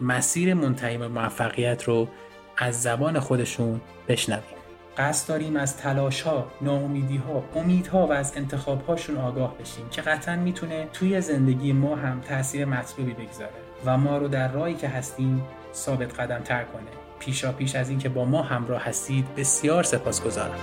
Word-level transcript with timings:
مسیر 0.00 0.54
منتهی 0.54 0.98
به 0.98 1.08
موفقیت 1.08 1.84
رو 1.84 2.08
از 2.56 2.82
زبان 2.82 3.20
خودشون 3.20 3.80
بشنویم. 4.08 4.58
قصد 4.98 5.28
داریم 5.28 5.56
از 5.56 5.76
تلاش 5.76 6.22
ها، 6.22 6.46
ناامیدی 6.60 7.16
ها، 7.16 7.44
امیدها 7.54 8.06
و 8.06 8.12
از 8.12 8.36
انتخاب 8.36 8.86
هاشون 8.86 9.16
آگاه 9.16 9.58
بشیم 9.58 9.88
که 9.88 10.02
قطعا 10.02 10.36
می‌تونه 10.36 10.88
توی 10.92 11.20
زندگی 11.20 11.72
ما 11.72 11.96
هم 11.96 12.20
تاثیر 12.20 12.64
مطلوبی 12.64 13.12
بگذاره 13.12 13.50
و 13.84 13.98
ما 13.98 14.18
رو 14.18 14.28
در 14.28 14.52
راهی 14.52 14.74
که 14.74 14.88
هستیم 14.88 15.42
ثابت 15.74 16.20
قدم 16.20 16.40
تر 16.40 16.64
کنه. 16.64 16.90
پیشا 17.18 17.52
پیش 17.52 17.74
از 17.74 17.90
اینکه 17.90 18.08
با 18.08 18.24
ما 18.24 18.42
همراه 18.42 18.84
هستید 18.84 19.34
بسیار 19.34 19.82
سپاسگزارم. 19.82 20.58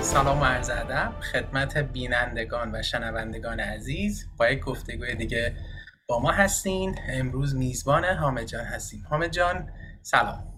سلام 0.00 0.40
و 0.40 0.44
عرض 0.44 0.70
ادب. 0.70 1.12
خدمت 1.32 1.78
بینندگان 1.78 2.74
و 2.74 2.82
شنوندگان 2.82 3.60
عزیز. 3.60 4.28
با 4.36 4.48
یک 4.50 4.60
گفتگوی 4.60 5.14
دیگه 5.14 5.52
با 6.08 6.18
ما 6.20 6.32
هستین. 6.32 6.98
امروز 7.08 7.54
میزبان 7.54 8.04
حامد 8.04 8.44
جان 8.44 8.64
هستیم. 8.64 9.06
حامد 9.10 9.30
جان 9.30 9.70
سلام. 10.02 10.52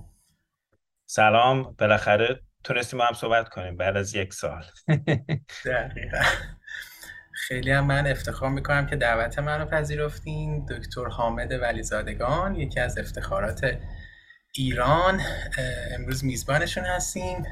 سلام. 1.11 1.63
بالاخره 1.79 2.41
تونستیم 2.65 2.99
با 2.99 3.07
هم 3.07 3.15
صحبت 3.15 3.49
کنیم 3.49 3.77
بعد 3.77 3.97
از 3.97 4.15
یک 4.15 4.35
سال. 4.35 4.65
دقیقا. 5.65 6.23
خیلی 7.33 7.71
هم 7.71 7.87
من 7.87 8.07
افتخار 8.07 8.51
می‌کنم 8.51 8.87
که 8.87 8.97
دعوت 8.97 9.39
منو 9.39 9.65
پذیرفتین. 9.65 10.67
دکتر 10.67 11.05
حامد 11.05 11.53
ولیزادگان 11.53 12.55
یکی 12.55 12.81
از 12.81 12.99
افتخارات 12.99 13.79
ایران. 14.55 15.21
امروز 15.95 16.25
میزبانشون 16.25 16.85
هستیم. 16.85 17.47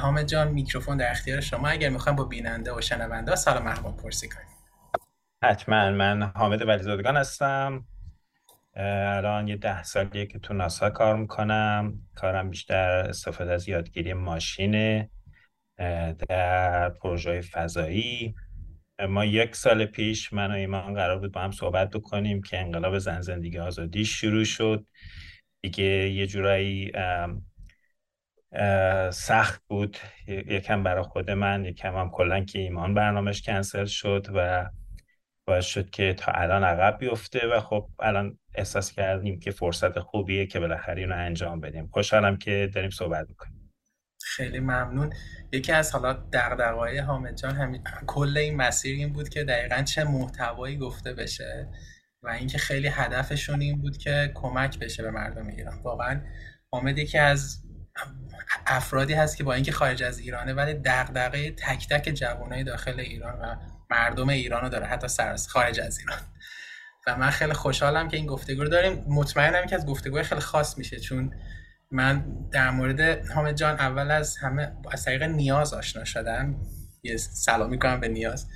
حامد 0.00 0.26
جان 0.26 0.48
میکروفون 0.48 0.96
در 0.96 1.10
اختیار 1.10 1.40
شما. 1.40 1.68
اگر 1.68 1.88
می‌خوایم 1.88 2.16
با 2.16 2.24
بیننده 2.24 2.72
و 2.72 2.80
شنونده 2.80 3.36
سلام 3.36 3.66
احوال 3.66 3.92
پرسی 3.92 4.28
کنیم. 4.28 4.49
حتما 5.42 5.90
من 5.90 6.22
حامد 6.22 6.62
ولیزادگان 6.62 7.16
هستم. 7.16 7.84
الان 8.76 9.48
یه 9.48 9.56
ده 9.56 9.82
سالیه 9.82 10.26
که 10.26 10.38
تو 10.38 10.54
ناسا 10.54 10.90
کار 10.90 11.16
می‌کنم. 11.16 11.94
کارم 12.14 12.50
بیشتر 12.50 12.88
استفاده 12.90 13.52
از 13.52 13.68
یادگیری 13.68 14.12
ماشینه 14.12 15.10
در 16.28 16.88
پروژه 16.88 17.40
فضایی. 17.40 18.34
ما 19.08 19.24
یک 19.24 19.56
سال 19.56 19.84
پیش 19.84 20.32
من 20.32 20.50
و 20.50 20.54
ایمان 20.54 20.94
قرار 20.94 21.18
بود 21.18 21.32
با 21.32 21.40
هم 21.40 21.50
صحبت 21.50 21.90
بکنیم 21.90 22.42
که 22.42 22.60
انقلاب 22.60 22.98
زن 22.98 23.20
زندگی 23.20 23.58
آزادی 23.58 24.04
شروع 24.04 24.44
شد. 24.44 24.86
دیگه 25.62 25.84
یه 25.84 26.26
جورایی 26.26 26.92
سخت 29.10 29.62
بود. 29.68 29.96
یکم 30.26 30.82
برای 30.82 31.02
خود 31.02 31.30
من 31.30 31.64
یکم 31.64 31.96
هم 31.96 32.10
کلا 32.10 32.44
که 32.44 32.58
ایمان 32.58 32.94
برنامهش 32.94 33.42
کنسل 33.42 33.84
شد 33.84 34.26
و 34.34 34.70
باعث 35.46 35.64
شد 35.64 35.90
که 35.90 36.14
تا 36.14 36.32
الان 36.32 36.64
عقب 36.64 36.98
بیفته 36.98 37.46
و 37.46 37.60
خب 37.60 37.88
الان 38.00 38.38
احساس 38.54 38.92
کردیم 38.92 39.40
که 39.40 39.50
فرصت 39.50 39.98
خوبیه 39.98 40.46
که 40.46 40.60
بالاخره 40.60 41.00
اینو 41.00 41.16
انجام 41.16 41.60
بدیم. 41.60 41.88
خوشحالم 41.92 42.36
که 42.36 42.70
داریم 42.74 42.90
صحبت 42.90 43.28
می‌کنیم. 43.28 43.72
خیلی 44.22 44.60
ممنون. 44.60 45.12
یکی 45.52 45.72
از 45.72 45.92
حالا 45.92 46.12
دغدغه‌های 46.12 46.98
حامد 46.98 47.36
جان 47.36 47.54
همین 47.54 47.82
کل 48.06 48.38
این 48.38 48.56
مسیر 48.56 48.96
این 48.96 49.12
بود 49.12 49.28
که 49.28 49.44
دقیقا 49.44 49.82
چه 49.82 50.04
محتوایی 50.04 50.76
گفته 50.76 51.14
بشه 51.14 51.68
و 52.22 52.28
اینکه 52.28 52.58
خیلی 52.58 52.88
هدفشون 52.88 53.60
این 53.60 53.80
بود 53.80 53.96
که 53.96 54.32
کمک 54.34 54.78
بشه 54.78 55.02
به 55.02 55.10
مردم 55.10 55.46
ایران. 55.46 55.82
واقعا 55.82 56.20
حامد 56.72 56.98
یکی 56.98 57.18
از 57.18 57.62
افرادی 58.66 59.14
هست 59.14 59.36
که 59.36 59.44
با 59.44 59.54
اینکه 59.54 59.72
خارج 59.72 60.02
از 60.02 60.18
ایرانه 60.18 60.52
ولی 60.52 60.74
دغدغه 60.74 61.50
تک 61.50 61.88
تک 61.88 62.10
جوانای 62.10 62.64
داخل 62.64 63.00
ایران 63.00 63.38
و 63.40 63.56
مردم 63.90 64.28
ایران 64.28 64.62
رو 64.62 64.68
داره 64.68 64.86
حتی 64.86 65.08
سرس 65.08 65.48
خارج 65.48 65.80
از 65.80 65.98
ایران. 65.98 66.18
و 67.06 67.16
من 67.16 67.30
خیلی 67.30 67.52
خوشحالم 67.52 68.08
که 68.08 68.16
این 68.16 68.26
گفتگو 68.26 68.62
رو 68.62 68.68
داریم. 68.68 69.04
مطمئنم 69.08 69.66
که 69.66 69.74
از 69.74 69.86
گفتگوی 69.86 70.22
خیلی 70.22 70.40
خاص 70.40 70.78
میشه 70.78 71.00
چون 71.00 71.34
من 71.90 72.24
در 72.52 72.70
مورد 72.70 73.26
حامد 73.30 73.56
جان 73.56 73.78
اول 73.78 74.10
از 74.10 74.36
همه 74.36 74.72
از 74.92 75.04
طریق 75.04 75.22
نیاز 75.22 75.74
آشنا 75.74 76.04
شدم. 76.04 76.56
یه 77.02 77.16
سلام 77.16 77.70
می‌کنم 77.70 78.00
به 78.00 78.08
نیاز. 78.08 78.46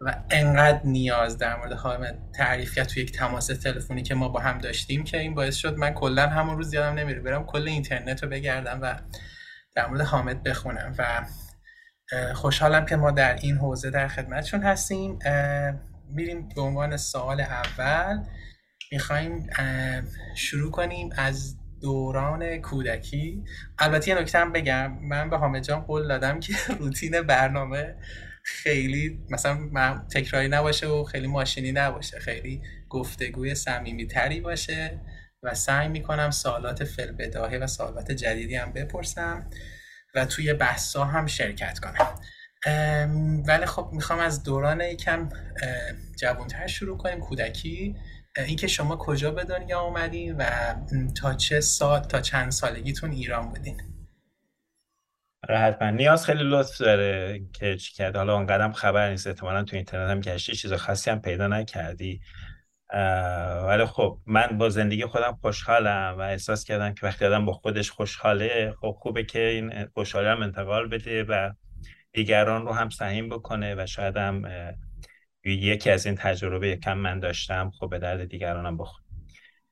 و 0.00 0.22
انقدر 0.30 0.80
نیاز 0.84 1.38
در 1.38 1.56
مورد 1.56 1.72
حامد 1.72 2.18
تعریف 2.34 2.74
کرد 2.74 2.86
توی 2.86 3.02
یک 3.02 3.12
تماس 3.12 3.46
تلفنی 3.46 4.02
که 4.02 4.14
ما 4.14 4.28
با 4.28 4.40
هم 4.40 4.58
داشتیم 4.58 5.04
که 5.04 5.18
این 5.18 5.34
باعث 5.34 5.56
شد 5.56 5.76
من 5.76 5.90
کلا 5.90 6.28
همون 6.28 6.56
روز 6.56 6.74
یادم 6.74 6.98
نمیره 6.98 7.20
برم 7.20 7.44
کل 7.44 7.68
اینترنت 7.68 8.22
رو 8.22 8.28
بگردم 8.28 8.78
و 8.82 8.94
در 9.74 9.86
مورد 9.86 10.00
حامد 10.00 10.42
بخونم. 10.42 10.94
و 10.98 11.24
خوشحالم 12.34 12.86
که 12.86 12.96
ما 12.96 13.10
در 13.10 13.34
این 13.34 13.56
حوزه 13.56 13.90
در 13.90 14.08
خدمتشون 14.08 14.62
هستیم. 14.62 15.18
میریم 16.08 16.48
به 16.56 16.60
عنوان 16.60 16.96
سوال 16.96 17.40
اول. 17.40 18.24
می‌خوایم 18.92 19.50
شروع 20.36 20.70
کنیم 20.70 21.10
از 21.16 21.56
دوران 21.80 22.56
کودکی. 22.56 23.44
البته 23.78 24.08
یه 24.08 24.18
نکته 24.18 24.38
هم 24.38 24.52
بگم. 24.52 24.98
من 25.02 25.30
به 25.30 25.36
حامد 25.36 25.62
جان 25.62 25.80
قول 25.80 26.08
دادم 26.08 26.40
که 26.40 26.54
روتین 26.80 27.22
برنامه 27.22 27.94
خیلی 28.44 29.20
مثلا 29.30 29.98
تکراری 30.14 30.48
نباشه 30.48 30.86
و 30.86 31.04
خیلی 31.04 31.26
ماشینی 31.26 31.72
نباشه. 31.72 32.18
خیلی 32.18 32.62
گفتگوی 32.88 33.54
صمیمی 33.54 34.06
تری 34.06 34.40
باشه 34.40 35.00
و 35.42 35.54
سعی 35.54 35.88
می‌کنم 35.88 36.30
سوالات 36.30 36.84
فلبداهه 36.84 37.58
و 37.58 37.66
سوالات 37.66 38.12
جدیدی 38.12 38.56
هم 38.56 38.72
بپرسم. 38.72 39.46
و 40.14 40.24
توی 40.24 40.52
بحثا 40.52 41.04
هم 41.04 41.26
شرکت 41.26 41.78
کنم. 41.78 42.14
ولی 43.46 43.66
خب 43.66 43.88
می‌خوام 43.92 44.18
از 44.18 44.42
دوران 44.42 44.80
یکم 44.80 45.28
جوانتر 46.20 46.66
شروع 46.66 46.98
کنیم 46.98 47.20
کودکی. 47.20 47.96
اینکه 48.36 48.66
شما 48.66 48.96
کجا 48.96 49.30
به 49.30 49.44
دنیا 49.44 49.78
آمدین 49.78 50.36
و 50.36 50.74
تا 51.20 51.34
چه 51.34 51.60
سال 51.60 52.00
تا 52.00 52.20
چند 52.20 52.52
سالگیتون 52.52 53.10
ایران 53.10 53.48
بودین؟ 53.48 53.80
آره 55.48 55.58
حتما. 55.58 55.90
نیاز 55.90 56.26
خیلی 56.26 56.42
لطف 56.42 56.78
داره 56.78 57.40
که 57.52 57.76
چی 57.76 57.92
کرد. 57.92 58.16
حالا 58.16 58.36
اون 58.36 58.46
قدم 58.46 58.72
خبر 58.72 59.10
نیست. 59.10 59.26
احتمالا 59.26 59.64
تو 59.64 59.76
اینترنت 59.76 60.10
هم 60.10 60.20
گشتی. 60.20 60.56
چیز 60.56 60.72
خاصی 60.72 61.10
هم 61.10 61.20
پیدا 61.20 61.46
نکردی. 61.46 62.20
ولی 63.66 63.84
خب 63.84 64.18
من 64.26 64.58
با 64.58 64.68
زندگی 64.68 65.06
خودم 65.06 65.38
خوشحالم 65.40 66.14
و 66.18 66.20
احساس 66.20 66.64
کردم 66.64 66.94
که 66.94 67.06
وقتی 67.06 67.24
آدم 67.24 67.44
با 67.44 67.52
خودش 67.52 67.90
خوشحاله 67.90 68.74
خب 68.80 68.96
خوبه 68.98 69.24
که 69.24 69.40
این 69.48 69.86
خوشحالی 69.86 70.26
هم 70.26 70.42
انتقال 70.42 70.88
بده 70.88 71.24
و 71.24 71.52
دیگران 72.12 72.66
رو 72.66 72.72
هم 72.72 72.90
سهیم 72.90 73.28
بکنه 73.28 73.74
و 73.74 73.86
شاید 73.86 74.16
هم 74.16 74.42
یکی 75.44 75.90
از 75.90 76.06
این 76.06 76.14
تجربه 76.14 76.76
کم 76.76 76.98
من 76.98 77.20
داشتم 77.20 77.70
خب 77.70 77.90
به 77.90 77.98
درد 77.98 78.24
دیگرانم 78.24 78.76
بخور 78.76 79.02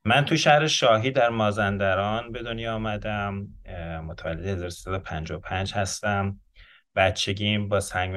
من 0.04 0.24
تو 0.24 0.36
شهر 0.36 0.66
شاهی 0.66 1.10
در 1.10 1.28
مازندران 1.28 2.32
به 2.32 2.42
دنیا 2.42 2.74
آمدم 2.74 3.48
متولد 4.06 4.46
1355 4.46 5.72
هستم. 5.74 6.40
بچگیم 6.96 7.68
با 7.68 7.80
سنگ 7.80 8.16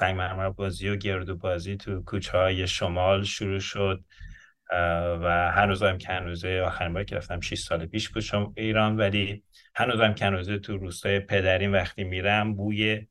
مرمر 0.00 0.50
بازی 0.50 0.88
و 0.88 0.96
گردو 0.96 1.36
بازی 1.36 1.76
تو 1.76 2.02
کوچه 2.02 2.38
های 2.38 2.66
شمال 2.66 3.24
شروع 3.24 3.58
شد. 3.58 4.04
و 5.22 5.52
هنوز 5.54 5.82
هم 5.82 5.98
کنوزه 5.98 6.60
آخرین 6.66 6.92
بار 6.92 7.04
که 7.04 7.16
رفتم 7.16 7.40
6 7.40 7.58
سال 7.58 7.86
پیش 7.86 8.08
بود 8.08 8.52
ایران 8.56 8.96
ولی 8.96 9.42
هنوز 9.74 10.00
هم 10.00 10.14
کنوزه 10.14 10.58
تو 10.58 10.76
روستای 10.76 11.20
پدرین 11.20 11.72
وقتی 11.72 12.04
میرم 12.04 12.54
بوی 12.54 13.06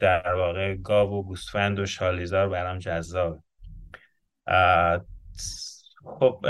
در 0.00 0.34
واقع 0.34 0.74
گاو 0.74 1.10
و 1.10 1.22
گوسفند 1.22 1.78
و 1.78 1.86
شالیزار 1.86 2.48
برام 2.48 2.78
جذاب. 2.78 3.42
خب 6.04 6.46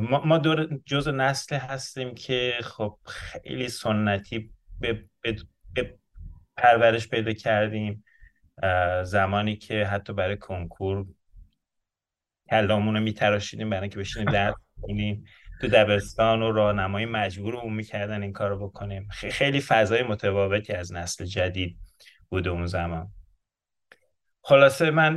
ما 0.00 0.38
دور 0.38 0.80
جز 0.86 1.08
نسل 1.08 1.56
هستیم 1.56 2.14
که 2.14 2.52
خب 2.62 2.98
خیلی 3.06 3.68
سنتی 3.68 4.52
به, 4.80 5.04
به 5.22 5.36
پرورش 6.56 7.08
پیدا 7.08 7.32
کردیم. 7.32 8.04
زمانی 9.02 9.56
که 9.56 9.84
حتی 9.84 10.12
برای 10.12 10.36
کنکور 10.36 11.06
کلامون 12.50 12.94
رو 12.94 13.02
میتراشیدیم 13.02 13.70
برای 13.70 13.82
اینکه 13.82 13.98
بشینیم 13.98 14.32
درد 14.32 14.54
کنیم 14.82 15.24
تو 15.60 15.68
دبستان 15.68 16.42
و 16.42 16.52
راهنمایی 16.52 17.06
مجبورمون 17.06 17.74
می‌کردن 17.74 18.22
این 18.22 18.32
کارو 18.32 18.68
بکنیم. 18.68 19.08
خیلی 19.10 19.60
فضای 19.60 20.02
متفاوتی 20.02 20.72
از 20.72 20.92
نسل 20.92 21.24
جدید 21.24 21.78
بوده 22.28 22.50
اون 22.50 22.66
زمان. 22.66 23.08
خلاصه 24.42 24.90
من 24.90 25.14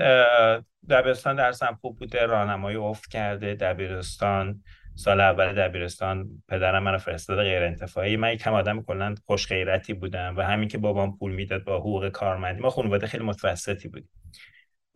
دبستان 0.89 1.35
درسم 1.35 1.77
خوب 1.81 2.00
بوده. 2.00 2.25
راهنمایی 2.25 2.77
افت 2.77 3.09
کرده. 3.09 3.56
دبیرستان 3.56 4.63
سال 4.95 5.21
اول 5.21 5.53
دبیرستان 5.53 6.44
پدرم 6.47 6.83
منو 6.83 6.97
فرستاد 6.97 7.44
غیر 7.44 7.63
انتفاعی 7.63 8.18
من 8.18 8.33
یکم 8.33 8.53
آدم 8.53 8.81
کلا 8.81 9.15
خوش 9.25 9.47
غیرتی 9.47 9.94
بودم 9.94 10.38
و 10.38 10.41
همین 10.41 10.68
که 10.68 10.77
بابام 10.77 11.18
پول 11.18 11.31
می‌داد 11.31 11.63
با 11.63 11.77
حقوق 11.77 12.09
کارمندی. 12.09 12.62
ما 12.62 12.69
خانواده 12.69 13.07
خیلی 13.07 13.24
متوسطی 13.24 13.88
بودیم. 13.88 14.09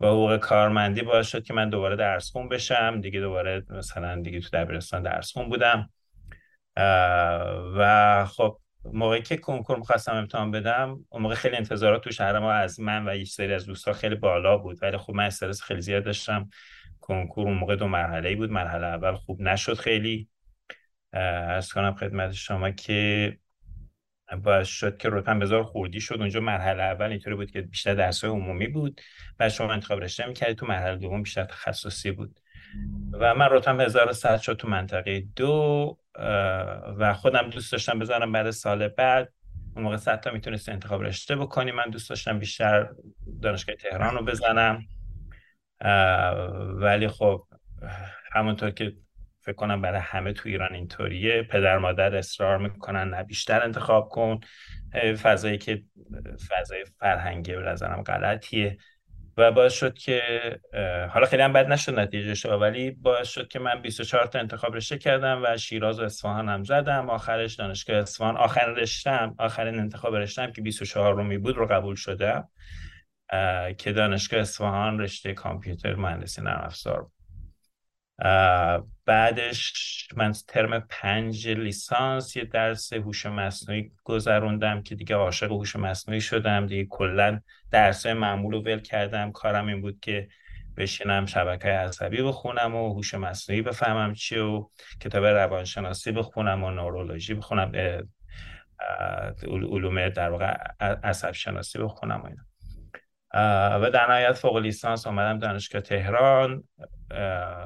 با 0.00 0.10
حقوق 0.10 0.36
کارمندی 0.36 1.02
باعث 1.02 1.28
شد 1.28 1.44
که 1.44 1.54
من 1.54 1.70
دوباره 1.70 1.96
درس 1.96 2.30
خون 2.30 2.48
بشم. 2.48 3.00
دیگه 3.00 3.20
دوباره 3.20 3.64
مثلا 3.70 4.22
دیگه 4.22 4.40
تو 4.40 4.48
دبیرستان 4.52 5.02
درس 5.02 5.32
خون 5.32 5.48
بودم. 5.48 5.90
و 7.76 8.26
خب 8.26 8.58
موقعی 8.92 9.22
که 9.22 9.36
کنکور 9.36 9.78
می‌خواستم 9.78 10.14
امتحان 10.14 10.50
بدم 10.50 11.04
اون 11.08 11.22
موقع 11.22 11.34
خیلی 11.34 11.56
انتظارات 11.56 12.04
تو 12.04 12.10
شهر 12.10 12.38
ما 12.38 12.52
از 12.52 12.80
من 12.80 13.08
و 13.08 13.16
یک 13.16 13.28
سری 13.28 13.54
از 13.54 13.66
دوستا 13.66 13.92
خیلی 13.92 14.14
بالا 14.14 14.56
بود. 14.56 14.78
ولی 14.82 14.96
خب 14.96 15.12
من 15.12 15.24
استرس 15.24 15.62
خیلی 15.62 15.80
زیاد 15.80 16.04
داشتم. 16.04 16.48
کنکور 17.00 17.48
اون 17.48 17.58
موقع 17.58 17.76
دو 17.76 17.88
مرحله 17.88 18.36
بود. 18.36 18.50
مرحله 18.50 18.86
اول 18.86 19.14
خوب 19.14 19.40
نشد 19.40 19.74
خیلی. 19.74 20.28
از 21.12 21.72
کنم 21.72 21.94
خدمت 21.94 22.32
شما 22.32 22.70
که 22.70 23.38
باعث 24.36 24.68
شد 24.68 24.96
که 24.96 25.08
رتبم 25.12 25.38
بذار 25.38 25.62
خوردی 25.62 26.00
شد. 26.00 26.14
اونجا 26.20 26.40
مرحله 26.40 26.82
اول 26.82 27.06
اینطوری 27.06 27.36
بود 27.36 27.50
که 27.50 27.60
بیشتر 27.62 27.94
درس 27.94 28.24
عمومی 28.24 28.66
بود. 28.66 29.00
و 29.40 29.50
شما 29.50 29.72
انتخاب 29.72 30.00
رشته 30.00 30.26
می‌کردی. 30.26 30.54
تو 30.54 30.66
مرحله 30.66 30.96
دوم 30.96 31.22
بیشتر 31.22 31.44
تخصصی 31.44 32.10
بود. 32.10 32.40
و 33.12 33.34
من 33.34 33.48
رتبم 33.50 33.80
1100 33.80 34.40
شد 34.40 34.56
تو 34.56 34.68
منطقه 34.68 35.24
دو 35.36 35.98
و 36.98 37.14
خودم 37.14 37.50
دوست 37.50 37.72
داشتم 37.72 37.98
بذارم 37.98 38.32
بعد 38.32 38.50
سال 38.50 38.88
بعد. 38.88 39.32
اون 39.76 39.84
موقع 39.84 39.96
100 39.96 40.20
تا 40.20 40.30
می‌تونست 40.30 40.68
انتخاب 40.68 41.02
رشته 41.02 41.36
بکنی 41.36 41.72
من 41.72 41.90
دوست 41.90 42.10
داشتم 42.10 42.38
بیشتر 42.38 42.88
دانشگاه 43.42 43.76
تهران 43.76 44.14
رو 44.14 44.24
بزنم. 44.24 44.82
ولی 46.74 47.08
خب 47.08 47.46
همونطور 48.32 48.70
که 48.70 48.92
فکر 49.48 49.56
کنم 49.56 49.80
برای 49.80 50.00
همه 50.00 50.32
تو 50.32 50.48
ایران 50.48 50.74
اینطوریه. 50.74 51.42
پدر 51.42 51.78
مادر 51.78 52.16
اصرار 52.16 52.58
می‌کنن 52.58 53.08
نه 53.08 53.22
بیشتر 53.22 53.62
انتخاب 53.62 54.08
کن. 54.08 54.40
فضایی 55.22 55.58
که 55.58 55.82
فضای 56.48 56.84
فرهنگی 57.00 57.52
به 57.52 57.62
نظرم 57.62 58.02
غلطیه. 58.02 58.76
و 59.36 59.52
باعث 59.52 59.72
شد 59.72 59.98
که 59.98 60.22
حالا 61.10 61.26
خیلی 61.26 61.42
هم 61.42 61.52
بد 61.52 61.66
نشد 61.66 61.98
نتیجه 61.98 62.34
شد 62.34 62.48
ولی 62.48 62.90
باعث 62.90 63.28
شد 63.28 63.48
که 63.48 63.58
من 63.58 63.82
24 63.82 64.26
تا 64.26 64.38
انتخاب 64.38 64.74
رشته 64.74 64.98
کردم 64.98 65.42
و 65.44 65.56
شیراز 65.56 66.00
و 66.00 66.02
اصفهان 66.02 66.48
هم 66.48 66.64
زدم. 66.64 67.10
آخرش 67.10 67.54
دانشگاه 67.54 67.96
اصفهان 67.96 68.36
آخرین 68.36 68.76
رشتم 68.76 69.34
آخرین 69.38 69.78
انتخاب 69.78 70.16
رشتم 70.16 70.52
که 70.52 70.62
24 70.62 71.14
رومی 71.14 71.38
بود 71.38 71.56
رو 71.56 71.66
قبول 71.66 71.94
شدم 71.94 72.48
که 73.78 73.92
دانشگاه 73.92 74.40
اصفهان 74.40 75.00
رشته 75.00 75.32
کامپیوتر 75.32 75.94
مهندسی 75.94 76.42
نرم 76.42 76.60
افزار 76.64 77.10
بعدش 79.06 80.08
من 80.16 80.32
ترم 80.48 80.86
پنج 80.90 81.48
لیسانس 81.48 82.36
یه 82.36 82.44
درس 82.44 82.92
هوش 82.92 83.26
مصنوعی 83.26 83.92
گذروندم 84.04 84.82
که 84.82 84.94
دیگه 84.94 85.16
عاشق 85.16 85.52
هوش 85.52 85.76
مصنوعی 85.76 86.20
شدم. 86.20 86.66
دیگه 86.66 86.84
کلا 86.84 87.40
درس 87.70 88.06
معمول 88.06 88.54
رو 88.54 88.60
ول 88.60 88.78
کردم. 88.78 89.32
کارم 89.32 89.66
این 89.66 89.80
بود 89.80 90.00
که 90.00 90.28
بشینم 90.76 91.26
شبکه 91.26 91.68
عصبی 91.68 92.22
بخونم 92.22 92.74
و 92.74 92.92
هوش 92.94 93.14
مصنوعی 93.14 93.62
بفهمم 93.62 94.14
چی 94.14 94.38
و 94.38 94.68
کتاب 95.00 95.24
روانشناسی 95.24 96.12
بخونم 96.12 96.64
و 96.64 96.70
نورولوژی 96.70 97.34
بخونم 97.34 97.72
علوم 99.46 100.08
در 100.08 100.30
واقع 100.30 100.56
عصب 100.80 101.32
شناسی 101.32 101.78
بخونم 101.78 102.20
و 102.20 102.26
اینا. 102.26 102.47
و 103.34 103.90
در 103.92 104.06
نهایت 104.06 104.32
فوق 104.32 104.56
لیسانس 104.56 105.06
آمدم 105.06 105.38
دانشگاه 105.38 105.80
تهران. 105.80 106.64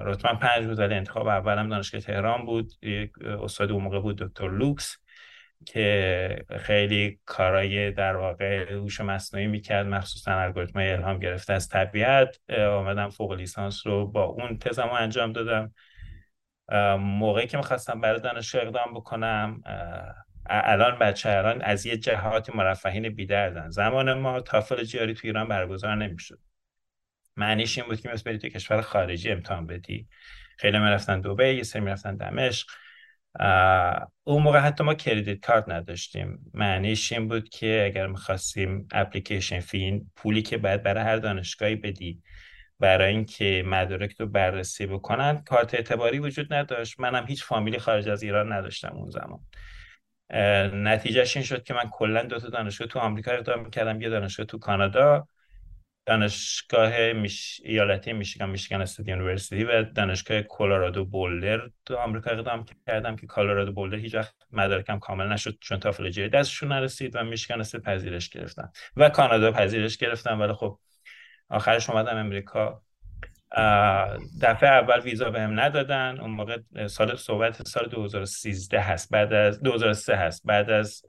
رتبه 0.04 0.34
پنج 0.34 0.66
بود 0.66 0.78
ولی 0.78 0.94
انتخاب 0.94 1.26
اولم 1.26 1.68
دانشگاه 1.68 2.00
تهران 2.00 2.44
بود. 2.44 2.72
یک 2.82 3.12
استاد 3.22 3.70
اون 3.70 3.82
موقع 3.82 4.00
بود 4.00 4.18
دکتر 4.18 4.48
لوکس 4.48 4.96
که 5.66 6.44
خیلی 6.58 7.20
کارای 7.24 7.90
در 7.90 8.16
واقع 8.16 8.72
هوش 8.72 9.00
مصنوعی 9.00 9.46
می‌کرد. 9.46 9.86
مخصوصا 9.86 10.32
الگوریتم 10.32 10.78
الهام 10.78 11.18
گرفته 11.18 11.52
از 11.52 11.68
طبیعت. 11.68 12.40
آمدم 12.58 13.08
فوق 13.08 13.32
لیسانس 13.32 13.86
رو 13.86 14.06
با 14.06 14.24
اون 14.24 14.58
تزم 14.58 14.82
رو 14.82 14.92
انجام 14.92 15.32
دادم. 15.32 15.74
موقعی 16.98 17.46
که 17.46 17.56
می‌خواستم 17.56 18.00
برای 18.00 18.20
دانشگاه 18.20 18.62
اقدام 18.62 18.94
بکنم 18.94 19.62
الان 20.54 20.98
بچه 20.98 21.30
الان 21.30 21.62
از 21.62 21.86
یه 21.86 21.96
جهات 21.96 22.54
مرفهین 22.54 23.08
بیدردن. 23.08 23.70
زمان 23.70 24.12
ما 24.12 24.40
تافل 24.40 24.84
جیاری 24.84 25.14
تو 25.14 25.20
ایران 25.24 25.48
برگزار 25.48 25.94
نمی‌شد. 25.94 26.38
معنیش 27.36 27.78
این 27.78 27.86
بود 27.86 28.00
که 28.00 28.08
مثل 28.08 28.36
تو 28.36 28.48
کشور 28.48 28.80
خارجی 28.80 29.30
امتحان 29.30 29.66
بدی. 29.66 30.08
خیلی 30.58 30.78
می‌رفتن 30.78 31.20
دوبه 31.20 31.54
یه 31.54 31.62
سری 31.62 31.82
می‌رفتن 31.82 32.16
دمشق. 32.16 32.66
اون 34.24 34.42
موقع 34.42 34.58
حتی 34.58 34.84
ما 34.84 34.94
کردیت 34.94 35.46
کارت 35.46 35.68
نداشتیم. 35.68 36.50
معنیش 36.54 37.12
این 37.12 37.28
بود 37.28 37.48
که 37.48 37.82
اگر 37.84 38.06
می‌خواستیم 38.06 38.88
اپلیکیشن 38.92 39.60
فی 39.60 40.06
پولی 40.16 40.42
که 40.42 40.56
باید 40.56 40.82
برای 40.82 41.04
هر 41.04 41.16
دانشگاهی 41.16 41.76
بدی 41.76 42.22
برای 42.80 43.14
اینکه 43.14 43.62
مدارک 43.66 44.20
رو 44.20 44.26
بررسی 44.26 44.86
بکنن 44.86 45.42
کارت 45.44 45.74
اعتباری 45.74 46.18
وجود 46.18 46.54
نداشت. 46.54 47.00
منم 47.00 47.26
هیچ 47.26 47.44
فامیلی 47.44 47.78
خارج 47.78 48.08
از 48.08 48.22
ایران 48.22 48.52
نداشتم 48.52 48.92
اون 48.94 49.10
زمان. 49.10 49.40
نتیجهش 50.74 51.36
این 51.36 51.44
شد 51.44 51.62
که 51.62 51.74
من 51.74 51.90
کلا 51.90 52.22
دو 52.22 52.38
تا 52.38 52.48
دانشگاه 52.48 52.88
تو 52.88 52.98
آمریکا 52.98 53.30
اقدام 53.32 53.70
کردم 53.70 54.00
یه 54.00 54.08
دانشگاه 54.08 54.46
تو 54.46 54.58
کانادا 54.58 55.26
دانشگاه 56.06 57.12
میش... 57.12 57.60
ایالتی 57.64 58.12
میشیگان 58.12 58.50
Michigan 58.50 58.82
State 58.82 59.08
University 59.08 59.64
و 59.64 59.82
دانشگاه 59.82 60.42
کلرادو 60.42 61.04
بولدر 61.04 61.70
تو 61.86 61.96
آمریکا 61.96 62.30
اقدام 62.30 62.64
کردم 62.86 63.16
که 63.16 63.26
کلرادو 63.26 63.72
بولدر 63.72 63.96
هیچ 63.96 64.14
وقت 64.14 64.34
مدارکم 64.50 64.98
کامل 64.98 65.32
نشد 65.32 65.58
چون 65.60 65.78
تافل 65.78 66.10
جی 66.10 66.28
دستشون 66.28 66.72
نرسید 66.72 67.16
و 67.16 67.24
Michigan 67.24 67.60
State 67.60 67.82
پذیرش 67.82 68.28
گرفتم 68.28 68.72
و 68.96 69.08
کانادا 69.08 69.52
پذیرش 69.52 69.96
گرفتم 69.96 70.40
ولی 70.40 70.52
خب 70.52 70.78
آخرش 71.48 71.90
اومدم 71.90 72.16
امریکا. 72.16 72.82
دفعه 74.42 74.68
اول 74.68 75.00
ویزا 75.00 75.30
بهم 75.30 75.60
ندادن. 75.60 76.20
اون 76.20 76.30
موقع 76.30 76.58
سال 76.86 77.16
صحبت 77.16 77.68
سال 77.68 77.86
2013 77.86 78.80
هست. 78.80 79.10
بعد 79.10 79.32
از 79.32 79.62
2003 79.62 80.16
هست. 80.16 80.42
بعد 80.44 80.70
از 80.70 81.02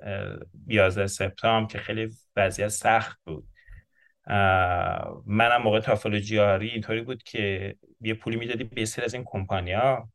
11 0.67 1.07
سپتامبر 1.07 1.71
که 1.71 1.77
خیلی 1.79 2.09
وضعیت 2.35 2.67
سخت 2.67 3.19
بود. 3.25 3.47
منم 5.25 5.61
موقع 5.63 5.79
تافل 5.79 6.19
جیاری 6.19 6.69
اینطوری 6.69 7.01
بود 7.01 7.23
که 7.23 7.75
یه 8.01 8.13
پولی 8.13 8.37
می‌دادی 8.37 8.63
به 8.63 8.85
سر 8.85 9.03
از 9.03 9.13
این 9.13 9.23
کمپانیا 9.25 10.09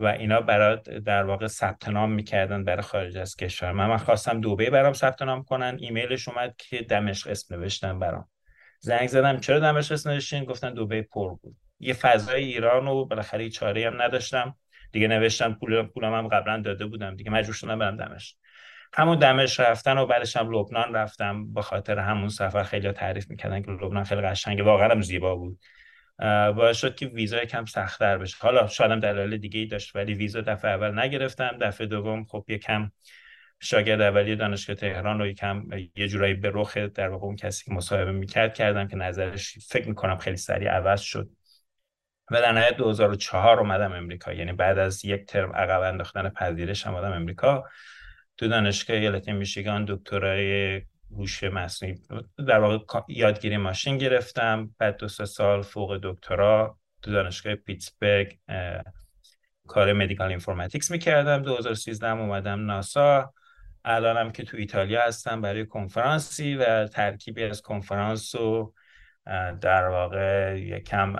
و 0.00 0.06
اینا 0.06 0.40
برات 0.40 0.90
در 0.90 1.24
واقع 1.24 1.46
ثبت 1.46 1.88
نام 1.88 2.12
می‌کردن 2.12 2.64
برای 2.64 2.82
خارج 2.82 3.18
از 3.18 3.36
کشور. 3.36 3.72
من, 3.72 3.86
من 3.86 3.96
خواستم 3.96 4.40
دوبه 4.40 4.70
برام 4.70 4.92
ثبت 4.92 5.22
نام 5.22 5.44
کنن. 5.44 5.76
ایمیلش 5.80 6.28
اومد 6.28 6.54
که 6.58 6.82
دمشق 6.82 7.30
اسم 7.30 7.54
نوشتن 7.54 7.98
برام. 7.98 8.28
زنگ 8.84 9.08
زدم 9.08 9.40
چرا 9.40 9.58
دمشق 9.58 10.08
نوشتین 10.08 10.44
گفتن 10.44 10.74
دبی 10.74 11.02
پر 11.02 11.34
بود. 11.34 11.56
یه 11.80 11.94
فضای 11.94 12.44
ایران 12.44 12.88
و 12.88 13.04
بالاخره 13.04 13.50
چاره 13.50 13.86
هم 13.86 14.02
نداشتم. 14.02 14.56
دیگه 14.92 15.08
نوشتم 15.08 15.54
پول 15.54 15.82
پولم 15.82 16.14
هم 16.14 16.28
قبلا 16.28 16.60
داده 16.60 16.86
بودم 16.86 17.16
دیگه 17.16 17.30
مجبور 17.30 17.54
شدم 17.54 17.78
برم 17.78 17.96
دمشق 17.96 18.36
همون 18.94 19.18
دمشق 19.18 19.60
رفتن 19.60 19.98
و 19.98 20.06
بعدش 20.06 20.36
هم 20.36 20.50
لبنان 20.50 20.94
رفتم 20.94 21.52
با 21.52 21.62
خاطر 21.62 21.98
همون 21.98 22.28
سفر 22.28 22.62
خیلی 22.62 22.92
تعریف 22.92 23.30
می‌کردن 23.30 23.62
که 23.62 23.70
لبنان 23.70 24.04
خیلی 24.04 24.20
قشنگه. 24.20 24.62
واقعا 24.62 24.88
هم 24.88 25.02
زیبا 25.02 25.36
بود. 25.36 25.58
باعث 26.56 26.76
شد 26.76 26.94
که 26.94 27.06
ویزا 27.06 27.44
کم 27.44 27.64
سختتر 27.64 28.18
بشه. 28.18 28.36
حالا 28.40 28.66
شاید 28.66 29.00
دلایل 29.00 29.36
دیگه 29.36 29.60
ای 29.60 29.66
داشت 29.66 29.96
ولی 29.96 30.14
ویزا 30.14 30.40
دفعه 30.40 30.70
اول 30.70 30.98
نگرفتم. 30.98 31.58
دفعه 31.60 31.86
دوم 31.86 32.24
خب 32.24 32.44
یکم 32.48 32.90
شاگرد 33.62 34.00
اولی 34.00 34.36
دانشگاه 34.36 34.76
تهران 34.76 35.18
رو 35.18 35.26
یکم 35.26 35.66
یه 35.96 36.08
جورایی 36.08 36.34
به 36.34 36.50
رخ 36.54 36.76
در 36.76 37.08
واقع 37.08 37.24
اون 37.24 37.36
کسی 37.36 37.64
که 37.64 37.72
مصاحبه 37.72 38.12
می‌کرد 38.12 38.54
کردم 38.54 38.88
که 38.88 38.96
نظرش 38.96 39.58
فکر 39.68 39.88
می‌کنم 39.88 40.16
خیلی 40.16 40.36
سریع 40.36 40.70
عوض 40.70 41.00
شد. 41.00 41.30
و 42.30 42.40
در 42.40 42.52
نهایت 42.52 42.76
2004 42.76 43.60
اومدم 43.60 43.92
امریکا. 43.92 44.32
یعنی 44.32 44.52
بعد 44.52 44.78
از 44.78 45.04
یک 45.04 45.26
ترم 45.26 45.52
عقب 45.52 45.80
انداختن 45.80 46.28
پذیرش 46.28 46.86
اومدم 46.86 47.12
امریکا. 47.12 47.64
تو 48.36 48.48
دانشگاه 48.48 48.96
ایالت 48.96 49.28
میشیگان 49.28 49.84
دکترای 49.88 50.82
هوش 51.10 51.44
مصنوعی 51.44 51.94
در 52.48 52.58
واقع 52.58 53.00
یادگیری 53.08 53.56
ماشین 53.56 53.98
گرفتم. 53.98 54.74
بعد 54.78 54.96
دو 54.96 55.08
سه 55.08 55.24
سال 55.24 55.62
فوق 55.62 56.00
دکترا 56.02 56.78
تو 57.02 57.12
دانشگاه 57.12 57.54
پیتسبرگ 57.54 58.38
کار 59.66 59.92
مدیکال 59.92 60.28
اینفورماتیکس 60.28 60.90
می‌کردم. 60.90 61.42
2013 61.42 62.10
اومدم 62.10 62.66
ناسا. 62.66 63.32
الانم 63.84 64.30
که 64.32 64.44
تو 64.44 64.56
ایتالیا 64.56 65.02
هستم 65.02 65.40
برای 65.40 65.66
کنفرانسی 65.66 66.54
و 66.54 66.86
ترکیبی 66.86 67.44
از 67.44 67.62
کنفرانس 67.62 68.34
و 68.34 68.74
در 69.60 69.88
واقع 69.88 70.60
یکم 70.60 71.16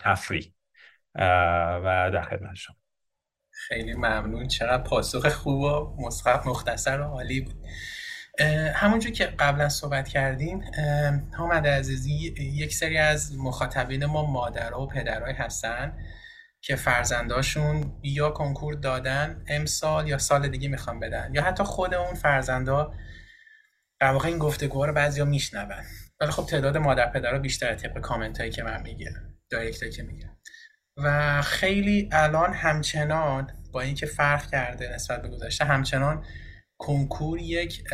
تفریح 0.00 0.52
و 1.84 2.10
در 2.12 2.22
خدمت 2.22 2.54
شما. 2.54 2.76
خیلی 3.50 3.94
ممنون. 3.94 4.48
چقدر 4.48 4.82
پاسخ 4.82 5.28
خوب 5.28 5.60
و 5.60 5.96
مسخف 6.06 6.46
مختصر 6.46 7.00
و 7.00 7.04
عالی 7.04 7.40
بود. 7.40 7.66
همونجور 8.74 9.12
که 9.12 9.24
قبلا 9.26 9.68
صحبت 9.68 10.08
کردیم 10.08 10.64
حامد 11.38 11.66
عزیزی 11.66 12.34
یک 12.38 12.74
سری 12.74 12.98
از 12.98 13.36
مخاطبین 13.38 14.06
ما 14.06 14.30
مادرها 14.30 14.82
و 14.82 14.88
پدرهای 14.88 15.32
هستن. 15.32 15.98
که 16.60 16.76
فرزنداشون 16.76 18.00
یا 18.02 18.30
کنکور 18.30 18.74
دادن 18.74 19.44
امسال 19.48 20.08
یا 20.08 20.18
سال 20.18 20.48
دیگه 20.48 20.68
می‌خوان 20.68 21.00
بدن. 21.00 21.30
یا 21.34 21.42
حتی 21.42 21.64
خود 21.64 21.94
اون 21.94 22.14
فرزندا 22.14 22.94
در 24.00 24.12
واقع 24.12 24.28
این 24.28 24.38
گفتگوها 24.38 24.86
رو 24.86 24.92
بعضیا 24.92 25.24
میشنون. 25.24 25.84
ولی 26.20 26.30
خب 26.30 26.46
تعداد 26.46 26.76
مادر 26.76 27.06
پدرها 27.06 27.38
بیشتره 27.38 27.74
طبق 27.74 27.98
کامنت 28.00 28.38
هایی 28.38 28.50
که 28.50 28.62
من 28.62 28.82
می‌گیرم 28.82 29.34
دایرکت 29.50 29.90
که 29.90 30.02
می‌گیرم. 30.02 30.36
و 30.96 31.42
خیلی 31.42 32.08
الان 32.12 32.52
همچنان 32.52 33.50
با 33.72 33.80
اینکه 33.80 34.06
فرق 34.06 34.50
کرده 34.50 34.94
نسبت 34.94 35.22
به 35.22 35.28
گذشته 35.28 35.64
همچنان 35.64 36.24
کنکور 36.78 37.38
یک 37.40 37.84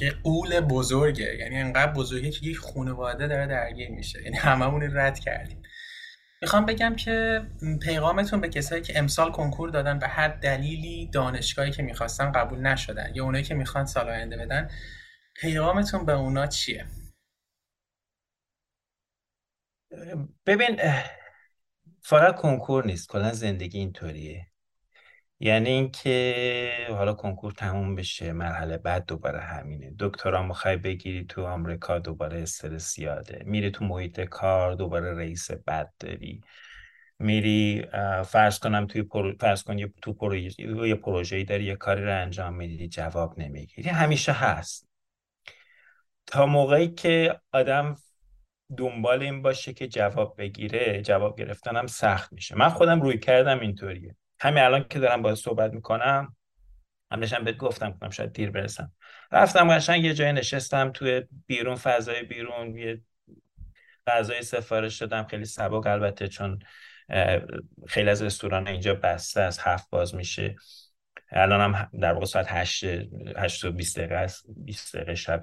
یه 0.00 0.10
قول 0.22 0.60
بزرگه. 0.60 1.36
یعنی 1.36 1.58
انقدر 1.58 1.92
بزرگه 1.92 2.30
که 2.30 2.46
یک 2.46 2.58
خانواده 2.58 3.26
داره 3.26 3.46
درگیر 3.46 3.90
میشه. 3.90 4.22
یعنی 4.22 4.36
هممون 4.36 4.96
رد 4.96 5.18
کردیم. 5.18 5.62
می‌خوام 6.46 6.66
بگم 6.66 6.96
که 6.96 7.46
پیغامتون 7.82 8.40
به 8.40 8.48
کسایی 8.48 8.82
که 8.82 8.98
امسال 8.98 9.32
کنکور 9.32 9.70
دادن 9.70 9.98
به 9.98 10.08
هر 10.08 10.28
دلیلی 10.28 11.06
دانشگاهی 11.06 11.70
که 11.70 11.82
می‌خواستن 11.82 12.32
قبول 12.32 12.58
نشدن 12.58 13.14
یا 13.14 13.24
اونایی 13.24 13.44
که 13.44 13.54
می‌خوان 13.54 13.86
سال 13.86 14.08
آینده 14.08 14.36
بدن 14.36 14.70
پیغامتون 15.34 16.06
به 16.06 16.12
اونا 16.12 16.46
چیه؟ 16.46 16.86
ببین 20.46 20.80
فقط 22.02 22.36
کنکور 22.36 22.86
نیست 22.86 23.08
کلا 23.08 23.32
زندگی 23.32 23.78
اینطوریه. 23.78 24.46
یعنی 25.40 25.70
اینکه 25.70 26.86
حالا 26.90 27.12
کنکور 27.12 27.52
تموم 27.52 27.94
بشه 27.94 28.32
مرحله 28.32 28.78
بعد 28.78 29.06
دوباره 29.06 29.40
همینه. 29.40 29.94
دکترا 29.98 30.42
می‌خوای 30.42 30.76
بگیری 30.76 31.24
تو 31.24 31.46
آمریکا 31.46 31.98
دوباره 31.98 32.42
استرس 32.42 32.94
زیاده. 32.94 33.42
میری 33.46 33.70
تو 33.70 33.84
محیط 33.84 34.20
کار 34.20 34.74
دوباره 34.74 35.14
رئیس 35.14 35.50
بد 35.50 35.92
داری. 36.00 36.40
میری 37.18 37.86
فرض 38.24 38.58
کنم 38.58 38.86
توی 38.86 39.04
فرض 39.40 39.62
کن 39.62 39.78
یه 39.78 39.92
تو 40.02 40.12
پروژه 40.12 40.62
یه 40.88 40.94
پروژه‌ای 40.94 41.44
داری 41.44 41.64
یه 41.64 41.76
کاری 41.76 42.04
رو 42.04 42.20
انجام 42.22 42.54
میدی 42.54 42.88
جواب 42.88 43.38
نمی‌گیری. 43.38 43.88
همیشه 43.88 44.32
هست. 44.32 44.88
تا 46.26 46.46
موقعی 46.46 46.88
که 46.88 47.40
آدم 47.52 47.96
دنبال 48.76 49.22
این 49.22 49.42
باشه 49.42 49.72
که 49.72 49.88
جواب 49.88 50.34
بگیره 50.38 51.02
جواب 51.02 51.38
گرفتنم 51.38 51.86
سخت 51.86 52.32
میشه. 52.32 52.56
من 52.56 52.68
خودم 52.68 53.00
روی 53.00 53.18
کردم 53.18 53.60
اینطوریه. 53.60 54.16
همین 54.40 54.62
الان 54.62 54.86
که 54.90 54.98
دارم 54.98 55.22
باید 55.22 55.36
صحبت 55.36 55.72
می‌کنم 55.72 56.36
هم 57.10 57.20
نشم 57.20 57.44
بهت 57.44 57.56
گفتم 57.56 57.92
کنم 57.92 58.10
شاید 58.10 58.32
دیر 58.32 58.50
برسم. 58.50 58.92
رفتم 59.32 59.76
قشنگ 59.76 60.04
یه 60.04 60.14
جای 60.14 60.32
نشستم 60.32 60.90
توی 60.90 61.22
بیرون 61.46 61.74
فضای 61.74 62.22
بیرون 62.22 62.78
یه 62.78 63.00
غذای 64.06 64.42
سفارش 64.42 64.98
دادم. 64.98 65.26
خیلی 65.26 65.44
سبک 65.44 65.86
البته 65.86 66.28
چون 66.28 66.58
خیلی 67.88 68.10
از 68.10 68.22
رستوران 68.22 68.68
اینجا 68.68 68.94
بسته 68.94 69.40
از 69.40 69.58
هفت 69.58 69.90
باز 69.90 70.14
میشه. 70.14 70.56
الان 71.30 71.60
هم 71.60 71.90
در 72.00 72.12
واقع 72.12 72.24
ساعت 72.24 72.46
هشت 72.48 72.84
هشت 73.36 73.64
و 73.64 73.72
بیست 73.72 73.98
دقیقه 73.98 74.14
است 74.14 74.44
بیست 74.56 74.96
دقیقه 74.96 75.14
شب 75.14 75.40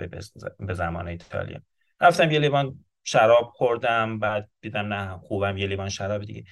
به 0.60 0.74
زمان 0.74 1.08
ایتالیا. 1.08 1.60
رفتم 2.02 2.32
یه 2.32 2.40
لیوان 2.40 2.86
شراب 3.04 3.52
خوردم 3.56 4.20
بعد 4.20 4.50
دیدم 4.62 4.94
نه 4.94 5.18
خوبم 5.18 5.58
یه 5.58 5.68
لیوان 5.68 5.90
شراب 5.90 6.24
دیگه. 6.24 6.44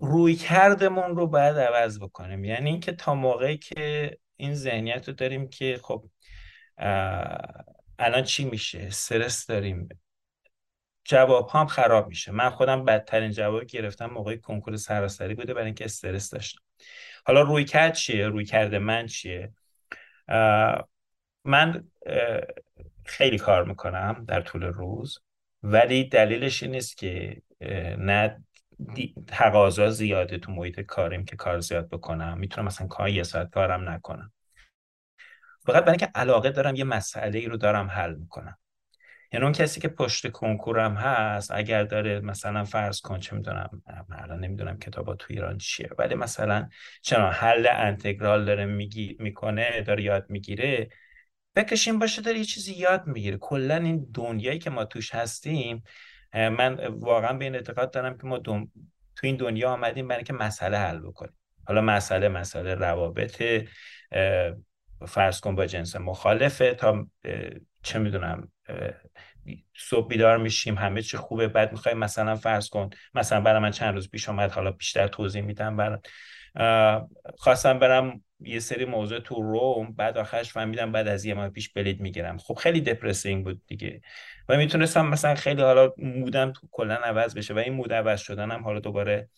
روی 0.00 0.34
کردمون 0.34 1.16
رو 1.16 1.26
باید 1.26 1.56
عوض 1.56 2.00
بکنیم. 2.00 2.44
یعنی 2.44 2.70
اینکه 2.70 2.92
تا 2.92 3.14
موقعی 3.14 3.58
که 3.58 4.18
این 4.36 4.54
ذهنیت 4.54 5.08
رو 5.08 5.14
داریم 5.14 5.48
که 5.48 5.80
خب 5.82 6.04
الان 7.98 8.22
چی 8.22 8.44
میشه؟ 8.44 8.78
استرس 8.80 9.46
داریم. 9.46 9.88
جواب 11.04 11.50
هم 11.52 11.66
خراب 11.66 12.08
میشه. 12.08 12.32
من 12.32 12.50
خودم 12.50 12.84
بدترین 12.84 13.30
جواب 13.30 13.64
گرفتم 13.64 14.06
موقع 14.06 14.36
کنکور 14.36 14.76
سراسری 14.76 15.34
بوده 15.34 15.54
برای 15.54 15.66
اینکه 15.66 15.84
استرس 15.84 16.30
داشتم. 16.30 16.62
حالا 17.26 17.42
روی 17.42 17.64
کرد 17.64 17.94
چیه؟ 17.94 18.28
روی 18.28 18.44
کرده 18.44 18.78
من 18.78 19.06
چیه؟ 19.06 19.52
من 21.44 21.88
خیلی 23.04 23.38
کار 23.38 23.64
می‌کنم 23.64 24.24
در 24.28 24.40
طول 24.40 24.62
روز 24.62 25.18
ولی 25.62 26.04
دلیلش 26.04 26.62
این 26.62 26.72
نیست 26.72 26.96
که 26.96 27.42
نه 27.98 28.44
تقاضا 29.26 29.90
زیاده 29.90 30.38
تو 30.38 30.52
محیط 30.52 30.80
کاریم 30.80 31.24
که 31.24 31.36
کار 31.36 31.60
زیاد 31.60 31.88
بکنم. 31.88 32.38
می‌تونم 32.38 32.66
مثلا 32.66 32.86
کار 32.86 33.08
یه 33.08 33.22
ساعت 33.22 33.50
کارم 33.50 33.88
نکنم. 33.88 34.32
فقط 35.66 35.82
برای 35.82 35.90
اینکه 35.90 36.10
علاقه 36.14 36.50
دارم 36.50 36.74
یه 36.74 36.84
مسئله 36.84 37.38
ای 37.38 37.46
رو 37.46 37.56
دارم 37.56 37.86
حل 37.86 38.14
می‌کنم. 38.14 38.58
یعنی 39.32 39.44
اون 39.44 39.52
کسی 39.52 39.80
که 39.80 39.88
پشت 39.88 40.30
کنکورم 40.30 40.94
هست 40.94 41.50
اگر 41.50 41.84
داره 41.84 42.20
مثلا 42.20 42.64
فرض 42.64 43.00
کن 43.00 43.20
چه 43.20 43.36
می‌دونم 43.36 43.82
الان 44.10 44.40
نمی‌دونم 44.40 44.78
کتابا 44.78 45.14
تو 45.14 45.26
ایران 45.30 45.58
چیه 45.58 45.90
ولی 45.98 46.14
مثلا 46.14 46.68
چرا 47.02 47.30
حل 47.30 47.66
انتگرال 47.70 48.44
داره 48.44 48.64
میگی 48.64 49.16
می‌کنه 49.20 49.82
داره 49.82 50.02
یاد 50.02 50.26
می‌گیره 50.28 50.88
این 51.86 51.98
باشه 51.98 52.22
داره 52.22 52.38
یه 52.38 52.44
چیزی 52.44 52.74
یاد 52.74 53.06
می‌گیره. 53.06 53.36
کلا 53.36 53.76
این 53.76 54.06
دنیایی 54.14 54.58
که 54.58 54.70
ما 54.70 54.84
توش 54.84 55.14
هستیم 55.14 55.82
من 56.34 56.86
واقعا 56.86 57.32
به 57.32 57.44
این 57.44 57.54
اعتقاد 57.54 57.90
دارم 57.90 58.18
که 58.18 58.26
ما 58.26 58.38
تو 58.38 58.66
این 59.22 59.36
دنیا 59.36 59.70
آمدیم 59.70 60.08
برای 60.08 60.24
که 60.24 60.32
مسئله 60.32 60.78
حل 60.78 60.98
بکنیم. 60.98 61.34
حالا 61.66 61.80
مسئله 61.80 62.28
مسئله 62.28 62.74
روابط 62.74 63.42
فرض 65.06 65.40
کن 65.40 65.54
با 65.54 65.66
جنس 65.66 65.96
مخالفه 65.96 66.74
تا 66.74 67.06
چه 67.82 67.98
می‌دونم 67.98 68.52
صبح 69.76 70.08
بیدار 70.08 70.38
میشیم 70.38 70.78
همه 70.78 71.02
چی 71.02 71.16
خوبه 71.16 71.48
بعد 71.48 71.72
می‌خوایم 71.72 71.98
مثلا 71.98 72.36
فرض 72.36 72.68
کن 72.68 72.90
مثلا 73.14 73.40
برای 73.40 73.62
من 73.62 73.70
چند 73.70 73.94
روز 73.94 74.10
پیش 74.10 74.28
آمد 74.28 74.52
حالا 74.52 74.70
بیشتر 74.70 75.08
توضیح 75.08 75.42
میدم 75.42 75.76
برای 75.76 75.98
خواستم 77.38 77.78
برم 77.78 78.24
یه 78.40 78.58
سری 78.60 78.84
موضوع 78.84 79.20
تو 79.20 79.42
روم 79.42 79.92
بعد 79.92 80.18
آخرش 80.18 80.52
فهمیدم 80.52 80.92
بعد 80.92 81.08
از 81.08 81.24
یه 81.24 81.34
ماه 81.34 81.48
پیش 81.48 81.68
بلید 81.68 82.00
می‌گیرم. 82.00 82.38
خب 82.38 82.54
خیلی 82.54 82.80
دپرسینگ 82.80 83.44
بود 83.44 83.62
دیگه. 83.66 84.00
و 84.48 84.56
می‌تونستم 84.56 85.06
مثلا 85.06 85.34
خیلی 85.34 85.62
حالا 85.62 85.92
مودم 85.96 86.52
کلا 86.70 86.94
عوض 86.94 87.34
بشه 87.34 87.54
و 87.54 87.58
این 87.58 87.72
مود 87.72 87.92
عوض 87.92 88.20
شدن 88.20 88.60
حالا 88.60 88.80
دوباره 88.80 89.28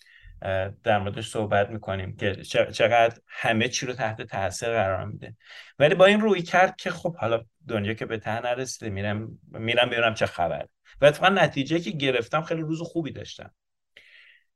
در 0.85 0.99
موردش 0.99 1.28
صحبت 1.28 1.71
می‌کنیم 1.71 2.16
که 2.16 2.35
چقدر 2.73 3.19
همه 3.26 3.69
چی 3.69 3.87
رو 3.87 3.92
تحت 3.92 4.23
تاثیر 4.23 4.69
قرار 4.69 5.04
میده. 5.04 5.37
ولی 5.78 5.95
با 5.95 6.07
این 6.07 6.21
روی 6.21 6.42
کرد 6.42 6.76
که 6.76 6.90
خب 6.90 7.16
حالا 7.16 7.45
دنیا 7.69 7.95
که 7.95 8.07
به 8.07 8.19
ته 8.19 8.40
نرسیده 8.40 8.90
میرم 8.90 9.38
میرم 9.49 9.90
ببینم 9.90 10.14
چه 10.14 10.26
خبر 10.26 10.66
و 11.00 11.04
اتفاقا 11.04 11.28
نتیجه 11.28 11.80
که 11.80 11.90
گرفتم 11.90 12.42
خیلی 12.42 12.61
روز 12.61 12.83
خوبی 12.83 13.11
داشتم. 13.11 13.54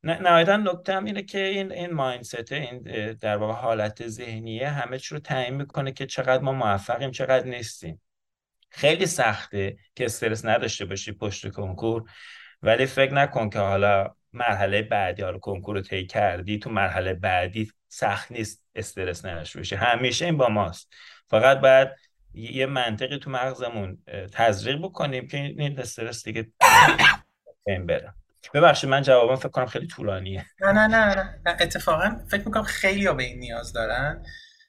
نهایتا 0.04 0.56
نکته 0.56 0.94
هم 0.94 1.04
اینه 1.04 1.22
که 1.22 1.38
این 1.38 1.72
این 1.72 1.92
مایندست 1.92 2.52
این 2.52 2.82
در 3.12 3.36
واقع 3.36 3.52
حالت 3.52 4.08
ذهنیه 4.08 4.70
همه 4.70 4.98
چی 4.98 5.14
رو 5.14 5.20
تعیین 5.20 5.54
می‌کنه 5.54 5.92
که 5.92 6.06
چقدر 6.06 6.42
ما 6.42 6.52
موفقیم 6.52 7.10
چقدر 7.10 7.46
نیستیم. 7.46 8.00
خیلی 8.70 9.06
سخته 9.06 9.76
که 9.94 10.04
استرس 10.04 10.44
نداشته 10.44 10.84
باشی 10.84 11.12
پشت 11.12 11.48
کنکور 11.48 12.10
ولی 12.62 12.86
فکر 12.86 13.14
نکن 13.14 13.50
که 13.50 13.58
حالا 13.58 14.14
مرحله 14.32 14.82
بعدی 14.82 15.22
حالا 15.22 15.38
کنکور 15.38 15.76
رو 15.76 15.82
طی 15.82 16.06
کردی 16.06 16.58
تو 16.58 16.70
مرحله 16.70 17.14
بعدی 17.14 17.72
سخت 17.88 18.32
نیست 18.32 18.64
استرس 18.74 19.24
نداشته 19.24 19.58
باشی. 19.58 19.74
همیشه 19.74 20.24
این 20.24 20.36
با 20.36 20.48
ماست. 20.48 20.92
فقط 21.28 21.60
باید 21.60 21.88
یه 22.34 22.66
منطقی 22.66 23.18
تو 23.18 23.30
مغزمون 23.30 23.98
تزریق 24.32 24.78
بکنیم 24.82 25.28
که 25.28 25.36
این 25.36 25.78
استرس 25.78 26.24
دیگه 26.24 26.52
این 27.66 27.86
بره. 27.86 28.14
ببخشید 28.54 28.90
من 28.90 29.02
جوابم 29.02 29.36
فکر 29.36 29.48
کنم 29.48 29.66
خیلی 29.66 29.86
طولانیه. 29.86 30.46
نه 30.60 30.72
نه 30.72 30.86
نه, 30.86 31.14
نه. 31.46 31.56
اتفاقا 31.60 32.16
فکر 32.30 32.42
می‌کنم 32.46 32.62
خیلی 32.62 33.12
به 33.12 33.22
این 33.22 33.38
نیاز 33.38 33.72
دارن. 33.72 34.24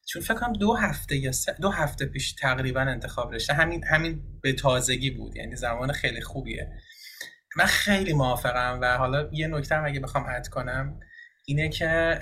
چون 0.08 0.22
فکر 0.22 0.34
کنم 0.34 0.54
دو 0.54 0.74
هفته 0.74 1.16
یا 1.18 1.32
دو 1.62 1.70
هفته 1.70 2.06
پیش 2.06 2.34
تقریبا 2.34 2.82
انتخاب 2.82 3.34
رشته 3.34 3.54
همین 3.54 3.84
همین 3.84 4.22
به 4.42 4.54
تازگی 4.54 5.12
بود. 5.12 5.36
یعنی 5.36 5.56
زمان 5.56 5.92
خیلی 5.92 6.22
خوبیه. 6.22 6.72
من 7.58 7.66
خیلی 7.66 8.14
موافقم 8.14 8.80
و 8.82 8.98
حالا 8.98 9.30
یه 9.32 9.48
نکته 9.48 9.84
اگه 9.84 10.00
بخوام 10.00 10.26
اد 10.30 10.48
کنم 10.48 11.00
اینه 11.46 11.70
که 11.70 12.20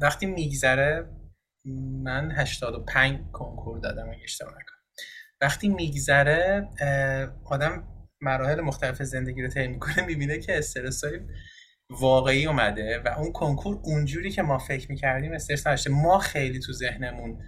وقتی 0.00 0.26
میگذره 0.26 1.06
من 2.04 2.30
85 2.30 3.20
کنکور 3.32 3.78
دادم 3.78 4.10
اگه 4.10 4.22
اشتباه 4.24 4.52
نکنم. 4.52 4.78
وقتی 5.40 5.68
میگذره 5.68 6.68
آدم 7.44 7.88
مراحل 8.24 8.60
مختلف 8.60 9.02
زندگی 9.02 9.42
رو 9.42 9.48
طی 9.48 9.68
می‌کنه 9.68 10.06
می‌بینه 10.06 10.38
که 10.38 10.58
استرس 10.58 11.02
واقعی 11.90 12.46
اومده 12.46 12.98
و 13.04 13.08
اون 13.08 13.32
کنکور 13.32 13.80
اونجوری 13.82 14.30
که 14.30 14.42
ما 14.42 14.58
فکر 14.58 14.90
می‌کردیم 14.90 15.32
استرس 15.32 15.66
نداشته. 15.66 15.90
ما 15.90 16.18
خیلی 16.18 16.60
تو 16.60 16.72
ذهنمون 16.72 17.42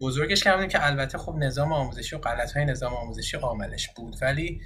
بزرگش 0.00 0.44
کردیم 0.44 0.68
که 0.68 0.86
البته 0.86 1.18
خب 1.18 1.34
نظام 1.38 1.72
آموزشی 1.72 2.16
و 2.16 2.18
غلط 2.18 2.52
های 2.52 2.64
نظام 2.64 2.94
آموزشی 2.94 3.36
عاملش 3.36 3.88
بود. 3.96 4.16
ولی 4.22 4.60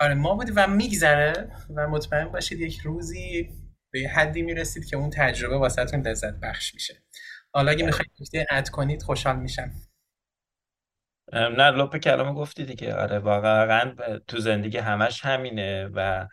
آره 0.00 0.14
ما 0.14 0.34
بودیم 0.34 0.54
و 0.56 0.66
میگذره 0.66 1.32
و 1.76 1.88
مطمئن 1.88 2.28
باشید 2.28 2.60
یک 2.60 2.78
روزی 2.78 3.50
به 3.92 4.08
حدی 4.08 4.42
می‌رسید 4.42 4.84
که 4.84 4.96
اون 4.96 5.10
تجربه 5.10 5.58
واسهتون 5.58 6.06
لذت 6.06 6.34
بخش 6.34 6.74
میشه. 6.74 7.02
حالا 7.52 7.70
اگه 7.70 7.84
می‌خواید 7.84 8.10
نکته 8.20 8.46
اد 8.50 8.68
کنید 8.68 9.02
خوشحال 9.02 9.36
میشم. 9.38 9.70
نه 11.32 11.70
لپ 11.70 11.96
کلامو 11.96 12.34
گفتی 12.34 12.64
دیگه. 12.64 12.94
آره 12.94 13.18
واقعا 13.18 13.94
تو 14.28 14.38
زندگی 14.38 14.78
همش 14.78 15.24
همینه 15.24 15.90
و 15.94 16.28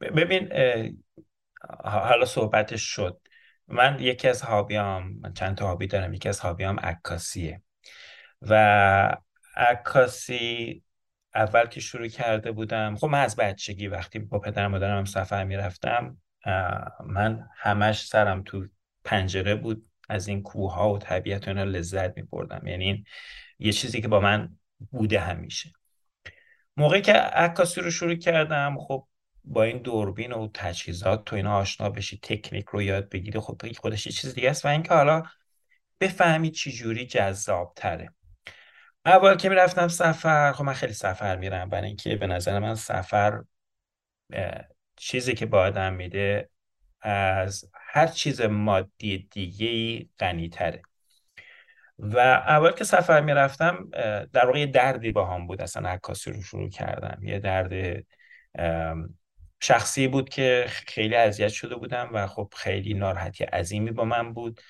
ببین 0.00 0.52
حالا 1.84 2.24
صحبتش 2.24 2.82
شد. 2.82 3.20
من 3.68 3.96
یکی 4.00 4.28
از 4.28 4.42
هابیام 4.42 5.32
چند 5.32 5.56
تا 5.56 5.66
هابی 5.66 5.86
دارم. 5.86 6.14
یکی 6.14 6.28
از 6.28 6.40
هابیام 6.40 6.80
عکاسیه. 6.80 7.62
و 8.42 9.16
عکاسی 9.56 10.82
اول 11.34 11.66
که 11.66 11.80
شروع 11.80 12.08
کرده 12.08 12.52
بودم 12.52 12.96
خب 12.96 13.06
من 13.06 13.20
از 13.20 13.36
بچگی 13.36 13.88
وقتی 13.88 14.18
با 14.18 14.38
پدرم 14.38 14.70
مادرم 14.70 15.04
سفر 15.04 15.44
می‌رفتم 15.44 16.16
من 17.04 17.48
همش 17.56 18.06
سرم 18.06 18.42
تو 18.42 18.66
پنجره 19.04 19.54
بود. 19.54 19.86
از 20.08 20.28
این 20.28 20.42
کوه 20.42 20.74
ها 20.74 20.92
و 20.92 20.98
طبیعت 20.98 21.48
اینا 21.48 21.64
لذت 21.64 22.16
می 22.16 22.22
بردم 22.22 22.66
یعنی 22.66 23.04
یه 23.58 23.72
چیزی 23.72 24.00
که 24.00 24.08
با 24.08 24.20
من 24.20 24.56
بوده 24.90 25.20
همیشه. 25.20 25.72
موقعی 26.76 27.02
که 27.02 27.12
عکاسی 27.12 27.80
رو 27.80 27.90
شروع 27.90 28.14
کردم 28.14 28.76
خب 28.80 29.08
با 29.44 29.62
این 29.62 29.78
دوربین 29.78 30.32
و 30.32 30.48
تجهیزات 30.54 31.24
تو 31.24 31.36
اینا 31.36 31.56
آشنا 31.56 31.90
بشی 31.90 32.18
تکنیک 32.22 32.64
رو 32.64 32.82
یاد 32.82 33.08
بگیری 33.08 33.40
خب 33.40 33.62
خودش 33.76 34.06
یه 34.06 34.12
چیز 34.12 34.34
دیگه 34.34 34.50
است 34.50 34.64
و 34.64 34.68
اینکه 34.68 34.94
حالا 34.94 35.22
بفهمی 36.00 36.50
چی 36.50 36.72
جوری 36.72 37.06
جذاب 37.06 37.72
تره 37.76 38.08
اول 39.04 39.36
که 39.36 39.48
می‌رفتم 39.48 39.88
سفر 39.88 40.52
خب 40.52 40.64
من 40.64 40.72
خیلی 40.72 40.92
سفر 40.92 41.36
میرم. 41.36 41.68
برای 41.68 41.86
اینکه 41.86 42.16
به 42.16 42.26
نظر 42.26 42.58
من 42.58 42.74
سفر 42.74 43.42
چیزی 44.96 45.34
که 45.34 45.46
با 45.46 45.60
آدم 45.60 45.94
میده 45.94 46.50
از 47.00 47.70
هر 47.94 48.06
چیز 48.06 48.40
مادی 48.40 49.28
دیگه 49.30 49.66
ای 49.66 50.08
غنی 50.18 50.48
تره 50.48 50.82
و 51.98 52.18
اول 52.18 52.70
که 52.70 52.84
سفر 52.84 53.20
می‌رفتم 53.20 53.88
در 54.32 54.46
واقع 54.46 54.58
یه 54.58 54.66
دردی 54.66 55.12
با 55.12 55.26
هم 55.26 55.46
بود. 55.46 55.60
اصلا 55.62 55.88
عکاسی 55.88 56.32
رو 56.32 56.42
شروع 56.42 56.70
کردم. 56.70 57.22
یه 57.22 57.38
درد 57.38 58.04
شخصی 59.62 60.08
بود 60.08 60.28
که 60.28 60.64
خیلی 60.68 61.14
اذیت 61.14 61.48
شده 61.48 61.76
بودم 61.76 62.10
و 62.12 62.26
خب 62.26 62.52
خیلی 62.56 62.94
ناراحتی 62.94 63.44
عظیمی 63.44 63.90
با 63.90 64.04
من 64.04 64.32
بود. 64.32 64.60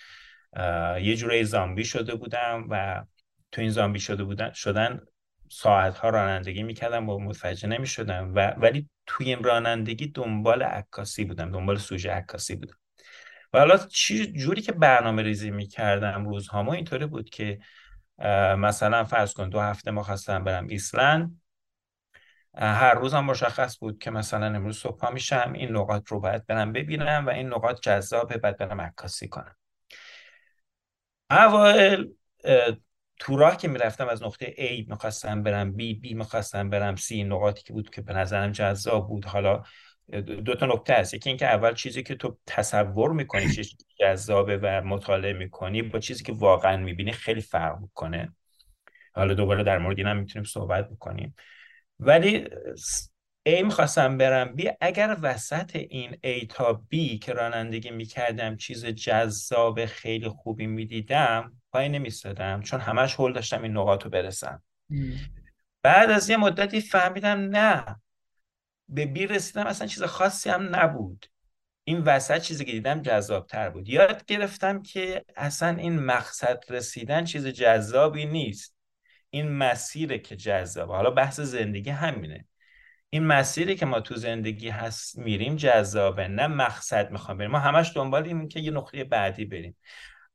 یه 1.02 1.16
جوره 1.16 1.42
زامبی 1.42 1.84
شده 1.84 2.14
بودم 2.14 2.66
و 2.70 3.04
تو 3.52 3.60
این 3.60 3.70
زامبی 3.70 4.00
شده 4.00 4.24
بودن 4.24 4.52
شدن 4.52 5.00
ساعت 5.48 5.98
ها 5.98 6.08
رانندگی 6.08 6.62
می‌کردم 6.62 7.08
و 7.08 7.18
متوجه 7.18 7.68
نمی‌شدم 7.68 8.32
و 8.34 8.50
ولی 8.50 8.88
توی 9.06 9.26
این 9.26 9.44
رانندگی 9.44 10.06
دنبال 10.06 10.62
عکاسی 10.62 11.24
بودم 11.24 11.50
دنبال 11.52 11.76
سوژه 11.76 12.10
عکاسی 12.10 12.56
بودم. 12.56 12.76
و 13.54 13.58
حالا 13.58 13.76
چی 13.76 14.32
جوری 14.32 14.62
که 14.62 14.72
برنامه 14.72 15.22
ریزی 15.22 15.50
می‌کردم 15.50 16.24
روزهامو 16.24 16.70
اینطوری 16.70 17.06
بود 17.06 17.30
که 17.30 17.58
مثلا 18.58 19.04
فرض 19.04 19.32
کن 19.34 19.48
دو 19.48 19.60
هفته 19.60 19.90
ما 19.90 20.02
خواستم 20.02 20.44
برم 20.44 20.66
ایسلند. 20.66 21.40
هر 22.54 22.94
روزم 22.94 23.24
مشخص 23.24 23.78
بود 23.78 23.98
که 23.98 24.10
مثلا 24.10 24.46
امروز 24.46 24.78
صبح 24.78 25.12
میشم 25.12 25.52
این 25.54 25.76
نقاط 25.76 26.08
رو 26.08 26.20
باید 26.20 26.46
برم 26.46 26.72
ببینم 26.72 27.26
و 27.26 27.30
این 27.30 27.48
نقاط 27.48 27.80
جذابه 27.80 28.36
بعد 28.36 28.58
برم 28.58 28.80
عکاسی 28.80 29.28
کنم. 29.28 29.56
اوایل 31.30 32.14
تو 33.18 33.36
راه 33.36 33.56
که 33.56 33.68
می‌رفتم 33.68 34.08
از 34.08 34.22
نقطه 34.22 34.54
A 34.58 34.88
می‌خواستم 34.88 35.42
برم 35.42 35.72
B 35.72 35.76
B 35.76 36.14
می‌خواستم 36.14 36.70
برم 36.70 36.96
C 36.96 37.12
نقاطی 37.12 37.62
که 37.62 37.72
بود 37.72 37.90
که 37.90 38.02
به 38.02 38.12
نظرم 38.12 38.52
جذاب 38.52 39.08
بود. 39.08 39.24
حالا 39.24 39.62
دو 40.44 40.54
تا 40.54 40.66
نکته 40.66 40.94
هست. 40.94 41.14
یکی 41.14 41.30
اینکه 41.30 41.46
اول 41.46 41.74
چیزی 41.74 42.02
که 42.02 42.14
تو 42.14 42.38
تصور 42.46 43.12
می‌کنی 43.12 43.48
چیزی 43.48 43.76
جذابه 44.00 44.56
و 44.62 44.82
مطالعه 44.84 45.32
می‌کنی 45.32 45.82
با 45.82 45.98
چیزی 45.98 46.24
که 46.24 46.32
واقعا 46.32 46.76
می‌بینی 46.76 47.12
خیلی 47.12 47.40
فرق 47.40 47.80
می‌کنه. 47.80 48.32
حالا 49.14 49.34
دوباره 49.34 49.62
در 49.62 49.78
مورد 49.78 49.98
اینم 49.98 50.16
می‌تونیم 50.16 50.44
صحبت 50.44 50.88
بکنیم. 50.88 51.34
ولی 52.00 52.44
A 53.48 53.62
می‌خواستم 53.62 54.18
برم 54.18 54.56
B 54.56 54.68
اگر 54.80 55.16
وسط 55.22 55.76
این 55.76 56.12
A 56.26 56.46
تا 56.48 56.82
B 56.94 57.18
که 57.18 57.32
رانندگی 57.32 57.90
می‌کردم 57.90 58.56
چیز 58.56 58.86
جذاب 58.86 59.86
خیلی 59.86 60.28
خوبی 60.28 60.66
می‌دیدم 60.66 61.52
پای 61.72 61.88
نمیستادم 61.88 62.60
چون 62.60 62.80
همش 62.80 63.14
حول 63.14 63.32
داشتم 63.32 63.62
این 63.62 63.72
نقاط 63.72 64.04
رو 64.04 64.10
برسم. 64.10 64.62
بعد 65.82 66.10
از 66.10 66.30
یه 66.30 66.36
مدتی 66.36 66.80
فهمیدم 66.80 67.40
نه. 67.40 68.00
به 68.88 69.06
بی 69.06 69.26
رسیدم 69.26 69.66
اصلا 69.66 69.86
چیز 69.86 70.02
خاصی 70.02 70.50
هم 70.50 70.76
نبود. 70.76 71.26
این 71.84 71.98
وسط 71.98 72.38
چیزی 72.38 72.64
که 72.64 72.72
دیدم 72.72 73.02
جذابتر 73.02 73.70
بود. 73.70 73.88
یاد 73.88 74.24
گرفتم 74.24 74.82
که 74.82 75.24
اصلا 75.36 75.76
این 75.76 75.98
مقصد 75.98 76.64
رسیدن 76.68 77.24
چیز 77.24 77.46
جذابی 77.46 78.26
نیست. 78.26 78.76
این 79.30 79.52
مسیره 79.52 80.18
که 80.18 80.36
جذابه. 80.36 80.94
حالا 80.94 81.10
بحث 81.10 81.40
زندگی 81.40 81.90
همینه. 81.90 82.46
این 83.10 83.26
مسیری 83.26 83.76
که 83.76 83.86
ما 83.86 84.00
تو 84.00 84.14
زندگی 84.14 84.68
هست 84.68 85.18
میریم 85.18 85.56
جذابه 85.56 86.28
نه 86.28 86.46
مقصد 86.46 87.10
می‌خوام 87.10 87.38
بریم. 87.38 87.50
ما 87.50 87.58
همش 87.58 87.92
دنبال 87.94 88.24
این 88.24 88.48
که 88.48 88.60
یه 88.60 88.70
نقطه 88.70 89.04
بعدی 89.04 89.44
بریم. 89.44 89.76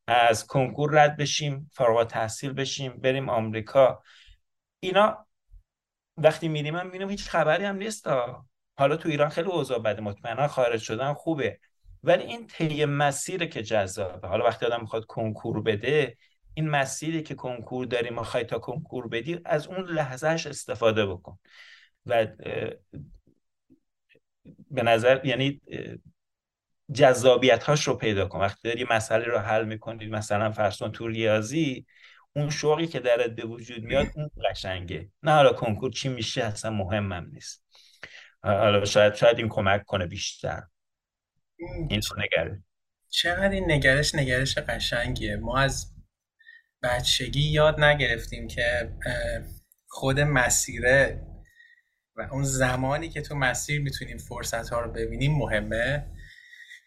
از 0.08 0.48
کنکور 0.48 1.04
رد 1.04 1.18
بشیم 1.18 1.70
فارغ 1.74 2.08
تحصیل 2.08 2.54
بشیم 2.54 2.98
بریم 2.98 3.30
آمریکا. 3.30 4.04
اینا 4.80 5.26
وقتی 6.24 6.48
میریم 6.48 6.74
من 6.74 6.86
می‌بینم 6.86 7.10
هیچ 7.10 7.30
خبری 7.30 7.66
هم 7.66 7.76
نیست 7.76 8.08
حالا 8.78 8.96
تو 8.98 9.10
ایران 9.10 9.30
خیلی 9.30 9.48
اوضاع 9.48 9.80
بده 9.80 10.02
مطمئنا 10.02 10.48
خارج 10.48 10.82
شدن 10.82 11.14
خوبه. 11.14 11.60
ولی 12.04 12.24
این 12.24 12.48
طی 12.48 12.86
مسیره 12.86 13.48
که 13.48 13.64
جذابه. 13.64 14.28
حالا 14.28 14.46
وقتی 14.46 14.66
آدم 14.66 14.82
می‌خواد 14.82 15.06
کنکور 15.06 15.62
بده 15.62 16.18
این 16.54 16.70
مسیری 16.70 17.24
که 17.24 17.36
کنکور 17.36 17.86
داریم 17.86 18.18
و 18.18 18.24
تا 18.24 18.60
کنکور 18.60 19.08
بدی 19.08 19.40
از 19.46 19.68
اون 19.68 19.86
لحظهش 19.86 20.48
استفاده 20.48 21.06
بکن. 21.06 21.40
و 22.06 22.28
به 24.72 24.84
نظر 24.84 25.26
یعنی 25.26 25.62
جذابیت 26.94 27.64
هاش 27.64 27.88
رو 27.88 27.96
پیدا 27.96 28.28
کن. 28.28 28.40
وقتی 28.40 28.60
داری 28.64 28.86
مسئله 28.90 29.26
رو 29.26 29.38
حل 29.38 29.66
می‌کنی 29.66 30.08
مثلا 30.08 30.52
فرسون 30.52 30.92
تو 30.92 31.08
ریاضی 31.08 31.86
اون 32.36 32.50
شوقی 32.50 32.88
که 32.88 33.00
درت 33.00 33.30
به 33.30 33.46
وجود 33.46 33.84
میاد 33.84 34.08
اون 34.16 34.30
قشنگه. 34.50 35.10
نه 35.24 35.32
حالا 35.32 35.54
کنکور 35.54 35.92
چی 35.92 36.10
میشه 36.10 36.44
اصلا 36.44 36.72
مهمم 36.72 37.30
نیست. 37.34 37.66
حالا 38.44 38.86
شاید 38.86 39.16
شاید 39.16 39.38
این 39.38 39.50
کمک 39.50 39.86
کنه 39.86 40.06
بیشتر. 40.06 40.64
این 41.90 42.02
نگره. 42.18 42.64
چقدر 43.10 43.50
این 43.50 43.72
نگرش 43.72 44.16
نگرش 44.16 44.58
قشنگیه. 44.58 45.36
ما 45.36 45.60
از 45.60 45.94
بچگی 46.84 47.42
یاد 47.42 47.80
نگرفتیم 47.80 48.48
که 48.48 48.94
خود 49.88 50.20
مسیره 50.20 51.26
و 52.16 52.22
اون 52.22 52.44
زمانی 52.44 53.10
که 53.10 53.22
تو 53.22 53.36
مسیر 53.36 53.82
می‌تونیم 53.82 54.18
فرصت 54.18 54.70
ها 54.70 54.82
رو 54.82 54.92
ببینیم 54.92 55.38
مهمه. 55.38 56.06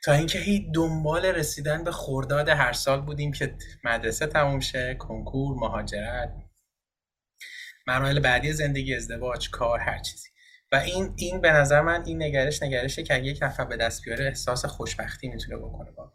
تا 0.04 0.12
اینکه 0.12 0.38
هی 0.38 0.70
دنبال 0.74 1.26
رسیدن 1.26 1.84
به 1.84 1.92
خورداد 1.92 2.48
هر 2.48 2.72
سال 2.72 3.00
بودیم 3.00 3.32
که 3.32 3.54
مدرسه 3.84 4.26
تموم 4.26 4.60
شه 4.60 4.94
کنکور 4.94 5.56
مهاجرت 5.56 6.32
مراحل 7.86 8.20
بعدی 8.20 8.52
زندگی 8.52 8.94
ازدواج 8.94 9.50
کار 9.50 9.80
هر 9.80 9.98
چیزی. 9.98 10.28
و 10.72 10.76
این 10.76 11.14
این 11.16 11.40
به 11.40 11.52
نظر 11.52 11.80
من 11.80 12.04
این 12.06 12.22
نگرش 12.22 12.62
نگرشه 12.62 13.02
که 13.02 13.18
یک 13.18 13.38
نفر 13.42 13.64
به 13.64 13.76
دست 13.76 14.04
بیاره 14.04 14.24
احساس 14.24 14.64
خوشبختی 14.64 15.28
می‌تونه 15.28 15.56
بکنه 15.56 15.90
با. 15.90 16.12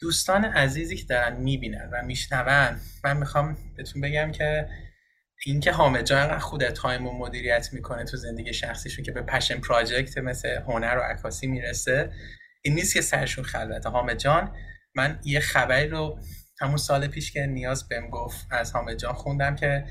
دوستان 0.00 0.44
عزیزی 0.44 0.96
که 0.96 1.04
دارن 1.04 1.36
می‌بینن 1.36 1.90
و 1.92 2.02
میشنون 2.02 2.80
من 3.04 3.16
می‌خوام 3.16 3.56
بهتون 3.76 4.02
بگم 4.02 4.32
که 4.32 4.68
اینکه 5.46 5.72
حامد 5.72 6.04
جان 6.04 6.38
خود 6.38 6.68
time 6.68 7.06
و 7.06 7.18
مدیریت 7.18 7.68
می‌کنه 7.72 8.04
تو 8.04 8.16
زندگی 8.16 8.52
شخصیشون 8.52 9.04
که 9.04 9.12
به 9.12 9.22
passion 9.22 9.60
project 9.60 10.18
مثل 10.18 10.48
هنر 10.48 10.98
و 10.98 11.00
عکاسی 11.00 11.46
می‌رسه 11.46 12.12
این 12.62 12.74
نیست 12.74 12.94
که 12.94 13.00
سرشون 13.00 13.44
خلوته. 13.44 13.88
حامد 13.88 14.18
جان 14.18 14.56
من 14.94 15.18
یه 15.24 15.40
خبری 15.40 15.88
رو 15.88 16.18
همون 16.60 16.76
سال 16.76 17.06
پیش 17.06 17.32
که 17.32 17.46
نیاز 17.46 17.88
بهم 17.88 18.10
گفت 18.10 18.46
از 18.50 18.72
حامد 18.72 18.96
جان 18.96 19.12
خوندم 19.12 19.56
که 19.56 19.84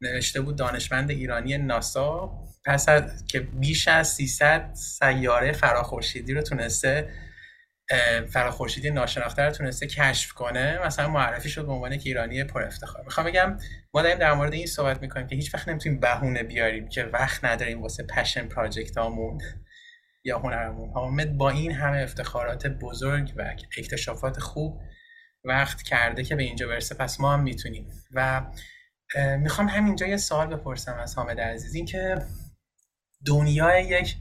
نوشته 0.00 0.40
بود 0.40 0.56
دانشمند 0.56 1.10
ایرانی 1.10 1.58
ناسا 1.58 2.30
پس 2.64 2.88
از 2.88 3.26
که 3.26 3.40
بیش 3.40 3.88
از 3.88 4.08
300 4.08 4.74
سیاره 4.74 5.52
فراخورشیدی 5.52 6.34
رو 6.34 6.42
تونسته 6.42 7.08
فراخورشیدی 8.28 8.90
ناشناخته 8.90 9.42
رو 9.42 9.50
تونسته 9.50 9.86
کشف 9.86 10.32
کنه. 10.32 10.86
مثلا 10.86 11.08
معرفی 11.08 11.48
شد 11.50 11.66
به 11.66 11.72
عنوان 11.72 11.98
که 11.98 12.08
ایرانی 12.08 12.44
پر 12.44 12.62
افتخار. 12.62 13.04
می‌خوام 13.04 13.26
بگم 13.26 13.58
ما 13.94 14.02
داریم 14.02 14.18
در 14.18 14.34
مورد 14.34 14.52
این 14.52 14.66
صحبت 14.66 15.02
می‌کنیم 15.02 15.26
که 15.26 15.36
هیچ 15.36 15.54
وقت 15.54 15.68
نمی‌تونیم 15.68 16.00
بهونه 16.00 16.42
بیاریم 16.42 16.88
که 16.88 17.04
وقت 17.04 17.44
نداریم 17.44 17.82
واسه 17.82 18.02
پشن 18.02 18.48
پراجکت 18.48 18.98
هامون. 18.98 19.40
یا 20.24 20.38
هنرمون 20.38 20.90
حامد 20.90 21.36
با 21.36 21.50
این 21.50 21.72
همه 21.72 21.98
افتخارات 21.98 22.66
بزرگ 22.66 23.32
و 23.36 23.54
اکتشافات 23.78 24.38
خوب 24.38 24.80
وقت 25.44 25.82
کرده 25.82 26.22
که 26.24 26.36
به 26.36 26.42
اینجا 26.42 26.68
برسه 26.68 26.94
پس 26.94 27.20
ما 27.20 27.32
هم 27.32 27.42
می‌تونیم. 27.42 27.86
و 28.12 28.46
می‌خوام 29.38 29.68
همینجا 29.68 30.06
یه 30.06 30.16
سوال 30.16 30.56
بپرسم 30.56 30.94
از 30.94 31.14
حامد 31.14 31.40
عزیز. 31.40 31.74
این 31.74 31.86
که 31.86 32.18
دنیای 33.26 33.84
یک 33.84 34.16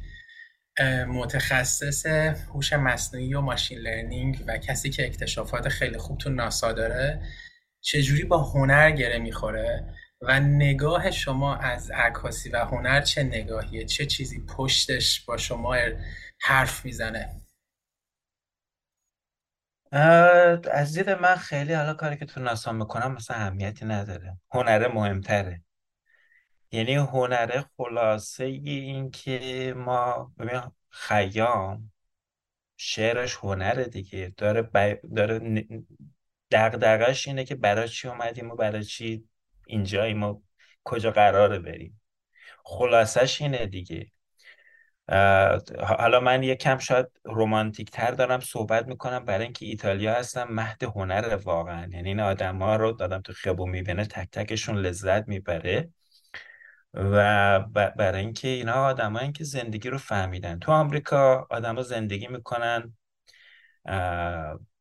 متخصص 1.07 2.05
هوش 2.53 2.73
مصنوعی 2.73 3.33
و 3.33 3.41
ماشین 3.41 3.77
لرنینگ 3.77 4.43
و 4.47 4.57
کسی 4.57 4.89
که 4.89 5.05
اکتشافات 5.05 5.69
خیلی 5.69 5.97
خوب 5.97 6.17
تو 6.17 6.29
ناسا 6.29 6.73
داره 6.73 7.21
چجوری 7.81 8.23
با 8.23 8.38
هنر 8.38 8.91
گره 8.91 9.17
می‌خوره؟ 9.19 9.93
و 10.21 10.39
نگاه 10.39 11.12
شما 11.12 11.56
از 11.56 11.91
عکاسی 11.91 12.49
و 12.49 12.65
هنر 12.65 13.01
چه 13.01 13.23
نگاهیه؟ 13.23 13.86
چه 13.86 14.06
چیزی 14.06 14.45
پشتش 14.45 15.25
با 15.25 15.38
شما 15.38 15.75
حرف 16.39 16.86
می‌زنه؟ 16.86 17.41
از 20.71 20.93
دید 20.97 21.10
من 21.10 21.36
خیلی 21.36 21.73
حالا 21.73 21.93
کاری 21.93 22.17
که 22.17 22.25
تو 22.25 22.39
ناسا 22.41 22.71
می‌کنم 22.71 23.12
مثلا 23.12 23.38
اهمیتی 23.38 23.86
نداره. 23.86 24.38
هنر 24.51 24.88
مهمتره. 24.88 25.62
یعنی 26.71 26.95
هنر 26.95 27.63
خلاصه 27.77 28.43
این 28.43 29.12
که 29.12 29.73
ما 29.77 30.34
ببین 30.38 30.62
خیام 30.89 31.91
شعرش 32.77 33.36
هنره 33.36 33.86
دیگه. 33.86 34.34
داره 34.38 34.62
ب... 34.62 35.01
داره 35.15 35.63
دغدغش 36.51 37.27
اینه 37.27 37.43
که 37.45 37.56
برای 37.56 37.89
چی 37.89 38.08
اومدیم 38.08 38.51
و 38.51 38.56
برای 38.56 38.84
چی 38.84 39.30
اینجاییم 39.67 40.23
و 40.23 40.41
کجا 40.84 41.12
قراره 41.12 41.60
بریم. 41.60 42.01
خلاصش 42.63 43.41
اینه 43.41 43.65
دیگه. 43.65 44.12
حالا 45.80 46.19
من 46.19 46.53
کم 46.56 46.77
شاید 46.77 47.08
رومانتیک 47.23 47.91
تر 47.91 48.12
دارم 48.12 48.39
صحبت 48.39 48.88
می‌کنم 48.88 49.25
برای 49.25 49.43
اینکه 49.43 49.65
ایتالیا 49.65 50.13
هستم 50.13 50.47
مهد 50.49 50.84
هنر 50.84 51.36
واقعا. 51.43 51.89
یعنی 51.91 52.10
این 52.10 52.19
آدم 52.19 52.62
ها 52.62 52.75
رو 52.75 52.91
دادم 52.91 53.21
تو 53.21 53.34
خیابون 53.34 53.69
می‌بینه 53.69 54.06
تک 54.06 54.30
تکشون 54.32 54.77
لذت 54.77 55.27
می‌بره. 55.27 55.89
و 56.93 57.60
برای 57.97 58.21
اینکه 58.21 58.47
اینا 58.47 58.73
آدمایی 58.73 59.32
که 59.32 59.43
زندگی 59.43 59.89
رو 59.89 59.97
فهمیدن. 59.97 60.60
تو 60.60 60.71
آمریکا 60.71 61.47
آدما 61.49 61.82
زندگی 61.82 62.27
می‌کنن 62.27 62.97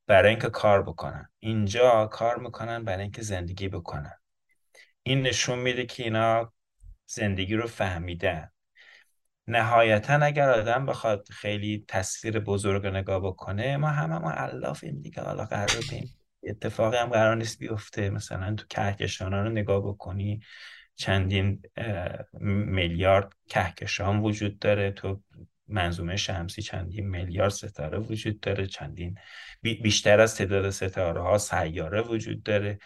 برای 0.06 0.28
اینکه 0.28 0.48
کار 0.48 0.82
بکنن. 0.82 1.30
اینجا 1.38 2.06
کار 2.06 2.38
می‌کنن 2.38 2.84
برای 2.84 3.02
اینکه 3.02 3.22
زندگی 3.22 3.68
بکنن. 3.68 4.18
این 5.06 5.22
نشون 5.22 5.58
میده 5.58 5.86
که 5.86 6.02
اینا 6.02 6.52
زندگی 7.06 7.54
رو 7.54 7.66
فهمیدن. 7.66 8.50
نهایتا 9.46 10.12
اگر 10.14 10.50
آدم 10.50 10.86
بخواد 10.86 11.28
خیلی 11.30 11.84
تصویر 11.88 12.38
بزرگ 12.40 12.86
نگاه 12.86 13.20
بکنه 13.20 13.76
ما 13.76 13.88
همه 13.88 14.18
ما 14.18 14.30
علافیم 14.30 15.00
دیگه 15.00 15.22
حالا 15.22 15.44
قرار 15.44 15.80
بیم 15.90 16.14
اتفاقی 16.42 16.96
هم 16.96 17.08
قرار 17.08 17.36
نیست 17.36 17.58
بیفته. 17.58 18.10
مثلا 18.10 18.54
تو 18.54 18.66
کهکشان 18.70 19.32
رو 19.32 19.48
نگاه 19.48 19.86
بکنی 19.86 20.40
چندین 20.94 21.62
میلیارد 22.40 23.32
کهکشان 23.48 24.20
وجود 24.20 24.58
داره. 24.58 24.90
تو 24.90 25.22
منظومه 25.68 26.16
شمسی 26.16 26.62
چندین 26.62 27.08
میلیارد 27.08 27.50
ستاره 27.50 27.98
وجود 27.98 28.40
داره. 28.40 28.66
چندین 28.66 29.18
بیشتر 29.62 30.20
از 30.20 30.36
تعداد 30.36 30.70
ستاره 30.70 31.22
ها 31.22 31.38
سیاره 31.38 32.02
وجود 32.02 32.42
داره. 32.42 32.78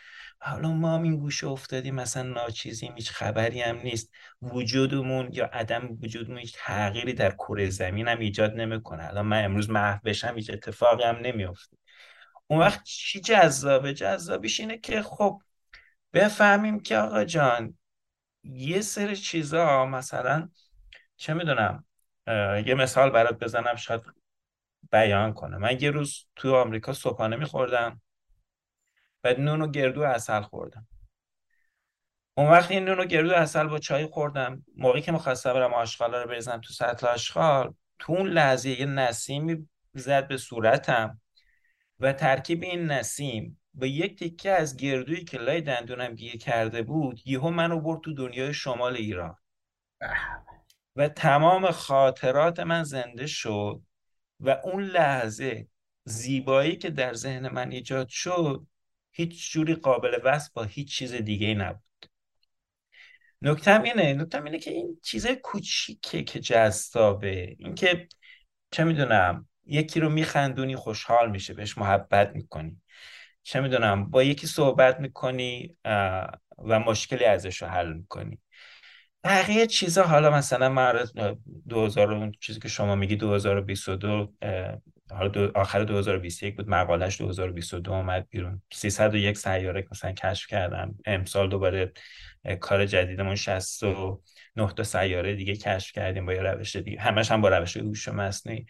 حالا 0.43 0.73
ما 0.73 0.95
هم 0.95 1.03
این 1.03 1.17
گوشه 1.17 1.47
افتادیم 1.47 1.95
مثلا 1.95 2.23
ناچیزیم 2.23 2.95
هیچ 2.95 3.11
خبری 3.11 3.63
هم 3.63 3.77
نیست. 3.77 4.11
وجودمون 4.43 5.29
یا 5.33 5.47
عدم 5.47 5.99
وجودمون 6.03 6.39
هیچ 6.39 6.55
تغییری 6.57 7.13
در 7.13 7.31
کره 7.31 7.71
زمین 7.71 8.09
هم 8.09 8.19
ایجاد 8.19 8.55
نمی‌کنه. 8.55 9.09
الان 9.09 9.27
من 9.27 9.45
امروز 9.45 9.71
محو 9.71 9.99
بشم 10.05 10.35
هیچ 10.37 10.51
اتفاقی 10.51 11.05
هم 11.05 11.17
نمیافته. 11.17 11.77
اون 12.47 12.61
وقت 12.61 12.83
چی 12.85 13.21
جذابه؟ 13.21 13.95
جذابیش 13.95 14.61
اینه 14.61 14.79
که 14.79 15.03
خب 15.03 15.43
بفهمیم 16.13 16.81
که 16.81 16.99
آقا 16.99 17.25
جان 17.25 17.79
یه 18.45 18.81
سری 18.81 19.17
چیزا 19.17 19.87
مثلا 19.87 20.49
چه 21.17 21.35
می‌دونم 21.35 21.85
یه 22.67 22.75
مثال 22.75 23.11
برات 23.11 23.39
بزنم 23.39 23.77
شاید 23.77 24.01
بیان 24.93 25.33
کنه. 25.33 25.57
من 25.57 25.81
یه 25.81 25.91
روز 25.91 26.27
تو 26.37 26.55
آمریکا 26.55 26.93
صبحانه 26.93 27.37
میخوردم. 27.37 28.03
و 29.25 29.35
نون 29.39 29.63
و 29.63 29.71
گردو 29.71 30.03
اصل 30.03 30.41
خوردم. 30.41 30.87
اون 32.35 32.51
وقت 32.51 32.71
این 32.71 32.85
نون 32.85 33.01
و 33.01 33.05
گردو 33.05 33.35
اصل 33.35 33.67
با 33.67 33.79
چای 33.79 34.07
خوردم. 34.07 34.65
موقعی 34.77 35.03
که 35.03 35.13
می‌خواستم 35.13 35.53
برم 35.53 35.75
آشغالا 35.75 36.23
رو 36.23 36.29
بریزم 36.29 36.61
تو 36.61 36.73
سطل 36.73 37.07
آشغال 37.07 37.75
تو 37.99 38.13
اون 38.13 38.29
لحظه 38.29 38.71
یه 38.71 38.87
نسیمی 38.87 39.69
زد 39.95 40.29
به 40.29 40.37
صورتم 40.37 41.21
و 42.01 42.13
ترکیب 42.13 42.63
این 42.63 42.87
نسیم 42.87 43.61
و 43.75 43.87
یک 43.87 44.19
تکه 44.19 44.51
از 44.51 44.77
گردویی 44.77 45.25
که 45.25 45.39
لای 45.39 45.61
دندونم 45.61 46.15
گیر 46.15 46.37
کرده 46.37 46.83
بود 46.83 47.21
یهو 47.25 47.51
منو 47.51 47.81
برد 47.81 48.01
تو 48.01 48.15
دنیای 48.15 48.55
شمال 48.55 48.97
ایران. 48.97 49.37
و 50.97 51.09
تمام 51.09 51.71
خاطرات 51.71 52.61
من 52.61 52.83
زنده 52.83 53.27
شد 53.27 53.83
و 54.41 54.51
اون 54.65 54.83
لحظه 54.83 55.69
زیبایی 56.05 56.77
که 56.77 56.91
در 56.91 57.15
ذهن 57.15 57.49
من 57.49 57.71
ایجاد 57.71 58.09
شد 58.09 58.67
هیچ 59.21 59.53
جوری 59.53 59.75
قابل 59.75 60.19
وصف 60.25 60.53
با 60.53 60.63
هیچ 60.63 60.97
چیز 60.97 61.15
دیگه 61.15 61.47
ای 61.47 61.55
نبود. 61.55 61.83
نکتم 63.43 63.83
اینه 63.83 64.15
نکتم 64.15 64.45
اینه 64.45 64.59
که 64.59 64.71
این 64.71 65.01
چیز 65.03 65.27
کوچیکه 65.27 66.23
که 66.23 66.41
جذابه. 66.41 67.57
اینکه 67.59 68.09
چه 68.71 68.85
می‌دونم 68.85 69.49
یکی 69.67 70.01
رو 70.01 70.09
میخندونی 70.09 70.77
خوشحال 70.77 71.31
میشه 71.31 71.55
بهش 71.55 71.79
محبت 71.79 72.33
می‌کنی. 72.35 72.81
چه 73.43 73.61
می‌دونم 73.61 74.11
با 74.11 74.23
یکی 74.23 74.47
صحبت 74.47 75.01
می‌کنی 75.01 75.77
و 76.59 76.81
مشکلی 76.87 77.25
ازش 77.25 77.63
رو 77.63 77.69
حل 77.69 77.93
می‌کنی. 77.93 78.39
بقیه 79.25 79.67
چیزا 79.67 80.03
حالا 80.03 80.31
مثلا 80.31 80.69
من 80.69 81.07
2000 81.69 82.13
اون 82.13 82.33
چیزی 82.41 82.61
که 82.61 82.69
شما 82.69 82.95
میگی 82.97 83.17
2022 83.17 84.09
حالا 84.09 84.27
دو 84.27 84.83
آخر 85.55 85.85
2021 85.85 86.57
بود 86.57 86.69
مقالش 86.69 87.21
2022 87.21 87.93
اومد 87.93 88.27
بیرون. 88.31 88.63
301 88.73 89.37
سیاره 89.37 89.87
مثلا 89.91 90.13
کشف 90.13 90.47
کردم. 90.47 90.95
امسال 91.05 91.49
دوباره 91.49 91.93
کار 92.61 92.87
جدیدمون 92.87 93.35
69 93.35 94.73
تا 94.77 94.83
سیاره 94.83 95.35
دیگه 95.35 95.57
کشف 95.57 95.93
کردیم 95.93 96.27
با 96.27 96.33
یه 96.33 96.43
روش 96.43 96.77
دیگه. 96.77 97.01
همش 97.01 97.31
هم 97.31 97.41
با 97.41 97.49
روش 97.49 97.77
هوش 97.77 98.09
مصنوعی. 98.09 98.67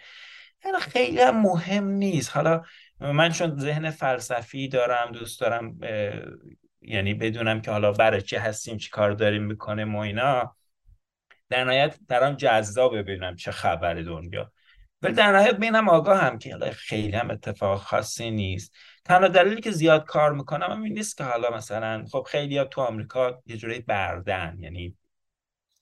یعنی 0.64 0.78
خیلی 0.78 1.20
هم 1.20 1.42
مهم 1.42 1.84
نیست. 1.84 2.36
حالا 2.36 2.62
من 3.00 3.32
چون 3.32 3.58
ذهن 3.58 3.90
فلسفی 3.90 4.68
دارم 4.68 5.12
دوست 5.12 5.40
دارم 5.40 5.78
یعنی 6.82 7.14
بدونم 7.14 7.60
که 7.60 7.70
حالا 7.70 7.92
برای 7.92 8.22
چی 8.22 8.36
هستیم 8.36 8.76
چی 8.76 8.90
کار 8.90 9.12
داریم 9.12 9.42
می‌کنه 9.42 9.84
ما 9.84 10.04
اینا. 10.04 10.56
در 11.48 11.64
نهایت 11.64 11.98
درم 12.08 12.34
جذاب 12.34 12.98
ببینم 12.98 13.36
چه 13.36 13.50
خبر 13.50 13.94
دنیا. 13.94 14.52
ولی 15.02 15.14
در 15.14 15.32
نهایت 15.32 15.56
بینم 15.56 15.88
آگاه 15.88 16.20
هم 16.20 16.38
که 16.38 16.58
خیلی 16.72 17.16
هم 17.16 17.30
اتفاق 17.30 17.80
خاصی 17.80 18.30
نیست. 18.30 18.74
تنها 19.04 19.28
دلیلی 19.28 19.60
که 19.60 19.70
زیاد 19.70 20.04
کار 20.04 20.32
می‌کنم 20.32 20.82
این 20.82 20.92
نیست 20.92 21.16
که 21.16 21.24
حالا 21.24 21.50
مثلا 21.50 22.04
خب 22.12 22.26
خیلی 22.30 22.64
تو 22.64 22.80
آمریکا 22.80 23.42
یه 23.46 23.56
جوری 23.56 23.80
بردن 23.80 24.56
یعنی 24.60 24.96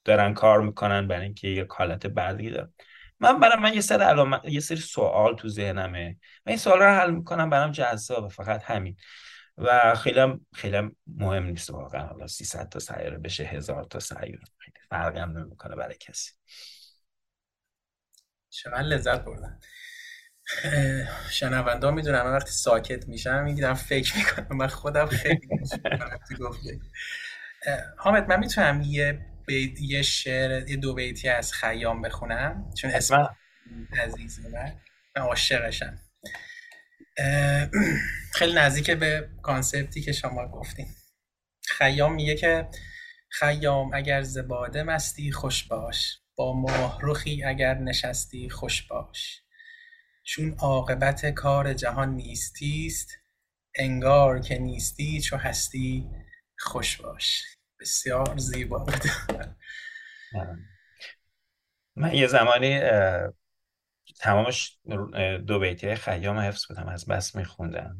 دارن 0.05 0.35
کار 0.35 0.61
می‌کنن 0.61 1.09
برای 1.09 1.25
اینکه 1.25 1.49
یه 1.49 1.67
حالت 1.71 2.07
بردگی 2.07 2.51
دارن. 2.51 2.73
من 3.21 3.41
برای 3.41 3.63
من 3.63 3.75
یه 3.75 3.81
سری 3.81 4.03
علامت 4.05 4.45
یه 4.45 4.61
سری 4.61 4.77
سوال 4.77 5.37
تو 5.37 5.49
ذهنمه. 5.49 6.09
من 6.47 6.51
این 6.51 6.57
سوال 6.57 6.79
رو 6.79 6.85
حل 6.85 7.11
می‌کنم 7.11 7.51
برام 7.51 7.73
جذابه 7.73 8.29
فقط 8.29 8.63
همین. 8.65 8.97
و 9.59 9.95
خیلی 9.95 10.21
هم 10.21 10.47
خیلی 10.55 10.91
مهم 11.07 11.45
نیست 11.45 11.71
واقعا. 11.71 12.07
حالا 12.07 12.27
300 12.27 12.69
تا 12.69 12.79
سیاره 12.79 13.19
بشه 13.19 13.45
هزار 13.45 13.85
تا 13.85 14.01
سیاره. 14.01 14.41
خیلی 14.59 14.77
فرقی 14.91 15.19
هم 15.19 15.39
نمی‌کنه 15.39 15.77
برای 15.77 15.97
کسی. 16.01 16.33
چقدر 18.63 18.83
لذت 18.83 19.25
بردم. 19.25 19.61
شنونده 21.31 21.91
می‌دونم 21.91 22.25
من 22.25 22.33
وقتی 22.33 22.51
ساکت 22.51 23.09
میشم 23.09 23.45
می‌گیرم 23.45 23.75
فکر 23.75 24.17
می‌کنم 24.17 24.57
من 24.57 24.67
خودم 24.67 25.07
خیلی 25.07 25.49
حامد 27.97 28.29
من 28.29 28.39
می‌تونم 28.39 28.83
یه 28.83 29.21
بیت 29.47 29.81
یه 29.81 30.03
شعر 30.03 30.69
یه 30.69 30.77
دو 30.77 30.95
بیتی 30.95 31.29
از 31.29 31.53
خیام 31.53 32.03
بخونم؟ 32.03 32.71
چون 32.77 32.91
اسم 32.91 33.37
عزیزه 34.03 34.49
من 34.49 34.77
عاشقشم. 35.17 35.99
خیلی 38.35 38.53
نزدیک 38.53 38.91
به 38.91 39.29
کانسپتی 39.43 40.03
که 40.03 40.13
شما 40.13 40.49
گفتیم 40.49 40.97
خیام 41.63 42.15
میگه 42.15 42.35
که 42.35 42.69
خیام 43.29 43.95
اگر 43.95 44.23
زباده 44.23 44.83
مستی 44.83 45.33
خوش 45.33 45.65
باش. 45.65 46.19
با 46.39 46.53
ماه 46.53 46.99
رخی 47.03 47.45
اگر 47.45 47.75
نشستی 47.75 48.51
خوش 48.51 48.83
باش. 48.83 49.43
چون 50.25 50.55
عاقبت 50.59 51.27
کار 51.27 51.73
جهان 51.73 52.15
نیستیست 52.15 53.09
انگار 53.75 54.41
که 54.41 54.59
نیستی 54.59 55.21
چو 55.21 55.37
هستی 55.37 56.09
خوش 56.59 56.97
باش. 57.01 57.43
بسیار 57.81 58.37
زیبا. 58.37 58.79
بود 58.79 59.03
من 61.97 62.15
یه 62.15 62.27
زمانی 62.27 62.81
تمامش 64.21 64.79
دو 65.47 65.59
بیتی 65.59 65.95
خیام 65.95 66.39
حفظ 66.39 66.67
بودم 66.67 66.89
از 66.89 67.07
بس 67.07 67.37
میخوندم. 67.37 67.97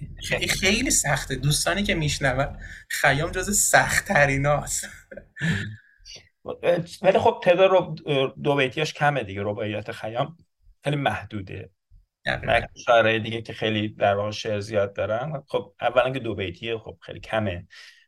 خیلی 0.60 0.90
سخته. 0.90 1.36
دوستانی 1.36 1.82
که 1.82 1.94
میشنون 1.94 2.58
خیام 2.88 3.30
جز 3.30 3.58
سخت 3.58 4.08
تریناست 4.08 4.88
ولی 7.02 7.18
خب 7.18 7.40
تعداد 7.44 7.70
رو 7.70 7.94
دو 8.42 8.56
بیتیاش 8.56 8.92
کمه 8.92 9.24
دیگه. 9.24 9.42
رباعیات 9.42 9.92
خیام 9.92 10.36
خیلی 10.84 10.96
محدوده. 10.96 11.70
شعرهای 12.86 13.18
دیگه 13.18 13.42
که 13.42 13.52
خیلی 13.52 13.88
در 13.88 14.14
واقع 14.14 14.30
شعر 14.30 14.60
زیاد 14.60 14.92
دارن. 14.92 15.42
خب 15.48 15.74
اولا 15.80 16.10
که 16.10 16.18
دو 16.18 16.34
بیتیه 16.34 16.78
خب 16.78 16.98
خیلی 17.00 17.20
کمه. 17.20 17.66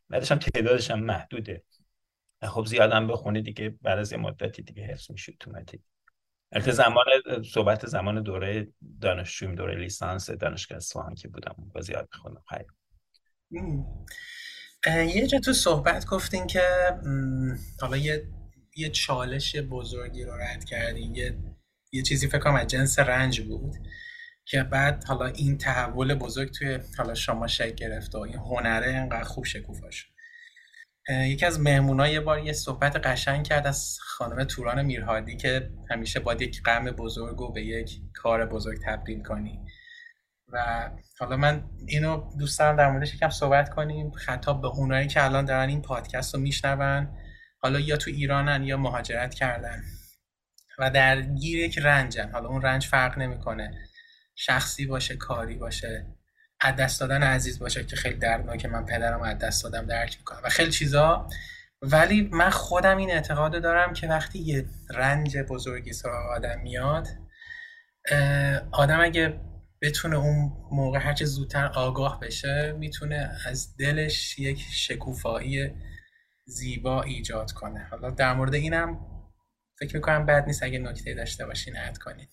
بعدش 0.09 0.31
هم 0.31 0.39
تعدادش 0.39 0.91
هم 0.91 0.99
محدوده. 0.99 1.63
خب 2.43 2.65
زیادم 2.65 3.07
بخونی 3.07 3.41
دیگه 3.41 3.75
بعد 3.81 3.99
از 3.99 4.11
یه 4.11 4.17
مدتی 4.17 4.61
دیگه 4.61 4.83
حفظ 4.83 5.11
میشه 5.11 5.31
اتوماتیک. 5.31 5.81
البته 6.51 6.71
زمان 6.71 7.05
صحبت 7.53 7.85
زمان 7.85 8.23
دوره 8.23 8.67
دانشجویم 9.01 9.55
دوره 9.55 9.75
لیسانس 9.75 10.29
دانشگاه 10.29 10.77
اصفهان 10.77 11.15
که 11.15 11.27
بودم 11.27 11.55
با 11.73 11.81
زیاد 11.81 12.09
میخوندم. 12.13 12.43
خیلی. 12.49 12.65
یه 14.87 15.27
جا 15.27 15.39
تو 15.39 15.53
صحبت 15.53 16.05
گفتین 16.05 16.47
که 16.47 16.61
حالا 17.81 17.97
یه 17.97 18.27
یه 18.75 18.89
چالش 18.89 19.55
بزرگی 19.55 20.23
رو 20.23 20.33
رد 20.37 20.65
کردین 20.65 21.15
یه 21.15 21.37
یه 21.91 22.01
چیزی 22.01 22.27
فکر 22.27 22.39
کنم 22.39 22.55
از 22.55 22.67
جنس 22.67 22.99
رنج 22.99 23.41
بود 23.41 23.75
که 24.45 24.63
بعد 24.63 25.03
حالا 25.03 25.25
این 25.25 25.57
تحول 25.57 26.15
بزرگ 26.15 26.51
توی 26.51 26.79
حالا 26.97 27.13
شما 27.13 27.47
شکل 27.47 27.75
گرفت 27.75 28.15
و 28.15 28.17
این 28.17 28.35
هنره 28.35 28.93
انقدر 28.93 29.23
خوب 29.23 29.45
شکوفا 29.45 29.91
شد 29.91 30.07
یکی 31.09 31.45
از 31.45 31.59
مهمونا 31.59 32.07
یه 32.07 32.19
بار 32.19 32.39
یه 32.39 32.53
صحبت 32.53 32.95
قشنگ 32.95 33.47
کرد 33.47 33.67
از 33.67 33.97
خانم 34.01 34.43
توران 34.43 34.85
میرهادی 34.85 35.37
که 35.37 35.69
همیشه 35.89 36.19
باید 36.19 36.41
یک 36.41 36.63
غم 36.63 36.85
بزرگ 36.85 37.41
و 37.41 37.51
به 37.51 37.61
یک 37.61 37.99
کار 38.13 38.45
بزرگ 38.45 38.77
تبدیل 38.85 39.23
کنی. 39.23 39.64
و 40.51 40.89
حالا 41.19 41.37
من 41.37 41.63
اینو 41.87 42.31
دوست 42.39 42.59
دارم 42.59 42.75
در 42.75 42.91
موردش 42.91 43.13
یکم 43.13 43.29
صحبت 43.29 43.69
کنیم. 43.69 44.11
خطاب 44.11 44.61
به 44.61 44.67
اونایی 44.67 45.07
که 45.07 45.23
الان 45.23 45.45
دارن 45.45 45.69
این 45.69 45.81
پادکست 45.81 46.35
رو 46.35 46.41
میشنون. 46.41 47.17
حالا 47.59 47.79
یا 47.79 47.97
تو 47.97 48.11
ایرانن 48.11 48.63
یا 48.63 48.77
مهاجرت 48.77 49.33
کردن. 49.33 49.83
و 50.79 50.89
در 50.91 51.21
گیر 51.21 51.59
یک 51.59 51.77
رنجن. 51.77 52.31
حالا 52.31 52.49
اون 52.49 52.61
رنج 52.61 52.85
فرق 52.85 53.17
نمی‌کنه. 53.17 53.77
شخصی 54.35 54.85
باشه 54.85 55.15
کاری 55.15 55.55
باشه. 55.55 56.05
از 56.61 56.75
دست 56.75 56.99
دادن 56.99 57.23
عزیز 57.23 57.59
باشه 57.59 57.83
که 57.83 57.95
خیلی 57.95 58.15
دردناکه 58.15 58.67
من 58.67 58.85
پدرم 58.85 59.21
از 59.21 59.39
دست 59.39 59.63
دادم 59.63 59.85
درک 59.85 60.17
می‌کنم. 60.17 60.41
و 60.43 60.49
خیلی 60.49 60.71
چیزا. 60.71 61.27
ولی 61.81 62.29
من 62.33 62.49
خودم 62.49 62.97
این 62.97 63.11
اعتقاد 63.11 63.61
دارم 63.61 63.93
که 63.93 64.07
وقتی 64.07 64.39
یه 64.39 64.65
رنج 64.89 65.37
بزرگی 65.37 65.93
سراغ 65.93 66.31
آدم 66.31 66.59
میاد 66.59 67.07
آدم 68.71 69.01
اگه 69.01 69.39
بتونه 69.85 70.17
اون 70.17 70.51
موقع 70.71 70.99
هرچه 70.99 71.25
زودتر 71.25 71.65
آگاه 71.65 72.19
بشه 72.19 72.75
می‌تونه 72.79 73.37
از 73.47 73.77
دلش 73.77 74.39
یک 74.39 74.61
شکوفایی 74.71 75.71
زیبا 76.45 77.03
ایجاد 77.03 77.51
کنه. 77.51 77.87
حالا 77.91 78.09
در 78.09 78.33
مورد 78.33 78.53
اینم 78.53 78.99
فکر 79.79 79.95
می‌کنم 79.95 80.25
بد 80.25 80.45
نیست 80.47 80.63
اگه 80.63 80.79
نکته 80.79 81.13
داشته 81.13 81.45
باشین 81.45 81.77
اد 81.77 81.97
کنید 81.97 82.29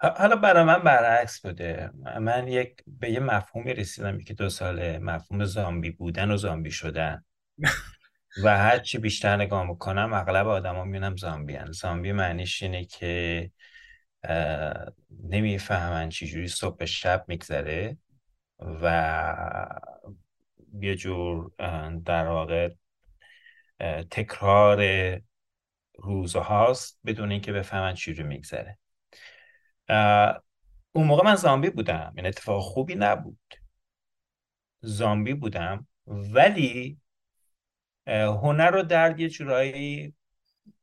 حالا 0.00 0.36
برای 0.36 0.64
من 0.64 0.82
برعکس 0.82 1.40
بوده. 1.40 1.90
من 2.20 2.48
یک 2.48 2.76
به 2.86 3.10
یه 3.10 3.20
مفهومی 3.20 3.74
رسیدم 3.74 4.18
که 4.18 4.34
دو 4.34 4.48
ساله 4.48 4.98
مفهوم 4.98 5.44
زامبی 5.44 5.90
بودن 5.90 6.30
و 6.30 6.36
زامبی 6.36 6.70
شدن. 6.70 7.24
و 8.44 8.58
هر 8.58 8.78
چی 8.78 8.98
بیشتر 8.98 9.36
نگاه 9.36 9.66
می‌کنم 9.66 10.12
اغلب 10.12 10.46
آدما 10.46 10.84
می‌بینم 10.84 11.16
زامبی 11.16 11.54
هن. 11.54 11.72
زامبی 11.72 12.12
معنیش 12.12 12.62
اینه 12.62 12.84
که 12.84 13.50
نمی‌فهمن 15.10 16.08
چجوری 16.08 16.48
صبح 16.48 16.84
شب 16.84 17.24
میگذره 17.28 17.96
و 18.58 19.36
یه 20.80 20.96
جور 20.96 21.50
در 22.04 22.26
واقع 22.26 22.74
تکرار 24.10 25.20
روزهاست 25.94 27.00
بدون 27.06 27.32
اینکه 27.32 27.52
بفهمن 27.52 27.94
چجوری 27.94 28.22
میگذره. 28.22 28.78
اون 30.92 31.06
موقع 31.06 31.24
من 31.24 31.34
زامبی 31.34 31.70
بودم 31.70 32.06
این 32.06 32.12
یعنی 32.16 32.28
اتفاق 32.28 32.62
خوبی 32.62 32.94
نبود. 32.94 33.54
زامبی 34.80 35.34
بودم 35.34 35.86
ولی 36.06 37.00
هنر 38.06 38.70
رو 38.70 38.82
در 38.82 39.20
یه 39.20 39.28
جورایی 39.28 40.14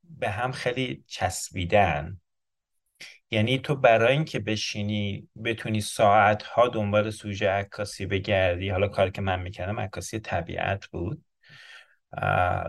به 0.04 0.30
هم 0.30 0.52
خیلی 0.52 1.04
چسبیدن. 1.06 2.20
یعنی 3.30 3.58
تو 3.58 3.74
برای 3.74 4.12
اینکه 4.12 4.38
بشینی 4.40 5.28
بتونی 5.44 5.80
ساعتها 5.80 6.68
دنبال 6.68 7.10
سوژه 7.10 7.48
عکاسی 7.50 8.06
بگردی. 8.06 8.68
حالا 8.68 8.88
کاری 8.88 9.10
که 9.10 9.22
من 9.22 9.42
می‌کردم 9.42 9.80
عکاسی 9.80 10.18
طبیعت 10.18 10.86
بود. 10.86 11.24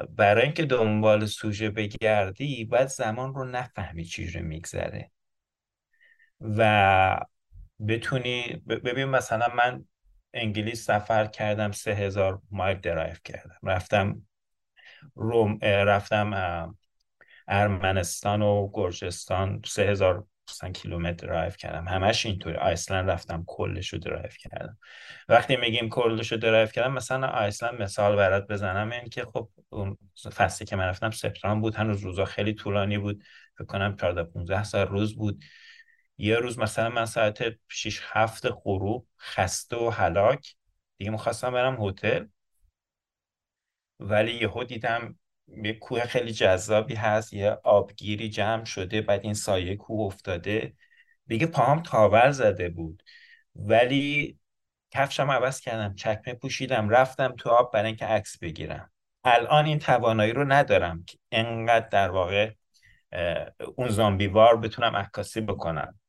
برای 0.10 0.43
اینکه 0.43 0.65
دنبال 0.65 1.26
سوژه 1.26 1.70
بگردی 1.70 2.65
باید 2.65 2.88
زمان 2.88 3.36
رو 3.36 3.43
نفهمی 3.46 4.06
چی 4.06 4.32
رو 4.32 4.41
میگذره. 4.41 5.12
و 6.41 7.20
بتونی 7.88 8.63
ببین 8.67 9.06
مثلا 9.06 9.48
من 9.56 9.86
انگلیس 10.34 10.86
سفر 10.86 11.26
کردم 11.26 11.72
سه 11.72 11.93
هزار 11.93 12.41
مایل 12.52 12.80
درایو 12.80 13.15
کردم. 13.24 13.60
رفتم 13.63 14.22
روم 15.15 15.58
رفتم 15.62 16.76
ارمنستان 17.48 18.41
و 18.41 18.70
گرجستان 18.74 19.62
سه 19.65 19.84
هزار 19.84 20.28
کیلومتر 20.73 21.27
درایو 21.27 21.51
کردم. 21.51 21.88
همش 21.88 22.25
اینطوری 22.25 22.57
آیسلند 22.57 23.10
رفتم 23.10 23.43
کلش 23.47 23.93
رو 23.93 23.99
درایو 23.99 24.29
کردم. 24.39 24.77
وقتی 25.29 25.55
میگیم 25.55 25.89
کلش 25.89 26.31
رو 26.31 26.38
درایو 26.38 26.67
کردم 26.67 26.93
مثلا 26.93 27.27
آیسلند 27.27 27.81
مثال 27.81 28.15
برات 28.15 28.47
بزنم 28.47 28.91
این 28.91 29.10
که 29.10 29.25
خب 29.25 29.49
اون 29.69 29.97
فصلی 30.36 30.67
که 30.67 30.75
من 30.75 30.83
رفتم 30.86 31.12
سپتامبر 31.12 31.62
بود. 31.62 31.75
هنوز 31.75 32.01
روزا 32.01 32.25
خیلی 32.25 32.53
طولانی 32.53 32.97
بود. 32.97 33.23
فکر 33.57 33.65
کنم 33.65 33.95
14 33.95 34.23
15 34.23 34.63
ساعت 34.63 34.88
روز 34.88 35.15
بود. 35.15 35.43
یه 36.17 36.36
روز 36.36 36.60
مثلا 36.60 36.89
من 36.89 37.05
ساعت 37.05 37.43
6 37.67 38.01
7 38.03 38.47
غروب 38.51 39.07
خسته 39.19 39.77
و 39.77 39.89
هلاک. 39.89 40.55
دیگه 40.97 41.12
می‌خواستم 41.12 41.51
برم 41.51 41.88
هتل. 41.88 42.25
ولی 43.99 44.31
یهو 44.31 44.63
دیدم 44.63 45.19
یه 45.47 45.73
کوه 45.73 46.05
خیلی 46.05 46.31
جذابی 46.31 46.95
هست 46.95 47.33
یه 47.33 47.49
آبگیری 47.63 48.29
جمع 48.29 48.65
شده 48.65 49.01
بعد 49.01 49.23
این 49.23 49.33
سایه 49.33 49.75
کوه 49.75 50.05
افتاده. 50.05 50.73
دیگه 51.27 51.47
پاهم 51.47 51.83
تاور 51.83 52.31
زده 52.31 52.69
بود. 52.69 53.03
ولی 53.55 54.39
کفشم 54.91 55.31
عوض 55.31 55.60
کردم 55.60 55.95
چکمه 55.95 56.33
پوشیدم 56.33 56.89
رفتم 56.89 57.36
تو 57.38 57.49
آب 57.49 57.73
برای 57.73 57.88
اینکه 57.88 58.05
عکس 58.05 58.38
بگیرم. 58.39 58.91
الان 59.23 59.65
این 59.65 59.79
توانایی 59.79 60.33
رو 60.33 60.45
ندارم 60.51 61.03
که 61.03 61.17
انقدر 61.31 61.88
در 61.88 62.10
واقع 62.10 62.51
اون 63.75 63.89
زامبیوار 63.89 64.57
بتونم 64.57 64.95
عکاسی 64.95 65.41
بکنم. 65.41 65.99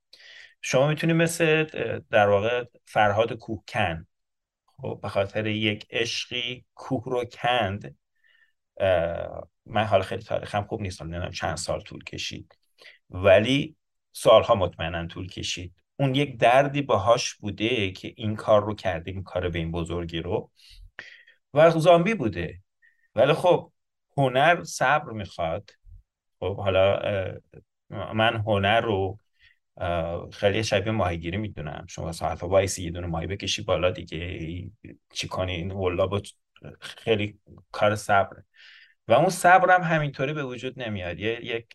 شما 0.63 0.89
می‌تونید 0.89 1.17
مثل 1.17 1.65
در 2.11 2.29
واقع 2.29 2.65
فرهاد 2.85 3.33
کوهکن 3.33 4.07
خب 4.65 4.99
به 5.03 5.09
خاطر 5.09 5.47
یک 5.47 5.87
عشقی 5.91 6.65
کوه 6.75 7.05
رو 7.07 7.25
کند 7.25 7.97
من 9.67 9.85
حال 9.85 10.03
خیلی 10.03 10.23
تاریخم 10.23 10.63
خوب 10.63 10.81
نیستم 10.81 11.05
نمی‌دونم 11.05 11.31
چند 11.31 11.57
سال 11.57 11.81
طول 11.81 12.05
کشید. 12.05 12.59
ولی 13.11 13.77
سالها 14.13 14.55
مطمئنا 14.55 15.07
طول 15.07 15.29
کشید. 15.29 15.75
اون 15.97 16.15
یک 16.15 16.39
دردی 16.39 16.83
باهاش 16.83 17.35
بوده 17.35 17.91
که 17.91 18.15
این 18.17 18.37
کار 18.37 18.65
رو 18.65 18.75
کرده 18.75 19.11
این 19.11 19.23
کار 19.23 19.49
به 19.49 19.59
این 19.59 19.73
بزرگی 19.73 20.21
رو. 20.21 20.51
و 21.55 21.71
زامبی 21.71 22.15
بوده. 22.15 22.59
ولی 23.15 23.33
خب 23.33 23.73
هنر 24.17 24.65
صبر 24.65 25.13
می‌خواد. 25.13 25.71
خب 26.41 26.57
حالا 26.57 27.01
من 27.91 28.37
هنر 28.37 28.81
رو 28.81 29.19
خیلی 30.33 30.65
شبیه 30.65 30.93
ماهیگیری 30.93 31.37
می‌دونم. 31.37 31.87
شما 31.89 32.13
ساعت 32.13 32.43
وایسی 32.43 32.85
یه 32.85 32.91
دونه 32.91 33.07
ماهی 33.07 33.27
بکشی 33.27 33.63
بالا 33.63 33.91
دیگه. 33.91 34.71
چی 35.13 35.29
کنی؟ 35.29 35.53
این 35.53 35.71
خیلی 36.81 37.39
کار 37.73 37.95
صبره. 37.95 38.45
و 39.09 39.13
اون 39.13 39.29
صبرم 39.29 39.83
همینطوری 39.83 40.33
به 40.33 40.45
وجود 40.45 40.83
نمیاد. 40.83 41.19
یه 41.19 41.45
یک 41.45 41.67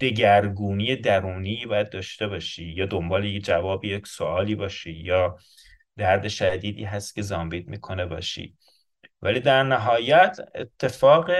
دگرگونی 0.00 0.96
درونی 0.96 1.66
باید 1.66 1.90
داشته 1.90 2.28
باشی 2.28 2.64
یا 2.64 2.86
دنبال 2.86 3.24
یه 3.24 3.40
جوابی 3.40 3.88
یک 3.88 4.06
سوالی 4.06 4.54
باشی 4.54 4.92
یا 4.92 5.38
درد 5.96 6.28
شدیدی 6.28 6.84
هست 6.84 7.14
که 7.14 7.22
زامبیت 7.22 7.68
می‌کنه 7.68 8.06
باشی. 8.06 8.56
ولی 9.22 9.40
در 9.40 9.62
نهایت 9.62 10.36
اتفاق 10.54 11.30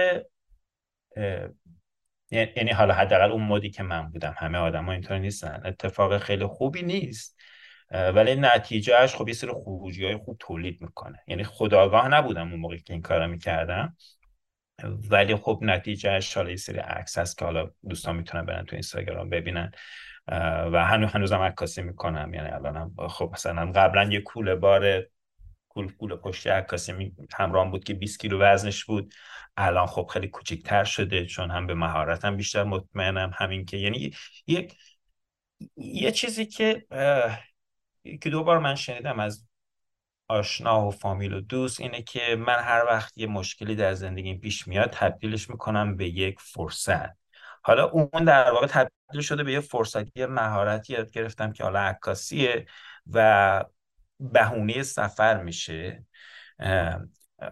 یعنی 2.31 2.71
حالا 2.71 2.93
حداقل 2.93 3.31
اون 3.31 3.43
مودی 3.43 3.69
که 3.69 3.83
من 3.83 4.11
بودم 4.11 4.35
همه 4.37 4.57
آدم 4.57 4.85
ها 4.85 4.91
اینطور 4.91 5.17
نیستن. 5.17 5.61
اتفاق 5.65 6.17
خیلی 6.17 6.45
خوبی 6.45 6.81
نیست. 6.81 7.39
ولی 7.93 8.35
نتیجهش 8.35 9.15
خب 9.15 9.27
یه 9.27 9.33
سری 9.33 9.51
خروجی 9.51 10.05
های 10.05 10.17
خوب 10.17 10.37
تولید 10.39 10.81
می‌کنه. 10.81 11.23
یعنی 11.27 11.43
خداگاه 11.43 12.07
نبودم 12.07 12.51
اون 12.51 12.59
موقعی 12.59 12.79
که 12.79 12.93
این 12.93 13.01
کارا 13.01 13.27
می‌کردم. 13.27 13.97
ولی 15.09 15.35
خب 15.35 15.59
نتیجهش 15.61 16.37
حالا 16.37 16.49
یه 16.49 16.55
سری 16.55 16.77
عکس 16.77 17.17
هست 17.17 17.37
که 17.37 17.45
حالا 17.45 17.71
دوستان 17.89 18.15
می‌تونن 18.15 18.45
برن 18.45 18.65
تو 18.65 18.75
اینستاگرام 18.75 19.29
ببینن. 19.29 19.71
و 20.71 20.85
هنوز 20.85 21.11
هنوزم 21.11 21.39
عکاسی 21.39 21.81
می‌کنم. 21.81 22.33
یعنی 22.33 22.49
الانم 22.49 22.95
خب 23.09 23.29
مثلا 23.33 23.71
قبلا 23.71 24.03
یه 24.03 24.21
کوله 24.21 24.55
بار 24.55 25.03
کول 25.69 25.91
کول 25.91 26.15
پشتی 26.15 26.49
عکاسی 26.49 27.13
همراه 27.33 27.71
بود 27.71 27.83
که 27.83 27.93
20 27.93 28.19
کیلو 28.19 28.39
وزنش 28.41 28.85
بود. 28.85 29.13
الان 29.57 29.85
خب 29.85 30.09
خیلی 30.13 30.27
کوچیکتر 30.27 30.83
شده 30.83 31.25
چون 31.25 31.51
هم 31.51 31.67
به 31.67 31.73
مهارتم 31.73 32.37
بیشتر 32.37 32.63
مطمئنم 32.63 33.31
همین 33.35 33.65
که 33.65 33.77
یعنی 33.77 34.11
یک 34.47 34.77
یه 35.77 36.11
چیزی 36.11 36.45
که 36.45 36.85
که 38.21 38.29
دوبار 38.29 38.59
من 38.59 38.75
شنیدم 38.75 39.19
از 39.19 39.45
آشنا 40.27 40.87
و 40.87 40.91
فامیل 40.91 41.33
و 41.33 41.41
دوست 41.41 41.81
اینه 41.81 42.01
که 42.01 42.35
من 42.35 42.59
هر 42.59 42.85
وقت 42.85 43.17
یه 43.17 43.27
مشکلی 43.27 43.75
در 43.75 43.93
زندگیم 43.93 44.39
پیش 44.39 44.67
میاد 44.67 44.89
تبدیلش 44.89 45.49
می‌کنم 45.49 45.97
به 45.97 46.07
یک 46.07 46.39
فرصت. 46.39 47.17
حالا 47.63 47.85
اون 47.85 48.23
در 48.23 48.51
واقع 48.51 48.67
تبدیل 48.67 49.21
شده 49.21 49.43
به 49.43 49.53
یه 49.53 49.59
فرصت 49.59 50.17
یه 50.17 50.27
مهارتی 50.27 50.93
یاد 50.93 51.11
گرفتم 51.11 51.51
که 51.51 51.63
حالا 51.63 51.79
عکاسیه 51.79 52.65
و 53.11 53.65
بهونه 54.19 54.83
سفر 54.83 55.43
میشه. 55.43 56.05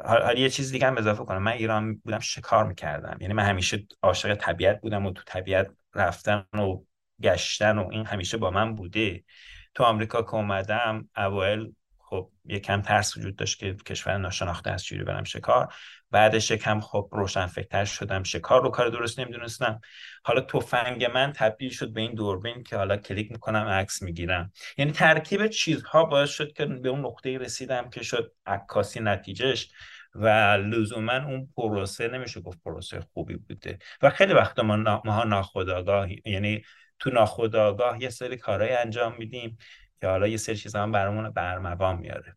حالا 0.06 0.34
یه 0.34 0.50
چیز 0.50 0.72
دیگه 0.72 0.88
هم 0.88 0.98
اضافه 0.98 1.26
کنم. 1.26 1.44
من 1.44 1.52
ایران 1.52 1.96
بودم 1.96 2.20
شکار 2.20 2.68
می‌کردم. 2.68 3.18
یعنی 3.22 3.34
من 3.34 3.44
همیشه 3.44 3.88
عاشق 4.02 4.36
طبیعت 4.36 4.82
بودم 4.82 5.06
و 5.06 5.12
تو 5.12 5.24
طبیعت 5.26 5.72
رفتن 5.96 6.46
و 6.54 6.84
گشتن 7.22 7.78
و 7.78 7.88
این 7.92 8.06
همیشه 8.06 8.38
با 8.38 8.52
من 8.52 8.76
بوده. 8.76 9.24
تو 9.74 9.84
آمریکا 9.84 10.22
که 10.22 10.34
اومدم 10.36 11.10
اوایل 11.18 11.74
خب 11.98 12.30
یکم 12.46 12.82
ترس 12.82 13.18
وجود 13.18 13.36
داشت 13.36 13.60
که 13.60 13.74
کشور 13.74 14.18
ناشناخته 14.18 14.72
از 14.72 14.84
چجوری 14.84 15.04
برم 15.04 15.24
شکار 15.24 15.74
بعدش 16.12 16.52
یکم 16.52 16.80
خب 16.80 17.10
روشن 17.12 17.46
فکرتر 17.46 17.86
شدم 17.86 18.24
شکار 18.24 18.64
رو 18.64 18.70
کار 18.70 18.90
درست 18.90 19.20
نمی‌دونستم. 19.20 19.82
حالا 20.24 20.42
تفنگ 20.42 21.06
من 21.06 21.34
تبدیل 21.36 21.70
شد 21.70 21.94
به 21.94 22.02
این 22.02 22.14
دوربین 22.14 22.64
که 22.64 22.78
حالا 22.78 22.98
کلیک 22.98 23.32
می‌کنم 23.32 23.68
عکس 23.68 24.02
می‌گیرم. 24.02 24.52
یعنی 24.78 24.92
ترکیب 24.92 25.48
چیزها 25.48 26.04
باعث 26.06 26.30
شد 26.30 26.54
که 26.54 26.66
به 26.66 26.90
اون 26.90 27.06
نقطه 27.06 27.38
رسیدم 27.38 27.90
که 27.90 28.04
شد 28.04 28.34
عکاسی 28.46 29.00
نتیجهش 29.00 29.72
و 30.16 30.28
لزوما 30.58 31.14
اون 31.14 31.50
پروسه 31.58 32.08
نمیشه 32.08 32.42
گفت 32.42 32.64
پروسه 32.64 33.00
خوبی 33.14 33.36
بوده. 33.36 33.78
و 34.02 34.10
خیلی 34.10 34.34
وقت 34.34 34.60
ما, 34.60 34.76
نا... 34.76 35.24
ناخداگاه 35.24 36.08
یعنی 36.26 36.62
تو 37.02 37.10
ناخداگاه 37.10 38.02
یه 38.02 38.10
سری 38.10 38.38
کارهای 38.38 38.72
انجام 38.72 39.16
میدیم 39.18 39.58
که 40.02 40.08
حالا 40.08 40.28
یه 40.28 40.38
سری 40.38 40.56
چیزا 40.56 40.84
هم 40.84 40.92
برامون 40.92 41.30
برموان 41.30 41.98
میاره. 41.98 42.36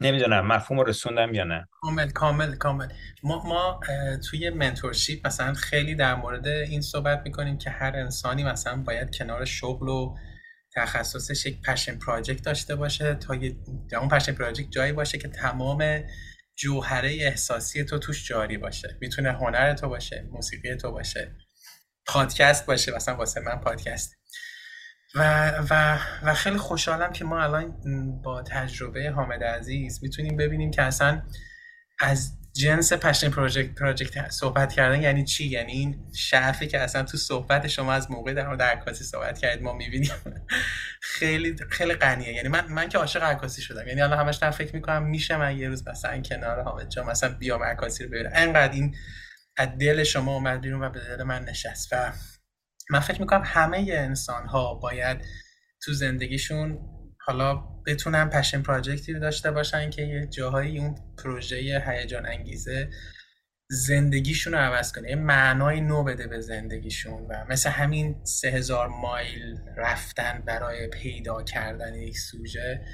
نمی‌دونم 0.00 0.46
مفهوم 0.46 0.80
رسوندم 0.80 1.34
یا 1.34 1.44
نه؟ 1.44 1.68
کامل 1.70 2.10
کامل 2.10 2.54
کامل. 2.54 2.88
ما, 3.22 3.42
ما 3.46 3.80
توی 4.30 4.50
منتورشیپ 4.50 5.26
مثلا 5.26 5.52
خیلی 5.52 5.94
در 5.94 6.14
مورد 6.14 6.46
این 6.46 6.80
صحبت 6.80 7.22
می‌کنیم 7.24 7.58
که 7.58 7.70
هر 7.70 7.96
انسانی 7.96 8.44
مثلا 8.44 8.76
باید 8.76 9.16
کنار 9.16 9.44
شغل 9.44 9.88
و 9.88 10.16
تخصصش 10.74 11.46
یک 11.46 11.62
passion 11.62 11.98
project 11.98 12.44
داشته 12.44 12.76
باشه 12.76 13.14
تا 13.14 13.34
یه 13.34 13.56
اون 14.00 14.08
passion 14.08 14.32
project 14.32 14.70
جایی 14.70 14.92
باشه 14.92 15.18
که 15.18 15.28
تمام 15.28 16.02
جوهره 16.56 17.16
احساسی 17.20 17.84
تو 17.84 17.98
توش 17.98 18.28
جاری 18.28 18.58
باشه. 18.58 18.96
می‌تونه 19.00 19.32
هنر 19.32 19.74
تو 19.74 19.88
باشه 19.88 20.28
موسیقی 20.32 20.76
تو 20.76 20.92
باشه. 20.92 21.36
پادکست 22.08 22.66
باشه 22.66 22.96
مثلا 22.96 23.16
واسه 23.16 23.40
من 23.40 23.56
پادکست. 23.60 24.18
و, 25.14 25.50
و, 25.70 25.98
و 26.22 26.34
خیلی 26.34 26.58
خوشحالم 26.58 27.12
که 27.12 27.24
ما 27.24 27.42
الان 27.42 27.74
با 28.22 28.42
تجربه 28.42 29.10
حامد 29.10 29.44
عزیز 29.44 30.02
می‌تونیم 30.02 30.36
ببینیم 30.36 30.70
که 30.70 30.82
اصلا 30.82 31.22
از 32.00 32.32
جنس 32.52 32.92
passion 32.92 33.30
project 33.30 33.74
project 33.74 34.30
صحبت 34.30 34.72
کردن 34.72 35.02
یعنی 35.02 35.24
چی؟ 35.24 35.46
یعنی 35.46 35.72
این 35.72 36.10
ژرفی 36.14 36.66
که 36.66 36.80
اصلا 36.80 37.02
تو 37.02 37.16
صحبت 37.16 37.66
شما 37.66 37.92
از 37.92 38.10
موقع 38.10 38.34
در 38.34 38.46
مورد 38.46 38.62
عکاسی 38.62 39.04
صحبت 39.04 39.38
کردید 39.38 39.62
ما 39.62 39.72
می‌بینیم. 39.72 40.10
خیلی 41.00 41.56
خیلی 41.70 41.94
غنیه. 41.94 42.32
یعنی 42.32 42.48
من 42.48 42.66
من 42.68 42.88
که 42.88 42.98
عاشق 42.98 43.22
عکاسی 43.22 43.62
شدم. 43.62 43.88
یعنی 43.88 44.02
الان 44.02 44.18
همش 44.18 44.36
دارم 44.36 44.52
فکر 44.52 44.74
می‌کنم 44.74 45.02
میشه 45.02 45.36
من 45.36 45.58
یه 45.58 45.68
روز 45.68 45.88
مثلا 45.88 46.22
کنار 46.22 46.62
حامد 46.62 46.88
جان 46.88 47.06
مثلا 47.06 47.34
بیام 47.34 47.62
عکاسی 47.62 48.04
رو 48.04 48.10
ببینم. 48.10 48.30
انقدر 48.34 48.72
این 48.72 48.94
از 49.58 49.68
دل 49.78 50.04
شما 50.04 50.34
اومد 50.34 50.60
بیرون 50.60 50.82
و 50.82 50.90
به 50.90 51.00
دل 51.00 51.22
من 51.22 51.44
نشست 51.44 51.88
و 51.92 52.12
من 52.90 53.00
فکر 53.00 53.20
می‌کنم 53.20 53.42
همه 53.44 53.86
انسان 53.90 54.46
ها 54.46 54.74
باید 54.74 55.18
تو 55.82 55.92
زندگیشون 55.92 56.78
حالا 57.20 57.54
بتونن 57.86 58.30
پشن 58.30 58.62
پراجکتی 58.62 59.18
داشته 59.18 59.50
باشن 59.50 59.90
که 59.90 60.02
یه 60.02 60.26
جاهایی 60.26 60.78
اون 60.78 60.94
پروژه 61.18 61.84
هیجان 61.86 62.26
انگیزه 62.26 62.90
زندگیشون 63.70 64.52
رو 64.52 64.58
عوض 64.58 64.92
کنه 64.92 65.10
یه 65.10 65.16
معنای 65.16 65.80
نو 65.80 66.04
بده 66.04 66.26
به 66.26 66.40
زندگیشون 66.40 67.26
و 67.26 67.44
مثل 67.48 67.70
همین 67.70 68.24
سه 68.24 68.48
هزار 68.48 68.88
مایل 68.88 69.58
رفتن 69.76 70.42
برای 70.46 70.86
پیدا 70.86 71.42
کردن 71.42 71.94
یک 71.94 72.18
سوژه 72.18 72.84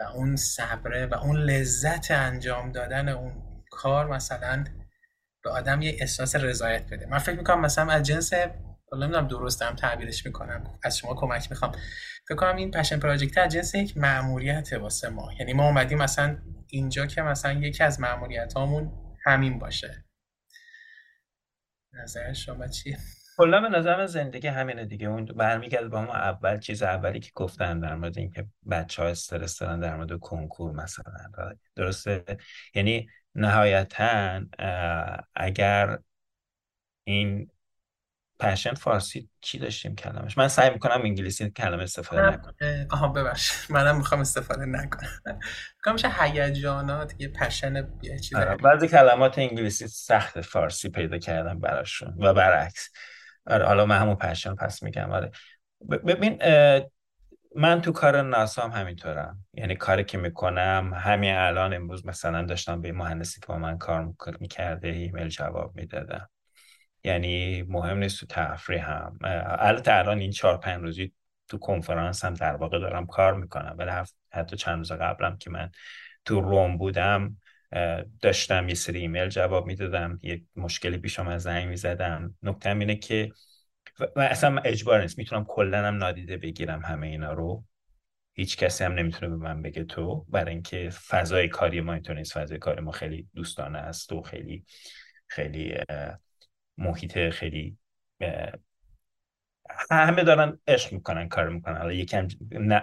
و 0.00 0.02
اون 0.02 0.36
صبره 0.36 1.06
و 1.06 1.14
اون 1.14 1.36
لذت 1.36 2.10
انجام 2.10 2.72
دادن 2.72 3.08
اون 3.08 3.42
کار 3.70 4.06
مثلا 4.06 4.64
به 5.46 5.52
آدم 5.52 5.82
یه 5.82 5.96
احساس 6.00 6.36
رضایت 6.36 6.90
بده. 6.90 7.06
من 7.06 7.18
فکر 7.18 7.36
می‌کنم 7.36 7.60
مثلا 7.60 7.92
از 7.92 8.02
جنس 8.02 8.32
حالا 8.90 9.06
نمی‌دونم 9.06 9.28
درستم 9.28 9.74
تعبیرش 9.74 10.26
می‌کنم 10.26 10.78
از 10.82 10.98
شما 10.98 11.14
کمک 11.14 11.50
می‌خوام. 11.50 11.72
فکر 12.28 12.34
کنم 12.34 12.56
این 12.56 12.70
پشن 12.70 12.98
پراجکت 12.98 13.38
از 13.38 13.52
جنس 13.52 13.74
یک 13.74 13.96
مأموریت 13.96 14.72
واسه 14.72 15.08
ما. 15.08 15.32
یعنی 15.38 15.52
ما 15.52 15.66
اومدیم 15.66 15.98
مثلا 15.98 16.38
اینجا 16.66 17.06
که 17.06 17.22
مثلا 17.22 17.52
یکی 17.52 17.84
از 17.84 18.00
مأموریت 18.00 18.52
هامون 18.52 18.92
همین 19.24 19.58
باشه. 19.58 20.04
نظر 21.92 22.32
شما 22.32 22.66
چیه؟ 22.66 22.98
کلا 23.36 23.60
به 23.60 23.68
نظر 23.68 24.06
زندگی 24.06 24.48
همینه 24.48 24.84
دیگه. 24.84 25.06
اون 25.06 25.24
برمیگرده 25.24 25.88
با 25.88 26.02
ما 26.02 26.14
اول 26.14 26.58
چیز 26.58 26.82
اولی 26.82 27.20
که 27.20 27.30
گفتن 27.34 27.80
در 27.80 27.94
مورد 27.94 28.18
اینکه 28.18 28.46
بچه 28.70 29.02
ها 29.02 29.08
استرس 29.08 29.58
دارن 29.58 29.80
در 29.80 29.96
مورد 29.96 30.18
کنکور 30.18 30.72
مثلا. 30.72 31.54
درسته؟ 31.76 32.24
یعنی 32.74 33.08
نهایتا 33.36 34.40
اگر 35.34 35.98
این 37.04 37.50
پشن 38.40 38.74
فارسی 38.74 39.28
چی 39.40 39.58
داشتیم 39.58 39.94
کلمش 39.94 40.38
من 40.38 40.48
سعی 40.48 40.70
می‌کنم 40.70 41.00
انگلیسی 41.04 41.50
کلمه 41.50 41.82
استفاده 41.82 42.30
نکنم. 42.30 42.86
آها 42.90 43.08
ببخش 43.08 43.70
منم 43.70 43.96
می‌خوام 43.96 44.20
استفاده 44.20 44.66
نکنم. 44.66 45.10
میگم 45.26 45.92
میشه 45.92 46.10
هیجانات 46.22 47.14
یه 47.18 47.28
پشن 47.28 47.88
یه 48.02 48.18
چیز 48.18 48.38
آره، 48.38 48.56
بعضی 48.56 48.88
کلمات 48.88 49.38
انگلیسی 49.38 49.88
سخت 49.88 50.40
فارسی 50.40 50.88
پیدا 50.88 51.18
کردم 51.18 51.60
براشون 51.60 52.14
و 52.18 52.34
برعکس. 52.34 52.90
آره 53.46 53.66
حالا 53.66 53.86
من 53.86 53.98
همون 53.98 54.16
پشن 54.16 54.54
پس 54.54 54.82
میگم. 54.82 55.10
آره. 55.10 55.30
ببین 55.90 56.38
من 57.56 57.80
تو 57.80 57.92
کار 57.92 58.22
ناسا 58.22 58.62
هم 58.62 58.80
همینطورم. 58.80 59.44
یعنی 59.54 59.74
کاری 59.74 60.04
که 60.04 60.18
می‌کنم 60.18 60.92
همین 60.96 61.34
الان 61.34 61.74
امروز 61.74 62.06
مثلا 62.06 62.42
داشتم 62.42 62.80
به 62.80 62.92
مهندسی 62.92 63.40
که 63.40 63.46
با 63.46 63.58
من 63.58 63.78
کار 63.78 64.14
می‌کرده 64.40 64.88
ایمیل 64.88 65.28
جواب 65.28 65.76
می‌دادم. 65.76 66.28
یعنی 67.04 67.62
مهم 67.62 67.98
نیست 67.98 68.20
تو 68.20 68.26
تفریح 68.26 68.90
هم 68.90 69.18
البته 69.58 69.94
الان 69.94 70.18
این 70.18 70.30
چهار 70.30 70.58
پنج 70.58 70.82
روزی 70.82 71.12
تو 71.48 71.58
کنفرانس 71.58 72.24
هم 72.24 72.34
در 72.34 72.56
واقع 72.56 72.78
دارم 72.78 73.06
کار 73.06 73.34
می‌کنم. 73.34 73.74
ولی 73.78 73.90
حتی 74.30 74.56
چند 74.56 74.78
روز 74.78 74.92
قبلم 74.92 75.36
که 75.36 75.50
من 75.50 75.70
تو 76.24 76.40
روم 76.40 76.78
بودم 76.78 77.36
داشتم 78.20 78.68
یه 78.68 78.74
سری 78.74 79.00
ایمیل 79.00 79.28
جواب 79.28 79.66
می‌دادم. 79.66 80.20
یه 80.22 80.42
مشکلی 80.56 80.98
پیشم 80.98 81.28
از 81.28 81.42
زنگ 81.42 81.68
می‌زدم. 81.68 82.36
نکته 82.42 82.70
اینه 82.70 82.94
که 82.94 83.32
و 84.00 84.20
اصلا 84.20 84.58
اجبار 84.58 85.00
نیست. 85.00 85.18
می‌تونم 85.18 85.44
کلا 85.44 85.86
هم 85.86 85.96
نادیده 85.96 86.36
بگیرم 86.36 86.82
همه 86.84 87.06
اینا 87.06 87.32
رو. 87.32 87.64
هیچ 88.32 88.56
کسی 88.56 88.84
هم 88.84 88.92
نمی‌تونه 88.92 89.28
به 89.28 89.36
من 89.36 89.62
بگه 89.62 89.84
تو. 89.84 90.26
برای 90.28 90.52
اینکه 90.52 90.90
فضای 90.90 91.48
کاری 91.48 91.80
ما 91.80 91.92
اینطور 91.92 92.16
نیست. 92.16 92.38
فضای 92.38 92.58
کاری 92.58 92.80
ما 92.80 92.90
خیلی 92.90 93.28
دوستانه 93.34 93.78
است 93.78 94.12
و 94.12 94.22
خیلی 94.22 94.64
خیلی 95.26 95.74
محیط 96.78 97.30
خیلی 97.30 97.78
همه 99.90 100.24
دارن 100.24 100.58
عشق 100.66 100.92
می‌کنن 100.92 101.28
کار 101.28 101.48
می‌کنن. 101.48 101.76
حالا 101.76 101.92
یکم 101.92 102.28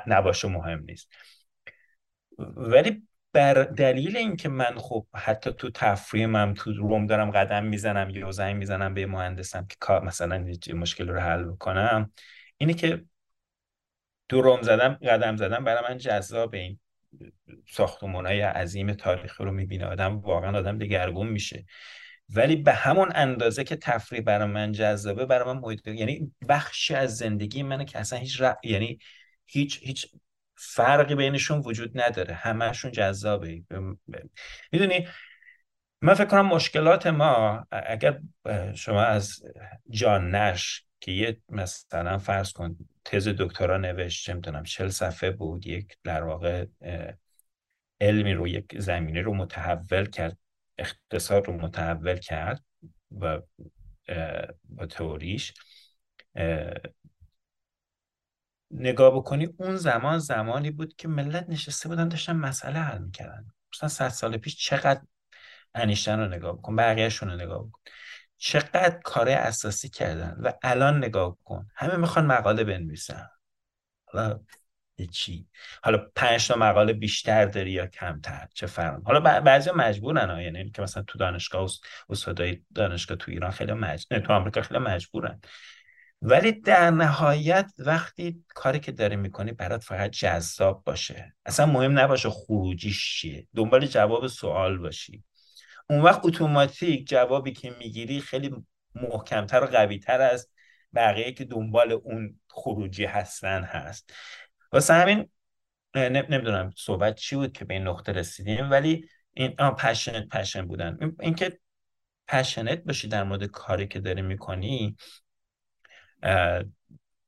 نباشه 0.07 0.47
مهم 0.47 0.83
نیست. 0.83 1.13
ولی 2.55 3.07
بر 3.33 3.53
دلیل 3.63 4.17
اینکه 4.17 4.49
من 4.49 4.75
خب 4.77 5.07
حتی 5.15 5.51
تو 5.51 5.69
تفریحم 5.69 6.53
تو 6.53 6.73
روم 6.73 7.07
دارم 7.07 7.31
قدم 7.31 7.65
می‌زنم 7.65 8.09
یا 8.09 8.31
زنگ 8.31 8.55
می‌زنم 8.55 8.93
به 8.93 9.05
مهندسم 9.05 9.65
که 9.67 9.75
کار 9.79 10.03
مثلا 10.03 10.45
مشکل 10.73 11.07
رو 11.09 11.19
حل 11.19 11.43
بکنم 11.43 12.11
اینه 12.57 12.73
که 12.73 13.05
تو 14.29 14.41
روم 14.41 14.61
زدم 14.61 14.93
قدم 14.93 15.35
زدم 15.35 15.63
برای 15.63 15.83
من 15.89 15.97
جذاب 15.97 16.53
این 16.53 16.79
ساختمون 17.69 18.25
های 18.25 18.41
عظیم 18.41 18.93
تاریخی 18.93 19.43
رو 19.43 19.51
می‌بینه. 19.51 19.85
آدم 19.85 20.19
واقعا 20.19 20.57
آدم 20.57 20.77
دگرگون 20.77 21.27
میشه. 21.27 21.65
ولی 22.29 22.55
به 22.55 22.73
همون 22.73 23.11
اندازه 23.15 23.63
که 23.63 23.75
تفریح 23.75 24.21
برای 24.21 24.47
من 24.47 24.71
جذابه 24.71 25.25
برای 25.25 25.53
من 25.53 25.59
محیط 25.59 25.87
یعنی 25.87 26.31
بخشی 26.49 26.95
از 26.95 27.17
زندگی 27.17 27.63
منه 27.63 27.85
که 27.85 27.99
اصلا 27.99 28.19
هیچ 28.19 28.41
یعنی 28.63 28.99
هیچ 29.45 29.79
هیچ 29.83 30.07
فرقی 30.55 31.15
بینشون 31.15 31.59
وجود 31.59 32.01
نداره. 32.01 32.33
همهشون 32.33 32.91
جذابه. 32.91 33.63
می‌دونی 34.71 35.07
من 36.01 36.13
فکر 36.13 36.25
کنم 36.25 36.45
مشکلات 36.45 37.07
ما 37.07 37.65
اگر 37.71 38.19
شما 38.75 39.01
از 39.01 39.43
جان 39.89 40.35
نش 40.35 40.85
که 40.99 41.11
یه 41.11 41.37
مثلا 41.49 42.17
فرض 42.17 42.51
کن 42.51 42.77
تز 43.05 43.27
دکترا 43.27 43.77
نوشت 43.77 44.25
چه 44.25 44.33
می‌تونم 44.33 44.63
چل 44.63 44.89
صفحه 44.89 45.31
بود 45.31 45.67
یک 45.67 45.97
در 46.03 46.23
واقع 46.23 46.65
علمی 48.01 48.33
رو 48.33 48.47
یک 48.47 48.79
زمینه 48.79 49.21
رو 49.21 49.33
متحول 49.33 50.05
کرد 50.05 50.37
اقتصاد 50.77 51.47
رو 51.47 51.53
متحول 51.53 52.17
کرد 52.17 52.63
و 53.19 53.41
با 54.69 54.85
تئوریش 54.89 55.53
نگاه 58.73 59.15
بکنی 59.15 59.49
اون 59.57 59.75
زمان 59.75 60.19
زمانی 60.19 60.71
بود 60.71 60.95
که 60.95 61.07
ملت 61.07 61.45
نشسته 61.49 61.89
بودن 61.89 62.07
داشتن 62.07 62.35
مسئله 62.35 62.79
حل 62.79 62.97
می‌کردن. 62.97 63.45
مثلا 63.73 63.89
صد 63.89 64.07
سال 64.09 64.37
پیش 64.37 64.57
چقدر 64.57 65.01
انیشتن 65.75 66.19
رو 66.19 66.27
نگاه 66.27 66.57
بکن 66.57 66.75
بقیهشون 66.75 67.29
رو 67.29 67.35
نگاه 67.35 67.67
بکن. 67.67 67.79
چقدر 68.37 68.99
کار 69.03 69.29
اساسی 69.29 69.89
کردن 69.89 70.37
و 70.39 70.51
الان 70.63 70.97
نگاه 70.97 71.37
کن 71.43 71.67
همه 71.75 71.95
می‌خوان 71.95 72.25
مقاله 72.25 72.63
بنویسن. 72.63 73.29
حالا 74.05 74.39
چی؟ 75.11 75.47
حالا 75.83 76.07
پنج 76.15 76.47
تا 76.47 76.55
مقاله 76.55 76.93
بیشتر 76.93 77.45
داری 77.45 77.71
یا 77.71 77.87
کمتر؟ 77.87 78.47
چه 78.53 78.67
فرق؟ 78.67 79.01
حالا 79.05 79.19
بعضی 79.41 79.71
مجبورن 79.71 80.29
ها. 80.29 80.41
یعنی 80.41 80.71
که 80.71 80.81
مثلا 80.81 81.03
تو 81.03 81.17
دانشگاه 81.17 81.69
استادای 82.09 82.63
دانشگاه 82.75 83.17
تو 83.17 83.31
ایران 83.31 83.51
خیلی 83.51 83.73
مجبور 83.73 84.19
تو 84.19 84.33
آمریکا 84.33 84.61
خیلی 84.61 84.79
مجبورن. 84.79 85.41
ولی 86.25 86.51
در 86.51 86.91
نهایت 86.91 87.71
وقتی 87.77 88.43
کاری 88.47 88.79
که 88.79 88.91
داری 88.91 89.15
می‌کنی 89.15 89.51
برات 89.51 89.83
فقط 89.83 90.09
جذاب 90.11 90.83
باشه. 90.83 91.35
اصلا 91.45 91.65
مهم 91.65 91.99
نباشه 91.99 92.29
خروجیش 92.29 93.19
چیه. 93.19 93.47
دنبال 93.55 93.85
جواب 93.85 94.27
سوال 94.27 94.77
باشی. 94.77 95.23
اون 95.89 96.01
وقت 96.01 96.25
اتوماتیک 96.25 97.07
جوابی 97.07 97.51
که 97.51 97.75
می‌گیری 97.79 98.21
خیلی 98.21 98.55
محکمتر 98.95 99.63
و 99.63 99.67
قویتر 99.67 100.21
از 100.21 100.49
بقیه 100.95 101.31
که 101.31 101.45
دنبال 101.45 101.91
اون 101.91 102.39
خروجی 102.49 103.05
هستن 103.05 103.63
هست. 103.63 104.13
واسه 104.71 104.93
همین 104.93 105.29
نمی‌دونم 105.95 106.71
صحبت 106.77 107.15
چی 107.15 107.35
بود 107.35 107.51
که 107.51 107.65
به 107.65 107.73
این 107.73 107.87
نقطه 107.87 108.11
رسیدیم 108.11 108.71
ولی 108.71 109.09
این 109.33 109.55
پشنت 109.55 110.27
پشن 110.27 110.67
بودن. 110.67 110.97
اینکه 111.19 111.59
پشنت 112.27 112.83
باشی 112.83 113.07
در 113.07 113.23
مورد 113.23 113.43
کاری 113.43 113.87
که 113.87 113.99
داری 113.99 114.21
می‌کنی 114.21 114.97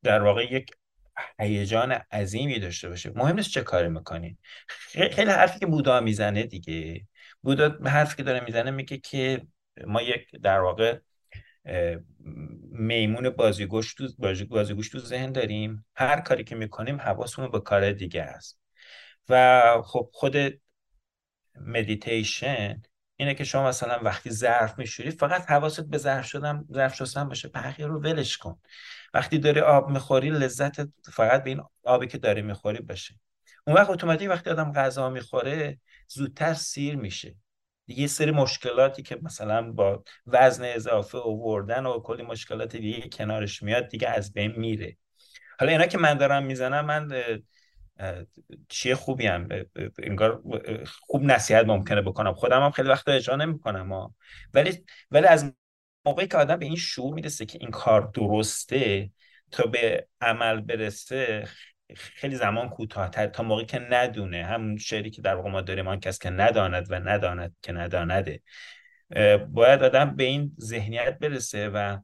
در 0.04 0.22
واقع 0.22 0.54
یک 0.54 0.72
هیجان 1.40 1.92
عظیمی 1.92 2.60
داشته 2.60 2.90
باشه. 2.90 3.12
مهم 3.16 3.36
نیست 3.36 3.50
چه 3.50 3.62
کاری 3.62 3.90
می‌کنی. 3.90 4.38
خیلی 5.12 5.32
حرفی 5.32 5.60
که 5.60 5.66
بودا 5.66 6.00
می‌زنه 6.00 6.44
دیگه. 6.44 7.08
بودا 7.42 7.78
حرفی 7.86 8.16
که 8.16 8.24
داره 8.24 8.46
می‌زنه 8.46 8.72
میگه 8.72 8.98
که 8.98 9.48
ما 9.88 10.02
یک 10.02 10.28
در 10.44 10.60
واقع 10.60 11.00
میمون 12.72 13.30
بازیگوش 13.30 13.94
تو 13.94 14.08
بازیگوش 14.50 14.90
تو 14.90 15.00
ذهن 15.00 15.32
داریم. 15.32 15.86
هر 15.96 16.22
کاری 16.22 16.44
که 16.44 16.56
می‌کنیم 16.56 17.02
حواسمون 17.02 17.52
به 17.52 17.60
کار 17.60 17.92
دیگه 17.92 18.22
است. 18.22 18.60
و 19.30 19.82
خب 19.86 20.10
خود 20.14 20.36
مدیتیشن 21.56 22.82
اینه 23.18 23.34
که 23.34 23.44
شما 23.44 23.68
مثلا 23.68 24.00
وقتی 24.04 24.32
ظرف 24.32 24.80
میشوری 24.80 25.12
فقط 25.12 25.52
حواست 25.52 25.82
به 25.82 25.98
ظرف 25.98 26.26
شدن 26.26 26.66
ظرف 26.74 26.96
شستن 26.96 27.28
باشه 27.28 27.48
بقیه 27.48 27.88
رو 27.88 28.02
ولش 28.02 28.38
کن. 28.38 28.60
وقتی 29.14 29.38
داری 29.38 29.60
آب 29.60 29.90
می‌خوری 29.90 30.30
لذت 30.30 30.82
فقط 31.12 31.44
به 31.44 31.50
این 31.50 31.62
آبی 31.84 32.08
که 32.08 32.18
داری 32.18 32.42
می‌خوری 32.42 32.82
باشه. 32.82 33.16
اون 33.68 33.76
وقت 33.76 33.90
اتوماتیک 33.90 34.30
وقتی 34.30 34.50
آدم 34.50 34.74
غذا 34.74 35.10
می‌خوره 35.10 35.80
زودتر 36.08 36.54
سیر 36.54 36.96
میشه. 36.96 37.36
یه 37.88 38.08
سری 38.08 38.32
مشکلاتی 38.32 39.02
که 39.02 39.20
مثلا 39.22 39.72
با 39.72 40.04
وزن 40.28 40.64
اضافه 40.64 41.18
وردن 41.18 41.86
و 41.86 42.00
کلی 42.00 42.24
مشکلات 42.24 42.76
دیگه 42.76 43.10
کنارش 43.10 43.64
میاد 43.64 43.88
دیگه 43.88 44.10
از 44.10 44.34
بین 44.34 44.52
میره. 44.52 44.98
حالا 45.60 45.72
اینا 45.72 45.86
که 45.86 45.98
من 45.98 46.18
دارم 46.18 46.46
می‌زنم 46.46 46.86
من 46.86 47.08
چیه 48.70 48.96
خوبی 48.96 49.28
هم؟ 49.28 49.48
انگار 50.04 50.42
خوب 50.86 51.24
نصیحت 51.24 51.66
ممکنه 51.66 52.02
بکنم. 52.02 52.34
خودم 52.34 52.64
هم 52.64 52.72
خیلی 52.72 52.90
وقت 52.90 53.08
اجرا 53.08 53.36
نمی‌کنم 53.36 54.14
ولی 54.54 54.86
ولی 55.12 55.28
از 55.28 55.54
موقعی 56.06 56.28
که 56.28 56.38
آدم 56.38 56.56
به 56.56 56.66
این 56.66 56.76
شعور 56.76 57.14
می‌رسه 57.14 57.46
که 57.46 57.58
این 57.62 57.72
کار 57.72 58.12
درسته 58.14 59.10
تا 59.52 59.64
به 59.68 60.08
عمل 60.22 60.62
برسه 60.62 61.48
خیلی 61.96 62.36
زمان 62.36 62.70
کوتاهتر 62.70 63.28
تا 63.28 63.44
موقعی 63.44 63.66
که 63.66 63.80
ندونه. 63.80 64.46
همون 64.46 64.78
شعری 64.78 65.10
که 65.10 65.22
در 65.22 65.36
واقع 65.36 65.50
ما 65.50 65.62
داریم 65.62 65.88
آن 65.88 66.00
کس 66.00 66.20
که 66.20 66.30
نداند 66.30 66.88
و 66.90 67.00
نداند 67.00 67.56
که 67.62 67.72
ندانده 67.72 68.42
باید 69.50 69.84
آدم 69.84 70.16
به 70.16 70.24
این 70.24 70.56
ذهنیت 70.60 71.20
برسه 71.20 71.70
و 71.70 71.98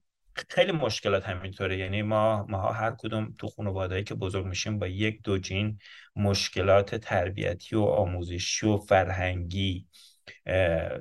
خیلی 0.50 0.72
مشکلات 0.72 1.30
همینطوره. 1.30 1.78
یعنی 1.78 2.02
ما 2.02 2.46
ما 2.50 2.72
هر 2.72 2.92
کدوم 2.92 3.36
تو 3.38 3.48
خانوادهایی 3.48 4.04
که 4.04 4.16
بزرگ 4.16 4.46
میشیم 4.46 4.80
با 4.80 4.88
یک 4.88 5.22
دو 5.22 5.38
جین 5.38 5.80
مشکلات 6.16 6.96
تربیتی 6.96 7.76
و 7.76 7.82
آموزشی 7.82 8.68
و 8.68 8.78
فرهنگی 8.78 9.88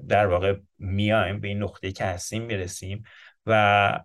در 0.09 0.27
واقع 0.27 0.57
میایم 0.79 1.41
به 1.41 1.49
این 1.49 1.63
نقطه 1.63 1.93
که 1.93 2.05
هستیم 2.05 2.43
می‌رسیم 2.43 3.03
و 3.47 4.01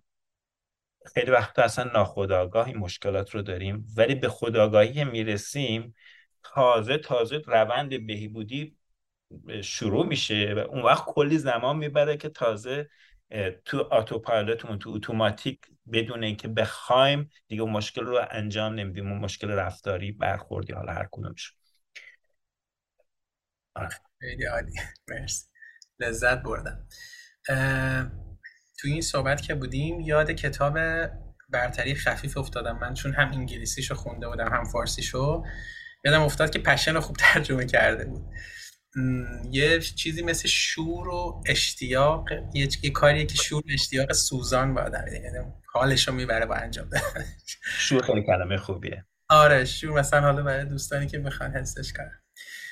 خیلی 1.14 1.32
وقتا 1.32 1.62
اصلا 1.62 1.92
ناخودآگاه 1.92 2.68
این 2.68 2.78
مشکلات 2.78 3.30
رو 3.30 3.42
داریم. 3.42 3.86
ولی 3.98 4.16
به 4.16 4.30
خداگاهی 4.30 5.04
می‌رسیم 5.04 5.96
تازه 6.44 6.98
تازه 6.98 7.42
روند 7.48 8.08
بهبودی 8.08 8.78
شروع 9.62 10.06
میشه 10.06 10.54
و 10.58 10.60
اون 10.60 10.82
وقت 10.82 11.06
کلی 11.06 11.38
زمان 11.38 11.78
می‌بره 11.78 12.18
که 12.18 12.30
تازه 12.30 12.90
تو 13.66 13.82
آتوپایلوتمون 13.82 14.80
تو 14.80 14.90
اتوماتیک 14.90 15.60
بدون 15.94 16.24
اینکه 16.24 16.48
بخوایم 16.48 17.30
دیگه 17.48 17.62
اون 17.62 17.72
مشکل 17.72 18.06
رو 18.06 18.28
انجام 18.32 18.74
نمیدیم. 18.74 19.12
اون 19.12 19.20
مشکل 19.20 19.50
رفتاری 19.52 20.12
برخوردی 20.12 20.74
حالا 20.74 20.94
هر 20.94 21.08
کدومش. 21.12 21.54
آره. 23.76 23.90
خیلی 24.20 24.46
عالی. 24.46 24.74
مرسی. 25.08 25.46
لذت 26.00 26.44
بردم. 26.44 26.88
تو 28.80 28.88
این 28.88 29.02
صحبت 29.02 29.42
که 29.42 29.56
بودیم 29.56 30.00
یاد 30.00 30.32
کتاب 30.32 30.78
برتری 31.50 31.96
خفیف 31.96 32.38
افتادم. 32.38 32.80
من 32.80 32.94
چون 32.94 33.14
هم 33.14 33.32
انگلیسیشو 33.32 33.96
خونده 33.96 34.28
بودم 34.28 34.54
هم 34.54 34.64
فارسیشو 34.64 35.44
یادم 36.06 36.22
افتاد 36.22 36.50
که 36.50 36.60
پشن 36.60 36.94
رو 36.94 37.02
خوب 37.02 37.16
ترجمه 37.20 37.66
کرده 37.66 38.06
بود. 38.06 38.24
یه 39.52 39.80
چیزی 39.80 40.22
مثل 40.22 40.48
شور 40.48 41.08
و 41.08 41.44
اشتیاق 41.46 42.32
یه, 42.54 42.68
یه 42.82 42.90
کاریه 42.90 43.26
که 43.26 43.36
شور 43.36 43.64
و 43.68 43.74
اشتیاق 43.74 44.14
سوزان 44.14 44.74
باید 44.74 44.94
یعنی 44.94 45.38
حالش 45.74 46.08
رو 46.08 46.14
می‌بره 46.14 46.46
با 46.46 46.56
انجام 46.56 46.90
شور 47.78 48.04
خیلی 48.04 48.24
کلمه 48.24 48.58
خوبیه. 48.58 49.06
آره 49.30 49.66
شور 49.66 50.00
مثلا 50.00 50.22
حالا 50.22 50.44
برای 50.44 50.66
دوستانی 50.66 51.08
که 51.08 51.18
می‌خوان 51.18 51.52
حسش 51.52 51.94
کنن. 51.94 52.22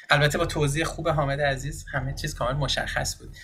البته 0.10 0.38
با 0.38 0.46
توضیح 0.46 0.84
خوب 0.84 1.10
حامد 1.10 1.42
عزیز 1.42 1.86
همه 1.92 2.14
چیز 2.14 2.36
کامل 2.36 2.54
مشخص 2.54 3.18
بود. 3.18 3.38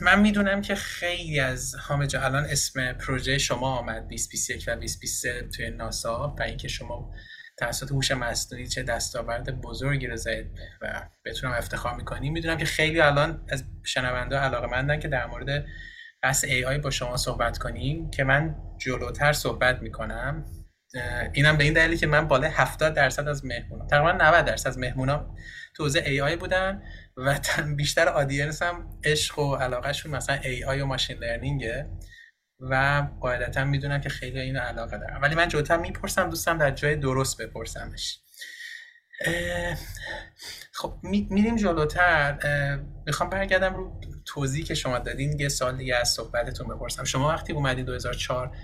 من 0.00 0.20
می‌دونم 0.20 0.62
که 0.62 0.74
خیلی 0.74 1.40
از 1.40 1.74
حامد 1.74 2.16
الان 2.16 2.44
اسم 2.44 2.92
پروژه 2.92 3.38
شما 3.38 3.78
آمد 3.78 4.08
2021 4.08 4.64
و 4.68 4.74
2023 4.74 5.48
توی 5.56 5.70
ناسا 5.70 6.34
و 6.38 6.42
اینکه 6.42 6.68
شما 6.68 7.10
توسط 7.56 7.90
هوش 7.90 8.10
مصنوعی 8.10 8.66
چه 8.66 8.82
دستاورد 8.82 9.60
بزرگی 9.60 10.06
رو 10.06 10.16
زدید 10.16 10.46
و 10.82 11.08
بتونم 11.24 11.52
افتخار 11.52 11.94
می‌کنیم. 11.94 12.32
می‌دونم 12.32 12.56
که 12.56 12.64
خیلی 12.64 13.00
الان 13.00 13.44
از 13.48 13.64
شنونده 13.82 14.36
علاقه 14.36 14.66
مندن 14.66 15.00
که 15.00 15.08
در 15.08 15.26
مورد 15.26 15.66
بحث 16.22 16.44
ای 16.44 16.64
آی 16.64 16.78
با 16.78 16.90
شما 16.90 17.16
صحبت 17.16 17.58
کنیم 17.58 18.10
که 18.10 18.24
من 18.24 18.56
جلوتر 18.78 19.32
صحبت 19.32 19.82
می‌کنم. 19.82 20.44
اینم 21.32 21.56
به 21.56 21.64
این 21.64 21.72
دلیلی 21.72 21.96
که 21.96 22.06
من 22.06 22.28
بالای 22.28 22.50
70 22.54 22.94
درصد 22.94 23.28
از 23.28 23.44
مهمونا 23.44 23.86
تقریبا 23.86 24.12
90 24.12 24.44
درصد 24.44 24.68
از 24.68 24.78
مهمونا 24.78 25.34
تو 25.74 25.90
ای 26.06 26.20
آی 26.20 26.36
بودن 26.36 26.82
و 27.16 27.38
بیشتر 27.76 28.08
آدینس 28.08 28.62
هم 28.62 28.90
عشق 29.04 29.38
و 29.38 29.56
علاقهشون 29.56 30.12
مثلا 30.12 30.36
ای 30.36 30.64
آی 30.64 30.80
و 30.80 30.86
ماشین 30.86 31.18
لرنینگه 31.18 31.86
و 32.60 33.06
قاعدتا 33.20 33.64
می‌دونم 33.64 34.00
که 34.00 34.08
خیلی 34.08 34.40
اینو 34.40 34.60
علاقه 34.60 34.98
دارم. 34.98 35.22
ولی 35.22 35.34
من 35.34 35.48
جوتا 35.48 35.76
می‌پرسم 35.76 36.30
دوستم 36.30 36.58
در 36.58 36.70
جای 36.70 36.96
درست 36.96 37.42
بپرسمش. 37.42 38.18
خب 40.72 40.98
میریم 41.02 41.56
جلوتر. 41.56 42.38
می‌خوام 43.06 43.30
برگردم 43.30 43.74
رو 43.74 44.00
توضیح 44.26 44.64
که 44.64 44.74
شما 44.74 44.98
دادین. 44.98 45.40
یه 45.40 45.48
سال 45.48 45.76
دیگه 45.76 45.96
از 45.96 46.08
صحبتتون 46.08 46.68
بپرسم. 46.68 47.04
شما 47.04 47.28
وقتی 47.28 47.52
اومدی 47.52 47.82
2004 47.82 48.56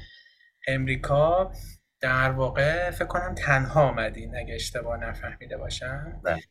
امریکا 0.67 1.53
در 2.01 2.31
واقع 2.31 2.91
فکر 2.91 3.05
کنم 3.05 3.35
تنها 3.35 3.89
آمدین 3.89 4.37
اگه 4.37 4.55
اشتباه 4.55 4.97
نفهمیده 4.97 5.57
باشم. 5.57 6.23
بله. 6.25 6.43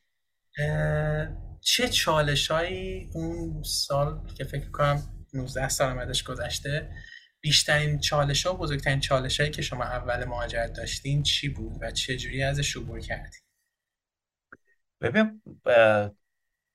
چه 1.61 1.89
چالشایی 1.89 3.09
اون 3.13 3.63
سال 3.63 4.27
که 4.37 4.43
فکر 4.43 4.71
کنم 4.71 5.03
19 5.33 5.69
سال 5.69 5.91
آمدش 5.91 6.23
گذشته 6.23 6.89
بیشترین 7.41 7.99
چالش 7.99 8.45
ها 8.45 8.53
و 8.53 8.57
بزرگترین 8.57 8.99
چالش 8.99 9.39
هایی 9.39 9.51
که 9.51 9.61
شما 9.61 9.83
اول 9.83 10.25
مهاجرت 10.25 10.73
داشتین 10.73 11.23
چی 11.23 11.49
بود 11.49 11.77
و 11.81 11.91
چه 11.91 12.17
جوری 12.17 12.43
ازش 12.43 12.77
عبور 12.77 12.99
کردین؟ 12.99 13.39
ببین 15.01 15.41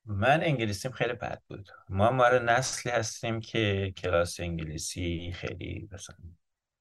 من 0.05 0.43
انگلیسیم 0.43 0.91
خیلی 0.91 1.13
بد 1.13 1.41
بود. 1.49 1.69
ما 1.89 2.11
مار 2.11 2.43
نسلی 2.43 2.91
هستیم 2.91 3.39
که 3.39 3.93
کلاس 3.97 4.39
انگلیسی 4.39 5.31
خیلی 5.35 5.89
مثلا 5.91 6.15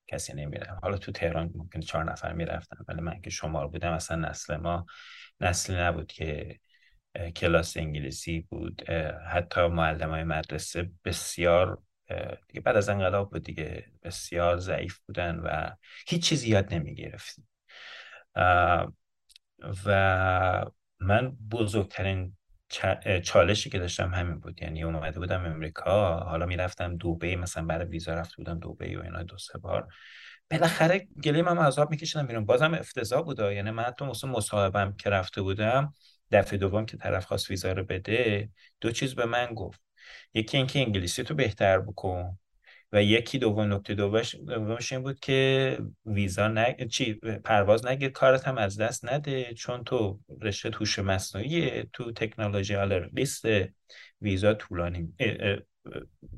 کسی 0.06 0.32
نمیره. 0.32 0.78
حالا 0.82 0.98
تو 0.98 1.12
تهران 1.12 1.50
ممکن 1.54 1.80
چهار 1.80 2.12
نفر 2.12 2.32
می‌رفتن 2.32 2.76
ولی 2.88 3.00
من 3.00 3.20
که 3.20 3.30
شمار 3.30 3.68
بودم 3.68 3.92
اصلا 3.92 4.16
نسل 4.28 4.56
ما 4.56 4.86
نسلی 5.40 5.76
نبود 5.76 6.06
که 6.06 6.60
کلاس 7.36 7.76
انگلیسی 7.76 8.40
بود. 8.40 8.90
حتی 9.32 9.66
معلم 9.66 10.10
های 10.10 10.24
مدرسه 10.24 10.90
بسیار 11.04 11.82
دیگه 12.48 12.60
بعد 12.60 12.76
از 12.76 12.88
انقلاب 12.88 13.30
بود 13.30 13.42
دیگه 13.42 13.84
بسیار 14.02 14.56
ضعیف 14.56 14.98
بودن 14.98 15.38
و 15.38 15.70
هیچ 16.06 16.28
چیزی 16.28 16.48
یاد 16.48 16.74
نمی 16.74 16.94
گرفتیم 16.94 17.48
و 19.86 20.66
من 21.00 21.36
بزرگترین 21.50 22.36
چالشی 23.24 23.70
که 23.70 23.78
داشتم 23.78 24.14
همین 24.14 24.40
بود. 24.40 24.62
یعنی 24.62 24.84
اومده 24.84 25.20
بودم 25.20 25.46
امریکا 25.46 26.18
حالا 26.18 26.46
می‌رفتم 26.46 26.96
دوبه 26.96 27.36
مثلا 27.36 27.64
برای 27.64 27.86
ویزا 27.86 28.14
رفته 28.14 28.36
بودم 28.36 28.58
دوبه 28.58 28.98
و 28.98 29.02
اینا 29.02 29.22
دو 29.22 29.38
سه 29.38 29.58
بار. 29.58 29.88
بالاخره 30.50 31.08
گلیم 31.24 31.48
هم 31.48 31.58
عذاب 31.58 31.90
میکشیدم 31.90 32.26
بیرون. 32.26 32.44
بازم 32.44 32.74
افتضاح 32.74 33.22
بود. 33.22 33.38
یعنی 33.38 33.70
من 33.70 33.82
حتی 33.82 34.04
مثلا 34.04 34.30
مصاحبم 34.30 34.92
که 34.92 35.10
رفته 35.10 35.42
بودم 35.42 35.94
دفعه 36.32 36.58
دوم 36.58 36.86
که 36.86 36.96
طرف 36.96 37.24
خواست 37.24 37.50
ویزا 37.50 37.72
رو 37.72 37.84
بده 37.84 38.48
دو 38.80 38.90
چیز 38.92 39.14
به 39.14 39.26
من 39.26 39.54
گفت. 39.54 39.83
یکی 40.34 40.56
اینکه 40.56 40.78
انگلیسی 40.78 41.22
تو 41.22 41.34
بهتر 41.34 41.78
بکن. 41.78 42.38
و 42.92 43.02
یکی 43.02 43.38
دوم 43.38 43.72
نکته 43.72 43.94
دومش 43.94 44.92
این 44.92 45.02
بود 45.02 45.20
که 45.20 45.78
ویزا 46.06 46.48
نگ... 46.48 46.88
چی؟ 46.88 47.14
پرواز 47.44 47.86
نگیر 47.86 48.10
کارت 48.10 48.48
هم 48.48 48.58
از 48.58 48.80
دست 48.80 49.04
نده. 49.04 49.54
چون 49.54 49.84
تو 49.84 50.20
رشته 50.42 50.70
توش 50.70 50.98
مصنوعی 50.98 51.82
تو 51.82 52.12
تکنولوژی 52.12 52.74
حالا 52.74 52.98
لیست 52.98 53.44
ویزا 54.20 54.54
طولانی 54.54 55.14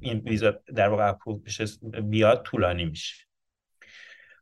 این 0.01 0.19
ویزا 0.19 0.51
در 0.75 0.89
واقع 0.89 1.15
بیاد 2.01 2.43
طولانی 2.43 2.85
میشه. 2.85 3.27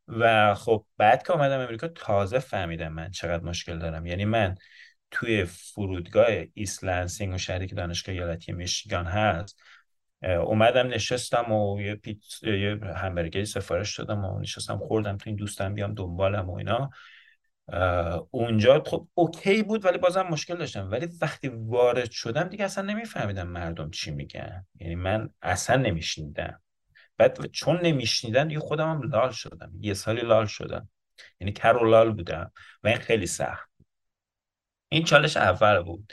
و 0.08 0.54
خب 0.54 0.86
بعد 0.96 1.22
که 1.22 1.32
اومدم 1.32 1.60
امریکا 1.60 1.88
تازه 1.88 2.38
فهمیدم 2.38 2.92
من 2.92 3.10
چقدر 3.10 3.44
مشکل 3.44 3.78
دارم. 3.78 4.06
یعنی 4.06 4.24
من 4.24 4.54
توی 5.14 5.44
فرودگاه 5.44 6.26
ایسلنسینگ 6.54 7.34
و 7.34 7.38
شهری 7.38 7.66
که 7.66 7.74
دانشگاه 7.74 8.14
ایالتی 8.14 8.52
میشیگان 8.52 9.06
هست 9.06 9.60
اومدم 10.22 10.86
نشستم 10.86 11.52
و 11.52 11.80
یه 11.80 11.94
پیت 11.94 12.18
یه 12.42 12.80
همبرگری 12.96 13.44
سفارش 13.44 13.98
دادم 13.98 14.24
و 14.24 14.40
نشستم 14.40 14.78
خوردم 14.78 15.16
تا 15.16 15.30
این 15.30 15.36
دوستم 15.36 15.74
بیام 15.74 15.94
دنبالم 15.94 16.50
و 16.50 16.54
اینا. 16.54 16.90
اونجا 18.30 18.82
خب 18.86 19.08
اوکی 19.14 19.62
بود 19.62 19.84
ولی 19.84 19.98
بازم 19.98 20.22
مشکل 20.22 20.56
داشتم. 20.56 20.90
ولی 20.90 21.08
وقتی 21.22 21.48
وارد 21.48 22.10
شدم 22.10 22.44
دیگه 22.44 22.64
اصلا 22.64 22.84
نمیفهمیدم 22.84 23.48
مردم 23.48 23.90
چی 23.90 24.10
میگن. 24.10 24.66
یعنی 24.80 24.94
من 24.94 25.30
اصلا 25.42 25.76
نمیشنیدم. 25.76 26.62
بعد 27.18 27.46
چون 27.46 27.80
نمیشنیدن 27.80 28.48
دیگه 28.48 28.60
خودم 28.60 28.90
هم 28.90 29.02
لال 29.02 29.30
شدم. 29.30 29.72
یه 29.80 29.94
سالی 29.94 30.20
لال 30.20 30.46
شدم. 30.46 30.88
یعنی 31.40 31.52
کر 31.52 31.76
و 31.76 31.90
لال 31.90 32.12
بودم. 32.12 32.52
و 32.82 32.88
این 32.88 32.98
خیلی 32.98 33.26
سخت. 33.26 33.73
این 34.94 35.04
چالش 35.04 35.36
اول 35.36 35.82
بود. 35.82 36.12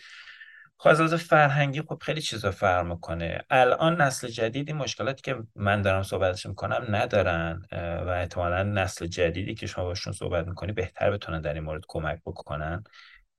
خب 0.78 0.90
از 0.90 1.14
فرهنگی 1.14 1.82
خب 1.82 2.02
خیلی 2.02 2.22
چیزا 2.22 2.52
فرق 2.52 2.86
می‌کنه. 2.86 3.42
الان 3.50 4.02
نسل 4.02 4.28
جدیدی 4.28 4.74
مشکلاتی 4.74 5.22
که 5.22 5.36
من 5.56 5.82
دارم 5.82 6.04
صحبتش 6.04 6.46
می‌کنم 6.46 6.96
ندارن 6.96 7.62
و 7.72 8.10
احتمالا 8.10 8.64
نسل 8.64 9.06
جدیدی 9.06 9.56
که 9.56 9.68
شما 9.68 9.84
باشون 9.84 10.14
صحبت 10.14 10.48
می‌کنی 10.48 10.72
بهتر 10.72 11.12
بتونن 11.12 11.42
در 11.42 11.54
این 11.54 11.64
مورد 11.64 11.82
کمک 11.88 12.20
بکنن. 12.26 12.84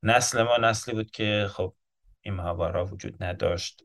نسل 0.03 0.43
ما 0.43 0.57
نسلی 0.57 0.95
بود 0.95 1.11
که 1.11 1.47
خب 1.51 1.74
این 2.20 2.34
ماهوارا 2.34 2.84
وجود 2.84 3.24
نداشت. 3.24 3.82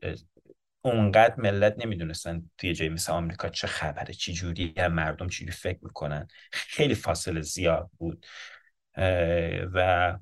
اونقدر 0.82 1.34
ملت 1.38 1.74
نمی‌دونستن 1.78 2.50
توی 2.58 2.74
جای 2.74 2.88
مثل 2.88 3.12
آمریکا 3.12 3.48
چه 3.48 3.66
خبره 3.66 4.14
چی 4.14 4.32
جوری 4.32 4.74
مردم 4.90 5.28
چجوری 5.28 5.52
فکر 5.52 5.78
می‌کنن. 5.82 6.28
خیلی 6.52 6.94
فاصله 6.94 7.40
زیاد 7.40 7.90
بود. 7.98 8.26
و 9.74 10.18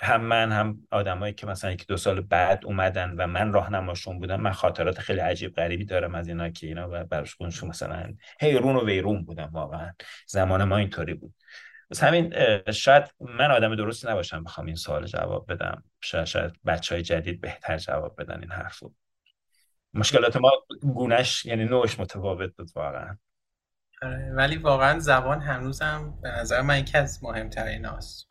هم 0.00 0.20
من 0.20 0.52
هم 0.52 0.86
آدمایی 0.90 1.32
که 1.32 1.46
مثلا 1.46 1.70
یک 1.70 1.86
دو 1.86 1.96
سال 1.96 2.20
بعد 2.20 2.66
اومدن 2.66 3.14
و 3.18 3.26
من 3.26 3.52
راهنماشون 3.52 4.18
بودم 4.18 4.40
من 4.40 4.52
خاطرات 4.52 4.98
خیلی 4.98 5.20
عجیب 5.20 5.54
غریبی 5.54 5.84
دارم 5.84 6.14
از 6.14 6.28
اینا 6.28 6.50
که 6.50 6.66
اینا 6.66 6.88
براشون 6.88 7.50
مثلا 7.68 8.14
هیرون 8.40 8.76
و 8.76 8.86
ویرون 8.86 9.24
بودم 9.24 9.50
واقعا. 9.52 9.92
زمان 10.26 10.64
ما 10.64 10.76
اینطوری 10.76 11.14
بود. 11.14 11.34
بس 11.90 12.02
همین 12.02 12.34
شاید 12.72 13.04
من 13.20 13.50
آدم 13.50 13.76
درستی 13.76 14.08
نباشم 14.08 14.44
بخوام 14.44 14.66
این 14.66 14.76
سوال 14.76 15.06
جواب 15.06 15.52
بدم. 15.52 15.84
شاید, 16.00 16.24
شاید 16.24 16.52
بچه 16.66 16.94
های 16.94 17.02
جدید 17.02 17.40
بهتر 17.40 17.76
جواب 17.76 18.20
بدن 18.20 18.40
این 18.40 18.50
حرفو. 18.50 18.94
مشکلات 19.94 20.36
ما 20.36 20.52
گونش 20.82 21.46
یعنی 21.46 21.64
نوعش 21.64 22.00
متفاوت 22.00 22.56
بود 22.56 22.70
واقعا. 22.76 23.18
آره، 24.02 24.32
ولی 24.34 24.56
واقعا 24.56 24.98
زبان 24.98 25.40
هنوزم 25.40 26.18
به 26.22 26.28
نظر 26.28 26.60
من 26.60 26.78
یکی 26.78 26.98
از 26.98 27.24
مهمترین 27.24 27.84
هاست. 27.84 28.28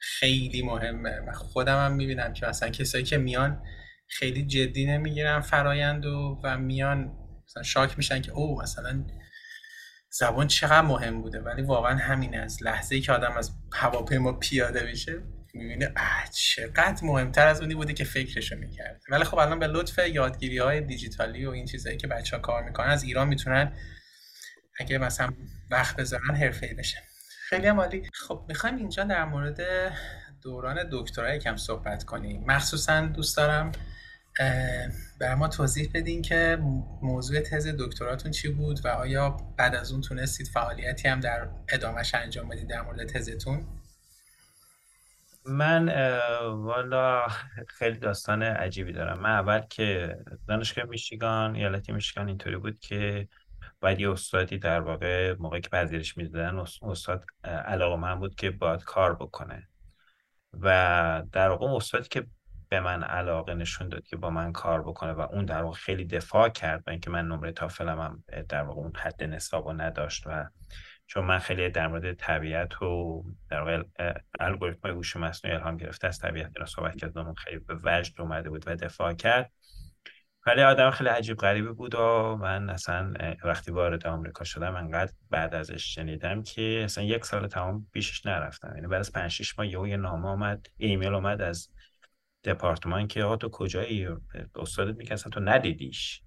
خیلی 0.00 0.62
مهمه 0.62 1.20
و 1.20 1.32
خودم 1.32 1.84
هم 1.84 1.92
می‌بینم 1.92 2.32
که 2.32 2.46
مثلا 2.46 2.68
کسایی 2.68 3.04
که 3.04 3.18
میان 3.18 3.62
خیلی 4.06 4.46
جدی 4.46 4.86
نمی‌گیرن 4.86 5.40
فرایند 5.40 6.06
و 6.06 6.40
و 6.44 6.58
میان 6.58 7.12
مثلا 7.46 7.62
شاک 7.62 7.96
میشن 7.96 8.22
که 8.22 8.32
او 8.32 8.62
مثلا 8.62 9.04
زبان 10.10 10.46
چقدر 10.46 10.80
مهم 10.80 11.22
بوده. 11.22 11.40
ولی 11.40 11.62
واقعا 11.62 11.96
همین 11.96 12.40
از 12.40 12.62
لحظه 12.62 12.94
ای 12.94 13.00
که 13.00 13.12
آدم 13.12 13.32
از 13.36 13.52
هواپیما 13.72 14.32
پیاده 14.32 14.86
میشه 14.86 15.22
می‌بینه 15.54 15.94
چقدر 16.32 17.04
مهمتر 17.04 17.46
از 17.46 17.60
اونی 17.60 17.74
بوده 17.74 17.92
که 17.92 18.04
فکرشو 18.04 18.56
می‌کرد 18.56 19.02
ولی 19.08 19.24
خب 19.24 19.38
الان 19.38 19.58
به 19.58 19.66
لطف 19.66 19.98
یادگیری 19.98 20.58
های 20.58 20.80
دیجیتالی 20.80 21.46
و 21.46 21.50
این 21.50 21.66
چیزهایی 21.66 21.98
که 21.98 22.06
بچه 22.06 22.36
ها 22.36 22.42
کار 22.42 22.62
می‌کنن 22.62 22.88
از 22.88 23.02
ایران 23.04 23.28
می‌تونن 23.28 23.72
اگه 24.78 24.98
مثلا 24.98 25.32
وقت 25.70 25.96
بذارن 25.96 26.34
حرفه 26.34 26.74
بشن. 26.78 27.09
خیلی 27.50 27.66
عالی. 27.66 28.10
خب 28.12 28.44
می‌خوایم 28.48 28.76
اینجا 28.76 29.04
در 29.04 29.24
مورد 29.24 29.60
دوران 30.42 30.88
دکترا 30.92 31.34
یکم 31.34 31.56
صحبت 31.56 32.04
کنیم. 32.04 32.44
مخصوصا 32.46 33.00
دوست 33.00 33.36
دارم 33.36 33.72
بر 35.20 35.34
ما 35.34 35.48
توضیح 35.48 35.90
بدین 35.94 36.22
که 36.22 36.58
موضوع 37.02 37.40
تز 37.40 37.66
دکتراتون 37.78 38.30
چی 38.30 38.48
بود 38.48 38.86
و 38.86 38.88
آیا 38.88 39.36
بعد 39.56 39.74
از 39.74 39.92
اون 39.92 40.00
تونستید 40.00 40.48
فعالیتی 40.48 41.08
هم 41.08 41.20
در 41.20 41.48
ادامهش 41.68 42.14
انجام 42.14 42.48
بدید 42.48 42.68
در 42.68 42.82
مورد 42.82 43.06
تزتون؟ 43.06 43.66
من 45.46 45.88
والا 46.48 47.26
خیلی 47.68 47.98
داستان 47.98 48.42
عجیبی 48.42 48.92
دارم. 48.92 49.20
من 49.20 49.30
اول 49.30 49.60
که 49.60 50.16
دانشگاه 50.48 50.84
میشیگان 50.84 51.54
ایالتی 51.54 51.92
میشیگان 51.92 52.28
اینطوری 52.28 52.56
بود 52.56 52.78
که 52.78 53.28
باید 53.80 54.00
یه 54.00 54.10
استادی 54.10 54.58
در 54.58 54.80
واقع 54.80 55.34
موقعی 55.38 55.60
که 55.60 55.68
پذیرش 55.68 56.16
می‌دادن 56.16 56.58
استاد 56.82 57.24
علاقه 57.44 57.96
من 57.96 58.14
بود 58.14 58.34
که 58.34 58.50
باید 58.50 58.84
کار 58.84 59.14
بکنه. 59.14 59.68
و 60.52 61.22
در 61.32 61.48
واقع 61.48 61.66
استادی 61.66 62.08
که 62.08 62.26
به 62.68 62.80
من 62.80 63.02
علاقه 63.02 63.54
نشون 63.54 63.88
داد 63.88 64.04
که 64.04 64.16
با 64.16 64.30
من 64.30 64.52
کار 64.52 64.82
بکنه 64.82 65.12
و 65.12 65.20
اون 65.20 65.44
در 65.44 65.62
واقع 65.62 65.76
خیلی 65.76 66.04
دفاع 66.04 66.48
کرد 66.48 66.82
و 66.86 66.90
اینکه 66.90 67.10
من 67.10 67.28
نمره 67.28 67.52
تافلم 67.52 68.00
هم 68.00 68.24
در 68.48 68.62
واقع 68.62 68.80
اون 68.80 68.92
حد 68.96 69.24
نصاب 69.24 69.66
رو 69.68 69.72
نداشت 69.72 70.22
و 70.26 70.48
چون 71.06 71.24
من 71.24 71.38
خیلی 71.38 71.68
در 71.68 71.86
مورد 71.86 72.12
طبیعت 72.12 72.82
و 72.82 73.24
در 73.48 73.60
واقع 73.60 73.82
الگوریتم 74.40 74.88
هوش 74.88 75.16
مصنوعی 75.16 75.56
الهام 75.56 75.76
گرفته 75.76 76.08
از 76.08 76.18
طبیعت 76.18 76.50
اینا 76.56 76.66
صحبت 76.66 76.96
کردم 76.96 77.34
خیلی 77.34 77.58
به 77.58 77.74
وجد 77.84 78.20
اومده 78.20 78.50
بود 78.50 78.64
و 78.66 78.76
دفاع 78.76 79.12
کرد. 79.12 79.52
ولی 80.50 80.62
آدم 80.62 80.90
خیلی 80.90 81.10
عجیب 81.10 81.36
غریبی 81.36 81.68
بود 81.68 81.94
و 81.94 82.36
من 82.40 82.70
اصلا 82.70 83.12
وقتی 83.44 83.70
وارد 83.70 84.06
آمریکا 84.06 84.44
شدم 84.44 84.76
انقدر 84.76 85.12
بعد 85.30 85.54
ازش 85.54 85.94
شنیدم 85.94 86.42
که 86.42 86.80
اصلا 86.84 87.04
یک 87.04 87.24
سال 87.24 87.46
تمام 87.46 87.86
بیشش 87.92 88.26
نرفتم. 88.26 88.72
یعنی 88.74 88.86
بعد 88.86 89.00
از 89.00 89.12
5 89.12 89.30
6 89.30 89.58
ماه 89.58 89.88
یه 89.88 89.96
نامه 89.96 90.28
آمد 90.28 90.66
ایمیل 90.76 91.14
اومد 91.14 91.40
از 91.42 91.68
دپارتمان 92.44 93.06
که 93.06 93.22
آقا 93.22 93.36
تو 93.36 93.48
کجایی؟ 93.48 94.08
استادت 94.56 94.96
میگه 94.96 95.12
اصلا 95.12 95.30
تو 95.30 95.40
ندیدیش. 95.40 96.22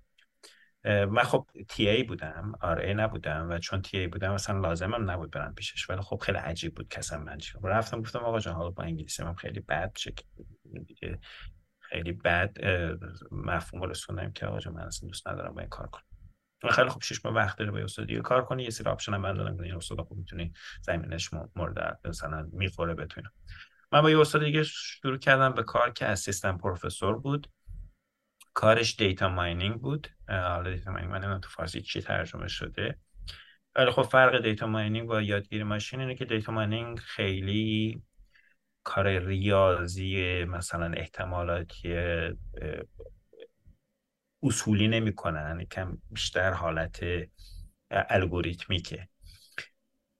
من 0.85 1.23
خب 1.23 1.47
TA 1.69 2.03
بودم 2.03 2.51
RA 2.61 2.93
نبودم 2.93 3.49
و 3.49 3.57
چون 3.57 3.81
TA 3.81 4.07
بودم 4.07 4.33
اصلا 4.33 4.59
لازمم 4.59 5.11
نبود 5.11 5.31
برم 5.31 5.53
پیشش 5.53 5.89
ولی 5.89 6.01
خب 6.01 6.17
خیلی 6.17 6.37
عجیب 6.37 6.75
بود 6.75 6.87
کسم 6.87 7.23
من 7.23 7.37
رفتم 7.63 8.01
گفتم 8.01 8.19
آقا 8.19 8.39
جان 8.39 8.55
حالا 8.55 8.69
با 8.69 8.83
انگلیسی 8.83 9.23
من 9.23 9.33
خیلی 9.33 9.59
بد 9.59 9.91
دیگه 10.87 11.19
خیلی 11.93 12.11
بد 12.11 12.57
مفهوم 13.31 13.89
رسوندم 13.89 14.31
که 14.31 14.45
آقا 14.45 14.71
من 14.71 14.81
اصلا 14.81 15.07
دوست 15.07 15.27
ندارم 15.27 15.53
با 15.53 15.59
این 15.59 15.69
کار 15.69 15.87
کنم. 15.87 16.03
خیلی 16.71 16.89
خوب 16.89 17.01
شش 17.01 17.25
ماه 17.25 17.33
وقت 17.33 17.57
داره 17.57 17.71
با 17.71 17.77
استاد 17.77 18.07
دیگه 18.07 18.21
کار 18.21 18.45
کنی 18.45 18.63
یه 18.63 18.69
سری 18.69 18.89
option 18.89 19.13
هم 19.13 19.33
دادم 19.33 19.57
که 19.57 19.63
این 19.63 19.75
استاد 19.75 20.01
خوب 20.01 20.17
می‌تونی 20.17 20.53
زمینش 20.81 21.29
مورد 21.55 21.99
مثلا 22.05 22.49
می‌خوره 22.51 22.93
بتونه 22.93 23.31
من 23.91 24.01
با 24.01 24.09
یه 24.09 24.19
استاد 24.19 24.43
دیگه 24.43 24.63
شروع 24.63 25.17
کردم 25.17 25.53
به 25.53 25.63
کار 25.63 25.89
که 25.91 26.05
assistant 26.05 26.61
professor 26.61 27.19
بود. 27.19 27.47
کارش 28.53 28.95
data 28.95 29.29
mining 29.29 29.81
بود. 29.81 30.07
حالا 30.27 30.71
data 30.71 30.91
mining 30.91 31.13
من 31.13 31.41
تو 31.41 31.49
فارسی 31.49 31.81
چی 31.81 32.01
ترجمه 32.01 32.47
شده. 32.47 32.99
ولی 33.75 33.91
خب 33.91 34.01
فرق 34.01 34.41
data 34.41 34.67
mining 34.67 35.07
با 35.07 35.21
یادگیری 35.21 35.63
ماشین 35.63 35.99
اینه 35.99 36.15
که 36.15 36.25
data 36.25 36.51
mining 36.51 36.99
خیلی 36.99 38.01
کار 38.83 39.19
ریاضی 39.19 40.43
مثلا 40.43 40.93
احتمالاتی 40.97 41.95
اصولی 44.43 44.87
نمی‌کنن 44.87 45.65
کم 45.65 45.97
بیشتر 46.11 46.53
حالت 46.53 46.99
الگوریتمیکه. 47.91 49.07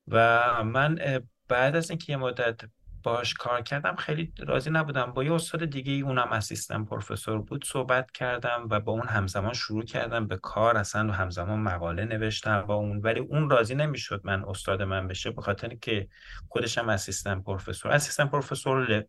و 0.07 0.63
من 0.63 0.99
بعد 1.47 1.75
از 1.75 1.89
اینکه 1.89 2.13
یه 2.13 2.17
مدت 2.17 2.61
باش 3.03 3.33
کار 3.33 3.61
کردم 3.61 3.95
خیلی 3.95 4.33
راضی 4.39 4.69
نبودم. 4.69 5.05
با 5.05 5.23
یه 5.23 5.33
استاد 5.33 5.65
دیگه 5.65 5.93
ای 5.93 6.01
اونم 6.01 6.27
assistant 6.31 6.83
professor 6.83 7.41
بود 7.41 7.65
صحبت 7.65 8.11
کردم 8.11 8.67
و 8.69 8.79
با 8.79 8.91
اون 8.91 9.07
همزمان 9.07 9.53
شروع 9.53 9.83
کردم 9.83 10.27
به 10.27 10.37
کار. 10.37 10.77
اصلا 10.77 11.13
همزمان 11.13 11.59
مقاله 11.59 12.05
نوشتم 12.05 12.61
با 12.61 12.75
اون 12.75 12.97
ولی 12.97 13.19
اون 13.19 13.49
راضی 13.49 13.75
نمی‌شد 13.75 14.21
من 14.23 14.43
استاد 14.43 14.81
من 14.81 15.07
بشه 15.07 15.31
به 15.31 15.41
خاطر 15.41 15.75
که 15.75 16.07
خودشم 16.49 16.89
اسیستن 16.89 17.41
پروفسور. 17.41 17.91
اسیستن 17.91 18.25
پروفسور 18.25 19.05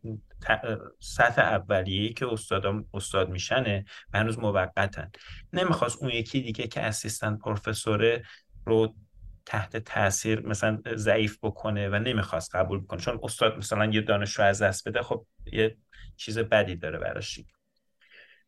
سطح 0.99 1.41
اولیه‌ای 1.41 2.13
که 2.13 2.27
استادم 2.27 2.85
استاد 2.93 3.29
میشنه 3.29 3.85
هنوز 4.13 4.39
موقتن. 4.39 5.11
نمی‌خواست 5.53 5.97
اون 6.01 6.11
یکی 6.11 6.41
دیگه 6.41 6.67
که 6.67 6.81
اسیستن 6.81 7.37
پروفسوره 7.37 8.23
رو 8.65 8.95
تحت 9.45 9.77
تاثیر 9.77 10.47
مثلا 10.47 10.81
ضعیف 10.95 11.37
بکنه 11.43 11.89
و 11.89 11.95
نمی‌خواست 11.95 12.55
قبول 12.55 12.81
بکنه. 12.81 12.99
چون 12.99 13.19
استاد 13.23 13.57
مثلا 13.57 13.85
یه 13.85 14.01
دانشجو 14.01 14.43
از 14.43 14.61
دست 14.61 14.87
بده 14.87 15.01
خب 15.01 15.25
یه 15.53 15.77
چیز 16.15 16.39
بدی 16.39 16.75
داره 16.75 16.99
براش. 16.99 17.39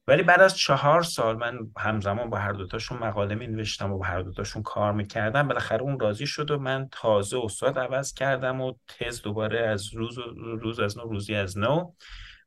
ولی 0.08 0.24
بعد 0.24 0.41
از 0.41 0.58
چهار 0.58 1.04
سال 1.04 1.38
من 1.38 1.60
همزمان 1.78 2.30
با 2.30 2.38
هر 2.38 2.52
دوتاشون 2.52 2.98
مقاله 2.98 3.36
می 3.36 3.48
نوشتم 3.48 3.91
و 3.91 3.98
با 3.98 4.06
هر 4.06 4.22
دوتاشون 4.22 4.64
کار 4.64 4.93
می‌کردم. 4.93 5.48
بالاخره 5.48 5.82
اون 5.82 6.00
راضی 6.00 6.28
شد 6.28 6.52
و 6.52 6.60
من 6.60 6.89
تازه 6.91 7.39
استاد 7.43 7.80
عوض 7.80 8.14
کردم 8.14 8.62
و 8.62 8.74
تز 8.88 9.22
دوباره 9.22 9.68
از 9.68 9.93
روز, 9.93 10.18
روز 10.38 10.80
از 10.80 10.98
نو 10.98 11.04
روزی 11.04 11.36
از 11.36 11.58
نو. 11.58 11.91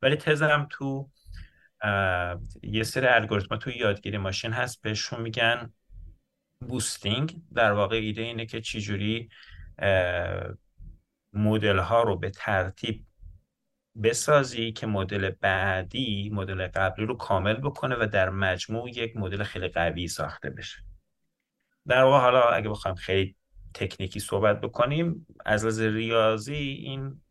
ولی 0.03 0.17
تزم 0.17 0.67
تو 0.71 1.11
یه 2.63 2.83
سری 2.83 3.07
الگوریتما 3.07 3.59
تو 3.59 3.71
یادگیری 3.71 4.19
ماشین 4.19 4.53
هست 4.53 4.83
بهشون 4.83 5.21
میگن 5.21 5.73
بوستینگ 6.69 7.43
در 7.55 7.73
واقع 7.73 7.97
ایده 7.97 8.23
اینه 8.23 8.47
که 8.47 8.61
چجوری 8.61 9.29
مدل 11.33 11.79
ها 11.79 12.03
رو 12.03 12.17
به 12.17 12.31
ترتیب 12.31 13.07
بسازی 14.03 14.73
که 14.73 14.87
مدل 14.87 15.31
بعدی 15.31 16.31
مدل 16.33 16.67
قبلی 16.67 17.07
رو 17.07 17.17
کامل 17.17 17.55
بکنه 17.55 17.97
و 18.01 18.07
در 18.07 18.31
مجموع 18.31 18.91
یک 18.91 19.17
مدل 19.17 19.43
خیلی 19.43 19.69
قوی 19.69 20.09
ساخته 20.09 20.51
بشه. 20.51 20.79
در 21.89 22.03
واقع 22.03 22.21
حالا 22.21 22.43
اگه 22.43 22.69
بخوایم 22.69 22.95
خیلی 22.95 23.37
تکنیکی 23.75 24.21
صحبت 24.21 24.61
بکنیم 24.61 25.27
از 25.47 25.65
لحاظ 25.65 25.81
ریاضی 25.81 26.55
این 26.55 27.23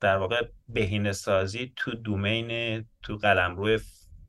در 0.00 0.16
واقع 0.16 0.48
بهینه 0.68 1.12
سازی 1.12 1.72
تو 1.76 1.94
دومین 1.94 2.84
تو 3.02 3.16
قلمرو 3.16 3.78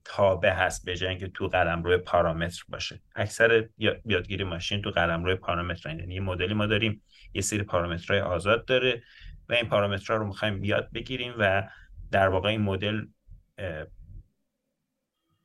تابع 0.09 0.49
هست 0.49 0.85
به 0.85 1.09
اینکه 1.09 1.27
تو 1.27 1.47
قلم 1.47 1.83
روی 1.83 1.97
پارامتر 1.97 2.63
باشه. 2.69 3.01
اکثر 3.15 3.69
یادگیری 4.05 4.43
ماشین 4.43 4.81
تو 4.81 4.91
قلم 4.91 5.23
روی 5.23 5.35
پارامتر 5.35 5.89
یعنی 5.89 6.15
یه 6.15 6.21
مدلی 6.21 6.53
ما 6.53 6.65
داریم 6.65 7.03
یه 7.33 7.41
سری 7.41 7.63
پارامترهای 7.63 8.21
آزاد 8.21 8.65
داره 8.65 9.03
و 9.49 9.53
این 9.53 9.69
پارامترها 9.69 10.17
رو 10.17 10.27
می‌خوایم 10.27 10.61
بیاد 10.61 10.89
بگیریم 10.93 11.33
و 11.39 11.69
در 12.11 12.27
واقع 12.27 12.49
این 12.49 12.61
مدل 12.61 13.05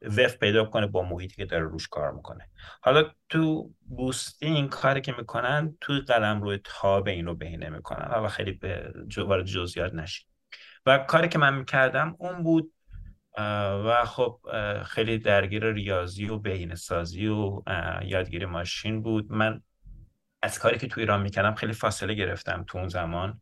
وف 0.02 0.36
پیدا 0.36 0.64
کنه 0.64 0.86
با 0.86 1.02
محیطی 1.02 1.34
که 1.36 1.44
داره 1.44 1.64
روش 1.64 1.88
کار 1.88 2.12
می‌کنه. 2.12 2.48
حالا 2.82 3.10
تو 3.28 3.70
بوستینگ 3.88 4.68
کاری 4.70 5.00
که 5.00 5.14
می‌کنن 5.18 5.76
توی 5.80 6.00
قلم 6.00 6.42
روی 6.42 6.60
تابع 6.64 7.12
این 7.12 7.34
بهینه 7.34 7.68
می‌کنن. 7.68 8.08
حالا 8.10 8.28
خیلی 8.28 8.52
به 8.52 8.92
وارد 9.18 9.44
جزئیات 9.44 9.94
نشید 9.94 10.26
و 10.86 10.98
کاری 10.98 11.28
که 11.28 11.38
من 11.38 11.54
می‌کردم 11.54 12.16
اون 12.18 12.42
بود 12.42 12.72
و 13.38 14.04
خب 14.04 14.40
خیلی 14.86 15.18
درگیر 15.18 15.72
ریاضی 15.72 16.28
و 16.28 16.38
بهینه 16.38 16.74
سازی 16.74 17.26
و 17.26 17.62
یادگیری 18.02 18.46
ماشین 18.46 19.02
بود. 19.02 19.32
من 19.32 19.62
از 20.42 20.58
کاری 20.58 20.78
که 20.78 20.86
تو 20.86 21.00
ایران 21.00 21.22
می‌کردم 21.22 21.54
خیلی 21.54 21.72
فاصله 21.72 22.14
گرفتم 22.14 22.64
تو 22.66 22.78
اون 22.78 22.88
زمان. 22.88 23.40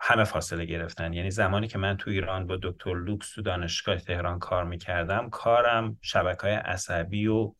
همه 0.00 0.24
فاصله 0.24 0.64
گرفتن. 0.64 1.12
یعنی 1.12 1.30
زمانی 1.30 1.68
که 1.68 1.78
من 1.78 1.96
تو 1.96 2.10
ایران 2.10 2.46
با 2.46 2.58
دکتر 2.62 2.94
لوکس 2.94 3.34
تو 3.34 3.42
دانشگاه 3.42 3.96
تهران 3.96 4.38
کار 4.38 4.64
می‌کردم 4.64 5.30
کارم 5.30 5.98
شبکه 6.02 6.42
های 6.42 6.54
عصبی 6.54 7.26
و 7.26 7.54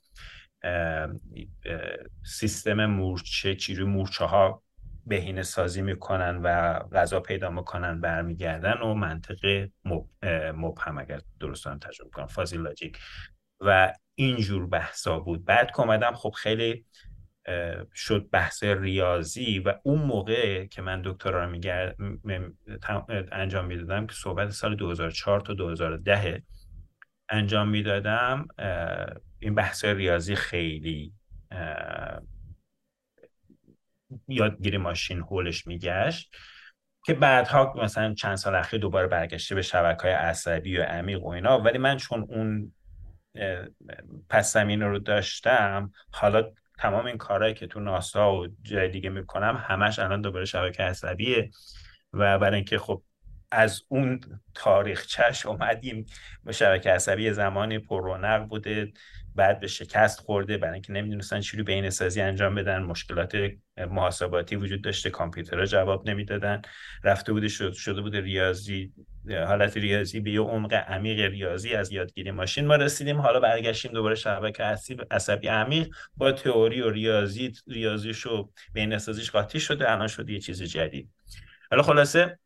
سیستم 2.24 2.86
مورچه 2.86 3.54
چیروی 3.54 3.84
مورچه 3.84 4.24
ها 4.24 4.62
بهینه 5.06 5.42
سازی 5.42 5.82
می‌کنن 5.82 6.36
و 6.36 6.78
غذا 6.78 7.20
پیدا 7.20 7.50
می‌کنن 7.50 8.00
برمیگردن 8.00 8.72
و 8.72 8.94
منطق 8.94 9.68
مبهم 10.54 10.98
اگر 10.98 11.20
درست 11.40 11.64
دارم 11.64 11.78
تجربه 11.78 12.10
کنم 12.10 12.26
فازی 12.26 12.56
لاجیک. 12.56 12.98
و 13.60 13.92
اینجور 14.14 14.66
بحثا 14.66 15.18
بود. 15.18 15.44
بعد 15.44 15.70
که 15.70 15.80
اومدم 15.80 16.12
خب 16.12 16.30
خیلی 16.30 16.84
شد 17.94 18.28
بحث 18.32 18.64
ریاضی 18.64 19.58
و 19.58 19.74
اون 19.82 20.02
موقع 20.02 20.66
که 20.66 20.82
من 20.82 21.02
دکترا 21.04 21.44
رو 21.44 21.60
انجام 23.32 23.66
می‌دادم 23.66 24.06
که 24.06 24.14
صحبت 24.14 24.50
سال 24.50 24.76
2004 24.76 25.40
تا 25.40 25.54
2010 25.54 26.42
انجام 27.28 27.68
می‌دادم. 27.68 28.48
این 29.38 29.54
بحث 29.54 29.84
ریاضی 29.84 30.34
خیلی 30.34 31.12
یادگیری 34.28 34.76
ماشین 34.76 35.20
هولش 35.20 35.66
میگشت. 35.66 36.36
که 37.04 37.14
بعدها 37.14 37.74
مثلا 37.82 38.14
چند 38.14 38.36
سال 38.36 38.54
اخیر 38.54 38.80
دوباره 38.80 39.06
برگشته 39.06 39.54
به 39.54 39.62
شبکه 39.62 40.02
های 40.02 40.12
عصبی 40.12 40.76
و 40.76 40.82
عمیق 40.82 41.22
و 41.22 41.28
اینا. 41.28 41.60
ولی 41.60 41.78
من 41.78 41.96
چون 41.96 42.26
اون 42.28 42.72
پس 44.28 44.52
زمین 44.52 44.82
رو 44.82 44.98
داشتم 44.98 45.92
حالا 46.10 46.52
تمام 46.78 47.06
این 47.06 47.16
کارهایی 47.16 47.54
که 47.54 47.66
تو 47.66 47.80
ناسا 47.80 48.34
و 48.34 48.48
جای 48.62 48.88
دیگه 48.88 49.10
می‌کنم 49.10 49.64
همش 49.68 49.98
الان 49.98 50.20
دوباره 50.20 50.44
شبکه 50.44 50.82
عصبیه. 50.82 51.50
و 52.12 52.38
برای 52.38 52.56
اینکه 52.56 52.78
خب 52.78 53.02
از 53.50 53.82
اون 53.88 54.20
تاریخچش 54.54 55.46
اومدیم 55.46 56.06
به 56.44 56.52
شبکه 56.52 56.90
عصبی 56.90 57.32
زمانی 57.32 57.78
پر 57.78 58.02
رونق 58.02 58.48
بوده. 58.48 58.92
بعد 59.36 59.60
به 59.60 59.66
شکست 59.66 60.20
خورده 60.20 60.58
برای 60.58 60.74
اینکه 60.74 60.92
نمی‌دونستن 60.92 61.40
چی 61.40 61.56
رو 61.56 61.64
بین 61.64 61.90
سازی 61.90 62.20
انجام 62.20 62.54
بدن 62.54 62.82
مشکلات 62.82 63.36
محاسباتی 63.90 64.56
وجود 64.56 64.82
داشته 64.82 65.10
کامپیوترها 65.10 65.64
جواب 65.64 66.08
نمی‌دادن. 66.08 66.62
رفته 67.04 67.32
بوده 67.32 67.48
شد 67.48 67.72
شده 67.72 68.00
بوده 68.00 68.20
ریاضی 68.20 68.92
حالت 69.30 69.76
ریاضی 69.76 70.20
به 70.20 70.30
یه 70.30 70.40
عمق 70.40 70.72
عمیق 70.72 71.20
ریاضی 71.20 71.74
از 71.74 71.92
یادگیری 71.92 72.30
ماشین 72.30 72.66
ما 72.66 72.76
رسیدیم. 72.76 73.20
حالا 73.20 73.40
برگشتیم 73.40 73.92
دوباره 73.92 74.14
شبکه 74.14 74.62
عصبی 75.10 75.48
عمیق 75.48 75.88
با 76.16 76.32
تئوری 76.32 76.80
و 76.80 76.90
ریاضی 76.90 77.52
ریاضیش 77.66 78.26
و 78.26 78.50
بین 78.72 78.98
سازیش 78.98 79.30
قاطی 79.30 79.60
شده 79.60 79.92
الان 79.92 80.08
شده 80.08 80.32
یه 80.32 80.40
چیز 80.40 80.62
جدید. 80.62 81.10
حالا 81.70 81.82
خلاصه 81.82 82.38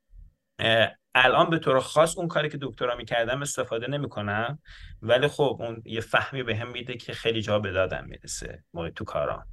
الان 1.14 1.50
به 1.50 1.58
طور 1.58 1.80
خاص 1.80 2.18
اون 2.18 2.28
کاری 2.28 2.48
که 2.48 2.58
دکترا 2.62 2.96
می‌کردم 2.96 3.42
استفاده 3.42 3.86
نمی‌کنم 3.86 4.58
ولی 5.02 5.28
خب 5.28 5.56
اون 5.60 5.82
یه 5.84 6.00
فهمی 6.00 6.42
به 6.42 6.56
هم 6.56 6.70
میده 6.70 6.96
که 6.96 7.12
خیلی 7.12 7.42
جا 7.42 7.58
به 7.58 7.72
دادم 7.72 8.04
می‌رسه 8.04 8.64
موقع 8.74 8.90
تو 8.90 9.04
کارام 9.04 9.44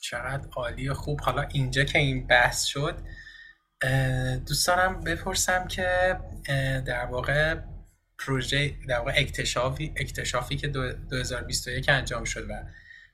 چقدر 0.00 0.48
عالی 0.56 0.88
و 0.88 0.94
خوب. 0.94 1.20
حالا 1.20 1.42
اینجا 1.42 1.84
که 1.84 1.98
این 1.98 2.26
بحث 2.26 2.64
شد 2.64 2.98
دوست 4.48 4.66
دارم 4.66 5.00
بپرسم 5.00 5.66
که 5.68 6.18
در 6.86 7.04
واقع 7.04 7.56
پروژه 8.18 8.74
در 8.88 8.98
واقع 8.98 9.12
اکتشافی 9.16 9.92
اکتشافی 9.96 10.56
که 10.56 10.68
2021 10.68 11.88
انجام 11.88 12.24
شد 12.24 12.50
و 12.50 12.62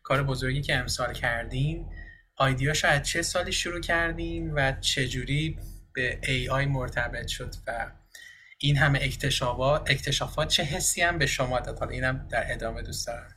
کار 0.03 0.23
بزرگی 0.23 0.63
که 0.63 0.77
امسال 0.77 1.13
کردین 1.13 1.87
آیدیاشو 2.37 2.89
از 2.89 3.03
چه 3.03 3.23
سالی 3.23 3.53
شروع 3.53 3.81
کردین 3.81 4.53
و 4.53 4.73
چجوری 4.81 5.59
به 5.95 6.21
AI 6.23 6.67
مرتبط 6.67 7.27
شد 7.27 7.55
و 7.67 7.93
این 8.59 8.77
همه 8.77 8.99
اکتشافات 9.03 9.91
اکتشافات 9.91 10.49
چه 10.49 10.63
حسی 10.63 11.03
هم 11.03 11.19
به 11.19 11.27
شما 11.27 11.61
داد؟ 11.61 11.79
حالا 11.79 11.91
اینم 11.91 12.29
در 12.31 12.53
ادامه 12.53 12.83
دوست 12.83 13.07
دارم. 13.07 13.35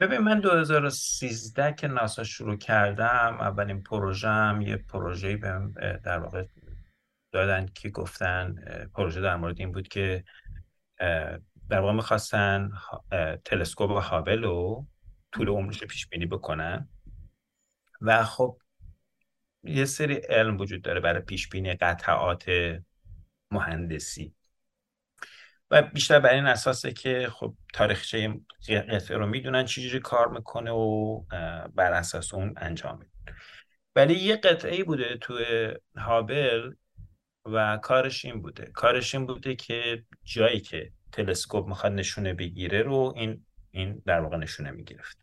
ببین 0.00 0.18
من 0.18 0.40
2013 0.40 1.72
که 1.72 1.88
ناسا 1.88 2.24
شروع 2.24 2.56
کردم 2.56 3.36
اولین 3.40 3.82
پروژم 3.82 4.58
یه 4.66 4.76
پروژه 4.76 5.36
بهم 5.36 5.74
در 6.04 6.18
واقع 6.18 6.44
دادن 7.32 7.66
که 7.74 7.90
گفتن 7.90 8.54
پروژه 8.94 9.20
در 9.20 9.36
مورد 9.36 9.60
این 9.60 9.72
بود 9.72 9.88
که 9.88 10.24
در 11.68 11.80
واقع 11.80 11.92
می‌خواستن 11.92 12.70
تلسکوپ 13.44 13.90
هابل 13.90 14.42
رو 14.42 14.86
طول 15.32 15.48
عمرش 15.48 15.84
پیش 15.84 16.06
بینی 16.06 16.26
بکنن. 16.26 16.88
و 18.00 18.24
خب 18.24 18.58
یه 19.64 19.84
سری 19.84 20.14
علم 20.14 20.60
وجود 20.60 20.82
داره 20.82 21.00
برای 21.00 21.22
پیش 21.22 21.48
بینی 21.48 21.74
قطعات 21.74 22.44
مهندسی. 23.50 24.34
و 25.70 25.82
بیشتر 25.82 26.20
بر 26.20 26.34
این 26.34 26.46
اساسه 26.46 26.92
که 26.92 27.28
خب 27.32 27.54
تاریخچه 27.74 28.40
قطعه 28.68 29.16
رو 29.16 29.26
می‌دونن 29.26 29.64
چجوری 29.64 30.00
کار 30.00 30.28
می‌کنه 30.28 30.70
و 30.70 31.20
بر 31.74 31.92
اساس 31.92 32.34
اون 32.34 32.54
انجام 32.56 32.98
میدن 32.98 33.36
ولی 33.96 34.14
یه 34.14 34.36
قطعه 34.36 34.84
بوده 34.84 35.16
تو 35.16 35.38
هابل 35.96 36.72
و 37.44 37.78
کارش 37.82 38.24
این 38.24 38.42
بوده. 38.42 38.64
کارش 38.64 39.14
این 39.14 39.26
بوده 39.26 39.54
که 39.54 40.04
جایی 40.24 40.60
که 40.60 40.92
تلسکوپ 41.12 41.66
می‌خواد 41.68 41.92
نشونه 41.92 42.34
بگیره 42.34 42.82
رو 42.82 43.12
این 43.16 43.46
این 43.70 44.02
در 44.06 44.20
واقع 44.20 44.36
نشونه 44.36 44.70
می‌گرفت. 44.70 45.18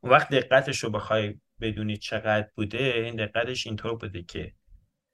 اون 0.00 0.12
وقت 0.12 0.28
دقتش 0.28 0.78
رو 0.84 0.90
بخوای 0.90 1.40
بدونی 1.60 1.96
چقدر 1.96 2.48
بوده 2.54 2.78
این 2.78 3.16
دقتش 3.16 3.66
اینطور 3.66 3.94
بوده 3.94 4.22
که 4.22 4.52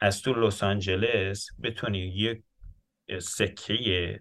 از 0.00 0.22
تو 0.22 0.34
لس 0.34 0.62
آنجلس 0.62 1.48
بتونی 1.62 1.98
یک 1.98 2.42
سکه 3.20 4.20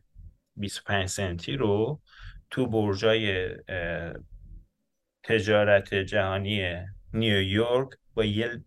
25 0.55 1.09
سنتی 1.09 1.55
رو 1.55 2.01
تو 2.49 2.67
برجای 2.67 3.49
تجارت 5.23 5.93
جهانی 5.93 6.75
نیویورک 7.13 7.89
با 8.13 8.25
یه 8.25 8.63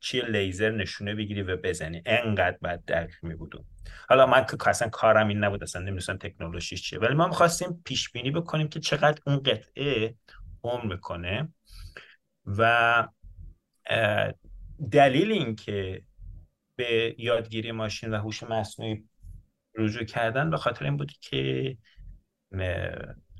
چیه 0.00 0.24
لیزر 0.24 0.70
نشونه 0.70 1.14
بگیری 1.14 1.42
و 1.42 1.56
بزنی. 1.56 2.02
انقدر 2.06 2.58
بد 2.62 2.84
درک 2.84 3.10
می 3.22 3.34
بودم 3.34 3.64
حالا 4.08 4.26
من 4.26 4.46
که 4.46 4.68
اصلا 4.68 4.88
کارم 4.88 5.28
این 5.28 5.44
نبود 5.44 5.62
اصلا 5.62 5.82
نمی‌دونستم 5.82 6.16
تکنولوژی 6.16 6.76
چیه. 6.76 6.98
ولی 6.98 7.14
ما 7.14 7.28
می‌خواستیم 7.28 7.82
پیش 7.84 8.10
بینی 8.10 8.30
بکنیم 8.30 8.68
که 8.68 8.80
چقدر 8.80 9.20
اون 9.26 9.36
قطعه 9.36 10.14
عمر 10.64 10.94
می‌کنه. 10.94 11.52
و 12.46 13.08
دلیل 14.92 15.32
این 15.32 15.56
که 15.56 16.02
به 16.76 17.14
یادگیری 17.18 17.72
ماشین 17.72 18.10
و 18.10 18.18
هوش 18.18 18.42
مصنوعی 18.42 19.04
رجوع 19.74 20.04
کردن 20.04 20.50
به 20.50 20.56
خاطر 20.56 20.84
این 20.84 20.96
بود 20.96 21.12
که 21.12 21.76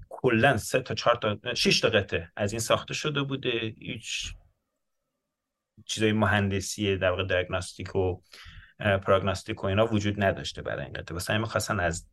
کلا 0.08 0.56
سه 0.56 0.80
تا 0.80 0.94
چهار 0.94 1.16
تا 1.16 1.54
شش 1.54 1.80
تا 1.80 1.88
قطعه 1.88 2.32
از 2.36 2.52
این 2.52 2.60
ساخته 2.60 2.94
شده 2.94 3.22
بوده. 3.22 3.74
هیچ 3.78 4.34
چیزای 5.84 6.12
مهندسی 6.12 6.96
در 6.96 7.10
واقع 7.10 7.24
دیاگنوستیک 7.24 7.96
و 7.96 8.22
پروگنوستیک 8.78 9.64
و 9.64 9.66
اینا 9.66 9.86
وجود 9.86 10.22
نداشته 10.22 10.62
برای 10.62 10.84
این 10.84 10.92
قطعه. 10.92 11.14
واسه 11.14 11.38
می‌خواستن 11.38 11.80
از 11.80 12.08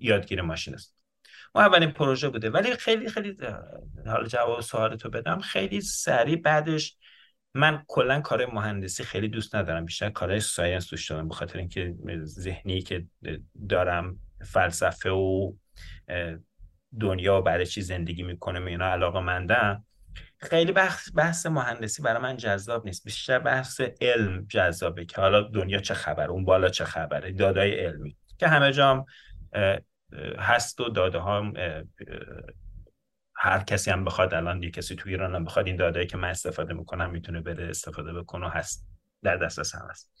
یادگیر 0.00 0.42
ماشین 0.42 0.74
است. 0.74 1.01
ما 1.54 1.62
اولین 1.62 1.90
پروژه 1.90 2.28
بوده. 2.28 2.50
ولی 2.50 2.76
خیلی 2.76 3.08
خیلی 3.10 3.36
حالا 4.06 4.26
جواب 4.26 4.60
سوالتو 4.60 5.10
بدم. 5.10 5.40
خیلی 5.40 5.80
سریع 5.80 6.36
بعدش 6.36 6.96
من 7.54 7.84
کلا 7.88 8.20
کار 8.20 8.46
مهندسی 8.46 9.04
خیلی 9.04 9.28
دوست 9.28 9.54
ندارم. 9.54 9.84
بیشتر 9.84 10.10
کارهای 10.10 10.40
ساینس 10.40 10.90
دوست 10.90 11.10
دارم. 11.10 11.28
به 11.28 11.34
خاطر 11.34 11.58
اینکه 11.58 11.94
ذهنی 12.24 12.82
که 12.82 13.06
دارم 13.68 14.18
فلسفه 14.44 15.10
و 15.10 15.52
دنیا 17.00 17.38
و 17.38 17.42
برای 17.42 17.66
چی 17.66 17.82
زندگی 17.82 18.22
می‌کنه 18.22 18.66
اینا 18.66 18.92
علاقه 18.92 19.20
مندم 19.20 19.84
خیلی 20.38 20.72
بحث, 20.72 21.08
بحث 21.14 21.46
مهندسی 21.46 22.02
برای 22.02 22.22
من 22.22 22.36
جذاب 22.36 22.84
نیست. 22.84 23.04
بیشتر 23.04 23.38
بحث 23.38 23.80
علم 24.00 24.46
جذابه 24.48 25.04
که 25.04 25.20
حالا 25.20 25.42
دنیا 25.42 25.78
چه 25.78 25.94
خبره 25.94 26.30
اون 26.30 26.44
بالا 26.44 26.68
چه 26.68 26.84
خبره 26.84 27.32
دادای 27.32 27.80
علمی. 27.80 28.16
که 28.38 28.48
همه 28.48 28.72
جام 28.72 29.04
هست 30.38 30.80
و 30.80 30.88
داده 30.88 31.18
ها 31.18 31.52
هر 33.34 33.58
کسی 33.64 33.90
هم 33.90 34.04
بخواد 34.04 34.34
الان 34.34 34.62
یه 34.62 34.70
کسی 34.70 34.96
تو 34.96 35.08
ایران 35.08 35.34
هم 35.34 35.44
بخواد 35.44 35.66
این 35.66 35.76
دادایی 35.76 36.06
که 36.06 36.16
من 36.16 36.28
استفاده 36.28 36.74
می‌کنم 36.74 37.10
می‌تونه 37.10 37.40
بره 37.40 37.68
استفاده 37.68 38.12
بکنه 38.12 38.50
هست. 38.50 38.86
در 39.22 39.36
دسترس 39.36 39.74
هم 39.74 39.86
هست. 39.90 40.12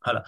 حالا 0.00 0.22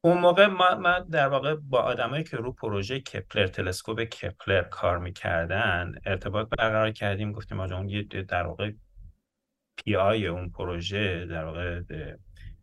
اون 0.00 0.18
موقع 0.18 0.46
ما 0.46 0.98
در 0.98 1.28
واقع 1.28 1.54
با 1.54 1.80
آدمایی 1.80 2.24
که 2.24 2.36
رو 2.36 2.52
پروژه 2.52 3.00
کپلر 3.00 3.46
تلسکوپ 3.46 4.00
کپلر 4.00 4.62
کار 4.62 4.98
می‌کردن 4.98 5.94
ارتباط 6.04 6.48
برقرار 6.58 6.90
کردیم. 6.90 7.32
گفتیم 7.32 7.60
آقا 7.60 7.76
اون 7.76 8.06
در 8.28 8.46
واقع 8.46 8.72
PI 9.76 10.26
اون 10.26 10.50
پروژه 10.50 11.26
در 11.26 11.44
واقع 11.44 11.80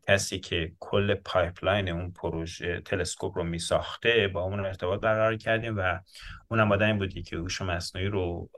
کسی 0.08 0.40
که 0.40 0.72
کل 0.80 1.14
pipeline 1.14 1.90
اون 1.90 2.12
پروژه 2.12 2.82
تلسکوپ 2.82 3.38
رو 3.38 3.44
می 3.44 3.60
ساخته 3.60 4.28
با 4.28 4.42
اون 4.42 4.60
ارتباط 4.60 5.00
برقرار 5.00 5.36
کردیم 5.36 5.78
و 5.78 6.00
اونم 6.48 6.72
آدمی 6.72 6.94
بودی 6.94 7.24
که 7.24 7.38
هوش 7.38 7.62
مصنوعی 7.62 8.08
رو 8.08 8.50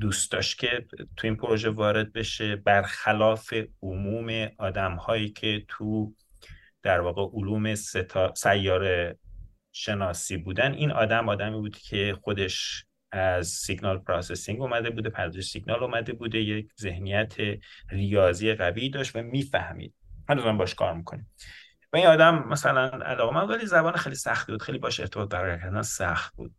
دوست 0.00 0.32
داشت 0.32 0.58
که 0.58 0.86
تو 1.16 1.26
این 1.26 1.36
پروژه 1.36 1.70
وارد 1.70 2.12
بشه. 2.12 2.56
برخلاف 2.56 3.54
عموم 3.82 4.48
آدم 4.58 4.94
هایی 4.94 5.30
که 5.30 5.64
تو 5.68 6.14
در 6.82 7.00
واقع 7.00 7.22
علوم 7.32 7.74
سیاره 8.34 9.18
شناسی 9.72 10.36
بودن 10.36 10.74
این 10.74 10.90
آدم 10.90 11.28
آدمی 11.28 11.56
بود 11.56 11.78
که 11.78 12.16
خودش 12.22 12.84
از 13.12 13.46
signal 13.46 13.98
processing 13.98 14.60
اومده 14.60 14.90
بوده 14.90 15.10
پردازش 15.10 15.50
سیگنال 15.50 15.84
اومده 15.84 16.12
بوده 16.12 16.38
یک 16.38 16.68
ذهنیت 16.80 17.36
ریاضی 17.90 18.54
قوی 18.54 18.90
داشت 18.90 19.16
و 19.16 19.22
می‌فهمید. 19.22 19.94
هنوز 20.28 20.58
باش 20.58 20.74
کار 20.74 20.94
می‌کنیم. 20.94 21.30
و 21.92 21.96
این 21.96 22.06
آدم 22.06 22.48
مثلا 22.48 22.88
علاقه 22.88 23.34
من 23.34 23.48
ولی 23.48 23.66
زبان 23.66 23.96
خیلی 23.96 24.16
سختی 24.16 24.52
بود 24.52 24.62
خیلی 24.62 24.78
باش 24.78 25.00
ارتباط 25.00 25.28
برقرار 25.28 25.58
کردن 25.58 25.82
سخت 25.82 26.36
بود. 26.36 26.54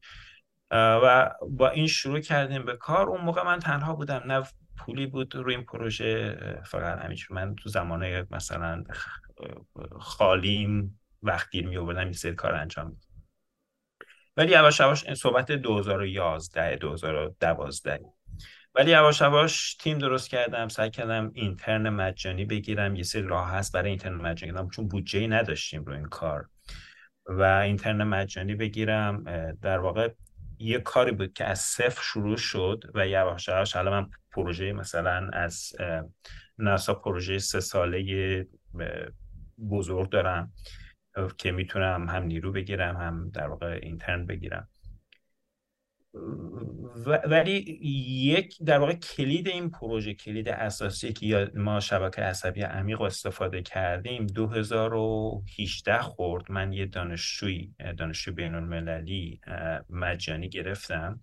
و 0.71 1.31
با 1.49 1.69
این 1.69 1.87
شروع 1.87 2.19
کردیم 2.19 2.65
به 2.65 2.77
کار. 2.77 3.09
اون 3.09 3.21
موقع 3.21 3.43
من 3.43 3.59
تنها 3.59 3.95
بودم 3.95 4.21
نه 4.25 4.43
پولی 4.77 5.05
بود 5.05 5.35
روی 5.35 5.55
این 5.55 5.65
پروژه 5.65 6.37
فقط 6.65 6.99
همینجور. 6.99 7.37
من 7.37 7.55
تو 7.55 7.69
زمانه 7.69 8.27
مثلا 8.31 8.83
خالیم 9.99 10.99
وقت 11.23 11.49
گیر 11.51 11.67
می 11.67 11.77
آوردم 11.77 12.03
این 12.03 12.13
سری 12.13 12.35
کار 12.35 12.55
انجام 12.55 12.87
میدم 12.87 13.08
ولی 14.39 14.51
یواش 14.51 14.79
یواش 14.79 15.05
این 15.05 15.15
صحبت 15.15 15.51
2011 15.51 16.75
2012 16.75 17.99
ولی 18.75 18.91
یواش 18.91 19.21
یواش 19.21 19.75
تیم 19.75 19.97
درست 19.97 20.29
کردم 20.29 20.67
سعی 20.67 20.89
کردم 20.89 21.31
اینترن 21.33 21.89
مجانی 21.89 22.45
بگیرم. 22.45 22.95
یه 22.95 23.03
سری 23.03 23.21
راه 23.21 23.49
هست 23.49 23.73
برای 23.73 23.89
اینترن 23.89 24.13
مجانی 24.13 24.69
چون 24.71 24.87
بودجه 24.87 25.27
نداشتیم 25.27 25.83
رو 25.83 25.93
این 25.93 26.05
کار. 26.05 26.45
و 27.25 27.41
اینترن 27.41 28.03
مجانی 28.03 28.55
بگیرم 28.55 29.23
در 29.61 29.79
واقع 29.79 30.09
یه 30.59 30.79
کاری 30.79 31.11
بود 31.11 31.33
که 31.33 31.45
از 31.45 31.59
صفر 31.59 32.01
شروع 32.03 32.37
شد 32.37 32.83
و 32.93 33.07
یواش 33.07 33.47
یواش 33.47 33.75
الان 33.75 33.99
من 33.99 34.09
پروژه 34.31 34.73
مثلا 34.73 35.29
از 35.33 35.71
ناسا 36.57 36.93
پروژه 36.93 37.39
سه 37.39 37.59
ساله 37.59 38.47
بزرگ 39.69 40.09
دارم. 40.09 40.53
که 41.27 41.51
می‌تونم 41.51 42.09
هم 42.09 42.23
نیرو 42.23 42.51
بگیرم 42.51 42.95
هم 42.95 43.29
در 43.29 43.47
واقع 43.47 43.79
اینترن 43.83 44.25
بگیرم. 44.25 44.67
ولی 47.29 47.79
یک 48.23 48.63
در 48.63 48.79
واقع 48.79 48.93
کلید 48.93 49.47
این 49.47 49.69
پروژه 49.69 50.13
کلید 50.13 50.49
اساسی 50.49 51.13
که 51.13 51.51
ما 51.55 51.79
شبکه 51.79 52.21
عصبی 52.21 52.61
عمیق 52.61 53.01
استفاده 53.01 53.61
کردیم 53.61 54.27
2018 54.27 56.01
خورد. 56.01 56.51
من 56.51 56.73
یه 56.73 56.85
دانشجوی 56.85 57.71
دانشجوی 57.97 58.33
بین 58.33 58.55
المللی 58.55 59.41
مجانی 59.89 60.49
گرفتم. 60.49 61.19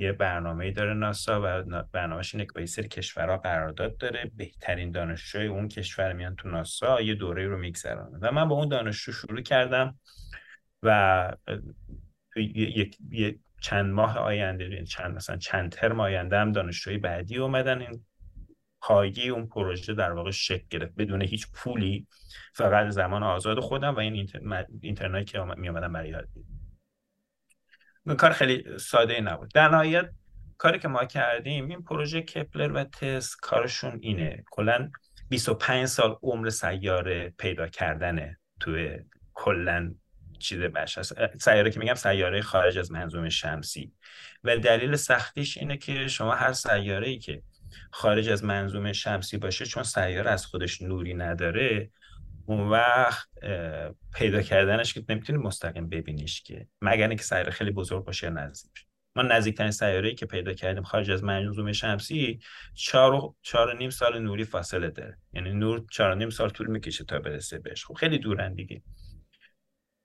یه 0.00 0.12
برنامه 0.12 0.70
داره 0.70 0.94
ناسا 0.94 1.40
و 1.44 1.82
برنامهش 1.92 2.34
اینه 2.34 2.46
که 2.46 2.52
با 2.52 2.66
سری 2.66 2.88
کشورها 2.88 3.36
قرارداد 3.36 3.96
داره. 3.96 4.30
بهترین 4.36 4.90
دانشجوی 4.90 5.46
اون 5.46 5.68
کشور 5.68 6.12
میان 6.12 6.36
تو 6.36 6.48
ناسا 6.48 7.00
یه 7.00 7.14
دوره 7.14 7.46
رو 7.46 7.58
میگذرانه 7.58 8.18
و 8.22 8.32
من 8.32 8.48
با 8.48 8.54
اون 8.54 8.68
دانشجو 8.68 9.12
شروع 9.12 9.40
کردم 9.40 9.98
و 10.82 11.32
یک 12.36 12.98
چند 13.60 13.92
ماه 13.92 14.18
آینده 14.18 14.64
یعنی 14.68 14.86
چند 14.86 15.16
مثلا 15.16 15.36
چند 15.36 15.72
ترم 15.72 16.00
آینده 16.00 16.38
هم 16.38 16.52
دانشجوی 16.52 16.98
بعدی 16.98 17.36
اومدن. 17.36 17.80
این 17.80 18.04
پایگی 18.80 19.28
اون 19.28 19.46
پروژه 19.46 19.94
در 19.94 20.12
واقع 20.12 20.30
شکل 20.30 20.66
گرفت. 20.70 20.94
بدون 20.98 21.22
هیچ 21.22 21.46
پولی 21.54 22.06
فقط 22.54 22.88
زمان 22.88 23.22
آزاد 23.22 23.60
خودم 23.60 23.94
و 23.94 23.98
این 23.98 24.28
اینترنت 24.82 25.26
که 25.26 25.40
می 25.56 25.68
اومدن 25.68 25.92
برای 25.92 26.14
کار 28.18 28.32
خیلی 28.32 28.78
ساده 28.78 29.20
نبود. 29.20 29.50
در 29.54 29.68
نهایت 29.68 30.10
کاری 30.58 30.78
که 30.78 30.88
ما 30.88 31.04
کردیم 31.04 31.68
این 31.68 31.82
پروژه 31.82 32.22
کپلر 32.22 32.72
و 32.72 32.84
تست 32.84 33.36
کارشون 33.40 33.98
اینه. 34.02 34.44
کلا 34.50 34.90
25 35.28 35.86
سال 35.86 36.16
عمر 36.22 36.50
سیاره 36.50 37.34
پیدا 37.38 37.66
کردنه 37.66 38.38
توی 38.60 38.98
کلا 39.34 39.94
چیز 40.38 40.58
بشه 40.58 41.02
سیاره 41.40 41.70
که 41.70 41.80
میگم 41.80 41.94
سیاره 41.94 42.42
خارج 42.42 42.78
از 42.78 42.92
منظوم 42.92 43.28
شمسی. 43.28 43.92
و 44.44 44.56
دلیل 44.56 44.96
سختیش 44.96 45.58
اینه 45.58 45.76
که 45.76 46.08
شما 46.08 46.34
هر 46.34 46.52
سیاره 46.52 47.08
ای 47.08 47.18
که 47.18 47.42
خارج 47.90 48.28
از 48.28 48.44
منظوم 48.44 48.92
شمسی 48.92 49.36
باشه 49.38 49.66
چون 49.66 49.82
سیاره 49.82 50.30
از 50.30 50.46
خودش 50.46 50.82
نوری 50.82 51.14
نداره 51.14 51.90
اون 52.50 52.68
وقت 52.68 53.28
پیدا 54.14 54.42
کردنش 54.42 54.94
که 54.94 55.04
نمی‌تونی 55.08 55.38
مستقیم 55.38 55.88
ببینیش 55.88 56.42
که. 56.42 56.66
مگر 56.82 57.08
اینکه 57.08 57.22
سیاره 57.22 57.50
خیلی 57.50 57.70
بزرگ 57.70 58.04
باشه 58.04 58.30
نزدیک 58.30 58.72
ما 59.16 59.22
نزدیکترین 59.22 59.70
سیاره 59.70 60.08
ای 60.08 60.14
که 60.14 60.26
پیدا 60.26 60.52
کردیم 60.52 60.82
خارج 60.82 61.10
از 61.10 61.24
منظوم 61.24 61.72
شمسی 61.72 62.38
چهار 62.74 63.34
چهار 63.42 63.76
نیم 63.76 63.90
سال 63.90 64.18
نوری 64.18 64.44
فاصله 64.44 64.90
داره. 64.90 65.18
یعنی 65.32 65.52
نور 65.52 65.84
چهار 65.90 66.16
نیم 66.16 66.30
سال 66.30 66.48
طول 66.50 66.66
می‌کشه 66.66 67.04
تا 67.04 67.18
برسه 67.18 67.58
بهش. 67.58 67.84
خب 67.84 67.94
خیلی 67.94 68.18
دورن 68.18 68.54
دیگه. 68.54 68.82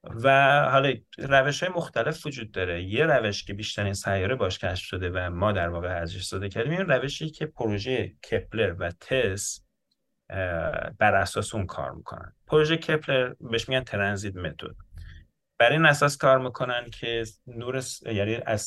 و 0.03 0.61
حالا 0.71 0.93
روش 1.17 1.63
های 1.63 1.71
مختلف 1.75 2.25
وجود 2.25 2.51
داره. 2.51 2.83
یه 2.83 3.05
روش 3.05 3.43
که 3.43 3.53
بیشترین 3.53 3.93
سیاره 3.93 4.35
باش 4.35 4.59
کشف 4.59 4.85
شده 4.85 5.09
و 5.09 5.29
ما 5.29 5.51
در 5.51 5.69
واقع 5.69 5.87
ازش 5.87 6.17
استفاده 6.17 6.49
کردیم 6.49 6.71
این 6.71 6.87
روشی 6.87 7.29
که 7.29 7.45
پروژه 7.45 8.15
کپلر 8.31 8.75
و 8.79 8.91
تس 8.99 9.64
بر 10.99 11.15
اساس 11.15 11.55
اون 11.55 11.65
کار 11.65 11.91
می‌کنن. 11.91 12.33
پروژه 12.47 12.77
کپلر 12.77 13.33
بهش 13.39 13.69
میگن 13.69 13.83
ترنزیت 13.83 14.35
متد. 14.35 14.75
بر 15.59 15.71
این 15.71 15.85
اساس 15.85 16.17
کار 16.17 16.39
می‌کنن 16.39 16.89
که 16.89 17.23
نور 17.47 17.83
یعنی 18.05 18.39
از 18.45 18.61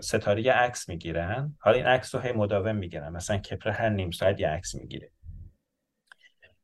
ستاره 0.00 0.52
عکس 0.52 0.88
می‌گیرن. 0.88 1.56
حالا 1.60 1.76
این 1.76 1.86
عکس 1.86 2.14
رو 2.14 2.20
هی 2.20 2.32
مداوم 2.32 2.76
می‌گیرن. 2.76 3.12
مثلا 3.12 3.38
کپلر 3.38 3.72
هر 3.72 3.88
نیم 3.88 4.10
ساعت 4.10 4.40
یه 4.40 4.48
عکس 4.48 4.74
می‌گیره. 4.74 5.10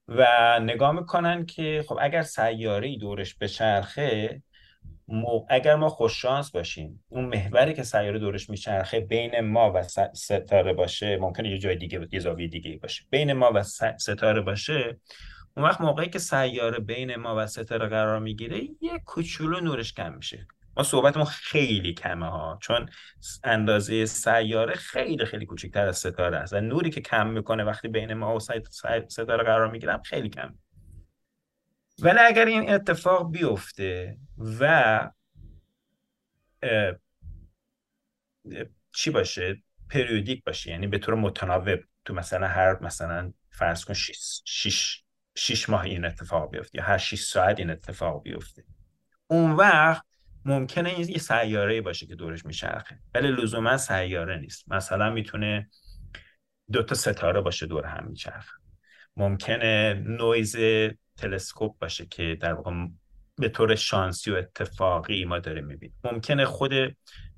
و 0.08 0.26
نگاه 0.62 0.92
می‌کنن 0.92 1.46
که 1.46 1.84
خب 1.88 1.98
اگر 2.00 2.22
سیاره 2.22 2.96
دورش 2.98 3.36
بچرخه 3.40 4.42
اگر 5.48 5.74
ما 5.74 5.88
خوششانس 5.88 6.50
باشیم 6.50 7.04
اون 7.08 7.24
محوری 7.24 7.74
که 7.74 7.82
سیاره 7.82 8.18
دورش 8.18 8.50
میچرخه 8.50 9.00
بین 9.00 9.40
ما 9.40 9.72
و 9.74 9.82
ستاره 10.14 10.72
باشه 10.72 11.16
ممکنه 11.16 11.50
یه 11.50 11.58
جای 11.58 11.76
دیگه 11.76 12.08
یه 12.12 12.20
زاویه 12.20 12.48
دیگه 12.48 12.78
باشه. 12.82 13.04
بین 13.10 13.32
ما 13.32 13.52
و 13.54 13.62
ستاره 13.98 14.40
باشه 14.40 14.98
اون 15.56 15.66
وقت 15.66 15.80
موقعی 15.80 16.08
که 16.08 16.18
سیاره 16.18 16.78
بین 16.78 17.16
ما 17.16 17.34
و 17.38 17.46
ستاره 17.46 17.88
قرار 17.88 18.18
می‌گیره 18.18 18.60
یه 18.80 18.98
کوچولو 19.04 19.60
نورش 19.60 19.92
کم 19.92 20.14
میشه. 20.14 20.46
ما 20.76 20.82
صحبتمون 20.82 21.26
خیلی 21.26 21.94
کمه 21.94 22.26
ها 22.26 22.58
چون 22.62 22.88
اندازه 23.44 24.04
سیاره 24.04 24.74
خیلی 24.74 25.24
خیلی 25.24 25.46
کوچکتر 25.46 25.88
از 25.88 25.98
ستاره 25.98 26.36
است. 26.36 26.54
نوری 26.54 26.90
که 26.90 27.00
کم 27.00 27.26
می‌کنه 27.26 27.64
وقتی 27.64 27.88
بین 27.88 28.14
ما 28.14 28.36
و 28.36 28.40
ستاره 29.08 29.44
قرار 29.44 29.70
می‌گیرم 29.70 30.02
خیلی 30.02 30.28
کم 30.28 30.54
ولی 31.98 32.18
اگر 32.18 32.44
این 32.44 32.70
اتفاق 32.70 33.32
بیفته 33.32 34.18
و 34.60 35.10
چی 38.92 39.10
باشه؟ 39.10 39.62
پریودیک 39.90 40.44
باشه 40.44 40.70
یعنی 40.70 40.86
به 40.86 40.98
طور 40.98 41.14
متناوب 41.14 41.80
تو 42.04 42.14
مثلا 42.14 42.48
هر 42.48 42.78
مثلا 42.80 43.32
فرض 43.50 43.84
کن 43.84 43.94
6 43.94 45.02
6 45.34 45.68
ماه 45.68 45.82
این 45.82 46.04
اتفاق 46.04 46.50
بیفته 46.50 46.78
یا 46.78 46.84
هر 46.84 46.98
6 46.98 47.20
ساعت 47.20 47.58
این 47.58 47.70
اتفاق 47.70 48.22
بیفته. 48.22 48.64
اون 49.26 49.50
وقت 49.50 50.04
ممکنه 50.44 50.88
این 50.88 51.08
یه 51.08 51.18
سیاره 51.18 51.80
باشه 51.80 52.06
که 52.06 52.14
دورش 52.14 52.46
میچرخه 52.46 52.98
ولی 53.14 53.28
لزوما 53.28 53.76
سیاره 53.76 54.38
نیست. 54.38 54.72
مثلا 54.72 55.10
می‌تونه 55.10 55.70
دو 56.72 56.82
تا 56.82 56.94
ستاره 56.94 57.40
باشه 57.40 57.66
دور 57.66 57.86
هم 57.86 58.06
میچرخه. 58.06 58.52
ممکنه 59.16 59.94
نویز 59.94 60.56
تلسکوپ 61.16 61.78
باشه 61.78 62.06
که 62.06 62.38
در 62.40 62.52
واقع 62.54 62.72
به 63.36 63.48
طور 63.48 63.74
شانسی 63.74 64.30
و 64.30 64.34
اتفاقی 64.34 65.24
ما 65.24 65.38
داره 65.38 65.60
می‌بینیم 65.60 65.96
ممکنه 66.04 66.44
خود 66.44 66.72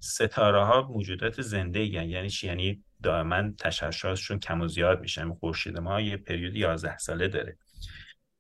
ستاره 0.01 0.64
ها 0.64 0.83
موجودات 0.83 1.43
زنده 1.43 1.85
یعنی 1.85 2.31
چی؟ 2.31 2.47
یعنی 2.47 2.85
دائما 3.03 3.51
تشعشعاتشون 3.59 4.39
کم 4.39 4.61
و 4.61 4.68
زیاد 4.68 5.01
میشن. 5.01 5.35
خورشید 5.35 5.79
ما 5.79 6.01
یه 6.01 6.16
پریود 6.16 6.57
11 6.57 6.99
ساله 6.99 7.29
داره. 7.29 7.59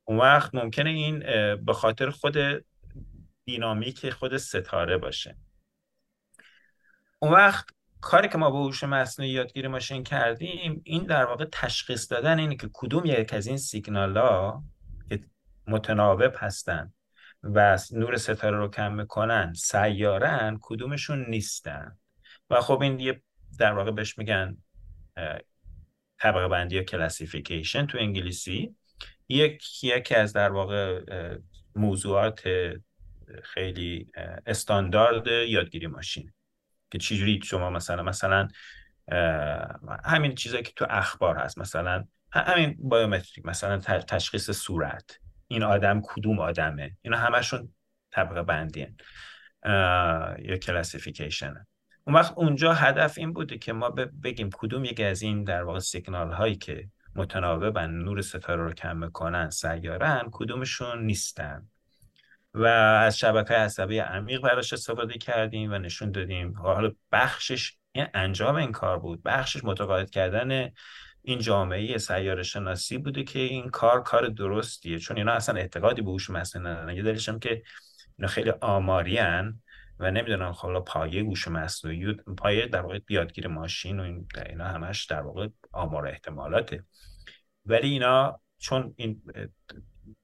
اون 0.04 0.18
وقت 0.18 0.54
ممکنه 0.54 0.90
این 0.90 1.18
به 1.64 1.72
خاطر 1.72 2.10
خود 2.10 2.36
دینامیک 3.44 4.10
خود 4.10 4.36
ستاره 4.36 4.98
باشه. 4.98 5.36
اون 7.18 7.32
وقت 7.32 7.66
کاری 8.00 8.28
که 8.28 8.38
ما 8.38 8.50
با 8.50 8.64
هوش 8.64 8.84
مصنوعی 8.84 9.32
یادگیری 9.32 9.68
ماشین 9.68 10.04
کردیم 10.04 10.82
این 10.84 11.04
در 11.04 11.24
واقع 11.24 11.44
تشخیص 11.52 12.12
دادن 12.12 12.38
اینه 12.38 12.56
که 12.56 12.70
کدوم 12.72 13.02
یک 13.04 13.34
از 13.34 13.46
این 13.46 13.56
سیگنال 13.56 14.16
ها 14.16 14.64
متناوب 15.66 16.32
هستن 16.36 16.92
و 17.42 17.78
نور 17.92 18.16
ستاره 18.16 18.56
رو 18.56 18.68
کم 18.68 18.92
می‌کنن 18.92 19.52
سیارن 19.52 20.58
کدومشون 20.62 21.30
نیستن. 21.30 21.98
و 22.50 22.60
خب 22.60 22.82
این 22.82 23.00
یه 23.00 23.22
در 23.58 23.72
واقع 23.72 23.90
بهش 23.90 24.18
میگن 24.18 24.56
طبقه 26.18 26.48
بندی 26.48 26.76
یا 26.76 26.82
کلاسیفیکیشن 26.82 27.86
تو 27.86 27.98
انگلیسی. 27.98 28.76
یک 29.28 29.84
یکی 29.84 30.14
از 30.14 30.32
در 30.32 30.52
واقع 30.52 31.00
موضوعات 31.74 32.48
خیلی 33.42 34.10
استاندارد 34.46 35.26
یادگیری 35.26 35.86
ماشین. 35.86 36.32
که 36.90 36.98
چجوری 36.98 37.40
شما 37.44 37.70
مثلا 37.70 38.02
مثلا 38.02 38.48
همین 40.04 40.34
چیزایی 40.34 40.62
که 40.62 40.72
تو 40.76 40.86
اخبار 40.90 41.36
هست 41.36 41.58
مثلا 41.58 42.04
همین 42.32 42.76
بایومتریک 42.78 43.46
مثلا 43.46 43.78
تشخیص 44.00 44.50
صورت. 44.50 45.20
این 45.48 45.62
آدم 45.62 46.02
کدوم 46.04 46.38
آدمه؟ 46.38 46.96
اینا 47.02 47.16
همشون 47.16 47.72
طبقه 48.10 48.42
بندی 48.42 48.86
یا 50.38 50.56
کلاسیفیکیشن 50.62 51.66
اون 52.06 52.16
وقت 52.16 52.32
اونجا 52.36 52.72
هدف 52.72 53.18
این 53.18 53.32
بوده 53.32 53.58
که 53.58 53.72
ما 53.72 53.90
بگیم 54.22 54.50
کدوم 54.52 54.84
یکی 54.84 55.04
از 55.04 55.22
این 55.22 55.44
در 55.44 55.62
واقع 55.62 55.78
سیگنال 55.78 56.32
هایی 56.32 56.56
که 56.56 56.88
متناوبن 57.14 57.90
نور 57.90 58.20
ستاره 58.20 58.62
رو 58.62 58.72
کم 58.72 58.96
می‌کنن 58.96 59.50
سیارن 59.50 60.28
کدومشون 60.32 61.06
نیستن. 61.06 61.68
و 62.54 62.64
از 62.64 63.18
شبکه 63.18 63.54
عصبی 63.54 63.98
عمیق 63.98 64.40
براش 64.40 64.72
استفاده 64.72 65.18
کردیم 65.18 65.72
و 65.72 65.78
نشون 65.78 66.10
دادیم. 66.10 66.52
حالا 66.52 66.90
بخشش 67.12 67.76
این 67.92 68.06
انجام 68.14 68.56
این 68.56 68.72
کار 68.72 68.98
بود. 68.98 69.22
بخشش 69.22 69.64
متقاعد 69.64 70.10
کردن 70.10 70.70
این 71.28 71.38
جامعه 71.38 71.98
سیاره 71.98 72.42
شناسی 72.42 72.98
بوده 72.98 73.24
که 73.24 73.38
این 73.38 73.68
کار 73.70 74.02
کار 74.02 74.28
درستیه. 74.28 74.98
چون 74.98 75.16
اینا 75.16 75.32
اصلا 75.32 75.60
اعتقادی 75.60 76.02
به 76.02 76.10
هوش 76.10 76.30
مصنوعی 76.30 76.68
ندارن. 76.68 76.96
یه 76.96 77.02
دلیلش 77.02 77.30
که 77.30 77.62
اینا 78.18 78.28
خیلی 78.28 78.50
آماریان 78.50 79.62
و 79.98 80.10
نمی‌دونن 80.10 80.52
خب 80.52 80.80
پایه 80.80 81.24
هوش 81.24 81.48
مصنوعی 81.48 82.12
پایه 82.12 82.66
در 82.66 82.80
واقع 82.80 82.98
یادگیر 83.08 83.48
ماشین 83.48 84.00
و 84.00 84.02
این 84.02 84.26
اینا 84.46 84.64
همش 84.64 85.04
در 85.04 85.20
واقع 85.20 85.48
آمار 85.72 86.06
احتمالاته. 86.06 86.84
ولی 87.64 87.88
اینا 87.88 88.40
چون 88.58 88.94
این 88.96 89.22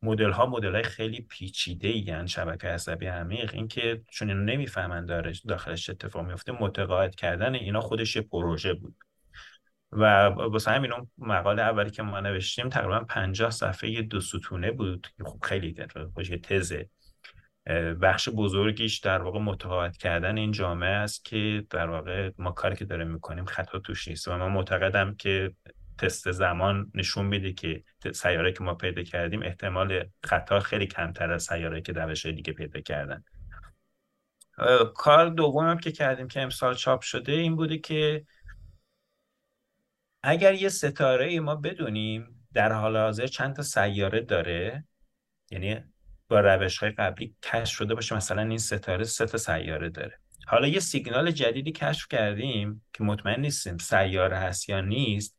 مدل 0.02 0.30
ها 0.30 0.46
مدل 0.46 0.74
های 0.74 0.82
خیلی 0.82 1.20
پیچیده 1.20 1.88
ای 1.88 2.28
شبکه 2.28 2.68
عصبی 2.68 3.06
عمیق 3.06 3.54
اینکه 3.54 4.02
چون 4.10 4.28
اینا 4.28 4.52
نمی‌فهمن 4.52 5.06
داخلش 5.48 5.90
اتفاق 5.90 6.26
میفته 6.26 6.52
متقاعد 6.52 7.14
کردن 7.14 7.54
اینا 7.54 7.80
خودش 7.80 8.18
پروژه 8.18 8.74
بود. 8.74 8.96
و 9.92 10.04
واسه 10.26 10.70
همین 10.70 10.92
اون 10.92 11.10
مقاله 11.18 11.62
اولی 11.62 11.90
که 11.90 12.02
ما 12.02 12.20
نوشتیم 12.20 12.68
تقریبا 12.68 13.00
50 13.00 13.50
صفحه 13.50 14.02
دو 14.02 14.20
ستونه 14.20 14.70
بود. 14.70 15.06
خب 15.24 15.38
خیلی 15.42 15.76
خوش 16.14 16.28
تزه 16.28 16.88
بخش 18.02 18.28
بزرگیش 18.28 18.98
در 18.98 19.22
واقع 19.22 19.38
متقاعد 19.38 19.96
کردن 19.96 20.38
این 20.38 20.52
جامعه 20.52 20.90
است 20.90 21.24
که 21.24 21.66
در 21.70 21.88
واقع 21.88 22.30
ما 22.38 22.50
کاری 22.50 22.76
که 22.76 22.84
داریم 22.84 23.08
می‌کنیم 23.08 23.44
خطا 23.44 23.78
توش 23.78 24.08
نیست. 24.08 24.28
و 24.28 24.36
من 24.36 24.50
معتقدم 24.50 25.14
که 25.14 25.52
تست 25.98 26.30
زمان 26.30 26.90
نشون 26.94 27.26
میده 27.26 27.52
که 27.52 27.84
سیاره 28.12 28.52
که 28.52 28.64
ما 28.64 28.74
پیدا 28.74 29.02
کردیم 29.02 29.42
احتمال 29.42 30.04
خطا 30.24 30.60
خیلی 30.60 30.86
کمتر 30.86 31.32
از 31.32 31.42
سیاره 31.42 31.80
که 31.80 31.92
روش 31.92 32.26
دیگه 32.26 32.52
پیدا 32.52 32.80
کردن. 32.80 33.24
کار 34.94 35.28
دومم 35.28 35.78
که 35.78 35.92
کردیم 35.92 36.28
که 36.28 36.40
امسال 36.40 36.74
چاپ 36.74 37.00
شده 37.00 37.32
این 37.32 37.56
بوده 37.56 37.78
که 37.78 38.24
اگر 40.22 40.54
یه 40.54 40.68
ستاره 40.68 41.40
ما 41.40 41.54
بدونیم 41.54 42.46
در 42.54 42.72
حال 42.72 42.96
حاضر 42.96 43.26
چند 43.26 43.56
تا 43.56 43.62
سیاره 43.62 44.20
داره 44.20 44.84
یعنی 45.50 45.84
با 46.28 46.40
روش 46.40 46.78
های 46.78 46.90
قبلی 46.90 47.36
کشف 47.42 47.76
شده 47.76 47.94
باشه 47.94 48.16
مثلا 48.16 48.42
این 48.42 48.58
ستاره 48.58 49.04
سه 49.04 49.26
تا 49.26 49.38
سیاره 49.38 49.90
داره. 49.90 50.18
حالا 50.46 50.68
یه 50.68 50.80
سیگنال 50.80 51.30
جدیدی 51.30 51.72
کشف 51.72 52.08
کردیم 52.08 52.84
که 52.92 53.04
مطمئن 53.04 53.40
نیستیم 53.40 53.78
سیاره 53.78 54.36
هست 54.36 54.68
یا 54.68 54.80
نیست 54.80 55.38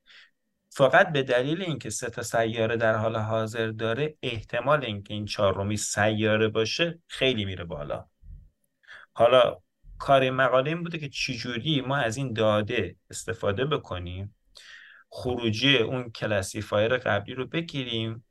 فقط 0.69 1.11
به 1.11 1.23
دلیل 1.23 1.61
اینکه 1.61 1.89
سه 1.89 2.09
تا 2.09 2.23
سیاره 2.23 2.77
در 2.77 2.95
حال 2.95 3.15
حاضر 3.15 3.67
داره 3.67 4.17
احتمال 4.21 4.85
اینکه 4.85 5.13
این 5.13 5.25
چهارمی 5.25 5.77
سیاره 5.77 6.47
باشه 6.47 6.99
خیلی 7.07 7.45
میره 7.45 7.63
بالا. 7.63 8.05
حالا 9.13 9.61
کار 9.97 10.29
مقاله 10.29 10.69
این 10.69 10.83
بوده 10.83 10.97
که 10.97 11.09
چجوری 11.09 11.81
ما 11.81 11.97
از 11.97 12.17
این 12.17 12.33
داده 12.33 12.95
استفاده 13.09 13.65
بکنیم. 13.65 14.35
خروجی 15.15 15.77
اون 15.77 16.09
کلاسیفایر 16.09 16.97
قبلی 16.97 17.35
رو 17.35 17.47
بگیریم 17.47 18.25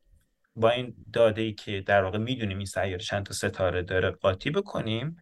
با 0.56 0.70
این 0.70 0.94
داده 1.12 1.42
ای 1.42 1.52
که 1.52 1.80
در 1.80 2.02
واقع 2.02 2.18
می‌دونیم 2.18 2.56
این 2.56 2.66
سیاره 2.66 2.98
چند 2.98 3.26
تا 3.26 3.34
ستاره 3.34 3.82
داره 3.82 4.10
قاطی 4.10 4.50
بکنیم 4.50 5.16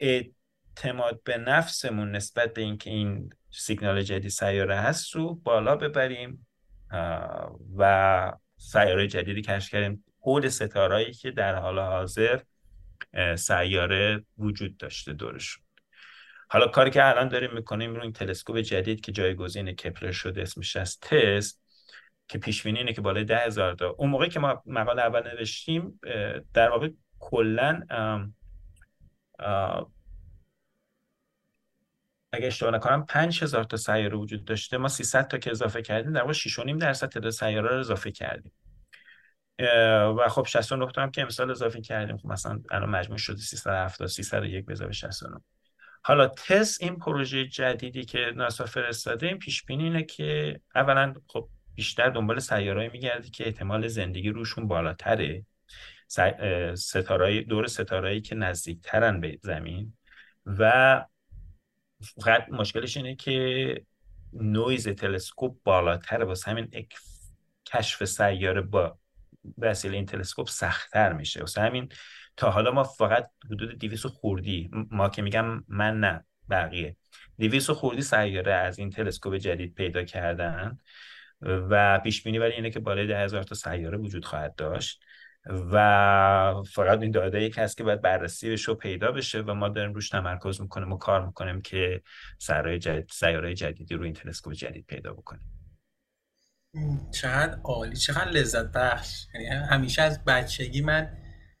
اعتماد 0.00 1.22
به 1.24 1.38
نفسمون 1.38 2.10
نسبت 2.10 2.54
به 2.54 2.62
اینکه 2.62 2.90
این 2.90 3.30
سیگنال 3.50 4.02
جدید 4.02 4.30
سیاره 4.30 4.76
هست 4.76 5.14
رو 5.14 5.34
بالا 5.34 5.76
ببریم 5.76 6.46
و 7.76 8.32
سیاره 8.56 9.06
جدیدی 9.06 9.42
کشف 9.42 9.70
کردیم. 9.70 10.04
حول 10.20 10.48
ستارهایی 10.48 11.12
که 11.12 11.30
در 11.30 11.54
حال 11.54 11.78
حاضر 11.78 12.40
سیاره 13.36 14.24
وجود 14.38 14.76
داشته 14.76 15.12
دورشون 15.12 15.63
حالا 16.48 16.66
کاری 16.66 16.90
که 16.90 17.08
الان 17.08 17.28
داریم 17.28 17.54
می‌کنیم 17.54 17.94
رو 17.94 18.02
این 18.02 18.12
تلسکوپ 18.12 18.56
جدید 18.58 19.00
که 19.00 19.12
جایگزین 19.12 19.72
کپلر 19.72 20.12
شده 20.12 20.42
اسمش 20.42 20.76
از 20.76 20.98
تست 21.00 21.62
که 22.28 22.38
پیش 22.38 22.66
اینه 22.66 22.92
که 22.92 23.00
بالای 23.00 23.24
ده 23.24 23.50
تا. 23.50 23.88
اون 23.98 24.10
موقعی 24.10 24.28
که 24.28 24.40
ما 24.40 24.62
مقاله 24.66 25.02
اول 25.02 25.28
نوشتیم 25.28 26.00
در 26.54 26.70
واقع 26.70 26.88
کلا 27.18 27.82
اگه 32.32 32.46
اشتباه 32.46 32.72
نکنم 32.74 33.06
5000 33.06 33.64
تا 33.64 33.76
سیاره 33.76 34.16
وجود 34.16 34.44
داشته. 34.44 34.78
ما 34.78 34.88
300 34.88 35.28
تا 35.28 35.38
که 35.38 35.50
اضافه 35.50 35.82
کردیم 35.82 36.12
در 36.12 36.20
واقع 36.20 36.32
6.5 36.32 36.78
درصد 36.80 37.08
تعداد 37.08 37.32
سیاره 37.32 37.68
رو 37.68 37.78
اضافه 37.78 38.10
کردیم. 38.10 38.52
و 40.18 40.28
خب 40.28 40.46
69 40.46 40.92
تا 40.92 41.02
هم 41.02 41.10
که 41.10 41.22
امسال 41.22 41.50
اضافه 41.50 41.80
کردیم. 41.80 42.16
خب 42.16 42.26
مثلا 42.26 42.60
الان 42.70 42.90
مجموع 42.90 43.18
شده 43.18 43.36
370 43.36 44.08
301 44.08 44.66
به 44.66 44.72
اضافه 44.72 44.92
69 44.92 45.40
حالا 46.06 46.28
تست 46.28 46.82
این 46.82 46.98
پروژه 46.98 47.46
جدیدی 47.46 48.04
که 48.04 48.32
ناسا 48.36 48.66
فرستاده 48.66 49.26
این 49.26 49.38
پیش 49.38 49.64
بینی 49.64 49.84
اینه 49.84 50.02
که 50.02 50.60
اولا 50.74 51.14
خب 51.26 51.48
بیشتر 51.74 52.10
دنبال 52.10 52.38
سیارهایی 52.38 52.88
میگرده 52.88 53.30
که 53.30 53.46
احتمال 53.46 53.88
زندگی 53.88 54.30
روشون 54.30 54.68
بالاتره. 54.68 55.44
ستارهای 56.74 57.42
دور 57.42 57.66
ستارهایی 57.66 58.20
که 58.20 58.34
نزدیکترن 58.34 59.20
به 59.20 59.38
زمین. 59.42 59.96
و 60.46 61.04
فقط 62.20 62.48
مشکلش 62.50 62.96
اینه 62.96 63.14
که 63.16 63.74
نویز 64.32 64.88
تلسکوپ 64.88 65.56
بالاتره. 65.64 66.24
واسه 66.24 66.50
همین 66.50 66.86
کشف 67.66 68.04
سیاره 68.04 68.60
با 68.60 68.98
وسیله 69.58 69.96
این 69.96 70.06
تلسکوپ 70.06 70.48
سختتر 70.48 71.12
میشه. 71.12 71.40
واسه 71.40 71.60
همین 71.60 71.88
تا 72.36 72.50
حالا 72.50 72.70
ما 72.70 72.84
فقط 72.84 73.30
حدود 73.50 73.78
200 73.78 74.06
خوردی. 74.06 74.70
ما 74.90 75.08
که 75.08 75.22
میگم 75.22 75.64
من 75.68 76.00
نه 76.00 76.24
بقیه. 76.50 76.96
200 77.38 77.72
خوردی 77.72 78.02
سیاره 78.02 78.54
از 78.54 78.78
این 78.78 78.90
تلسکوپ 78.90 79.34
جدید 79.34 79.74
پیدا 79.74 80.04
کردن 80.04 80.78
و 81.40 81.98
پیش 81.98 82.22
بینی 82.22 82.38
برای 82.38 82.52
اینه 82.52 82.70
که 82.70 82.80
بالای 82.80 83.06
ده 83.06 83.18
هزار 83.18 83.42
تا 83.42 83.54
سیاره 83.54 83.98
وجود 83.98 84.24
خواهد 84.24 84.54
داشت 84.54 85.00
و 85.72 86.62
فقط 86.72 87.00
این 87.00 87.10
داده 87.10 87.42
یک 87.42 87.58
هست 87.58 87.76
که 87.76 87.84
باید 87.84 88.00
بررسی 88.00 88.50
بشه 88.50 88.72
و 88.72 88.74
پیدا 88.74 89.12
بشه 89.12 89.40
و 89.40 89.54
ما 89.54 89.68
داریم 89.68 89.94
روش 89.94 90.08
تمرکز 90.08 90.60
می‌کنیم 90.60 90.92
و 90.92 90.96
کار 90.96 91.26
می‌کنیم 91.26 91.60
که 91.60 92.02
سیاره 92.38 92.78
جدید 92.78 93.08
سیاره 93.10 93.54
جدیدی 93.54 93.94
رو 93.94 94.04
این 94.04 94.12
تلسکوپ 94.12 94.52
جدید 94.52 94.86
پیدا 94.86 95.12
بکنیم. 95.12 95.50
چقدر 97.12 97.58
عالی 97.64 97.96
چقدر 97.96 98.30
لذت 98.30 98.72
بخش. 98.72 99.26
یعنی 99.34 99.46
همیشه 99.46 100.02
از 100.02 100.24
بچگی 100.24 100.80
من 100.80 101.16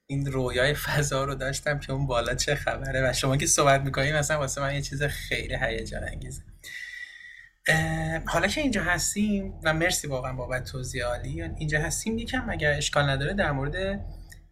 این 0.06 0.32
رویای 0.32 0.74
فضا 0.74 1.24
رو 1.24 1.34
داشتم 1.34 1.78
که 1.78 1.92
اون 1.92 2.06
بالا 2.06 2.34
چه 2.34 2.54
خبره 2.54 3.10
و 3.10 3.12
شما 3.12 3.36
که 3.36 3.46
صحبت 3.46 3.80
می‌کنیم 3.80 4.16
مثلا 4.16 4.38
واسه 4.38 4.60
من 4.60 4.74
یه 4.74 4.82
چیز 4.82 5.02
خیلی 5.02 5.56
هیجان 5.60 6.04
انگیزه 6.04 6.42
حالا 8.26 8.46
که 8.46 8.60
اینجا 8.60 8.82
هستیم 8.82 9.54
و 9.64 9.74
مرسی 9.74 10.06
واقعا 10.06 10.32
بابت 10.32 10.64
توضیح 10.64 11.04
عالی 11.04 11.42
اینجا 11.42 11.80
هستیم 11.80 12.18
یکم 12.18 12.50
اگر 12.50 12.70
اشکال 12.70 13.10
نداره 13.10 13.34
در 13.34 13.52
مورد 13.52 14.04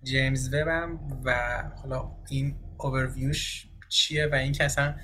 جیمز 0.02 0.54
وبم 0.54 0.98
و 1.24 1.62
حالا 1.82 2.10
این 2.30 2.56
اوورویوش 2.78 3.66
چیه 3.88 4.26
و 4.26 4.34
این 4.34 4.52
که 4.52 4.64
اصلا 4.64 4.94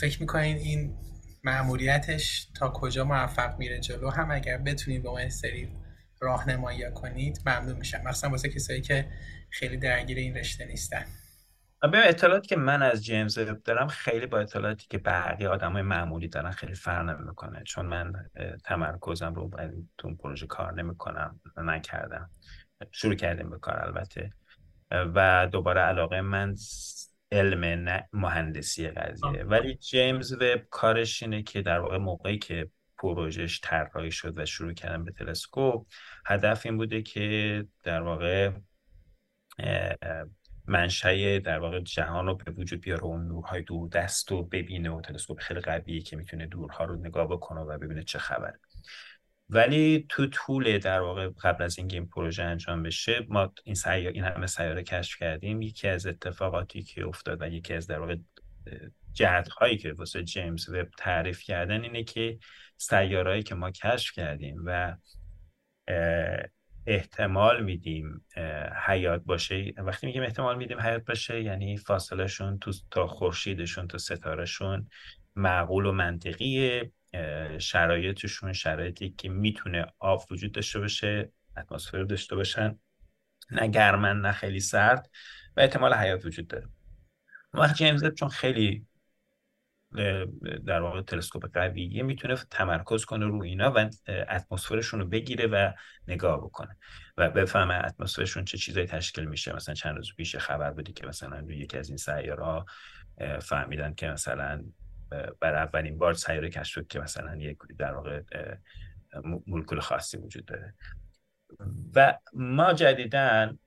فکر 0.00 0.20
می‌کنین 0.20 0.56
این 0.56 0.96
معمولیتش 1.44 2.48
تا 2.54 2.68
کجا 2.68 3.04
موفق 3.04 3.58
میره 3.58 3.80
جلو 3.80 4.10
هم 4.10 4.30
اگر 4.30 4.58
بتونید 4.58 5.02
به 5.02 5.10
ما 5.10 5.28
سری 5.28 5.68
راهنمایی 6.20 6.90
کنید 6.94 7.38
ممنون 7.46 7.76
میشم. 7.76 8.00
مثلا 8.04 8.30
واسه 8.30 8.48
کسایی 8.48 8.80
که 8.80 9.06
خیلی 9.50 9.76
درگیر 9.76 10.18
این 10.18 10.36
رشته 10.36 10.64
نیستن. 10.64 11.04
به 11.92 12.08
اطلاعاتی 12.08 12.48
که 12.48 12.56
من 12.56 12.82
از 12.82 13.04
جیمز 13.04 13.38
دارم 13.64 13.86
خیلی 13.86 14.26
با 14.26 14.38
اطلاعاتی 14.38 14.86
که 14.90 14.98
بقیه 14.98 15.48
آدم 15.48 15.72
های 15.72 15.82
معمولی 15.82 16.28
دارن 16.28 16.50
خیلی 16.50 16.74
فرق 16.74 17.08
نمی‌کنه. 17.08 17.62
چون 17.64 17.86
من 17.86 18.12
تمرکزم 18.64 19.34
رو 19.34 19.50
تو 19.98 20.08
اون 20.08 20.16
پروژه 20.16 20.46
کار 20.46 20.74
نمی‌کنم 20.74 21.40
نکردم. 21.56 22.30
شروع 22.92 23.14
کردیم 23.14 23.50
به 23.50 23.58
کار 23.58 23.84
البته. 23.84 24.30
و 24.90 25.48
دوباره 25.52 25.80
علاقه 25.80 26.20
من 26.20 26.54
علم 27.32 28.02
مهندسی 28.12 28.88
قضیه. 28.88 29.44
ولی 29.44 29.74
جیمز 29.74 30.32
وب 30.32 30.62
کارش 30.70 31.22
اینه 31.22 31.42
که 31.42 31.62
در 31.62 31.78
واقع 31.78 31.98
موقعی 31.98 32.38
که 32.38 32.70
پروژهش 33.00 33.60
طراحی 33.62 34.10
شد 34.10 34.38
و 34.38 34.46
شروع 34.46 34.72
کردن 34.72 35.04
به 35.04 35.12
تلسکوپ 35.12 35.86
هدف 36.26 36.66
این 36.66 36.76
بوده 36.76 37.02
که 37.02 37.66
در 37.84 38.02
واقع 38.02 38.50
منشأ 40.66 41.38
در 41.38 41.58
واقع 41.58 41.80
جهان 41.80 42.26
رو 42.26 42.34
به 42.34 42.50
وجود 42.50 42.80
بیاره 42.80 43.04
اون 43.04 43.26
نورهای 43.26 43.62
دور 43.62 43.88
دست 43.88 44.30
رو 44.30 44.42
ببینه 44.42 44.90
و 44.90 45.00
تلسکوپ 45.00 45.40
خیلی 45.40 45.60
قویه 45.60 46.00
که 46.00 46.16
می‌تونه 46.16 46.46
دورها 46.46 46.84
رو 46.84 46.96
نگاه 46.96 47.28
بکنه 47.28 47.60
و 47.60 47.78
ببینه 47.78 48.02
چه 48.02 48.18
خبره. 48.18 48.60
ولی 49.48 50.06
تو 50.08 50.26
طول 50.26 50.78
در 50.78 51.00
واقع 51.00 51.28
قبل 51.42 51.64
از 51.64 51.78
اینکه 51.78 51.96
این 51.96 52.08
پروژه 52.08 52.42
انجام 52.42 52.82
بشه 52.82 53.26
ما 53.28 53.52
این 53.64 53.74
سیاره 53.74 54.14
این 54.14 54.24
همه 54.24 54.46
سیاره 54.46 54.82
کشف 54.82 55.18
کردیم. 55.18 55.62
یکی 55.62 55.88
از 55.88 56.06
اتفاقاتی 56.06 56.82
که 56.82 57.06
افتاد 57.06 57.42
و 57.42 57.48
یکی 57.48 57.74
از 57.74 57.86
در 57.86 57.98
واقع 57.98 58.16
جهت 59.12 59.48
هایی 59.48 59.78
که 59.78 59.92
واسه 59.92 60.22
جیمز 60.22 60.68
وب 60.68 60.88
تعریف 60.98 61.42
کردن 61.42 61.82
اینه 61.82 62.04
که 62.04 62.38
سیارهایی 62.80 63.42
که 63.42 63.54
ما 63.54 63.70
کشف 63.70 64.12
کردیم 64.12 64.62
و 64.64 64.96
احتمال 66.86 67.64
میدیم 67.64 68.26
حیات 68.86 69.22
باشه. 69.22 69.72
وقتی 69.76 70.06
میگیم 70.06 70.22
احتمال 70.22 70.56
میدیم 70.56 70.80
حیات 70.80 71.04
باشه 71.04 71.42
یعنی 71.42 71.76
فاصلهشون 71.76 72.58
تو 72.58 72.72
تا 72.90 73.06
خورشیدشون 73.06 73.88
تا 73.88 73.98
ستارهشون 73.98 74.88
معقول 75.36 75.86
و 75.86 75.92
منطقیه. 75.92 76.92
شرایطشون 77.58 78.52
شرایطی 78.52 79.10
که 79.10 79.28
می‌تونه 79.28 79.86
آب 79.98 80.22
وجود 80.30 80.52
داشته 80.52 80.78
باشه 80.78 81.32
اتمسفر 81.56 82.02
داشته 82.02 82.36
باشن. 82.36 82.78
نه 83.50 83.68
گرمن 83.68 84.20
نه 84.20 84.32
خیلی 84.32 84.60
سرد 84.60 85.10
و 85.56 85.60
احتمال 85.60 85.94
حیات 85.94 86.26
وجود 86.26 86.48
داره. 86.48 86.68
وقتی 87.54 87.84
جیمز 87.84 88.14
چون 88.14 88.28
خیلی 88.28 88.86
در 90.66 90.80
واقع 90.80 91.02
تلسکوپ 91.02 91.52
قویه 91.52 92.02
می‌تونه 92.02 92.36
تمرکز 92.50 93.04
کنه 93.04 93.26
رو 93.26 93.42
اینا 93.42 93.72
و 93.76 93.90
اتمسفرشون 94.08 95.00
رو 95.00 95.06
بگیره 95.06 95.46
و 95.46 95.72
نگاه 96.08 96.38
بکنه. 96.38 96.76
و 97.16 97.30
بفهمه 97.30 97.74
اتمسفرشون 97.74 98.44
چه 98.44 98.58
چیزایی 98.58 98.86
تشکیل 98.86 99.24
میشه. 99.24 99.56
مثلا 99.56 99.74
چند 99.74 99.96
روز 99.96 100.14
پیش 100.16 100.36
خبر 100.36 100.70
بودی 100.70 100.92
که 100.92 101.06
مثلا 101.06 101.38
روی 101.38 101.56
یکی 101.56 101.78
از 101.78 101.88
این 101.88 101.96
سیاره 101.96 102.64
فهمیدن 103.40 103.94
که 103.94 104.06
مثلا 104.06 104.64
بر 105.40 105.54
اولین 105.54 105.98
بار 105.98 106.14
سیاره 106.14 106.50
کشف 106.50 106.72
شد 106.72 106.86
که 106.86 107.00
مثلا 107.00 107.36
یک 107.36 107.58
در 107.78 107.94
واقع 107.94 108.22
مولکول 109.46 109.80
خاصی 109.80 110.16
وجود 110.16 110.44
داره. 110.44 110.74
و 111.94 112.18
ما 112.32 112.72
جدیدن 112.72 113.58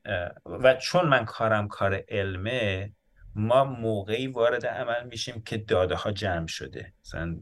و 0.46 0.76
چون 0.76 1.08
من 1.08 1.26
کارم 1.26 1.68
کار 1.68 2.04
علمه 2.10 2.92
ما 3.36 3.64
موقعی 3.64 4.28
وارد 4.28 4.66
عمل 4.66 5.08
میشیم 5.08 5.42
که 5.42 5.58
داده 5.58 5.96
ها 5.96 6.12
جمع 6.12 6.48
شده. 6.48 6.94
مثلا 7.06 7.38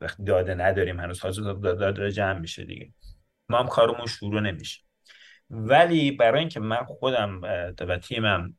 وقتی 0.00 0.24
داده 0.24 0.54
نداریم 0.54 1.00
هنوز 1.00 1.20
حاضر 1.20 1.52
داده 1.52 2.10
جمع 2.10 2.38
میشه 2.38 2.64
دیگه. 2.64 2.92
ما 3.48 3.58
هم 3.58 3.66
کارمون 3.66 4.06
شروع 4.06 4.40
نمیشه. 4.40 4.80
ولی 5.50 6.10
برای 6.10 6.40
اینکه 6.40 6.60
من 6.60 6.84
خودم 6.84 7.40
و 7.80 7.98
تیمم 8.02 8.56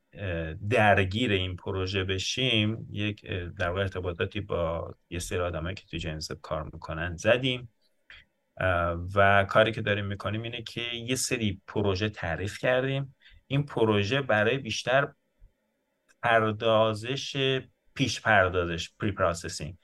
درگیر 0.70 1.32
این 1.32 1.56
پروژه 1.56 2.04
بشیم 2.04 2.88
یک 2.92 3.26
در 3.60 3.70
واقع 3.70 3.82
ارتباطاتی 3.82 4.42
با 4.42 4.96
یه 5.10 5.20
سری 5.20 5.40
آدمایی 5.40 5.76
که 5.76 5.84
تو 5.92 5.98
جیمز 5.98 6.32
کار 6.32 6.64
می‌کنن 6.64 7.16
زدیم. 7.16 7.70
و 9.16 9.46
کاری 9.50 9.72
که 9.72 9.82
داریم 9.82 10.06
می‌کنیم 10.06 10.42
اینه 10.42 10.62
که 10.62 10.82
یه 10.82 11.16
سری 11.16 11.62
پروژه 11.68 12.10
تعریف 12.10 12.58
کردیم. 12.58 13.16
این 13.48 13.66
پروژه 13.66 14.22
برای 14.22 14.58
بیشتر 14.58 15.08
پردازش 16.26 17.62
پیش 17.94 18.22
پردازش 18.22 18.90
preprocessing 19.00 19.78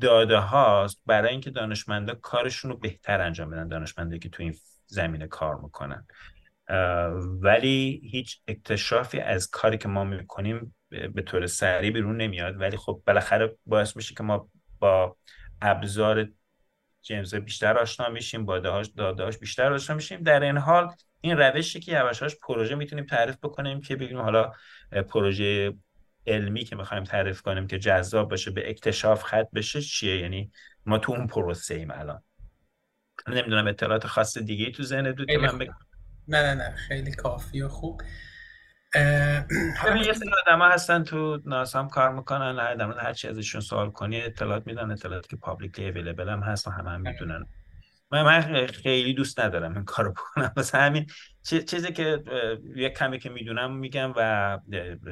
داده 0.00 0.36
هاست 0.36 1.02
برای 1.06 1.30
اینکه 1.30 1.50
دانشمندا 1.50 2.14
کارشون 2.14 2.70
رو 2.70 2.76
بهتر 2.76 3.20
انجام 3.20 3.50
بدن 3.50 3.68
دانشمندایی 3.68 4.18
که 4.18 4.28
تو 4.28 4.42
این 4.42 4.54
زمینه 4.86 5.26
کار 5.26 5.54
می‌کنن. 5.54 6.06
ولی 7.40 8.00
هیچ 8.12 8.40
اکتشافی 8.48 9.20
از 9.20 9.50
کاری 9.50 9.78
که 9.78 9.88
ما 9.88 10.04
می‌کنیم 10.04 10.74
به 10.88 11.22
طور 11.22 11.46
صریح 11.46 11.90
بیرون 11.90 12.16
نمیاد. 12.16 12.60
ولی 12.60 12.76
خب 12.76 13.02
بالاخره 13.06 13.56
باعث 13.66 13.96
میشه 13.96 14.14
که 14.14 14.22
ما 14.22 14.48
با 14.78 15.16
ابزار 15.62 16.28
جیمز 17.02 17.34
بیشتر 17.34 17.78
آشنا 17.78 18.08
میشیم 18.08 18.44
با 18.44 18.58
داده 18.58 19.22
هاش 19.22 19.38
بیشتر 19.38 19.72
آشنا 19.72 19.96
میشیم. 19.96 20.22
در 20.22 20.42
این 20.42 20.58
حال 20.58 20.88
این 21.24 21.36
روشی 21.38 21.80
که 21.80 21.92
یواشاش 21.92 22.36
پروژه 22.36 22.74
می‌تونیم 22.74 23.06
تعریف 23.06 23.36
بکنیم 23.36 23.80
که 23.80 23.96
بگیم 23.96 24.20
حالا 24.20 24.52
پروژه 25.08 25.72
علمی 26.26 26.64
که 26.64 26.76
می‌خوایم 26.76 27.04
تعریف 27.04 27.42
کنیم 27.42 27.66
که 27.66 27.78
جذاب 27.78 28.30
باشه 28.30 28.50
به 28.50 28.70
اکتشاف 28.70 29.22
خط 29.22 29.46
بشه 29.54 29.80
چیه؟ 29.80 30.20
یعنی 30.20 30.52
ما 30.86 30.98
تو 30.98 31.12
اون 31.12 31.26
پروسه 31.26 31.74
ایم 31.74 31.90
الان. 31.90 32.22
نمی‌دونم 33.28 33.66
اطلاعات 33.66 34.06
خاص 34.06 34.38
دیگه 34.38 34.70
تو 34.70 34.82
ذهنت 34.82 35.16
بود 35.16 35.26
که 35.26 35.38
من 35.38 35.58
بگم. 35.58 35.74
نه 36.28 36.42
نه 36.42 36.54
نه 36.54 36.76
خیلی 36.76 37.12
کافی 37.12 37.62
و 37.62 37.68
خوب. 37.68 38.02
یه 38.94 40.12
سری 40.12 40.30
آدم 40.46 40.62
هستن 40.62 41.04
تو 41.04 41.40
ناسام 41.44 41.88
کار 41.88 42.12
می‌کنن 42.12 42.84
مورد 42.84 42.98
هر 42.98 43.12
چی 43.12 43.28
ازشون 43.28 43.60
سوال 43.60 43.90
کنی 43.90 44.22
اطلاعات 44.22 44.66
میدن 44.66 44.90
اطلاعاتی 44.90 45.28
که 45.28 45.36
پابلیکلی 45.36 45.88
اویلیبل 45.88 46.28
هم 46.28 46.40
هست 46.40 46.66
و 46.66 46.70
همه 46.70 46.90
هم 46.90 47.00
می‌دونن. 47.00 47.46
من, 48.12 48.66
خیلی 48.66 49.14
دوست 49.14 49.40
ندارم 49.40 49.74
این 49.74 49.84
کارو 49.84 50.12
بکنم. 50.12 50.52
واسه 50.56 50.78
همین 50.78 51.06
چیزی 51.42 51.92
که 51.92 52.22
یه 52.76 52.90
کمی 52.90 53.18
که 53.18 53.30
می‌دونم 53.30 53.76
میگم 53.76 54.12
و 54.16 54.58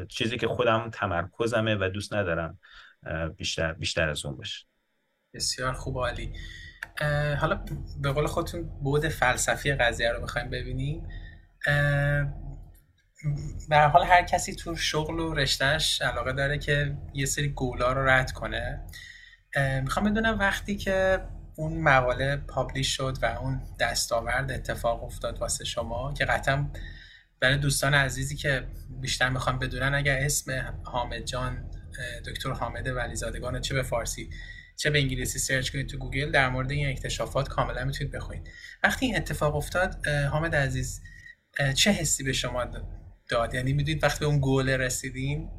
چیزی 0.08 0.38
که 0.38 0.48
خودم 0.48 0.90
تمرکزمه 0.92 1.74
و 1.74 1.88
دوست 1.88 2.14
ندارم 2.14 2.58
بیشتر 3.36 3.72
بیشتر 3.72 4.08
از 4.08 4.26
اون 4.26 4.36
باشه. 4.36 4.66
بسیار 5.34 5.72
خوب 5.72 5.98
عالی. 5.98 6.32
حالا 7.40 7.64
به 8.00 8.12
قول 8.12 8.26
خودتون 8.26 8.62
بود 8.62 9.08
فلسفی 9.08 9.72
قضیه 9.72 10.12
رو 10.12 10.20
می‌خوایم 10.20 10.50
ببینیم. 10.50 11.08
به 13.68 13.78
حال 13.78 14.04
هر 14.04 14.22
کسی 14.22 14.54
تو 14.54 14.76
شغل 14.76 15.20
و 15.20 15.34
رشتهش 15.34 16.02
علاقه 16.02 16.32
داره 16.32 16.58
که 16.58 16.96
یه 17.14 17.26
سری 17.26 17.48
گولا 17.48 17.92
رو 17.92 18.08
رد 18.08 18.32
کنه. 18.32 18.86
می‌خوام 19.82 20.10
بدونم 20.10 20.38
وقتی 20.38 20.76
که 20.76 21.20
اون 21.60 21.80
مقاله 21.80 22.36
publish 22.36 22.96
شد 22.96 23.18
و 23.22 23.26
اون 23.26 23.62
دستاورد 23.80 24.52
اتفاق 24.52 25.04
افتاد 25.04 25.38
واسه 25.38 25.64
شما 25.64 26.14
که 26.14 26.24
قطعا 26.24 26.70
برای 27.40 27.56
دوستان 27.56 27.94
عزیزی 27.94 28.36
که 28.36 28.66
بیشتر 29.00 29.28
می‌خوان 29.28 29.58
بدونن 29.58 29.94
اگر 29.94 30.18
اسم 30.18 30.78
حامد 30.84 31.24
جان 31.24 31.70
دکتر 32.26 32.50
حامد 32.50 32.86
ولیزادگان 32.86 33.60
چه 33.60 33.74
به 33.74 33.82
فارسی 33.82 34.30
چه 34.76 34.90
به 34.90 34.98
انگلیسی 34.98 35.38
سرچ 35.38 35.70
کنید 35.70 35.86
تو 35.88 35.98
گوگل 35.98 36.30
در 36.30 36.48
مورد 36.48 36.70
این 36.70 36.88
اکتشافات 36.88 37.48
کاملا 37.48 37.84
می‌تونید 37.84 38.12
بخونید. 38.12 38.50
وقتی 38.82 39.06
این 39.06 39.16
اتفاق 39.16 39.56
افتاد 39.56 40.06
حامد 40.06 40.54
عزیز 40.54 41.02
چه 41.74 41.90
حسی 41.90 42.24
به 42.24 42.32
شما 42.32 42.66
داد؟ 43.28 43.54
یعنی 43.54 43.72
می‌دونید 43.72 44.04
وقتی 44.04 44.20
به 44.20 44.26
اون 44.26 44.40
گول 44.40 44.68
رسیدین 44.68 45.50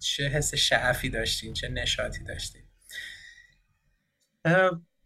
چه 0.00 0.28
حس 0.28 0.54
شعفی 0.54 1.08
داشتین 1.08 1.54
چه 1.54 1.68
نشاطی 1.68 2.24
داشتین؟ 2.24 2.62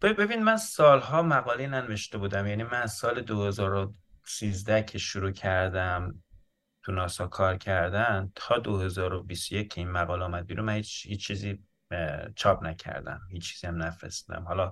ببین 0.01 0.43
من 0.43 0.57
سالها 0.57 1.21
مقاله 1.21 1.67
ننوشته 1.67 2.17
بودم. 2.17 2.47
یعنی 2.47 2.63
من 2.63 2.85
سال 2.85 3.21
2013 3.21 4.83
که 4.83 4.97
شروع 4.97 5.31
کردم 5.31 6.23
تو 6.83 6.91
ناسا 6.91 7.27
کار 7.27 7.57
کردن 7.57 8.31
تا 8.35 8.57
2021 8.57 9.73
که 9.73 9.81
این 9.81 9.91
مقاله 9.91 10.25
آمد 10.25 10.47
بیرون 10.47 10.65
من 10.65 10.73
هیچ, 10.73 11.27
چیزی 11.27 11.63
چاپ 12.35 12.63
نکردم. 12.63 13.21
هیچ 13.31 13.53
چیزی 13.53 13.67
هم 13.67 13.83
نفرستم 13.83 14.43
حالا 14.47 14.71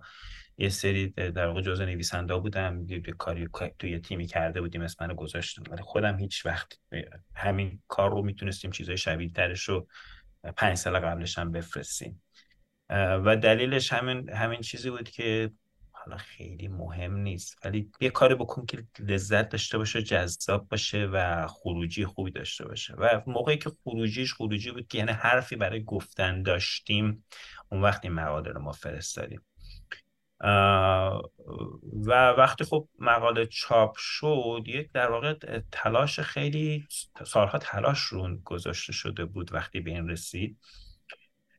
یه 0.57 0.69
سری 0.69 1.07
در 1.09 1.47
واقع 1.47 1.61
جزء 1.61 1.85
نویسنده 1.85 2.35
بودم. 2.35 2.87
کاری 3.17 3.49
توی 3.79 3.99
تیمی 3.99 4.27
کرده 4.27 4.61
بودیم 4.61 4.81
اسم 4.81 5.05
منو 5.05 5.15
گذاشتم. 5.15 5.63
ولی 5.71 5.81
خودم 5.81 6.17
هیچ 6.17 6.45
وقت 6.45 6.79
همین 7.35 7.81
کار 7.87 8.11
رو 8.11 8.21
می‌تونستیم 8.21 8.71
چیزای 8.71 8.97
شبیه 8.97 9.29
ترش 9.29 9.63
رو 9.63 9.87
پنج 10.57 10.77
سال 10.77 10.99
قبلش 10.99 11.37
هم 11.37 11.51
بفرستیم. 11.51 12.21
و 12.89 13.35
دلیلش 13.35 13.93
همین 13.93 14.29
همین 14.29 14.61
چیزی 14.61 14.89
بود 14.89 15.09
که 15.09 15.51
حالا 15.91 16.17
خیلی 16.17 16.67
مهم 16.67 17.17
نیست. 17.17 17.65
ولی 17.65 17.91
یه 18.01 18.09
کاری 18.09 18.35
بکن 18.35 18.65
که 18.65 18.83
لذت 18.99 19.49
داشته 19.49 19.77
باشه 19.77 20.01
جذاب 20.01 20.69
باشه 20.69 21.05
و 21.13 21.47
خروجی 21.47 22.05
خوبی 22.05 22.31
داشته 22.31 22.65
باشه. 22.65 22.93
و 22.97 23.21
موقعی 23.27 23.57
که 23.57 23.71
خروجیش 23.83 24.33
خروجی 24.33 24.71
بود 24.71 24.87
که 24.87 24.97
یعنی 24.97 25.11
حرفی 25.11 25.55
برای 25.55 25.83
گفتن 25.83 26.43
داشتیم 26.43 27.25
اون 27.71 27.81
وقتی 27.81 28.09
مقاله 28.09 28.51
رو 28.51 28.61
ما 28.61 28.71
فرستادیم. 28.71 29.41
و 32.05 32.29
وقتی 32.37 32.63
خب 32.63 32.87
مقاله 32.99 33.45
چاپ 33.45 33.95
شد 33.97 34.63
یک 34.65 34.91
در 34.91 35.11
واقع 35.11 35.33
تلاش 35.71 36.19
خیلی 36.19 36.87
سالها 37.25 37.57
تلاش 37.57 37.99
رو 37.99 38.37
گذاشته 38.37 38.93
شده 38.93 39.25
بود 39.25 39.53
وقتی 39.53 39.79
به 39.79 39.91
این 39.91 40.09
رسید. 40.09 40.57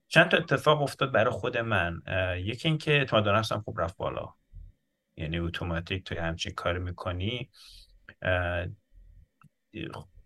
چند 0.09 0.31
تا 0.31 0.37
اتفاق 0.37 0.83
افتاد 0.83 1.13
برای 1.13 1.33
خود 1.33 1.59
من؟ 1.59 2.03
یکی 2.37 2.69
اینکه 2.69 2.93
اعتماد 2.93 3.29
نفسم 3.29 3.61
خوب 3.61 3.81
رفت 3.81 3.97
بالا. 3.97 4.35
یعنی 5.17 5.39
اتوماتیک 5.39 6.05
توی 6.05 6.19
همچین 6.19 6.53
کار 6.53 6.79
می‌کنی 6.79 7.51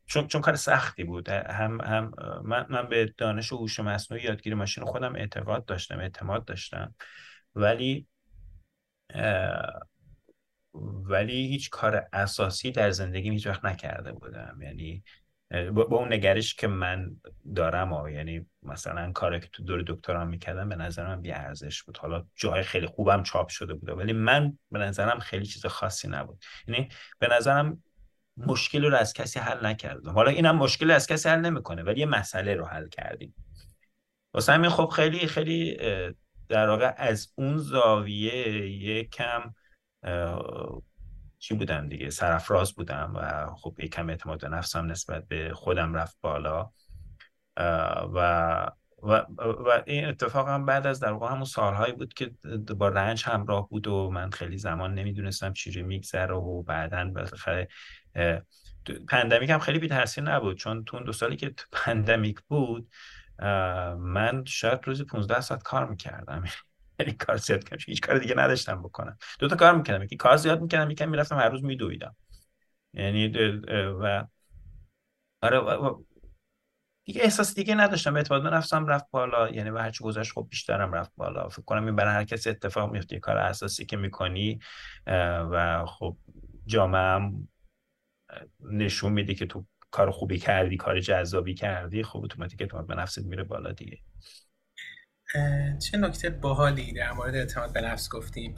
چون 0.07 0.27
چون 0.27 0.41
کار 0.41 0.57
سختی 0.57 1.05
بود. 1.05 1.29
هم 1.29 1.81
هم 1.81 2.13
من, 2.45 2.67
من 2.71 2.89
به 2.89 3.15
دانش 3.19 3.53
و 3.53 3.57
هوش 3.57 3.81
مصنوعی 3.81 4.25
یادگیری 4.25 4.55
ماشین 4.57 4.85
خودم 4.85 5.17
اعتقاد 5.17 5.65
داشتم 5.65 5.99
اعتماد 5.99 6.45
داشتم. 6.45 6.95
ولی 7.55 8.07
ولی 11.05 11.47
هیچ 11.47 11.71
کار 11.71 12.09
اساسی 12.13 12.71
در 12.71 12.91
زندگی 12.91 13.31
هیچ 13.31 13.47
وقت 13.47 13.65
نکرده 13.65 14.13
بودم. 14.13 14.59
یعنی 14.63 15.05
با 15.53 15.83
اون 15.83 16.13
نگرش 16.13 16.55
که 16.55 16.67
من 16.67 17.11
دارم 17.55 17.93
ها 17.93 18.11
یعنی 18.11 18.47
مثلا 18.63 19.13
کاری 19.13 19.41
که 19.41 19.49
تو 19.53 19.63
دور 19.63 19.83
دکترام 19.87 20.29
می‌کردم 20.29 20.69
به 20.69 20.77
نظرم 20.77 21.21
بی 21.21 21.33
ارزش 21.33 21.83
بود. 21.83 21.99
حالا 21.99 22.27
جای 22.37 22.63
خیلی 22.63 22.87
خوبم 22.87 23.23
چاپ 23.23 23.49
شده 23.49 23.75
بوده 23.75 23.93
ولی 23.93 24.13
من 24.13 24.59
به 24.71 24.79
نظرم 24.79 25.19
خیلی 25.19 25.47
چیز 25.47 25.67
خاصی 25.67 26.09
نبود. 26.09 26.45
یعنی 26.69 26.89
به 27.19 27.29
نظرم 27.29 27.83
مشکل 28.37 28.85
رو 28.85 28.97
از 28.97 29.13
کسی 29.13 29.39
حل 29.39 29.67
نکردم. 29.67 30.13
حالا 30.13 30.31
اینم 30.31 30.57
مشکل 30.57 30.91
از 30.91 31.07
کسی 31.07 31.29
حل 31.29 31.41
نمی‌کنه 31.41 31.83
ولی 31.83 32.01
یه 32.01 32.07
مسئله 32.07 32.55
رو 32.55 32.67
حل 32.67 32.89
کردیم. 32.89 33.35
واسه 34.35 34.53
همین 34.53 34.71
خب 34.71 34.87
خیلی 34.87 35.27
خیلی 35.27 35.77
در 36.49 36.69
واقع 36.69 36.95
از 36.97 37.33
اون 37.35 37.57
زاویه 37.59 38.69
یکم 38.83 39.55
چی 41.43 41.55
بودم 41.55 41.89
دیگه؟ 41.89 42.11
سرفراز 42.11 42.75
بودم 42.75 43.13
و 43.15 43.47
خب 43.55 43.75
یکم 43.79 44.09
اعتماد 44.09 44.45
نفسم 44.45 44.87
نسبت 44.87 45.29
به 45.29 45.55
خودم 45.55 45.95
رفت 45.95 46.19
بالا. 46.21 46.71
و 48.15 48.71
و, 49.03 49.13
و 49.39 49.83
این 49.87 50.05
اتفاق 50.05 50.49
هم 50.49 50.67
بعد 50.67 50.87
از 50.87 51.01
در 51.01 51.13
واقع 51.13 51.33
همون 51.33 51.45
سالهایی 51.45 51.93
بود 51.93 52.15
که 52.15 52.31
با 52.77 52.89
رنج 52.89 53.25
همراه 53.27 53.69
بود 53.69 53.87
و 53.87 54.11
من 54.11 54.31
خیلی 54.31 54.59
زمان 54.59 54.95
نمی‌دونستم 54.95 55.53
چیزی 55.53 55.83
میگذره 55.83 56.35
و 56.35 56.63
بعدا 56.63 57.05
بالاخره 57.05 57.69
pandemic 59.09 59.51
هم 59.51 59.59
خیلی 59.59 59.79
بیترسی 59.79 60.21
نبود. 60.21 60.57
چون 60.57 60.85
تو 60.85 60.97
اون 60.97 61.07
دو 61.07 61.13
سالی 61.13 61.37
که 61.37 61.55
pandemic 61.73 62.41
بود 62.41 62.89
من 63.99 64.45
شاید 64.47 64.81
روزی 64.85 65.05
15 65.05 65.41
ساعت 65.41 65.63
کار 65.63 65.87
می‌کردم. 65.89 66.45
یعنی 66.99 67.13
کار 67.13 67.37
زیاد 67.37 67.65
کردم. 67.65 67.83
هیچ 67.87 68.01
کار 68.01 68.19
دیگه 68.19 68.35
نداشتم 68.35 68.83
بکنم. 68.83 69.19
دو 69.39 69.49
تا 69.49 69.57
کار 69.57 69.77
می‌کردم. 69.77 70.05
یکی 70.05 70.17
کار 70.17 70.37
زیاد 70.37 70.61
می‌کردم 70.61 70.91
یکم 70.91 71.09
می‌رفتم 71.09 71.37
هر 71.37 71.49
روز 71.49 71.65
میدویدم. 71.65 72.17
یعنی 72.95 73.29
و 74.01 74.27
آره 75.43 75.59
و... 75.59 76.03
دیگه 77.05 77.23
احساس 77.23 77.55
دیگه 77.55 77.75
نداشتم. 77.75 78.17
اعتماد 78.17 78.47
نفسم 78.47 78.87
رفت 78.87 79.07
بالا. 79.11 79.49
یعنی 79.49 79.71
و 79.71 79.79
هرچی 79.79 80.05
گذشت 80.05 80.33
خب 80.33 80.47
بیشترم 80.51 80.93
رفت 80.93 81.13
بالا. 81.17 81.49
فکر 81.49 81.63
کنم 81.63 81.87
این 81.87 81.97
برای 81.97 82.15
هر 82.15 82.25
کسی 82.25 82.51
اتفاق 82.51 82.93
میفته 82.93 83.19
کار 83.19 83.37
اساسی 83.37 83.87
که 83.87 83.97
می‌کنی 83.97 84.59
و 85.51 85.85
خب 85.87 86.17
جامعه 86.67 87.33
نشون 88.61 89.13
میده 89.13 89.35
که 89.35 89.47
تو 89.47 89.67
کار 89.91 90.11
خوبی 90.11 90.39
کردی 90.39 90.77
کار 90.77 91.01
جذابی 91.01 91.55
کردی 91.55 92.03
خب 92.03 92.21
اتوماتیک 92.25 92.61
اعتماد 92.61 92.87
به 92.87 92.95
نفست 92.95 93.19
میره 93.19 93.45
بالا 93.45 93.73
دیگه. 93.73 93.99
چه 95.79 95.99
نکته 95.99 96.31
باحالی 96.31 96.93
در 96.93 97.13
مورد 97.13 97.35
اعتماد 97.35 97.73
به 97.73 97.81
نفس 97.81 98.09
گفتیم؟ 98.09 98.55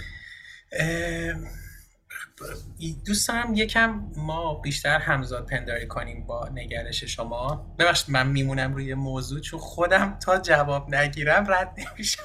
دوست 3.07 3.29
دارم 3.29 3.55
یکم 3.55 4.03
ما 4.17 4.55
بیشتر 4.55 4.99
همزاد 4.99 5.47
پنداری 5.47 5.87
کنیم 5.87 6.27
با 6.27 6.49
نگرش 6.55 7.05
شما. 7.05 7.75
ببخشید 7.79 8.11
من 8.11 8.27
میمونم 8.27 8.75
روی 8.75 8.95
موضوع 8.95 9.41
چون 9.41 9.61
خودم 9.61 10.19
تا 10.19 10.39
جواب 10.39 10.95
نگیرم 10.95 11.53
رد 11.53 11.75
نمیشم. 11.79 12.23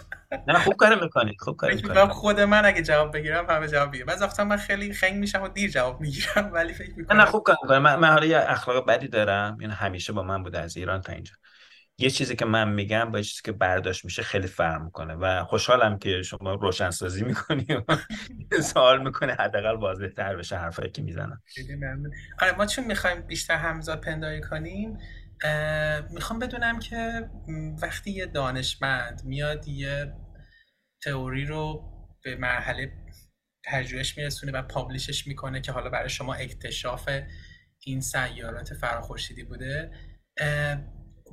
نه 0.47 0.59
خوب 0.59 0.75
کار 0.75 1.03
می‌کنید 1.03 1.35
خوب 1.39 1.57
کار 1.57 1.73
می‌کنید 1.73 2.09
خود 2.09 2.39
من 2.39 2.65
اگه 2.65 2.81
جواب 2.81 3.13
بگیرم 3.13 3.45
همه 3.49 3.67
جواب 3.67 3.91
بگیرم 3.91 4.05
بعضی 4.05 4.43
من 4.43 4.57
خیلی 4.57 4.93
خنگ 4.93 5.13
میشم 5.13 5.43
و 5.43 5.47
دیر 5.47 5.71
جواب 5.71 6.01
می‌گیرم 6.01 6.49
ولی 6.53 6.73
فکر 6.73 6.93
می‌کنم 6.97 7.21
نه 7.21 7.25
خوب 7.25 7.43
کار 7.43 7.55
می‌کنم 7.63 7.81
من, 7.81 7.95
من 7.95 8.09
حالا 8.09 8.39
اخلاق 8.39 8.87
بدی 8.87 9.07
دارم 9.07 9.57
این 9.59 9.71
همیشه 9.71 10.13
با 10.13 10.23
من 10.23 10.43
بوده 10.43 10.59
از 10.59 10.77
ایران 10.77 11.01
تا 11.01 11.13
اینجا. 11.13 11.33
یه 11.99 12.09
چیزی 12.09 12.35
که 12.35 12.45
من 12.45 12.73
میگم 12.73 13.11
با 13.11 13.21
چیزی 13.21 13.41
که 13.43 13.51
برداشت 13.51 14.05
میشه 14.05 14.23
خیلی 14.23 14.47
فرق 14.47 14.81
می‌کنه 14.81 15.13
و 15.13 15.43
خوشحالم 15.43 15.99
که 15.99 16.21
شما 16.21 16.53
روشن 16.53 16.89
سازی 16.89 17.23
می‌کنی 17.23 17.65
و 17.73 17.97
سوال 18.73 19.03
می‌کنه 19.03 19.33
حداقل 19.33 19.75
واضح 19.75 20.07
تر 20.07 20.35
بشه 20.35 20.57
حرفایی 20.57 20.91
که 20.91 21.01
می‌زنم. 21.01 21.41
آره 22.41 22.57
ما 22.57 22.65
چون 22.65 22.85
می‌خوایم 22.85 23.21
بیشتر 23.21 23.55
همزاد 23.55 24.01
پنداری 24.01 24.41
کنیم 24.41 24.97
می‌خوام 26.09 26.39
بدونم 26.39 26.79
که 26.79 27.29
وقتی 27.81 28.11
یه 28.11 28.25
دانشمند 28.25 29.21
میاد 29.25 29.67
یه 29.67 30.13
تئوری 31.03 31.45
رو 31.45 31.83
به 32.23 32.35
مرحله 32.35 32.91
پژوهش 33.65 34.17
میرسونه 34.17 34.51
و 34.51 34.61
پابلیشش 34.61 35.27
می‌کنه 35.27 35.61
که 35.61 35.71
حالا 35.71 35.89
برای 35.89 36.09
شما 36.09 36.33
اکتشاف 36.33 37.09
این 37.79 38.01
سیارات 38.01 38.73
فراخورشیدی 38.73 39.43
بوده 39.43 39.91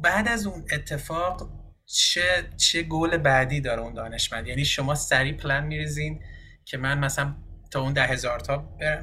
بعد 0.02 0.28
از 0.28 0.47
اون 0.47 0.64
اتفاق 0.73 1.51
چه 1.86 2.51
چه 2.56 2.82
گل 2.82 3.16
بعدی 3.16 3.60
داره 3.60 3.81
اون 3.82 3.94
دانشمند؟ 3.94 4.47
یعنی 4.47 4.64
شما 4.64 4.94
سریع 4.94 5.36
پلن 5.36 5.64
میریزین 5.64 6.23
که 6.64 6.78
من 6.78 6.98
مثلا 6.98 7.35
تا 7.70 7.81
اون 7.81 7.93
ده 7.93 8.06
هزار 8.06 8.40
تا 8.40 8.59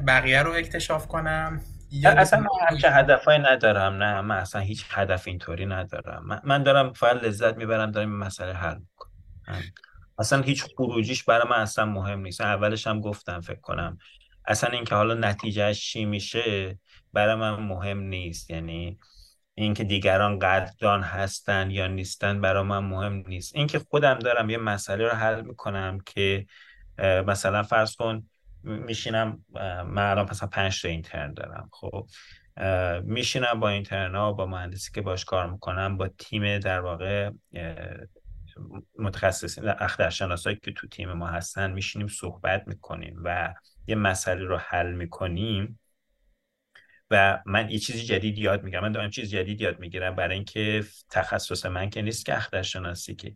بقیه 0.07 0.41
رو 0.41 0.51
اکتشاف 0.51 1.07
کنم؟ 1.07 1.61
اصلا 2.05 2.39
من 2.39 2.47
همچه 2.69 2.91
هدفهایی 2.91 3.39
ندارم 3.39 3.93
نه 3.93 4.21
من 4.21 4.37
اصلا 4.37 4.61
هیچ 4.61 4.85
هدف 4.89 5.27
اینطوری 5.27 5.65
ندارم. 5.65 6.41
من, 6.43 6.63
دارم 6.63 6.93
فقط 6.93 7.23
لذت 7.23 7.57
می‌برم 7.57 7.91
دارم 7.91 8.09
این 8.09 8.19
مسئله 8.19 8.53
حل 8.53 8.77
می‌کنم. 8.77 9.63
اصلا 10.19 10.41
هیچ 10.41 10.65
خروجیش 10.77 11.23
برای 11.23 11.49
من 11.49 11.59
اصلا 11.59 11.85
مهم 11.85 12.19
نیست. 12.19 12.41
اولش 12.41 12.87
هم 12.87 13.01
گفتم 13.01 13.41
فکر 13.41 13.61
کنم. 13.61 13.97
اصلا 14.47 14.69
اینکه 14.69 14.95
حالا 14.95 15.13
نتیجهش 15.13 15.91
چی 15.91 16.05
میشه 16.05 16.79
برای 17.13 17.35
من 17.35 17.55
مهم 17.55 17.99
نیست. 17.99 18.49
یعنی 18.49 18.99
اینکه 19.55 19.83
دیگران 19.83 20.39
قدردان 20.39 21.01
هستن 21.01 21.71
یا 21.71 21.87
نیستن 21.87 22.41
برای 22.41 22.63
من 22.63 22.79
مهم 22.79 23.23
نیست. 23.27 23.55
اینکه 23.55 23.79
خودم 23.79 24.19
دارم 24.19 24.49
یه 24.49 24.57
مسئله 24.57 25.03
رو 25.03 25.15
حل 25.15 25.41
می‌کنم 25.41 25.99
که 26.05 26.45
مثلا 26.99 27.63
فرض 27.63 27.95
کن 27.95 28.23
میشینم 28.63 29.45
من 29.85 30.09
الان 30.09 30.27
مثلا 30.29 30.49
پنج 30.49 30.81
تا 30.81 30.87
اینترن 30.87 31.33
دارم 31.33 31.69
خب 31.71 32.07
میشینم 33.03 33.59
با 33.59 33.69
اینترنا 33.69 34.31
با 34.31 34.45
مهندسی 34.45 34.91
که 34.91 35.01
باش 35.01 35.25
کار 35.25 35.51
می‌کنم 35.51 35.97
با 35.97 36.07
تیم 36.07 36.59
در 36.59 36.79
واقع 36.79 37.31
متخصصین 38.99 39.69
اخترشناسایی 39.69 40.55
که 40.55 40.71
تو 40.71 40.87
تیم 40.87 41.11
ما 41.11 41.27
هستن 41.27 41.71
میشینیم 41.71 42.07
صحبت 42.07 42.63
می‌کنیم 42.67 43.21
و 43.23 43.53
یه 43.87 43.95
مسئله 43.95 44.43
رو 44.43 44.57
حل 44.57 44.91
می‌کنیم. 44.91 45.79
و 47.13 47.43
من 47.45 47.69
یه 47.69 47.79
چیزی 47.79 48.03
جدید 48.03 48.37
یاد 48.37 48.63
می‌گیرم. 48.63 48.83
من 48.83 48.91
دارم 48.91 49.09
چیز 49.09 49.29
جدید 49.29 49.61
یاد 49.61 49.79
می‌گیرم 49.79 50.15
برای 50.15 50.35
اینکه 50.35 50.83
تخصص 51.09 51.65
من 51.65 51.89
که 51.89 52.01
نیست 52.01 52.25
که 52.25 52.37
اخترشناسی 52.37 53.15
که. 53.15 53.35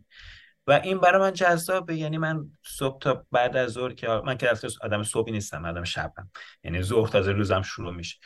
و 0.66 0.72
این 0.72 0.98
برای 0.98 1.20
من 1.20 1.32
جذابه. 1.32 1.96
یعنی 1.96 2.18
من 2.18 2.50
صبح 2.66 2.98
تا 2.98 3.26
بعد 3.32 3.56
از 3.56 3.70
ظهر 3.70 3.92
که 3.92 4.08
من 4.08 4.36
که 4.36 4.50
آدم 4.80 5.02
صبحی 5.02 5.32
نیستم 5.32 5.64
آدم 5.64 5.84
شبم. 5.84 6.30
یعنی 6.64 6.82
ظهر 6.82 7.08
تازه 7.08 7.32
روزم 7.32 7.62
شروع 7.62 7.94
میشه. 7.94 8.16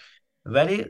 ولی 0.45 0.85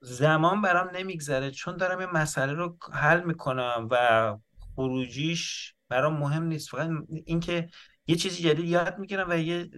زمان 0.00 0.62
برام 0.62 0.96
نمیگذره. 0.96 1.50
چون 1.50 1.76
دارم 1.76 1.98
این 1.98 2.10
مسئله 2.10 2.52
رو 2.52 2.78
حل 2.92 3.24
می‌کنم 3.24 3.88
و 3.90 4.36
خروجیش 4.74 5.74
برام 5.88 6.16
مهم 6.16 6.42
نیست. 6.42 6.68
فقط 6.68 6.90
اینکه 7.24 7.68
یه 8.06 8.16
چیزی 8.16 8.42
جدید 8.42 8.64
یاد 8.64 8.98
می‌گیرم 8.98 9.26
و 9.30 9.38
یه 9.38 9.70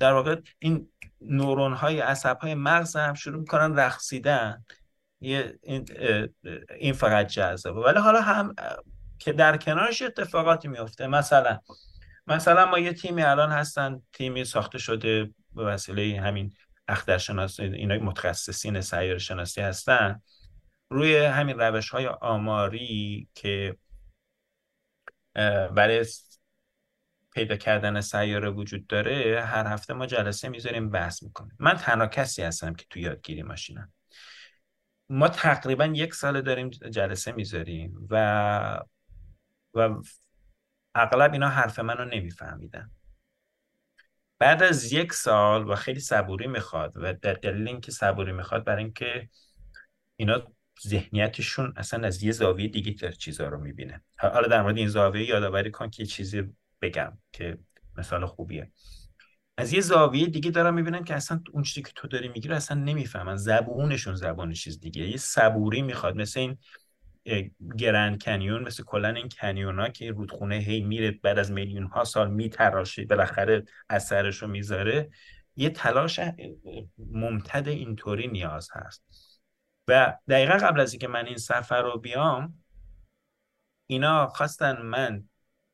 در 0.00 0.12
واقع 0.12 0.36
این 0.58 0.88
نورون 1.20 1.72
های 1.72 2.00
عصب 2.00 2.38
های 2.38 2.54
مغز 2.54 2.96
هم 2.96 3.14
شروع 3.14 3.40
می‌کنن 3.40 3.78
رقصیدن. 3.78 4.64
این, 5.20 5.52
این 6.78 6.92
فقط 6.92 7.26
جذابه. 7.26 7.80
ولی 7.80 7.98
حالا 7.98 8.20
هم 8.20 8.54
که 9.18 9.32
در 9.32 9.56
کنارش 9.56 10.02
اتفاقاتی 10.02 10.68
میفته 10.68 11.06
مثلا 11.06 11.58
مثلا 12.26 12.66
ما 12.66 12.78
یه 12.78 12.92
تیمی 12.92 13.22
الان 13.22 13.50
هستن 13.50 14.02
تیمی 14.12 14.44
ساخته 14.44 14.78
شده 14.78 15.30
به 15.54 15.64
وسیله 15.64 16.20
همین 16.20 16.54
اخترشناسی 16.88 17.62
اینا 17.62 17.94
متخصصین 17.94 18.80
سیار 18.80 19.18
شناسی 19.18 19.60
هستن. 19.60 20.22
روی 20.90 21.16
همین 21.16 21.58
روش 21.58 21.90
های 21.90 22.06
آماری 22.06 23.28
که 23.34 23.76
برای 25.74 26.04
پیدا 27.38 27.56
کردن 27.56 28.00
سیاره 28.00 28.50
وجود 28.50 28.86
داره 28.86 29.42
هر 29.42 29.66
هفته 29.66 29.94
ما 29.94 30.06
جلسه 30.06 30.48
می‌ذاریم 30.48 30.90
بحث 30.90 31.22
می‌کنیم. 31.22 31.56
من 31.58 31.74
تنها 31.74 32.06
کسی 32.06 32.42
هستم 32.42 32.74
که 32.74 32.86
تو 32.90 32.98
یادگیری 32.98 33.42
ماشینم. 33.42 33.92
ما 35.08 35.28
تقریبا 35.28 35.86
یک 35.86 36.14
سال 36.14 36.40
داریم 36.40 36.70
جلسه 36.70 37.32
می‌ذاریم 37.32 38.06
و 38.10 38.80
و 39.74 40.02
اغلب 40.94 41.32
اینا 41.32 41.48
حرف 41.48 41.78
منو 41.78 42.04
نمیفهمیدن. 42.04 42.90
بعد 44.38 44.62
از 44.62 44.92
یک 44.92 45.12
سال 45.12 45.70
و 45.70 45.74
خیلی 45.74 46.00
صبوری 46.00 46.46
می‌خواد 46.46 46.92
و 46.96 47.12
دلیل 47.12 47.68
اینکه 47.68 47.92
صبوری 47.92 48.32
می‌خواد 48.32 48.64
برای 48.64 48.84
اینکه 48.84 49.28
اینا 50.16 50.42
ذهنیتشون 50.86 51.74
اصلا 51.76 52.06
از 52.06 52.22
یه 52.22 52.32
زاویه 52.32 52.68
دیگه 52.68 52.92
در 52.92 53.10
چیزها 53.10 53.48
رو 53.48 53.58
می‌بینه. 53.60 54.04
حالا 54.18 54.48
در 54.48 54.62
مورد 54.62 54.76
این 54.76 54.88
زاویه 54.88 55.28
یادآوری 55.28 55.70
کن 55.70 55.90
که 55.90 56.06
چیزی 56.06 56.54
بگم 56.82 57.18
که 57.32 57.58
مثال 57.96 58.26
خوبیه. 58.26 58.72
از 59.56 59.72
یه 59.72 59.80
زاویه 59.80 60.26
دیگه 60.26 60.50
دارم 60.50 60.74
می‌بینم 60.74 61.04
که 61.04 61.14
اصلا 61.14 61.40
اون 61.52 61.62
چیزی 61.62 61.82
که 61.82 61.92
تو 61.94 62.08
داری 62.08 62.28
می‌گیره 62.28 62.56
اصلا 62.56 62.80
نمی‌فهمن. 62.80 63.36
زبونشون 63.36 64.14
زبان 64.14 64.52
چیز 64.52 64.80
دیگه. 64.80 65.08
یه 65.08 65.16
صبوری 65.16 65.82
می‌خواد. 65.82 66.16
مثل 66.16 66.40
این 66.40 66.58
گرند 67.78 68.22
کنیون 68.22 68.62
مثل 68.62 68.82
کلا 68.82 69.08
این 69.08 69.28
کنیون 69.28 69.78
ها 69.78 69.88
که 69.88 70.10
رودخونه 70.10 70.54
هی 70.56 70.80
میره 70.80 71.10
بعد 71.10 71.38
از 71.38 71.52
میلیون 71.52 71.86
ها 71.86 72.04
سال 72.04 72.30
میتراشه 72.30 73.04
بالاخره 73.04 73.64
اثرش 73.90 74.36
رو 74.36 74.48
می‌ذاره. 74.48 75.10
یه 75.56 75.70
تلاش 75.70 76.20
ممتد 76.98 77.68
اینطوری 77.68 78.28
نیاز 78.28 78.68
هست. 78.72 79.04
و 79.88 80.18
دقیقا 80.28 80.52
قبل 80.52 80.80
از 80.80 80.92
اینکه 80.92 81.08
من 81.08 81.26
این 81.26 81.36
سفر 81.36 81.82
رو 81.82 81.98
بیام 81.98 82.64
اینا 83.86 84.28
خواستن 84.28 84.82
من 84.82 85.28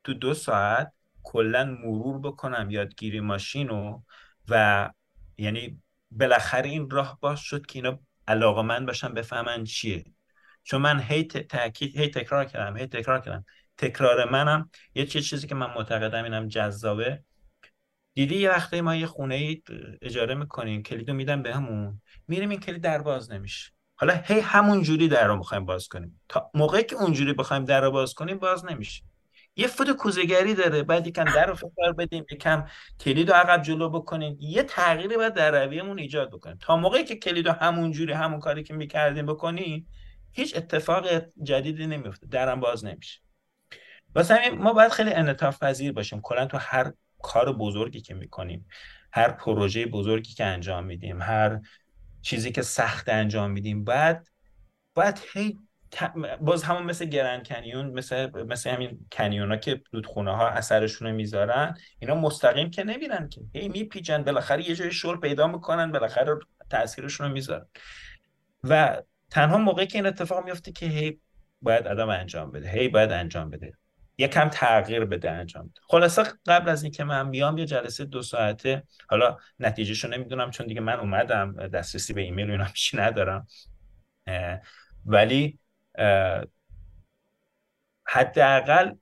تو 0.04 0.14
دو 0.14 0.34
ساعت 0.34 0.92
کلا 1.22 1.64
مرور 1.64 2.18
بکنم 2.18 2.70
یادگیری 2.70 3.20
ماشین 3.20 3.68
رو 3.68 4.04
و 4.48 4.90
یعنی 5.38 5.82
بالاخره 6.10 6.68
این 6.68 6.90
راه 6.90 7.18
باز 7.20 7.40
شد 7.40 7.66
که 7.66 7.78
اینا 7.78 7.98
علاقه 8.28 8.62
من 8.62 8.86
باشن 8.86 9.14
بفهمن 9.14 9.64
چیه. 9.64 10.04
چون 10.62 10.80
من 10.80 11.00
هی 11.00 11.24
تاکید 11.24 11.96
هی 11.96 12.08
تکرار 12.08 12.44
کردم 12.44 12.76
هی 12.76 12.86
تکرار 12.86 13.20
کردم. 13.20 13.44
تکرار 13.76 14.30
منم 14.30 14.70
یه 14.94 15.06
چیزی 15.06 15.46
که 15.46 15.54
من 15.54 15.66
معتقدم 15.74 16.24
اینم 16.24 16.48
جذابه. 16.48 17.24
دیدی 18.14 18.36
یه 18.36 18.50
وقتی 18.50 18.80
ما 18.80 18.96
یه 18.96 19.06
خونه 19.06 19.34
ای 19.34 19.62
اجاره 20.02 20.34
می‌کنیم 20.34 20.82
کلیدو 20.82 21.14
میدم 21.14 21.42
بهمون 21.42 22.00
میریم 22.28 22.50
این 22.50 22.60
کلید 22.60 22.82
در 22.82 23.02
باز 23.02 23.32
نمیشه. 23.32 23.70
حالا 23.96 24.14
هی 24.14 24.40
همون 24.40 24.82
جوری 24.82 25.08
در 25.08 25.26
رو 25.26 25.36
می‌خوایم 25.36 25.64
باز 25.64 25.88
کنیم. 25.88 26.20
تا 26.28 26.50
موقعی 26.54 26.84
که 26.84 26.96
اونجوری 26.96 27.32
بخوایم 27.32 27.64
در 27.64 27.80
رو 27.80 27.90
باز 27.90 28.14
کنیم 28.14 28.38
باز 28.38 28.64
نمیشه. 28.64 29.02
یه 29.56 29.66
فوت 29.66 29.90
کوزگری 29.90 30.54
داره. 30.54 30.82
بعد 30.82 31.06
یکم 31.06 31.24
در 31.24 31.46
رو 31.46 31.54
فکر 31.54 31.92
بدیم 31.98 32.24
یکم 32.32 32.66
کلید 33.00 33.30
رو 33.30 33.36
عقب 33.36 33.62
جلو 33.62 33.88
بکنیم. 33.88 34.36
یه 34.40 34.62
تغییری 34.62 35.16
باید 35.16 35.34
در 35.34 35.64
رویمون 35.64 35.98
ایجاد 35.98 36.30
بکنیم. 36.30 36.56
تا 36.60 36.76
موقعی 36.76 37.04
که 37.04 37.16
کلید 37.16 37.48
رو 37.48 37.52
همون 37.52 37.92
جوری 37.92 38.12
همون 38.12 38.40
کاری 38.40 38.62
که 38.62 38.74
می‌کردیم 38.74 39.26
بکنیم 39.26 39.88
هیچ 40.32 40.56
اتفاق 40.56 41.06
جدیدی 41.42 41.86
نمیفته 41.86 42.26
درم 42.26 42.60
باز 42.60 42.84
نمیشه. 42.84 43.20
واسه 44.14 44.34
همین 44.34 44.62
ما 44.62 44.72
باید 44.72 44.92
خیلی 44.92 45.10
انعطاف 45.10 45.62
پذیر 45.62 45.92
باشیم. 45.92 46.20
کلا 46.20 46.46
تو 46.46 46.58
هر 46.60 46.92
کار 47.22 47.52
بزرگی 47.52 48.00
که 48.00 48.14
می‌کنیم 48.14 48.66
هر 49.12 49.30
پروژه 49.30 49.86
بزرگی 49.86 50.34
که 50.34 50.44
انجام 50.44 50.84
میدیم 50.84 51.22
هر 51.22 51.60
چیزی 52.22 52.52
که 52.52 52.62
سخت 52.62 53.08
انجام 53.08 53.50
میدیم 53.50 53.84
بعد 53.84 54.28
باید 54.94 55.20
هی 55.32 55.58
باز 56.40 56.62
همون 56.62 56.82
مثل 56.82 57.04
گرند 57.04 57.48
کنیون 57.48 57.86
مثل 57.86 58.44
مثل 58.44 58.70
همین 58.70 59.06
کنیون 59.12 59.50
ها 59.50 59.56
که 59.56 59.82
رودخونه 59.92 60.36
ها 60.36 60.48
اثرشون 60.48 61.08
رو 61.08 61.14
می‌ذارن 61.14 61.74
اینا 61.98 62.14
مستقیم 62.14 62.70
که 62.70 62.84
نمیرن 62.84 63.28
که. 63.28 63.40
هی 63.54 63.68
میپیچن 63.68 64.22
بالاخره 64.22 64.68
یه 64.68 64.74
جای 64.74 64.92
شل 64.92 65.16
پیدا 65.16 65.46
می‌کنن 65.46 65.92
بالاخره 65.92 66.38
تاثیرشون 66.70 67.26
رو 67.26 67.32
می‌ذارن. 67.32 67.66
و 68.64 69.02
تنها 69.30 69.58
موقعی 69.58 69.86
که 69.86 69.98
این 69.98 70.06
اتفاق 70.06 70.44
میفته 70.44 70.72
که 70.72 70.86
هی 70.86 71.20
باید 71.62 71.86
آدم 71.86 72.08
انجام 72.08 72.50
بده 72.50 72.70
هی 72.70 72.88
باید 72.88 73.12
انجام 73.12 73.50
بده. 73.50 73.72
یکم 74.18 74.48
تغییر 74.48 75.04
بده 75.04 75.30
انجام 75.30 75.68
بده. 75.68 75.80
خلاصه 75.88 76.22
قبل 76.46 76.68
از 76.68 76.82
اینکه 76.82 77.04
من 77.04 77.30
بیام 77.30 77.58
یه 77.58 77.66
جلسه 77.66 78.04
دو 78.04 78.22
ساعته 78.22 78.82
حالا 79.08 79.36
نتیجهشو 79.60 80.08
نمی‌دونم 80.08 80.50
چون 80.50 80.66
دیگه 80.66 80.80
من 80.80 81.00
اومدم 81.00 81.66
دسترسی 81.66 82.12
به 82.12 82.20
ایمیل 82.20 82.48
و 82.48 82.52
اینا 82.52 82.66
ندارم 82.94 83.46
ولی 85.06 85.58
حداقل 88.06 88.94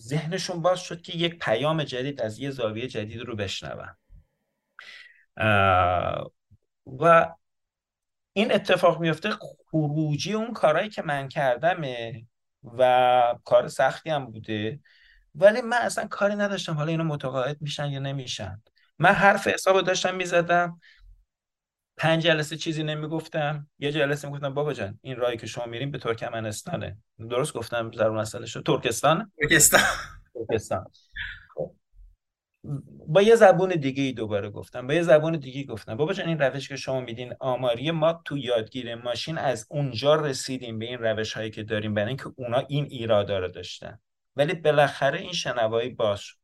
ذهنشون 0.00 0.62
باز 0.62 0.80
شد 0.80 1.02
که 1.02 1.12
یک 1.12 1.38
پیام 1.38 1.84
جدید 1.84 2.22
از 2.22 2.38
یه 2.38 2.50
زاویه 2.50 2.88
جدید 2.88 3.20
رو 3.20 3.36
بشنون. 3.36 3.96
و 6.86 7.34
این 8.32 8.54
اتفاق 8.54 9.00
میفته 9.00 9.30
خروجی 9.70 10.32
اون 10.32 10.52
کارهایی 10.52 10.88
که 10.88 11.02
من 11.02 11.28
کردمه 11.28 12.26
و 12.78 13.34
کار 13.44 13.68
سختی 13.68 14.10
هم 14.10 14.26
بوده. 14.26 14.80
ولی 15.34 15.60
من 15.60 15.76
اصلا 15.76 16.06
کاری 16.06 16.34
نداشتم 16.34 16.74
حالا 16.74 16.90
اینا 16.90 17.04
متقاعد 17.04 17.62
میشن 17.62 17.86
یا 17.86 17.98
نمیشن. 17.98 18.62
من 18.98 19.12
حرف 19.12 19.48
حساب 19.48 19.80
داشتم 19.80 20.14
می‌زدم. 20.14 20.80
پنج 21.96 22.22
جلسه 22.22 22.56
چیزی 22.56 22.82
نمی‌گفتم 22.82 23.68
یه 23.78 23.92
جلسه 23.92 24.28
می‌گفتم 24.28 24.54
بابا 24.54 24.72
جان 24.72 24.98
این 25.02 25.16
راهی 25.16 25.36
که 25.36 25.46
شما 25.46 25.66
میریم 25.66 25.90
به 25.90 25.98
ترکمنستانه. 25.98 26.98
درست 27.30 27.52
گفتم 27.52 27.90
در 27.90 28.10
مسئله 28.10 28.46
شد 28.46 28.62
ترکستان. 28.66 29.32
ترکستان. 29.40 29.80
ترکستان 30.34 30.86
با 33.08 33.22
یه 33.22 33.34
زبون 33.36 33.68
دیگه 33.68 34.02
ای 34.02 34.12
دوباره 34.12 34.50
گفتم. 34.50 34.86
با 34.86 34.94
یه 34.94 35.02
زبون 35.02 35.36
دیگه 35.36 35.64
گفتم. 35.64 35.96
بابا 35.96 36.12
جان 36.12 36.28
این 36.28 36.38
روش 36.38 36.68
که 36.68 36.76
شما 36.76 37.00
میدین 37.00 37.34
آماری 37.40 37.90
ما 37.90 38.22
تو 38.24 38.38
یادگیر 38.38 38.94
ماشین 38.94 39.38
از 39.38 39.66
اونجا 39.70 40.14
رسیدیم 40.14 40.78
به 40.78 40.84
این 40.84 40.98
روش 40.98 41.32
هایی 41.32 41.50
که 41.50 41.62
داریم 41.62 41.94
برای 41.94 42.08
اینکه 42.08 42.32
اونا 42.36 42.58
این 42.58 42.86
ایرادا 42.90 43.38
رو 43.38 43.48
داشتن. 43.48 43.98
ولی 44.36 44.54
بالاخره 44.54 45.20
این 45.20 45.32
شنوایی 45.32 45.88
باش 45.88 46.36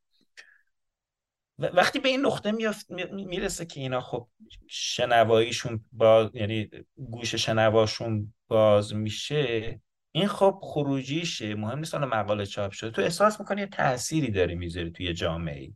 وقتی 1.61 1.99
به 1.99 2.09
این 2.09 2.27
نقطه 2.27 2.53
می‌رسه 3.13 3.67
که 3.67 3.81
اینا 3.81 4.01
خب 4.01 4.29
شنواییشون 4.69 5.85
باز 5.93 6.31
یعنی 6.35 6.71
گوش 6.97 7.35
شنواشون 7.35 8.35
باز 8.49 8.95
میشه 8.95 9.81
این 10.13 10.27
خب 10.27 10.59
خروجیشه. 10.63 11.55
مهم 11.55 11.79
نیست 11.79 11.95
مقاله 11.95 12.47
چاپ 12.47 12.73
شده. 12.73 12.91
تو 12.91 13.03
احساس 13.03 13.41
می‌کنی 13.41 13.61
یه 13.61 13.67
تأثیری 13.67 14.31
داری 14.31 14.55
می‌ذاری 14.55 14.91
توی 14.91 15.15
جامعه 15.15 15.73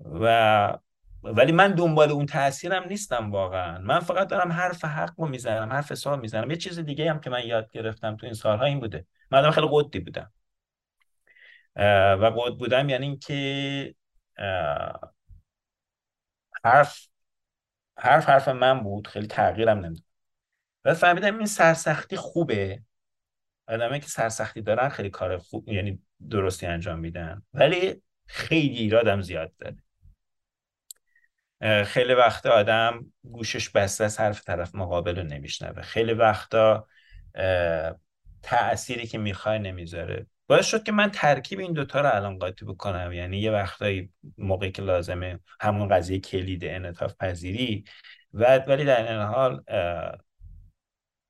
و 0.00 0.78
ولی 1.22 1.52
من 1.52 1.72
دنبال 1.72 2.10
اون 2.10 2.26
تاثیرم 2.26 2.84
نیستم 2.88 3.30
واقعا. 3.30 3.78
من 3.78 4.00
فقط 4.00 4.28
دارم 4.28 4.52
حرف 4.52 4.84
حق 4.84 5.20
رو 5.20 5.28
می‌زنم 5.28 5.72
حرف 5.72 5.92
حساب 5.92 6.20
می‌زنم. 6.20 6.50
یه 6.50 6.56
چیز 6.56 6.78
دیگه 6.78 7.10
هم 7.10 7.20
که 7.20 7.30
من 7.30 7.46
یاد 7.46 7.70
گرفتم 7.70 8.16
تو 8.16 8.26
این 8.26 8.34
سالها 8.34 8.64
این 8.64 8.80
بوده. 8.80 9.06
من 9.30 9.50
خیلی 9.50 9.68
قدی 9.70 9.98
بودم. 10.00 10.32
و 12.20 12.32
قد 12.36 12.54
بودم 12.58 12.88
یعنی 12.88 13.06
اینکه 13.06 13.94
حرف 16.64 17.08
حرف 17.98 18.28
حرف 18.28 18.48
من 18.48 18.80
بود. 18.80 19.06
خیلی 19.08 19.26
تغییرم 19.26 19.78
نمی‌دونم. 19.78 20.06
و 20.84 20.94
فهمیدم 20.94 21.38
این 21.38 21.46
سرسختی 21.46 22.16
خوبه. 22.16 22.82
آدمایی 23.68 24.00
که 24.00 24.08
سرسختی 24.08 24.62
دارن 24.62 24.88
خیلی 24.88 25.10
کار 25.10 25.38
خوب 25.38 25.68
یعنی 25.68 26.02
درستی 26.30 26.66
انجام 26.66 26.98
میدن. 26.98 27.42
ولی 27.54 28.02
خیلی 28.26 28.76
ایرادم 28.76 29.20
زیاد 29.20 29.52
داره. 29.58 29.76
خیلی 31.84 32.14
وقتا 32.14 32.50
آدم 32.50 33.12
گوشش 33.22 33.68
بسته 33.68 34.04
از 34.04 34.20
حرف 34.20 34.44
طرف 34.44 34.74
مقابل 34.74 35.16
رو 35.16 35.22
نمیشنوه. 35.22 35.82
خیلی 35.82 36.12
وقتا 36.12 36.88
تأثیری 38.42 39.06
که 39.06 39.18
می‌خوای 39.18 39.58
نمی‌ذاره. 39.58 40.26
باعث 40.46 40.66
شد 40.66 40.82
که 40.82 40.92
من 40.92 41.10
ترکیب 41.10 41.58
این 41.58 41.72
دوتا 41.72 42.00
رو 42.00 42.14
الان 42.14 42.38
قاطی 42.38 42.64
بکنم. 42.64 43.12
یعنی 43.12 43.38
یه 43.38 43.50
وقتایی 43.50 44.12
موقعی 44.38 44.72
که 44.72 44.82
لازمه 44.82 45.40
همون 45.60 45.88
قضیه 45.88 46.20
کلید 46.20 46.64
انعطاف 46.64 47.14
پذیری. 47.14 47.84
و 48.32 48.58
ولی 48.58 48.84
در 48.84 49.12
این 49.12 49.22
حال 49.22 49.64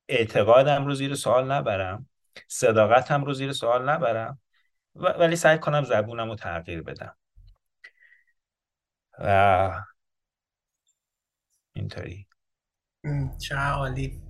اعتقادم 0.09 0.86
رو 0.86 0.95
زیر 0.95 1.15
سوال 1.15 1.53
نبرم. 1.53 2.09
صداقتم 2.49 3.24
رو 3.24 3.35
زیر 3.35 3.53
سوال 3.53 3.89
نبرم. 3.89 4.41
ولی 4.95 5.36
سعی 5.36 5.59
کنم 5.59 5.85
زبونم 5.85 6.28
رو 6.28 6.35
تغییر 6.35 6.82
بدم. 6.82 7.16
و 9.19 9.85
اینطوری. 11.73 12.28
چه 13.39 13.57
عالی. 13.57 14.23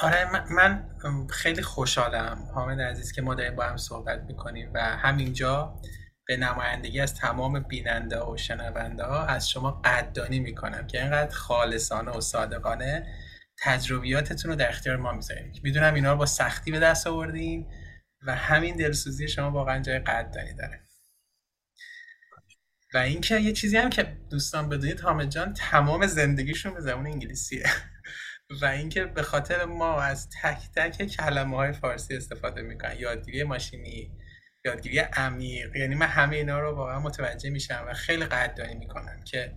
آره 0.00 0.52
من 0.52 0.88
خیلی 1.30 1.62
خوشحالم 1.62 2.50
حامد 2.54 2.80
عزیز 2.80 3.12
که 3.12 3.22
ما 3.22 3.34
داریم 3.34 3.56
با 3.56 3.64
هم 3.64 3.76
صحبت 3.76 4.22
می‌کنیم 4.22 4.70
و 4.74 4.80
همینجا 4.80 5.80
به 6.26 6.36
نمایندگی 6.36 7.00
از 7.00 7.14
تمام 7.14 7.60
بیننده 7.60 8.20
و 8.20 8.36
شنونده 8.36 9.04
ها 9.04 9.26
از 9.26 9.50
شما 9.50 9.70
قدردانی 9.70 10.40
می‌کنم 10.40 10.86
که 10.86 11.02
اینقدر 11.02 11.34
خالصانه 11.34 12.10
و 12.10 12.20
صادقانه 12.20 13.06
تجربیاتتون 13.62 14.50
رو 14.50 14.56
در 14.56 14.68
اختیار 14.68 14.96
ما 14.96 15.12
می‌ذارید. 15.12 15.60
می‌دونم 15.62 15.94
اینا 15.94 16.12
رو 16.12 16.18
با 16.18 16.26
سختی 16.26 16.70
به 16.70 16.78
دست 16.78 17.06
آوردین 17.06 17.66
و 18.26 18.34
همین 18.34 18.76
دلسوزی 18.76 19.28
شما 19.28 19.50
واقعا 19.50 19.82
جای 19.82 19.98
قدردانی 19.98 20.54
داره. 20.54 20.80
و 22.94 22.98
اینکه 22.98 23.38
یه 23.38 23.52
چیزی 23.52 23.76
هم 23.76 23.90
که 23.90 24.02
دوستان 24.30 24.68
بدونید 24.68 25.00
حامد 25.00 25.28
جان 25.28 25.54
تمام 25.54 26.06
زندگیشون 26.06 26.74
به 26.74 26.80
زبان 26.80 27.06
انگلیسیه. 27.06 27.66
و 28.50 28.64
اینکه 28.64 29.04
به 29.04 29.22
خاطر 29.22 29.64
ما 29.64 30.00
از 30.00 30.28
تک 30.42 30.58
تک 30.76 31.06
کلمه 31.06 31.56
های 31.56 31.72
فارسی 31.72 32.16
استفاده 32.16 32.62
می‌کنن. 32.62 32.96
یادگیری 32.98 33.42
ماشینی 33.42 34.10
یادگیری 34.64 34.98
عمیق 34.98 35.76
یعنی 35.76 35.94
من 35.94 36.06
همه 36.06 36.36
اینا 36.36 36.60
رو 36.60 36.76
واقعا 36.76 37.00
متوجه 37.00 37.50
میشم 37.50 37.84
و 37.88 37.94
خیلی 37.94 38.24
قدردانی 38.24 38.74
می‌کنم 38.74 39.24
که 39.24 39.52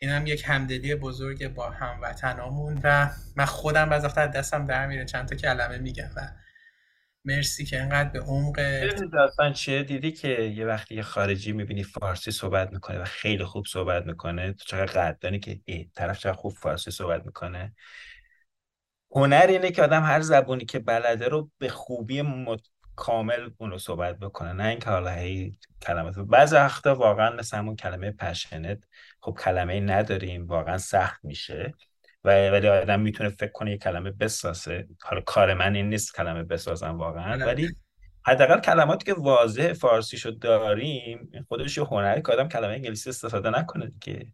این 0.00 0.10
هم 0.10 0.26
یک 0.26 0.44
همدلی 0.46 0.94
بزرگ 0.94 1.54
با 1.54 1.70
هموطنامون 1.70 2.80
و 2.84 3.10
من 3.36 3.44
خودم 3.44 3.88
بعضی 3.88 4.06
وقتا 4.06 4.26
دستم 4.26 4.66
در 4.66 4.86
میره 4.86 5.04
چند 5.04 5.28
تا 5.28 5.36
کلمه 5.36 5.78
میگم 5.78 6.10
و 6.16 6.28
مرسی 7.24 7.64
که 7.64 7.80
اینقدر 7.80 8.08
به 8.08 8.20
عمق 8.20 8.56
داستان 9.12 9.52
چیه 9.52 9.82
دیدی 9.82 10.12
که 10.12 10.28
یه 10.28 10.66
وقتی 10.66 10.94
یه 10.94 11.02
خارجی 11.02 11.52
می‌بینی 11.52 11.82
فارسی 11.82 12.30
صحبت 12.30 12.72
می‌کنه 12.72 12.98
و 12.98 13.04
خیلی 13.04 13.44
خوب 13.44 13.66
صحبت 13.66 14.06
می‌کنه 14.06 14.52
تو 14.52 14.64
چقدر 14.64 14.92
قدردانی 14.92 15.40
که 15.40 15.60
ای 15.64 15.90
طرف 15.94 16.18
چقدر 16.18 16.36
خوب 16.36 16.52
فارسی 16.52 16.90
صحبت 16.90 17.26
می‌کنه. 17.26 17.74
هنر 19.16 19.46
اینه 19.48 19.70
که 19.70 19.82
آدم 19.82 20.02
هر 20.02 20.20
زبونی 20.20 20.64
که 20.64 20.78
بلده 20.78 21.28
رو 21.28 21.50
به 21.58 21.68
خوبی 21.68 22.22
مت... 22.22 22.60
کامل 22.96 23.50
اونو 23.58 23.78
صحبت 23.78 24.18
بکنه. 24.18 24.52
نه 24.52 24.64
اینکه 24.64 24.90
حالا 24.90 25.10
هی 25.10 25.58
کلمات 25.82 26.18
بعضی 26.18 26.56
وقتا 26.56 26.94
واقعا 26.94 27.36
مثل 27.36 27.56
همون 27.56 27.76
کلمه 27.76 28.10
پشنت 28.10 28.84
خب 29.20 29.38
کلمه 29.44 29.80
نداریم 29.80 30.46
واقعا 30.46 30.78
سخت 30.78 31.24
میشه. 31.24 31.74
و 32.24 32.48
ولی 32.50 32.68
آدم 32.68 33.00
می‌تونه 33.00 33.30
فکر 33.30 33.52
کنه 33.52 33.70
یه 33.70 33.78
کلمه 33.78 34.10
بسازه. 34.10 34.86
حالا 35.02 35.20
کار 35.20 35.54
من 35.54 35.74
این 35.74 35.88
نیست 35.88 36.14
کلمه 36.16 36.42
بسازم 36.42 36.98
واقعا 36.98 37.46
ولی 37.46 37.76
حداقل 38.26 38.60
کلماتی 38.60 39.06
که 39.06 39.14
واضح 39.14 39.72
فارسیشو 39.72 40.30
داریم 40.30 41.44
خودش 41.48 41.78
یه 41.78 41.84
هنری 41.84 42.22
که 42.22 42.32
آدم 42.32 42.48
کلمه 42.48 42.72
انگلیسی 42.72 43.10
استفاده 43.10 43.50
نکنه 43.50 43.92
که 44.00 44.26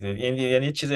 یعنی 0.00 0.42
یعنی 0.42 0.72
چیز 0.72 0.92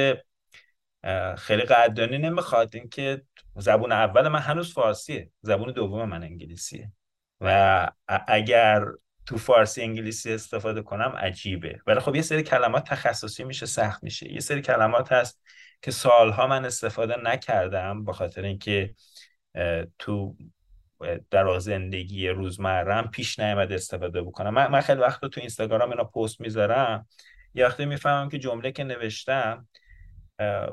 خیلی 1.38 1.62
قدردانی 1.62 2.18
نمی‌خواد. 2.18 2.76
اینکه 2.76 3.22
زبون 3.56 3.92
اول 3.92 4.28
من 4.28 4.40
هنوز 4.40 4.72
فارسیه 4.72 5.30
زبون 5.42 5.72
دوم 5.72 6.08
من 6.08 6.22
انگلیسیه. 6.22 6.92
و 7.40 7.90
اگر 8.28 8.84
تو 9.26 9.38
فارسی 9.38 9.82
انگلیسی 9.82 10.32
استفاده 10.32 10.82
کنم 10.82 11.14
عجیبه. 11.18 11.80
ولی 11.86 12.00
خب 12.00 12.14
یه 12.14 12.22
سری 12.22 12.42
کلمات 12.42 12.84
تخصصی 12.84 13.44
میشه 13.44 13.66
سخت 13.66 14.02
میشه. 14.02 14.32
یه 14.32 14.40
سری 14.40 14.62
کلمات 14.62 15.12
هست 15.12 15.42
که 15.82 15.90
سالها 15.90 16.46
من 16.46 16.64
استفاده 16.64 17.16
نکردم 17.22 18.04
به 18.04 18.12
خاطر 18.12 18.42
اینکه 18.42 18.94
تو 19.98 20.36
در 21.30 21.58
زندگی 21.58 22.28
روزمرم 22.28 23.10
پیش 23.10 23.38
نیامد 23.38 23.72
استفاده 23.72 24.22
بکنم. 24.22 24.54
من, 24.54 24.66
من 24.66 24.80
خیلی 24.80 25.00
وقت 25.00 25.24
تو 25.24 25.40
اینستاگرام 25.40 25.90
اینا 25.90 26.04
پست 26.04 26.40
می‌ذارم. 26.40 27.08
یه 27.54 27.66
وقتی 27.66 27.84
می‌فهمم 27.84 28.28
که 28.28 28.38
جمله 28.38 28.72
که 28.72 28.84
نوشتم 28.84 29.68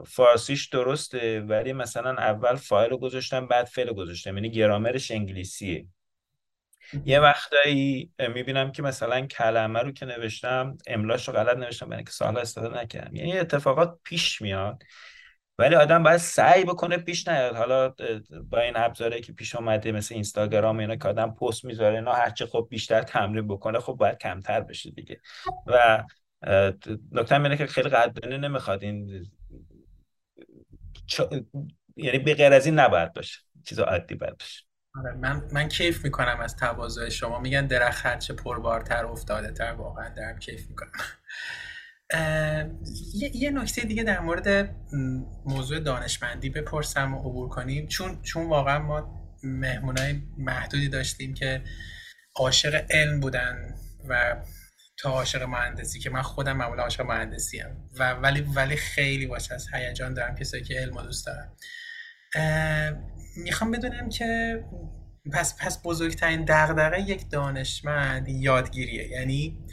فارسیش 0.08 0.68
درسته 0.68 1.42
ولی 1.42 1.74
مثلا 1.74 2.10
اول 2.10 2.56
فایل 2.56 2.90
رو 2.90 2.98
گذاشتم 2.98 3.48
بعد 3.48 3.66
فعل 3.66 3.94
گذاشتم. 3.94 4.36
یعنی 4.38 4.52
گرامرش 4.52 5.12
انگلیسیه. 5.12 5.88
یه 7.06 7.20
وقتایی 7.20 8.12
می‌بینم 8.20 8.72
که 8.72 8.82
مثلا 8.82 9.22
کلمه 9.22 9.80
رو 9.80 9.92
که 9.92 10.06
نوشتم 10.06 10.78
املاش 10.88 11.28
رو 11.28 11.34
غلط 11.34 11.58
نوشتم 11.58 11.90
برای 11.90 12.04
که 12.04 12.12
سالها 12.12 12.42
استفاده 12.42 12.82
نکردم. 12.82 13.16
یعنی 13.16 13.38
اتفاقات 13.38 14.00
پیش 14.04 14.42
میاد 14.42 14.84
ولی 15.58 15.76
آدم 15.76 16.04
باید 16.04 16.18
سعی 16.18 16.64
بکنه 16.64 16.98
پیش 16.98 17.28
نیاد. 17.28 17.56
حالا 17.56 17.94
با 18.50 18.60
این 18.60 18.74
ابزاری 18.76 19.22
که 19.22 19.34
پیش 19.34 19.56
اومده 19.56 19.92
مثل 19.92 20.14
اینستاگرام 20.14 20.80
اینا 20.80 20.96
که 20.96 21.08
آدم 21.08 21.32
پست 21.32 21.66
می‌ذاره 21.66 21.96
اینا 21.96 22.14
هرچه 22.14 22.46
خب 22.46 22.68
بیشتر 22.70 23.02
تمرین 23.02 23.48
بکنه 23.48 23.80
خب 23.80 23.94
باید 23.94 24.18
کمتر 24.18 24.62
بشه 24.62 24.92
دیگه. 24.92 25.22
و 25.68 26.04
نکته 27.12 27.36
اینه 27.36 27.58
که 27.58 27.66
خیلی 27.66 27.90
قدردانی 27.90 28.38
نمی‌خواد 28.38 28.84
این 28.84 29.26
یعنی 31.96 32.20
به 32.20 32.34
غیر 32.34 32.54
از 32.54 32.66
این 32.66 32.80
نباید 32.80 33.14
باشه. 33.14 33.40
چیز 33.66 33.80
عادی 33.80 34.16
باید 34.16 34.38
باشه. 34.38 34.64
آره 34.96 35.16
من 35.16 35.50
من 35.52 35.68
کیف 35.68 36.04
می‌کنم 36.04 36.40
از 36.40 36.56
تواضع 36.56 37.10
شما. 37.10 37.40
میگن 37.40 37.68
درخت 37.68 38.06
هرچه 38.06 38.34
پربارتر 38.34 39.06
افتاده 39.06 39.52
تر 39.52 39.72
واقعا 39.72 40.10
درم 40.10 40.40
کیف 40.40 40.70
می‌کنم. 40.70 40.92
یه, 43.14 43.36
یه 43.36 43.52
نکته 43.52 43.82
دیگه 43.82 44.04
در 44.04 44.20
مورد 44.20 44.76
موضوع 45.46 45.80
دانشمندی 45.80 46.50
بپرسم 46.50 47.14
و 47.14 47.20
عبور 47.20 47.50
کنیم. 47.50 47.88
چون 47.88 48.22
چون 48.22 48.50
واقعا 48.50 48.80
ما 48.80 49.24
مهمونای 49.44 50.22
محدودی 50.38 50.90
داشتیم 50.90 51.34
که 51.34 51.62
عاشق 52.36 52.86
علم 52.90 53.20
بودن 53.20 53.76
و 54.10 54.36
عاشق 55.10 55.44
مهندسی 55.44 56.00
که 56.00 56.10
من 56.10 56.22
خودم 56.22 56.58
معمولا 56.58 56.84
عاشق 56.84 57.02
مهندسی 57.02 57.60
هم 57.60 57.90
و 58.00 58.14
ولی 58.14 58.42
ولی 58.42 58.76
خیلی 58.76 59.28
باشه 59.28 59.54
از 59.54 59.68
هیجان 59.74 60.14
دارم 60.14 60.36
کسایی 60.36 60.64
که 60.64 60.80
علم 60.80 61.02
دوست 61.02 61.26
دارم 61.26 61.56
می‌خوام 63.38 63.72
بدونم 63.72 64.10
که 64.10 64.64
پس 65.34 65.58
پس 65.62 65.82
بزرگترین 65.84 66.46
دغدغه 66.46 67.02
یک 67.02 67.30
دانشمند 67.30 68.30
یادگیریه. 68.30 69.08
یعنی 69.08 69.66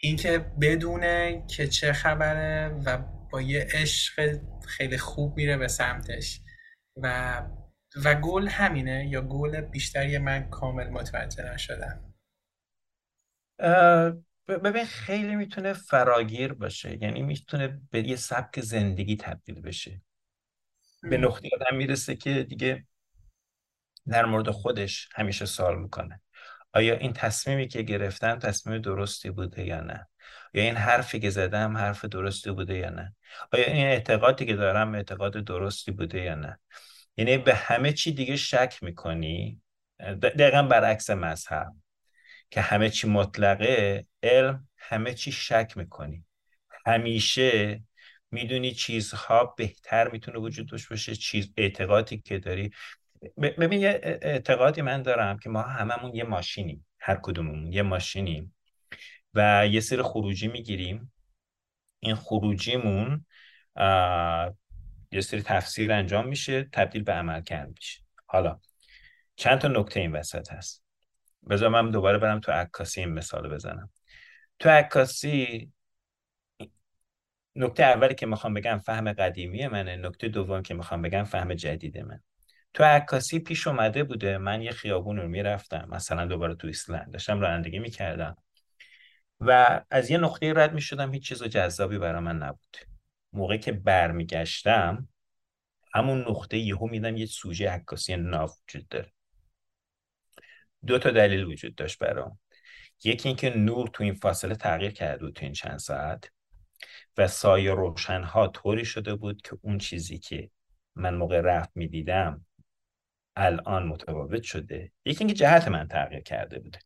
اینکه 0.00 0.38
بدونه 0.38 1.44
که 1.48 1.66
چه 1.66 1.92
خبره 1.92 2.68
و 2.68 2.98
با 3.30 3.40
یه 3.40 3.68
عشق 3.72 4.40
خیلی 4.66 4.98
خوب 4.98 5.36
میره 5.36 5.56
به 5.56 5.68
سمتش. 5.68 6.40
و 6.96 7.42
و 8.04 8.14
گل 8.14 8.48
همینه 8.48 9.08
یا 9.08 9.20
گل 9.22 9.60
بیشتری 9.60 10.18
من 10.18 10.50
کامل 10.50 10.88
متوجه 10.88 11.52
نشدم. 11.54 12.14
ببین 14.48 14.84
خیلی 14.84 15.36
می‌تونه 15.36 15.72
فراگیر 15.72 16.52
باشه. 16.52 17.02
یعنی 17.02 17.22
می‌تونه 17.22 17.80
به 17.90 18.08
یه 18.08 18.16
سبک 18.16 18.60
زندگی 18.60 19.16
تبدیل 19.16 19.60
بشه. 19.60 20.02
به 21.02 21.16
نقطه 21.16 21.48
آدم 21.52 21.76
می‌رسه 21.76 22.16
که 22.16 22.42
دیگه 22.42 22.86
در 24.08 24.24
مورد 24.24 24.50
خودش 24.50 25.08
همیشه 25.14 25.46
سوال 25.46 25.78
می‌کنه. 25.78 26.20
آیا 26.72 26.96
این 26.96 27.12
تصمیمی 27.12 27.68
که 27.68 27.82
گرفتم 27.82 28.38
تصمیم 28.38 28.78
درستی 28.78 29.30
بوده 29.30 29.66
یا 29.66 29.80
نه؟ 29.80 30.08
یا 30.54 30.62
این 30.62 30.76
حرفی 30.76 31.20
که 31.20 31.30
زدم 31.30 31.76
حرف 31.76 32.04
درستی 32.04 32.50
بوده 32.50 32.78
یا 32.78 32.90
نه؟ 32.90 33.14
آیا 33.52 33.66
این 33.66 33.86
اعتقادی 33.86 34.46
که 34.46 34.56
دارم 34.56 34.94
اعتقاد 34.94 35.32
درستی 35.44 35.90
بوده 35.90 36.20
یا 36.20 36.34
نه؟ 36.34 36.58
یعنی 37.16 37.38
به 37.38 37.54
همه 37.54 37.92
چی 37.92 38.12
دیگه 38.12 38.36
شک 38.36 38.78
می‌کنی؟ 38.82 39.60
دقیقا 40.22 40.62
برعکس 40.62 41.10
مذهب. 41.10 41.72
که 42.50 42.60
همه 42.60 42.90
چی 42.90 43.08
مطلقه 43.08 44.06
علم 44.22 44.68
همه 44.76 45.14
چی 45.14 45.32
شک 45.32 45.72
می‌کنی. 45.76 46.24
همیشه 46.86 47.82
می‌دونی 48.30 48.72
چیزها 48.72 49.54
بهتر 49.58 50.08
می‌تونه 50.08 50.38
وجود 50.38 50.68
داشته 50.68 50.88
باشه 50.88 51.16
چیز 51.16 51.52
اعتقادی 51.56 52.18
که 52.18 52.38
داری. 52.38 52.70
ببین 53.42 53.80
یه 53.80 54.00
اعتقادی 54.02 54.82
من 54.82 55.02
دارم 55.02 55.38
که 55.38 55.50
ما 55.50 55.62
هممون 55.62 56.14
یه 56.14 56.24
ماشینیم 56.24 56.86
هر 57.00 57.18
کدوممون 57.22 57.72
یه 57.72 57.82
ماشینیم 57.82 58.54
و 59.34 59.66
یه 59.66 59.80
سری 59.80 60.02
خروجی 60.02 60.48
می‌گیریم. 60.48 61.12
این 62.00 62.14
خروجیمون 62.14 63.26
یه 65.12 65.20
سری 65.20 65.42
تفسیر 65.42 65.92
انجام 65.92 66.28
میشه 66.28 66.68
تبدیل 66.72 67.02
به 67.02 67.12
عمل 67.12 67.42
کرد 67.42 67.68
میشه. 67.68 68.00
حالا 68.26 68.60
چند 69.36 69.58
تا 69.58 69.68
نکته 69.68 70.00
این 70.00 70.12
وسط 70.12 70.52
هست. 70.52 70.84
بذار 71.50 71.68
من 71.68 71.90
دوباره 71.90 72.18
برم 72.18 72.40
تو 72.40 72.52
عکاسی 72.52 73.00
این 73.00 73.12
مثال 73.12 73.48
بزنم. 73.48 73.90
تو 74.62 74.68
عکاسی 74.68 75.72
نکته 77.56 77.84
اولی 77.84 78.14
که 78.14 78.26
می‌خوام 78.26 78.54
بگم 78.54 78.78
فهم 78.78 79.12
قدیمی 79.12 79.66
منه 79.66 79.96
نکته 79.96 80.28
دوم 80.28 80.62
که 80.62 80.74
می‌خوام 80.74 81.02
بگم 81.02 81.24
فهم 81.24 81.54
جدید 81.54 81.98
من 81.98 82.20
تو 82.74 82.84
عکاسی 82.84 83.38
پیش 83.38 83.66
اومده 83.66 84.04
بوده 84.04 84.38
من 84.38 84.62
یه 84.62 84.70
خیابون 84.70 85.16
رو 85.16 85.28
می‌رفتم 85.28 85.88
مثلا 85.90 86.26
دوباره 86.26 86.54
تو 86.54 86.66
ایسلند 86.66 87.12
داشتم 87.12 87.40
رانندگی 87.40 87.78
می‌کردم. 87.78 88.36
و 89.40 89.80
از 89.90 90.10
یه 90.10 90.18
نقطه 90.18 90.52
رد 90.56 90.74
می‌شدم 90.74 91.12
هیچ 91.12 91.28
چیز 91.28 91.42
جذابی 91.42 91.98
برای 91.98 92.20
من 92.20 92.38
نبود. 92.38 92.76
موقعی 93.32 93.58
که 93.58 93.72
برمیگشتم 93.72 95.08
همون 95.94 96.20
نقطه 96.20 96.58
یهو 96.58 96.86
میدم 96.88 97.16
یه 97.16 97.26
سوژه 97.26 97.70
عکاسی 97.70 98.16
ناو 98.16 98.50
وجود 98.68 98.88
داره. 98.88 99.12
دو 100.86 100.98
تا 100.98 101.10
دلیل 101.10 101.44
وجود 101.44 101.74
داشت 101.74 101.98
برام. 101.98 102.38
یکی 103.04 103.28
اینکه 103.28 103.50
نور 103.50 103.88
تو 103.88 104.04
این 104.04 104.14
فاصله 104.14 104.54
تغییر 104.54 104.90
کرده 104.90 105.24
بود 105.24 105.34
تو 105.34 105.44
این 105.44 105.52
چند 105.52 105.78
ساعت 105.78 106.30
و 107.16 107.28
سایه 107.28 107.74
روشنها 107.74 108.48
طوری 108.48 108.84
شده 108.84 109.14
بود 109.14 109.42
که 109.42 109.58
اون 109.62 109.78
چیزی 109.78 110.18
که 110.18 110.50
من 110.94 111.14
موقع 111.14 111.40
رفت 111.40 111.70
می‌دیدم 111.74 112.46
الان 113.36 113.86
متفاوت 113.86 114.42
شده. 114.42 114.92
یکی 115.04 115.18
اینکه 115.18 115.34
جهت 115.34 115.68
من 115.68 115.88
تغییر 115.88 116.20
کرده 116.20 116.58
بوده. 116.58 116.78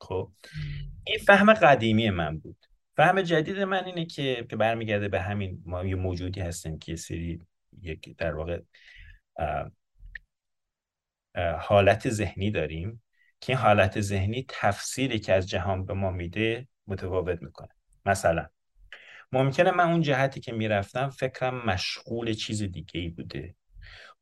خب؟ 0.00 0.32
این 1.06 1.18
فهم 1.18 1.54
قدیمی 1.54 2.10
من 2.10 2.38
بود. 2.38 2.66
فهم 2.96 3.22
جدید 3.22 3.58
من 3.58 3.84
اینه 3.84 4.06
که 4.06 4.46
برمیگرده 4.50 5.08
به 5.08 5.20
همین 5.20 5.62
ما 5.66 5.84
یه 5.84 5.94
موجودی 5.94 6.40
هستیم 6.40 6.78
که 6.78 6.96
سری 6.96 7.46
یک 7.82 8.16
در 8.16 8.34
واقع 8.34 8.60
حالت 11.58 12.10
ذهنی 12.10 12.50
داریم. 12.50 13.02
که 13.44 13.52
این 13.52 13.58
حالت 13.58 14.00
ذهنی 14.00 14.46
تفسیری 14.48 15.18
که 15.18 15.32
از 15.32 15.48
جهان 15.48 15.86
به 15.86 15.94
ما 15.94 16.10
میده 16.10 16.68
متفاوت 16.86 17.42
می‌کنه. 17.42 17.68
مثلا 18.06 18.46
ممکنه 19.32 19.70
من 19.70 19.90
اون 19.90 20.00
جهتی 20.00 20.40
که 20.40 20.52
می‌رفتم 20.52 21.10
فکرم 21.10 21.66
مشغول 21.66 22.32
چیز 22.32 22.62
دیگه 22.62 23.00
ای 23.00 23.08
بوده. 23.08 23.54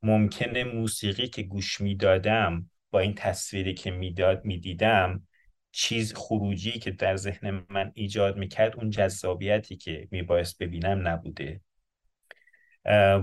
ممکنه 0.02 0.64
موسیقی 0.64 1.28
که 1.28 1.42
گوش 1.42 1.80
می‌دادم 1.80 2.70
با 2.90 3.00
این 3.00 3.14
تصویری 3.14 3.74
که 3.74 3.90
می‌داد 3.90 4.44
می‌دیدم 4.44 5.26
چیز 5.72 6.14
خروجی 6.14 6.78
که 6.78 6.90
در 6.90 7.16
ذهن 7.16 7.64
من 7.70 7.92
ایجاد 7.94 8.36
می‌کرد 8.36 8.76
اون 8.76 8.90
جذابیتی 8.90 9.76
که 9.76 10.08
میبایست 10.10 10.62
ببینم 10.62 11.08
نبوده. 11.08 11.60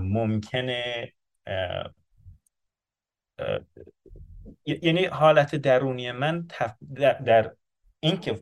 ممکنه 0.02 1.12
یعنی 4.66 5.04
حالت 5.04 5.54
درونی 5.54 6.12
من 6.12 6.46
در 7.26 7.54
اینکه 8.00 8.40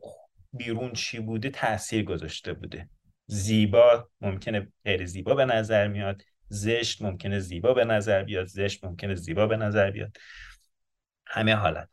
بیرون 0.53 0.93
چی 0.93 1.20
بوده 1.20 1.51
تاثیر 1.51 2.05
گذاشته 2.05 2.53
بوده. 2.53 2.90
زیبا 3.27 4.09
ممکنه 4.20 4.73
غیر 4.85 5.07
زیبا 5.07 5.35
به 5.35 5.45
نظر 5.45 5.89
میاد 5.89 6.23
زشت 6.49 7.03
ممکنه 7.03 7.40
زیبا 7.40 7.74
به 7.74 7.85
نظر 7.85 8.23
بیاد 8.23 8.47
زشت 8.47 8.85
ممکنه 8.85 9.15
زیبا 9.15 9.47
به 9.47 9.57
نظر 9.57 9.90
بیاد. 9.90 10.16
همه 11.27 11.55
حالت. 11.55 11.89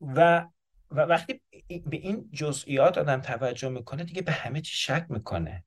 و 0.00 0.48
و 0.90 1.00
وقتی 1.00 1.40
به 1.68 1.96
این 1.96 2.30
جزئیات 2.32 2.98
آدم 2.98 3.20
توجه 3.20 3.68
می‌کنه 3.68 4.04
دیگه 4.04 4.22
به 4.22 4.32
همه 4.32 4.60
چی 4.60 4.76
شک 4.76 5.06
می‌کنه. 5.08 5.64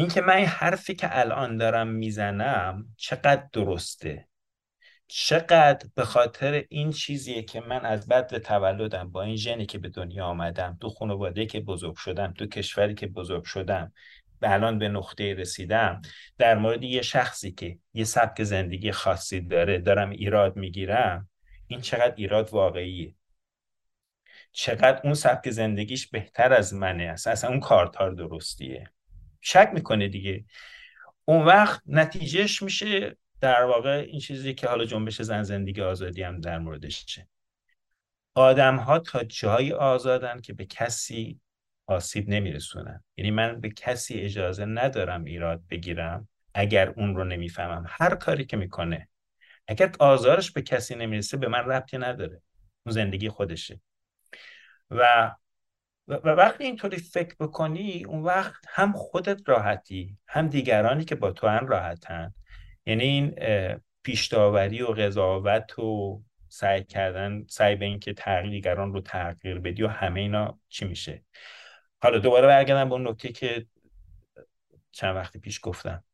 اینکه 0.00 0.20
من 0.20 0.44
حرفی 0.44 0.94
که 0.94 1.18
الان 1.18 1.56
دارم 1.56 1.88
می‌زنم 1.88 2.86
چقدر 2.96 3.48
درسته؟ 3.52 4.28
چقدر 5.08 5.88
به 5.94 6.04
خاطر 6.04 6.64
این 6.68 6.90
چیزیه 6.90 7.42
که 7.42 7.60
من 7.60 7.84
از 7.84 8.08
بد 8.08 8.38
تولدم 8.38 9.10
با 9.10 9.22
این 9.22 9.36
ژنی 9.36 9.66
که 9.66 9.78
به 9.78 9.88
دنیا 9.88 10.26
آمدم 10.26 10.78
تو 10.80 10.88
خانواده 10.88 11.46
که 11.46 11.60
بزرگ 11.60 11.96
شدم 11.96 12.32
تو 12.32 12.46
کشوری 12.46 12.94
که 12.94 13.06
بزرگ 13.06 13.44
شدم 13.44 13.92
به 14.40 14.52
الان 14.52 14.78
به 14.78 14.88
نقطه 14.88 15.34
رسیدم 15.34 16.02
در 16.38 16.58
مورد 16.58 16.84
یه 16.84 17.02
شخصی 17.02 17.52
که 17.52 17.78
یه 17.94 18.04
سبک 18.04 18.42
زندگی 18.42 18.92
خاصی 18.92 19.40
داره 19.40 19.78
دارم 19.78 20.10
ایراد 20.10 20.56
می‌گیرم 20.56 21.28
این 21.66 21.80
چقدر 21.80 22.14
ایراد 22.16 22.50
واقعیه. 22.52 23.14
چقدر 24.52 25.00
اون 25.04 25.14
سبک 25.14 25.50
زندگیش 25.50 26.06
بهتر 26.06 26.52
از 26.52 26.74
منه 26.74 27.02
اصلا 27.02 27.50
اون 27.50 27.60
کارتار 27.60 28.10
درستیه. 28.10 28.90
شک 29.40 29.70
می‌کنه 29.74 30.08
دیگه. 30.08 30.44
اون 31.24 31.44
وقت 31.44 31.82
نتیجهش 31.86 32.62
میشه 32.62 33.16
در 33.40 33.62
واقع 33.62 34.06
این 34.08 34.20
چیزی 34.20 34.54
که 34.54 34.68
حالا 34.68 34.84
جنبش 34.84 35.22
زن 35.22 35.42
زندگی 35.42 35.80
آزادی 35.80 36.22
هم 36.22 36.40
در 36.40 36.58
موردش 36.58 37.04
چه 37.04 37.26
آدم 38.34 38.76
ها 38.76 38.98
تا 38.98 39.24
جایی 39.24 39.72
آزادن 39.72 40.40
که 40.40 40.52
به 40.52 40.64
کسی 40.64 41.40
آسیب 41.86 42.28
نمیرسونن. 42.28 43.04
یعنی 43.16 43.30
من 43.30 43.60
به 43.60 43.70
کسی 43.70 44.20
اجازه 44.20 44.64
ندارم 44.64 45.24
ایراد 45.24 45.62
بگیرم 45.70 46.28
اگر 46.54 46.88
اون 46.88 47.16
رو 47.16 47.24
نمی‌فهمم. 47.24 47.84
هر 47.88 48.14
کاری 48.14 48.44
که 48.44 48.56
می‌کنه 48.56 49.08
اگر 49.68 49.92
آزارش 49.98 50.50
به 50.50 50.62
کسی 50.62 50.94
نمی‌رسه 50.94 51.36
به 51.36 51.48
من 51.48 51.58
ربطی 51.58 51.98
نداره. 51.98 52.42
اون 52.86 52.94
زندگی 52.94 53.28
خودشه. 53.28 53.80
و 54.90 55.30
و 56.10 56.28
وقتی 56.28 56.64
اینطوری 56.64 56.96
فکر 56.96 57.34
بکنی 57.40 58.04
اون 58.04 58.22
وقت 58.22 58.64
هم 58.68 58.92
خودت 58.92 59.48
راحتی 59.48 60.18
هم 60.28 60.48
دیگرانی 60.48 61.04
که 61.04 61.14
با 61.14 61.32
تو 61.32 61.46
هم 61.48 61.66
راحتن. 61.66 62.34
یعنی 62.86 63.04
این 63.04 63.34
پیشتاوری 64.02 64.82
و 64.82 64.86
قضاوت 64.86 65.78
و 65.78 66.22
سعی 66.48 66.84
کردن 66.84 67.44
سعی 67.48 67.76
به 67.76 67.84
اینکه 67.84 68.12
تغییر 68.12 68.50
دیگران 68.50 68.92
رو 68.92 69.00
تغییر 69.00 69.58
بدی 69.58 69.82
و 69.82 69.88
همه 69.88 70.20
اینا 70.20 70.58
چی 70.68 70.84
میشه؟ 70.84 71.24
حالا 72.02 72.18
دوباره 72.18 72.46
برگردم 72.46 72.88
به 72.88 72.94
اون 72.94 73.08
نکته 73.08 73.32
که 73.32 73.66
چند 74.92 75.16
وقتی 75.16 75.38
پیش 75.38 75.60
گفتم. 75.62 76.04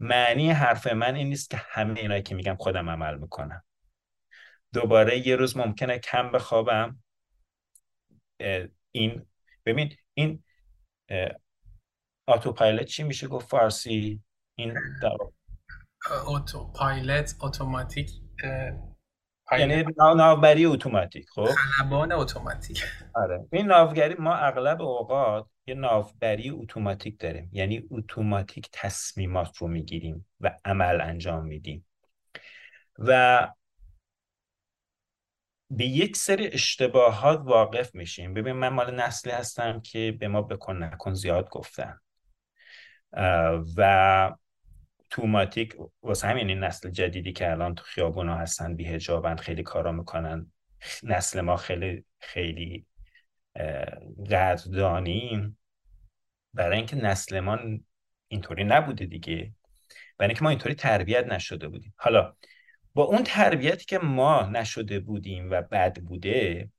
معنی 0.00 0.50
حرف 0.50 0.86
من 0.86 1.14
این 1.14 1.28
نیست 1.28 1.50
که 1.50 1.56
همه 1.60 2.00
اینایی 2.00 2.22
که 2.22 2.34
میگم 2.34 2.56
خودم 2.58 2.90
عمل 2.90 3.18
می‌کنم. 3.18 3.64
دوباره 4.72 5.28
یه 5.28 5.36
روز 5.36 5.56
ممکنه 5.56 5.98
کم 5.98 6.32
بخوابم 6.32 6.98
این 8.92 9.26
ببین 9.66 9.92
این 10.14 10.42
آتوپایلت 12.26 12.84
چی 12.84 13.02
میشه 13.02 13.28
گفت 13.28 13.48
فارسی؟ 13.48 14.22
این 14.58 14.74
در... 15.02 15.16
پایلت 16.74 17.34
اتوماتیک 17.40 18.10
یعنی 19.58 19.84
ناوبری 19.98 20.66
اتوماتیک 20.66 21.26
خب؟ 21.28 21.44
خلبان 21.44 22.12
اتوماتیک 22.12 22.84
آره. 23.14 23.46
این 23.52 23.66
ناوگری 23.66 24.14
ما 24.14 24.34
اغلب 24.34 24.82
اوقات 24.82 25.46
یه 25.66 25.74
ناوبری 25.74 26.50
اتوماتیک 26.50 27.20
داریم. 27.20 27.50
یعنی 27.52 27.82
اتوماتیک 27.90 28.68
تصمیمات 28.72 29.56
رو 29.56 29.68
می‌گیریم 29.68 30.26
و 30.40 30.58
عمل 30.64 31.00
انجام 31.00 31.46
میدیم. 31.46 31.86
و 32.98 33.48
به 35.70 35.84
یک 35.84 36.16
سری 36.16 36.46
اشتباهات 36.46 37.40
واقف 37.44 37.94
میشیم. 37.94 38.34
ببین 38.34 38.52
من 38.52 38.68
مال 38.68 38.94
نسلی 38.94 39.32
هستم 39.32 39.80
که 39.80 40.16
به 40.20 40.28
ما 40.28 40.42
بکن 40.42 40.82
نکن 40.82 41.14
زیاد 41.14 41.48
گفتن. 41.48 41.98
و 43.76 44.32
توماتیک 45.10 45.76
واسه 46.02 46.28
همین 46.28 46.48
این 46.48 46.58
نسل 46.58 46.90
جدیدی 46.90 47.32
که 47.32 47.50
الان 47.50 47.74
تو 47.74 47.84
خیابونا 47.84 48.34
هستن 48.34 48.76
بیهجابن 48.76 49.36
خیلی 49.36 49.62
کارا 49.62 49.92
می‌کنن. 49.92 50.52
نسل 51.02 51.40
ما 51.40 51.56
خیلی 51.56 52.04
خیلی 52.20 52.86
قدردانیم. 54.30 55.58
برای 56.54 56.76
اینکه 56.76 56.96
نسل 56.96 57.40
ما 57.40 57.58
اینطوری 58.28 58.64
نبوده 58.64 59.06
دیگه. 59.06 59.54
برای 60.18 60.28
اینکه 60.28 60.44
ما 60.44 60.50
اینطوری 60.50 60.74
تربیت 60.74 61.26
نشده 61.26 61.68
بودیم. 61.68 61.94
حالا 61.96 62.36
با 62.96 63.04
اون 63.04 63.24
تربیتی 63.24 63.84
که 63.84 63.98
ما 63.98 64.42
نشده 64.42 65.00
بودیم 65.00 65.50
و 65.50 65.62
بد 65.62 66.00
بوده 66.00 66.70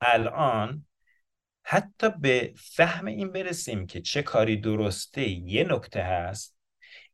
الان 0.00 0.86
حتی 1.64 2.10
به 2.20 2.52
فهم 2.56 3.06
این 3.06 3.32
برسیم 3.32 3.86
که 3.86 4.00
چه 4.00 4.22
کاری 4.22 4.56
درسته 4.56 5.28
یه 5.28 5.64
نکته 5.64 6.02
هست. 6.02 6.56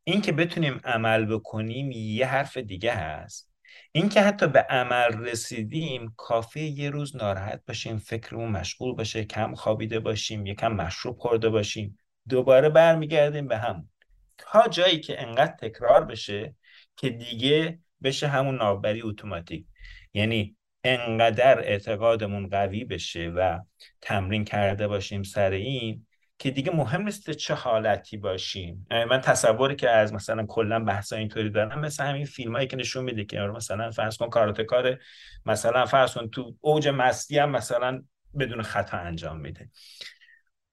این 0.03 0.21
که 0.21 0.31
بتونیم 0.31 0.81
عمل 0.83 1.25
بکنیم 1.25 1.91
یه 1.91 2.25
حرف 2.27 2.57
دیگه 2.57 2.93
هست. 2.93 3.51
این 3.91 4.09
که 4.09 4.21
حتی 4.21 4.47
به 4.47 4.59
عمل 4.59 5.17
رسیدیم 5.25 6.13
کافی 6.17 6.61
یه 6.61 6.89
روز 6.89 7.15
ناراحت 7.15 7.61
باشیم 7.67 7.97
فکرمون 7.97 8.49
مشغول 8.51 8.95
باشه 8.95 9.25
کم 9.25 9.55
خوابیده 9.55 9.99
باشیم 9.99 10.45
یکم 10.45 10.73
مشروب 10.73 11.17
خورده 11.17 11.49
باشیم. 11.49 11.97
دوباره 12.29 12.69
برمیگردیم 12.69 13.47
به 13.47 13.57
هم 13.57 13.89
تا 14.37 14.67
جایی 14.67 14.99
که 14.99 15.21
انقدر 15.21 15.55
تکرار 15.61 16.05
بشه 16.05 16.55
که 16.97 17.09
دیگه 17.09 17.79
بشه 18.03 18.27
همون 18.27 18.55
ناوبری 18.55 19.01
اتوماتیک. 19.01 19.65
یعنی 20.13 20.55
انقدر 20.83 21.59
اعتقادمون 21.59 22.49
قوی 22.49 22.85
بشه 22.85 23.29
و 23.35 23.59
تمرین 24.01 24.45
کرده 24.45 24.87
باشیم 24.87 25.23
سر 25.23 25.51
این 25.51 26.05
که 26.37 26.51
دیگه 26.51 26.75
مهم 26.75 27.01
نیست 27.01 27.31
چه 27.31 27.53
حالتی 27.53 28.17
باشیم. 28.17 28.87
من 28.91 29.21
تصوری 29.21 29.75
که 29.75 29.89
از 29.89 30.13
مثلا 30.13 30.45
کلا 30.45 30.79
بحثا 30.79 31.15
اینطوری 31.15 31.49
دارم 31.49 31.79
مثل 31.79 32.03
همین 32.03 32.25
فیلم 32.25 32.55
هایی 32.55 32.67
که 32.67 32.77
نشون 32.77 33.03
میده 33.03 33.25
که 33.25 33.39
مثلا 33.39 33.91
فرض 33.91 34.17
کن 34.17 34.29
کاراتکار 34.29 34.97
مثلا 35.45 35.85
فرض 35.85 36.13
کن 36.13 36.29
تو 36.29 36.55
اوج 36.61 36.87
مستی 36.87 37.37
هم 37.37 37.49
مثلا 37.49 38.03
بدون 38.39 38.61
خطا 38.61 38.97
انجام 38.97 39.39
میده. 39.39 39.69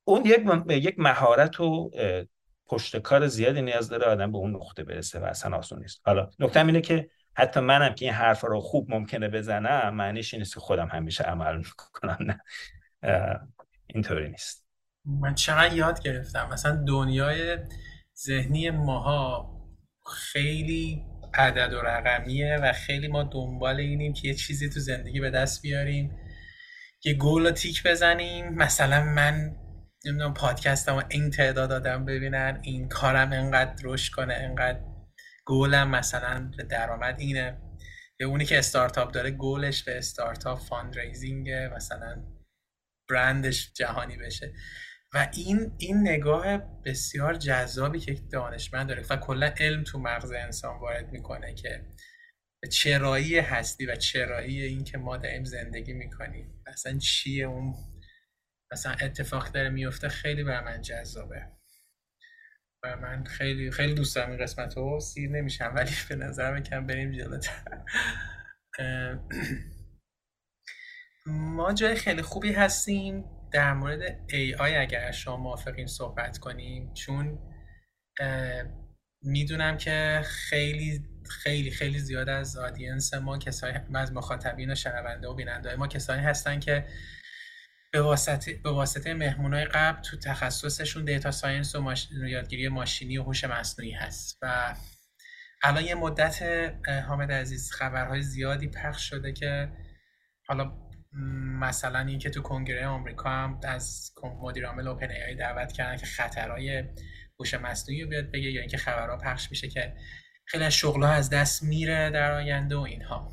اون 0.04 0.26
یک 0.26 0.40
یک 0.68 0.94
مهارت 0.98 1.60
و 1.60 1.90
پشتکار 2.68 3.26
زیادی 3.26 3.62
نیاز 3.62 3.88
داره 3.88 4.06
آدم 4.06 4.32
به 4.32 4.38
اون 4.38 4.56
نقطه 4.56 4.84
برسه 4.84 5.20
و 5.20 5.24
اصلا 5.24 5.56
آسون 5.56 5.78
نیست. 5.78 6.00
حالا 6.04 6.30
نکته 6.38 6.66
اینه 6.66 6.80
که 6.80 7.10
حتی 7.34 7.60
منم 7.60 7.94
که 7.94 8.04
این 8.04 8.14
حرف 8.14 8.44
رو 8.44 8.60
خوب 8.60 8.90
ممکنه 8.90 9.28
بزنم 9.28 9.94
معنیش 9.94 10.34
این 10.34 10.40
نیست 10.40 10.54
که 10.54 10.60
خودم 10.60 10.88
همیشه 10.88 11.24
عمل 11.24 11.56
می‌کنم 11.56 12.18
نه. 12.20 12.40
اینطوری 13.86 14.28
نیست. 14.28 14.66
من 15.04 15.34
چقدر 15.34 15.74
یاد 15.74 16.00
گرفتم. 16.00 16.48
مثلا 16.52 16.84
دنیای 16.88 17.58
ذهنی 18.26 18.70
ماها 18.70 19.56
خیلی 20.06 21.04
عدد 21.34 21.72
و 21.72 21.80
رقمیه 21.80 22.58
و 22.62 22.72
خیلی 22.72 23.08
ما 23.08 23.22
دنبال 23.22 23.76
اینیم 23.76 24.12
که 24.12 24.28
یه 24.28 24.34
چیزی 24.34 24.68
تو 24.68 24.80
زندگی 24.80 25.20
به 25.20 25.30
دست 25.30 25.62
بیاریم 25.62 26.18
یه 27.04 27.14
گول 27.14 27.50
تیک 27.50 27.82
بزنیم. 27.86 28.48
مثلا 28.48 29.04
من 29.04 29.56
نمی‌دونم 30.06 30.34
پادکستم 30.34 31.04
این 31.08 31.30
تعداد 31.30 31.72
آدم 31.72 32.04
ببینن 32.04 32.60
این 32.62 32.88
کارم 32.88 33.32
انقدر 33.32 33.74
رشد 33.84 34.12
کنه 34.12 34.34
انقدر 34.34 34.80
گولم 35.46 35.90
مثلا 35.90 36.50
به 36.56 36.62
درآمد 36.62 37.20
اینه. 37.20 37.58
یا 38.20 38.28
اونی 38.28 38.44
که 38.44 38.58
استارتاپ 38.58 39.12
داره 39.12 39.30
گولش 39.30 39.82
به 39.82 39.98
استارتاپ 39.98 40.58
fundraising 40.58 41.50
مثلا 41.50 42.24
برندش 43.10 43.72
جهانی 43.72 44.16
بشه. 44.16 44.52
و 45.14 45.28
این 45.32 45.72
این 45.78 46.00
نگاه 46.00 46.58
بسیار 46.84 47.34
جذابی 47.34 48.00
که 48.00 48.14
دانشمند 48.32 48.88
داره 48.88 49.04
و 49.10 49.16
کلا 49.16 49.52
علم 49.60 49.84
تو 49.84 49.98
مغز 49.98 50.32
انسان 50.32 50.78
وارد 50.80 51.12
می‌کنه 51.12 51.54
که 51.54 51.84
چرایی 52.72 53.38
هستی 53.38 53.86
و 53.86 53.96
چرایی 53.96 54.62
این 54.62 54.84
که 54.84 54.98
ما 54.98 55.16
داریم 55.16 55.44
زندگی 55.44 55.92
می‌کنیم. 55.92 56.62
اصلا 56.66 56.98
چیه 56.98 57.46
اون 57.46 57.74
مثلا 58.72 58.92
اتفاق 58.92 59.52
داره 59.52 59.68
میفته 59.68 60.08
خیلی 60.08 60.44
بر 60.44 60.64
من 60.64 60.82
جذابه. 60.82 61.46
و 62.82 62.96
من 62.96 63.24
خیلی 63.24 63.70
خیلی 63.70 63.94
دوست 63.94 64.16
دارم 64.16 64.30
این 64.30 64.40
قسمت 64.40 64.76
رو. 64.76 65.00
سیر 65.00 65.30
نمیشم 65.30 65.72
ولی 65.74 65.90
به 66.08 66.16
نظر 66.16 66.60
کم 66.60 66.86
بریم 66.86 67.12
جلوتر. 67.12 67.84
ما 71.26 71.72
جای 71.72 71.94
خیلی 71.94 72.22
خوبی 72.22 72.52
هستیم 72.52 73.24
در 73.52 73.72
مورد 73.72 74.30
AI 74.30 74.60
اگر 74.60 75.10
شما 75.10 75.36
موافقین 75.36 75.86
صحبت 75.86 76.38
کنیم. 76.38 76.94
چون 76.94 77.38
می‌دونم 79.22 79.76
که 79.76 80.22
خیلی 80.24 81.04
خیلی 81.30 81.70
خیلی 81.70 81.98
زیاد 81.98 82.28
از 82.28 82.56
audience 82.56 83.14
ما 83.14 83.38
کسایی 83.38 83.74
از 83.94 84.12
مخاطبین 84.12 84.70
و 84.70 84.74
شنونده 84.74 85.28
و 85.28 85.34
بیننده 85.34 85.76
ما 85.76 85.86
کسانی 85.86 86.22
هستن 86.22 86.60
که 86.60 86.86
به 87.96 88.02
واسطه 88.02 88.52
به 88.64 88.70
واسطه 88.70 89.14
مهمونای 89.14 89.64
قبل 89.64 90.02
تو 90.02 90.16
تخصصشون 90.16 91.04
data 91.04 91.30
science 91.30 91.74
و 91.74 91.94
یادگیری 92.28 92.68
ماشینی 92.68 93.18
و 93.18 93.22
هوش 93.22 93.44
مصنوعی 93.44 93.92
هست 93.92 94.38
و 94.42 94.74
الان 95.62 95.84
یه 95.84 95.94
مدت 95.94 96.42
حامد 97.08 97.32
عزیز 97.32 97.72
خبرهای 97.72 98.22
زیادی 98.22 98.68
پخش 98.68 99.08
شده 99.08 99.32
که 99.32 99.72
حالا 100.48 100.72
مثلا 101.60 101.98
اینکه 101.98 102.30
تو 102.30 102.42
کنگره 102.42 102.86
آمریکا 102.86 103.30
هم 103.30 103.60
از 103.64 104.12
مدیر 104.42 104.66
عامل 104.66 104.88
اوپن 104.88 105.10
ای 105.10 105.34
دعوت 105.34 105.72
کردن 105.72 105.96
که 105.96 106.06
خطرهای 106.06 106.84
هوش 107.40 107.54
مصنوعی 107.54 108.02
رو 108.02 108.08
بیاد 108.08 108.30
بگه 108.30 108.50
یا 108.50 108.60
اینکه 108.60 108.76
خبرها 108.76 109.16
پخش 109.16 109.50
میشه 109.50 109.68
که 109.68 109.94
خیلی 110.44 110.64
از 110.64 110.72
شغلها 110.72 111.10
از 111.10 111.30
دست 111.30 111.62
میره 111.62 112.10
در 112.10 112.32
آینده 112.32 112.76
و 112.76 112.80
اینها. 112.80 113.32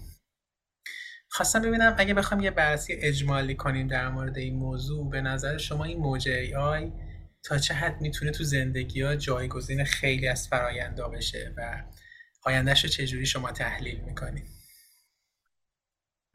خواستم 1.36 1.62
ببینم 1.62 1.96
اگه 1.98 2.14
بخوام 2.14 2.40
یه 2.40 2.52
بررسی 2.52 2.94
اجمالی 2.94 3.56
کنیم 3.56 3.88
در 3.88 4.10
مورد 4.10 4.38
این 4.38 4.56
موضوع 4.56 5.10
به 5.10 5.22
نظر 5.22 5.58
شما 5.58 5.84
این 5.84 5.98
موج 5.98 6.30
ای 6.30 6.56
آی 6.56 6.92
تا 7.44 7.58
چه 7.58 7.74
حد 7.74 8.02
می‌تونه 8.02 8.32
تو 8.32 8.44
زندگی 8.44 9.02
ها 9.02 9.16
جایگزین 9.16 9.84
خیلی 9.84 10.28
از 10.28 10.48
فرایندا 10.48 11.10
بشه 11.10 11.54
و 11.58 11.84
آیندهش 12.44 12.84
رو 12.84 12.90
چجوری 12.90 13.26
شما 13.26 13.52
تحلیل 13.52 14.00
می‌کنید؟ 14.00 14.46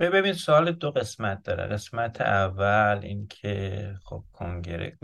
ببین 0.01 0.33
سوال 0.33 0.73
دو 0.73 0.91
قسمت 0.91 1.43
داره. 1.43 1.67
قسمت 1.67 2.21
اول 2.21 3.01
اینکه 3.03 3.95
خب 4.05 4.25
کنگره 4.33 4.99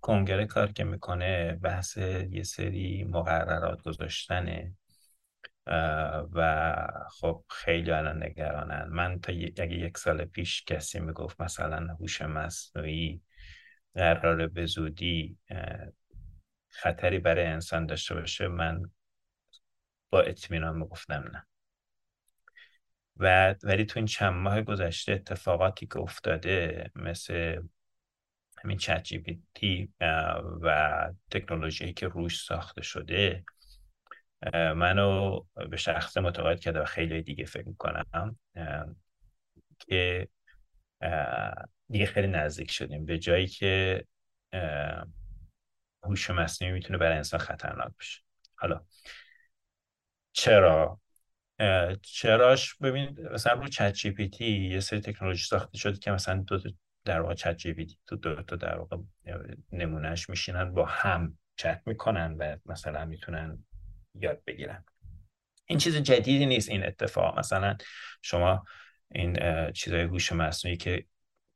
کنگره 0.00 0.46
کار 0.46 0.72
که 0.72 0.84
می‌کنه 0.84 1.52
بحث 1.52 1.96
یه 2.30 2.42
سری 2.42 3.04
مقررات 3.04 3.82
گذاشتنه. 3.82 4.76
و 6.32 6.76
خب 7.10 7.44
خیلی 7.50 7.90
الان 7.90 8.22
نگرانن. 8.22 8.88
من 8.88 9.20
تا 9.20 9.32
اگه 9.32 9.74
یک 9.74 9.98
سال 9.98 10.24
پیش 10.24 10.64
کسی 10.64 11.00
می‌گفت 11.00 11.40
مثلا 11.40 11.94
هوش 11.94 12.22
مصنوعی 12.22 13.22
قرار 13.94 14.46
به 14.46 14.66
زودی 14.66 15.38
خطری 16.68 17.18
برای 17.18 17.46
انسان 17.46 17.86
داشته 17.86 18.14
باشه 18.14 18.48
من 18.48 18.90
با 20.10 20.20
اطمینان 20.20 20.76
می‌گفتم 20.76 21.30
نه. 21.32 21.46
و 23.16 23.54
ولی 23.62 23.84
تو 23.84 23.98
این 23.98 24.06
چند 24.06 24.34
ماه 24.34 24.62
گذشته 24.62 25.12
اتفاقاتی 25.12 25.86
که 25.86 25.98
افتاده 25.98 26.90
مثل 26.94 27.62
همین 28.64 28.78
چت 28.78 29.08
و 30.62 31.08
تکنولوژی 31.30 31.92
که 31.92 32.08
روش 32.08 32.44
ساخته 32.44 32.82
شده 32.82 33.44
منو 34.52 35.40
به 35.70 35.76
شخص 35.76 36.16
متقاعد 36.16 36.60
کرده 36.60 36.80
و 36.80 36.84
خیلی 36.84 37.22
دیگه 37.22 37.44
فکر 37.44 37.68
می‌کنم 37.68 38.36
که 39.78 40.28
دیگه 41.88 42.06
خیلی 42.06 42.28
نزدیک 42.28 42.70
شدیم. 42.70 43.04
به 43.04 43.18
جایی 43.18 43.46
که 43.46 44.04
هوش 46.02 46.30
مصنوعی 46.30 46.74
می‌تونه 46.74 46.98
برای 46.98 47.16
انسان 47.16 47.40
خطرناک 47.40 47.92
بشه 47.98 48.22
حالا 48.56 48.80
چرا؟ 50.32 51.00
چراش 52.02 52.74
ببین 52.74 53.28
مثلا 53.32 53.52
رو 53.52 53.68
چت 53.68 53.92
جی 53.92 54.10
پی 54.10 54.28
تی 54.28 54.68
یه 54.68 54.80
سری 54.80 55.00
تکنولوژی 55.00 55.44
ساخته 55.44 55.78
شده 55.78 55.98
که 55.98 56.10
مثلا 56.10 56.44
دو 56.46 56.60
در 57.04 57.20
واقع 57.20 57.34
چت 57.34 57.56
جی 57.56 57.72
پی 57.72 57.86
تی 57.86 57.98
تو 58.06 58.16
دو 58.16 58.42
تا 58.42 58.56
در 58.56 58.78
واقع 58.78 58.96
نمونهش 59.72 60.30
میشینن 60.30 60.72
با 60.72 60.86
هم 60.86 61.38
چت 61.56 61.82
می‌کنن 61.86 62.36
و 62.38 62.56
مثلا 62.66 63.04
می‌تونن 63.04 63.64
یاد 64.14 64.42
بگیرن. 64.46 64.84
این 65.66 65.78
چیز 65.78 65.96
جدیدی 65.96 66.46
نیست 66.46 66.68
این 66.68 66.86
اتفاق. 66.86 67.38
مثلا 67.38 67.76
شما 68.22 68.64
این 69.12 69.38
چیزای 69.72 70.02
هوش 70.02 70.32
مصنوعی 70.32 70.76
که 70.76 71.04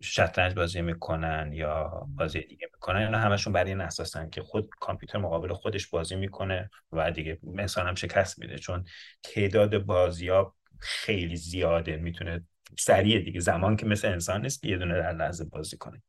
شطرنج 0.02 0.55
بازی 0.55 0.82
می‌کنن 0.82 1.51
یا 1.52 2.06
بازی 2.09 2.40
دیگه 2.40 2.68
می‌کنن 2.72 3.02
اینا 3.02 3.18
همشون 3.18 3.52
برای 3.52 3.70
این 3.70 3.81
اساسن 3.81 4.31
که 4.31 4.43
خود 4.43 4.70
کامپیوتر 4.81 5.18
مقابل 5.18 5.52
خودش 5.52 5.86
بازی 5.86 6.16
می‌کنه 6.16 6.70
و 6.93 7.10
دیگه 7.10 7.39
انسان 7.59 7.86
هم 7.86 7.94
شکست 7.94 8.39
میده. 8.39 8.59
چون 8.59 8.85
تعداد 9.22 9.78
بازی 9.78 10.28
ها 10.28 10.56
خیلی 10.81 11.36
زیاده 11.36 11.97
می‌تونه 11.97 12.47
سریع 12.78 13.18
دیگه 13.18 13.40
زمان 13.40 13.76
که 13.76 13.86
مثل 13.86 14.09
انسان 14.09 14.43
نیست 14.43 14.64
یه 14.64 14.78
دونه 14.78 14.94
در 14.94 15.12
لحظه 15.12 15.44
بازی 15.44 15.76
کنه. 15.76 16.02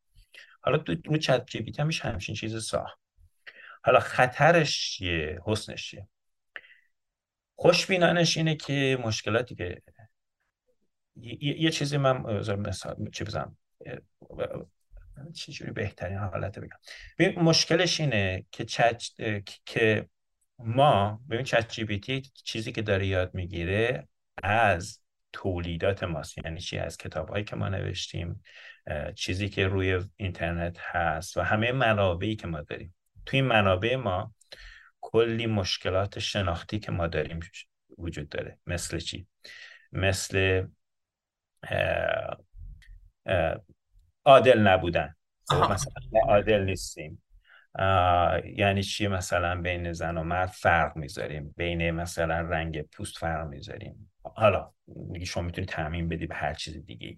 حالا 0.61 0.77
تو 0.77 1.17
چت 1.17 1.45
جی 1.47 1.61
پی 1.61 1.73
همچین 2.01 2.35
چیز 2.35 2.65
ساخت. 2.65 2.99
حالا 3.83 3.99
خطرش 3.99 4.91
چیه؟ 4.91 5.41
حسنش 5.45 5.89
چیه؟ 5.89 6.07
خوشبینانش 7.55 8.37
اینه 8.37 8.55
که 8.55 8.97
مشکلاتی 9.03 9.55
که 9.55 9.81
یه, 11.15 11.71
چیزی 11.71 11.97
من 11.97 12.17
مثال 12.59 13.09
چی 13.13 13.23
بزنم؟ 13.23 13.57
چجوری 15.33 15.71
بهترین 15.71 16.17
حالت 16.17 16.59
بگم. 16.59 17.43
مشکلش 17.43 17.99
اینه 17.99 18.45
که 18.51 18.65
چت 18.65 19.03
که 19.65 20.09
ما 20.59 21.21
ببین 21.29 21.43
چت 21.43 21.71
جی 21.71 22.21
چیزی 22.21 22.71
که 22.71 22.81
داره 22.81 23.07
یاد 23.07 23.33
می‌گیره 23.33 24.07
از 24.43 24.99
تولیدات 25.33 26.03
ماست. 26.03 26.37
یعنی 26.37 26.59
چی؟ 26.59 26.77
از 26.77 26.97
کتاب 26.97 27.29
هایی 27.29 27.43
که 27.43 27.55
ما 27.55 27.69
نوشتیم 27.69 28.43
چیزی 29.15 29.49
که 29.49 29.67
روی 29.67 30.01
اینترنت 30.15 30.77
هست 30.79 31.37
و 31.37 31.41
همه 31.41 31.71
منابعی 31.71 32.35
که 32.35 32.47
ما 32.47 32.61
داریم. 32.61 32.95
توی 33.25 33.39
این 33.39 33.49
منابع 33.49 33.95
ما 33.95 34.33
کلی 35.07 35.45
مشکلات 35.45 36.19
شناختی 36.19 36.79
که 36.79 36.91
ما 36.91 37.07
داریم 37.07 37.39
وجود 37.97 38.29
داره. 38.29 38.59
مثل 38.65 38.99
چی؟ 38.99 39.27
مثل 39.91 40.65
عادل 44.25 44.59
نبودن. 44.59 45.15
خب، 45.47 45.71
مثلا 45.71 45.93
عادل 46.27 46.63
نیستیم. 46.63 47.23
یعنی 48.45 48.83
چی؟ 48.83 49.07
مثلا 49.07 49.61
بین 49.61 49.93
زن 49.93 50.17
و 50.17 50.23
مرد 50.23 50.49
فرق 50.49 50.97
می‌ذاریم. 50.97 51.53
بین 51.57 51.91
مثلا 51.91 52.41
رنگ 52.41 52.81
پوست 52.81 53.17
فرق 53.17 53.47
می‌ذاریم. 53.47 54.11
حالا 54.23 54.71
شما 55.25 55.43
می‌تونید 55.43 55.69
تعمین 55.69 56.09
بدی 56.09 56.27
به 56.27 56.35
هر 56.35 56.53
چیز 56.53 56.85
دیگه 56.85 57.17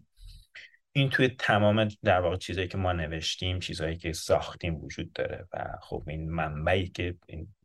این 0.92 1.10
توی 1.10 1.28
تمام 1.28 1.88
در 2.04 2.20
واقع 2.20 2.36
چیزایی 2.36 2.68
که 2.68 2.78
ما 2.78 2.94
نوشتیم 2.94 3.60
چیزهایی 3.60 3.98
که 3.98 4.14
ساختیم 4.14 4.76
وجود 4.76 5.14
داره. 5.14 5.48
و 5.54 5.66
خب 5.82 6.04
این 6.08 6.30
منبعی 6.30 6.88
که 6.88 7.16
این 7.28 7.56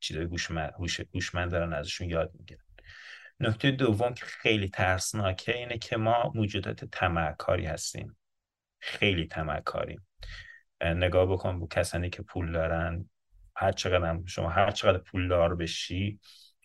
چیزای 0.00 0.28
هوشمند 1.14 1.50
دارن 1.50 1.72
ازشون 1.72 2.10
یاد 2.10 2.30
می‌گیرن. 2.34 2.64
نکته 3.40 3.70
دوم 3.70 4.14
که 4.14 4.24
خیلی 4.24 4.68
ترسناکه 4.68 5.56
اینه 5.56 5.78
که 5.78 5.96
ما 5.96 6.32
موجودات 6.34 6.84
تمعکاری 6.84 7.66
هستیم. 7.66 8.16
خیلی 8.78 9.26
تمعکاریم 9.26 10.06
نگاه 10.82 11.26
بکن 11.26 11.60
به 11.60 11.66
کسانی 11.66 12.10
که 12.10 12.22
پول 12.22 12.52
دارن. 12.52 13.10
هر 13.56 13.72
چقدر 13.72 14.20
شما 14.26 14.48
هر 14.48 14.70
چقدر 14.70 14.98
پول 14.98 15.28
دار 15.28 15.56
بشی 15.56 16.20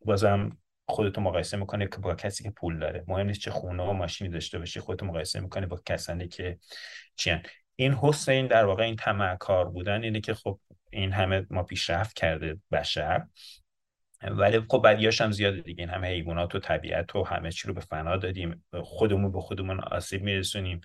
بازم 0.05 0.57
خودتو 0.87 1.21
مقایسه 1.21 1.57
می‌کنه 1.57 1.87
که 1.87 1.97
با 1.97 2.15
کسی 2.15 2.43
که 2.43 2.51
پول 2.51 2.79
داره. 2.79 3.03
مهم 3.07 3.27
نیست 3.27 3.39
چه 3.39 3.51
خونه 3.51 3.83
و 3.83 3.93
ماشینی 3.93 4.29
داشته 4.29 4.59
باشی 4.59 4.79
خودتو 4.79 5.05
مقایسه 5.05 5.39
می‌کنه 5.39 5.65
با 5.65 5.81
کسانی 5.85 6.27
که 6.27 6.59
چیان 7.15 7.41
این 7.75 7.93
حسین 7.93 8.47
در 8.47 8.65
واقع 8.65 8.83
این 8.83 8.95
تمعکار 8.95 9.69
بودن 9.69 10.03
اینه 10.03 10.21
که 10.21 10.33
خب 10.33 10.59
این 10.95 11.11
همه 11.11 11.45
ما 11.49 11.63
پیشرفت 11.63 12.13
کرده 12.13 12.57
بشر. 12.71 13.25
ولی 14.23 14.59
خب 14.59 14.81
بدیاش 14.85 15.21
هم 15.21 15.31
زیاده 15.31 15.61
دیگه. 15.61 15.81
این 15.81 15.89
همه 15.89 16.07
حیوانات 16.07 16.55
و 16.55 16.59
طبیعت 16.59 17.15
و 17.15 17.23
همه 17.23 17.51
چی 17.51 17.67
رو 17.67 17.73
به 17.73 17.81
فنا 17.81 18.17
دادیم. 18.17 18.65
خودمون 18.83 19.31
به 19.31 19.41
خودمون 19.41 19.79
آسیب 19.79 20.23
میرسونیم. 20.23 20.81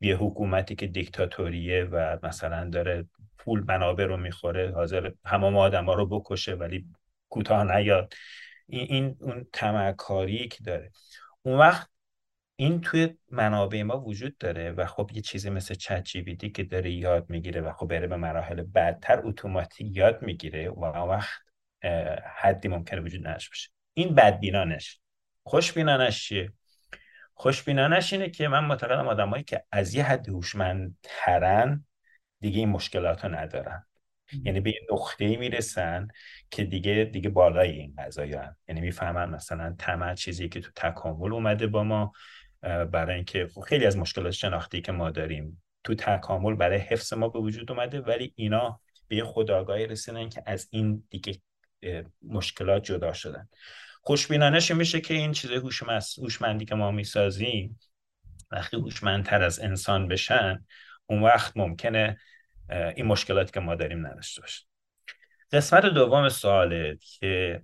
یه 0.00 0.16
حکومتی 0.16 0.74
که 0.74 0.86
دیکتاتوریه 0.86 1.84
و 1.84 2.18
مثلا 2.22 2.70
داره 2.70 3.08
پول 3.38 3.64
منابع 3.68 4.04
رو 4.04 4.16
می‌خوره 4.16 4.72
حاضر 4.74 5.10
همه 5.24 5.58
آدم 5.58 5.84
ها 5.84 5.94
رو 5.94 6.06
بکشه 6.06 6.54
ولی 6.54 6.86
کوتاه 7.28 7.76
نیاد. 7.76 8.14
این, 8.66 8.86
این 8.90 9.16
اون 9.20 9.46
تمکاری 9.52 10.48
که 10.48 10.64
داره. 10.64 10.90
اون 11.42 11.58
وقت 11.58 11.90
این 12.58 12.80
توی 12.80 13.14
منابع 13.30 13.82
ما 13.82 14.00
وجود 14.00 14.38
داره 14.38 14.72
و 14.72 14.86
خب 14.86 15.10
یه 15.14 15.22
چیزی 15.22 15.50
مثل 15.50 15.74
چت 15.74 16.02
جی 16.04 16.36
که 16.36 16.64
داره 16.64 16.90
یاد 16.90 17.30
می‌گیره 17.30 17.60
و 17.60 17.72
خب 17.72 17.86
بره 17.86 18.06
به 18.06 18.16
مراحل 18.16 18.62
بعدتر 18.62 19.20
اتوماتیک 19.24 19.96
یاد 19.96 20.22
می‌گیره 20.22 20.70
و 20.70 20.84
وقت 20.84 21.40
حدی 22.36 22.68
ممکنه 22.68 23.00
وجود 23.00 23.26
نداشته 23.26 23.50
باشه. 23.50 23.68
این 23.94 24.14
بدبینانش. 24.14 25.00
خوشبینانش 25.42 26.28
چیه؟ 26.28 26.52
خوشبینانش 27.34 28.12
اینه 28.12 28.30
که 28.30 28.48
من 28.48 28.64
معتقدم 28.64 29.08
آدمایی 29.08 29.44
که 29.44 29.64
از 29.72 29.94
یه 29.94 30.04
حد 30.04 30.28
هوشمندترن 30.28 31.84
دیگه 32.40 32.58
این 32.58 32.68
مشکلات 32.68 33.24
رو 33.24 33.34
ندارن. 33.34 33.86
یعنی 34.44 34.60
به 34.60 34.70
یه 34.70 34.80
نقطه 34.92 35.36
می‌رسن 35.36 36.08
که 36.50 36.64
دیگه 36.64 37.10
دیگه 37.12 37.28
بالای 37.28 37.70
این 37.70 37.94
قضایی 37.98 38.34
یعنی 38.68 38.80
می‌فهمن 38.80 39.30
مثلا 39.30 39.74
طمع 39.78 40.14
چیزی 40.14 40.48
که 40.48 40.60
تو 40.60 40.70
تکامل 40.76 41.32
اومده 41.32 41.66
با 41.66 41.84
ما. 41.84 42.12
برای 42.66 43.14
اینکه 43.14 43.48
خیلی 43.66 43.86
از 43.86 43.96
مشکلات 43.96 44.32
شناختی 44.32 44.80
که 44.80 44.92
ما 44.92 45.10
داریم 45.10 45.62
تو 45.84 45.94
تکامل 45.94 46.54
برای 46.54 46.78
حفظ 46.78 47.12
ما 47.12 47.28
به 47.28 47.38
وجود 47.38 47.70
اومده 47.70 48.00
ولی 48.00 48.32
اینا 48.36 48.80
به 49.08 49.16
یه 49.16 49.24
خداگاهی 49.24 49.86
رسیدن 49.86 50.28
که 50.28 50.42
از 50.46 50.68
این 50.70 51.04
دیگه 51.10 51.40
مشکلات 52.22 52.84
جدا 52.84 53.12
شدن. 53.12 53.48
خوشبینانش 54.02 54.70
میشه 54.70 55.00
که 55.00 55.14
این 55.14 55.32
چیز 55.32 55.50
هوشمندی 56.18 56.64
که 56.64 56.74
ما 56.74 56.90
می‌سازیم 56.90 57.78
وقتی 58.50 58.76
هوشمندتر 58.76 59.42
از 59.42 59.60
انسان 59.60 60.08
بشن 60.08 60.64
اون 61.06 61.22
وقت 61.22 61.56
ممکنه 61.56 62.18
این 62.70 63.06
مشکلاتی 63.06 63.52
که 63.52 63.60
ما 63.60 63.74
داریم 63.74 64.06
نداشته 64.06 64.40
باشه. 64.40 64.64
قسمت 65.52 65.84
دوم 65.84 66.28
سواله 66.28 66.98
که 67.00 67.62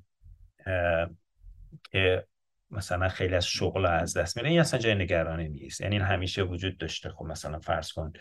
که 1.90 2.26
مثلا 2.73 3.09
خیلی 3.09 3.35
از 3.35 3.47
شغل 3.47 3.86
از 3.86 4.16
دست 4.16 4.36
میره 4.36 4.51
این 4.51 4.61
اصلا 4.61 4.81
جای 4.81 4.94
نگرانی 4.94 5.49
نیست. 5.49 5.81
یعنی 5.81 5.97
این 5.97 6.05
همیشه 6.05 6.43
وجود 6.43 6.78
داشته. 6.78 7.09
خب 7.11 7.24
مثلا 7.24 7.59
فرض 7.59 7.93
کن 7.93 8.12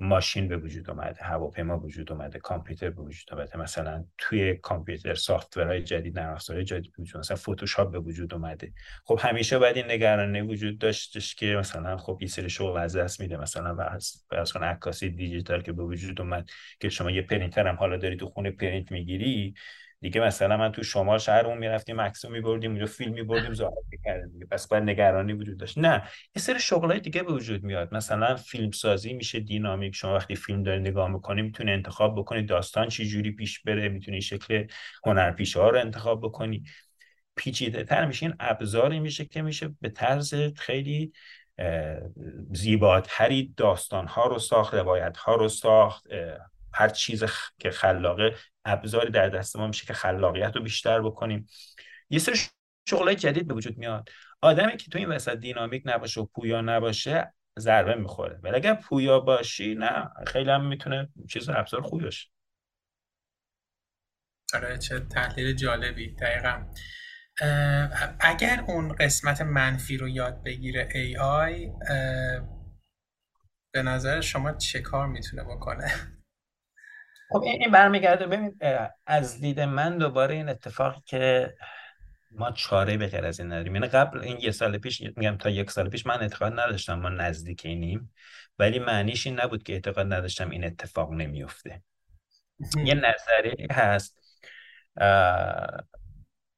ماشین 0.00 0.48
به 0.48 0.56
وجود 0.56 0.90
اومده 0.90 1.24
هواپیما 1.24 1.78
وجود 1.78 2.12
اومده 2.12 2.38
کامپیوتر 2.38 2.90
به 2.90 3.02
وجود 3.02 3.34
اومده. 3.34 3.58
مثلا 3.58 4.04
توی 4.18 4.56
کامپیوتر 4.56 5.14
software 5.14 5.68
های 5.68 5.82
جدید 5.82 6.18
نرم 6.18 6.32
افزارهای 6.32 6.64
جدید 6.64 6.92
وجود 6.98 7.20
مثلا 7.20 7.36
فتوشاپ 7.36 7.92
به 7.92 7.98
وجود 7.98 8.34
اومده. 8.34 8.72
خب 9.04 9.20
همیشه 9.22 9.58
باید 9.58 9.76
این 9.76 9.90
نگرانی 9.90 10.40
وجود 10.40 10.78
داشتش 10.78 11.34
که 11.34 11.46
مثلا 11.46 11.96
خب 11.96 12.18
یه 12.20 12.28
سری 12.28 12.50
شغل 12.50 12.78
از 12.80 12.96
دست 12.96 13.20
میده. 13.20 13.36
مثلا 13.36 13.98
فرض 14.30 14.52
کن 14.52 14.64
عکاسی 14.64 15.10
دیجیتال 15.10 15.62
که 15.62 15.72
به 15.72 15.82
وجود 15.82 16.20
اومد 16.20 16.50
که 16.80 16.88
شما 16.88 17.10
یه 17.10 17.22
پرینتر 17.22 17.66
هم 17.66 17.76
حالا 17.76 17.96
داری 17.96 18.16
تو 18.16 18.26
خونه 18.26 18.50
پرینت 18.50 18.92
می‌گیری 18.92 19.54
دیگه 20.00 20.20
مثلا 20.20 20.56
من 20.56 20.72
تو 20.72 20.82
شما 20.82 21.18
شهرمون 21.18 21.58
می‌رفتیم 21.58 22.00
عکسو 22.00 22.30
میبردیم 22.30 22.70
اونجا 22.70 22.86
فیلم 22.86 23.12
میبردیم 23.12 23.54
ظاهر 23.54 23.72
می‌کردیم 23.90 24.32
دیگه. 24.32 24.46
پس 24.46 24.68
باید 24.68 24.82
نگرانی 24.82 25.32
وجود 25.32 25.58
داشت. 25.58 25.78
نه 25.78 26.02
یه 26.36 26.42
سری 26.42 26.60
شغلای 26.60 27.00
دیگه 27.00 27.22
به 27.22 27.32
وجود 27.32 27.62
میاد. 27.62 27.94
مثلا 27.94 28.36
فیلم 28.36 28.70
سازی 28.70 29.12
میشه 29.12 29.40
دینامیک. 29.40 29.94
شما 29.94 30.14
وقتی 30.14 30.36
فیلم 30.36 30.62
داری 30.62 30.80
نگاه 30.80 31.08
می‌کنی 31.08 31.42
می‌تونی 31.42 31.72
انتخاب 31.72 32.18
بکنی 32.18 32.42
داستان 32.42 32.88
چی 32.88 33.06
جوری 33.06 33.30
پیش 33.30 33.62
بره 33.62 33.88
می‌تونی 33.88 34.20
شکل 34.20 34.66
هنرپیشه 35.06 35.60
ها 35.60 35.70
رو 35.70 35.78
انتخاب 35.78 36.20
بکنی. 36.20 36.62
پیچیده 37.36 37.84
تر 37.84 38.06
میشه. 38.06 38.26
این 38.26 38.34
ابزاری 38.40 39.00
میشه 39.00 39.24
که 39.24 39.42
میشه 39.42 39.74
به 39.80 39.88
طرز 39.88 40.34
خیلی 40.56 41.12
زیباتری 42.52 43.54
داستان 43.56 44.06
ها 44.06 44.26
رو 44.26 44.38
ساخت 44.38 44.74
روایت 44.74 45.16
ها 45.16 45.34
رو 45.34 45.48
ساخت 45.48 46.06
هر 46.76 46.88
چیز 46.88 47.24
که 47.58 47.70
خلاقه 47.70 48.36
ابزاری 48.64 49.10
در 49.10 49.28
دست 49.28 49.56
ما 49.56 49.66
میشه 49.66 49.86
که 49.86 49.92
خلاقیت 49.92 50.56
رو 50.56 50.62
بیشتر 50.62 51.02
بکنیم. 51.02 51.48
یه 52.10 52.18
سری 52.18 52.38
شغلای 52.88 53.14
جدید 53.14 53.48
به 53.48 53.54
وجود 53.54 53.78
میاد. 53.78 54.08
آدمی 54.40 54.76
که 54.76 54.90
تو 54.90 54.98
این 54.98 55.08
وسط 55.08 55.36
دینامیک 55.36 55.82
نباشه 55.84 56.20
و 56.20 56.24
پویا 56.24 56.60
نباشه 56.60 57.34
ضربه 57.58 57.94
می‌خوره. 57.94 58.40
ولی 58.42 58.56
اگر 58.56 58.74
پویا 58.74 59.20
باشی 59.20 59.74
نه 59.74 60.10
خیلی 60.26 60.50
هم 60.50 60.66
می‌تونه 60.66 61.08
چیز 61.28 61.48
ابزار 61.48 61.80
خوبی 61.82 62.04
باشه. 62.04 62.28
آره 64.54 64.78
چه 64.78 65.00
تحلیل 65.00 65.56
جالبی. 65.56 66.14
دقیقا. 66.14 66.66
اگر 68.20 68.64
اون 68.68 68.92
قسمت 68.92 69.40
منفی 69.40 69.96
رو 69.96 70.08
یاد 70.08 70.42
بگیره 70.42 70.88
AI 70.88 71.70
به 73.74 73.82
نظر 73.82 74.20
شما 74.20 74.52
چه 74.52 74.80
کار 74.80 75.06
می‌تونه 75.06 75.44
بکنه؟ 75.44 76.15
خب 77.30 77.42
این 77.42 77.70
برمیگرده. 77.70 78.26
ببین 78.26 78.58
از 79.06 79.40
دید 79.40 79.60
من 79.60 79.98
دوباره 79.98 80.34
این 80.34 80.48
اتفاقی 80.48 81.00
که 81.06 81.54
ما 82.30 82.50
چاره 82.50 82.96
به 82.96 83.06
غیر 83.06 83.24
از 83.24 83.40
این 83.40 83.52
نداریم. 83.52 83.74
یعنی 83.74 83.88
قبل 83.88 84.20
این 84.20 84.38
یه 84.40 84.50
سال 84.50 84.78
پیش 84.78 85.00
میگم 85.00 85.36
تا 85.36 85.50
یک 85.50 85.70
سال 85.70 85.88
پیش 85.88 86.06
من 86.06 86.20
اعتقاد 86.20 86.52
نداشتم 86.52 86.98
ما 86.98 87.08
نزدیک 87.08 87.62
اینیم 87.64 88.14
ولی 88.58 88.78
معنیش 88.78 89.26
این 89.26 89.40
نبود 89.40 89.62
که 89.62 89.72
اعتقاد 89.72 90.12
نداشتم 90.12 90.50
این 90.50 90.64
اتفاق 90.64 91.12
نمیفته. 91.12 91.82
یه 92.84 92.94
نظریه 92.94 93.66
هست. 93.70 94.18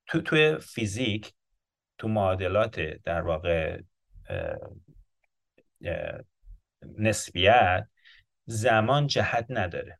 تو 0.06 0.20
توی 0.20 0.58
فیزیک 0.58 1.32
تو 1.98 2.08
معادلات 2.08 2.80
در 2.80 3.20
واقع 3.20 3.80
نسبیت 6.98 7.86
زمان 8.46 9.06
جهت 9.06 9.46
نداره. 9.48 9.98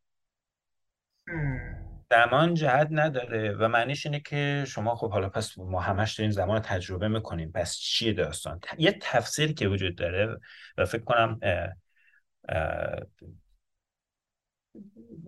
زمان 2.10 2.55
جهت 2.55 2.88
نداره 2.90 3.52
و 3.52 3.68
معنیش 3.68 4.06
اینه 4.06 4.20
که 4.20 4.64
شما 4.68 4.94
خب 4.94 5.10
حالا 5.10 5.28
پس 5.28 5.59
ما 5.59 5.80
همش 5.80 6.14
داریم 6.14 6.30
زمان 6.30 6.60
تجربه 6.60 7.09
می‌کنیم. 7.09 7.52
پس 7.52 7.76
چیه 7.76 8.12
داستان؟ 8.12 8.60
یه 8.78 8.98
تفسیری 9.02 9.55
که 9.55 9.68
وجود 9.68 9.96
داره 9.96 10.38
و 10.78 10.84
فکر 10.84 11.02
کنم 11.02 11.40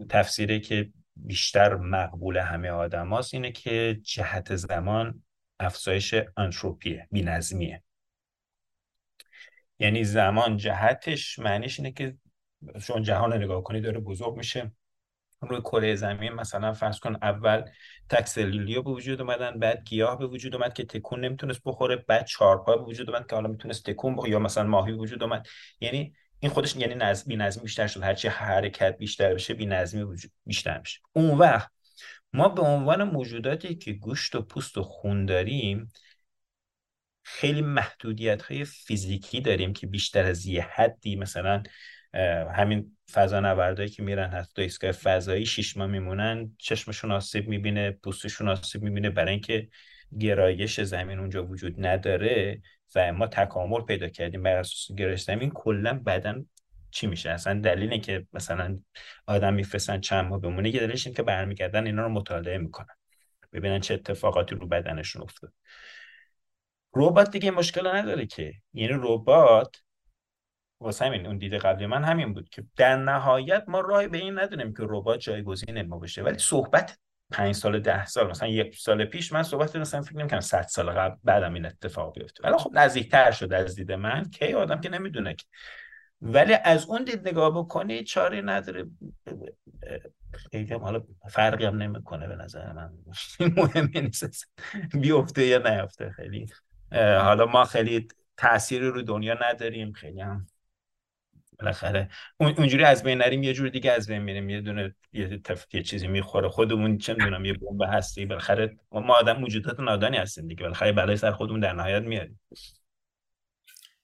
تفسیری 0.08 0.60
که 0.60 0.90
بیشتر 1.16 1.74
مقبول 1.74 2.36
همه 2.36 2.70
آدم 2.70 3.08
هاست 3.08 3.34
اینه 3.34 3.52
که 3.52 4.00
جهت 4.02 4.56
زمان 4.56 5.22
افزایش 5.60 6.14
انتروپیه 6.36 7.08
بینظمیه. 7.10 7.82
یعنی 9.78 10.04
زمان 10.04 10.56
جهتش 10.56 11.38
معنیش 11.38 11.80
اینه 11.80 11.92
که 11.92 12.16
چون 12.86 13.02
جهان 13.02 13.32
رو 13.32 13.38
نگاه 13.38 13.62
کنی 13.62 13.80
داره 13.80 14.00
بزرگ 14.00 14.36
میشه. 14.36 14.72
روی 15.40 15.60
کره 15.60 15.94
زمین 15.94 16.32
مثلا 16.32 16.72
فرض 16.72 16.98
کن 16.98 17.16
اول 17.22 17.64
تکسلیلیا 18.10 18.82
به 18.82 18.90
وجود 18.90 19.20
اومدن 19.20 19.58
بعد 19.58 19.84
گیاه 19.84 20.18
به 20.18 20.26
وجود 20.26 20.54
اومد 20.54 20.74
که 20.74 20.84
تکون 20.84 21.20
نمی‌تونست 21.20 21.60
بخوره 21.64 21.96
بعد 21.96 22.26
چارپا 22.26 22.76
به 22.76 22.84
وجود 22.84 23.10
اومد 23.10 23.26
که 23.26 23.34
حالا 23.34 23.48
می‌تونست 23.48 23.86
تکون 23.90 24.16
بخوره 24.16 24.30
یا 24.30 24.38
مثلا 24.38 24.64
ماهی 24.64 24.92
وجود 24.92 25.22
اومد. 25.22 25.46
یعنی 25.80 26.14
این 26.40 26.52
خودش 26.52 26.76
یعنی 26.76 26.94
نظم 26.94 27.28
بی 27.28 27.36
نظمی 27.36 27.62
بیشتر 27.62 27.86
شد. 27.86 28.02
هرچی 28.02 28.28
حرکت 28.28 28.98
بیشتر 28.98 29.34
بشه 29.34 29.54
بی 29.54 29.66
نظمی 29.66 30.02
وجود 30.02 30.30
بیشتر 30.46 30.78
میشه. 30.78 31.00
اون 31.12 31.38
وقت 31.38 31.70
ما 32.32 32.48
به 32.48 32.62
عنوان 32.62 33.04
موجوداتی 33.04 33.74
که 33.74 33.92
گوشت 33.92 34.34
و 34.34 34.42
پوست 34.42 34.78
و 34.78 34.82
خون 34.82 35.26
داریم 35.26 35.92
خیلی 37.22 37.62
محدودیت 37.62 38.42
های 38.42 38.64
فیزیکی 38.64 39.40
داریم 39.40 39.72
که 39.72 39.86
بیشتر 39.86 40.24
از 40.24 40.46
یه 40.46 40.62
حدی 40.62 41.16
مثلا 41.16 41.62
همین 42.54 42.96
فضا 43.12 43.40
نوردایی 43.40 43.88
که 43.88 44.02
میرن 44.02 44.30
حتی 44.30 44.62
ایستگاه 44.62 44.92
فضایی 44.92 45.46
شش 45.46 45.76
ماه 45.76 45.86
میمونن 45.86 46.54
چشمشون 46.58 47.12
آسیب 47.12 47.48
می‌بینه 47.48 47.90
پوستشون 47.90 48.48
آسیب 48.48 48.82
می‌بینه. 48.82 49.10
برای 49.10 49.30
اینکه 49.30 49.68
گرایش 50.20 50.80
زمین 50.80 51.18
اونجا 51.18 51.46
وجود 51.46 51.86
نداره 51.86 52.62
و 52.94 53.12
ما 53.12 53.26
تکامل 53.26 53.80
پیدا 53.80 54.08
کردیم 54.08 54.42
بر 54.42 54.56
اساس 54.56 54.96
گرایش 54.96 55.20
زمین 55.22 55.50
کلا 55.50 56.02
بدن 56.06 56.46
چی 56.90 57.06
میشه؟ 57.06 57.30
اصلا 57.30 57.60
دلیل 57.60 58.00
که 58.00 58.26
مثلا 58.32 58.78
آدم 59.26 59.54
میفرستن 59.54 60.00
چند 60.00 60.24
ماه 60.24 60.40
بمونه 60.40 60.70
یه 60.74 60.80
دلیلش 60.80 61.06
این 61.06 61.14
که 61.14 61.22
برمیگردن 61.22 61.86
اینا 61.86 62.02
رو 62.02 62.08
مطالعه 62.08 62.58
می‌کنن 62.58 62.94
ببینن 63.52 63.80
چه 63.80 63.94
اتفاقاتی 63.94 64.54
رو 64.54 64.66
بدنشون 64.66 65.22
افتاد. 65.22 65.52
ربات 66.94 67.30
دیگه 67.30 67.50
مشکل 67.50 67.86
نداره 67.86 68.26
که. 68.26 68.52
یعنی 68.72 68.94
ربات 69.02 69.76
واسه 70.80 71.04
همین 71.04 71.26
اون 71.26 71.38
دیده 71.38 71.58
قبلی 71.58 71.86
من 71.86 72.04
همین 72.04 72.34
بود 72.34 72.48
که 72.48 72.64
در 72.76 72.96
نهایت 72.96 73.64
ما 73.68 73.80
راه 73.80 74.06
به 74.06 74.18
این 74.18 74.38
ندونیم 74.38 74.74
که 74.74 74.82
ربات 74.88 75.18
جایگزین 75.18 75.82
ما 75.82 75.98
بشه 75.98 76.22
ولی 76.22 76.38
صحبت 76.38 76.98
پنج 77.30 77.54
سال 77.54 77.80
ده 77.80 78.06
سال 78.06 78.30
مثلا 78.30 78.48
یک 78.48 78.78
سال 78.78 79.04
پیش 79.04 79.32
من 79.32 79.42
صحبت 79.42 79.76
مثلا 79.76 80.02
فکر 80.02 80.16
نمی‌کنم 80.16 80.40
100 80.40 80.62
سال 80.62 80.90
قبل 80.90 81.16
بعدم 81.24 81.54
این 81.54 81.66
اتفاق 81.66 82.18
بیفته. 82.18 82.48
ولی 82.48 82.58
خب 82.58 82.70
نزدیکتر 82.74 83.30
شده 83.30 83.56
از 83.56 83.74
دید 83.74 83.92
من 83.92 84.24
کی 84.24 84.52
آدم 84.52 84.80
که 84.80 84.88
نمی‌دونه. 84.88 85.34
که 85.34 85.44
ولی 86.22 86.54
از 86.64 86.86
اون 86.86 87.04
دید 87.04 87.28
نگاه 87.28 87.50
بکنی 87.58 88.04
چاره 88.04 88.40
نداره. 88.40 88.86
خیلی 90.50 90.74
حالا 90.74 91.02
فرقی 91.28 91.64
هم 91.64 91.76
نمی‌کنه 91.76 92.28
به 92.28 92.36
نظر 92.36 92.72
من. 92.72 92.92
مهم 93.56 93.90
نیست. 93.94 94.52
بیفته 94.92 95.46
یا 95.46 95.58
نیفته 95.58 96.10
خیلی. 96.10 96.46
حالا 96.92 97.46
ما 97.46 97.64
خیلی 97.64 98.08
تأثیری 98.36 98.88
رو 98.88 99.02
دنیا 99.02 99.38
نداریم. 99.42 99.92
خیلی 99.92 100.20
هم 100.20 100.46
بالاخره. 101.60 102.08
اونجوری 102.38 102.84
از 102.84 103.02
بین 103.02 103.18
نریم 103.18 103.42
یه 103.42 103.52
جور 103.52 103.68
دیگه 103.68 103.92
از 103.92 104.06
بین 104.08 104.18
میریم. 104.18 104.50
یه 104.50 104.60
دونه 104.60 104.94
یه 105.12 105.38
تفکیه 105.38 105.80
یه 105.80 105.84
چیزی 105.84 106.06
می‌خوره. 106.08 106.48
خودمون 106.48 106.98
چه 106.98 107.14
می‌دونم 107.14 107.44
یه 107.44 107.52
بمب 107.52 107.82
هستی 107.82 108.26
بالاخره 108.26 108.76
ما 108.92 109.14
آدم 109.14 109.36
موجودات 109.36 109.80
نادانی 109.80 110.16
هستیم 110.16 110.48
دیگه. 110.48 110.62
بالاخره 110.62 110.92
برای 110.92 111.16
سر 111.16 111.32
خودمون 111.32 111.60
در 111.60 111.72
نهایت 111.72 112.02
میاریم 112.02 112.40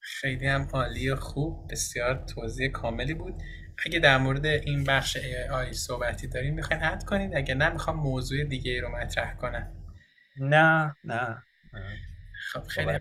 خیلی 0.00 0.46
هم 0.46 0.68
عالی 0.72 1.10
و 1.10 1.16
خوب. 1.16 1.70
بسیار 1.70 2.24
توضیح 2.34 2.68
کاملی 2.68 3.14
بود. 3.14 3.34
اگه 3.86 3.98
در 3.98 4.18
مورد 4.18 4.46
این 4.46 4.84
بخش 4.84 5.16
AI 5.50 5.72
صحبتی 5.72 6.28
داریم 6.28 6.54
می‌خواین 6.54 6.82
add 6.82 7.04
کنید؟ 7.04 7.36
اگه 7.36 7.54
نه 7.54 7.68
می‌خوام 7.68 7.96
موضوع 7.96 8.44
دیگه 8.44 8.80
رو 8.80 8.96
مطرح 8.96 9.34
کنم. 9.34 9.72
نه 10.40 10.96
نه. 11.04 11.42
خب 12.52 12.62
خیلی 12.62 12.98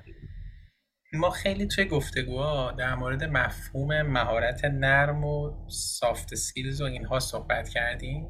ما 1.14 1.30
خیلی 1.30 1.68
توی 1.68 1.86
گفتگوها 1.86 2.72
در 2.72 2.96
مورد 2.96 3.24
مفهوم 3.24 4.02
مهارت 4.02 4.66
نرم 4.66 5.24
و 5.24 5.68
soft 5.70 6.36
skills 6.36 6.82
و 6.82 6.86
اینها 6.86 7.20
صحبت 7.20 7.70
کردیم 7.70 8.28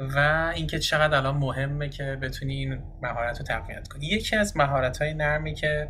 و 0.00 0.52
اینکه 0.54 0.78
چقدر 0.78 1.16
الان 1.16 1.36
مهمه 1.36 1.88
که 1.88 2.04
بتونی 2.22 2.54
این 2.54 2.82
مهارت 3.02 3.38
رو 3.38 3.44
تقویت 3.44 3.88
کنی. 3.88 4.06
یکی 4.06 4.36
از 4.36 4.56
مهارت 4.56 5.02
های 5.02 5.14
نرمی 5.14 5.54
که 5.54 5.88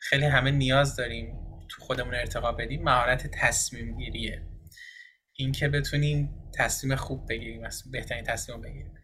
خیلی 0.00 0.24
همه 0.24 0.50
نیاز 0.50 0.96
داریم 0.96 1.36
تو 1.68 1.82
خودمون 1.82 2.14
ارتقا 2.14 2.52
بدیم 2.52 2.82
مهارت 2.82 3.26
تصمیم 3.26 3.96
گیریه. 3.96 4.42
اینکه 5.32 5.68
بتونیم 5.68 6.50
تصمیم 6.54 6.96
خوب 6.96 7.28
بگیریم 7.28 7.68
بهترین 7.92 8.24
تصمیم 8.24 8.60
بگیریم. 8.60 8.94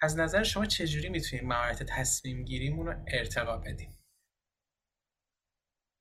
از 0.00 0.18
نظر 0.18 0.42
شما 0.42 0.66
چجوری 0.66 1.08
می‌تونیم 1.08 1.48
مهارت 1.48 1.82
تصمیم 1.82 2.44
گیریمون 2.44 2.86
رو 2.86 2.94
ارتقا 3.08 3.56
بدیم؟ 3.56 3.97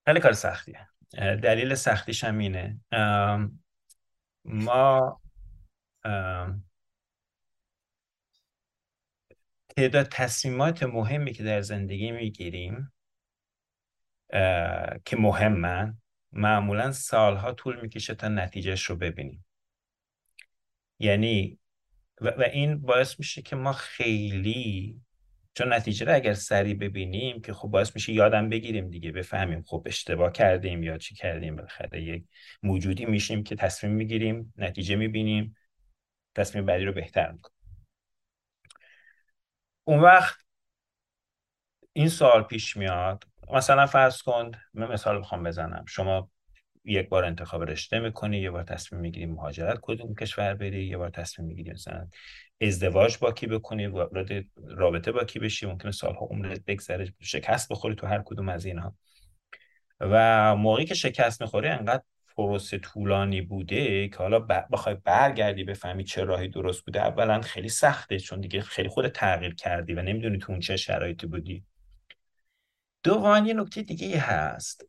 خیلی 0.08 0.20
کار 0.20 0.34
سختیه. 0.34 0.88
دلیل 1.18 1.76
سختیش 1.76 2.24
هم 2.24 2.38
اینه. 2.38 2.80
ما 4.46 5.22
تعداد 9.78 10.08
تصمیمات 10.12 10.84
مهمی 10.84 11.34
که 11.34 11.44
در 11.44 11.62
زندگی 11.62 12.12
می‌گیریم 12.12 12.94
که 15.06 15.18
مهمن 15.20 15.98
معمولا 16.32 16.92
سالها 16.92 17.54
طول 17.54 17.82
می‌کشه 17.82 18.16
تا 18.16 18.28
نتیجهش 18.28 18.84
رو 18.84 18.96
ببینیم. 18.96 19.46
یعنی 21.00 21.60
و, 22.22 22.42
این 22.42 22.82
باعث 22.82 23.20
میشه 23.20 23.42
که 23.42 23.56
ما 23.56 23.74
خیلی 23.74 25.02
چون 25.58 25.74
نتیجه 25.74 26.06
رو 26.06 26.16
اگر 26.16 26.34
سریع 26.34 26.74
ببینیم 26.74 27.42
که 27.42 27.54
خب 27.54 27.68
باعث 27.68 27.96
میشه 27.96 28.14
یادم 28.14 28.50
بگیریم 28.50 28.90
دیگه 28.90 29.12
بفهمیم 29.12 29.64
خب 29.68 29.84
اشتباه 29.86 30.32
کردیم 30.32 30.84
یا 30.84 30.98
چی 30.98 31.16
کردیم. 31.16 31.56
بالاخره 31.56 32.02
یک 32.02 32.26
موجودی 32.64 33.06
میشیم 33.06 33.44
که 33.44 33.56
تصمیم 33.56 33.94
می‌گیریم 33.94 34.54
نتیجه 34.58 34.96
می‌بینیم 34.96 35.56
تصمیم 36.36 36.66
بعدی 36.66 36.86
رو 36.86 36.94
بهتر 36.94 37.32
می‌کنیم. 37.32 37.58
اون 39.84 40.00
وقت 40.00 40.38
این 41.94 42.10
سوال 42.10 42.44
پیش 42.44 42.78
میاد. 42.78 43.24
مثلا 43.54 43.86
فرض 43.86 44.22
کن 44.22 44.52
من 44.74 44.92
مثال 44.92 45.20
بخوام 45.20 45.44
بزنم. 45.44 45.86
شما 45.88 46.32
یک 46.88 47.10
بار 47.10 47.26
انتخاب 47.26 47.64
رشته 47.64 48.00
می‌کنی 48.00 48.38
یه 48.38 48.52
بار 48.52 48.64
تصمیم 48.64 49.02
می‌گیری 49.02 49.26
مهاجرت 49.26 49.80
کدوم 49.82 50.16
کشور 50.16 50.54
بری 50.54 50.86
یه 50.86 50.98
بار 50.98 51.10
تصمیم 51.10 51.48
می‌گیری 51.48 51.72
مثلا 51.72 52.08
ازدواج 52.62 53.18
با 53.18 53.32
کی 53.32 53.48
بکنی 53.48 53.88
وارد 53.88 54.46
رابطه 54.68 55.12
با 55.12 55.24
کی 55.24 55.40
بشی 55.40 55.66
ممکنه 55.66 55.92
سالها 55.92 56.26
عمرت 56.26 56.66
بگذره 56.66 57.14
شکست 57.22 57.72
بخوری 57.72 57.96
تو 57.96 58.08
هر 58.08 58.22
کدوم 58.26 58.50
از 58.50 58.66
اینها. 58.66 58.96
و 60.00 60.56
موقعی 60.56 60.86
که 60.86 60.96
شکست 60.96 61.42
می‌خوری 61.42 61.68
انقدر 61.68 62.04
پروسه 62.36 62.78
طولانی 62.78 63.42
بوده 63.42 64.08
که 64.08 64.18
حالا 64.18 64.40
بخوای 64.40 64.96
برگردی 65.04 65.64
بفهمی 65.64 66.04
چه 66.04 66.24
راهی 66.24 66.48
درست 66.48 66.86
بوده 66.86 67.02
اولا 67.02 67.42
خیلی 67.42 67.70
سخته 67.70 68.20
چون 68.20 68.42
دیگه 68.42 68.62
خیلی 68.62 68.90
خود 68.90 69.08
تغییر 69.08 69.56
کردی 69.56 69.94
و 69.94 70.02
نمی‌دونی 70.02 70.38
تو 70.38 70.52
اون 70.52 70.60
چه 70.60 70.78
شرایطی 70.78 71.28
بودی. 71.28 71.64
دوم 73.04 73.46
یه 73.46 73.54
نکته 73.54 73.82
دیگه 73.82 74.20
هست 74.20 74.86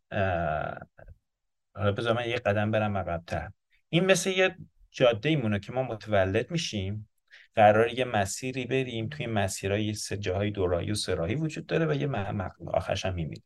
حالا 1.79 1.93
بذار 1.93 2.13
من 2.13 2.29
یه 2.29 2.37
قدم 2.37 2.71
برم 2.71 2.97
عقبتر. 2.97 3.51
این 3.89 4.05
مثل 4.05 4.31
یه 4.31 4.57
جاده 4.91 5.29
ایمونه 5.29 5.59
که 5.59 5.73
ما 5.73 5.83
متولد 5.83 6.51
میشیم. 6.51 7.09
قرار 7.55 7.89
یه 7.89 8.05
مسیری 8.05 8.65
بریم. 8.65 9.09
توی 9.09 9.27
مسیرهای 9.27 9.95
سه 9.95 10.17
جاهای 10.17 10.51
دورایی 10.51 10.91
و 10.91 10.95
سرایی 10.95 11.35
وجود 11.35 11.67
داره 11.67 11.87
و 11.87 11.95
یه 11.95 12.09
آخرش 12.67 13.07
هم 13.07 13.15
میمیریم 13.15 13.45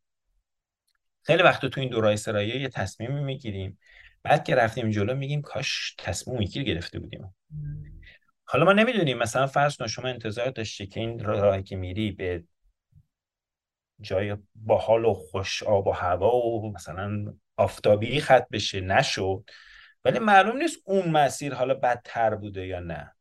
خیلی 1.25 1.43
وقت 1.43 1.67
تو 1.67 1.81
این 1.81 1.91
دورای 1.91 2.17
سرایی 2.17 2.61
یه 2.61 2.69
تصمیمی 2.69 3.25
می‌گیریم. 3.25 3.79
بعد 4.23 4.45
که 4.45 4.55
رفتیم 4.55 4.91
جلو 4.91 5.15
میگیم 5.15 5.43
کاش 5.43 5.95
تصمیم 5.99 6.43
یکی 6.43 6.65
گرفته 6.65 6.99
بودیم. 6.99 7.35
حالا 8.45 8.65
ما 8.65 8.73
نمی‌دونیم. 8.73 9.19
مثلا 9.19 9.47
فرض 9.47 9.77
کن 9.77 9.87
شما 9.87 10.09
انتظار 10.09 10.51
داشتی 10.51 10.87
که 10.87 11.01
این 11.01 11.25
راهی 11.25 11.63
که 11.63 11.77
میری 11.77 12.13
به 12.13 12.45
جای 14.01 14.37
باحال 14.55 15.05
و 15.05 15.15
خوش 15.15 15.63
آب 15.63 15.87
و 15.87 15.91
هوا 15.91 16.37
و 16.37 16.73
مثلا 16.73 17.35
آفتابی 17.57 18.20
خط 18.20 18.49
بشه 18.53 18.81
نشد. 18.81 19.45
ولی 20.05 20.19
معلوم 20.19 20.57
نیست 20.57 20.79
اون 20.85 21.09
مسیر 21.11 21.55
حالا 21.55 21.74
بدتر 21.74 22.35
بوده 22.35 22.66
یا 22.66 22.81
نه. 22.81 23.15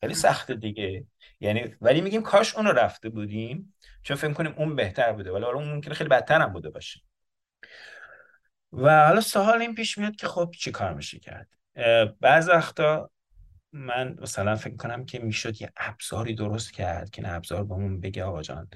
خیلی 0.00 0.14
سخته 0.14 0.54
دیگه. 0.54 1.06
یعنی 1.40 1.74
ولی 1.80 2.00
میگیم 2.00 2.22
کاش 2.22 2.54
اون 2.54 2.66
رو 2.66 2.72
رفته 2.72 3.08
بودیم 3.08 3.74
چون 4.02 4.16
فکر 4.16 4.32
کنیم 4.32 4.54
اون 4.56 4.76
بهتر 4.76 5.12
بوده. 5.12 5.32
ولی 5.32 5.44
اون 5.44 5.68
ممکنه 5.68 5.94
خیلی 5.94 6.10
بدتر 6.10 6.40
هم 6.40 6.52
بوده 6.52 6.70
باشه. 6.70 7.00
و 8.72 9.06
حالا 9.06 9.20
سوال 9.20 9.60
این 9.60 9.74
پیش 9.74 9.98
میاد 9.98 10.16
که 10.16 10.26
خب 10.26 10.54
چی 10.58 10.70
کار 10.70 10.94
میشه 10.94 11.18
کرد؟ 11.18 11.48
بعض 12.20 12.48
وقتا 12.48 13.10
من 13.72 14.16
مثلا 14.20 14.56
فکر 14.56 14.76
کنم 14.76 15.04
که 15.04 15.18
می‌شد 15.18 15.62
یه 15.62 15.72
ابزاری 15.76 16.34
درست 16.34 16.72
کرد 16.72 17.10
که 17.10 17.22
نه 17.22 17.32
ابزار 17.32 17.64
بهمون 17.64 18.00
بگه 18.00 18.24
آقا 18.24 18.42
جان 18.42 18.68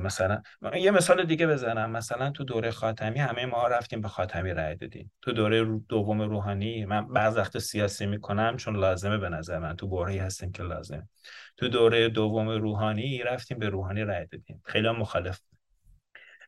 مثلا 0.00 0.42
یه 0.74 0.90
مثال 0.90 1.24
دیگه 1.24 1.46
بزنم. 1.46 1.90
مثلا 1.90 2.30
تو 2.30 2.44
دوره 2.44 2.70
خاتمی 2.70 3.18
همه 3.18 3.46
ما 3.46 3.66
رفتیم 3.66 4.00
به 4.00 4.08
خاتمی 4.08 4.52
رای 4.52 4.74
دادیم. 4.74 5.12
تو 5.22 5.32
دوره 5.32 5.64
دوم 5.88 6.22
روحانی 6.22 6.84
من 6.84 7.08
بعض 7.08 7.36
وقت 7.36 7.58
سیاسی 7.58 8.06
می‌کنم 8.06 8.56
چون 8.56 8.76
لازمه 8.76 9.18
به 9.18 9.28
نظر 9.28 9.58
من. 9.58 9.76
تو 9.76 9.88
بورهی 9.88 10.18
هستیم 10.18 10.52
که 10.52 10.62
لازمه. 10.62 11.08
تو 11.56 11.68
دوره 11.68 12.08
دوم 12.08 12.48
روحانی 12.48 13.22
رفتیم 13.22 13.58
به 13.58 13.68
روحانی 13.68 14.02
رای 14.02 14.26
دادیم. 14.26 14.62
خیلی 14.64 14.90
مخالف. 14.90 15.40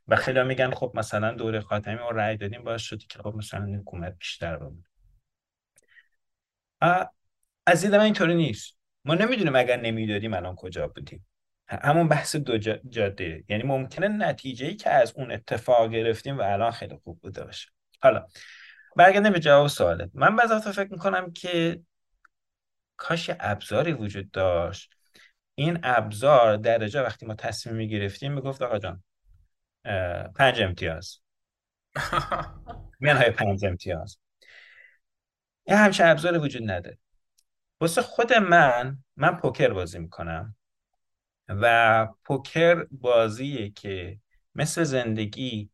و 0.09 0.17
خیلی 0.17 0.43
میگن 0.43 0.71
خب 0.71 0.93
مثلا 0.95 1.35
دوره 1.35 1.61
خاتمی 1.61 1.95
ما 1.95 2.11
رای 2.11 2.37
دادیم 2.37 2.65
باعث 2.65 2.81
شدی 2.81 3.07
که 3.09 3.19
خب 3.19 3.35
مثلا 3.37 3.79
حکومت 3.81 4.19
بیشتر 4.19 4.57
بود 4.57 4.85
از 7.69 7.81
دید 7.83 7.95
من 7.95 8.01
اینطوری 8.01 8.35
نیست. 8.35 8.77
ما 9.05 9.15
نمی‌دونیم 9.15 9.57
اگر 9.57 9.81
نمی‌دادیم 9.81 10.35
الان 10.35 10.57
کجا 10.57 10.87
بودیم. 10.87 11.27
همون 11.69 12.09
بحث 12.09 12.37
دو 12.37 12.59
جاده. 12.89 13.45
یعنی 13.49 13.63
ممکنه 13.63 14.09
نتیجه 14.09 14.67
ای 14.67 14.77
که 14.77 14.91
از 14.91 15.13
اون 15.17 15.33
اتفاق 15.33 15.91
گرفتیم 15.91 16.39
و 16.39 16.43
الان 16.43 16.71
خیلی 16.71 16.97
خوب 17.05 17.21
بوده 17.21 17.45
باشه. 17.45 17.69
حالا 18.03 18.27
برگردیم 18.97 19.33
به 19.33 19.41
جواب 19.41 19.69
سوالت. 19.69 20.11
من 20.15 20.37
بعضی 20.37 20.73
فکر 20.73 20.93
می‌کنم 20.93 21.33
که 21.33 21.81
کاش 22.97 23.31
ابزاری 23.41 23.93
وجود 23.93 24.31
داشت. 24.31 24.91
این 25.55 25.79
ابزار 25.83 26.57
درجه 26.57 27.03
وقتی 27.03 27.27
ما 27.27 27.35
تصمیم 27.35 27.77
می‌گرفتیم 27.77 28.33
می‌گفت 28.33 28.63
آقا 28.63 28.79
جان 28.79 29.03
پنج 30.35 30.63
امتیاز. 30.63 31.19
میان 33.01 33.17
های 33.17 33.31
پنج 33.31 33.65
امتیاز. 33.65 34.19
یه 35.67 35.77
همچه 35.77 36.07
ابزاری 36.07 36.39
وجود 36.39 36.71
نداره. 36.71 36.99
واسه 37.81 38.03
خود 38.03 38.33
من 38.33 38.99
من 39.17 39.37
پوکر 39.37 39.73
بازی 39.73 39.99
می‌کنم 39.99 40.57
و 41.49 42.07
پوکر 42.25 42.87
بازیه 42.91 43.71
که 43.71 44.21
مثل 44.55 44.85
زندگی 44.85 45.71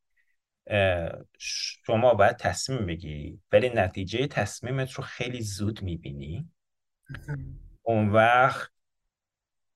شما 1.39 2.15
باید 2.15 2.37
تصمیم 2.37 2.87
بگیری 2.87 3.41
ولی 3.53 3.69
نتیجه 3.69 4.27
تصمیمت 4.27 4.93
رو 4.93 5.05
خیلی 5.05 5.41
زود 5.41 5.83
می‌بینی. 5.83 6.49
اون 7.83 8.09
وقت 8.09 8.71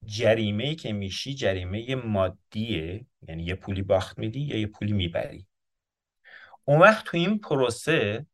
جریمه 0.04 0.64
ای 0.64 0.74
که 0.74 0.92
میشی 0.92 1.34
جریمه 1.34 1.94
مادیه 1.94 3.06
یعنی 3.28 3.42
یه 3.42 3.54
پولی 3.54 3.82
باخت 3.82 4.18
میدی 4.18 4.40
یا 4.40 4.58
یه 4.58 4.66
پولی 4.66 4.92
می‌بری. 4.92 5.46
اون 6.64 6.80
وقت 6.80 7.04
تو 7.04 7.16
این 7.16 7.38
پروسه 7.38 8.26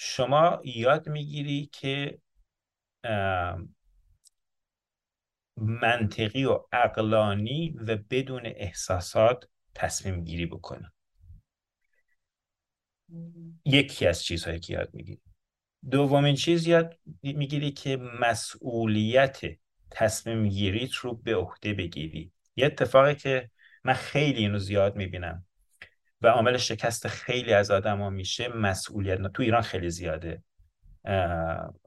شما 0.00 0.60
یاد 0.64 1.08
می‌گیری 1.08 1.70
که 1.72 2.18
منطقی 5.56 6.44
و 6.44 6.60
اقلانی 6.72 7.70
و 7.70 7.96
بدون 8.10 8.42
احساسات 8.44 9.44
تصمیم 9.74 10.24
گیری 10.24 10.46
بکنی 10.46 10.86
یکی 13.64 14.06
از 14.06 14.22
چیزهایی 14.22 14.60
که 14.60 14.72
یاد 14.72 14.94
می‌گیری. 14.94 15.22
دومین 15.90 16.34
چیز 16.34 16.66
یاد 16.66 16.98
می‌گیری 17.22 17.70
که 17.70 17.96
مسئولیت 17.96 19.40
تصمیم 19.90 20.48
گیریت 20.48 20.94
رو 20.94 21.14
به 21.14 21.36
عهده 21.36 21.74
بگیری. 21.74 22.32
یه 22.56 22.66
اتفاقی 22.66 23.14
که 23.14 23.50
من 23.84 23.94
خیلی 23.94 24.38
اینو 24.38 24.58
زیاد 24.58 24.96
می‌بینم. 24.96 25.47
و 26.22 26.28
عامل 26.28 26.56
شکست 26.56 27.08
خیلی 27.08 27.52
از 27.52 27.70
آدما 27.70 28.10
میشه 28.10 28.48
مسئولیت 28.48 29.32
تو 29.32 29.42
ایران 29.42 29.62
خیلی 29.62 29.90
زیاده. 29.90 30.42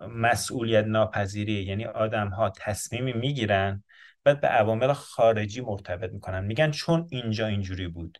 مسئولیت 0.02 0.86
ناپذیری 0.86 1.64
یعنی 1.64 1.86
آدم 1.86 2.28
ها 2.28 2.50
تصمیمی 2.50 3.14
می‌گیرن 3.14 3.84
بعد 4.24 4.42
به 4.42 4.48
عوامل 4.48 4.94
خارجی 4.94 5.62
مرتبط 5.62 6.12
می‌کنن. 6.12 6.46
میگن 6.46 6.72
چون 6.72 7.08
اینجا 7.12 7.48
اینجوری 7.48 7.88
بود. 7.88 8.18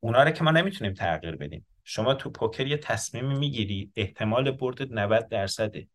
اونا 0.00 0.22
رو 0.22 0.30
که 0.30 0.44
ما 0.44 0.50
نمی‌تونیم 0.50 0.94
تغییر 0.94 1.36
بدیم. 1.36 1.66
شما 1.84 2.14
تو 2.14 2.30
پوکر 2.30 2.66
یه 2.66 2.76
تصمیمی 2.76 3.34
می‌گیری 3.34 3.92
احتمال 3.96 4.50
بردت 4.50 4.88
90 4.90 5.28
درصده 5.28 5.88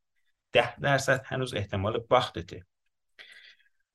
10 0.51 0.79
درصد 0.79 1.21
هنوز 1.25 1.53
احتمال 1.53 1.97
باختته. 1.97 2.65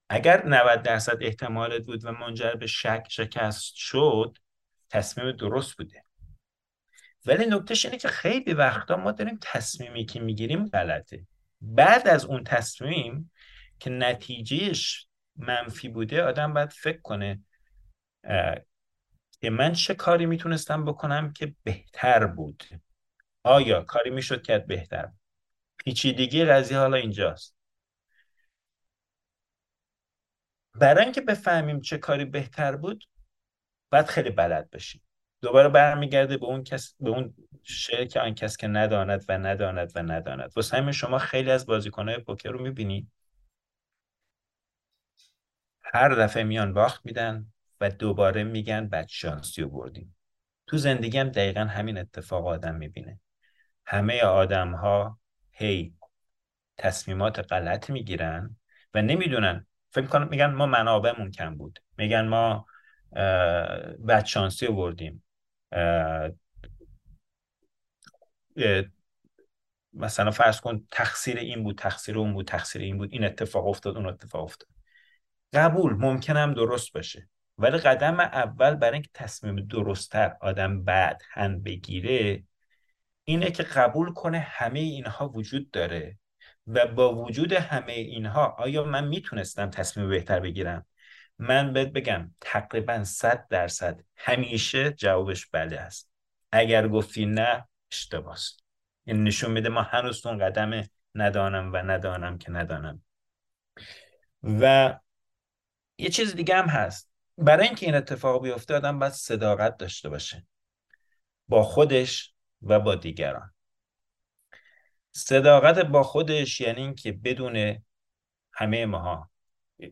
اگر 0.09 0.47
90 0.47 0.83
درصد 0.83 1.19
احتمالت 1.21 1.87
بود 1.87 2.05
و 2.05 2.13
منجر 2.13 2.53
به 2.53 2.67
شک 2.67 3.07
شکست 3.09 3.75
شد 3.75 4.39
تصمیم 4.91 5.33
درست 5.33 5.77
بوده. 5.77 6.05
ولی 7.27 7.47
نکتهش 7.47 7.85
اینه 7.85 7.99
که 7.99 8.09
خیلی 8.09 8.55
وقتا 8.55 8.97
ما 8.97 9.13
داریم 9.13 9.39
تصمیمی 9.43 10.05
که 10.05 10.21
می‌گیریم 10.21 10.69
غلطه. 10.69 11.27
بعد 11.61 12.09
از 12.09 12.25
اون 12.25 12.45
تصمیم 12.45 13.33
که 13.81 13.91
نتیجهش 13.91 15.09
منفی 15.37 15.89
بوده 15.89 16.23
آدم 16.23 16.53
باید 16.55 16.73
فکر 16.73 17.01
کنه 17.01 17.41
که 19.41 19.51
من 19.51 19.73
چه 19.73 19.95
کاری 19.95 20.27
می‌تونستم 20.27 20.85
بکنم 20.85 21.33
که 21.33 21.55
بهتر 21.65 22.27
بود. 22.27 22.65
آیا 23.43 23.83
کاری 23.83 24.11
می‌شد 24.11 24.43
کرد 24.43 24.67
بهتر؟ 24.67 25.13
پیچیدگی 25.77 26.45
قضیه 26.45 26.79
حالا 26.79 26.97
اینجاست. 26.97 27.57
برای 30.75 31.05
اینکه 31.05 31.21
بفهمیم 31.21 31.81
چه 31.81 31.99
کاری 31.99 32.25
بهتر 32.25 32.77
بود 32.77 33.05
باید 33.91 34.07
خیلی 34.07 34.31
بلد 34.31 34.71
باشیم 34.71 35.03
دوباره 35.43 35.69
برمیگرده 35.69 36.37
به 36.37 36.47
اون 36.47 36.65
کس 36.65 36.95
به 37.01 37.11
اون 37.11 37.35
شعر 37.63 38.05
که 38.05 38.21
آن 38.21 38.35
کس 38.35 38.57
که 38.57 38.69
نداند 38.69 39.25
و 39.29 39.39
نداند 39.39 39.93
و 39.95 40.03
نداند. 40.03 40.53
واسه 40.57 40.77
همین 40.77 40.93
شما 40.93 41.19
خیلی 41.19 41.51
از 41.51 41.67
بازیکنهای 41.67 42.19
پوکر 42.19 42.51
رو 42.51 42.63
می‌بینید 42.63 43.13
هر 45.83 46.09
دفعه 46.09 46.45
میان 46.45 46.73
باخت 46.73 47.07
میدن 47.07 47.47
و 47.81 47.91
دوباره 47.91 48.45
میگن 48.45 48.89
بد 48.89 49.07
شانسی 49.09 49.63
رو 49.63 49.69
بردیم. 49.69 50.17
تو 50.67 50.77
زندگی 50.77 51.19
هم 51.19 51.29
دقیقا 51.29 51.61
همین 51.61 51.99
اتفاق 51.99 52.47
آدم 52.47 52.75
می‌بینه. 52.75 53.21
همه 53.87 54.21
آدم 54.21 54.75
ها 54.75 55.21
هی 55.51 55.95
تصمیمات 56.79 57.53
غلط 57.53 57.91
می‌گیرن 57.91 58.57
و 58.95 59.03
نمی‌دونن. 59.03 59.67
فکر 59.91 60.07
کنم 60.07 60.29
میگن 60.29 60.47
ما 60.47 60.67
منابعمون 60.67 61.31
کم 61.31 61.57
بود. 61.57 61.79
میگن 61.97 62.29
ما 62.29 62.67
بد 64.09 64.25
شانسی 64.25 64.67
بردیم. 64.67 65.25
مثلا 69.93 70.31
فرض 70.31 70.61
کن 70.61 70.87
تقصیر 70.91 71.37
این 71.39 71.63
بود 71.63 71.79
تقصیر 71.79 72.19
اون 72.19 72.33
بود 72.33 72.47
تقصیر 72.47 72.83
این 72.83 72.99
بود 72.99 73.13
این 73.13 73.25
اتفاق 73.25 73.67
افتاد 73.67 73.97
اون 73.97 74.07
اتفاق 74.07 74.45
افتاد. 74.45 74.69
قبول 75.53 75.93
ممکنم 75.93 76.55
درست 76.55 76.93
باشه. 76.93 77.29
ولی 77.59 77.79
قدم 77.79 78.21
اول 78.21 78.75
برای 78.75 78.93
اینکه 78.93 79.11
تصمیم 79.15 79.57
درستتر 79.57 80.37
آدم 80.41 80.85
بعد 80.85 81.23
هم 81.31 81.63
بگیره 81.63 82.45
اینه 83.25 83.51
که 83.51 83.63
قبول 83.63 84.13
کنه 84.13 84.39
همه 84.39 84.79
اینها 84.79 85.29
وجود 85.29 85.71
داره. 85.71 86.19
و 86.67 86.87
با 86.87 87.15
وجود 87.15 87.53
همه 87.53 87.93
اینها 87.93 88.47
آیا 88.59 88.85
من 88.85 89.07
می‌تونستم 89.09 89.71
تصمیم 89.71 90.09
بهتر 90.09 90.41
بگیرم؟ 90.41 90.87
من 91.39 91.73
بهت 91.73 91.89
بگم 91.89 92.35
تقریبا 92.41 93.05
صد 93.05 93.47
درصد 93.49 94.01
همیشه 94.17 94.91
جوابش 94.93 95.47
بله 95.47 95.77
است 95.77 96.11
اگر 96.53 96.89
گفتی 96.89 97.27
نه 97.27 97.69
اشتباست 97.91 98.65
این 99.05 99.17
یعنی 99.17 99.29
نشون 99.29 99.51
میده 99.51 99.69
ما 99.69 99.83
هنوز 99.83 100.27
اون 100.27 100.39
قدم 100.39 100.83
ندانم 101.15 101.73
و 101.73 101.77
ندانم 101.77 102.39
که 102.39 102.51
ندانم. 102.51 103.03
و 104.43 104.95
یه 105.99 106.09
چیز 106.09 106.35
دیگه 106.35 106.57
هم 106.57 106.67
هست. 106.67 107.11
برای 107.39 107.67
اینکه 107.67 107.87
این 107.87 107.95
اتفاق 107.95 108.43
بیفته 108.43 108.75
آدم 108.75 108.99
باید 108.99 109.13
صداقت 109.13 109.77
داشته 109.77 110.09
باشه. 110.09 110.47
با 111.49 111.63
خودش 111.63 112.35
و 112.63 112.81
با 112.81 112.95
دیگران. 112.95 113.55
صداقت 115.13 115.79
با 115.79 116.03
خودش 116.03 116.61
یعنی 116.61 116.81
اینکه 116.81 117.13
بدون 117.13 117.85
همه 118.53 118.87
ماها 118.87 119.31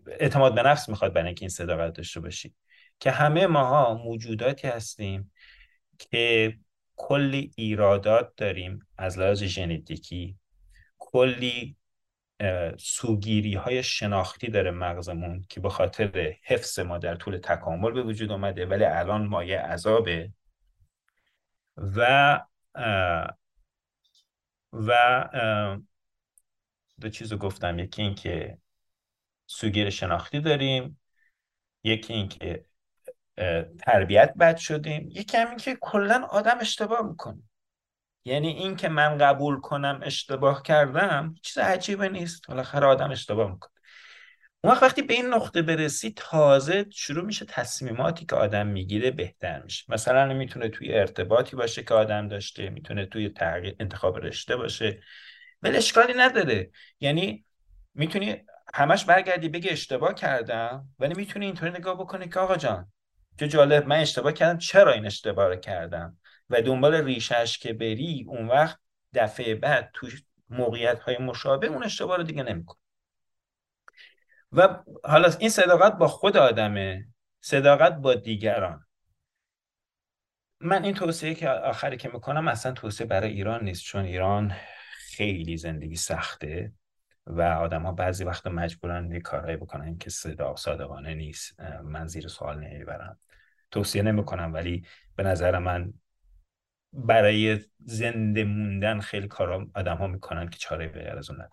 اعتماد 0.06 0.54
به 0.54 0.62
نفس 0.62 0.88
می‌خواد 0.88 1.12
برای 1.12 1.26
اینکه 1.26 1.42
این 1.42 1.48
صداقت 1.48 1.92
داشته 1.92 2.20
باشی. 2.20 2.54
که 3.00 3.10
همه 3.10 3.46
ماها 3.46 3.94
موجوداتی 3.94 4.68
هستیم 4.68 5.32
که 5.98 6.56
کلی 6.96 7.50
ایرادات 7.56 8.32
داریم 8.36 8.86
از 8.98 9.18
لحاظ 9.18 9.42
ژنتیکی 9.42 10.38
کلی 10.98 11.76
سوگیری 12.78 13.54
های 13.54 13.82
شناختی 13.82 14.48
داره 14.48 14.70
مغزمون 14.70 15.44
که 15.48 15.60
به 15.60 15.68
خاطر 15.68 16.34
حفظ 16.44 16.78
ما 16.78 16.98
در 16.98 17.14
طول 17.14 17.38
تکامل 17.38 17.90
به 17.90 18.02
وجود 18.02 18.30
آمده 18.32 18.66
ولی 18.66 18.84
الان 18.84 19.26
مایه 19.26 19.58
عذابه. 19.60 20.32
و 21.76 22.40
و 24.72 25.28
دو 27.00 27.08
چیز 27.08 27.32
رو 27.32 27.38
گفتم. 27.38 27.78
یکی 27.78 28.02
این 28.02 28.14
که 28.14 28.58
سوگیر 29.46 29.90
شناختی 29.90 30.40
داریم. 30.40 31.00
یکی 31.84 32.12
اینکه 32.12 32.64
تربیت 33.78 34.34
بد 34.40 34.56
شدیم. 34.56 35.08
یکی 35.10 35.36
همین 35.36 35.56
که 35.56 35.78
کلا 35.80 36.26
آدم 36.30 36.58
اشتباه 36.60 37.02
می‌کنه. 37.02 37.42
یعنی 38.24 38.48
این 38.48 38.76
که 38.76 38.88
من 38.88 39.18
قبول 39.18 39.60
کنم 39.60 40.00
اشتباه 40.02 40.62
کردم 40.62 41.34
چیز 41.42 41.58
عجیبه 41.58 42.08
نیست. 42.08 42.46
بالاخره 42.48 42.86
آدم 42.86 43.10
اشتباه 43.10 43.52
می‌کنه. 43.52 43.70
اون 44.64 44.72
وقت 44.72 44.82
وقتی 44.82 45.02
به 45.02 45.14
این 45.14 45.26
نقطه 45.26 45.62
برسی 45.62 46.12
تازه 46.16 46.86
شروع 46.90 47.24
میشه 47.24 47.44
تصمیماتی 47.44 48.26
که 48.26 48.36
آدم 48.36 48.66
می‌گیره 48.66 49.10
بهتر 49.10 49.62
میشه. 49.62 49.84
مثلا 49.88 50.34
می‌تونه 50.34 50.68
توی 50.68 50.94
ارتباطی 50.94 51.56
باشه 51.56 51.82
که 51.82 51.94
آدم 51.94 52.28
داشته 52.28 52.70
می‌تونه 52.70 53.06
توی 53.06 53.28
تغییر 53.28 53.76
انتخاب 53.80 54.18
رشته 54.18 54.56
باشه. 54.56 55.02
ولی 55.62 55.76
اشکالی 55.76 56.12
نداره. 56.16 56.70
یعنی 57.00 57.44
می‌تونی 57.94 58.44
همش 58.76 59.04
برگردی 59.04 59.48
بگی 59.48 59.68
اشتباه 59.68 60.14
کردم 60.14 60.88
ولی 60.98 61.14
می‌تونی 61.14 61.46
اینطوری 61.46 61.70
نگاه 61.70 61.94
بکنی 61.98 62.28
که 62.28 62.40
آقا 62.40 62.56
جان 62.56 62.92
چه 63.40 63.48
جالب 63.48 63.86
من 63.86 63.96
اشتباه 63.96 64.32
کردم 64.32 64.58
چرا 64.58 64.92
این 64.92 65.06
اشتباه 65.06 65.48
رو 65.48 65.56
کردم؟ 65.56 66.18
و 66.50 66.62
دنبال 66.62 66.94
ریشش 66.94 67.58
که 67.58 67.72
بری 67.72 68.24
اون 68.28 68.48
وقت 68.48 68.78
دفعه 69.14 69.54
بعد 69.54 69.90
تو 69.94 70.08
موقعیت 70.50 71.00
های 71.00 71.18
مشابه 71.18 71.66
اون 71.66 71.84
اشتباه 71.84 72.16
رو 72.16 72.22
دیگه 72.22 72.42
نمیکن 72.42 72.76
و 74.52 74.82
حالا 75.04 75.30
این 75.38 75.50
صداقت 75.50 75.92
با 75.92 76.08
خود 76.08 76.36
آدمه 76.36 77.06
صداقت 77.40 77.92
با 77.92 78.14
دیگران. 78.14 78.86
من 80.60 80.84
این 80.84 80.94
توصیه 80.94 81.34
که 81.34 81.48
آخری 81.48 81.96
که 81.96 82.08
می‌کنم 82.08 82.48
اصلا 82.48 82.72
توصیه 82.72 83.06
برای 83.06 83.30
ایران 83.30 83.64
نیست 83.64 83.82
چون 83.82 84.04
ایران 84.04 84.54
خیلی 85.16 85.56
زندگی 85.56 85.96
سخته. 85.96 86.72
و 87.26 87.42
آدم 87.42 87.82
ها 87.82 87.92
بعضی 87.92 88.24
وقت 88.24 88.46
مجبورن 88.46 89.12
یه 89.12 89.20
کارهایی 89.20 89.56
بکنن 89.56 89.98
که 89.98 90.10
صدا 90.10 90.56
صادقانه 90.56 91.14
نیست. 91.14 91.60
من 91.84 92.06
زیر 92.06 92.28
سوال 92.28 92.60
نمی‌برم. 92.60 93.18
توصیه 93.70 94.02
نمی‌کنم 94.02 94.54
ولی 94.54 94.86
به 95.16 95.22
نظر 95.22 95.58
من 95.58 95.92
برای 96.92 97.60
زنده 97.78 98.44
موندن 98.44 99.00
خیلی 99.00 99.28
کارا 99.28 99.66
آدم 99.74 99.96
ها 99.96 100.06
می‌کنن 100.06 100.48
که 100.48 100.58
چاره 100.58 100.88
به 100.88 101.10
از 101.10 101.30
اون 101.30 101.48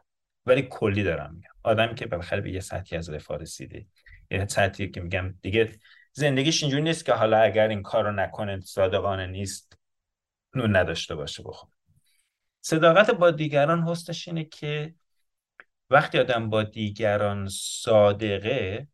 ولی 0.45 0.68
کلی 0.72 1.03
دارم 1.03 1.34
میگم. 1.35 1.52
آدمی 1.64 1.95
که 1.95 2.06
بالاخره 2.06 2.41
به 2.41 2.52
یه 2.52 2.60
سطحی 2.60 2.98
از 2.98 3.10
رفاه 3.10 3.38
رسیده. 3.38 3.85
یه 4.31 4.48
سطحی 4.48 4.91
که 4.91 5.02
میگم 5.02 5.34
دیگه 5.41 5.72
زندگیش 6.14 6.64
اینجوری 6.64 6.84
نیست 6.84 7.06
که 7.06 7.14
حالا 7.14 7.38
اگر 7.38 7.68
این 7.68 7.81
کار 7.81 8.03
رو 8.03 8.11
نکنه 8.11 8.60
صادقانه 8.60 9.27
نیست 9.27 9.77
نون 10.56 10.76
نداشته 10.76 11.15
باشه 11.15 11.43
بخون 11.43 11.72
صداقت 12.61 13.11
با 13.11 13.31
دیگران 13.31 13.81
هستش 13.81 14.27
اینه 14.27 14.43
که 14.43 14.95
وقتی 15.91 16.19
آدم 16.19 16.49
با 16.49 16.63
دیگران 16.63 17.47
صادقه 17.51 18.88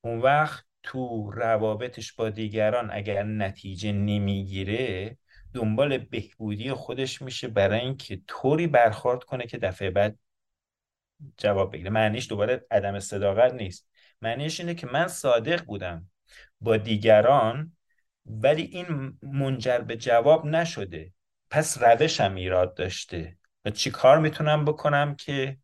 اون 0.00 0.18
وقت 0.18 0.64
تو 0.82 1.30
روابطش 1.30 2.12
با 2.12 2.30
دیگران 2.30 2.90
اگر 2.92 3.22
نتیجه 3.22 3.92
نمی‌گیره 3.92 5.16
دنبال 5.54 5.98
بهبودی 5.98 6.72
خودش 6.72 7.22
میشه 7.22 7.48
برای 7.48 7.80
اینکه 7.80 8.20
طوری 8.26 8.66
برخورد 8.66 9.24
کنه 9.24 9.46
که 9.46 9.58
دفعه 9.58 9.90
بعد 9.90 10.18
جواب 11.38 11.72
بگیره. 11.72 11.90
معنیش 11.90 12.28
دوباره 12.28 12.66
عدم 12.70 12.98
صداقت 12.98 13.54
نیست. 13.54 13.88
معنیش 14.20 14.60
اینه 14.60 14.74
که 14.74 14.86
من 14.86 15.08
صادق 15.08 15.64
بودم 15.64 16.10
با 16.60 16.76
دیگران 16.76 17.76
ولی 18.26 18.62
این 18.62 19.18
منجر 19.22 19.78
به 19.78 19.96
جواب 19.96 20.46
نشده. 20.46 21.12
پس 21.50 21.82
روشم 21.82 22.34
ایراد 22.34 22.74
داشته. 22.74 23.36
و 23.64 23.70
چی 23.70 23.90
کار 23.90 24.18
می‌تونم 24.18 24.64
بکنم 24.64 25.14
که 25.14 25.58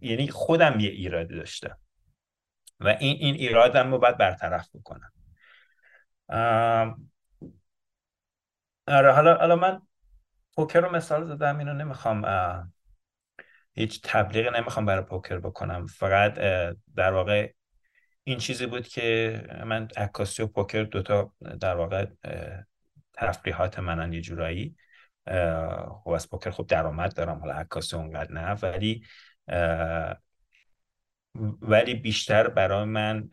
یعنی 0.00 0.28
خودم 0.28 0.80
یه 0.80 0.90
ایرادی 0.90 1.34
داشتم. 1.34 1.78
و 2.80 2.88
این 2.88 3.16
این 3.16 3.34
ایرادم 3.34 3.90
رو 3.90 3.98
باید 3.98 4.16
برطرف 4.16 4.68
بکنم. 4.76 5.12
آره 8.88 9.12
حالا 9.12 9.36
حالا 9.36 9.56
من 9.56 9.82
پوکر 10.56 10.80
رو 10.80 10.96
مثال 10.96 11.24
زدم 11.24 11.58
اینو 11.58 11.74
نمی‌خوام 11.74 12.72
هیچ 13.72 14.00
تبلیغ 14.04 14.56
نمی‌خوام 14.56 14.86
برای 14.86 15.04
پوکر 15.04 15.38
بکنم. 15.38 15.86
فقط 15.86 16.34
در 16.96 17.12
واقع 17.12 17.52
این 18.24 18.38
چیزی 18.38 18.66
بود 18.66 18.88
که 18.88 19.42
من 19.64 19.88
عکاسی 19.96 20.42
و 20.42 20.46
پوکر 20.46 20.82
دوتا 20.82 21.32
در 21.60 21.76
واقع 21.76 22.06
تفریحات 23.12 23.78
منن 23.78 24.12
یه 24.12 24.20
جورایی. 24.20 24.76
خب 26.04 26.10
از 26.10 26.30
پوکر 26.30 26.50
خوب 26.50 26.66
درآمد 26.66 27.14
دارم 27.14 27.38
حالا 27.38 27.54
عکاسی 27.54 27.96
اونقدر 27.96 28.32
نه 28.32 28.52
ولی 28.52 29.04
ولی 31.60 31.94
بیشتر 31.94 32.48
برای 32.48 32.84
من 32.84 33.28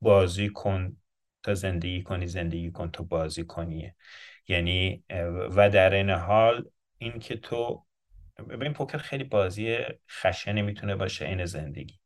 بازی 0.00 0.48
کن 0.48 0.96
تا 1.42 1.54
زندگی 1.54 2.02
کنی 2.02 2.26
زندگی 2.26 2.70
کن 2.70 2.90
تا 2.90 3.04
بازی 3.04 3.44
کنی. 3.44 3.92
یعنی 4.48 5.04
و 5.56 5.70
در 5.70 5.94
این 5.94 6.10
حال 6.10 6.70
این 6.98 7.18
که 7.18 7.36
تو 7.36 7.86
ببین 8.48 8.72
پوکر 8.72 8.98
خیلی 8.98 9.24
بازی 9.24 9.78
خشنی 10.10 10.62
می‌تونه 10.62 10.96
باشه 10.96 11.26
این 11.26 11.44
زندگی. 11.44 12.00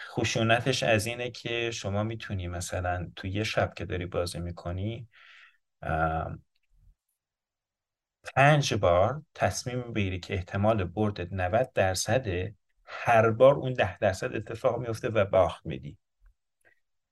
خشونتش 0.00 0.82
از 0.82 1.06
اینه 1.06 1.30
که 1.30 1.70
شما 1.70 2.02
می‌تونی 2.02 2.48
مثلا 2.48 3.10
تو 3.16 3.26
یه 3.26 3.44
شب 3.44 3.74
که 3.74 3.84
داری 3.84 4.06
بازی 4.06 4.40
می‌کنی 4.40 5.08
پنج 8.24 8.74
بار 8.74 9.22
تصمیم 9.34 9.92
بگیری 9.92 10.20
که 10.20 10.34
احتمال 10.34 10.84
برد 10.84 11.34
90 11.34 11.72
درصده 11.72 12.54
هر 12.84 13.30
بار 13.30 13.54
اون 13.54 13.72
ده 13.72 13.98
درصد 13.98 14.36
اتفاق 14.36 14.80
میفته 14.80 15.08
و 15.08 15.24
باخت 15.24 15.66
میدی. 15.66 15.98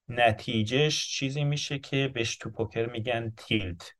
نتیجهش 0.08 1.08
چیزی 1.08 1.44
میشه 1.44 1.78
که 1.78 2.08
بهش 2.08 2.36
تو 2.36 2.50
پوکر 2.50 2.86
میگن 2.86 3.32
تیلت. 3.36 3.92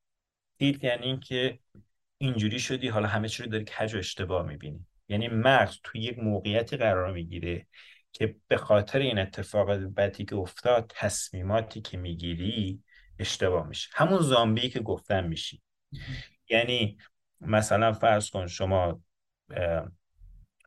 تیلت 0.59 0.85
یعنی 0.85 1.07
اینکه 1.07 1.59
اینجوری 2.19 2.59
شدی 2.59 2.89
حالا 2.89 3.09
همه 3.09 3.29
چی 3.29 3.43
رو 3.43 3.49
داری 3.49 3.65
کج 3.65 3.95
و 3.95 3.99
اشتباه 3.99 4.47
می‌بینی. 4.47 4.87
یعنی 5.09 5.29
مغز 5.29 5.77
تو 5.85 5.99
یک 5.99 6.19
موقعیتی 6.19 6.77
قرار 6.77 7.13
می‌گیره 7.13 7.67
که 8.13 8.37
به 8.49 8.57
خاطر 8.57 8.99
این 8.99 9.19
اتفاق 9.19 9.73
بدی 9.73 10.25
که 10.25 10.37
افتاد 10.37 10.93
تصمیماتی 10.97 11.81
که 11.81 11.97
می‌گیری 11.97 12.83
اشتباه 13.19 13.69
میشه. 13.69 13.89
همون 13.93 14.21
زامبی 14.21 14.69
که 14.69 14.81
گفتم 14.81 15.25
میشی. 15.25 15.63
یعنی 16.51 16.99
مثلا 17.41 17.93
فرض 17.93 18.31
کن 18.31 18.47
شما 18.47 19.03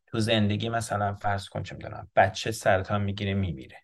تو 0.07 0.19
زندگی 0.19 0.69
مثلا 0.69 1.13
فرض 1.13 1.49
کن 1.49 1.63
چه 1.63 1.75
می‌دونم 1.75 2.09
بچه 2.15 2.51
سرطان 2.51 3.01
می‌گیره 3.01 3.33
میمیره. 3.33 3.77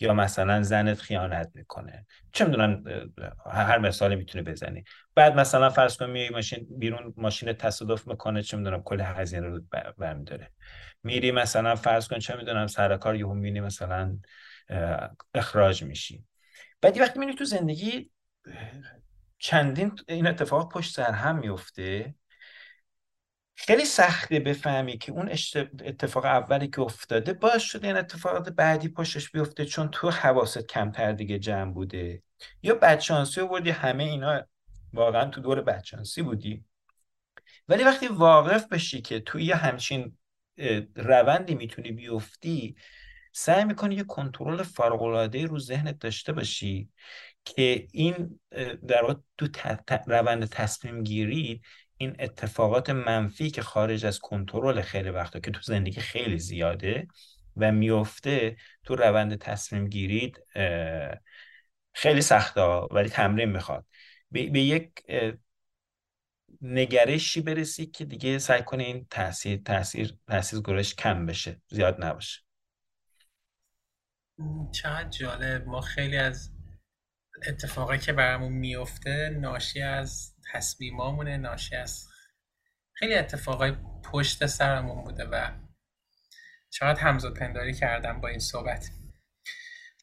یا 0.00 0.14
مثلا 0.14 0.62
زنت 0.62 1.00
خیانت 1.00 1.50
می‌کنه. 1.54 2.06
چه 2.32 2.44
می‌دونم 2.44 2.84
هر 3.52 3.78
مثالی 3.78 4.16
می‌تونه 4.16 4.44
بزنی. 4.44 4.84
بعد 5.14 5.36
مثلا 5.40 5.70
فرض 5.70 5.96
کن 5.96 6.10
میای 6.10 6.30
ماشین 6.30 6.66
بیرون 6.78 7.14
ماشین 7.16 7.52
تصادف 7.52 8.08
می‌کنه 8.08 8.42
چه 8.42 8.56
می‌دونم 8.56 8.82
کل 8.82 9.00
هزینه 9.00 9.46
رو 9.46 9.60
برمیداره. 9.98 10.50
میری 11.02 11.30
مثلا 11.30 11.74
فرض 11.74 12.08
کن 12.08 12.18
چه 12.18 12.36
می‌دونم 12.36 12.66
سر 12.66 12.96
کار 12.96 13.16
یهو 13.16 13.34
می‌بینی 13.34 13.60
مثلا 13.60 14.18
اخراج 15.34 15.84
میشی. 15.84 16.24
بعد 16.80 17.00
وقتی 17.00 17.18
می‌بینی 17.18 17.38
تو 17.38 17.44
زندگی 17.44 18.10
چندین 19.38 19.98
این 20.08 20.26
اتفاق 20.26 20.72
پشت 20.72 20.94
سر 20.94 21.12
هم 21.12 21.38
میفته. 21.38 22.14
خیلی 23.54 23.84
سخته 23.84 24.40
بفهمی 24.40 24.98
که 24.98 25.12
اون 25.12 25.30
اتفاق 25.84 26.24
اولی 26.24 26.68
که 26.68 26.80
افتاده 26.80 27.32
باز 27.32 27.62
شده 27.62 27.86
این 27.86 27.96
اتفاقات 27.96 28.48
بعدی 28.48 28.88
پشتش 28.88 29.30
بیفته 29.30 29.64
چون 29.64 29.88
تو 29.88 30.10
حواست 30.10 30.58
کمتر 30.58 31.12
دیگه 31.12 31.38
جمع 31.38 31.72
بوده. 31.72 32.22
یا 32.62 32.74
بدشانسی 32.74 33.40
آوردی 33.40 33.70
همه 33.70 34.04
اینا 34.04 34.42
واقعا 34.92 35.24
تو 35.24 35.40
دور 35.40 35.60
بدشانسی 35.60 36.22
بودی. 36.22 36.64
ولی 37.68 37.84
وقتی 37.84 38.06
واقف 38.08 38.68
بشی 38.68 39.00
که 39.00 39.20
توی 39.20 39.44
یه 39.44 39.56
همچین 39.56 40.18
روندی 40.94 41.54
می‌تونی 41.54 41.92
بیفتی 41.92 42.76
سعی 43.32 43.64
می‌کنی 43.64 43.94
یه 43.94 44.04
کنترل 44.04 44.62
فارغ 44.62 45.02
رو 45.34 45.58
ذهنت 45.58 45.98
داشته 45.98 46.32
باشی. 46.32 46.90
که 47.46 47.86
این 47.92 48.40
در 48.88 49.02
واقع 49.02 49.14
تو 49.38 49.48
روند 50.06 50.44
تصمیم 50.44 51.02
گیری 51.02 51.62
این 51.96 52.16
اتفاقات 52.18 52.90
منفی 52.90 53.50
که 53.50 53.62
خارج 53.62 54.06
از 54.06 54.18
کنترل 54.18 54.80
خیلی 54.80 55.10
وقتا 55.10 55.40
که 55.40 55.50
تو 55.50 55.60
زندگی 55.62 56.00
خیلی 56.00 56.38
زیاده 56.38 57.08
و 57.56 57.72
میفته 57.72 58.56
تو 58.84 58.96
روند 58.96 59.38
تصمیم 59.38 59.88
گیرید 59.88 60.40
خیلی 61.92 62.22
سخته 62.22 62.60
ولی 62.62 63.08
تمرین 63.08 63.48
می‌خواد. 63.48 63.86
به, 64.30 64.40
یک 64.40 64.90
نگرشی 66.62 67.40
برسی 67.40 67.86
که 67.86 68.04
دیگه 68.04 68.38
سعی 68.38 68.62
کنه 68.62 68.84
این 68.84 69.06
تاثیر 69.10 69.60
تاثیر 69.64 70.14
تاثیر 70.26 70.60
گرش 70.60 70.94
کم 70.94 71.26
بشه 71.26 71.60
زیاد 71.68 72.04
نباشه. 72.04 72.40
چقدر 74.72 75.08
جالب. 75.08 75.66
ما 75.66 75.80
خیلی 75.80 76.16
از 76.16 76.55
اتفاقی 77.48 77.98
که 77.98 78.12
برامون 78.12 78.52
میفته 78.52 79.28
ناشی 79.40 79.82
از 79.82 80.34
تصمیمامونه 80.52 81.36
ناشی 81.36 81.76
از 81.76 82.08
خیلی 82.92 83.14
اتفاقای 83.14 83.72
پشت 84.12 84.46
سرمون 84.46 85.04
بوده 85.04 85.24
و 85.24 85.50
چقدر 86.70 87.00
همزاد 87.00 87.34
پنداری 87.34 87.74
کردم 87.74 88.20
با 88.20 88.28
این 88.28 88.38
صحبت. 88.38 88.90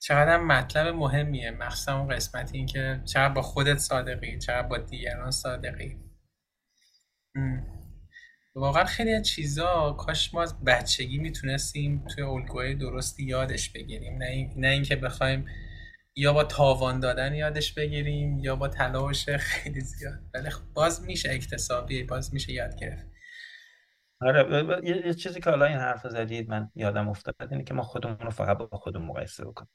چقدر 0.02 0.34
هم 0.34 0.48
مطلب 0.48 0.88
مهمیه 0.88 1.52
مخصوصا 1.52 2.00
اون 2.00 2.16
قسمت 2.16 2.54
این 2.54 2.66
که 2.66 3.02
چقدر 3.06 3.34
با 3.34 3.42
خودت 3.42 3.78
صادقی 3.78 4.40
چقدر 4.40 4.68
با 4.68 4.78
دیگران 4.78 5.32
صادقی. 5.32 5.98
واقعا 8.56 8.86
خیلی 8.86 9.14
از 9.14 9.28
چیزا 9.28 9.94
کاش 9.94 10.34
ما 10.34 10.42
از 10.42 10.64
بچگی 10.64 11.18
می‌تونستیم 11.18 12.06
توی 12.08 12.24
الگوهای 12.24 12.76
درستی 12.76 13.24
یادش 13.24 13.70
بگیریم. 13.70 14.18
نه, 14.18 14.26
این... 14.26 14.54
نه 14.56 14.68
اینکه 14.68 14.96
بخوایم 14.96 15.46
یا 16.16 16.34
با 16.34 16.44
تاوان 16.44 17.00
دادن 17.00 17.34
یادش 17.34 17.74
بگیریم 17.74 18.40
یا 18.40 18.56
با 18.56 18.68
تلاش 18.68 19.30
خیلی 19.30 19.82
زیاد. 19.82 20.20
ولی 20.34 20.50
خب 20.50 20.64
باز 20.74 21.04
میشه 21.04 21.32
اکتسابی 21.32 22.04
باز 22.04 22.34
میشه 22.34 22.54
یاد 22.54 22.76
گرفت. 22.76 23.06
آره 24.22 24.82
یه 24.84 25.14
چیزی 25.14 25.42
که 25.42 25.50
حالا 25.50 25.66
این 25.66 25.78
حرف 25.78 26.08
زدید 26.08 26.50
من 26.50 26.70
یادم 26.76 27.10
افتاد 27.10 27.36
اینه 27.52 27.64
که 27.64 27.74
ما 27.74 27.84
خودمون 27.84 28.18
رو 28.20 28.30
فقط 28.30 28.58
با 28.58 28.78
خودمون 28.78 29.08
مقایسه 29.08 29.46
بکنیم. 29.46 29.70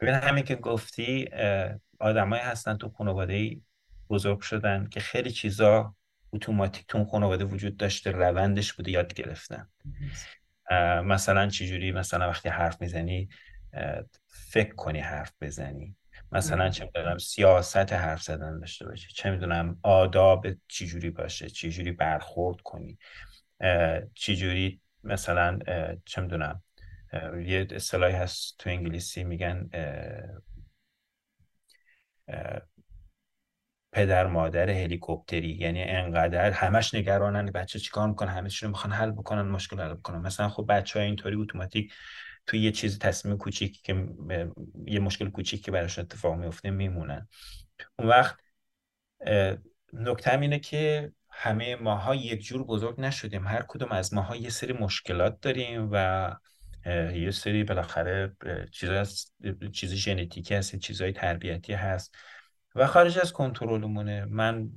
ببین 0.00 0.14
همین 0.14 0.44
که 0.44 0.56
گفتی 0.56 1.28
آدمایی 2.00 2.42
هستن 2.42 2.76
تو 2.76 2.88
خانواده 2.88 3.60
بزرگ 4.10 4.40
شدن 4.40 4.88
که 4.88 5.00
خیلی 5.00 5.30
چیزا 5.30 5.96
اتوماتیک 6.32 6.86
تو 6.88 7.04
خانواده 7.04 7.44
وجود 7.44 7.76
داشته 7.76 8.10
روندش 8.10 8.72
بوده 8.72 8.90
یاد 8.90 9.14
گرفتن. 9.14 9.68
مثلا 11.04 11.48
چجوری؟ 11.48 11.92
مثلا 11.92 12.28
وقتی 12.28 12.48
حرف 12.48 12.80
می‌زنی 12.80 13.28
فکر 14.26 14.74
کنی 14.74 15.00
حرف 15.00 15.32
بزنی. 15.40 15.96
مثلا 16.32 16.68
چه 16.70 16.84
می‌دونم 16.84 17.18
سیاست 17.18 17.92
حرف 17.92 18.22
زدن 18.22 18.58
داشته 18.58 18.86
باشه 18.86 19.08
چه 19.14 19.30
می‌دونم 19.30 19.78
آداب 19.82 20.46
چجوری 20.68 21.10
باشه 21.10 21.50
چجوری 21.50 21.92
برخورد 21.92 22.60
کنی. 22.60 22.98
چجوری 24.14 24.80
مثلا 25.04 25.58
چه 26.04 26.22
می‌دونم 26.22 26.62
یه 27.44 27.66
اصطلاحی 27.70 28.14
هست 28.14 28.58
تو 28.58 28.70
انگلیسی 28.70 29.24
میگن 29.24 29.70
پدر 33.92 34.26
مادر 34.26 34.70
هلیکوپتری. 34.70 35.52
یعنی 35.52 35.82
انقدر 35.82 36.50
همش 36.50 36.94
نگرانن 36.94 37.46
بچه 37.46 37.78
چیکار 37.78 38.08
می‌کنه 38.08 38.30
همه 38.30 38.50
می‌خوان 38.62 38.92
حل 38.92 39.10
بکنن 39.10 39.42
مشکل 39.42 39.80
حل 39.80 39.94
بکنن. 39.94 40.18
مثلا 40.18 40.48
خب 40.48 40.66
بچه 40.68 40.98
های 40.98 41.06
اینطوری 41.06 41.36
اتوماتیک 41.36 41.92
توی 42.46 42.60
یه 42.60 42.72
چیز 42.72 42.98
تصمیم 42.98 43.38
کوچیک 43.38 43.82
که 43.82 44.08
یه 44.86 45.00
مشکل 45.00 45.30
کوچیک 45.30 45.64
که 45.64 45.70
براش 45.70 45.98
اتفاق 45.98 46.34
میفته 46.34 46.70
میمونن 46.70 47.28
اون 47.98 48.08
وقت 48.08 48.36
نکته 49.92 50.40
اینه 50.40 50.58
که 50.58 51.12
همه 51.30 51.76
ماها 51.76 52.14
یک 52.14 52.44
جور 52.44 52.64
بزرگ 52.64 53.00
نشدیم. 53.00 53.46
هر 53.46 53.64
کدوم 53.68 53.92
از 53.92 54.14
ماها 54.14 54.36
یه 54.36 54.50
سری 54.50 54.72
مشکلات 54.72 55.40
داریم 55.40 55.88
و 55.92 56.36
یه 57.14 57.30
سری 57.30 57.64
بالاخره 57.64 58.36
چیز 58.72 58.90
چیز 59.72 59.94
ژنتیکی 59.94 60.54
هست 60.54 60.76
چیزهای 60.76 61.12
تربیتی 61.12 61.72
هست 61.72 62.14
و 62.74 62.86
خارج 62.86 63.18
از 63.18 63.32
کنترلمونه. 63.32 64.24
من 64.24 64.70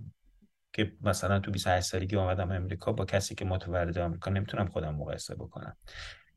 که 0.74 0.92
مثلا 1.02 1.40
تو 1.40 1.52
28 1.52 1.88
سالگی 1.88 2.16
اومدم 2.16 2.52
امریکا 2.52 2.92
با 2.92 3.06
کسی 3.06 3.36
که 3.36 3.46
متولد 3.46 3.98
آمریکا 3.98 4.32
نمی‌تونم 4.32 4.68
خودم 4.68 4.96
مقایسه 4.96 5.36
بکنم. 5.36 5.78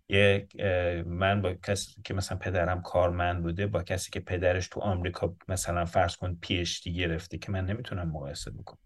یک 0.08 0.60
من 1.06 1.42
با 1.42 1.54
کسی 1.54 2.02
که 2.04 2.14
مثلا 2.14 2.38
پدرم 2.38 2.82
کارمند 2.82 3.42
بوده 3.42 3.66
با 3.66 3.82
کسی 3.82 4.10
که 4.10 4.20
پدرش 4.20 4.68
تو 4.68 4.80
آمریکا 4.80 5.36
مثلا 5.48 5.84
فرض 5.84 6.16
کن 6.16 6.38
پی 6.40 6.58
اچ 6.58 6.82
دی 6.82 6.94
گرفته 6.94 7.38
که 7.38 7.52
من 7.52 7.66
نمی‌تونم 7.66 8.08
مقایسه 8.08 8.50
بکنم. 8.50 8.78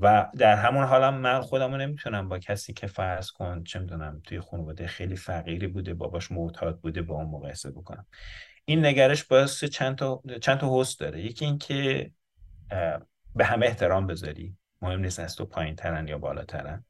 و 0.00 0.30
در 0.38 0.56
همون 0.56 0.84
حالم 0.84 1.14
من 1.14 1.40
خودم 1.40 1.74
نمی‌تونم 1.74 2.28
با 2.28 2.38
کسی 2.38 2.72
که 2.72 2.86
فرض 2.86 3.30
کن 3.30 3.64
چه 3.64 3.78
می‌دونم 3.78 4.20
توی 4.24 4.40
خانواده 4.40 4.86
خیلی 4.86 5.16
فقیری 5.16 5.66
بوده 5.66 5.94
باباش 5.94 6.32
معتاد 6.32 6.80
بوده 6.80 7.02
با 7.02 7.14
اون 7.14 7.26
مقایسه 7.26 7.70
بکنم. 7.70 8.06
این 8.64 8.86
نگرش 8.86 9.24
باعث 9.24 9.64
چند 9.64 9.96
تا 9.96 10.22
چند 10.40 10.58
تا 10.58 10.80
هست 10.80 11.00
داره. 11.00 11.20
یکی 11.20 11.44
اینکه 11.44 12.10
به 13.34 13.44
همه 13.44 13.66
احترام 13.66 14.06
بذاری. 14.06 14.56
مهم 14.82 15.00
نیست 15.00 15.20
از 15.20 15.36
تو 15.36 15.44
پایین 15.44 15.76
ترن 15.76 16.08
یا 16.08 16.18
بالاترن. 16.18 16.84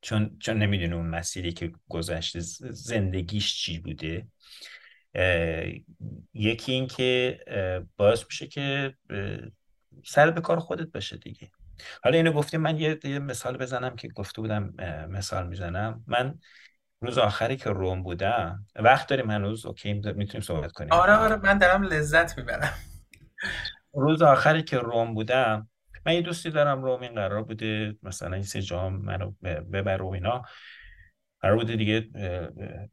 چون 0.00 0.36
چون 0.40 0.58
نمی‌دونه 0.58 0.96
اون 0.96 1.06
مسیری 1.06 1.52
که 1.52 1.72
گذشته 1.88 2.40
زندگیش 2.70 3.54
چی 3.54 3.78
بوده. 3.78 4.26
یکی 6.34 6.72
این 6.72 6.86
که 6.86 7.38
باعث 7.96 8.24
میشه 8.26 8.46
که 8.46 8.94
سر 10.04 10.30
به 10.30 10.40
کار 10.40 10.58
خودت 10.60 10.92
باشه 10.92 11.16
دیگه. 11.16 11.50
حالا 12.04 12.16
اینو 12.16 12.32
گفتیم 12.32 12.60
من 12.60 12.78
یه, 12.78 12.98
یه 13.04 13.18
مثال 13.18 13.56
بزنم 13.56 13.96
که 13.96 14.08
گفته 14.08 14.40
بودم 14.40 14.74
مثال 15.08 15.46
می‌زنم. 15.46 16.04
من 16.06 16.38
روز 17.00 17.18
آخری 17.18 17.56
که 17.56 17.70
روم 17.70 18.02
بودم 18.02 18.66
وقت 18.76 19.08
داریم 19.08 19.30
هنوز 19.30 19.66
اوکی 19.66 19.92
می‌تونیم 19.92 20.40
صحبت 20.40 20.72
کنیم. 20.72 20.92
آره 20.92 21.12
آره 21.12 21.36
من 21.36 21.58
دارم 21.58 21.82
لذت 21.82 22.38
می‌برم. 22.38 22.74
روز 23.94 24.22
آخری 24.22 24.62
که 24.62 24.78
روم 24.78 25.14
بودم 25.14 25.69
من 26.06 26.14
یه 26.14 26.22
دوستی 26.22 26.50
دارم 26.50 26.82
روم 26.82 27.00
این 27.00 27.14
قرار 27.14 27.42
بوده 27.42 27.96
مثلا 28.02 28.34
این 28.34 28.42
سه 28.42 28.62
جام 28.62 28.96
منو 28.96 29.30
ببر 29.42 30.02
و 30.02 30.06
اینا. 30.08 30.42
قرار 31.40 31.56
بوده 31.56 31.76
دیگه 31.76 32.08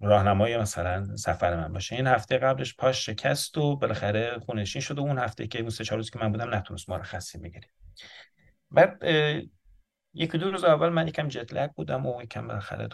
راهنمای 0.01 0.57
مثلا 0.57 1.15
سفر 1.15 1.55
من 1.55 1.73
باشه. 1.73 1.95
این 1.95 2.07
هفته 2.07 2.37
قبلش 2.37 2.75
پاش 2.75 3.05
شکست 3.05 3.57
و 3.57 3.75
بالاخره 3.75 4.39
خونشین 4.39 4.81
شد 4.81 4.99
و 4.99 5.01
اون 5.01 5.19
هفته 5.19 5.47
که 5.47 5.59
اون 5.59 5.69
سه 5.69 5.83
چهار 5.83 5.97
روز 5.97 6.09
که 6.09 6.19
من 6.19 6.31
بودم 6.31 6.55
نتونست 6.55 6.89
مرخصی 6.89 7.37
بگیره. 7.37 7.69
بعد 8.71 9.03
یکی 10.13 10.37
دو 10.37 10.51
روز 10.51 10.63
اول 10.63 10.89
من 10.89 11.07
یکم 11.07 11.27
جت 11.27 11.53
لگ 11.53 11.71
بودم 11.71 12.05
و 12.05 12.21
یکم 12.21 12.47
بالاخره 12.47 12.89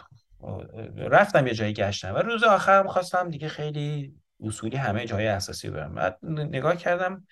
رفتم 0.96 1.46
یه 1.46 1.54
جایی 1.54 1.72
گشتم. 1.72 2.14
و 2.14 2.18
روز 2.18 2.42
آخرم 2.42 2.88
خواستم 2.88 3.30
دیگه 3.30 3.48
خیلی 3.48 4.14
اصولی 4.40 4.76
همه 4.76 5.06
جای 5.06 5.26
اساسی 5.26 5.70
برم. 5.70 5.94
بعد 5.94 6.18
نگاه 6.24 6.76
کردم 6.76 7.26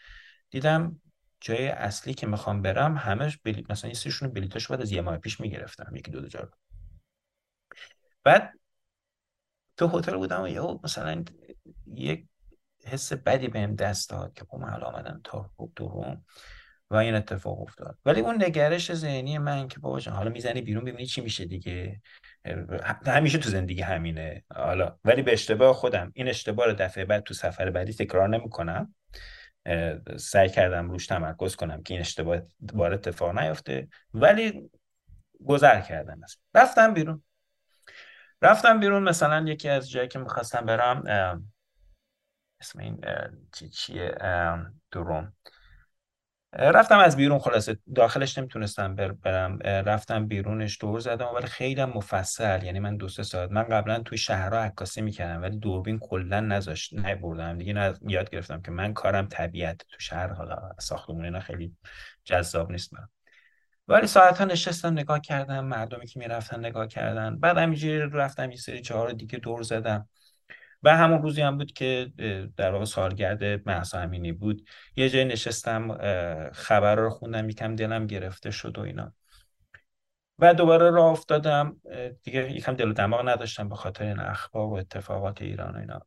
دیدم 0.51 1.01
جای 1.45 1.69
اصلی 1.69 2.15
که 2.15 2.27
می‌خوام 2.27 2.63
برم 2.63 2.97
همش 2.97 3.39
بلیط 3.39 3.71
مثلا 3.71 3.89
این 3.89 3.95
سیشون 3.95 4.29
بلیتاش 4.29 4.69
بعد 4.69 4.81
از 4.81 4.93
یه 4.93 5.01
ماه 5.01 5.19
پیش 5.19 5.41
می‌گرفتم 5.41 5.97
یکی 5.97 6.11
دو 6.11 6.21
دو 6.21 6.29
جا 6.29 6.51
بعد 8.25 8.53
تو 9.77 9.87
هتل 9.89 10.17
بودم 10.17 10.43
و 10.43 10.49
یه 10.49 10.61
مثلا 10.85 11.25
یک 11.87 12.27
حس 12.85 13.13
بدی 13.13 13.49
بهم 13.49 13.75
دست 13.75 14.11
داد 14.11 14.33
که 14.33 14.45
من 14.59 14.71
حالا 14.71 14.87
آمدم 14.87 15.21
تا 15.25 15.51
تو 15.77 15.89
روم 15.89 16.25
و 16.91 16.97
این 16.97 17.15
اتفاق 17.15 17.61
افتاد. 17.61 17.99
ولی 18.05 18.21
اون 18.21 18.45
نگرش 18.45 18.95
ذهنی 18.95 19.39
من 19.39 19.69
که 19.69 19.79
بابا 19.79 20.01
حالا 20.11 20.31
می‌زنی 20.31 20.63
بیرون 20.63 20.85
ببینی 20.85 21.07
چی 21.07 21.21
میشه 21.21 21.45
دیگه. 21.45 22.01
همیشه 23.07 23.39
تو 23.39 23.51
زندگی 23.51 23.81
همینه. 23.81 24.45
حالا 24.55 24.99
ولی 25.05 25.23
به 25.23 25.33
اشتباه 25.33 25.75
خودم 25.75 26.13
این 26.15 26.29
اشتباه 26.29 26.67
رو 26.67 26.73
دفعه 26.73 27.05
بعد 27.05 27.23
تو 27.23 27.35
سفر 27.35 27.71
بعدی 27.71 27.93
تکرار 27.93 28.29
نمی‌کنم. 28.29 28.95
سعی 30.17 30.49
کردم 30.49 30.91
روش 30.91 31.07
تمرکز 31.07 31.57
کنم 31.57 31.83
که 31.83 31.95
این 31.95 32.01
اشتباه 32.01 32.41
بار 32.61 32.95
اتفاق 32.95 33.39
نیفته 33.39 33.89
ولی 34.15 34.71
گذر 35.47 35.81
کردم 35.81 36.21
رفتم 36.55 36.95
بیرون. 36.95 37.23
رفتم 38.43 38.81
بیرون 38.81 39.03
مثلا 39.03 39.45
یکی 39.49 39.69
از 39.69 39.91
جایی 39.91 40.09
که 40.09 40.19
می‌خواستم 40.19 40.67
برم 40.67 41.03
اسم 42.61 42.79
این 42.79 43.05
چی 43.53 43.69
چیه؟ 43.69 44.15
دروم 44.91 45.33
رفتم 46.59 46.99
از 46.99 47.17
بیرون 47.17 47.39
خلاصه 47.39 47.79
داخلش 47.95 48.39
نمی‌تونستم 48.39 48.95
برم 48.95 49.59
رفتم 49.63 50.27
بیرونش 50.27 50.79
دور 50.81 51.01
زدم 51.01 51.29
ولی 51.35 51.47
خیلی 51.47 51.85
مفصل 51.85 52.63
یعنی 52.63 52.79
من 52.81 52.97
دو 52.97 53.09
سه 53.09 53.23
ساعت 53.23 53.51
من 53.51 53.63
قبلا 53.63 53.99
توی 53.99 54.19
شهرها 54.19 54.59
عکاسی 54.61 55.01
می‌کردم 55.01 55.43
ولی 55.43 55.57
دوربین 55.57 55.99
کلا 55.99 56.41
نذاشت 56.41 56.95
نبردم 56.95 57.59
دیگه 57.59 57.95
یاد 58.09 58.31
گرفتم 58.31 58.63
که 58.63 58.71
من 58.71 58.95
کارم 58.95 59.27
طبیعت 59.27 59.77
تو 59.89 59.97
شهر 59.99 60.33
حالا 60.33 60.73
ساختمون 60.79 61.25
اینا 61.25 61.41
خیلی 61.41 61.77
جذاب 62.25 62.71
نیست 62.71 62.95
من 62.95 63.09
ولی 63.89 64.07
ساعت 64.07 64.39
ها 64.39 64.45
نشستم 64.45 64.93
نگاه 64.93 65.21
کردم 65.21 65.65
مردمی 65.65 66.07
که 66.07 66.19
می‌رفتن 66.19 66.59
نگاه 66.59 66.87
کردن. 66.87 67.39
بعد 67.39 67.59
همینجوری 67.59 67.99
رفتم 68.13 68.51
یه 68.51 68.57
سری 68.57 68.81
چهار 68.81 69.13
دیگه 69.13 69.39
دور 69.39 69.63
زدم. 69.63 70.09
و 70.83 70.97
همون 70.97 71.23
روزی 71.23 71.43
هم 71.43 71.59
بود 71.59 71.73
که 71.73 72.13
در 72.57 72.73
واقع 72.73 72.85
سالگرد 72.85 73.69
محسا 73.69 74.01
امینی 74.01 74.33
بود. 74.33 74.69
یه 74.97 75.09
جای 75.09 75.25
نشستم 75.25 75.99
خبر 76.53 76.95
رو 76.95 77.11
خوندم 77.11 77.51
یکم 77.51 77.77
دلم 77.77 78.07
گرفته 78.07 78.51
شد 78.51 78.79
و 78.79 78.81
اینا. 78.81 79.13
و 80.39 80.55
دوباره 80.55 80.91
راه 80.91 81.07
افتادم. 81.07 81.81
دیگه 82.23 82.53
یکم 82.53 82.75
دل 82.75 82.89
و 82.89 82.93
دماغ 82.93 83.29
نداشتم 83.29 83.69
به 83.69 83.75
خاطر 83.75 84.05
این 84.05 84.21
اخبار 84.21 84.67
و 84.67 84.73
اتفاقات 84.73 85.43
ایران 85.43 85.75
و 85.75 85.79
اینا. 85.79 86.07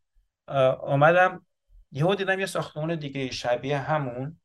آمدم 0.73 1.45
یهو 1.91 2.15
دیدم 2.15 2.39
یه 2.39 2.45
ساختمون 2.45 2.95
دیگه 2.95 3.31
شبیه 3.31 3.77
همون. 3.77 4.39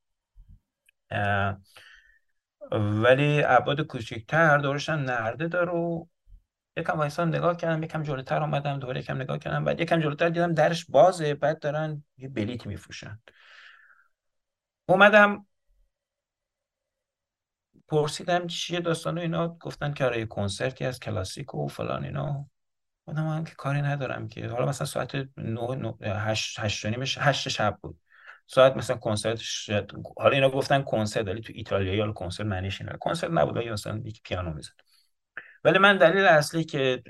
ولی 2.73 3.43
ابعاد 3.44 3.81
کوچیکتر 3.81 4.59
دورشم 4.59 4.93
نرده 4.93 5.48
داره 5.48 5.73
و 5.73 6.07
یکم 6.77 6.99
وایسان 6.99 7.29
نگاه 7.29 7.57
کردم 7.57 7.83
یکم 7.83 8.03
جلوتر 8.03 8.43
آمدم 8.43 8.79
دوباره 8.79 9.01
یکم 9.01 9.17
نگاه 9.17 9.39
کردم 9.39 9.65
بعد 9.65 9.81
یکم 9.81 10.01
جلوتر 10.01 10.29
دیدم 10.29 10.55
درش 10.55 10.85
بازه 10.85 11.35
بعد 11.35 11.59
دارن 11.59 12.05
یه 12.19 12.29
بلیت 12.29 12.67
میفروشن. 12.67 13.21
اومدم 14.87 15.47
پرسیدم 17.89 18.47
چیه 18.47 18.81
داستان 18.81 19.19
اینا 19.19 19.49
گفتن 19.49 19.93
که 19.93 20.05
آره 20.05 20.27
کنسرتی 20.27 20.85
از 20.85 21.01
کلاسیک 21.01 21.55
و 21.55 21.69
فلان 21.69 22.05
اینا. 22.05 22.47
بودم 23.05 23.27
هم 23.27 23.45
که 23.45 23.55
کاری 23.55 23.83
ندارم 23.83 24.29
که. 24.29 24.49
حالا 24.49 24.67
مثلا 24.67 24.87
ساعت 24.87 25.15
9 25.37 25.95
8 26.03 26.61
8 26.61 27.19
8 27.19 27.49
شب 27.49 27.79
بود. 27.83 28.01
ساعت 28.47 28.77
مثلا 28.77 28.97
کنسرت 28.97 29.41
حالا 30.17 30.35
اینا 30.35 30.51
گفتن 30.51 30.83
کنسرت 30.83 31.27
ولی 31.27 31.41
تو 31.41 31.53
ایتالیا 31.57 31.95
یا 31.95 32.13
کنسرت 32.13 32.47
معنیش 32.47 32.81
اینه. 32.81 32.97
کنسرت 33.01 33.31
نبود 33.31 33.57
یا 33.57 33.73
مثلا 33.73 34.01
یک 34.05 34.23
پیانو 34.23 34.55
می‌زد. 34.55 34.90
ولی 35.65 35.78
من 35.78 35.97
دلیل 35.97 36.24
اصلی 36.24 36.65
که 36.65 37.03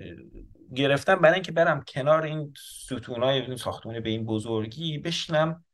گرفتم 0.75 1.15
برای 1.15 1.35
اینکه 1.35 1.53
برم 1.53 1.83
کنار 1.83 2.23
این 2.23 2.55
ستونای 2.57 3.41
این 3.41 3.57
ساختمون 3.57 4.01
به 4.01 4.11
این 4.11 4.25
بزرگی 4.25 4.99
بشینم 4.99 5.65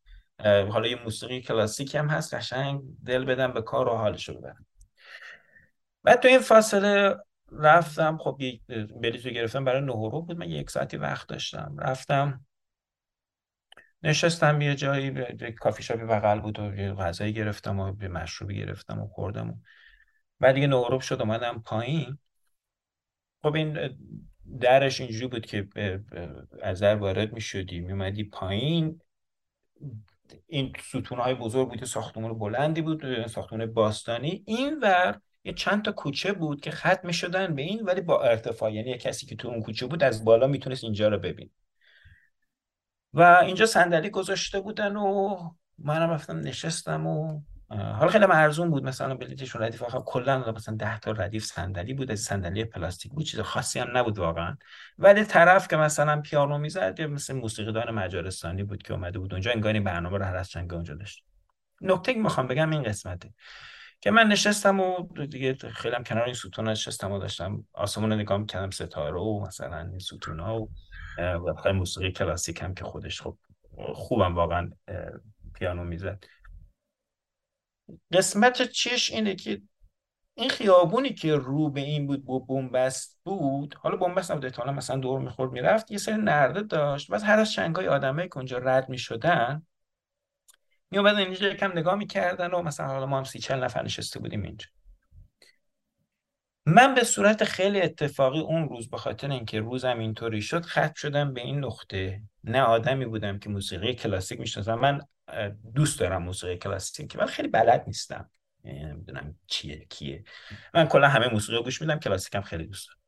حالا 0.45 0.89
یه 0.89 1.03
موسیقی 1.03 1.41
کلاسیک 1.41 1.95
هم 1.95 2.09
هست 2.09 2.35
قشنگ 2.35 2.83
دل 3.07 3.25
بدم 3.25 3.53
به 3.53 3.63
کار 3.63 3.89
و 3.89 4.15
رو 4.29 4.35
ببرم. 4.35 4.67
بعد 6.03 6.21
تو 6.21 6.29
این 6.29 6.39
فاصله 6.39 7.17
رفتم 7.53 8.17
خب 8.17 8.39
بلیط 9.03 9.27
رو 9.27 9.33
گرفتم 9.33 9.65
برای 9.65 9.83
نهورو 9.83 10.23
بود 10.23 10.39
من 10.39 10.51
یک 10.51 10.71
ساعتی 10.71 10.97
وقت 10.97 11.29
داشتم. 11.29 11.77
رفتم 11.79 12.47
نشستم 14.03 14.61
یه 14.61 14.75
جایی 14.75 15.11
به 15.11 15.53
کافی 15.53 15.83
شاپی 15.83 16.05
بغل 16.05 16.41
بود 16.41 16.59
و 16.59 16.75
یه 16.75 16.93
غذایی 16.93 17.33
گرفتم 17.33 17.81
و 17.81 17.93
به 17.93 18.09
مشروبی 18.09 18.57
گرفتم 18.57 19.01
و 19.01 19.07
خوردم 19.07 19.51
و 19.51 19.55
بعد 20.41 20.55
دیگه 20.55 20.67
نهروب 20.67 21.01
شد 21.01 21.21
اومدم 21.21 21.63
پایین. 21.67 22.19
خب 23.47 23.55
این 23.55 23.79
درش 24.61 25.01
اینجوری 25.01 25.27
بود 25.27 25.47
که 25.47 25.69
از 26.63 26.81
در 26.81 26.97
وارد 26.97 27.33
می 27.33 27.41
شدی 27.41 27.81
می 27.81 27.93
اومدی 27.93 28.25
پایین. 28.25 29.01
این 30.47 30.73
ستون 30.89 31.19
های 31.19 31.35
بزرگ 31.35 31.69
بود 31.69 31.85
ساختمون 31.85 32.39
بلندی 32.39 32.83
بود 32.83 33.27
ساختمون 33.27 33.67
باستانی. 33.67 34.43
این 34.47 34.79
ور 34.83 35.21
یه 35.45 35.53
چند 35.53 35.85
تا 35.85 35.93
کوچه 35.93 36.33
بود 36.33 36.61
که 36.61 36.71
ختم 36.71 37.11
شدن 37.11 37.55
به 37.55 37.63
این 37.63 37.83
ولی 37.83 38.01
با 38.01 38.23
ارتفاع 38.23 38.73
یعنی 38.73 38.99
کسی 38.99 39.27
که 39.27 39.37
تو 39.37 39.49
اون 39.49 39.63
کوچه 39.63 39.87
بود 39.87 40.03
از 40.03 40.25
بالا 40.25 40.47
می‌تونست 40.47 40.85
اینجا 40.85 41.09
رو 41.09 41.19
ببین. 41.19 41.51
و 43.13 43.23
اینجا 43.23 43.67
صندلی 43.67 44.11
گذاشته 44.11 44.61
بودن 44.61 44.97
و 44.97 45.37
منم 45.79 46.11
رفتم 46.11 46.39
نشستم 46.39 47.07
و 47.07 47.41
حالا 47.69 48.09
خیلی 48.09 48.25
ارزون 48.25 48.71
بود 48.71 48.85
مثلا 48.85 49.15
بلیتشون 49.15 49.63
ردیف 49.63 49.83
آخر 49.83 50.01
کلا 50.01 50.53
مثلا 50.53 50.77
10 50.77 50.99
تا 50.99 51.11
ردیف 51.11 51.45
صندلی 51.45 51.95
بود 51.95 52.11
از 52.11 52.21
صندلی 52.21 52.65
پلاستیک 52.65 53.13
بود 53.13 53.25
چیز 53.25 53.41
خاصی 53.41 53.79
هم 53.79 53.97
نبود 53.97 54.19
واقعا. 54.19 54.57
ولی 54.99 55.25
طرف 55.25 55.69
که 55.69 55.77
مثلا 55.77 56.21
پیانو 56.21 56.59
می‌زد 56.59 57.01
یا 57.01 57.07
مثل 57.07 57.35
موسیقیدان 57.35 57.91
مجارستانی 57.91 58.65
بود 58.65 58.83
که 58.83 58.95
اومده 58.95 59.19
بود 59.19 59.33
اونجا 59.33 59.51
انگار 59.51 59.73
این 59.73 59.85
برنامه 59.85 60.19
رو 60.19 60.25
هر 60.25 60.37
از 60.37 60.57
اونجا 60.57 60.95
داشت. 60.95 61.25
نکته 61.81 62.15
که 62.15 62.21
می‌خوام 62.21 62.47
بگم 62.47 62.71
این 62.71 62.83
قسمته 62.83 63.33
که 64.01 64.11
من 64.11 64.27
نشستم 64.27 64.81
و 64.81 65.09
دیگه 65.27 65.55
خیلی 65.55 65.95
هم 65.97 66.05
کنار 66.05 66.25
این 66.25 66.35
ستون 66.35 66.69
نشستم 66.69 67.13
و 67.13 67.19
داشتم 67.19 67.65
آسمون 67.73 68.11
رو 68.11 68.17
نگاه 68.17 68.39
می‌کردم 68.39 68.71
ستاره 68.71 69.21
و 69.21 69.47
مثلا 69.47 69.81
این 69.81 69.99
ستون 69.99 70.41
ها 70.41 70.69
و 71.19 71.73
موسیقی 71.73 72.13
کلاسیک 72.13 72.63
هم 72.63 72.75
که 72.75 72.85
خودش 72.85 73.23
خب 73.23 73.37
خوبم 73.95 74.35
واقعا 74.35 74.71
پیانو 75.55 75.85
می‌زد. 75.85 76.25
قسمت 78.13 78.63
چش 78.63 79.11
اینه 79.11 79.35
که 79.35 79.63
این 80.35 80.51
خیابونی 80.51 81.15
که 81.15 81.35
رو 81.35 81.71
به 81.71 81.81
این 81.81 82.07
بود 82.07 82.25
با 82.25 82.39
بومبست 82.39 83.19
بود 83.25 83.75
حالا 83.75 83.97
بومبست 83.97 84.31
نبود 84.31 84.45
احتمالا 84.45 84.73
مثلا 84.73 84.97
دور 84.97 85.21
می‌خورد 85.21 85.53
می‌رفت 85.53 85.91
یه 85.91 85.99
سری 85.99 86.17
نرده 86.17 86.63
داشت. 86.63 87.11
و 87.11 87.19
هر 87.19 87.39
از 87.39 87.53
چنگای 87.53 87.89
آدمایی 87.89 88.29
که 88.29 88.37
اونجا 88.37 88.59
رد 88.59 88.89
می‌شدن 88.89 89.67
میومدن 90.91 91.19
اینجا 91.19 91.55
کم 91.55 91.73
نگاه 91.73 91.95
می‌کردن 91.95 92.51
و 92.51 92.63
مثلا 92.63 92.87
حالا 92.87 93.07
ما 93.07 93.17
هم 93.17 93.25
سی 93.25 93.39
چل 93.39 93.65
نفر 93.65 93.83
نشسته 93.83 94.19
بودیم 94.21 94.43
اینجا. 94.43 94.67
من 96.67 96.95
به 96.95 97.05
صورت 97.05 97.45
خیلی 97.45 97.81
اتفاقی 97.81 98.41
اون 98.41 98.69
روز 98.69 98.91
به 98.91 98.97
خاطر 98.97 99.31
اینکه 99.31 99.61
روزم 99.61 99.99
اینطوری 99.99 100.43
شد 100.43 100.63
خط 100.63 100.97
شدم 100.97 101.35
به 101.35 101.41
این 101.41 101.65
نقطه. 101.65 102.23
نه 102.45 102.61
آدمی 102.61 103.07
بودم 103.07 103.39
که 103.39 103.49
موسیقی 103.49 103.95
کلاسیک 103.95 104.41
می‌شناسم. 104.41 104.75
من 104.75 105.01
دوست 105.75 106.01
دارم 106.01 106.23
موسیقی 106.23 106.57
کلاسیک 106.57 107.17
ولی 107.19 107.29
خیلی 107.29 107.49
بلد 107.49 107.85
نیستم. 107.87 108.31
نمی‌دونم 108.65 109.39
چیه 109.47 109.87
کیه. 109.91 110.25
من 110.75 110.87
کلا 110.87 111.09
همه 111.09 111.29
موسیقی 111.29 111.63
گوش 111.63 111.81
میدم 111.81 111.99
کلاسیکم 111.99 112.41
خیلی 112.41 112.67
دوست 112.67 112.89
دارم. 112.89 113.01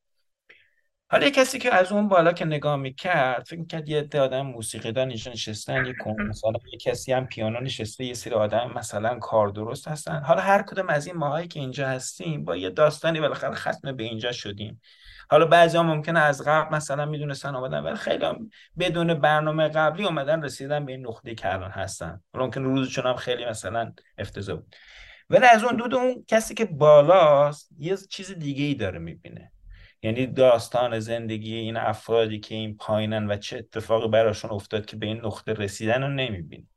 حالا 1.11 1.25
یه 1.25 1.31
کسی 1.31 1.59
که 1.59 1.75
از 1.75 1.93
اون 1.93 2.09
بالا 2.09 2.33
که 2.33 2.45
نگاه 2.45 2.77
می‌کرد 2.77 3.45
فکر 3.45 3.59
می‌کرد 3.59 3.89
یه 3.89 3.99
عده 3.99 4.21
آدم 4.21 4.47
موسیقی 4.47 4.93
اینجا 5.09 5.31
نشستن 5.33 5.87
یه 5.87 5.95
مثلا 6.29 6.53
یه 6.73 6.79
کسی 6.79 7.13
هم 7.13 7.27
پیانو 7.27 7.61
نشسته 7.61 8.05
یه 8.05 8.15
سری 8.15 8.35
آدم 8.35 8.73
مثلا 8.77 9.19
کار 9.19 9.49
درست 9.49 9.89
هستن. 9.89 10.23
حالا 10.23 10.41
هر 10.41 10.63
کدوم 10.63 10.89
از 10.89 11.07
این 11.07 11.17
ماهایی 11.17 11.49
که 11.49 11.61
اینجا 11.61 11.89
هستیم 11.89 12.45
با 12.45 12.57
یه 12.57 12.71
داستانی 12.71 13.21
بالاخره 13.21 13.55
ختم 13.55 13.97
به 13.97 14.05
اینجا 14.05 14.33
شدیم. 14.33 14.81
حالا 15.31 15.47
بعضی 15.47 15.77
ها 15.77 15.83
ممکنه 15.83 16.21
از 16.21 16.43
قبل 16.43 16.77
مثلا 16.77 17.07
می‌دونستن 17.07 17.55
آمدن 17.55 17.81
ولی 17.81 17.97
خیلی 17.97 18.25
هم 18.25 18.51
بدون 18.79 19.15
برنامه 19.15 19.69
قبلی 19.69 20.05
اومدن 20.05 20.43
رسیدن 20.43 20.87
به 20.87 20.93
این 20.93 21.07
نقطه 21.07 21.35
که 21.35 21.49
هستن. 21.49 22.21
ممکن 22.35 22.65
روزشون 22.65 23.07
هم 23.07 23.17
خیلی 23.17 23.45
مثلا 23.47 23.93
افتضاح 24.19 24.57
بود. 24.57 24.77
ولی 25.31 25.47
از 25.47 25.65
اون 25.65 25.77
دو 25.77 25.97
اون 25.97 26.25
کسی 26.29 26.55
که 26.55 26.65
بالاست 26.65 27.69
یه 27.79 27.97
چیز 27.97 28.33
دیگه 28.33 28.65
ای 28.65 28.75
داره 28.75 28.99
می‌بینه. 28.99 29.53
یعنی 30.03 30.27
داستان 30.27 31.01
زندگی 31.01 31.55
این 31.55 31.77
افرادی 31.77 32.41
که 32.41 32.55
این 32.55 32.77
پایینن 32.77 33.31
و 33.31 33.37
چه 33.37 33.59
اتفاقی 33.59 34.09
براشون 34.09 34.51
افتاد 34.51 34.87
که 34.87 34.97
به 34.97 35.07
این 35.07 35.17
نقطه 35.17 35.53
رسیدن 35.53 36.03
رو 36.03 36.09
نمی‌بینی 36.09 36.69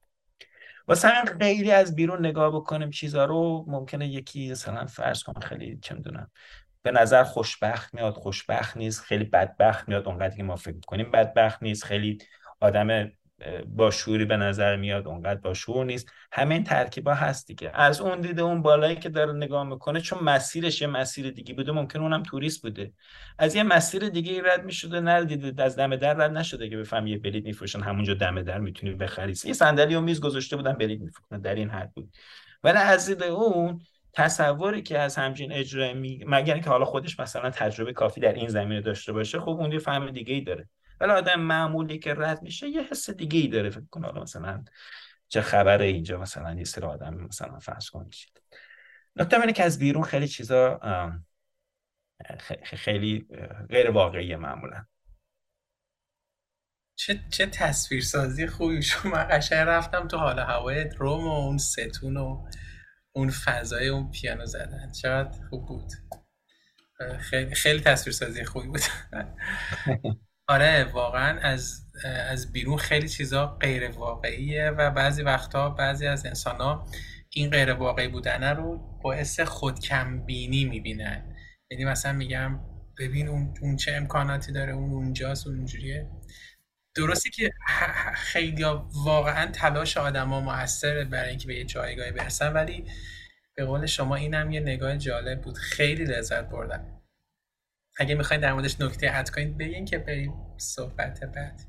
واسه 0.87 1.07
همین 1.07 1.39
خیلی 1.39 1.71
از 1.71 1.95
بیرون 1.95 2.25
نگاه 2.25 2.51
بکنیم 2.55 2.89
چیزا 2.89 3.25
رو 3.25 3.65
ممکنه 3.67 4.07
یکی 4.07 4.51
مثلا 4.51 4.85
فرض 4.85 5.23
کن 5.23 5.33
خیلی 5.41 5.79
چه 5.81 5.95
می‌دونم 5.95 6.31
به 6.83 6.91
نظر 6.91 7.23
خوشبخت 7.23 7.93
میاد 7.93 8.13
خوشبخت 8.13 8.77
نیست 8.77 9.01
خیلی 9.01 9.23
بدبخت 9.23 9.89
میاد 9.89 10.07
اونقدر 10.07 10.35
که 10.35 10.43
ما 10.43 10.55
فکر 10.55 10.79
کنیم 10.87 11.11
بدبخت 11.11 11.63
نیست. 11.63 11.83
خیلی 11.83 12.17
آدم 12.59 13.11
با 13.67 13.91
شوری 13.91 14.25
به 14.25 14.37
نظر 14.37 14.75
میاد 14.75 15.07
اونقدر 15.07 15.39
با 15.39 15.53
شور 15.53 15.85
نیست. 15.85 16.11
همه 16.31 16.55
این 16.55 16.63
ترکیبا 16.63 17.13
هست 17.13 17.47
دیگه. 17.47 17.71
از 17.73 18.01
اون 18.01 18.21
دیده 18.21 18.41
اون 18.41 18.61
بالایی 18.61 18.95
که 18.95 19.09
داره 19.09 19.33
نگاه 19.33 19.63
می‌کنه 19.63 20.01
چون 20.01 20.23
مسیرش 20.23 20.81
یه 20.81 20.87
مسیر 20.87 21.29
دیگه 21.29 21.53
بوده 21.53 21.71
ممکن 21.71 21.99
اونم 21.99 22.23
توریست 22.23 22.61
بوده. 22.61 22.93
از 23.37 23.55
یه 23.55 23.63
مسیر 23.63 24.09
دیگه 24.09 24.41
رد 24.45 24.65
می‌شده 24.65 24.99
نردیده 24.99 25.63
از 25.63 25.75
دم 25.75 25.95
در 25.95 26.13
رد 26.13 26.31
نشده 26.31 26.69
که 26.69 26.77
بفهم 26.77 27.07
یه 27.07 27.17
بلیط 27.17 27.45
میفروشن 27.45 27.81
همونجا 27.81 28.13
دم 28.13 28.41
در 28.41 28.59
می‌تونی 28.59 28.93
بخری. 28.93 29.33
یه 29.45 29.53
صندلی 29.53 29.95
و 29.95 30.01
میز 30.01 30.21
گذاشته 30.21 30.55
بودن 30.55 30.73
بلیط 30.73 31.01
میفروشن 31.01 31.41
در 31.41 31.55
این 31.55 31.69
حد 31.69 31.91
بود. 31.93 32.13
ولی 32.63 32.77
از 32.77 33.07
دید 33.07 33.23
اون 33.23 33.81
تصوری 34.13 34.81
که 34.81 34.99
از 34.99 35.15
همچین 35.15 35.51
اجرا 35.51 35.93
می 35.93 36.23
مگر 36.27 36.53
اینکه 36.53 36.69
حالا 36.69 36.85
خودش 36.85 37.19
مثلا 37.19 37.49
تجربه 37.49 37.93
کافی 37.93 38.21
در 38.21 38.33
این 38.33 38.47
زمینه 38.47 38.81
داشته 38.81 39.13
باشه 39.13 39.39
خب 39.39 39.49
اون 39.49 39.71
یه 39.71 39.79
فهم 39.79 40.11
دیگه 40.11 40.33
ای 40.33 40.41
داره. 40.41 40.69
ولی 40.99 41.11
آدم 41.11 41.39
معمولی 41.39 41.99
که 41.99 42.13
رد 42.13 42.41
میشه 42.41 42.67
یه 42.67 42.81
حس 42.81 43.09
دیگه 43.09 43.39
ای 43.39 43.47
داره 43.47 43.69
فکر 43.69 43.85
کنم 43.91 44.05
حالا 44.05 44.21
مثلا 44.21 44.63
چه 45.27 45.41
خبره 45.41 45.85
اینجا 45.85 46.19
مثلا 46.19 46.53
یه 46.53 46.63
سری 46.63 46.85
آدم 46.85 47.13
مثلا 47.13 47.59
فرض 47.59 47.89
کنید 47.89 48.15
نکته 49.15 49.39
اینه 49.39 49.53
که 49.53 49.63
از 49.63 49.79
بیرون 49.79 50.03
خیلی 50.03 50.27
چیزا 50.27 50.79
خیلی 52.63 53.27
غیر 53.69 53.91
واقعی 53.91 54.35
معمولا. 54.35 54.85
چه 56.95 57.19
چه 57.29 57.45
تصویرسازی 57.45 58.47
خوبی. 58.47 58.81
شما 58.91 59.11
من 59.11 59.27
قشنگ 59.31 59.67
رفتم 59.67 60.07
تو 60.07 60.17
حال 60.17 60.39
هوای 60.39 60.89
روم 60.97 61.27
و 61.27 61.31
اون 61.31 61.57
ستون 61.57 62.17
و 62.17 62.45
اون 63.13 63.29
فضای 63.29 63.87
اون 63.87 64.11
پیانو 64.11 64.45
زدن. 64.45 64.91
چقدر 64.91 65.39
خوب 65.49 65.65
بود. 65.65 65.91
خیلی 67.19 67.55
خیلی 67.55 67.79
تصویرسازی 67.79 68.43
خوبی 68.43 68.67
بود. 68.67 68.81
آره 70.47 70.83
واقعا 70.83 71.39
از 71.39 71.81
از 72.29 72.51
بیرون 72.51 72.77
خیلی 72.77 73.09
چیزا 73.09 73.47
غیر 73.47 73.91
واقعیه 73.91 74.69
و 74.69 74.91
بعضی 74.91 75.23
وقتا 75.23 75.69
بعضی 75.69 76.07
از 76.07 76.25
انسان 76.25 76.61
ها 76.61 76.87
این 77.29 77.49
غیر 77.49 77.73
واقعی 77.73 78.07
بودنه 78.07 78.53
رو 78.53 78.77
باعث 79.03 79.39
خودکم 79.39 80.25
بینی 80.25 80.65
می‌بینن. 80.65 81.35
یعنی 81.71 81.85
مثلا 81.85 82.13
میگم 82.13 82.59
ببین 82.99 83.27
اون, 83.27 83.53
اون 83.61 83.75
چه 83.75 83.91
امکاناتی 83.91 84.51
داره 84.51 84.73
اون 84.73 84.91
اونجاست 84.91 85.47
اون 85.47 85.55
اونجوریه. 85.55 86.09
درسته 86.95 87.29
که 87.29 87.51
خیلی 88.13 88.63
واقعا 89.05 89.51
تلاش 89.51 89.97
آدما 89.97 90.41
موثره 90.41 91.05
برای 91.05 91.29
اینکه 91.29 91.47
به 91.47 91.55
یه 91.55 91.63
جایگاهی 91.63 92.11
برسن 92.11 92.53
ولی 92.53 92.85
به 93.55 93.65
قول 93.65 93.85
شما 93.85 94.15
اینم 94.15 94.51
یه 94.51 94.59
نگاه 94.59 94.97
جالب 94.97 95.41
بود. 95.41 95.57
خیلی 95.57 96.05
لذت 96.05 96.49
بردم. 96.49 97.01
اگه 97.97 98.15
می‌خواین 98.15 98.41
در 98.41 98.53
موردش 98.53 98.81
نکته 98.81 99.17
اد 99.17 99.29
کنید 99.29 99.57
بگین 99.57 99.85
که 99.85 99.97
بریم 99.97 100.33
صحبت 100.57 101.19
بعد. 101.23 101.61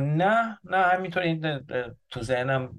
نه 0.00 0.58
نه 0.64 0.76
همینطور 0.76 1.22
این 1.22 1.66
تو 2.10 2.22
ذهنم 2.22 2.72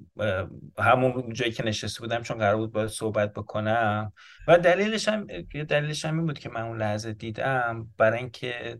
همون 0.79 1.33
جایی 1.33 1.51
که 1.51 1.63
نشسته 1.65 1.99
بودم 1.99 2.21
چون 2.21 2.37
قرار 2.37 2.57
بود 2.57 2.71
باید 2.71 2.89
صحبت 2.89 3.33
بکنم. 3.33 4.13
و 4.47 4.57
دلیلش 4.57 5.07
هم 5.07 5.27
دلیلش 5.69 6.05
هم 6.05 6.17
این 6.17 6.25
بود 6.25 6.39
که 6.39 6.49
من 6.49 6.61
اون 6.61 6.77
لحظه 6.77 7.13
دیدم 7.13 7.87
برای 7.97 8.19
اینکه 8.19 8.79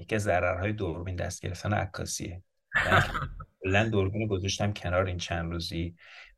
یکی 0.00 0.14
از 0.14 0.22
ضررهای 0.22 0.72
دوربین 0.72 1.16
دست 1.16 1.42
گرفتن 1.42 1.72
عکاسیه. 1.72 2.42
کلا 3.62 3.88
دوربین 3.88 4.26
گذاشتم 4.26 4.72
کنار 4.72 5.06
این 5.06 5.18
چند 5.18 5.52
روزی 5.52 5.96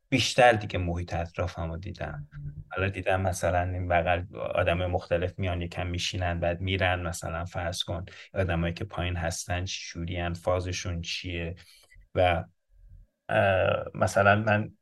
بیشتر 0.08 0.52
دیگه 0.52 0.78
محیط 0.78 1.14
اطرافم 1.14 1.70
رو 1.70 1.76
دیدم. 1.76 2.28
حالا 2.70 2.88
دیدم 2.88 3.20
مثلا 3.20 3.62
این 3.62 3.88
بغل 3.88 4.36
آدم 4.36 4.86
مختلف 4.86 5.38
میان 5.38 5.62
یکم 5.62 5.86
میشینن 5.86 6.40
بعد 6.40 6.60
میرن 6.60 7.02
مثلا 7.02 7.44
فرض 7.44 7.82
کن 7.82 8.04
آدمایی 8.34 8.74
که 8.74 8.84
پایین 8.84 9.16
هستن 9.16 9.64
شورین 9.64 10.32
فازشون 10.32 11.00
چیه؟ 11.00 11.54
و 12.14 12.44
مثلا 13.94 14.36
من 14.36 14.72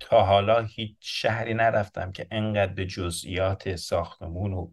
تا 0.00 0.24
حالا 0.24 0.60
هیچ 0.60 0.96
شهری 1.00 1.54
نرفتم 1.54 2.12
که 2.12 2.26
انقدر 2.30 2.72
به 2.72 2.86
جزئیات 2.86 3.76
ساختمون 3.76 4.52
و 4.52 4.70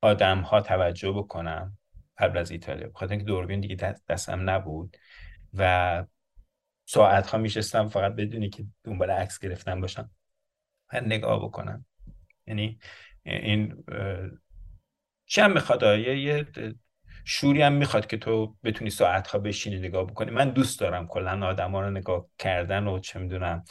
آدم 0.00 0.40
ها 0.40 0.60
توجه 0.60 1.12
بکنم. 1.12 1.78
قبل 2.18 2.38
از 2.38 2.50
ایتالیا. 2.50 2.88
بخاطر 2.88 3.12
اینکه 3.12 3.26
دوربین 3.26 3.60
دیگه 3.60 3.94
دستم 4.08 4.50
نبود 4.50 4.96
و 5.54 6.04
ساعت 6.88 7.26
ها 7.26 7.38
میشستم 7.38 7.88
فقط 7.88 8.12
بدونی 8.12 8.48
که 8.48 8.64
دنبال 8.84 9.10
عکس 9.10 9.38
گرفتن 9.38 9.80
باشم. 9.80 10.10
و 10.92 11.00
نگاه 11.00 11.44
بکنم. 11.44 11.86
یعنی 12.46 12.78
این 13.22 13.84
چه 15.26 15.42
هم 15.42 15.52
می‌خواد؟ 15.52 15.82
یه 15.98 16.46
شوری 17.24 17.62
هم 17.62 17.72
می‌خواد 17.72 18.06
که 18.06 18.16
تو 18.16 18.56
بتونی 18.64 18.90
ساعت 18.90 19.28
ها 19.28 19.38
بشینی 19.38 19.78
نگاه 19.78 20.06
بکنی. 20.06 20.30
من 20.30 20.50
دوست 20.50 20.80
دارم 20.80 21.06
کلا 21.06 21.46
آدم 21.46 21.70
ها 21.70 21.80
رو 21.80 21.90
نگاه 21.90 22.26
کردن 22.38 22.86
و 22.86 22.98
چه 22.98 23.18
می‌دونم 23.18 23.64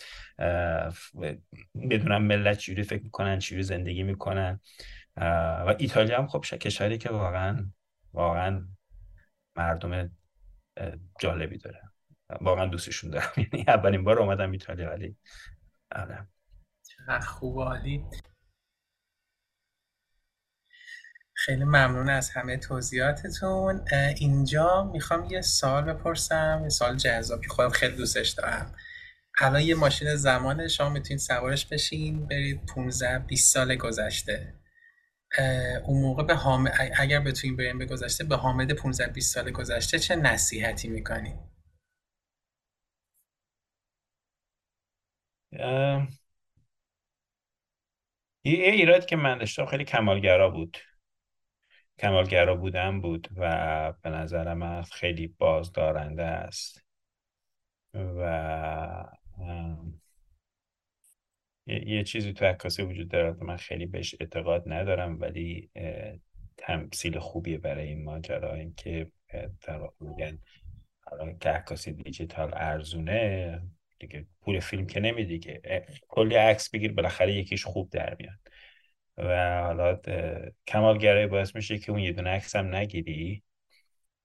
بدونم 1.89 2.23
ملت 2.23 2.57
چجوری 2.57 2.83
فکر 2.83 3.03
می‌کنن 3.03 3.39
چجوری 3.39 3.63
زندگی 3.63 4.03
می‌کنن. 4.03 4.59
و 5.17 5.75
ایتالیا 5.79 6.17
هم 6.17 6.27
خب 6.27 6.41
کشوری 6.41 6.97
که 6.97 7.09
واقعا 7.09 7.71
واقعا 8.13 8.67
مردم 9.55 10.11
جالبی 11.19 11.57
داره. 11.57 11.81
واقعا 12.41 12.65
دوستشون 12.65 13.09
دارم. 13.11 13.31
یعنی 13.53 13.65
اولین 13.67 14.03
بار 14.03 14.19
اومدم 14.19 14.51
ایتالیا 14.51 14.89
ولی 14.89 15.17
آره. 15.95 16.27
خوب 17.21 17.59
عالی. 17.59 18.05
خیلی 21.33 21.63
ممنون 21.63 22.09
از 22.09 22.29
همه 22.29 22.57
توضیحاتتون. 22.57 23.85
اینجا 24.17 24.83
می‌خوام 24.83 25.25
یه 25.25 25.41
سال 25.41 25.93
بپرسم 25.93 26.59
یه 26.63 26.69
سال 26.69 26.97
جذابی 26.97 27.47
خودم 27.47 27.69
خیلی 27.69 27.95
دوستش 27.95 28.29
دارم. 28.29 28.75
الان 29.39 29.61
یه 29.61 29.75
ماشین 29.75 30.15
زمانه 30.15 30.67
شما 30.67 30.89
می‌تونید 30.89 31.19
سوارش 31.19 31.65
بشین 31.65 32.27
برید 32.27 32.65
15 32.65 33.19
20 33.19 33.53
سال 33.53 33.75
گذشته. 33.75 34.60
اون 35.85 36.01
موقع 36.01 36.23
به 36.23 36.35
حام... 36.35 36.69
اگر 36.97 37.19
بتونیم 37.19 37.55
بریم 37.57 37.77
به 37.77 37.85
گذشته 37.85 38.23
به 38.23 38.35
حامد 38.35 38.71
15 38.71 39.07
20 39.07 39.33
سال 39.33 39.51
گذشته 39.51 39.99
چه 39.99 40.15
نصیحتی 40.15 40.87
می‌کنیم 40.87 41.39
یه 48.43 48.71
ایراد 48.71 49.05
که 49.05 49.15
من 49.15 49.37
داشتم 49.37 49.65
خیلی 49.65 49.83
کمالگرا 49.83 50.49
بود. 50.49 50.77
کمالگرا 51.99 52.55
بودن 52.55 53.01
بود 53.01 53.27
و 53.37 53.93
به 54.01 54.09
نظر 54.09 54.53
من 54.53 54.83
خیلی 54.83 55.27
بازدارنده 55.27 56.23
است. 56.23 56.83
و 57.93 58.21
یه, 61.67 62.03
چیزی 62.03 62.33
تو 62.33 62.45
عکاسی 62.45 62.81
وجود 62.81 63.07
داره 63.07 63.43
من 63.43 63.57
خیلی 63.57 63.85
بهش 63.85 64.15
اعتقاد 64.19 64.63
ندارم 64.65 65.21
ولی 65.21 65.69
تمثیل 66.57 67.19
خوبیه 67.19 67.57
برای 67.57 67.87
این 67.87 68.03
ماجرا. 68.03 68.53
اینکه 68.53 69.11
در 69.67 69.89
میگن 69.99 70.39
که 71.41 71.49
عکاسی 71.49 71.91
دیجیتال 71.91 72.51
ارزونه 72.53 73.61
دیگه 73.99 74.25
پول 74.41 74.59
فیلم 74.59 74.87
که 74.87 74.99
نمیدی 74.99 75.39
که 75.39 75.61
کلی 76.07 76.35
عکس 76.35 76.69
بگیر 76.69 76.93
بالاخره 76.93 77.33
یکیش 77.33 77.65
خوب 77.65 77.89
در 77.89 78.15
میاد. 78.19 78.39
و 79.17 79.61
حالا 79.63 79.99
کمالگرایی 80.67 81.27
باعث 81.27 81.55
میشه 81.55 81.77
که 81.77 81.91
اون 81.91 82.01
یه 82.01 82.11
دونه 82.11 82.29
عکس 82.29 82.55
هم 82.55 82.75
نگیری 82.75 83.43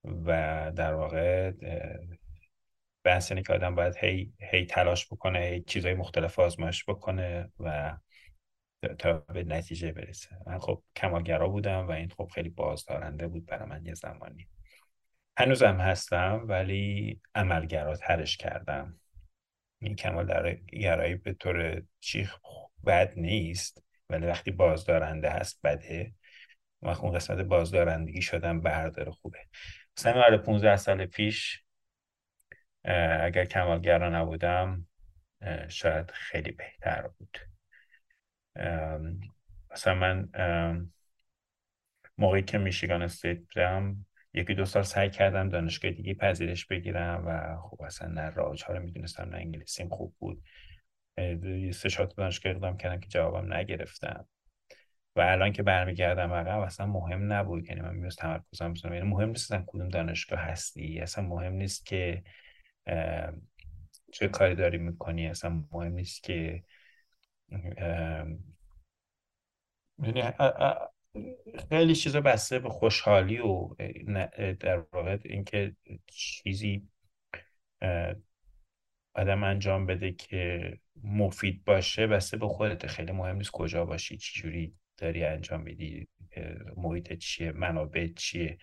و 0.04 0.72
در 0.76 0.94
واقع 0.94 1.52
بحث 3.07 3.33
اینه 3.33 3.43
که 3.43 3.53
آدم 3.53 3.74
باید 3.74 3.97
هی, 3.97 4.33
هی 4.41 4.66
تلاش 4.66 5.07
بکنه 5.07 5.39
هی 5.39 5.61
چیزهای 5.61 5.95
مختلف 5.95 6.39
آزمایش 6.39 6.85
بکنه 6.85 7.51
و 7.61 7.97
تا 8.99 9.12
به 9.12 9.45
نتیجه 9.45 9.93
برسه. 9.93 10.28
من 10.47 10.59
خب 10.59 10.83
کمالگرا 10.97 11.49
بودم 11.49 11.89
و 11.89 11.91
این 11.91 12.09
خب 12.09 12.31
خیلی 12.35 12.49
بازدارنده 12.49 13.28
بود 13.28 13.47
برای 13.47 13.69
من 13.69 13.87
یه 13.87 13.95
زمانی. 13.95 14.49
هنوزم 15.39 15.77
هستم 15.77 16.45
ولی 16.49 17.20
عملگراترش 17.35 18.37
کردم. 18.37 19.01
این 19.81 19.97
کمال 19.97 20.57
گرایی 20.73 21.15
به 21.15 21.33
طور 21.33 21.83
چیخ 22.01 22.39
بد 22.87 23.12
نیست 23.16 23.83
ولی 24.11 24.27
وقتی 24.27 24.51
بازدارنده 24.51 25.31
هست 25.31 25.61
بده. 25.65 26.15
وقتی 26.83 27.03
اون 27.03 27.15
قسمت 27.15 27.39
بازدارندگی 27.39 28.23
شدم 28.23 28.61
بردار 28.61 29.11
خوبه. 29.11 29.39
مثلا 29.99 30.39
15 30.39 30.77
سال 30.77 31.07
پیش 31.07 31.65
اگر 33.20 33.44
کمالگرا 33.44 34.08
نبودم 34.08 34.86
شاید 35.68 36.10
خیلی 36.10 36.50
بهتر 36.50 37.08
بود. 37.18 37.38
مثلا 39.70 39.94
من 39.94 40.28
موقعی 42.18 42.42
که 42.42 42.58
میشیگان 42.58 43.02
استیت 43.02 43.38
بودم 43.38 44.06
یکی 44.34 44.54
دو 44.54 44.64
سال 44.64 44.82
سعی 44.82 45.10
کردم 45.10 45.48
دانشگاه 45.48 45.90
دیگه 45.90 46.14
پذیرش 46.14 46.66
بگیرم 46.66 47.24
و 47.26 47.56
خب 47.56 47.82
اصلا 47.82 48.08
نه 48.08 48.30
راج 48.30 48.64
ها 48.64 48.74
رو 48.74 48.82
می‌دونستم 48.82 49.28
نه 49.30 49.36
انگلیسیم 49.36 49.88
خوب 49.88 50.14
بود. 50.18 50.42
سه 51.72 51.88
شات 51.88 52.16
دانشگاه 52.16 52.52
اقدام 52.52 52.76
کردم 52.76 53.00
که 53.00 53.08
جوابم 53.08 53.54
نگرفتم. 53.54 54.28
و 55.16 55.20
الان 55.20 55.52
که 55.52 55.62
برمیگردم 55.62 56.32
عقب 56.32 56.60
اصلا 56.60 56.86
مهم 56.86 57.32
نبود. 57.32 57.68
یعنی 57.68 57.80
من 57.80 57.94
میوست 57.94 58.18
تمرکزم 58.18 58.72
بزنم 58.72 58.94
یعنی 58.94 59.08
مهم 59.08 59.28
نیست 59.28 59.54
کدوم 59.66 59.88
دانشگاه 59.88 60.38
هستی. 60.38 61.00
اصلا 61.00 61.24
مهم 61.24 61.52
نیست 61.52 61.86
که 61.86 62.22
چه 64.12 64.28
کاری 64.28 64.54
داری 64.54 64.78
می‌کنی؟ 64.78 65.26
اصلا 65.26 65.64
مهم 65.72 65.92
نیست 65.92 66.22
که 66.22 66.62
یعنی 69.98 70.22
خیلی 71.68 71.94
چیزا 71.94 72.20
بسته 72.20 72.58
به 72.58 72.68
خوشحالی 72.68 73.38
و 73.38 73.68
در 74.60 74.78
واقع 74.92 75.18
اینکه 75.24 75.76
چیزی 76.06 76.88
آدم 79.14 79.44
انجام 79.44 79.86
بده 79.86 80.12
که 80.12 80.72
مفید 81.02 81.64
باشه 81.64 82.06
بسته 82.06 82.36
به 82.36 82.48
خودت. 82.48 82.86
خیلی 82.86 83.12
مهم 83.12 83.36
نیست 83.36 83.50
کجا 83.50 83.84
باشی 83.84 84.16
چی 84.16 84.40
جوری 84.42 84.74
داری 84.96 85.24
انجام 85.24 85.60
میدی 85.60 86.08
محیط 86.76 87.12
چیه 87.12 87.52
منابع 87.52 88.06
چیه 88.16 88.58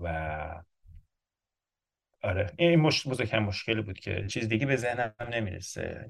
و 0.00 0.62
آره. 2.22 2.50
این 2.56 2.80
مش... 2.80 3.06
بزرگترین 3.06 3.42
مشکلی 3.42 3.82
بود 3.82 3.98
که 3.98 4.26
چیز 4.26 4.48
دیگه 4.48 4.66
به 4.66 4.76
ذهنم 4.76 5.14
نمی‌رسه. 5.32 6.06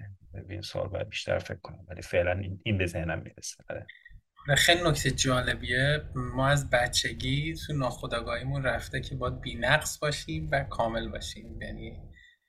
این 0.48 0.62
سوال 0.62 0.88
باید 0.88 1.08
بیشتر 1.08 1.38
فکر 1.38 1.58
کنم 1.58 1.86
ولی 1.88 2.02
فعلا 2.02 2.42
این 2.64 2.78
به 2.78 2.86
ذهنم 2.86 3.18
می‌رسه. 3.18 3.64
آره. 3.70 3.86
آره، 4.48 4.56
خیلی 4.56 4.80
نکته 4.84 5.10
جالبیه. 5.10 6.02
ما 6.14 6.48
از 6.48 6.70
بچگی 6.70 7.54
تو 7.66 7.72
ناخودآگاهیمون 7.72 8.62
رفته 8.64 9.00
که 9.00 9.14
باید 9.14 9.40
بینقص 9.40 9.98
باشیم 9.98 10.48
و 10.52 10.64
کامل 10.64 11.08
باشیم. 11.08 11.62
یعنی 11.62 12.00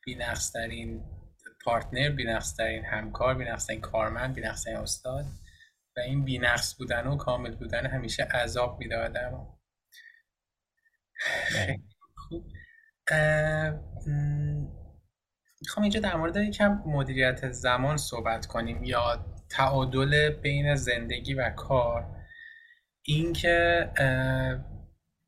بینقص 0.06 0.52
ترین 0.52 1.04
پارتنر 1.64 2.10
بینقص 2.10 2.56
ترین 2.56 2.86
همکار 2.86 3.36
بینقص 3.36 3.68
ترین 3.68 3.82
کارمند 3.82 4.36
بینقص 4.36 4.64
ترین 4.64 4.78
استاد 4.78 5.26
و 5.98 6.00
این 6.00 6.26
بینقص 6.26 6.76
بودن 6.78 7.08
و 7.08 7.18
کامل 7.18 7.56
بودن 7.56 7.86
همیشه 7.86 8.24
عذاب 8.24 8.80
میده 8.80 8.98
آدم 8.98 9.48
خوب 11.56 11.93
می‌خوام 15.62 15.84
اینجا 15.84 16.00
در 16.00 16.16
مورد 16.16 16.36
یکم 16.38 16.82
مدیریت 16.86 17.52
زمان 17.52 17.98
صحبت 17.98 18.46
کنیم 18.46 18.84
یا 18.84 19.26
تعادل 19.50 20.30
بین 20.30 20.76
زندگی 20.76 21.34
و 21.34 21.50
کار 21.50 22.16
اینکه 23.06 23.90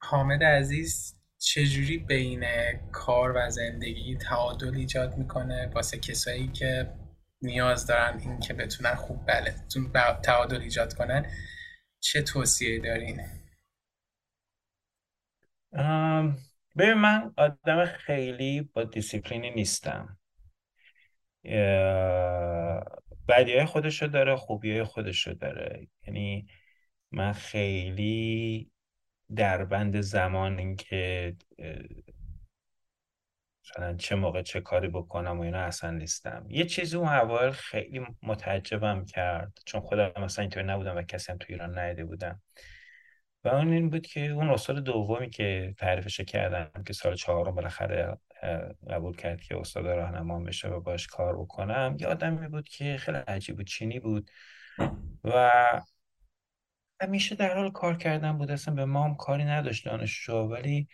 حامد 0.02 0.44
عزیز 0.44 1.16
چجوری 1.38 1.98
بین 1.98 2.44
کار 2.92 3.34
و 3.36 3.50
زندگی 3.50 4.18
تعادل 4.18 4.76
ایجاد 4.76 5.18
می‌کنه 5.18 5.68
واسه 5.68 5.98
کسایی 5.98 6.48
که 6.48 6.94
نیاز 7.42 7.88
دارن 7.88 8.20
این 8.20 8.40
که 8.40 8.54
بتونن 8.54 8.96
خوب 8.96 9.26
بله 9.26 9.56
تعادل 10.24 10.62
ایجاد 10.62 10.94
کنن 10.94 11.26
چه 12.00 12.22
توصیه 12.22 12.80
دارین؟ 12.80 13.22
ببین 16.78 16.94
من 16.94 17.34
آدم 17.38 17.86
خیلی 17.86 18.62
با 18.62 18.84
دیسیپلینی 18.84 19.52
نیستم. 19.52 20.18
بدی 23.28 23.54
های 23.56 23.66
خودشو 23.66 24.08
داره 24.08 24.36
خوبی 24.36 24.72
های 24.72 24.84
خودشو 24.84 25.34
داره. 25.34 25.88
یعنی 26.08 26.48
من 27.12 27.34
خیلی 27.34 28.72
در 29.36 29.66
بند 29.66 30.02
زمان 30.02 30.60
اینکه 30.60 31.36
مثلا 33.66 33.96
چه 33.98 34.16
موقع 34.16 34.42
چه 34.42 34.62
کاری 34.62 34.88
بکنم 34.88 35.40
و 35.40 35.42
اینا 35.42 35.60
اصلا 35.60 35.92
نیستم. 35.92 36.46
یه 36.50 36.66
چیزی 36.66 36.98
اون 36.98 37.08
اول 37.08 37.52
خیلی 37.52 38.02
متعجبم 38.24 39.06
کرد 39.06 39.60
چون 39.66 39.82
خودم 39.82 40.12
مثلا 40.18 40.44
اینطور 40.44 40.64
نبودم 40.64 40.98
و 40.98 41.02
کسی 41.02 41.32
هم 41.32 41.38
تو 41.38 41.46
ایران 41.50 41.80
نیده 41.80 42.06
بودم. 42.06 42.42
و 43.46 43.50
اون 43.50 43.74
این 43.74 43.90
بود 43.90 44.08
که 44.08 44.28
اون 44.28 44.50
استاد 44.50 44.78
دومی 44.78 45.30
که 45.30 45.76
تعریفش 45.78 46.22
کردم 46.22 46.84
که 46.84 46.94
سال 46.94 47.16
چهارم 47.16 47.56
بالاخره 47.56 48.18
قبول 48.90 49.16
کرد 49.16 49.42
که 49.42 49.58
استاد 49.58 49.88
راهنما 49.88 50.40
بشه 50.40 50.68
و 50.68 50.80
باش 50.80 51.08
کار 51.08 51.38
بکنم 51.38 51.98
یه 52.00 52.08
آدمی 52.08 52.48
بود 52.48 52.68
که 52.68 52.98
خیلی 52.98 53.18
عجیب 53.18 53.56
بود 53.58 53.68
چینی 53.68 54.00
بود 54.00 54.32
و 55.24 55.82
همیشه 57.02 57.36
در 57.36 57.58
حال 57.58 57.72
کار 57.72 57.98
کردن 57.98 58.38
بود 58.38 58.52
اصلا 58.52 58.74
به 58.74 58.86
ما 58.86 59.04
هم 59.04 59.16
کاری 59.16 59.44
نداشت 59.44 59.86
دانشجو 59.86 60.34
ولی 60.34 60.88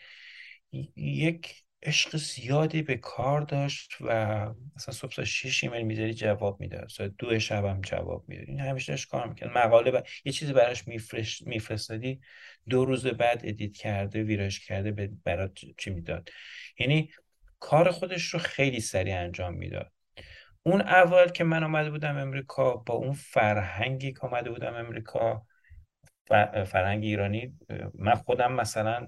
یک 0.96 1.64
عشق 1.84 2.18
زیادی 2.18 2.82
به 2.82 2.96
کار 2.98 3.42
داشت 3.42 3.98
و 4.02 4.36
مثلا 4.76 4.94
صبح 4.94 5.12
ساعت 5.12 5.28
6 5.28 5.64
ایمیل 5.64 5.82
می‌ذاری 5.82 6.14
جواب 6.14 6.60
می‌داد 6.60 6.90
ساعت 6.90 7.12
دو 7.18 7.40
شب 7.40 7.66
هم 7.66 7.82
جواب 7.82 8.26
می‌داد 8.28 8.48
این 8.48 8.60
همیشه 8.60 8.94
داشت 8.94 9.10
کار 9.10 9.28
می‌کرد. 9.28 9.58
مقاله 9.58 9.92
با... 9.92 10.04
یه 10.26 10.32
چیزی 10.32 10.54
براش 10.54 10.84
میفرستادی 11.46 12.22
دو 12.70 12.86
روز 12.86 13.08
بعد 13.08 13.42
edit 13.44 13.74
کرده 13.78 14.24
ویرایش 14.24 14.66
کرده 14.66 14.92
به 14.92 15.12
برات 15.24 15.60
چی 15.78 15.90
می‌داد. 15.90 16.30
یعنی 16.80 17.10
کار 17.60 17.92
خودش 17.92 18.26
رو 18.26 18.40
خیلی 18.40 18.80
سریع 18.80 19.20
انجام 19.20 19.54
می‌داد. 19.54 19.92
اون 20.64 20.82
اول 20.82 21.28
که 21.28 21.44
من 21.44 21.64
آمده 21.64 21.90
بودم 21.90 22.18
امریکا 22.18 22.76
با 22.76 22.94
اون 22.94 23.14
فرهنگی 23.14 24.14
که 24.14 24.20
آمده 24.20 24.50
بودم 24.50 24.74
امریکا 24.74 25.46
فرهنگ 26.66 27.04
ایرانی 27.04 27.58
من 27.94 28.16
خودم 28.16 28.54
مثلا 28.54 29.08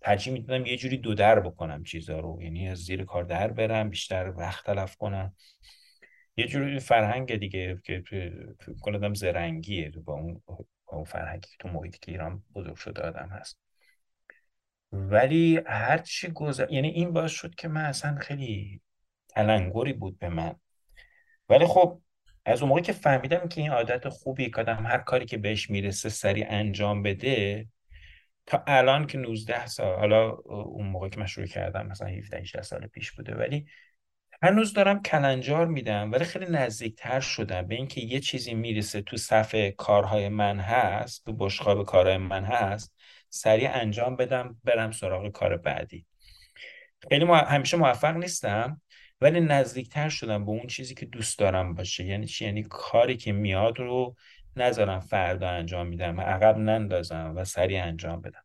ترجیح 0.00 0.32
می‌دادم 0.32 0.66
یه 0.66 0.76
جوری 0.76 0.96
دو 0.96 1.14
در 1.14 1.40
بکنم 1.40 1.84
چیزا 1.84 2.20
رو. 2.20 2.42
یعنی 2.42 2.68
از 2.68 2.78
زیر 2.78 3.04
کار 3.04 3.24
در 3.24 3.48
برم 3.48 3.90
بیشتر 3.90 4.32
وقت 4.36 4.66
تلف 4.66 4.96
کنم. 4.96 5.34
یه 6.36 6.46
جوری 6.46 6.80
فرهنگ 6.80 7.36
دیگه 7.36 7.80
که 7.84 8.02
فکر 8.60 9.12
زرنگیه. 9.14 9.90
با 9.90 10.12
اون 10.12 10.42
اون 10.86 11.04
فرهنگی 11.04 11.48
تو 11.58 11.68
محیطی 11.68 11.98
که 12.02 12.12
ایران 12.12 12.42
بزرگ 12.54 12.76
شده 12.76 13.02
آدم 13.02 13.28
هست. 13.28 13.58
ولی 14.92 15.60
هر 15.66 15.98
چی 15.98 16.28
گذر 16.28 16.72
یعنی 16.72 16.88
این 16.88 17.12
باعث 17.12 17.30
شد 17.30 17.54
که 17.54 17.68
من 17.68 17.84
اصلا 17.84 18.16
خیلی 18.16 18.80
تلنگری 19.28 19.92
بود 19.92 20.18
به 20.18 20.28
من. 20.28 20.54
ولی 21.48 21.66
خب 21.66 22.00
از 22.44 22.60
اون 22.60 22.68
موقع 22.68 22.80
که 22.80 22.92
فهمیدم 22.92 23.48
که 23.48 23.60
این 23.60 23.70
عادت 23.70 24.08
خوبی 24.08 24.50
که 24.50 24.64
هر 24.64 24.98
کاری 24.98 25.26
که 25.26 25.38
بهش 25.38 25.70
می‌رسه 25.70 26.08
سریع 26.08 26.46
انجام 26.48 27.02
بده 27.02 27.68
تا 28.46 28.64
الان 28.66 29.06
که 29.06 29.18
19 29.18 29.66
سال 29.66 29.98
حالا 29.98 30.30
اون 30.30 30.86
موقع 30.86 31.08
که 31.08 31.20
من 31.20 31.26
شروع 31.26 31.46
کردم 31.46 31.86
مثلا 31.86 32.08
17 32.08 32.38
18 32.38 32.62
سال 32.62 32.86
پیش 32.86 33.12
بوده 33.12 33.34
ولی 33.34 33.66
هنوز 34.42 34.72
دارم 34.72 35.02
کلنجار 35.02 35.66
میدم 35.66 36.12
ولی 36.12 36.24
خیلی 36.24 36.46
نزدیکتر 36.48 37.20
شدم 37.20 37.66
به 37.66 37.74
اینکه 37.74 38.00
یه 38.00 38.20
چیزی 38.20 38.54
می‌رسه 38.54 39.02
تو 39.02 39.16
صفحه 39.16 39.70
کارهای 39.70 40.28
من 40.28 40.60
هست 40.60 41.24
تو 41.24 41.32
بشقاب 41.32 41.86
کارهای 41.86 42.16
من 42.16 42.44
هست 42.44 42.94
سریع 43.28 43.70
انجام 43.72 44.16
بدم 44.16 44.56
برم 44.64 44.90
سراغ 44.90 45.28
کار 45.28 45.56
بعدی. 45.56 46.06
خیلی 47.08 47.24
همیشه 47.24 47.76
موفق 47.76 48.16
نیستم 48.16 48.80
ولی 49.20 49.40
نزدیکتر 49.40 50.08
شدم 50.08 50.44
به 50.44 50.50
اون 50.50 50.66
چیزی 50.66 50.94
که 50.94 51.06
دوست 51.06 51.38
دارم 51.38 51.74
باشه. 51.74 52.04
یعنی 52.04 52.26
چی؟ 52.26 52.44
یعنی 52.44 52.62
کاری 52.62 53.16
که 53.16 53.32
میاد 53.32 53.78
رو 53.78 54.16
نذارم 54.62 55.00
فردا 55.00 55.48
انجام 55.48 55.86
میدم 55.86 56.20
عقب 56.20 56.58
نندازم 56.58 57.32
و 57.36 57.44
سریع 57.44 57.84
انجام 57.84 58.20
بدم. 58.20 58.44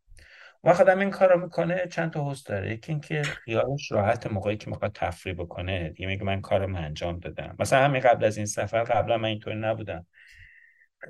وقت 0.64 0.82
آدم 0.82 1.00
این 1.00 1.10
کار 1.10 1.34
رو 1.34 1.40
می‌کنه 1.44 1.88
چند 1.88 2.12
تا 2.12 2.32
حس 2.32 2.44
داره. 2.44 2.74
یکی 2.74 2.92
اینکه 2.92 3.22
خیالش 3.22 3.92
راحت 3.92 4.28
موقعی 4.28 4.58
که 4.58 4.70
می‌خواد 4.70 4.92
تفریح 4.92 5.36
بکنه 5.36 5.90
دیگه 5.90 6.08
میگه 6.08 6.24
من 6.24 6.42
کارم 6.42 6.76
انجام 6.76 7.20
دادم. 7.20 7.56
مثلا 7.60 7.84
همین 7.84 8.02
قبل 8.02 8.26
از 8.26 8.38
این 8.38 8.46
سفر 8.46 8.84
قبلا 8.84 9.18
من 9.18 9.30
اینطوری 9.30 9.56
نبودم. 9.56 10.06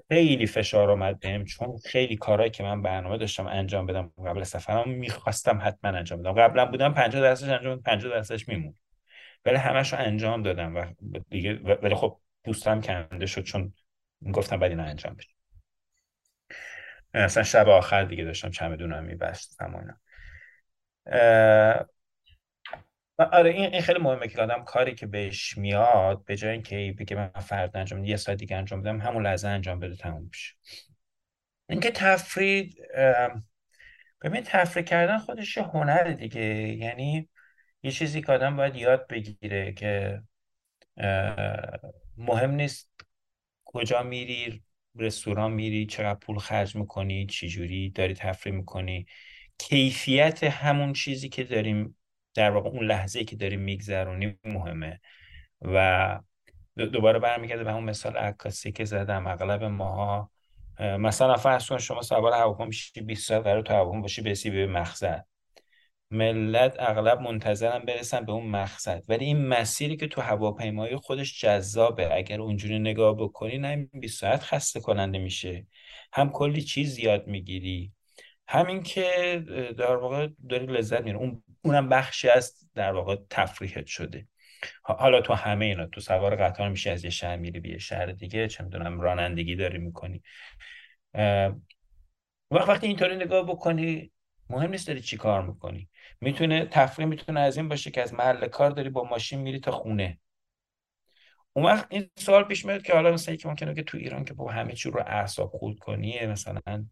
خیلی 0.09 0.45
فشار 0.45 0.91
اومد 0.91 1.19
بهم 1.19 1.45
چون 1.45 1.77
خیلی 1.85 2.15
کارهایی 2.15 2.51
که 2.51 2.63
من 2.63 2.81
برنامه 2.81 3.17
داشتم 3.17 3.47
انجام 3.47 3.85
بدم 3.85 4.11
قبل 4.25 4.43
سفرم 4.43 4.89
می‌خواستم 4.89 5.59
حتما 5.61 5.91
انجام 5.91 6.21
بدم. 6.21 6.33
قبلا 6.33 6.65
بودم 6.65 6.93
50 6.93 7.21
درصدش 7.21 7.49
انجام 7.49 7.81
50 7.81 8.11
درصدش 8.11 8.47
میمون 8.47 8.75
ولی 9.45 9.55
همش 9.55 9.93
رو 9.93 9.99
انجام 9.99 10.41
دادم 10.43 10.75
و 10.75 10.85
دیگه 11.29 11.53
ولی 11.83 11.95
خب 11.95 12.19
دوستم 12.43 12.81
کنده 12.81 13.25
شد 13.25 13.43
چون 13.43 13.73
گفتم 14.33 14.59
بعد 14.59 14.71
اینو 14.71 14.83
انجام 14.83 15.13
بدم 15.13 15.25
اصلا 17.13 17.43
شب 17.43 17.69
آخر 17.69 18.03
دیگه 18.03 18.23
داشتم 18.23 18.49
چمدونم 18.49 19.03
میبستم 19.03 19.75
و 19.75 19.77
اینا. 19.77 19.99
آره 23.17 23.49
این 23.49 23.65
این 23.73 23.81
خیلی 23.81 23.99
مهمه 23.99 24.27
که 24.27 24.41
آدم 24.41 24.63
کاری 24.63 24.95
که 24.95 25.05
بهش 25.07 25.57
میاد 25.57 26.25
به 26.25 26.35
جای 26.37 26.51
اینکه 26.51 26.95
بگه 26.99 27.15
من 27.15 27.27
فرد 27.27 27.77
انجام 27.77 28.05
یه 28.05 28.17
ساعت 28.17 28.37
دیگه 28.37 28.57
انجام 28.57 28.81
بدم 28.81 29.01
همون 29.01 29.23
لحظه 29.25 29.47
انجام 29.47 29.79
بده 29.79 29.95
تموم 29.95 30.29
بشه 30.29 30.53
اینکه 31.69 31.91
تفرید 31.91 32.77
ببین 34.21 34.41
تفریح 34.45 34.85
کردن 34.85 35.17
خودش 35.17 35.57
یه 35.57 35.63
هنر 35.63 36.03
دیگه. 36.03 36.41
یعنی 36.77 37.29
یه 37.83 37.91
چیزی 37.91 38.21
که 38.21 38.31
آدم 38.31 38.55
باید 38.57 38.75
یاد 38.75 39.07
بگیره 39.07 39.73
که 39.73 40.21
مهم 42.17 42.51
نیست 42.51 42.94
کجا 43.75 44.03
میری؟ 44.03 44.63
رستوران 44.95 45.51
میری؟ 45.51 45.85
چقدر 45.85 46.19
پول 46.19 46.37
خرج 46.37 46.75
می‌کنی؟ 46.75 47.25
چجوری 47.25 47.89
داری 47.89 48.13
تفریح 48.13 48.55
می‌کنی؟ 48.55 49.05
کیفیت 49.57 50.43
همون 50.43 50.93
چیزی 50.93 51.29
که 51.29 51.43
داریم 51.43 51.97
در 52.33 52.51
واقع 52.51 52.69
اون 52.69 52.85
لحظه 52.85 53.23
که 53.23 53.35
داریم 53.35 53.59
میگذرونیم 53.59 54.39
مهمه. 54.43 55.01
و 55.61 56.19
دوباره 56.75 57.19
برمیگرده 57.19 57.63
به 57.63 57.73
اون 57.73 57.83
مثال 57.83 58.17
عکاسی 58.17 58.71
که 58.71 58.85
زدم. 58.85 59.27
اغلب 59.27 59.63
ماها 59.63 60.31
مثلا 60.79 61.37
فرض 61.37 61.67
کن 61.67 61.77
شما 61.77 62.01
سوار 62.01 62.33
هواپیما 62.33 62.65
میشی 62.65 63.01
20 63.01 63.27
ساعت 63.27 63.43
قرار 63.43 63.61
تو 63.61 63.73
هواپیما 63.73 64.01
باشی 64.01 64.21
برسی 64.21 64.49
به 64.49 64.67
مقصد 64.67 65.25
ملت 66.11 66.75
اغلب 66.79 67.19
منتظرم 67.21 67.85
برسن 67.85 68.25
به 68.25 68.31
اون 68.31 68.47
مقصد. 68.47 69.03
ولی 69.07 69.25
این 69.25 69.47
مسیری 69.47 69.97
که 69.97 70.07
تو 70.07 70.21
هواپیمایی 70.21 70.95
خودش 70.95 71.41
جذابه. 71.41 72.15
اگر 72.15 72.41
اونجوری 72.41 72.79
نگاه 72.79 73.17
بکنی 73.17 73.57
نه 73.57 73.89
20 73.93 74.19
ساعت 74.19 74.43
خسته 74.43 74.79
کننده 74.79 75.19
میشه. 75.19 75.67
هم 76.13 76.29
کلی 76.29 76.61
چیز 76.61 76.99
یاد 76.99 77.27
می‌گیری. 77.27 77.91
همین 78.47 78.83
که 78.83 79.43
در 79.77 79.95
واقع 79.95 80.27
داری 80.49 80.65
لذت 80.65 81.01
میری 81.01 81.17
اون 81.17 81.43
اونم 81.63 81.89
بخشی 81.89 82.29
از 82.29 82.53
در 82.75 82.91
واقع 82.91 83.15
تفریحت 83.29 83.85
شده. 83.85 84.27
حالا 84.83 85.21
تو 85.21 85.33
همه 85.33 85.65
اینا 85.65 85.85
تو 85.85 86.01
سوار 86.01 86.35
قطار 86.35 86.69
میشه 86.69 86.91
از 86.91 87.03
یه 87.03 87.09
شهر 87.09 87.35
میری 87.35 87.59
به 87.59 87.77
شهر 87.77 88.05
دیگه. 88.05 88.47
چه 88.47 88.63
می‌دونم 88.63 89.01
رانندگی 89.01 89.55
داری 89.55 89.77
می‌کنی. 89.77 90.21
وقت 92.51 92.69
وقتی 92.69 92.87
اینطوری 92.87 93.15
نگاه 93.15 93.45
بکنی 93.45 94.11
مهم 94.49 94.71
نیست 94.71 94.87
داری 94.87 95.01
چی 95.01 95.17
کار 95.17 95.41
می‌کنی. 95.41 95.89
می‌تونه 96.21 96.65
تفریح 96.65 97.07
می‌تونه 97.07 97.39
از 97.39 97.57
این 97.57 97.69
باشه 97.69 97.91
که 97.91 98.01
از 98.01 98.13
محل 98.13 98.47
کار 98.47 98.71
داری 98.71 98.89
با 98.89 99.03
ماشین 99.03 99.39
میری 99.39 99.59
تا 99.59 99.71
خونه. 99.71 100.19
اون 101.53 101.65
وقت 101.65 101.87
این 101.89 102.09
سوال 102.15 102.43
پیش 102.43 102.65
میاد 102.65 102.81
که 102.81 102.93
حالا 102.93 103.11
مثلا 103.11 103.35
که 103.35 103.47
ممکنه 103.47 103.75
که 103.75 103.83
تو 103.83 103.97
ایران 103.97 104.25
که 104.25 104.33
با 104.33 104.51
همه 104.51 104.73
چی 104.73 104.91
رو 104.91 104.99
اعصاب 104.99 105.51
خود 105.51 105.79
کنیه 105.79 106.27
مثلا. 106.27 106.85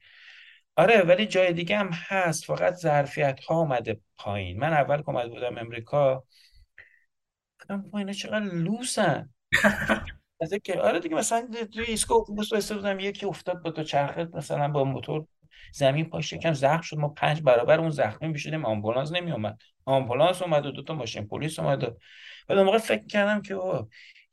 آره 0.75 1.01
ولی 1.01 1.25
جای 1.25 1.53
دیگه 1.53 1.77
هم 1.77 1.89
هست. 1.93 2.45
فقط 2.45 2.73
ظرفیت 2.73 3.39
ها 3.39 3.59
اومده 3.59 4.01
پایین. 4.17 4.59
من 4.59 4.73
اول 4.73 4.97
که 4.97 5.09
اومده 5.09 5.29
بودم 5.29 5.57
امریکا 5.57 6.23
گفتم 7.59 7.89
اینا 7.93 8.13
چقدر 8.13 8.45
لوسن. 8.45 9.29
از 10.41 10.53
که 10.63 10.79
آره 10.79 10.99
دیگه 10.99 11.15
مثلا 11.15 11.47
توی 11.73 11.83
ایسکو 11.83 12.13
اتوبوس 12.13 12.71
بودم 12.71 12.99
یکی 12.99 13.25
افتاد 13.25 13.61
با 13.61 13.71
دوچرخه 13.71 14.27
مثلا 14.33 14.67
با 14.67 14.83
موتور 14.83 15.25
زمین 15.73 16.09
پاش 16.09 16.33
یکم 16.33 16.53
زخم 16.53 16.81
شد 16.81 16.97
ما 16.97 17.09
پنج 17.09 17.41
برابر 17.41 17.79
اون 17.79 17.89
زخمی 17.89 18.27
می‌شدیم 18.27 18.65
آمبولانس 18.65 19.11
نمی 19.11 19.31
اومد. 19.31 19.61
آمبولانس 19.85 20.41
اومد 20.41 20.65
و 20.65 20.71
دو 20.71 20.83
تا 20.83 20.93
ماشین 20.93 21.27
پلیس 21.27 21.59
اومد 21.59 21.83
و 21.83 21.97
بعد 22.47 22.59
موقع 22.59 22.77
فکر 22.77 23.07
کردم 23.07 23.41
که 23.41 23.55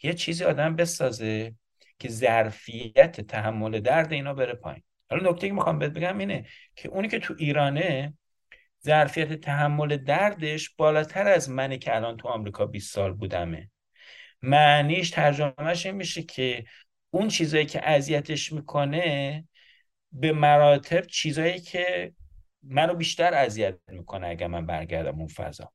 یه 0.03 0.13
چیزی 0.13 0.45
آدم 0.45 0.77
بسازه 0.77 1.55
که 1.99 2.09
ظرفیت 2.09 3.21
تحمل 3.21 3.81
درد 3.81 4.13
اینا 4.13 4.35
بره 4.35 4.55
پایین. 4.55 4.83
حالا 5.11 5.31
نکته 5.31 5.47
که 5.47 5.53
می‌خوام 5.53 5.79
بهت 5.79 5.93
بگم 5.93 6.19
اینه 6.19 6.45
که 6.77 6.89
اونی 6.89 7.09
که 7.09 7.19
تو 7.19 7.35
ایرانه 7.39 8.15
ظرفیت 8.85 9.33
تحمل 9.33 9.97
دردش 9.97 10.71
بالاتر 10.71 11.29
از 11.29 11.51
منی 11.51 11.79
که 11.79 11.97
الان 11.97 12.17
تو 12.17 12.29
آمریکا 12.29 12.67
20 12.67 12.95
سال 12.95 13.13
بودمه. 13.13 13.71
معنیش 14.43 15.11
ترجمهش 15.11 15.87
این 15.87 15.95
میشه 15.95 16.23
که 16.23 16.65
اون 17.11 17.29
چیزایی 17.29 17.67
که 17.67 17.89
اذیتش 17.89 18.53
می‌کنه 18.53 19.45
به 20.13 20.33
مراتب 20.33 21.07
چیزایی 21.07 21.61
که 21.61 22.13
منو 22.63 22.95
بیشتر 22.95 23.35
اذیت 23.35 23.79
می‌کنه 23.89 24.27
اگر 24.27 24.47
من 24.47 24.67
برگردم 24.67 25.19
اون 25.19 25.29
فضا. 25.29 25.73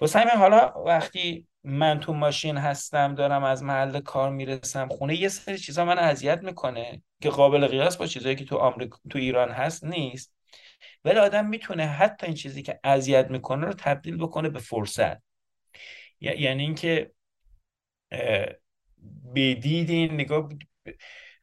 واسه 0.00 0.18
همین 0.18 0.34
حالا 0.34 0.84
وقتی 0.86 1.46
من 1.64 2.00
تو 2.00 2.12
ماشین 2.12 2.56
هستم 2.56 3.14
دارم 3.14 3.44
از 3.44 3.62
محل 3.62 4.00
کار 4.00 4.30
می‌رسم 4.30 4.88
خونه 4.88 5.16
یه 5.16 5.28
سری 5.28 5.58
چیزا 5.58 5.84
من 5.84 5.98
اذیت 5.98 6.42
می‌کنه 6.42 7.02
که 7.20 7.30
قابل 7.30 7.66
قیاس 7.66 7.96
با 7.96 8.06
چیزایی 8.06 8.36
که 8.36 8.44
تو 8.44 8.56
آمریکا 8.56 8.98
تو 9.10 9.18
ایران 9.18 9.50
هست 9.50 9.84
نیست. 9.84 10.34
ولی 11.04 11.18
آدم 11.18 11.46
می‌تونه 11.46 11.86
حتی 11.86 12.26
این 12.26 12.34
چیزی 12.34 12.62
که 12.62 12.80
اذیت 12.84 13.30
می‌کنه 13.30 13.66
رو 13.66 13.72
تبدیل 13.72 14.16
بکنه 14.16 14.48
به 14.48 14.58
فرصت. 14.58 15.22
یعنی 16.20 16.62
اینکه 16.62 17.10
بدید 19.34 20.12
نگاه 20.12 20.48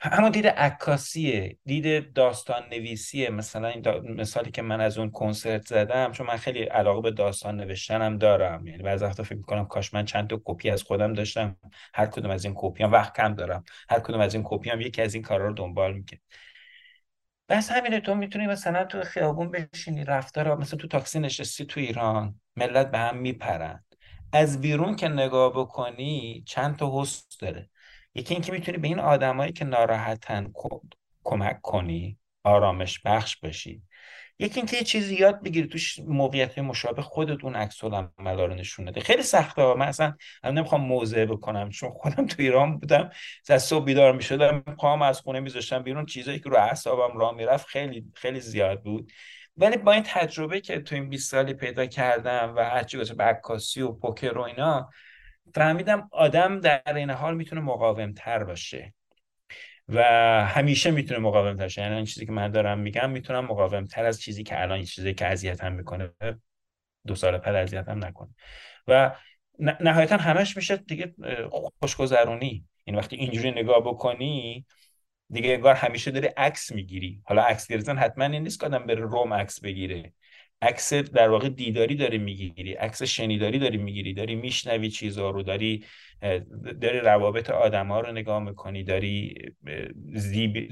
همون 0.03 0.31
دید 0.31 0.47
عکاسیه 0.47 1.57
دید 1.65 2.13
داستان 2.13 2.63
نویسیه 2.71 3.29
مثلا 3.29 3.67
این 3.67 4.11
مثالی 4.11 4.51
که 4.51 4.61
من 4.61 4.81
از 4.81 4.97
اون 4.97 5.11
کنسرت 5.11 5.67
زدم 5.67 6.11
چون 6.11 6.27
من 6.27 6.37
خیلی 6.37 6.63
علاقه 6.63 7.01
به 7.01 7.11
داستان 7.11 7.57
نوشتنم 7.57 8.17
دارم. 8.17 8.67
یعنی 8.67 8.83
بعضی 8.83 9.05
وقتا 9.05 9.23
فکر 9.23 9.35
می‌کنم 9.35 9.65
کاش 9.65 9.93
من 9.93 10.05
چند 10.05 10.29
تا 10.29 10.41
کپی 10.45 10.69
از 10.69 10.83
خودم 10.83 11.13
داشتم. 11.13 11.57
هر 11.93 12.05
کدوم 12.05 12.31
از 12.31 12.45
این 12.45 12.53
کپی 12.57 12.83
وقت 12.83 13.15
کم 13.15 13.35
دارم. 13.35 13.63
هر 13.89 13.99
کدوم 13.99 14.19
از 14.19 14.33
این 14.33 14.43
کپی 14.45 14.69
هم 14.69 14.81
یکی 14.81 15.01
از 15.01 15.13
این 15.13 15.23
کارا 15.23 15.47
رو 15.47 15.53
دنبال 15.53 15.93
می‌کنه. 15.93 16.19
بحث 17.49 17.71
همینه 17.71 17.99
تو 17.99 18.15
می‌تونی 18.15 18.47
مثلا 18.47 18.83
تو 18.83 19.01
خیابون 19.01 19.51
بشینی 19.51 20.03
رفتار 20.03 20.57
مثلا 20.57 20.79
تو 20.79 20.87
تاکسی 20.87 21.19
نشستی 21.19 21.65
تو 21.65 21.79
ایران 21.79 22.39
ملت 22.55 22.91
به 22.91 22.97
هم 22.97 23.17
میپرن. 23.17 23.85
از 24.33 24.61
بیرون 24.61 24.95
که 24.95 25.07
نگاه 25.07 25.53
بکنی 25.53 26.43
چند 26.47 26.75
تا 26.77 27.01
حس 27.01 27.37
داره. 27.39 27.69
یکی 28.15 28.33
اینکه 28.33 28.51
می‌تونی 28.51 28.77
به 28.77 28.87
این 28.87 28.99
آدمایی 28.99 29.51
که 29.51 29.65
ناراحتن 29.65 30.53
کمک 31.23 31.61
کنی 31.61 32.17
آرامش 32.43 32.99
بخش 32.99 33.37
باشی 33.37 33.81
یکی 34.39 34.59
اینکه 34.59 34.77
یه 34.77 34.83
چیزی 34.83 35.15
یاد 35.15 35.43
بگیری 35.43 35.67
توش 35.67 35.99
موقعیت 35.99 36.59
مشابه 36.59 37.01
خودت 37.01 37.43
اون 37.43 37.55
عکس 37.55 37.83
العمل 37.83 38.37
رو 38.37 38.47
نشون 38.47 38.85
بده 38.85 39.01
خیلی 39.01 39.23
سخته 39.23 39.73
من 39.73 39.87
اصلا 39.87 40.15
من 40.43 40.53
نمی‌خوام 40.53 40.81
موضع 40.81 41.25
بکنم 41.25 41.69
چون 41.69 41.89
خودم 41.89 42.25
تو 42.25 42.35
ایران 42.39 42.77
بودم. 42.77 43.09
از 43.49 43.63
صبح 43.63 43.85
بیدار 43.85 44.15
می‌شدم 44.15 44.59
پام 44.59 45.01
از 45.01 45.19
خونه 45.19 45.39
میذاشتم 45.39 45.83
بیرون. 45.83 46.05
چیزایی 46.05 46.39
که 46.39 46.49
رو 46.49 46.57
اعصابم 46.57 47.17
راه 47.17 47.35
می‌رفت 47.35 47.67
خیلی 47.67 48.05
خیلی 48.15 48.39
زیاد 48.39 48.83
بود. 48.83 49.11
ولی 49.57 49.77
با 49.77 49.91
این 49.91 50.03
تجربه 50.05 50.61
که 50.61 50.79
تو 50.79 50.95
این 50.95 51.09
20 51.09 51.31
سالی 51.31 51.53
پیدا 51.53 51.85
کردم 51.85 52.53
و 52.57 52.69
هرچی 52.69 52.97
به 52.97 53.23
عکاسی 53.23 53.81
و 53.81 53.91
پوکر 53.91 54.37
و 54.37 54.41
اینا 54.41 54.89
فهمیدم 55.53 56.09
آدم 56.11 56.59
در 56.59 56.93
این 56.95 57.09
حال 57.09 57.35
می‌تونه 57.35 57.61
مقاوم 57.61 58.13
تر 58.13 58.43
باشه. 58.43 58.93
و 59.87 60.03
همیشه 60.45 60.91
می‌تونه 60.91 61.19
مقاوم 61.19 61.57
تر 61.57 61.81
یعنی 61.81 61.95
این 61.95 62.05
چیزی 62.05 62.25
که 62.25 62.31
من 62.31 62.51
دارم 62.51 62.79
میگم 62.79 63.09
می‌تونم 63.09 63.45
مقاوم 63.45 63.85
تر 63.85 64.05
از 64.05 64.21
چیزی 64.21 64.43
که 64.43 64.61
الان 64.61 64.83
چیزی 64.83 65.13
که 65.13 65.25
اذیتم 65.25 65.71
می‌کنه 65.71 66.09
دو 67.07 67.15
سال 67.15 67.37
بعد 67.37 67.55
اذیتم 67.55 68.05
نکنه. 68.05 68.29
و 68.87 69.15
نهایتا 69.59 70.17
همش 70.17 70.57
میشه 70.57 70.77
دیگه 70.77 71.13
خوشگذرونی. 71.79 72.65
این 72.83 72.95
وقتی 72.95 73.15
اینجوری 73.15 73.51
نگاه 73.51 73.79
بکنی 73.83 74.65
دیگه 75.29 75.53
انگار 75.53 75.75
همیشه 75.75 76.11
داری 76.11 76.27
عکس 76.27 76.71
می‌گیری. 76.71 77.21
حالا 77.25 77.41
عکس 77.41 77.67
گرفتن 77.67 77.97
حتما 77.97 78.25
این 78.25 78.43
نیست 78.43 78.59
که 78.59 78.65
آدم 78.65 78.85
بره 78.85 79.01
روم 79.01 79.33
عکس 79.33 79.61
بگیره. 79.61 80.13
عکس 80.61 80.93
در 80.93 81.29
واقع 81.29 81.49
دیداری 81.49 81.95
داری 81.95 82.17
می‌گیری 82.17 82.73
عکس 82.73 83.03
شنیداری 83.03 83.59
داری 83.59 83.77
می‌گیری 83.77 84.13
داری 84.13 84.35
میشنوی 84.35 84.89
چیزها 84.89 85.29
رو 85.29 85.43
داری 85.43 85.85
داری 86.81 86.99
روابط 86.99 87.49
آدم 87.49 87.87
ها 87.87 87.99
رو 87.99 88.11
نگاه 88.11 88.39
می‌کنی 88.39 88.83
داری 88.83 89.35
زیب... 90.13 90.69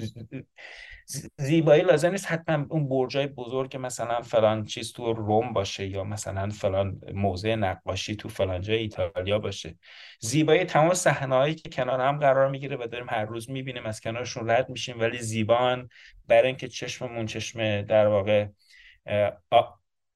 زیبایی 1.38 1.82
لازم 1.82 2.12
نیست 2.12 2.32
حتما 2.32 2.66
اون 2.70 2.90
برجای 2.90 3.28
بزرگ 3.28 3.78
مثلا 3.80 4.22
فلان 4.22 4.66
چیز 4.66 4.94
تو 4.94 5.14
روم 5.14 5.54
باشه 5.54 5.88
یا 5.88 6.04
مثلا 6.04 6.50
فلان 6.50 7.02
موضع 7.14 7.56
نقاشی 7.56 8.16
تو 8.16 8.30
فلان 8.30 8.62
جای 8.62 8.78
ایتالیا 8.78 9.40
باشه. 9.40 9.76
زیبایی 10.20 10.64
تمام 10.64 10.94
صحنه‌هایی 10.94 11.56
که 11.56 11.70
کنار 11.70 12.02
هم 12.02 12.18
قرار 12.18 12.50
می‌گیره 12.50 12.78
و 12.78 12.88
داریم 12.88 13.10
هر 13.10 13.26
روز 13.26 13.50
می‌بینیم 13.50 13.86
از 13.86 14.02
کنارشون 14.02 14.50
رد 14.50 14.70
میشیم 14.70 15.00
ولی 15.00 15.18
زیبان 15.18 15.90
برای 16.28 16.48
اینکه 16.48 16.68
چشممون 16.68 17.26
چشم 17.26 17.82
در 17.82 18.08
واقع 18.08 18.48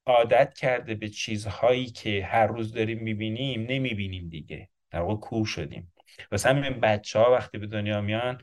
عادت 0.05 0.53
کرده 0.57 0.95
به 0.95 1.09
چیزهایی 1.09 1.85
که 1.85 2.25
هر 2.25 2.47
روز 2.47 2.73
داریم 2.73 2.99
می‌بینیم 2.99 3.61
نمی‌بینیم 3.69 4.29
دیگه. 4.29 4.69
در 4.91 4.99
واقع 4.99 5.15
کور 5.15 5.45
شدیم. 5.45 5.93
واسه 6.31 6.49
همین 6.49 6.79
بچه 6.79 7.19
ها 7.19 7.31
وقتی 7.31 7.57
به 7.57 7.67
دنیا 7.67 8.01
میان 8.01 8.41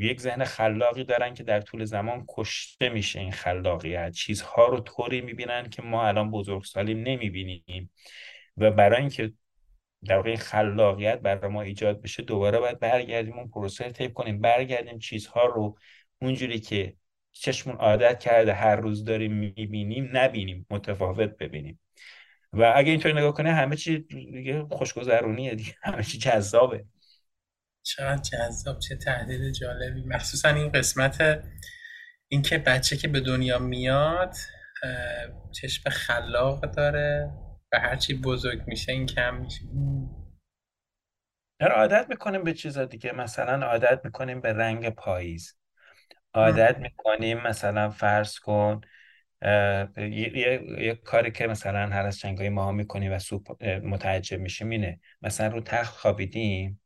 یک 0.00 0.20
ذهن 0.20 0.44
خلاقی 0.44 1.04
دارن 1.04 1.34
که 1.34 1.42
در 1.42 1.60
طول 1.60 1.84
زمان 1.84 2.24
کشته 2.28 2.88
میشه 2.88 3.20
این 3.20 3.32
خلاقیت. 3.32 4.12
چیزها 4.12 4.66
رو 4.66 4.80
طوری 4.80 5.20
می‌بینن 5.20 5.68
که 5.70 5.82
ما 5.82 6.06
الان 6.08 6.30
بزرگسالیم 6.30 6.98
نمی‌بینیم. 6.98 7.90
و 8.56 8.70
برای 8.70 9.00
اینکه 9.00 9.32
در 10.04 10.16
واقع 10.16 10.36
خلاقیت 10.36 11.20
برای 11.20 11.50
ما 11.50 11.62
ایجاد 11.62 12.02
بشه 12.02 12.22
دوباره 12.22 12.58
باید 12.58 12.78
برگردیم 12.78 13.34
اون 13.34 13.48
پروسه 13.48 13.92
رو 13.98 14.08
کنیم. 14.08 14.40
برگردیم 14.40 14.98
چیزها 14.98 15.46
رو 15.46 15.78
اونجوری 16.20 16.60
که 16.60 16.96
چشمون 17.40 17.76
عادت 17.76 18.20
کرده 18.20 18.54
هر 18.54 18.76
روز 18.76 19.04
داریم 19.04 19.32
می‌بینیم 19.32 20.10
نبینیم 20.12 20.66
متفاوت 20.70 21.36
ببینیم. 21.36 21.80
و 22.52 22.72
اگه 22.76 22.90
اینطوری 22.90 23.14
نگاه 23.14 23.34
کنه 23.34 23.52
همه 23.52 23.76
چی 23.76 23.98
دیگه 23.98 24.66
خوشگذرونیه 24.70 25.54
دیگه. 25.54 25.74
همه 25.82 26.02
چی 26.02 26.18
جذابه. 26.18 26.84
چقدر 27.82 28.22
جذاب 28.22 28.78
چه 28.78 28.96
تحلیل 28.96 29.52
جالبی. 29.52 30.04
مخصوصا 30.04 30.48
این 30.48 30.72
قسمت 30.72 31.42
اینکه 32.28 32.58
بچه 32.58 32.96
که 32.96 33.08
به 33.08 33.20
دنیا 33.20 33.58
میاد 33.58 34.34
چشم 35.52 35.90
خلاق 35.90 36.60
داره 36.60 37.30
و 37.72 37.80
هرچی 37.80 38.14
بزرگ 38.14 38.62
میشه 38.66 38.92
این 38.92 39.06
کم 39.06 39.36
میشه. 39.36 39.60
در 41.58 41.72
عادت 41.72 42.06
می‌کنیم 42.08 42.44
به 42.44 42.52
چیزا 42.52 42.84
دیگه. 42.84 43.12
مثلا 43.12 43.66
عادت 43.66 44.00
می‌کنیم 44.04 44.40
به 44.40 44.52
رنگ 44.52 44.90
پاییز. 44.90 45.54
عادت 46.36 46.78
می‌کنیم 46.78 47.40
مثلا 47.40 47.90
فرض 47.90 48.38
کن 48.38 48.80
یه, 49.96 51.00
کاری 51.04 51.30
که 51.30 51.46
مثلا 51.46 51.86
هر 51.88 52.06
از 52.06 52.18
چنگای 52.18 52.48
ما 52.48 52.72
می‌کنیم 52.72 53.12
و 53.12 53.18
سوپ 53.18 53.64
متعجب 53.64 54.40
میشیم 54.40 54.70
اینه 54.70 55.00
مثلا 55.22 55.46
رو 55.46 55.60
تخت 55.60 55.96
خوابیدیم 55.96 56.80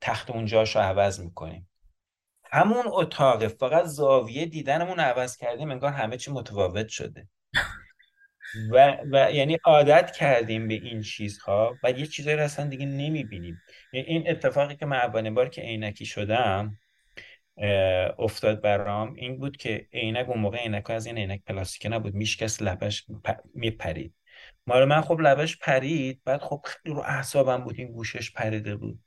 تخت 0.00 0.30
اونجاش 0.30 0.76
رو 0.76 0.82
عوض 0.82 1.20
می‌کنیم. 1.20 1.70
همون 2.52 2.84
اتاق 2.86 3.48
فقط 3.48 3.84
زاویه 3.84 4.46
دیدنمون 4.46 5.00
عوض 5.00 5.36
کردیم 5.36 5.70
انگار 5.70 5.92
همه 5.92 6.16
چی 6.16 6.30
متفاوت 6.30 6.88
شده. 6.88 7.28
و, 8.72 8.96
و 9.12 9.30
یعنی 9.32 9.58
عادت 9.64 10.10
کردیم 10.10 10.68
به 10.68 10.74
این 10.74 11.02
چیزها 11.02 11.78
و 11.82 11.90
یه 11.90 12.06
چیزایی 12.06 12.36
رو 12.36 12.42
اصلا 12.42 12.66
دیگه 12.66 12.86
نمی‌بینیم. 12.86 13.62
این 13.92 14.30
اتفاقی 14.30 14.76
که 14.76 14.86
من 14.86 14.96
اولین 14.96 15.34
بار 15.34 15.48
که 15.48 15.62
عینکی 15.62 16.06
شدم 16.06 16.78
افتاد 18.18 18.60
برام 18.60 19.14
این 19.14 19.38
بود 19.38 19.56
که 19.56 19.88
عینک 19.92 20.28
اون 20.28 20.38
موقع 20.38 20.58
عینک 20.58 20.90
از 20.90 21.06
این 21.06 21.18
عینک 21.18 21.42
پلاستیکی 21.46 21.88
نبود. 21.88 22.14
میشکست 22.14 22.62
لبش 22.62 23.06
میپرید. 23.54 24.14
مال 24.66 24.84
من 24.84 25.00
خب 25.00 25.20
لبش 25.20 25.58
پرید 25.58 26.20
بعد 26.24 26.40
خب 26.40 26.60
خیلی 26.64 26.94
رو 26.94 27.00
اعصابم 27.00 27.64
بود 27.64 27.78
این 27.78 27.92
گوشش 27.92 28.32
پریده 28.32 28.76
بود. 28.76 28.98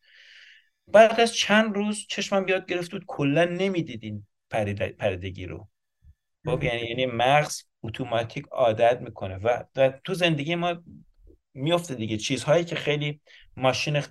بعد 0.87 1.19
از 1.19 1.35
چند 1.35 1.75
روز 1.75 2.05
چشمم 2.09 2.45
بیاد 2.45 2.65
گرفت 2.65 2.91
بود 2.91 3.03
کلا 3.07 3.43
نمی‌دیدین 3.45 4.27
پریدگی 4.99 5.45
رو. 5.45 5.69
خب 6.45 6.63
یعنی 6.63 6.81
یعنی 6.81 7.05
مغز 7.05 7.63
اتوماتیک 7.83 8.45
عادت 8.51 9.01
می‌کنه 9.01 9.35
و 9.35 9.63
تو 10.03 10.13
زندگی 10.13 10.55
ما 10.55 10.83
میفته 11.53 11.95
دیگه. 11.95 12.17
چیزهایی 12.17 12.65
که 12.65 12.75
خیلی 12.75 13.21
ماشین 13.55 14.01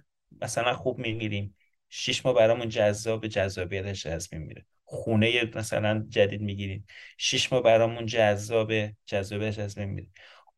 مثلا 0.42 0.74
خوب 0.74 0.98
می‌گیریم. 0.98 1.55
شش 1.90 2.26
ماه 2.26 2.34
برامون 2.34 2.68
جذاب 2.68 3.26
جذابیتش 3.26 4.06
از 4.06 4.34
میره 4.34 4.66
خونه 4.84 5.50
مثلا 5.54 6.06
جدید 6.08 6.40
می‌گیریم. 6.40 6.86
شش 7.18 7.52
ماه 7.52 7.62
برامون 7.62 8.06
جذاب 8.06 8.72
جذابیتش 9.06 9.58
از 9.58 9.78
میره 9.78 10.08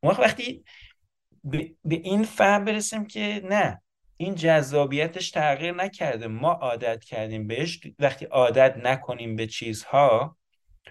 اون 0.00 0.14
وقتی 0.18 0.64
به 1.44 1.74
این 1.84 2.22
فهم 2.22 2.64
برسیم 2.64 3.06
که 3.06 3.40
نه 3.44 3.82
این 4.16 4.34
جذابیتش 4.34 5.30
تغییر 5.30 5.74
نکرده. 5.74 6.26
ما 6.26 6.52
عادت 6.52 7.04
کردیم 7.04 7.46
بهش. 7.46 7.80
وقتی 7.98 8.24
عادت 8.24 8.76
نکنیم 8.76 9.36
به 9.36 9.46
چیزها 9.46 10.36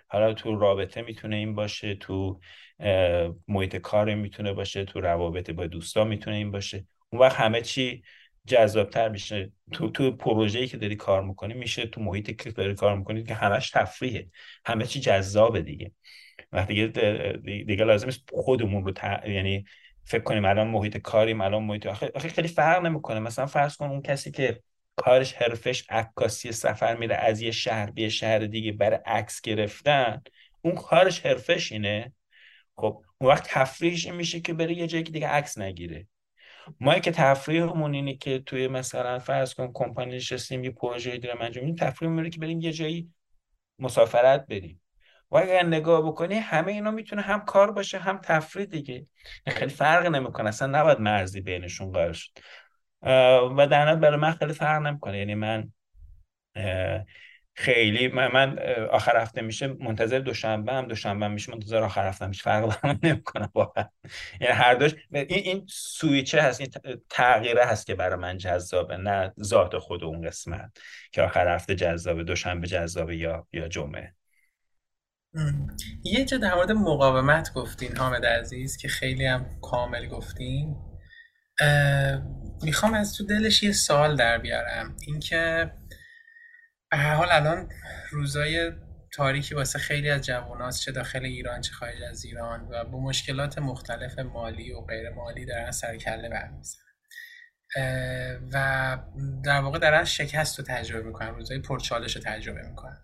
حالا 0.08 0.34
تو 0.34 0.56
رابطه 0.56 1.02
می‌تونه 1.02 1.36
این 1.36 1.56
باشه 1.56 1.96
تو 1.96 2.40
محیط 3.48 3.76
کار 3.76 4.16
می‌تونه 4.16 4.54
باشه 4.54 4.86
تو 4.86 5.02
روابط 5.02 5.50
با 5.50 5.68
دوستا 5.68 6.04
می‌تونه 6.04 6.36
این 6.36 6.52
باشه. 6.52 6.86
اون 7.10 7.22
وقت 7.22 7.36
همه 7.36 7.62
چی 7.62 8.04
جذابتر 8.48 9.10
میشه. 9.10 9.52
تو 9.72 9.90
تو 9.90 10.12
پروژه‌ای 10.12 10.68
که 10.68 10.78
داری 10.78 10.96
کار 10.96 11.24
می‌کنی 11.24 11.54
میشه 11.54 11.86
تو 11.86 12.02
محیطی 12.02 12.34
که 12.34 12.52
داری 12.52 12.76
کار 12.76 12.98
می‌کنی 12.98 13.24
که 13.24 13.34
همش 13.34 13.70
تفریحه. 13.70 14.28
همه 14.66 14.86
چی 14.86 15.00
جذابه 15.00 15.62
دیگه. 15.62 15.92
وقتی 16.52 16.88
دیگه 16.88 17.64
دیگه 17.68 17.84
لازم 17.84 18.08
است 18.08 18.30
خودمون 18.34 18.86
رو 18.86 18.94
یعنی 19.30 19.66
فکر 20.06 20.24
کنیم 20.24 20.46
الان 20.46 20.68
محیط 20.68 20.98
کاریم 20.98 21.42
الان 21.42 21.64
محیط 21.64 21.86
آخه, 21.86 22.12
آخه 22.16 22.30
خیلی 22.30 22.48
فرق 22.48 22.86
نمی‌کنه. 22.86 23.20
مثلا 23.20 23.46
فرض 23.46 23.76
کن 23.76 23.86
اون 23.86 24.02
کسی 24.02 24.32
که 24.32 24.62
کارش 24.96 25.34
حرفش 25.34 25.86
عکاسی 25.90 26.52
سفر 26.52 26.96
میره 26.96 27.16
از 27.16 27.42
یه 27.42 27.52
شهر 27.52 27.92
به 27.92 28.10
شهر 28.10 28.40
دیگه 28.40 28.72
برای 28.72 29.00
عکس 29.06 29.42
گرفتن 29.42 30.22
اون 30.62 30.76
کارش 30.76 31.26
حرفش 31.26 31.72
اینه. 31.72 32.14
خب 32.78 33.04
اون 33.18 33.30
وقت 33.30 33.48
تفریحش 33.50 34.08
میشه 34.08 34.40
که 34.40 34.54
بره 34.54 34.74
یه 34.74 34.88
جایی 34.88 35.04
که 35.04 35.12
دیگه 35.12 35.28
عکس 35.28 35.58
نگیره. 35.58 36.08
ما 36.80 37.00
که 37.00 37.12
تفریحمون 37.12 37.94
اینه 37.94 38.14
که 38.14 38.40
توی 38.40 38.68
مثلا 38.68 39.20
فرض 39.20 39.54
کن 39.54 39.72
کمپانی 39.74 40.16
نشستیم 40.16 40.64
یه 40.64 40.72
پروژه 40.72 41.18
داریم 41.18 41.42
انجام 41.42 41.66
میدیم 41.66 41.88
تفریحمون 41.88 42.30
که 42.30 42.40
بریم 42.40 42.62
یه 42.62 42.72
جایی 42.72 43.14
مسافرت 43.80 44.46
بریم. 44.48 44.82
و 45.32 45.38
اگر 45.38 45.66
نگاه 45.66 46.02
بکنی 46.02 46.36
همه 46.36 46.72
اینا 46.72 46.92
می‌تونه 46.92 47.22
هم 47.22 47.40
کار 47.40 47.72
باشه 47.72 47.98
هم 47.98 48.18
تفریح 48.18 48.66
دیگه. 48.66 49.08
خیلی 49.48 49.72
فرق 49.72 50.06
نمی‌کنه. 50.06 50.50
اصلا 50.50 50.80
نباید 50.80 51.00
مرزی 51.00 51.42
بینشون 51.42 51.92
قرار 51.92 52.14
شد. 52.14 52.32
و 53.58 53.68
در 53.72 53.96
برای 53.96 54.18
من 54.20 54.32
خیلی 54.32 54.54
فرق 54.54 54.82
نمی‌کنه. 54.82 55.18
یعنی 55.18 55.36
من 55.36 55.72
خیلی 57.60 58.08
من, 58.08 58.60
آخر 58.92 59.22
هفته 59.22 59.42
میشه 59.42 59.68
منتظر 59.68 60.20
دوشنبه 60.20 60.74
هم 60.74 60.88
دوشنبه 60.88 61.28
میشه 61.28 61.52
منتظر 61.52 61.84
آخر 61.84 62.08
هفته 62.08 62.28
میشه. 62.28 62.44
فرق 62.44 62.66
برام 62.84 63.00
نمی‌کنه 63.04 63.50
واقعا. 63.56 63.86
یعنی 64.42 64.54
هر 64.54 64.74
دوش 64.74 64.92
این 65.12 65.26
این 65.30 65.66
سویچه 65.70 66.42
هست 66.42 66.62
این 66.62 66.70
تغییره 67.10 67.66
هست 67.66 67.86
که 67.88 67.96
برای 67.96 68.16
من 68.16 68.38
جذابه 68.38 68.98
نه 68.98 69.34
ذات 69.44 69.78
خود 69.78 70.04
اون 70.04 70.28
قسمت 70.28 70.78
که 71.12 71.22
آخر 71.22 71.56
هفته 71.56 71.76
جذابه 71.76 72.24
دوشنبه 72.24 72.68
جذابه 72.68 73.18
یا 73.18 73.48
یا 73.54 73.68
جمعه. 73.68 74.14
یه 76.04 76.26
جا 76.26 76.38
در 76.38 76.56
مورد 76.56 76.72
مقاومت 76.72 77.54
گفتین 77.54 77.98
حامد 77.98 78.26
عزیز 78.26 78.78
که 78.78 78.88
خیلی 78.88 79.26
هم 79.26 79.60
کامل 79.62 80.08
گفتین. 80.08 80.76
می‌خوام 82.64 82.94
از 82.94 83.18
تو 83.18 83.26
دلش 83.26 83.64
یه 83.64 83.72
سال 83.72 84.16
در 84.16 84.38
بیارم. 84.38 84.96
اینکه 85.08 85.72
حال 86.92 87.32
الان 87.32 87.70
روزای 88.12 88.72
تاریکی 89.14 89.56
واسه 89.56 89.80
خیلی 89.80 90.10
از 90.10 90.26
جواناست 90.26 90.82
چه 90.82 90.92
داخل 90.92 91.26
ایران 91.26 91.62
چه 91.62 91.72
خارج 91.72 92.02
از 92.04 92.26
ایران 92.26 92.68
و 92.70 92.84
با 92.84 93.00
مشکلات 93.00 93.58
مختلف 93.58 94.20
مالی 94.20 94.72
و 94.72 94.82
غیر 94.82 95.10
مالی 95.10 95.46
دارن 95.46 95.72
سرکله 95.72 96.30
برمیزن 96.30 96.80
و 98.54 98.98
در 99.44 99.60
واقع 99.60 99.80
دارن 99.80 100.04
شکست 100.04 100.60
رو 100.60 100.66
تجربه 100.66 101.08
می‌کنن 101.08 101.36
روزای 101.36 101.60
پرچالش 101.60 102.16
رو 102.16 102.22
تجربه 102.22 102.68
می‌کنن. 102.68 102.98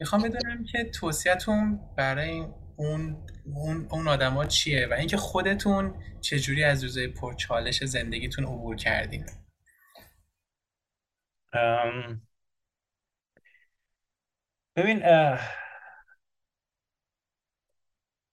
می‌خوام 0.00 0.22
بدونم 0.22 0.64
که 0.64 0.84
توصیهتون 0.84 1.80
برای 1.96 2.46
اون 2.76 3.26
اون 3.44 3.86
اون 3.90 4.08
آدما 4.08 4.44
چیه 4.44 4.86
و 4.86 4.92
اینکه 4.92 5.16
خودتون 5.16 5.94
چجوری 6.20 6.64
از 6.64 6.82
روزای 6.82 7.08
پرچالش 7.08 7.84
زندگیتون 7.84 8.44
عبور 8.44 8.76
کردین؟ 8.76 9.26
ببین 14.76 14.98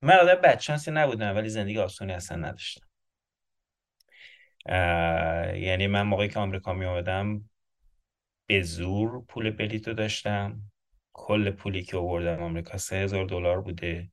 من 0.02 0.14
آدم 0.22 0.36
بدشانسی 0.36 0.92
نبودم 0.92 1.36
ولی 1.36 1.50
زندگی 1.50 1.80
آسونی 1.80 2.14
اصلا 2.14 2.38
نداشتم. 2.38 2.88
یعنی 5.56 5.88
من 5.88 6.02
موقعی 6.02 6.28
که 6.28 6.40
آمریکا 6.40 6.74
می 6.74 6.86
آمدم 6.86 7.50
به 8.46 8.62
زور 8.62 9.26
پول 9.26 9.50
بلیتو 9.52 9.94
داشتم. 9.94 10.62
کل 11.14 11.52
پولی 11.52 11.84
که 11.84 11.98
آوردم 11.98 12.44
آمریکا 12.44 12.78
سه 12.78 12.96
هزار 12.96 13.26
دلار 13.26 13.62
بوده. 13.62 14.12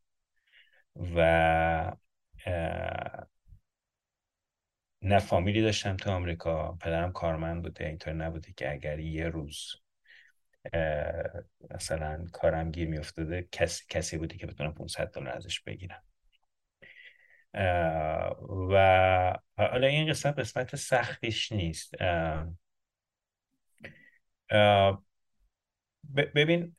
و 1.16 1.92
نه 5.02 5.18
فامیلی 5.18 5.62
داشتم 5.62 5.96
تو 5.96 6.10
آمریکا. 6.10 6.72
پدرم 6.72 7.12
کارمند 7.12 7.62
بوده. 7.62 7.86
اینطور 7.86 8.12
نبوده 8.12 8.52
که 8.52 8.72
اگر 8.72 8.98
یه 8.98 9.28
روز 9.28 9.76
مثلا 11.70 12.26
کارم 12.32 12.70
گیر 12.70 12.88
میافتاده 12.88 13.48
کسی 13.52 13.84
کسی 13.88 14.18
بوده 14.18 14.36
که 14.36 14.46
بتونم 14.46 14.74
500 14.74 15.10
دلار 15.10 15.28
ازش 15.28 15.60
بگیرم. 15.60 16.02
و 18.70 19.38
حالا 19.56 19.86
این 19.86 20.10
قسمت 20.10 20.38
قسمت 20.38 20.76
سختیش 20.76 21.52
نیست. 21.52 21.94
ببین 26.34 26.76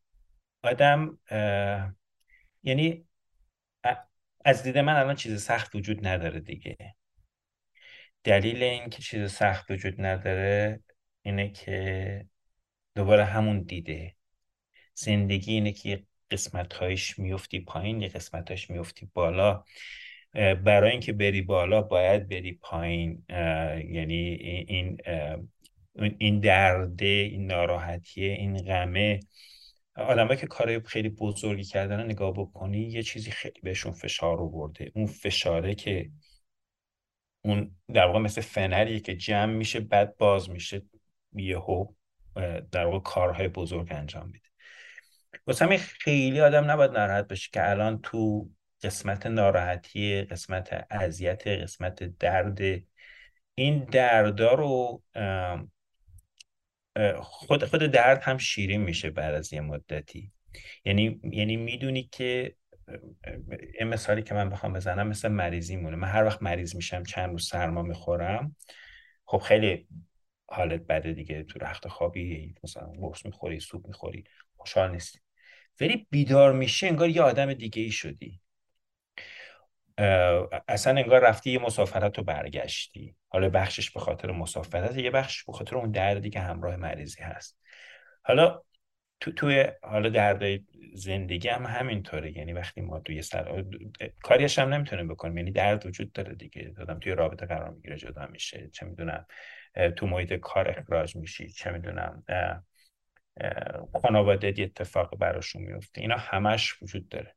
آدم 0.63 1.19
یعنی 2.63 3.07
از 4.45 4.63
دید 4.63 4.77
من 4.77 4.95
الان 4.95 5.15
چیز 5.15 5.43
سخت 5.43 5.75
وجود 5.75 6.07
نداره 6.07 6.39
دیگه. 6.39 6.95
دلیل 8.23 8.63
این 8.63 8.89
که 8.89 9.01
چیز 9.01 9.31
سخت 9.31 9.71
وجود 9.71 10.01
نداره 10.01 10.79
اینه 11.21 11.49
که 11.49 12.25
دوباره 12.97 13.25
همون 13.25 13.61
دیده. 13.61 14.15
زندگی 14.93 15.53
اینه 15.53 15.71
که 15.71 16.03
قسمت 16.31 16.73
هایش 16.73 17.19
میفتی 17.19 17.59
پایین 17.59 18.01
یه 18.01 18.07
قسمت 18.07 18.47
هایش 18.47 18.69
میفتی 18.69 19.09
بالا 19.13 19.63
برای 20.33 20.91
اینکه 20.91 21.13
بری 21.13 21.41
بالا 21.41 21.81
باید 21.81 22.27
بری 22.27 22.53
پایین. 22.53 23.25
یعنی 23.89 24.15
این 24.67 24.97
این 26.19 26.39
درده 26.39 27.05
این 27.05 27.45
ناراحتیه 27.47 28.31
این 28.31 28.57
غمه. 28.57 29.19
آدمایی 29.95 30.39
که 30.39 30.47
کارهای 30.47 30.79
خیلی 30.79 31.09
بزرگی 31.09 31.63
کردن 31.63 32.05
نگاه 32.05 32.33
بکنی 32.33 32.79
یه 32.79 33.03
چیزی 33.03 33.31
خیلی 33.31 33.59
بهشون 33.63 33.91
فشار 33.91 34.47
برده 34.47 34.91
اون 34.95 35.05
فشاره 35.05 35.75
که 35.75 36.09
اون 37.41 37.75
در 37.93 38.05
واقع 38.05 38.19
مثل 38.19 38.41
فنریه 38.41 38.99
که 38.99 39.15
جمع 39.15 39.53
میشه 39.53 39.79
بعد 39.79 40.17
باز 40.17 40.49
میشه. 40.49 40.81
یهو 41.33 41.85
در 42.71 42.85
واقع 42.85 42.99
کارهای 42.99 43.47
بزرگ 43.47 43.87
انجام 43.91 44.25
میده. 44.25 44.47
واسه 45.47 45.65
همین 45.65 45.77
خیلی 45.77 46.41
آدم 46.41 46.71
نباید 46.71 46.91
ناراحت 46.91 47.27
بشه 47.27 47.49
که 47.53 47.69
الان 47.69 48.01
تو 48.01 48.49
قسمت 48.83 49.27
ناراحتی 49.27 50.21
قسمت 50.21 50.85
اذیت 50.89 51.47
قسمت 51.47 52.03
درد 52.03 52.59
این 53.55 53.83
دردا 53.83 54.53
رو 54.53 55.03
خود 57.21 57.65
خود 57.65 57.83
درد 57.83 58.23
هم 58.23 58.37
شیرین 58.37 58.81
میشه 58.81 59.09
بعد 59.09 59.35
از 59.35 59.53
یه 59.53 59.61
مدتی. 59.61 60.31
یعنی 60.85 61.19
یعنی 61.23 61.57
می‌دونی 61.57 62.03
که 62.03 62.55
این 63.79 63.87
مثالی 63.87 64.23
که 64.23 64.33
من 64.33 64.49
بخوام 64.49 64.73
بزنم 64.73 65.07
مثل 65.07 65.27
مریضی 65.27 65.75
مونه 65.75 65.95
من 65.95 66.07
هر 66.07 66.23
وقت 66.23 66.43
مریض 66.43 66.75
میشم 66.75 67.03
چند 67.03 67.29
روز 67.29 67.47
سرما 67.47 67.81
می‌خورم. 67.81 68.55
خب 69.25 69.37
خیلی 69.37 69.87
حالت 70.47 70.81
بده 70.81 71.13
دیگه. 71.13 71.43
تو 71.43 71.59
رخت 71.59 71.87
خوابی 71.87 72.55
مثلا 72.63 72.87
قرص 72.87 73.25
می‌خوری 73.25 73.59
سوپ 73.59 73.87
می‌خوری. 73.87 74.23
خوشحال 74.57 74.91
نیستی. 74.91 75.19
ولی 75.81 76.07
بیدار 76.09 76.53
میشه 76.53 76.87
انگار 76.87 77.09
یه 77.09 77.21
آدم 77.21 77.53
دیگه 77.53 77.81
ای 77.81 77.91
شدی 77.91 78.41
اصلا 80.67 81.01
انگار 81.01 81.21
رفتی 81.21 81.51
یه 81.51 81.59
مسافرت 81.59 82.17
رو 82.17 82.23
برگشتی. 82.23 83.15
حالا 83.29 83.49
بخشش 83.49 83.91
به 83.91 83.99
خاطر 83.99 84.31
مسافرت 84.31 84.97
یه 84.97 85.11
بخش 85.11 85.43
به 85.43 85.53
خاطر 85.53 85.75
اون 85.75 85.91
دردی 85.91 86.29
که 86.29 86.39
همراه 86.39 86.75
مریضی 86.75 87.21
هست. 87.21 87.59
حالا 88.23 88.61
تو 89.19 89.31
توی 89.31 89.65
حالا 89.81 90.09
درد 90.09 90.61
زندگی 90.93 91.47
هم 91.47 91.65
همینطوره. 91.65 92.37
یعنی 92.37 92.53
وقتی 92.53 92.81
ما 92.81 92.99
توی 92.99 93.21
سر 93.21 93.65
کاریش 94.23 94.59
هم 94.59 94.73
نمی‌تونیم 94.73 95.07
بکنیم. 95.07 95.37
یعنی 95.37 95.51
درد 95.51 95.85
وجود 95.85 96.11
داره 96.11 96.35
دیگه. 96.35 96.73
دادم 96.77 96.99
توی 96.99 97.11
رابطه 97.11 97.45
قرار 97.45 97.69
می‌گیره 97.69 97.97
جدا 97.97 98.27
میشه. 98.27 98.69
چه 98.73 98.85
می‌دونم. 98.85 99.25
تو 99.97 100.07
محیط 100.07 100.33
کار 100.33 100.79
اخراج 100.79 101.15
میشی. 101.15 101.49
چه 101.49 101.71
می‌دونم 101.71 102.23
خانواده 104.01 104.53
اتفاق 104.57 105.17
براشون 105.17 105.61
میفته 105.61 106.01
اینا 106.01 106.17
همش 106.17 106.83
وجود 106.83 107.09
داره. 107.09 107.35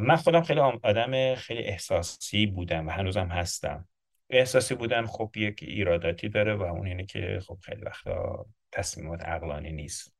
من 0.00 0.16
خودم 0.16 0.42
خیلی 0.42 0.60
آدم 0.60 1.34
خیلی 1.34 1.62
احساسی 1.62 2.46
بودم 2.46 2.86
و 2.86 2.90
هنوزم 2.90 3.28
هستم. 3.28 3.88
احساسی 4.30 4.74
بودن 4.74 5.06
خب 5.06 5.30
یک 5.36 5.62
ایراداتی 5.62 6.28
داره 6.28 6.54
و 6.54 6.62
اون 6.62 6.86
اینه 6.86 7.04
که 7.04 7.40
خب 7.46 7.58
خیلی 7.62 7.82
وقتا 7.82 8.46
تصمیمات 8.72 9.22
عقلانی 9.22 9.72
نیست. 9.72 10.16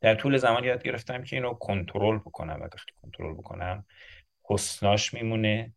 در 0.00 0.14
طول 0.14 0.36
زمان 0.36 0.64
یاد 0.64 0.82
گرفتم 0.82 1.24
که 1.24 1.36
اینو 1.36 1.54
کنترل 1.54 2.18
بکنم. 2.18 2.60
و 2.60 2.64
وقتی 2.64 2.92
کنترل 3.02 3.34
بکنم 3.34 3.86
حسناش 4.44 5.14
میمونه 5.14 5.74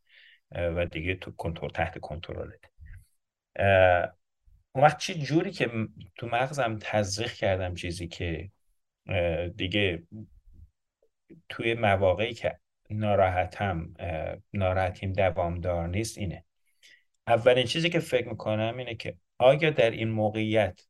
و 0.52 0.86
دیگه 0.86 1.16
تو 1.16 1.32
کنترل 1.32 1.70
تحت 1.70 2.00
کنترلت 2.00 2.69
اون 4.72 4.84
وقت 4.84 4.98
چی 4.98 5.14
جوری 5.14 5.52
که 5.52 5.72
تو 6.16 6.28
مغزم 6.28 6.78
تزریق 6.82 7.34
کردم 7.34 7.76
چیزی 7.76 8.08
که 8.08 8.52
دیگه 9.56 10.04
توی 11.50 11.74
مواقعی 11.74 12.34
که 12.34 12.60
ناراحتم 12.90 13.94
ناراحتیم 14.54 15.14
دوامدار 15.14 15.88
نیست 15.88 16.18
اینه. 16.18 16.46
اولین 17.28 17.66
چیزی 17.66 17.90
که 17.90 18.00
فکر 18.00 18.28
می‌کنم 18.28 18.78
اینه 18.78 18.96
که 18.96 19.18
آیا 19.38 19.70
در 19.70 19.92
این 19.92 20.10
موقعیت 20.10 20.82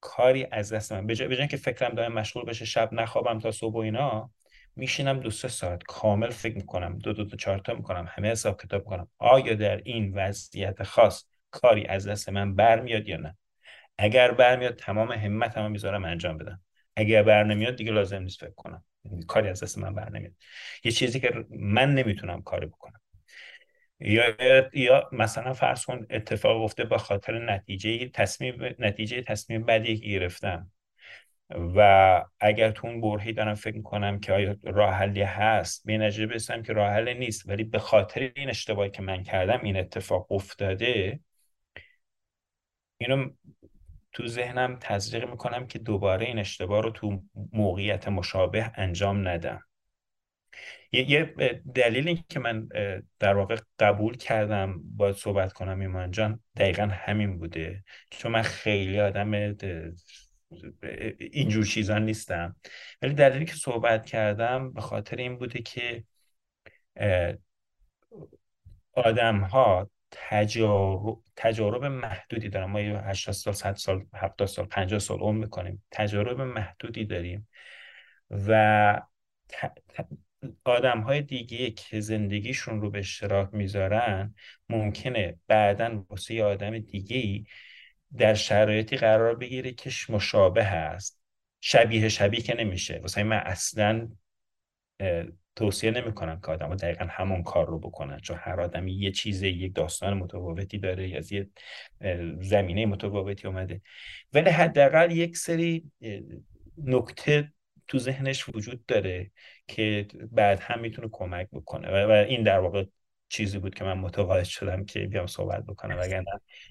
کاری 0.00 0.46
از 0.50 0.72
دست 0.72 0.92
من 0.92 1.06
به 1.06 1.14
جای 1.14 1.48
که 1.48 1.56
فکرم 1.56 1.94
دارم 1.94 2.12
مشغول 2.12 2.44
بشه 2.44 2.64
شب 2.64 2.92
نخوابم 2.92 3.38
تا 3.38 3.50
صبح 3.50 3.74
و 3.74 3.78
اینا 3.78 4.30
میشینم 4.76 5.20
دو 5.20 5.30
سه 5.30 5.48
ساعت 5.48 5.82
کامل 5.82 6.30
فکر 6.30 6.56
می‌کنم. 6.56 6.98
دو 6.98 7.12
دو 7.12 7.24
تا 7.24 7.36
چهار 7.36 7.58
تا 7.58 7.74
می‌کنم. 7.74 8.06
همه 8.08 8.30
حساب 8.30 8.62
کتاب 8.62 8.80
می‌کنم. 8.80 9.08
آیا 9.18 9.54
در 9.54 9.76
این 9.76 10.14
وضعیت 10.14 10.82
خاص 10.82 11.24
کاری 11.50 11.86
از 11.86 12.08
دست 12.08 12.28
من 12.28 12.54
برمیاد 12.54 13.08
یا 13.08 13.16
نه. 13.16 13.36
اگر 13.98 14.30
برمیاد 14.30 14.76
تمام 14.76 15.12
همت 15.12 15.58
هم 15.58 15.70
می‌ذارم 15.70 16.04
انجام 16.04 16.38
بدم. 16.38 16.60
اگر 16.96 17.22
بر 17.22 17.44
نمیاد 17.44 17.76
دیگه 17.76 17.92
لازم 17.92 18.22
نیست 18.22 18.40
فکر 18.40 18.54
کنم. 18.56 18.84
کاری 19.26 19.48
از 19.48 19.62
دست 19.62 19.78
من 19.78 19.94
بر 19.94 20.10
نمیاد 20.10 20.32
یه 20.84 20.92
چیزی 20.92 21.20
که 21.20 21.44
من 21.50 21.94
نمی‌تونم 21.94 22.42
کاری 22.42 22.66
بکنم. 22.66 23.00
یا 24.00 24.24
یا 24.72 25.08
مثلا 25.12 25.52
فرض 25.52 25.84
کن 25.84 26.06
اتفاق 26.10 26.62
گفته 26.62 26.84
با 26.84 26.98
خاطر 26.98 27.44
نتیجه 27.44 28.08
تصمیم 28.08 28.74
نتیجه 28.78 29.22
تصمیم 29.22 29.64
بدی 29.64 30.00
گرفتم. 30.00 30.70
و 31.76 32.24
اگر 32.40 32.70
تو 32.70 32.86
اون 32.86 33.00
برهی 33.00 33.32
دارم 33.32 33.54
فکر 33.54 33.76
می‌کنم 33.76 34.20
که 34.20 34.32
آیا 34.32 34.56
راه 34.64 34.94
حلی 34.94 35.22
هست 35.22 35.86
به 35.86 35.98
نتیجه 35.98 36.62
که 36.62 36.72
راه 36.72 36.90
حل 36.90 37.12
نیست. 37.14 37.48
ولی 37.48 37.64
به 37.64 37.78
خاطر 37.78 38.32
این 38.36 38.48
اشتباهی 38.48 38.90
که 38.90 39.02
من 39.02 39.22
کردم 39.22 39.60
این 39.62 39.76
اتفاق 39.76 40.32
افتاده 40.32 41.20
اینو 42.98 43.30
تو 44.12 44.26
ذهنم 44.26 44.76
تزریق 44.80 45.30
می‌کنم 45.30 45.66
که 45.66 45.78
دوباره 45.78 46.26
این 46.26 46.38
اشتباه 46.38 46.82
رو 46.82 46.90
تو 46.90 47.22
موقعیت 47.52 48.08
مشابه 48.08 48.72
انجام 48.74 49.28
ندم. 49.28 49.62
یه 50.92 51.34
دلیل 51.74 52.08
این 52.08 52.24
که 52.28 52.40
من 52.40 52.68
در 53.18 53.34
واقع 53.34 53.56
قبول 53.78 54.16
کردم 54.16 54.80
باید 54.96 55.16
صحبت 55.16 55.52
کنم 55.52 55.80
ایمان 55.80 56.10
جان 56.10 56.40
دقیقا 56.56 56.82
همین 56.82 57.38
بوده. 57.38 57.84
چون 58.10 58.32
من 58.32 58.42
خیلی 58.42 59.00
آدم 59.00 59.56
اینجور 61.18 61.64
چیزان 61.64 62.04
نیستم. 62.04 62.56
ولی 63.02 63.14
دلیلی 63.14 63.44
که 63.44 63.54
صحبت 63.54 64.06
کردم 64.06 64.72
به 64.72 64.80
خاطر 64.80 65.16
این 65.16 65.38
بوده 65.38 65.62
که 65.62 66.04
آدم 68.92 69.40
ها 69.40 69.90
تجارب, 70.10 71.18
تجارب 71.36 71.84
محدودی 71.84 72.48
دارن 72.48 72.66
ما 72.66 72.78
80 72.78 73.34
سال 73.34 73.54
100 73.54 73.76
سال 73.76 74.06
70 74.14 74.48
سال 74.48 74.66
50 74.66 74.98
سال 74.98 75.18
عمر 75.18 75.38
می‌کنیم. 75.38 75.84
تجارب 75.90 76.40
محدودی 76.40 77.04
داریم. 77.04 77.48
و 78.30 79.02
آدم 80.64 81.00
های 81.00 81.22
دیگه 81.22 81.70
که 81.70 82.00
زندگیشون 82.00 82.80
رو 82.80 82.90
به 82.90 82.98
اشتراک 82.98 83.48
می‌ذارن 83.52 84.34
ممکنه 84.68 85.36
بعدا 85.46 86.04
واسه 86.10 86.34
یه 86.34 86.44
آدم 86.44 86.78
دیگه 86.78 87.44
در 88.16 88.34
شرایطی 88.34 88.96
قرار 88.96 89.34
بگیره 89.34 89.72
که 89.72 89.90
مشابه 90.08 90.64
هست. 90.64 91.20
شبیه 91.60 92.08
شبیه 92.08 92.40
که 92.40 92.54
نمیشه. 92.54 92.98
واسه 92.98 93.22
من 93.22 93.36
اصلا 93.36 94.08
توصیه 95.58 95.90
نمی‌کنم 95.90 96.40
که 96.40 96.46
آدم 96.46 96.76
دقیقا 96.76 97.06
همون 97.10 97.42
کار 97.42 97.66
رو 97.66 97.78
بکنن 97.78 98.18
چون 98.18 98.36
هر 98.40 98.60
آدمی 98.60 98.92
یه 98.92 99.10
چیز 99.10 99.42
یک 99.42 99.74
داستان 99.74 100.14
متفاوتی 100.14 100.78
داره 100.78 101.08
یا 101.08 101.18
از 101.18 101.32
یه 101.32 101.48
زمینه 102.40 102.86
متفاوتی 102.86 103.46
اومده. 103.46 103.80
ولی 104.32 104.50
حداقل 104.50 105.12
یک 105.12 105.36
سری 105.36 105.84
نکته 106.84 107.52
تو 107.88 107.98
ذهنش 107.98 108.48
وجود 108.48 108.86
داره 108.86 109.30
که 109.68 110.06
بعد 110.32 110.60
هم 110.60 110.80
می‌تونه 110.80 111.08
کمک 111.12 111.48
بکنه. 111.52 112.06
و 112.06 112.10
این 112.10 112.42
در 112.42 112.58
واقع 112.58 112.84
چیزی 113.28 113.58
بود 113.58 113.74
که 113.74 113.84
من 113.84 113.98
متقاعد 113.98 114.44
شدم 114.44 114.84
که 114.84 115.00
بیام 115.00 115.26
صحبت 115.26 115.64
بکنم. 115.66 115.98
اگر 116.02 116.24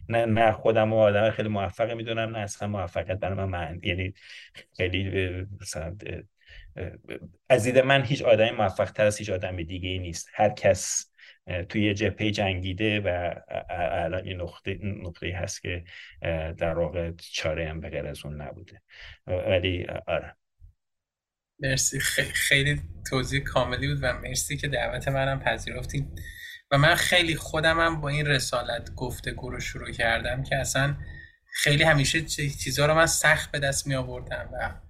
نه 0.09 0.25
نه 0.25 0.51
خودم 0.51 0.93
و 0.93 0.95
آدم 0.95 1.29
خیلی 1.29 1.49
موفقی 1.49 1.93
می‌دونم 1.93 2.29
نه 2.29 2.39
اصلا 2.39 2.67
موفقیت 2.67 3.19
برای 3.19 3.37
من 3.37 3.45
معنی 3.45 3.79
یعنی 3.83 4.13
خیلی 4.77 5.29
مثلا 5.61 5.97
از 7.49 7.63
دید 7.63 7.79
من 7.79 8.03
هیچ 8.03 8.21
آدمی 8.21 8.51
موفق 8.51 8.91
تر 8.91 9.05
از 9.05 9.17
هیچ 9.17 9.29
آدم 9.29 9.63
دیگه 9.63 9.89
ای 9.89 9.99
نیست. 9.99 10.29
هر 10.33 10.49
کس 10.49 11.11
توی 11.69 11.93
جپه 11.93 12.31
جنگیده 12.31 12.99
و 12.99 13.33
الان 13.69 14.23
این 14.23 14.41
نقطه 14.41 14.79
نقطه 14.83 15.33
هست 15.35 15.61
که 15.61 15.83
در 16.57 16.73
واقع 16.73 17.11
چاره 17.17 17.69
هم 17.69 17.79
به 17.79 18.09
از 18.09 18.25
اون 18.25 18.41
نبوده. 18.41 18.81
ولی 19.27 19.85
آره. 20.07 20.35
مرسی. 21.59 21.99
خیلی 22.33 22.81
توضیح 23.09 23.43
کاملی 23.43 23.87
بود 23.87 23.99
و 24.01 24.13
مرسی 24.13 24.57
که 24.57 24.67
دعوت 24.67 25.07
منم 25.07 25.39
پذیرفتید 25.39 26.21
و 26.71 26.77
من 26.77 26.95
خیلی 26.95 27.35
خودمم 27.35 28.01
با 28.01 28.09
این 28.09 28.25
رسالت 28.25 28.95
گفتگو 28.95 29.49
رو 29.49 29.59
شروع 29.59 29.91
کردم 29.91 30.43
که 30.43 30.55
اصلا 30.55 30.97
خیلی 31.45 31.83
همیشه 31.83 32.21
چیزها 32.21 32.85
رو 32.85 32.93
من 32.93 33.05
سخت 33.05 33.51
به 33.51 33.59
دست 33.59 33.87
می 33.87 33.95
آوردم 33.95 34.49
و 34.53 34.86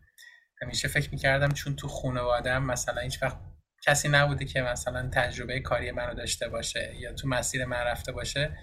همیشه 0.62 0.88
فکر 0.88 1.10
می 1.12 1.18
کردم 1.18 1.50
چون 1.50 1.76
تو 1.76 1.88
خانوادم 1.88 2.64
مثلا 2.64 3.02
هیچ 3.02 3.24
وقت 3.24 3.38
کسی 3.86 4.10
نبوده 4.10 4.46
که 4.46 4.62
مثلا 4.62 5.10
تجربه 5.14 5.60
کاری 5.60 5.92
منو 5.92 6.14
داشته 6.14 6.50
باشه 6.50 6.96
یا 7.00 7.14
تو 7.14 7.28
مسیر 7.28 7.66
من 7.66 7.78
رفته 7.78 8.12
باشه 8.12 8.58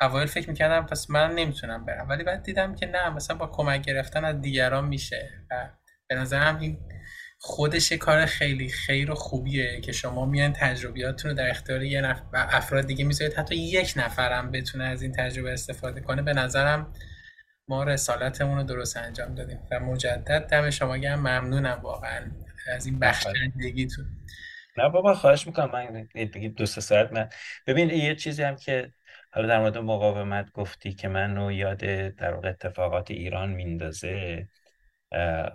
اوایل 0.00 0.26
فکر 0.26 0.48
می‌کردم 0.48 0.86
پس 0.86 1.10
من 1.10 1.34
نمی‌تونم 1.34 1.84
برم. 1.84 2.08
ولی 2.08 2.24
بعد 2.24 2.42
دیدم 2.42 2.74
که 2.74 2.86
نه 2.86 3.10
مثلا 3.10 3.36
با 3.36 3.46
کمک 3.46 3.82
گرفتن 3.82 4.24
از 4.24 4.40
دیگران 4.40 4.84
میشه 4.84 5.30
و 5.50 5.68
به 6.08 6.14
نظرم 6.14 6.58
این 6.58 6.78
خودش 7.38 7.92
کار 7.92 8.26
خیلی 8.26 8.68
خیر 8.68 9.10
و 9.10 9.14
خوبیه 9.14 9.80
که 9.80 9.92
شما 9.92 10.26
میان 10.26 10.52
تجربیاتتون 10.52 11.30
رو 11.30 11.36
در 11.36 11.50
اختیار 11.50 11.82
یه 11.82 12.00
نفر 12.00 12.22
افراد 12.32 12.86
دیگه 12.86 13.04
می‌ذارید. 13.04 13.34
حتی 13.34 13.56
یک 13.56 13.92
نفرم 13.96 14.50
بتونه 14.50 14.84
از 14.84 15.02
این 15.02 15.12
تجربه 15.12 15.52
استفاده 15.52 16.00
کنه 16.00 16.22
به 16.22 16.32
نظرم 16.32 16.92
ما 17.68 17.84
رسالتمون 17.84 18.56
رو 18.56 18.62
درست 18.62 18.96
انجام 18.96 19.34
دادیم 19.34 19.58
و 19.70 19.80
مجدد 19.80 20.46
دم 20.46 20.70
شما 20.70 20.96
گرم. 20.96 21.18
ممنونم 21.18 21.80
واقعا 21.82 22.30
از 22.72 22.86
این 22.86 22.98
بخشندگیتون. 22.98 24.06
نه 24.78 24.88
بابا 24.88 25.14
خواهش 25.14 25.46
می‌کنم. 25.46 25.70
من 25.70 26.08
دو 26.56 26.66
سه 26.66 26.80
ساعت 26.80 27.12
من. 27.12 27.28
ببین 27.66 27.90
یه 27.90 28.14
چیزی 28.14 28.42
هم 28.42 28.56
که 28.56 28.92
حالا 29.30 29.48
در 29.48 29.60
مورد 29.60 29.78
مقاومت 29.78 30.52
گفتی 30.52 30.92
که 30.92 31.08
منو 31.08 31.52
یاد 31.52 31.78
در 32.10 32.34
واقع 32.34 32.48
اتفاقات 32.48 33.10
ایران 33.10 33.50
میندازه 33.50 34.48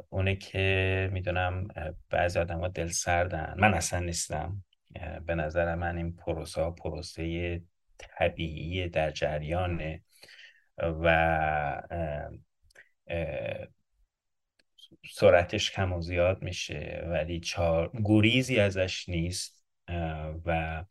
اونه 0.10 0.36
که 0.36 1.10
می‌دونم 1.14 1.68
بعضی 2.10 2.40
آدم 2.40 2.60
ها 2.60 2.68
دل 2.68 2.88
سردن. 2.88 3.56
من 3.58 3.74
اصلا 3.74 4.00
نیستم. 4.00 4.64
به 5.26 5.36
نظر 5.36 5.76
من 5.76 5.98
این 5.98 6.16
پروسه 6.16 6.62
ها 6.62 6.72
پروسه 6.72 7.62
طبیعی 7.98 8.90
در 8.90 9.12
جریانه. 9.12 10.02
و 10.78 11.82
سرعتش 15.12 15.72
کم 15.72 15.94
و 15.94 16.02
زیاد 16.02 16.42
میشه 16.42 17.04
ولی 17.08 17.40
چار... 17.40 17.92
گریزی 18.04 18.60
ازش 18.60 19.10
نیست 19.10 19.66
و 20.46 20.84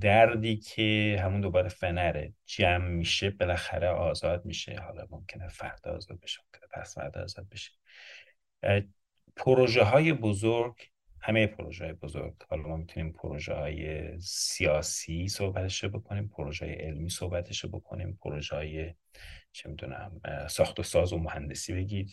دردی 0.00 0.56
که 0.56 1.16
همون 1.24 1.40
دوباره 1.40 1.68
فنره 1.68 2.34
جمع 2.46 2.88
میشه 2.88 3.30
بالاخره 3.30 3.88
آزاد 3.88 4.44
میشه. 4.44 4.80
حالا 4.80 5.06
ممکنه 5.10 5.48
فردا 5.48 5.96
آزاد 5.96 6.20
بشه 6.20 6.40
ممکنه 6.44 6.68
پس 6.70 6.94
فردا 6.94 7.22
آزاد 7.22 7.48
بشه. 7.48 7.72
پروژه 9.36 9.82
های 9.82 10.12
بزرگ 10.12 10.90
همه 11.28 11.46
پروژه 11.46 11.84
های 11.84 11.92
بزرگ. 11.92 12.34
حالا 12.50 12.62
ما 12.62 12.76
می‌تونیم 12.76 13.12
پروژه 13.12 13.54
های 13.54 14.12
سیاسی 14.20 15.28
صحبتش 15.28 15.84
بکنیم 15.84 16.28
پروژه 16.28 16.66
های 16.66 16.74
علمی 16.74 17.10
صحبتش 17.10 17.64
بکنیم 17.64 18.18
پروژه 18.22 18.56
های 18.56 18.94
چه 19.52 19.68
می‌دونم 19.68 20.20
ساخت 20.48 20.80
و 20.80 20.82
ساز 20.82 21.12
و 21.12 21.18
مهندسی 21.18 21.72
بگید 21.74 22.10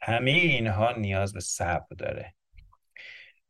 همه 0.00 0.30
اینها 0.30 0.92
نیاز 0.92 1.32
به 1.32 1.40
صبر 1.40 1.96
داره. 1.98 2.34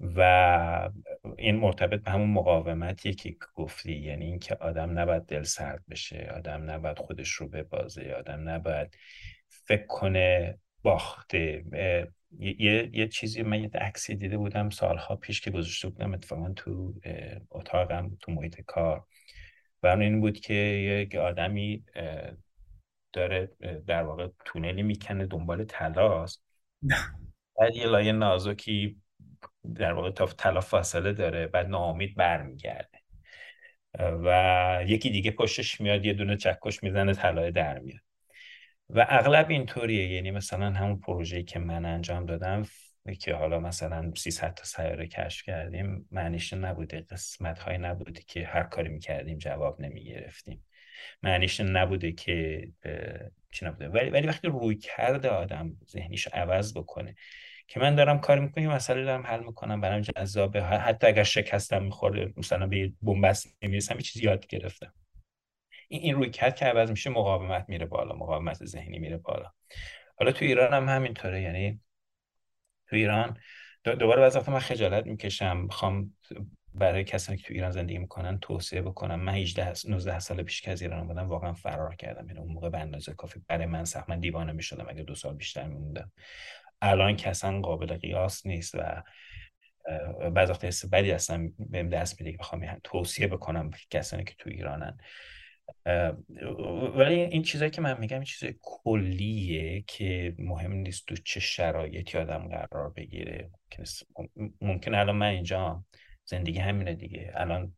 و 0.01 0.91
این 1.39 1.57
مرتبط 1.57 2.03
به 2.03 2.11
همون 2.11 2.31
مقاومتیه 2.31 3.13
که 3.13 3.37
گفتی 3.55 3.97
یعنی 3.97 4.25
اینکه 4.25 4.55
آدم 4.55 4.99
نباید 4.99 5.23
دل 5.23 5.43
سرد 5.43 5.85
بشه 5.91 6.33
آدم 6.37 6.71
نباید 6.71 6.99
خودش 6.99 7.31
رو 7.31 7.49
ببازه 7.49 8.15
آدم 8.19 8.49
نباید 8.49 8.97
فکر 9.49 9.87
کنه 9.87 10.59
باخته 10.83 11.65
یه, 12.39 12.91
یه 12.93 13.09
چیزی 13.09 13.43
من 13.43 13.63
یه 13.63 13.71
عکسی 13.75 14.15
دیده 14.15 14.39
بودم 14.39 14.71
سالها 14.71 15.17
پیش 15.17 15.41
که 15.41 15.51
گذاشته 15.51 15.89
بودم 15.89 16.15
اتفاقا 16.15 16.53
تو 16.57 16.95
اتاقم 17.51 18.17
تو 18.21 18.33
محیط 18.33 18.61
کار. 18.61 19.05
و 19.83 19.87
این 19.87 20.21
بود 20.21 20.41
که 20.41 20.55
یک 20.55 21.15
آدمی 21.15 21.85
داره 23.13 23.51
در 23.87 24.03
واقع 24.03 24.29
تونلی 24.45 24.83
می‌کنه 24.83 25.27
دنبال 25.27 25.65
تلاست 25.65 26.43
بعد 27.59 27.77
یه 27.77 27.87
لایه 27.87 28.13
نازکی 28.13 29.01
در 29.75 29.93
واقع 29.93 30.11
تا 30.11 30.27
طلا 30.27 30.61
فاصله 30.61 31.13
داره 31.13 31.47
بعد 31.47 31.67
ناامید 31.67 32.17
برمیگرده. 32.17 32.99
و 33.99 34.85
یکی 34.87 35.11
دیگه 35.11 35.31
پشتش 35.31 35.81
میاد 35.81 36.07
یه 36.07 36.13
دونه 36.13 36.37
چکش 36.37 36.83
می‌زنه 36.83 37.15
طلای 37.15 37.51
در 37.51 37.79
میاد. 37.79 38.06
و 38.91 39.07
اغلب 39.09 39.51
اینطوریه. 39.51 40.13
یعنی 40.13 40.31
مثلا 40.31 40.71
همون 40.71 41.01
پروژه‌ای 41.01 41.43
که 41.45 41.59
من 41.59 41.85
انجام 41.85 42.27
دادم 42.27 42.63
که 43.21 43.35
حالا 43.35 43.61
مثلا 43.61 44.13
300 44.17 44.55
تا 44.55 44.65
سیاره 44.65 45.07
کشف 45.07 45.45
کردیم 45.45 46.09
معنیش 46.11 46.53
نبوده. 46.53 47.01
قسمت 47.01 47.59
های 47.59 47.79
نبوده 47.79 48.21
که 48.27 48.47
هر 48.47 48.63
کاری 48.63 48.89
می‌کردیم 48.89 49.39
جواب 49.39 49.81
نمی‌گرفتیم. 49.81 50.65
معنیش 51.23 51.61
نبوده 51.61 52.13
که 52.13 52.69
چی 53.53 53.67
نبوده. 53.67 53.89
ولی, 53.89 54.11
ولی 54.11 54.27
وقتی 54.27 54.49
روی 54.49 54.75
کرده 54.77 55.29
آدم 55.29 55.73
ذهنیش 55.91 56.29
عوض 56.29 56.77
بکنه 56.77 57.15
که 57.69 57.81
من 57.81 57.95
دارم 57.95 58.21
کار 58.21 58.41
می‌کنم 58.41 58.67
مسئله 58.67 59.05
دارم 59.05 59.27
حل 59.27 59.45
می‌کنم 59.45 59.81
برام 59.81 60.01
جذابه. 60.01 60.63
حتی 60.63 61.07
اگر 61.07 61.23
شکستم 61.23 61.83
می‌خوره 61.83 62.33
مثلا 62.37 62.67
به 62.67 62.93
بنبست 63.03 63.57
نمی‌رسم 63.63 63.95
یه 63.95 64.01
چیزی 64.03 64.25
یاد 64.25 64.47
گرفتم. 64.47 64.93
این 65.89 66.03
این 66.03 66.15
روی 66.15 66.31
کرد 66.31 66.57
که 66.57 66.65
عوض 66.65 66.91
میشه 66.91 67.11
مقاومت 67.11 67.65
میره 67.69 67.87
بالا 67.87 68.15
مقاومت 68.15 68.65
ذهنی 68.65 68.99
میره 68.99 69.17
بالا. 69.17 69.53
حالا 70.19 70.33
تو 70.33 70.45
ایران 70.45 70.73
هم 70.73 70.97
همینطوره 70.97 71.43
یعنی 71.43 71.81
تو 72.89 72.97
ایران 72.97 73.39
دوباره 73.85 74.21
بعضی 74.21 74.39
وقتا 74.39 74.53
من 74.53 74.59
خجالت 74.59 75.07
می‌کشم. 75.07 75.57
می‌خوام 75.57 76.17
برای 76.75 77.05
کسانی 77.05 77.39
که 77.39 77.49
تو 77.49 77.55
ایران 77.55 77.71
زندگی 77.71 77.99
می‌کنن 77.99 78.39
توصیه 78.39 78.83
بکنم. 78.83 79.21
من 79.21 79.35
18 79.35 79.73
19 79.89 80.19
سال 80.19 80.43
پیش 80.43 80.61
که 80.61 80.71
از 80.71 80.83
ایران 80.83 81.07
بودم 81.07 81.29
واقعا 81.29 81.53
فرار 81.53 81.95
کردم. 81.95 82.27
یعنی 82.29 82.41
اون 82.41 82.53
موقع 82.53 82.69
به 82.69 82.79
اندازه 82.79 83.15
کافی 83.15 83.41
برای 83.49 83.67
من 83.67 83.85
سخت 83.85 84.11
من 84.11 84.21
دیوانه 84.21 84.53
می‌شدم 84.53 84.87
اگه 84.89 85.03
دو 85.03 85.15
سال 85.15 85.35
بیشتر 85.35 85.67
میموندم. 85.67 86.13
الان 86.83 87.21
اصلا 87.25 87.61
قابل 87.61 87.97
قیاس 87.97 88.47
نیست 88.47 88.75
و 88.75 89.03
بعض 90.31 90.51
وقت 90.51 90.65
حس 90.65 90.85
بدی 90.85 91.13
اصلا 91.13 91.53
بهم 91.59 91.89
دست 91.89 92.21
میده 92.21 92.33
که 92.33 92.39
بخوام 92.39 92.81
توصیه 92.85 93.27
بکنم 93.27 93.71
کسانی 93.91 94.25
که 94.25 94.35
تو 94.39 94.51
ایرانن. 94.51 94.99
ولی 96.97 97.21
این 97.21 97.43
چیزایی 97.43 97.71
که 97.71 97.81
من 97.81 98.01
میگم 98.01 98.17
این 98.17 98.25
چیز 98.25 98.51
کلیه 98.63 99.85
که 99.87 100.35
مهم 100.39 100.73
نیست 100.73 101.07
تو 101.07 101.17
چه 101.17 101.41
شرایطی 101.41 102.19
آدم 102.19 102.49
قرار 102.49 102.91
بگیره. 102.91 103.51
ممکن 104.61 104.95
الان 104.95 105.17
من 105.17 105.27
اینجا 105.27 105.85
زندگی 106.25 106.59
همینه 106.59 106.95
دیگه. 106.95 107.33
الان 107.35 107.75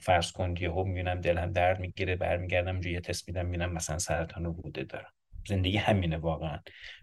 فرض 0.00 0.32
کن 0.32 0.56
هم 0.56 0.88
می‌بینم 0.88 1.20
دلم 1.20 1.52
درد 1.52 1.80
می‌گیره 1.80 2.16
برمیگردم 2.16 2.82
یه 2.82 3.00
تست 3.00 3.28
میدم 3.28 3.46
می‌بینم 3.46 3.72
مثلا 3.72 3.98
سرطان 3.98 4.44
رو 4.44 4.52
بوده 4.52 4.84
دارم. 4.84 5.12
زندگی 5.48 5.76
همینه 5.76 6.16
واقعا. 6.16 6.58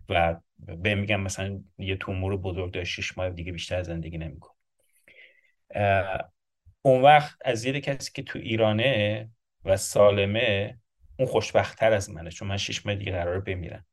و 0.09 0.35
به 0.59 0.95
میگم 0.95 1.21
مثلا 1.21 1.63
یه 1.77 1.95
تومور 1.95 2.37
بزرگ 2.37 2.73
داره 2.73 2.85
شش 2.85 3.17
ماه 3.17 3.29
دیگه 3.29 3.51
بیشتر 3.51 3.83
زندگی 3.83 4.17
نمیکن 4.17 4.51
اون 6.81 7.01
وقت 7.01 7.37
از 7.45 7.59
زیر 7.59 7.79
کسی 7.79 8.11
که 8.13 8.23
تو 8.23 8.39
ایرانه 8.39 9.29
و 9.65 9.77
سالمه 9.77 10.79
اون 11.19 11.27
خوشبختتر 11.27 11.93
از 11.93 12.09
منه 12.09 12.31
چون 12.31 12.47
من 12.47 12.57
شش 12.57 12.85
ماه 12.85 12.95
دیگه 12.95 13.11
قرار 13.11 13.39
بمیرم. 13.39 13.85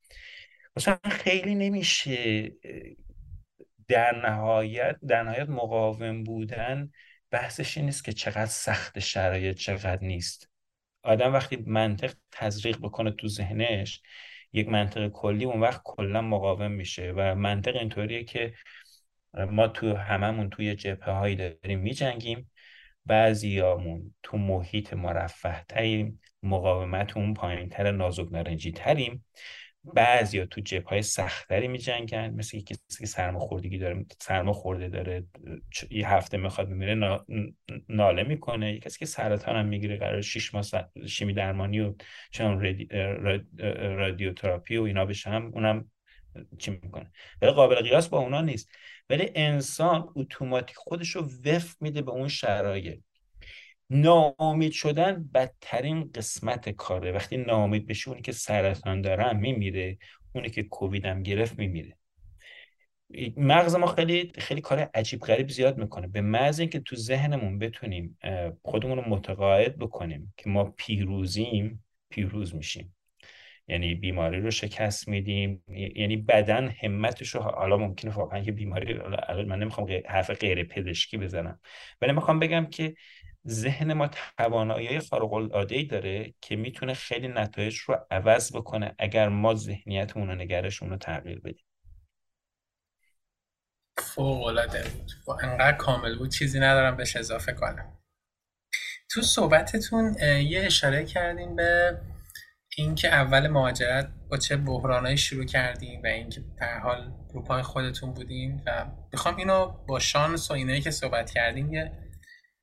مثلا 0.76 0.98
خیلی 1.10 1.54
نمیشه 1.54 2.52
در 3.88 4.20
نهایت 4.28 4.96
در 5.08 5.22
نهایت 5.22 5.48
مقاوم 5.48 6.24
بودن 6.24 6.90
بحثش 7.30 7.76
این 7.76 7.86
نیست 7.86 8.04
که 8.04 8.12
چقدر 8.12 8.46
سخت 8.46 8.98
شرایط 8.98 9.56
چقدر 9.56 10.04
نیست. 10.04 10.48
آدم 11.02 11.32
وقتی 11.32 11.56
منطق 11.56 12.14
تزریق 12.30 12.78
بکنه 12.78 13.10
تو 13.10 13.28
ذهنش 13.28 14.02
یک 14.52 14.68
منطق 14.68 15.08
کلی 15.08 15.44
اون 15.44 15.60
وقت 15.60 15.80
کلا 15.84 16.22
مقاوم 16.22 16.72
میشه 16.72 17.12
و 17.16 17.34
منطق 17.34 17.76
اینطوریه 17.76 18.24
که 18.24 18.54
ما 19.34 19.68
تو 19.68 19.96
هممون 19.96 20.50
توی 20.50 20.74
جبهه 20.74 21.10
هایی 21.10 21.36
داریم 21.36 21.80
میجنگیم. 21.80 22.50
بعضیامون 23.06 24.14
تو 24.22 24.36
محیط 24.36 24.94
مرفه 24.94 25.64
تریم 25.68 26.20
مقاومت 26.42 27.16
اون 27.16 27.34
پایین 27.34 27.68
تر 27.68 27.90
نازک 27.90 28.26
نارنجی 28.32 28.72
تریم. 28.72 29.24
بعضی 29.94 30.46
تو 30.46 30.60
جبه 30.60 30.88
های 30.88 31.02
سختری 31.02 31.68
می 31.68 31.78
جنگن 31.78 32.34
مثل 32.34 32.60
کسی 32.60 32.98
که 33.00 33.06
سرماخوردگی 33.06 33.78
داره 33.78 34.06
سرماخورده 34.20 34.88
داره 34.88 35.24
یه 35.90 36.08
هفته 36.08 36.36
می‌خواد 36.36 36.68
بمیره 36.68 37.20
ناله 37.88 38.22
می‌کنه. 38.22 38.78
کسی 38.78 38.98
که 38.98 39.06
سرطان 39.06 39.56
هم 39.56 39.66
می‌گیره 39.66 39.96
قرار 39.96 40.20
6 40.20 40.54
ماه 40.54 40.64
شیمی 41.06 41.32
درمانی 41.32 41.80
و 41.80 41.94
چون 42.30 42.76
رادیوتراپی 43.98 44.76
و 44.76 44.82
اینا 44.82 45.04
بشه 45.04 45.30
هم 45.30 45.50
اونم 45.54 45.90
چی 46.58 46.70
می‌کنه؟ 46.70 47.10
ولی 47.42 47.50
قابل 47.50 47.74
قیاس 47.74 48.08
با 48.08 48.18
اونا 48.18 48.40
نیست. 48.40 48.70
ولی 49.12 49.30
انسان 49.34 50.08
اتوماتیک 50.16 50.76
خودش 50.76 51.10
رو 51.10 51.28
وفق 51.44 51.76
میده 51.80 52.02
به 52.02 52.10
اون 52.10 52.28
شرایط. 52.28 53.00
ناامید 53.90 54.72
شدن 54.72 55.30
بدترین 55.34 56.10
قسمت 56.14 56.68
کاره. 56.68 57.12
وقتی 57.12 57.36
ناامید 57.36 57.86
بشه 57.86 58.08
اونی 58.08 58.22
که 58.22 58.32
سرطان 58.32 59.00
داره 59.00 59.24
هم 59.24 59.36
میمیره 59.36 59.98
اونی 60.34 60.50
که 60.50 60.62
کووید 60.62 61.06
هم 61.06 61.22
گرفت 61.22 61.58
میمیره. 61.58 61.96
مغز 63.36 63.74
ما 63.74 63.86
خیلی 63.86 64.32
خیلی 64.38 64.60
کار 64.60 64.78
عجیب 64.94 65.20
غریب 65.20 65.48
زیاد 65.48 65.78
می‌کنه. 65.78 66.06
به 66.06 66.20
محض 66.20 66.60
اینکه 66.60 66.80
تو 66.80 66.96
ذهنمون 66.96 67.58
بتونیم 67.58 68.18
خودمون 68.62 68.98
رو 68.98 69.08
متقاعد 69.08 69.78
بکنیم 69.78 70.34
که 70.36 70.50
ما 70.50 70.64
پیروزیم 70.64 71.84
پیروز 72.10 72.54
میشیم. 72.54 72.94
یعنی 73.68 73.94
بیماری 73.94 74.40
رو 74.40 74.50
شکست 74.50 75.08
میدیم. 75.08 75.64
یعنی 75.68 76.16
بدن 76.16 76.68
همتش 76.68 77.28
رو 77.28 77.40
حالا 77.40 77.76
ممکنه 77.76 78.14
واقعا 78.14 78.40
که 78.40 78.52
بیماری 78.52 78.94
من 79.46 79.58
نمی‌خوام 79.58 79.88
حرف 80.08 80.30
غیر 80.30 80.64
پزشکی 80.64 81.18
بزنم. 81.18 81.60
ولی 82.00 82.12
می‌خوام 82.12 82.38
بگم 82.38 82.66
که 82.66 82.94
ذهن 83.48 83.92
ما 83.92 84.10
توانایی 84.38 85.00
خارق 85.00 85.32
العاده 85.32 85.82
داره 85.82 86.34
که 86.40 86.56
می‌تونه 86.56 86.94
خیلی 86.94 87.28
نتایج 87.28 87.76
رو 87.78 88.06
عوض 88.10 88.56
بکنه 88.56 88.94
اگر 88.98 89.28
ما 89.28 89.54
ذهنیتمون 89.54 90.30
و 90.30 90.34
نگرشمون 90.34 90.90
رو 90.90 90.96
تغییر 90.96 91.40
بدیم. 91.40 91.64
فوق 93.98 94.42
العاده 94.42 94.84
با 95.26 95.38
انقدر 95.38 95.76
کامل 95.76 96.18
بود 96.18 96.30
چیزی 96.30 96.60
ندارم 96.60 96.96
بهش 96.96 97.16
اضافه 97.16 97.52
کنم. 97.52 97.98
تو 99.10 99.22
صحبتتون 99.22 100.14
یه 100.22 100.62
اشاره 100.64 101.04
کردیم 101.04 101.56
به 101.56 102.00
اینکه 102.76 103.08
اول 103.08 103.48
مهاجرت 103.48 104.12
با 104.30 104.36
چه 104.36 104.56
بحرانایی 104.56 105.16
شروع 105.16 105.44
کردیم 105.44 106.02
و 106.02 106.06
اینکه 106.06 106.44
در 106.58 106.78
حال 106.78 107.12
رو 107.34 107.42
پای 107.42 107.62
خودتون 107.62 108.14
بودیم 108.14 108.62
و 108.66 108.86
می‌خوام 109.12 109.36
اینو 109.36 109.66
با 109.66 109.98
شانس 109.98 110.50
و 110.50 110.54
اینایی 110.54 110.80
که 110.80 110.90
صحبت 110.90 111.30
کردیم 111.30 111.72
یه 111.72 111.92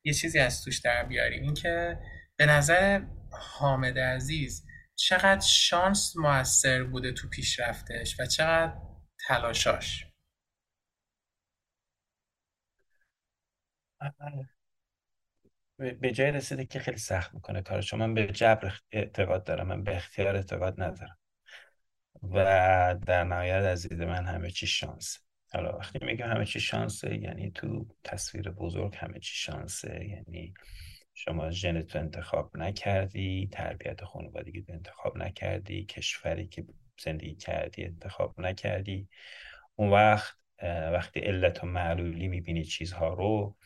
یه 0.04 0.14
چیزی 0.14 0.40
از 0.40 0.64
توش 0.64 0.80
در 0.80 1.04
بیاریم. 1.04 1.44
اینکه 1.44 2.00
به 2.38 2.46
نظر 2.46 3.02
حامد 3.32 4.00
عزیز 4.00 4.66
چقدر 4.96 5.42
شانس 5.42 6.18
موثر 6.18 6.84
بوده 6.84 7.12
تو 7.12 7.30
پیشرفتش 7.30 8.20
و 8.20 8.26
چقدر 8.26 8.74
تلاشاش؟ 9.28 10.06
به 15.80 16.12
جای 16.12 16.32
رسیده 16.32 16.66
که 16.66 16.80
خیلی 16.80 16.98
سخت 16.98 17.34
می‌کنه 17.34 17.62
کارشو 17.62 17.98
من 17.98 18.14
به 18.14 18.28
جبر 18.28 18.74
اعتقاد 18.92 19.44
دارم 19.44 19.68
من 19.68 19.84
به 19.84 19.96
اختیار 19.96 20.36
اعتقاد 20.36 20.82
ندارم. 20.82 21.18
و 22.24 22.36
در 23.06 23.24
نهایت 23.24 23.64
از 23.64 23.88
دید 23.88 24.04
من 24.04 24.26
همه 24.26 24.52
چی 24.52 24.68
شانس. 24.68 25.18
حالا 25.54 25.78
وقتی 25.78 26.00
میگم 26.06 26.28
همه 26.28 26.46
چی 26.46 26.60
شانسه 26.60 27.18
یعنی 27.18 27.52
تو 27.52 27.88
تصویر 28.04 28.52
بزرگ 28.52 28.96
همه 28.98 29.20
چی 29.20 29.36
شانسه. 29.36 30.06
یعنی 30.10 30.54
شما 31.14 31.52
ژنت 31.52 31.96
انتخاب 31.96 32.58
نکردی 32.58 33.50
تربیت 33.52 34.04
خانوادگی 34.04 34.66
انتخاب 34.70 35.18
نکردی 35.18 35.86
کشوری 35.86 36.48
که 36.48 36.66
زندگی 37.00 37.36
کردی 37.36 37.84
انتخاب 37.84 38.40
نکردی. 38.42 39.08
اون 39.76 39.90
وقت 39.90 40.36
وقتی 40.94 41.20
علت 41.20 41.64
و 41.64 41.68
معلولی 41.68 42.28
می‌بینی 42.28 42.64
چیزها 42.64 43.14
رو 43.14 43.58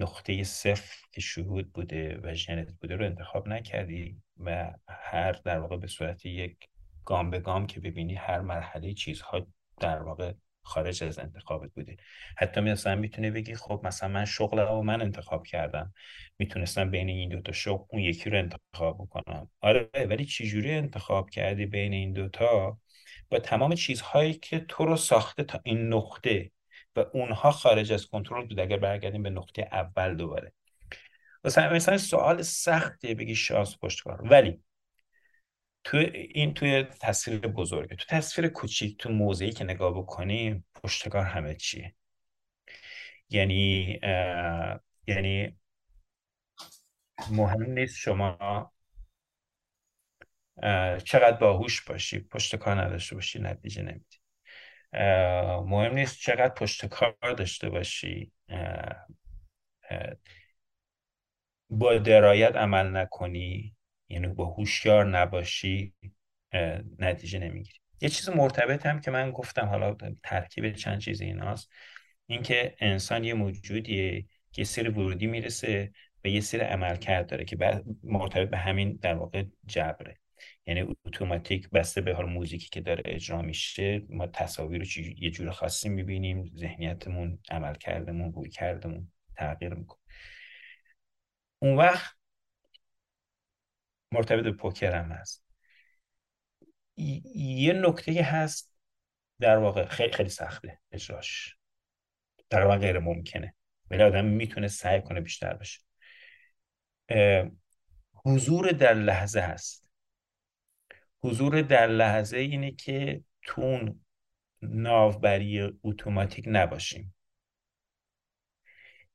نقطه 0.00 0.44
صفر 0.44 0.96
که 1.12 1.20
شهود 1.20 1.72
بوده 1.72 2.20
و 2.22 2.34
ژنت 2.34 2.68
بوده 2.80 2.96
رو 2.96 3.04
انتخاب 3.04 3.48
نکردی 3.48 4.16
و 4.38 4.72
هر 4.88 5.32
در 5.32 5.58
واقع 5.58 5.76
به 5.76 5.86
صورت 5.86 6.26
یک 6.26 6.56
گام 7.04 7.30
به 7.30 7.38
گام 7.38 7.66
که 7.66 7.80
ببینی 7.80 8.14
هر 8.14 8.40
مرحله 8.40 8.92
چیزها 8.92 9.46
در 9.80 10.02
واقع 10.02 10.32
خارج 10.62 11.04
از 11.04 11.18
انتخابت 11.18 11.70
بوده. 11.74 11.96
حتی 12.36 12.60
مثلا 12.60 12.94
می‌تونه 12.96 13.30
بگی 13.30 13.54
خب 13.54 13.80
مثلا 13.84 14.08
من 14.08 14.24
شغل 14.24 14.58
رو 14.58 14.82
من 14.82 15.02
انتخاب 15.02 15.46
کردم. 15.46 15.92
می‌تونستم 16.38 16.90
بین 16.90 17.08
این 17.08 17.28
دوتا 17.28 17.52
شغل 17.52 17.84
اون 17.90 18.02
یکی 18.02 18.30
رو 18.30 18.38
انتخاب 18.38 18.98
بکنم. 18.98 19.50
آره 19.60 19.90
ولی 19.94 20.24
چجوری 20.24 20.72
انتخاب 20.72 21.30
کردی 21.30 21.66
بین 21.66 21.92
این 21.92 22.12
دوتا 22.12 22.78
با 23.30 23.38
تمام 23.38 23.74
چیزهایی 23.74 24.34
که 24.34 24.60
تو 24.60 24.84
رو 24.84 24.96
ساخته 24.96 25.44
تا 25.44 25.60
این 25.64 25.88
نقطه 25.88 26.50
و 26.96 27.04
اونها 27.12 27.50
خارج 27.50 27.92
از 27.92 28.06
کنترل 28.06 28.46
بود 28.46 28.60
اگر 28.60 28.76
برگردیم 28.76 29.22
به 29.22 29.30
نقطه 29.30 29.68
اول 29.72 30.16
دوباره. 30.16 30.52
مثلا 31.44 31.98
سوال 31.98 32.42
سختیه 32.42 33.14
بگی 33.14 33.34
شانس 33.34 33.78
پشتکار. 33.82 34.22
ولی 34.22 34.62
تو 35.84 35.96
این 36.14 36.54
توی 36.54 36.82
تصویر 36.82 37.38
بزرگه. 37.38 37.96
تو 37.96 38.04
تصویر 38.08 38.48
کوچیک 38.48 38.98
تو 38.98 39.08
موضعی 39.08 39.50
که 39.50 39.64
نگاه 39.64 39.94
بکنیم 39.98 40.66
پشتکار 40.82 41.24
همه 41.24 41.54
چیه. 41.54 41.94
یعنی 43.28 43.98
یعنی 45.06 45.58
مهم 47.30 47.70
نیست 47.70 47.96
شما 47.96 48.72
چقدر 51.04 51.36
باهوش 51.40 51.82
باشی. 51.82 52.18
پشتکار 52.20 52.80
نداشته 52.80 53.14
باشی 53.14 53.38
نتیجه 53.38 53.82
نمیدی 53.82 54.09
مهم 54.92 55.94
نیست 55.94 56.20
چقدر 56.20 56.54
پشتکار 56.54 57.32
داشته 57.38 57.68
باشی. 57.68 58.32
با 61.70 61.98
درایت 61.98 62.56
عمل 62.56 62.96
نکنی 62.96 63.76
یعنی 64.08 64.26
با 64.26 64.44
هوشیار 64.44 65.06
نباشی 65.06 65.94
نتیجه 66.98 67.38
نمی‌گیری. 67.38 67.78
یه 68.00 68.08
چیز 68.08 68.28
مرتبط 68.28 68.86
هم 68.86 69.00
که 69.00 69.10
من 69.10 69.30
گفتم 69.30 69.66
حالا 69.66 69.96
ترکیب 70.22 70.72
چند 70.72 70.98
چیز 70.98 71.20
ایناست 71.20 71.72
اینکه 72.26 72.74
انسان 72.78 73.24
یه 73.24 73.34
موجودیه 73.34 74.26
که 74.52 74.64
سری 74.64 74.88
ورودی 74.88 75.26
می‌رسه 75.26 75.92
به 76.22 76.30
یه 76.30 76.40
سری 76.40 76.60
عملکرد 76.60 77.26
داره 77.26 77.44
که 77.44 77.82
مرتبط 78.02 78.50
به 78.50 78.56
همین 78.56 78.98
در 79.02 79.14
واقع 79.14 79.44
جبره. 79.66 80.16
یعنی 80.66 80.96
اتوماتیک 81.06 81.70
بسته 81.70 82.00
به 82.00 82.14
حال 82.14 82.26
موزیکی 82.26 82.68
که 82.68 82.80
داره 82.80 83.02
اجرا 83.06 83.42
میشه 83.42 84.02
ما 84.08 84.26
تصاویر 84.26 84.82
رو 84.82 85.02
یه 85.02 85.30
جور 85.30 85.50
خاصی 85.50 85.88
می‌بینیم 85.88 86.50
ذهنیتمون 86.56 87.38
عمل 87.50 87.74
کردمون 87.74 88.32
روی 88.32 88.48
کردمون 88.48 89.12
تغییر 89.36 89.74
می‌کنه. 89.74 90.00
اون 91.58 91.76
وقت 91.76 92.16
مرتبط 94.12 94.44
به 94.44 94.52
پوکر 94.52 94.92
هم 94.92 95.12
هست. 95.12 95.44
یه 97.34 97.72
نکته 97.72 98.22
هست 98.22 98.76
در 99.40 99.56
واقع 99.56 99.84
خیلی 99.84 100.12
خیلی 100.12 100.28
سخته 100.28 100.78
اجراش. 100.92 101.56
در 102.50 102.64
واقع 102.64 102.78
غیر 102.78 102.98
ممکنه. 102.98 103.54
ولی 103.90 104.02
آدم 104.02 104.24
می‌تونه 104.24 104.68
سعی 104.68 105.02
کنه 105.02 105.20
بیشتر 105.20 105.54
بشه. 105.54 105.80
حضور 108.14 108.70
در 108.70 108.94
لحظه 108.94 109.40
هست. 109.40 109.89
حضور 111.22 111.62
در 111.62 111.86
لحظه 111.86 112.36
اینه 112.36 112.70
که 112.70 113.24
تون 113.42 114.00
ناوبری 114.62 115.72
اتوماتیک 115.84 116.44
نباشیم. 116.48 117.14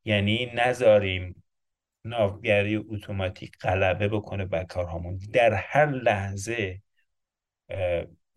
یعنی 0.05 0.51
نذاریم 0.55 1.43
ناوگری 2.05 2.75
اتوماتیک 2.75 3.57
غلبه 3.57 4.07
بکنه 4.07 4.45
بر 4.45 4.63
کارهامون. 4.63 5.17
در 5.33 5.53
هر 5.53 5.85
لحظه 5.85 6.81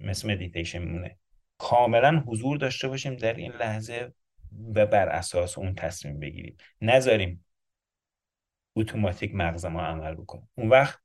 مثل 0.01 0.31
مدیتیشن 0.31 0.85
مونه 0.85 1.19
کاملا 1.59 2.25
حضور 2.27 2.57
داشته 2.57 2.89
باشیم 2.89 3.17
در 3.17 3.35
این 3.35 3.53
لحظه 3.53 4.13
و 4.75 4.87
بر 4.87 5.09
اساس 5.09 5.59
اون 5.59 5.75
تصمیم 5.75 6.21
بگیریم. 6.21 6.57
نذاریم 6.83 7.45
اتوماتیک 8.77 9.35
مغز 9.35 9.65
ما 9.65 9.83
عمل 9.83 10.15
بکنه. 10.15 10.49
اون 10.55 10.69
وقت 10.69 11.01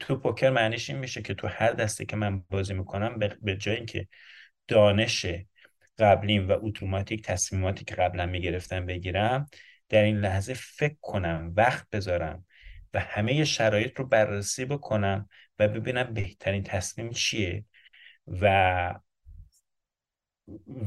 تو 0.00 0.16
پوکر 0.16 0.50
معنیش 0.50 0.90
این 0.90 0.98
میشه 0.98 1.22
که 1.22 1.34
تو 1.34 1.46
هر 1.46 1.72
دسته 1.72 2.04
که 2.04 2.16
من 2.16 2.40
بازی 2.50 2.74
می‌کنم 2.74 3.18
به 3.42 3.56
جای 3.56 3.76
اینکه 3.76 4.08
دانش 4.68 5.26
قبلیم 5.98 6.48
و 6.48 6.56
اتوماتیک 6.60 7.22
تصمیماتی 7.22 7.84
که 7.84 7.94
قبلا 7.94 8.26
می‌گرفتم 8.26 8.86
بگیرم 8.86 9.46
در 9.88 10.02
این 10.02 10.20
لحظه 10.20 10.54
فکر 10.54 10.96
کنم 11.00 11.52
وقت 11.56 11.86
بذارم 11.90 12.46
و 12.94 13.00
همه 13.00 13.44
شرایط 13.44 13.98
رو 13.98 14.06
بررسی 14.06 14.64
بکنم 14.64 15.28
و 15.58 15.68
ببینم 15.68 16.14
بهترین 16.14 16.62
تصمیم 16.62 17.10
چیه 17.10 17.64
و 18.26 18.94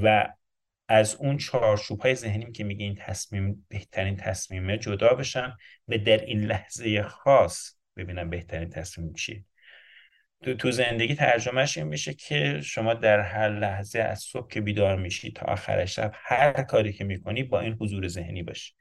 و 0.03 0.33
از 0.88 1.15
اون 1.15 1.38
چارچوب 1.38 1.99
های 1.99 2.15
ذهنیم 2.15 2.51
که 2.51 2.64
میگه 2.64 2.85
این 2.85 2.95
تصمیم 2.95 3.65
بهترین 3.69 4.15
تصمیمه 4.15 4.77
جدا 4.77 5.14
بشم 5.14 5.57
و 5.88 5.98
در 5.98 6.17
این 6.25 6.40
لحظه 6.45 7.01
خاص 7.01 7.75
ببینم 7.98 8.30
بهترین 8.30 8.69
تصمیم 8.69 9.14
چیه. 9.14 9.45
تو 10.59 10.72
زندگی 10.72 11.15
ترجمهش 11.15 11.77
این 11.77 11.88
میشه 11.88 12.14
که 12.14 12.61
شما 12.61 12.93
در 12.93 13.19
هر 13.19 13.49
لحظه 13.49 13.99
از 13.99 14.19
صبح 14.19 14.48
که 14.48 14.61
بیدار 14.61 14.95
میشی 14.95 15.32
تا 15.32 15.45
آخر 15.45 15.85
شب 15.85 16.11
هر 16.15 16.64
کاری 16.64 16.93
که 16.93 17.03
می‌کنی 17.03 17.43
با 17.43 17.59
این 17.59 17.74
حضور 17.74 18.07
ذهنی 18.07 18.43
باشی 18.43 18.74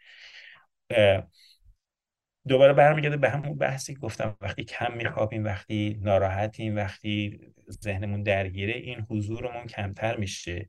دوباره 2.48 2.72
برمیگرده 2.72 3.16
به 3.16 3.30
همون 3.30 3.58
بحثی 3.58 3.94
گفتم 3.94 4.36
وقتی 4.40 4.64
کم 4.64 4.96
میخوابیم 4.96 5.44
وقتی 5.44 5.98
ناراحتیم 6.02 6.76
وقتی 6.76 7.40
ذهنمون 7.70 8.22
درگیره 8.22 8.72
این 8.72 9.06
حضورمون 9.10 9.66
کمتر 9.66 10.16
میشه. 10.16 10.68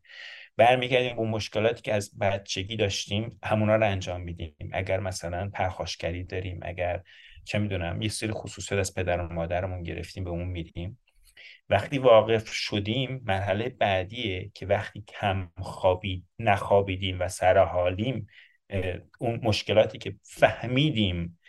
برمیگردیم 0.58 1.20
اون 1.20 1.30
مشکلاتی 1.30 1.82
که 1.82 1.94
از 1.94 2.18
بچگی 2.20 2.76
داشتیم 2.76 3.40
همونا 3.44 3.76
رو 3.76 3.86
انجام 3.86 4.22
میدیم. 4.22 4.56
اگر 4.74 5.00
مثلا 5.00 5.50
پرخاشگری 5.54 6.24
داریم 6.24 6.60
اگر 6.62 7.04
چه 7.46 7.60
می‌دونم 7.60 8.02
یه 8.02 8.10
سری 8.10 8.32
خصوصیت 8.32 8.80
از 8.80 8.94
پدر 8.94 9.22
و 9.22 9.34
مادرمون 9.34 9.84
گرفتیم 9.84 10.24
به 10.24 10.30
اون 10.30 10.48
میدیم. 10.48 11.00
وقتی 11.70 11.98
واقف 11.98 12.48
شدیم 12.54 13.22
مرحله 13.26 13.70
بعدیه 13.70 14.52
که 14.54 14.66
وقتی 14.66 15.04
کم 15.08 15.52
خوابید 15.58 16.26
نخوابیدیم 16.40 17.20
و 17.20 17.28
سرحالیم 17.28 18.28
اون 19.20 19.40
مشکلاتی 19.44 19.98
که 19.98 20.16
فهمیدیم 20.24 21.40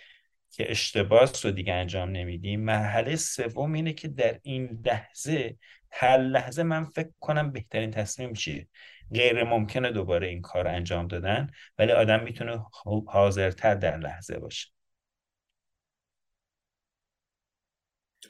که 0.51 0.71
اشتباه 0.71 1.33
رو 1.45 1.51
دیگه 1.51 1.73
انجام 1.73 2.11
نمیدیم 2.11 2.61
مرحله 2.61 3.17
سوم 3.17 3.73
اینه 3.73 3.93
که 3.93 4.09
در 4.09 4.39
این 4.43 4.83
لحظه 4.85 5.57
هر 5.93 6.19
لحظه 6.19 6.63
من 6.63 6.85
فکر 6.85 7.11
کنم 7.21 7.53
بهترین 7.53 7.91
تصمیم 7.91 8.33
چیه؟ 8.33 8.69
غیر 9.13 9.45
ممکنه 9.45 9.93
دوباره 9.93 10.27
این 10.27 10.41
کار 10.41 10.69
انجام 10.69 11.07
دادن 11.07 11.51
ولی 11.79 11.93
آدم 11.93 12.23
می‌تونه 12.23 12.65
حاضرتر 13.07 13.75
در 13.75 13.97
لحظه 13.97 14.39
باشه. 14.39 14.76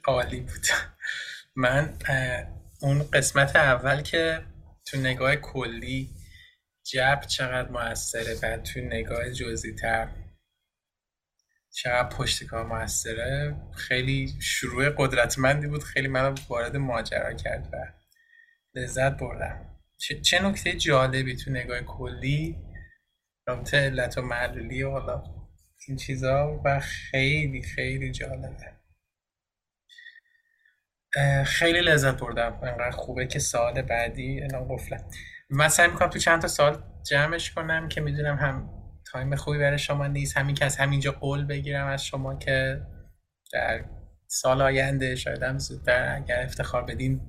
عالی 0.05 0.39
بود. 0.39 0.67
من 1.55 1.97
اون 2.81 3.03
قسمت 3.03 3.55
اول 3.55 4.01
که 4.01 4.43
تو 4.85 4.97
نگاه 4.97 5.35
کلی 5.35 6.09
جب 6.83 7.21
چقدر 7.27 7.69
موثره 7.69 8.35
بعد 8.35 8.63
تو 8.63 8.79
نگاه 8.79 9.29
جزئی 9.29 9.73
تر 9.73 10.09
چقدر 11.71 12.09
پشت 12.09 12.43
کار 12.43 12.65
موثره 12.65 13.55
خیلی 13.75 14.33
شروع 14.41 14.89
قدرتمندی 14.97 15.67
بود 15.67 15.83
خیلی 15.83 16.07
منو 16.07 16.35
وارد 16.49 16.77
ماجرا 16.77 17.33
کرد 17.33 17.69
و 17.73 17.77
لذت 18.75 19.17
بردم. 19.17 19.79
چه, 19.97 20.21
چه 20.21 20.43
نکته 20.43 20.73
جالبی 20.73 21.35
تو 21.35 21.51
نگاه 21.51 21.81
کلی 21.81 22.55
رابطه 23.47 23.77
علت 23.77 24.17
و 24.17 24.21
معلولی 24.21 24.83
و 24.83 24.91
حالا 24.91 25.23
این 25.87 25.97
چیزا 25.97 26.61
و 26.65 26.79
خیلی 26.79 27.61
خیلی 27.61 28.11
جالبه. 28.11 28.76
خیلی 31.45 31.81
لذت 31.81 32.19
بردم. 32.19 32.59
انقدر 32.63 32.91
خوبه 32.91 33.27
که 33.27 33.39
سال 33.39 33.81
بعدی 33.81 34.41
اعلام 34.41 34.75
قفله 34.75 34.97
من 35.49 35.69
سعی 35.69 35.87
می‌کنم 35.87 36.09
تو 36.09 36.19
چند 36.19 36.41
تا 36.41 36.47
سال 36.47 36.83
جمعش 37.09 37.51
کنم 37.51 37.87
که 37.87 38.01
می‌دونم 38.01 38.35
هم 38.35 38.69
تایم 39.11 39.35
خوبی 39.35 39.57
برای 39.57 39.77
شما 39.77 40.07
نیست 40.07 40.37
همین 40.37 40.55
که 40.55 40.65
از 40.65 40.77
همینجا 40.77 41.11
قول 41.11 41.45
بگیرم 41.45 41.87
از 41.87 42.05
شما 42.05 42.35
که 42.35 42.81
در 43.53 43.85
سال 44.27 44.61
آینده 44.61 45.15
شاید 45.15 45.43
هم 45.43 45.59
زودتر 45.59 46.15
اگر 46.15 46.43
افتخار 46.43 46.83
بدین 46.83 47.21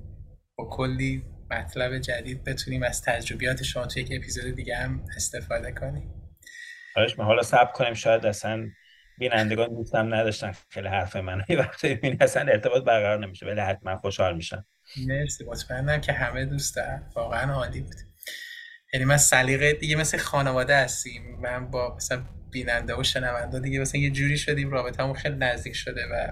با 0.55 0.69
کلی 0.69 1.23
مطلب 1.51 1.97
جدید 1.97 2.43
بتونیم 2.43 2.83
از 2.83 3.01
تجربیات 3.01 3.63
شما 3.63 3.85
توی 3.85 4.01
یک 4.01 4.09
اپیزود 4.11 4.55
دیگه 4.55 4.75
هم 4.75 5.05
استفاده 5.15 5.71
کنیم. 5.71 6.13
حالش 6.95 7.15
حالا 7.15 7.41
سب 7.41 7.73
کنیم 7.73 7.93
شاید 7.93 8.25
اصلا 8.25 8.69
بینندگان 9.19 9.75
دوستم 9.75 10.13
نداشتن 10.13 10.51
خیلی 10.69 10.87
حرف 10.87 11.15
من 11.15 11.43
یه 11.49 11.59
وقتی 11.59 11.95
ببینی 11.95 12.17
اصلا 12.21 12.41
ارتباط 12.51 12.83
برقرار 12.83 13.25
نمیشه 13.25 13.45
ولی 13.45 13.61
حتما 13.61 13.97
خوشحال 13.97 14.35
میشن 14.35 14.65
مرسی 15.07 15.45
مطمئنم 15.45 16.01
که 16.01 16.13
همه 16.13 16.45
دوست 16.45 16.77
واقعا 17.15 17.53
عالی 17.53 17.81
بود. 17.81 17.95
یعنی 18.93 19.05
من 19.05 19.17
سلیقه 19.17 19.73
دیگه 19.73 19.95
مثل 19.95 20.17
خانواده 20.17 20.77
هستیم. 20.77 21.39
من 21.41 21.71
با 21.71 21.95
مثلا 21.95 22.23
بیننده 22.51 22.95
و 22.95 23.03
شنونده 23.03 23.59
دیگه 23.59 23.79
مثلا 23.79 24.01
یه 24.01 24.09
جوری 24.09 24.37
شدیم 24.37 24.71
رابطمون 24.71 25.13
خیلی 25.13 25.35
نزدیک 25.35 25.75
شده 25.75 26.01
و 26.11 26.31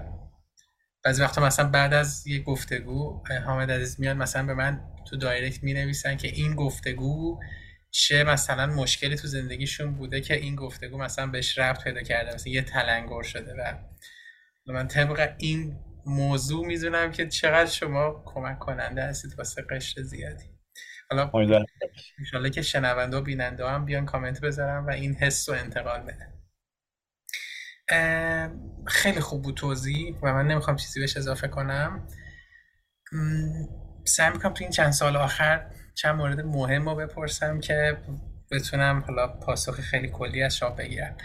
بعضی 1.04 1.22
وقتا 1.22 1.46
مثلا 1.46 1.68
بعد 1.68 1.94
از 1.94 2.26
یه 2.26 2.42
گفتگو 2.42 3.22
حامد 3.46 3.70
عزیز 3.70 4.00
میاد 4.00 4.16
مثلا 4.16 4.46
به 4.46 4.54
من 4.54 4.80
تو 5.10 5.16
دایرکت 5.16 5.62
می 5.62 5.74
نویسن 5.74 6.16
که 6.16 6.28
این 6.28 6.54
گفتگو 6.54 7.40
چه 7.90 8.24
مثلا 8.24 8.66
مشکلی 8.66 9.16
تو 9.16 9.28
زندگیشون 9.28 9.94
بوده 9.94 10.20
که 10.20 10.34
این 10.34 10.56
گفتگو 10.56 10.98
مثلا 10.98 11.26
بهش 11.26 11.58
ربط 11.58 11.84
پیدا 11.84 12.02
کرده 12.02 12.34
مثلا 12.34 12.52
یه 12.52 12.62
تلنگر 12.62 13.22
شده 13.22 13.54
و 13.54 14.72
من 14.72 14.88
طبق 14.88 15.34
این 15.38 15.76
موضوع 16.06 16.66
می‌دونم 16.66 17.12
که 17.12 17.28
چقدر 17.28 17.70
شما 17.70 18.22
کمک 18.26 18.58
کننده 18.58 19.02
هستید 19.02 19.38
واسه 19.38 19.62
قشر 19.62 20.02
زیادی. 20.02 20.44
حالا 21.10 21.30
انشالله 22.18 22.50
که 22.50 22.62
شنونده 22.62 23.16
و 23.16 23.20
بیننده 23.20 23.68
هم 23.68 23.84
بیان 23.84 24.06
کامنت 24.06 24.40
بذارم 24.40 24.86
و 24.86 24.90
این 24.90 25.14
حس 25.14 25.48
رو 25.48 25.54
انتقال 25.54 26.00
بدن 26.00 26.32
خیلی 28.86 29.20
خوب 29.20 29.42
بود 29.42 29.56
توضیح 29.56 30.16
و 30.22 30.32
من 30.32 30.46
نمی‌خوام 30.46 30.76
چیزی 30.76 31.00
بهش 31.00 31.16
اضافه 31.16 31.48
کنم. 31.48 32.08
سعی 34.04 34.30
می‌کنم 34.32 34.54
تو 34.54 34.64
این 34.64 34.70
چند 34.70 34.92
سال 34.92 35.16
آخر 35.16 35.70
چند 35.98 36.14
مورد 36.14 36.40
مهم 36.40 36.88
رو 36.88 36.94
بپرسم 36.94 37.60
که 37.60 37.96
بتونم 38.50 39.04
حالا 39.06 39.26
پاسخ 39.26 39.80
خیلی 39.80 40.08
کلی 40.08 40.42
از 40.42 40.56
شما 40.56 40.70
بگیرم. 40.70 41.16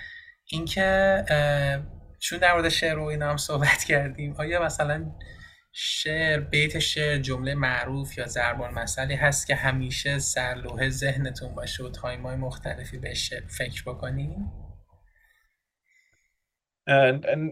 اینکه 0.45 1.23
چون 2.19 2.39
در 2.39 2.53
مورد 2.53 2.69
شعر 2.69 2.99
و 2.99 3.03
اینا 3.03 3.29
هم 3.29 3.37
صحبت 3.37 3.83
کردیم 3.89 4.35
آیا 4.37 4.63
مثلا 4.63 5.11
شعر 5.71 6.39
بیت 6.39 6.79
شعر 6.79 7.17
جمله 7.17 7.55
معروف 7.55 8.17
یا 8.17 8.27
زربان 8.27 8.73
مسئله 8.73 9.15
هست 9.15 9.47
که 9.47 9.55
همیشه 9.55 10.19
سرلوه 10.19 10.89
ذهنتون 10.89 11.55
باشه 11.55 11.83
و 11.83 11.89
تایمای 11.89 12.35
مختلفی 12.35 12.97
بهش 12.97 13.33
فکر 13.57 13.83
بکنیم 13.83 14.51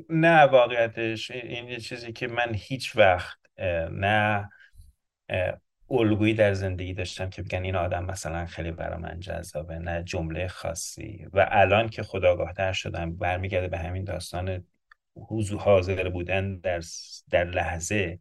نه 0.10 0.42
واقعیتش. 0.42 1.32
این 1.32 1.68
یه 1.68 1.80
چیزی 1.80 2.14
که 2.14 2.28
من 2.28 2.52
هیچ 2.54 2.96
وقت 2.96 3.38
نه 3.92 4.50
الگویی 5.92 6.34
در 6.34 6.54
زندگی 6.54 6.94
داشتم 6.94 7.30
که 7.30 7.42
بگن 7.42 7.64
این 7.64 7.76
آدم 7.76 8.06
مثلا 8.06 8.46
خیلی 8.46 8.72
برا 8.72 8.98
من 8.98 9.20
جذابه 9.20 9.80
نه 9.80 10.04
جمله 10.04 10.48
خاصی. 10.48 11.28
و 11.34 11.48
الان 11.52 11.90
که 11.90 12.04
خداگاهتر 12.04 12.74
شدم 12.74 13.16
برمیگرده 13.16 13.68
به 13.68 13.78
همین 13.78 14.04
داستان 14.04 14.64
حضور 15.16 15.60
حاضر 15.60 16.10
بودن 16.10 16.58
در, 16.58 16.82
در 17.30 17.44
لحظه 17.44 18.20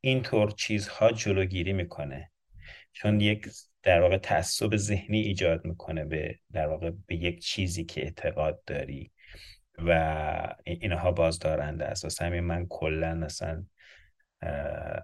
اینطور 0.00 0.50
چیزها 0.50 1.12
جلوگیری 1.12 1.72
می‌کنه. 1.72 2.30
چون 2.92 3.20
یک 3.20 3.48
در 3.82 4.00
واقع 4.00 4.16
تعصب 4.16 4.76
ذهنی 4.76 5.20
ایجاد 5.20 5.64
می‌کنه 5.64 6.04
به 6.04 6.38
در 6.52 6.66
واقع 6.66 6.90
به 7.06 7.16
یک 7.16 7.40
چیزی 7.40 7.84
که 7.84 8.02
اعتقاد 8.02 8.62
داری. 8.66 9.12
و 9.78 10.54
اینها 10.64 11.12
بازدارنده. 11.12 11.84
است 11.84 12.22
همین 12.22 12.40
من 12.40 12.66
کلا 12.66 13.14
مثلا 13.14 13.64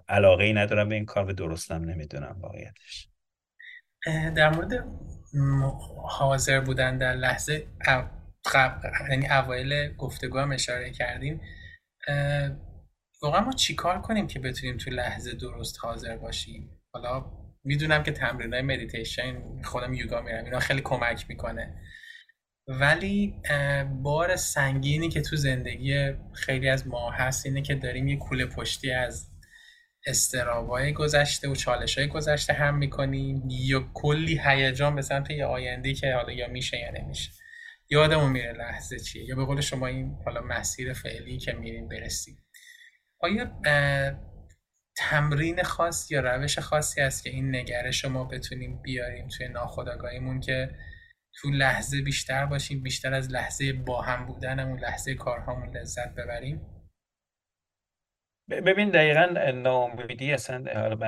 علاقه 0.09 0.45
ای 0.45 0.53
ندارم 0.53 0.89
به 0.89 0.95
این 0.95 1.07
کار 1.07 1.31
و 1.31 1.33
درستم 1.33 1.85
نمی‌دونم 1.85 2.37
واقعیتش. 2.41 3.09
در 4.07 4.51
مورد 4.51 4.85
حاضر 6.09 6.61
بودن 6.61 6.99
در 6.99 7.15
لحظه 7.15 7.67
یعنی 9.11 9.27
اوایل 9.27 9.97
گفتگو 9.97 10.39
هم 10.39 10.53
اشاره 10.53 10.91
کردیم 10.91 11.41
واقعا 13.23 13.41
ما 13.41 13.53
چیکار 13.53 14.01
کنیم 14.01 14.27
که 14.27 14.39
بتونیم 14.39 14.77
تو 14.77 14.91
لحظه 14.91 15.35
درست 15.35 15.79
حاضر 15.83 16.17
باشیم؟ 16.17 16.81
حالا 16.95 17.25
می‌دونم 17.65 18.03
که 18.03 18.13
تمرین 18.13 18.53
های 18.53 18.63
مدیتیشن 18.63 19.63
خودم 19.63 19.95
یوگا 19.95 20.21
میرم 20.21 20.45
اینا 20.45 20.59
خیلی 20.59 20.81
کمک 20.81 21.27
می‌کنه. 21.29 21.83
ولی 22.69 23.35
بار 24.03 24.37
سنگینی 24.37 25.09
که 25.09 25.21
تو 25.21 25.37
زندگی 25.37 26.13
خیلی 26.35 26.69
از 26.69 26.87
ما 26.87 27.11
هست 27.11 27.47
اینه 27.47 27.63
که 27.63 27.75
داریم 27.75 28.09
یه 28.09 28.17
کوله 28.17 28.47
پشتی 28.47 28.93
از 28.93 29.29
استرابای 30.07 30.93
گذشته 30.93 31.49
و 31.49 31.55
چالش 31.55 31.99
های 31.99 32.09
گذشته 32.09 32.53
هم 32.53 32.79
می‌کنیم. 32.79 33.43
یا 33.51 33.91
کلی 33.95 34.41
هیجان 34.45 34.95
به 34.95 35.03
سمت 35.03 35.31
یه 35.31 35.45
آینده 35.45 35.95
که 35.95 36.15
حالا 36.15 36.33
یا 36.33 36.49
میشه 36.49 36.79
یا 36.79 36.91
نمیشه. 36.91 37.31
یادمون 37.91 38.31
میره 38.31 38.53
لحظه 38.53 39.01
چیه. 39.01 39.25
یا 39.25 39.37
به 39.37 39.45
قول 39.45 39.61
شما 39.61 39.87
این 39.87 40.17
حالا 40.25 40.41
مسیر 40.41 40.93
فعلی 40.93 41.39
که 41.39 41.53
میریم 41.53 41.89
برسیم. 41.89 42.39
آیا 43.21 43.61
تمرین 44.97 45.63
خاص 45.63 46.11
یا 46.11 46.21
روش 46.21 46.59
خاصی 46.59 47.01
هست 47.01 47.25
که 47.25 47.31
این 47.31 47.57
نگرش 47.57 48.05
ما 48.05 48.25
بتونیم 48.25 48.83
بیاریم 48.83 49.29
توی 49.29 49.49
ناخودآگاهیمون 49.49 50.41
که 50.41 50.71
تو 51.35 51.51
لحظه 51.51 52.03
بیشتر 52.03 52.47
باشیم 52.47 52.83
بیشتر 52.83 53.15
از 53.15 53.31
لحظه 53.31 53.73
با 53.73 54.03
هم 54.03 54.27
بودنمون 54.27 54.79
لحظه 54.79 55.15
کارهامون 55.15 55.77
لذت 55.77 56.15
ببریم. 56.15 56.61
ببین 58.49 58.91
دقیقا 58.91 59.51
ناامیدی 59.51 60.33
اصلا 60.33 60.59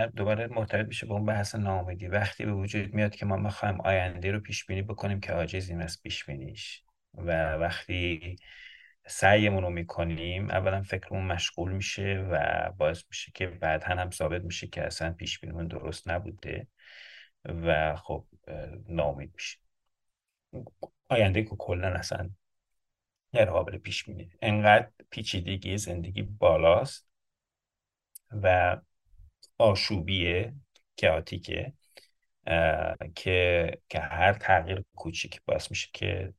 دوباره 0.06 0.46
مرتبط 0.46 0.86
میشه 0.86 1.06
به 1.06 1.12
اون 1.12 1.24
بحث 1.24 1.54
ناامیدی. 1.54 2.06
وقتی 2.06 2.44
به 2.44 2.52
وجود 2.52 2.94
میاد 2.94 3.14
که 3.14 3.26
ما 3.26 3.36
می‌خوایم 3.36 3.80
آینده 3.80 4.32
رو 4.32 4.40
پیش 4.40 4.66
بینی 4.66 4.82
بکنیم 4.82 5.20
که 5.20 5.32
عاجزیم 5.32 5.80
از 5.80 6.02
پیش 6.02 6.24
بینیش 6.24 6.82
و 7.14 7.54
وقتی 7.54 8.36
سعیمون 9.06 9.62
رو 9.62 9.70
می‌کنیم 9.70 10.50
اولا 10.50 10.82
فکرمون 10.82 11.26
مشغول 11.26 11.72
میشه 11.72 12.28
و 12.30 12.70
باعث 12.70 13.02
میشه 13.10 13.32
که 13.34 13.46
بعدا 13.46 13.86
هم 13.86 14.10
ثابت 14.10 14.42
میشه 14.42 14.66
که 14.66 14.86
اصلا 14.86 15.12
پیش 15.12 15.40
بینیمون 15.40 15.68
درست 15.68 16.08
نبوده 16.08 16.66
و 17.44 17.96
خب 17.96 18.26
ناامید 18.88 19.30
میشه 19.34 19.63
آینده 21.08 21.42
که 21.42 21.56
کلا 21.58 21.88
اصلا 21.88 22.30
غیر 23.32 23.44
قابل 23.44 23.78
پیش 23.78 24.04
بینی 24.04 24.30
انقدر 24.42 24.90
پیچیدگی 25.10 25.78
زندگی 25.78 26.22
بالاست 26.22 27.08
و 28.30 28.76
آشوبیه 29.58 30.54
کاتیکه 31.00 31.72
که 33.14 33.78
که 33.88 34.00
هر 34.00 34.32
تغییر 34.32 34.84
کوچیک 34.94 35.40
باعث 35.46 35.70
میشه 35.70 35.88
که 35.92 36.34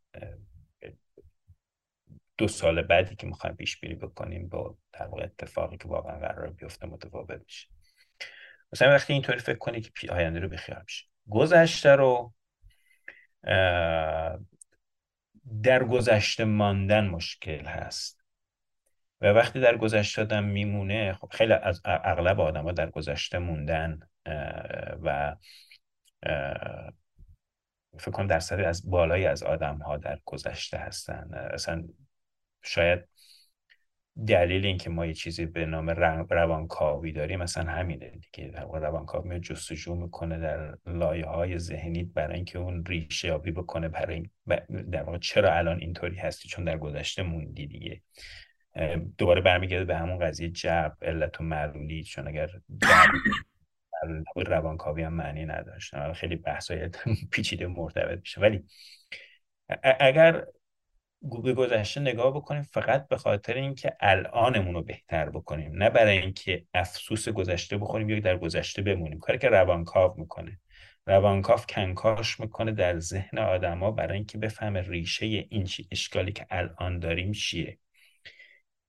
دو 2.38 2.48
سال 2.48 2.82
بعدی 2.82 3.16
که 3.16 3.27
می‌خوایم 3.27 3.56
پیش 3.56 3.80
بینی 3.80 3.95
بکنیم 3.95 4.48
با 4.48 4.77
در 4.94 5.08
واقع 5.08 5.24
اتفاقی 5.24 5.77
که 5.77 5.88
واقعا 5.88 6.19
قرار 6.19 6.50
بیفته 6.50 6.88
متفاوت 6.88 7.42
میشه 7.45 7.68
مثلا 8.74 8.90
وقتی 8.90 9.14
اینطوری 9.14 9.40
فکر 9.40 9.58
کنی 9.58 9.82
که 9.82 10.11
آینده 10.11 10.40
رو 10.40 10.50
بخیال 10.50 10.82
میشه 10.82 11.06
گذشته 11.30 11.90
رو 11.90 12.34
در 15.64 15.84
گذشته 15.84 16.46
ماندن 16.46 17.08
مشکل 17.08 17.66
هست. 17.66 18.26
و 19.22 19.26
وقتی 19.28 19.60
در 19.60 19.78
گذشته 19.78 20.22
آدم 20.22 20.44
میمونه 20.44 21.14
خب 21.14 21.30
خیلی 21.32 21.54
از 21.54 21.82
اغلب 21.86 22.40
آدم 22.40 22.64
ها 22.64 22.72
در 22.72 22.90
گذشته 22.90 23.40
موندن 23.40 24.00
و 25.04 25.36
فکر 28.00 28.12
کنم 28.12 28.28
درصدی 28.28 28.64
از 28.64 28.90
بالایی 28.90 29.26
از 29.26 29.44
آدم 29.44 29.78
ها 29.78 29.98
در 29.98 30.20
گذشته 30.26 30.78
هستن. 30.78 31.34
اصلا 31.34 31.84
شاید 32.64 33.08
دلیل 34.27 34.66
اینکه 34.66 34.90
ما 34.90 35.06
یه 35.06 35.14
چیزی 35.14 35.45
به 35.45 35.66
نام 35.66 35.90
روانکاوی 36.30 37.11
داریم 37.11 37.40
مثلا 37.40 37.72
همینه 37.72 38.10
دیگه. 38.10 38.48
در 38.48 38.66
روانکاوی 38.66 39.30
میاد 39.30 39.42
جستجو 39.42 39.95
می‌کنه 39.95 40.40
در 40.40 40.77
لایه 40.85 41.26
های 41.26 41.60
ذهنی 41.60 42.03
برای 42.03 42.35
اینکه 42.35 42.60
اون 42.60 42.85
ریشه 42.85 43.27
یابی 43.27 43.52
بکنه 43.52 43.90
برای 43.90 44.30
در 44.92 45.03
واقع 45.03 45.18
چرا 45.18 45.53
الان 45.53 45.80
اینطوری 45.80 46.16
هستی؟ 46.16 46.50
چون 46.50 46.66
در 46.66 46.77
گذشته 46.77 47.24
موندی 47.24 47.68
دیگه. 47.68 48.02
دوباره 49.18 49.42
برمیگرده 49.42 49.85
به 49.85 49.98
همون 49.98 50.19
قضیه 50.19 50.50
جب 50.50 50.98
علت 51.02 51.42
و 51.42 51.44
معلولی 51.44 52.03
چون 52.03 52.27
اگر 52.27 52.50
روانکاوی 54.35 55.03
هم 55.03 55.14
معنی 55.14 55.45
نداشت 55.45 56.14
خیلی 56.14 56.35
بحثای 56.35 56.90
پیچیده 57.32 57.68
مرتبط 57.68 58.19
میشه. 58.19 58.42
ولی 58.42 58.64
اگر 60.00 60.45
به 61.44 61.54
گذشته 61.54 62.02
نگاه 62.02 62.34
بکنیم 62.34 62.64
فقط 62.64 63.08
به 63.08 63.18
خاطر 63.18 63.54
اینکه 63.54 63.98
الانمون 64.00 64.74
رو 64.74 64.82
بهتر 64.82 65.30
بکنیم 65.30 65.84
نه 65.84 65.90
برای 65.90 66.18
اینکه 66.18 66.66
افسوس 66.74 67.30
گذشته 67.30 67.78
بخوریم 67.78 68.10
یا 68.10 68.20
در 68.20 68.38
گذشته 68.38 68.82
بمونیم. 68.82 69.20
کاری 69.20 69.40
که 69.40 69.50
روانکاو 69.50 70.14
می‌کنه. 70.18 70.60
روانکاف 71.08 71.66
کنکاش 71.66 72.40
می‌کنه 72.40 72.72
در 72.72 73.00
ذهن 73.00 73.38
آدما 73.38 73.92
برای 73.92 74.18
اینکه 74.18 74.38
بفهمه 74.38 74.82
ریشه 74.82 75.26
این 75.26 75.68
اشکالی 75.92 76.32
که 76.32 76.45
الان 76.50 77.00
داریم 77.00 77.32
چیه. 77.32 77.80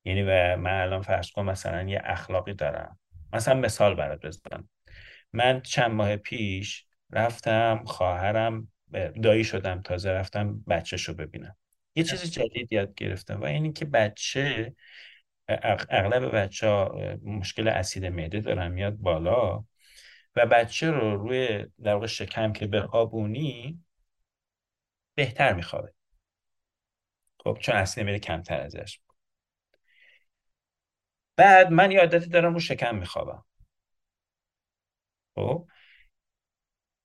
یعنی 0.04 0.22
و 0.22 0.56
من 0.56 0.80
الان 0.80 1.02
فرض 1.02 1.30
کنم 1.30 1.44
مثلا 1.46 1.82
یه 1.82 2.00
اخلاقی 2.04 2.54
دارم. 2.54 2.98
مثلا 3.32 3.54
مثال 3.54 3.94
برات 3.94 4.26
بزنم. 4.26 4.68
من 5.32 5.60
چند 5.60 5.90
ماه 5.90 6.16
پیش 6.16 6.86
رفتم 7.10 7.82
خواهرم 7.86 8.68
دایی 9.22 9.44
شدم 9.44 9.82
تازه 9.82 10.10
رفتم 10.10 10.64
بچهشو 10.68 11.14
ببینم. 11.14 11.56
یه 11.96 12.04
چیز 12.04 12.30
جدید 12.32 12.72
یاد 12.72 12.94
گرفتم 12.94 13.40
و 13.40 13.44
اینی 13.44 13.72
که 13.72 13.84
بچه 13.84 14.74
اغلب 15.48 16.36
بچه 16.36 16.68
ها 16.68 16.98
مشکل 17.24 17.68
اسید 17.68 18.06
معده 18.06 18.40
دارن 18.40 18.68
میاد 18.72 18.96
بالا 18.96 19.64
و 20.36 20.46
بچه 20.46 20.90
رو 20.90 21.16
روی 21.16 21.66
در 21.82 21.94
واقع 21.94 22.06
شکم 22.06 22.52
که 22.52 22.66
بخوابونی 22.66 23.84
بهتر 25.14 25.52
میخوابه. 25.54 25.92
خب 27.44 27.58
چون 27.60 27.74
اسید 27.76 28.04
معده 28.04 28.18
کمتر 28.18 28.60
ازش. 28.60 29.00
بعد 31.36 31.72
من 31.72 31.90
یه 31.90 32.00
عادتی 32.00 32.26
دارم 32.28 32.54
رو 32.54 32.60
شکم 32.60 32.96
میخوابم. 32.96 33.44
خب؟ 35.34 35.66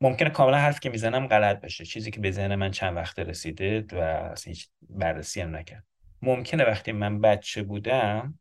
ممکنه 0.01 0.29
کاملا 0.29 0.57
حرف 0.57 0.79
که 0.79 0.89
می‌زنم 0.89 1.27
غلط 1.27 1.61
بشه 1.61 1.85
چیزی 1.85 2.11
که 2.11 2.19
به 2.19 2.31
ذهن 2.31 2.55
من 2.55 2.71
چند 2.71 2.97
وقت 2.97 3.19
رسیده 3.19 3.85
و 3.91 3.97
اصلا 3.97 4.51
هیچ 4.51 4.69
بررسی 4.89 5.41
هم 5.41 5.55
نکرد. 5.55 5.85
ممکنه 6.21 6.63
وقتی 6.63 6.91
من 6.91 7.21
بچه 7.21 7.63
بودم 7.63 8.39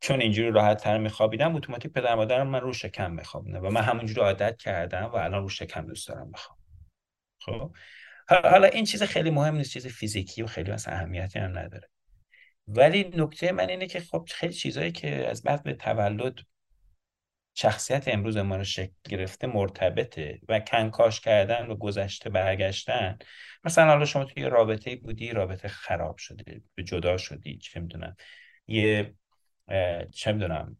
چون 0.00 0.20
اینجوری 0.20 0.50
راحت 0.50 0.82
تر 0.82 0.98
میخوابیدم 0.98 1.56
اتوماتیک 1.56 1.92
پدر 1.92 2.14
مادرم 2.14 2.48
من 2.48 2.60
رو 2.60 2.72
شکم 2.72 3.16
بخوابونه 3.16 3.58
و 3.58 3.70
من 3.70 3.80
همونجوری 3.80 4.20
عادت 4.20 4.56
کردم 4.56 5.04
و 5.04 5.16
الان 5.16 5.42
رو 5.42 5.48
شکم 5.48 5.86
دوست 5.86 6.08
دارم 6.08 6.30
بخوام 6.30 6.58
خب؟ 7.40 7.72
حالا 8.28 8.68
این 8.68 8.84
چیز 8.84 9.02
خیلی 9.02 9.30
مهم 9.30 9.56
نیست 9.56 9.72
چیز 9.72 9.86
فیزیکی 9.86 10.42
و 10.42 10.46
خیلی 10.46 10.72
مثلا 10.72 10.94
اهمیتی 10.94 11.38
هم 11.38 11.58
نداره. 11.58 11.88
ولی 12.68 13.10
نکته 13.16 13.52
من 13.52 13.68
اینه 13.68 13.86
که 13.86 14.00
خب 14.00 14.28
خیلی 14.30 14.52
چیزهایی 14.52 14.92
که 14.92 15.28
از 15.28 15.42
بعد 15.42 15.62
به 15.62 15.74
تولد 15.74 16.34
شخصیت 17.54 18.08
امروز 18.08 18.36
ما 18.36 18.56
رو 18.56 18.64
شکل 18.64 18.92
گرفته 19.08 19.46
مرتبطه 19.46 20.40
و 20.48 20.60
کنکاش 20.60 21.20
کردن 21.20 21.66
و 21.66 21.74
گذشته 21.74 22.30
برگشتن. 22.30 23.18
مثلا 23.64 23.86
حالا 23.86 24.04
شما 24.04 24.24
توی 24.24 24.44
رابطه 24.44 24.96
بودی 24.96 25.30
رابطه 25.30 25.68
خراب 25.68 26.16
شده 26.16 26.62
به 26.74 26.82
جدا 26.82 27.16
شدی 27.16 27.58
چه 27.58 27.80
می‌دونم. 27.80 28.16
یه 28.66 29.14
چه 30.12 30.32
می‌دونم 30.32 30.76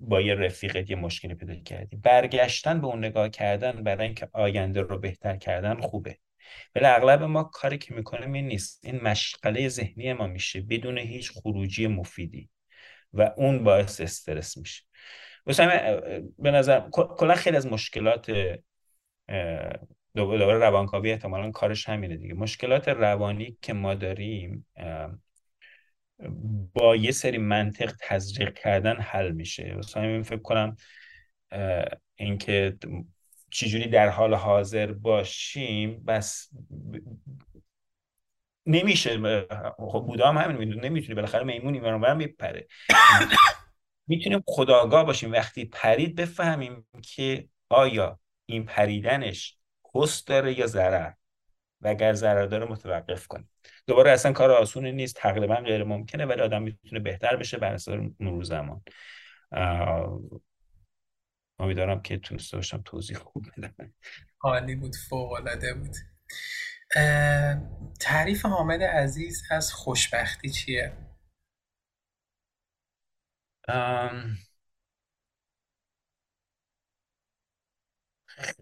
با 0.00 0.20
یه 0.20 0.34
رفیقت 0.34 0.90
یه 0.90 0.96
مشکلی 0.96 1.34
پیدا 1.34 1.54
کردی. 1.54 1.96
برگشتن 1.96 2.80
به 2.80 2.86
اون 2.86 3.04
نگاه 3.04 3.28
کردن 3.28 3.82
برای 3.82 4.06
اینکه 4.06 4.28
آینده 4.32 4.80
رو 4.80 4.98
بهتر 4.98 5.36
کردن 5.36 5.80
خوبه. 5.80 6.18
ولی 6.74 6.84
اغلب 6.84 7.22
ما 7.22 7.42
کاری 7.42 7.78
که 7.78 7.94
می‌کنیم 7.94 8.32
این 8.32 8.46
نیست. 8.46 8.84
این 8.84 9.00
مشغله 9.00 9.68
ذهنی 9.68 10.12
ما 10.12 10.26
میشه 10.26 10.60
بدون 10.60 10.98
هیچ 10.98 11.32
خروجی 11.32 11.86
مفیدی. 11.86 12.50
و 13.12 13.30
اون 13.36 13.64
باعث 13.64 14.00
استرس 14.00 14.56
میشه. 14.56 14.82
مثلا 15.48 16.00
به 16.38 16.50
نظر 16.50 16.80
کلا 16.90 17.34
خیلی 17.34 17.56
از 17.56 17.66
مشکلات 17.66 18.30
دوباره 20.16 20.58
روانکاوی 20.58 21.10
احتمالا 21.10 21.50
کارش 21.50 21.88
همینه 21.88 22.16
دیگه. 22.16 22.34
مشکلات 22.34 22.88
روانی 22.88 23.56
که 23.62 23.72
ما 23.72 23.94
داریم 23.94 24.66
با 26.74 26.96
یه 26.96 27.10
سری 27.10 27.38
منطق 27.38 27.92
تزریق 28.00 28.54
کردن 28.54 28.96
حل 29.00 29.30
میشه. 29.32 29.74
مثلا 29.74 30.02
این 30.02 30.22
فکر 30.22 30.42
کنم 30.42 30.76
اینکه 32.14 32.76
چجوری 33.50 33.88
در 33.88 34.08
حال 34.08 34.34
حاضر 34.34 34.92
باشیم 34.92 36.04
بس 36.04 36.48
نمیشه 38.66 39.18
خب 39.78 40.04
بودا 40.06 40.32
هم 40.32 40.50
همین 40.50 40.74
نمی‌تونی 40.84 41.14
بالاخره 41.14 41.44
میمونی 41.44 41.80
برام 41.80 42.16
میپره. 42.16 42.66
می‌تونیم 44.08 44.42
خداگاه 44.46 45.04
باشیم. 45.04 45.32
وقتی 45.32 45.64
پرید 45.64 46.16
بفهمیم 46.16 46.86
که 47.02 47.48
آیا 47.68 48.20
این 48.46 48.64
پریدنش 48.64 49.58
حس 49.94 50.24
داره 50.24 50.58
یا 50.58 50.66
ضرر؟ 50.66 51.12
و 51.80 51.88
اگر 51.88 52.12
ضرر 52.12 52.46
داره 52.46 52.66
متوقف 52.66 53.26
کنیم. 53.26 53.50
دوباره 53.86 54.10
اصلا 54.10 54.32
کار 54.32 54.50
آسونی 54.50 54.92
نیست 54.92 55.16
تقریبا 55.16 55.54
غیر 55.54 55.84
ممکنه 55.84 56.26
ولی 56.26 56.40
آدم 56.40 56.62
می‌تونه 56.62 57.00
بهتر 57.00 57.36
بشه 57.36 57.58
بر 57.58 57.74
اساس 57.74 57.98
مرور 58.20 58.44
زمان. 58.44 58.82
امیدوارم 61.58 62.02
که 62.02 62.18
تونسته 62.18 62.56
باشم 62.56 62.82
توضیح 62.84 63.16
خوب 63.16 63.46
بدم. 63.56 63.94
عالی 64.40 64.74
بود 64.74 64.96
فوق 65.08 65.32
العاده 65.32 65.74
بود 65.74 65.96
تعریف 68.00 68.46
حامد 68.46 68.82
عزیز 68.82 69.42
از 69.50 69.72
خوشبختی 69.72 70.50
چیه؟ 70.50 70.92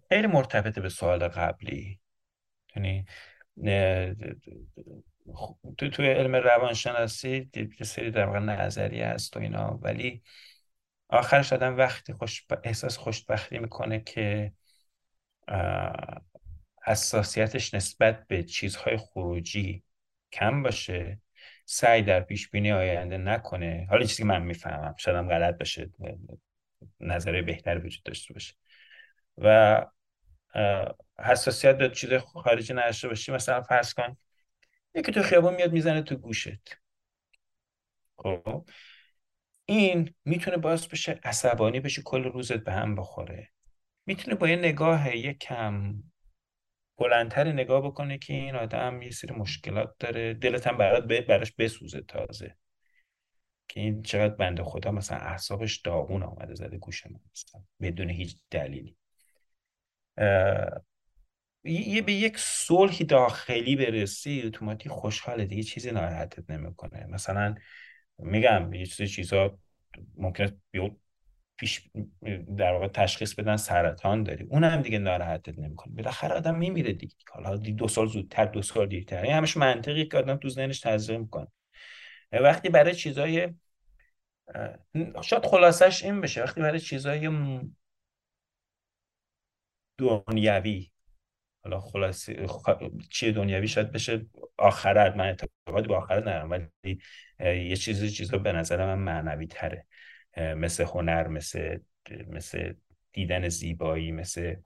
خیلی 0.08 0.26
مرتبطه 0.26 0.80
به 0.80 0.88
سوال 0.88 1.28
قبلی. 1.28 2.00
یعنی 2.76 3.04
تو 5.78 5.88
توی 5.90 6.06
علم 6.08 6.36
روانشناسی 6.36 7.50
یه 7.54 7.86
سری 7.86 8.10
در 8.10 8.26
واقع 8.26 8.38
نظریه 8.38 9.06
هست 9.06 9.36
و 9.36 9.40
اینا 9.40 9.78
ولی 9.82 10.22
آخرش 11.08 11.52
آدم 11.52 11.76
وقتی 11.76 12.12
خوش 12.12 12.46
احساس 12.64 12.96
خوشبختی 12.96 13.58
می‌کنه 13.58 14.00
که 14.00 14.52
حساسیتش 16.86 17.74
نسبت 17.74 18.26
به 18.26 18.42
چیزهای 18.42 18.96
خروجی 18.96 19.82
کم 20.32 20.62
باشه. 20.62 21.20
سعی 21.68 22.02
در 22.02 22.20
پیش 22.20 22.48
بینی 22.50 22.72
آینده 22.72 23.18
نکنه. 23.18 23.86
حالا 23.90 24.02
چیزی 24.02 24.22
که 24.22 24.24
من 24.24 24.42
می‌فهمم 24.42 24.94
شاید 24.98 25.16
هم 25.16 25.28
غلط 25.28 25.58
باشه 25.58 25.90
نظر 27.00 27.42
بهتر 27.42 27.78
وجود 27.78 28.02
داشته 28.02 28.34
باشه. 28.34 28.54
و 29.38 29.86
حساسیت 31.18 31.78
به 31.78 31.88
چیز 31.88 32.12
خارجی 32.12 32.74
نداشته 32.74 33.08
باشی. 33.08 33.32
مثلا 33.32 33.62
فرض 33.62 33.94
کن 33.94 34.16
یکی 34.94 35.12
تو 35.12 35.22
خیابون 35.22 35.54
میاد 35.54 35.72
می‌زنه 35.72 36.02
تو 36.02 36.16
گوشت. 36.16 36.78
خب؟ 38.16 38.68
این 39.64 40.14
می‌تونه 40.24 40.56
باعث 40.56 40.86
بشه 40.86 41.20
عصبانی 41.24 41.80
بشه 41.80 42.02
کل 42.02 42.24
روزت 42.24 42.58
به 42.58 42.72
هم 42.72 42.94
بخوره. 42.94 43.48
می‌تونه 44.06 44.36
با 44.36 44.48
یه 44.48 44.56
نگاه 44.56 45.16
یه 45.16 45.34
کم 45.34 45.94
بلندتر 46.98 47.52
نگاه 47.52 47.80
بکنه 47.80 48.18
که 48.18 48.32
این 48.34 48.54
آدم 48.54 49.02
یه 49.02 49.10
سری 49.10 49.34
مشکلات 49.34 49.94
داره. 49.98 50.34
دلت 50.34 50.66
هم 50.66 50.76
برات 50.78 51.04
براش 51.04 51.52
بسوزه 51.52 52.00
تازه. 52.00 52.56
که 53.68 53.80
این 53.80 54.02
چقدر 54.02 54.34
بنده 54.34 54.62
خدا 54.62 54.90
مثلا 54.90 55.18
اعصابش 55.18 55.76
داغون 55.76 56.22
آمده 56.22 56.54
زده 56.54 56.78
گوش 56.78 57.06
من 57.06 57.20
مثلا 57.32 57.62
بدون 57.80 58.10
هیچ 58.10 58.36
دلیلی. 58.50 58.96
یه 61.64 62.02
به 62.02 62.12
یک 62.12 62.38
صلحی 62.38 63.04
داخلی 63.04 63.76
برسی 63.76 64.42
اتوماتیک 64.46 64.92
خوشحاله 64.92 65.44
دیگه 65.44 65.62
چیزی 65.62 65.90
ناراحتت 65.90 66.50
نمی‌کنه. 66.50 67.06
مثلا 67.06 67.54
میگم 68.18 68.72
یه 68.72 68.86
چیز 68.86 69.10
چیزا 69.10 69.58
ممکنه 70.16 70.60
پیش 71.56 71.90
در 72.56 72.72
واقع 72.72 72.88
تشخیص 72.88 73.34
بدن 73.34 73.56
سرطان 73.56 74.22
داری. 74.22 74.44
اون 74.44 74.64
هم 74.64 74.82
دیگه 74.82 74.98
ناراحتت 74.98 75.58
نمی‌کنه. 75.58 75.94
بالاخره 75.94 76.34
آدم 76.34 76.58
میمیره 76.58 76.92
دیگه. 76.92 77.14
حالا 77.30 77.56
دو 77.56 77.88
سال 77.88 78.06
زودتر 78.06 78.44
دو 78.44 78.62
سال 78.62 78.86
دیرتر. 78.86 79.22
این 79.22 79.32
همش 79.32 79.56
منطقی 79.56 80.06
که 80.06 80.16
آدم 80.16 80.36
تو 80.36 80.48
ذهنش 80.48 80.80
تزریق 80.80 81.20
می‌کنه. 81.20 81.46
وقتی 82.32 82.68
برای 82.68 82.94
چیزای 82.94 83.54
شاید 85.24 85.46
خلاصش 85.46 86.04
این 86.04 86.20
بشه. 86.20 86.42
وقتی 86.42 86.60
برای 86.60 86.80
چیزای 86.80 87.30
دنیوی 89.98 90.90
حالا 91.64 91.80
خلاصی 91.80 92.36
چیه 93.10 93.32
دنیوی 93.32 93.68
شاید 93.68 93.92
بشه 93.92 94.26
آخرت. 94.58 95.16
من 95.16 95.26
اعتقادی 95.26 95.88
به 95.88 95.96
آخرت 95.96 96.22
ندارم 96.22 96.50
ولی 96.50 97.00
یه 97.40 97.76
چیزی 97.76 98.10
چیزا 98.10 98.38
به 98.38 98.52
نظر 98.52 98.94
من 98.94 98.98
معنوی 98.98 99.46
تره 99.46 99.86
مثل 100.36 100.84
هنر 100.84 101.28
مثل 101.28 101.78
مثل 102.28 102.74
دیدن 103.12 103.48
زیبایی 103.48 104.12
مثل 104.12 104.56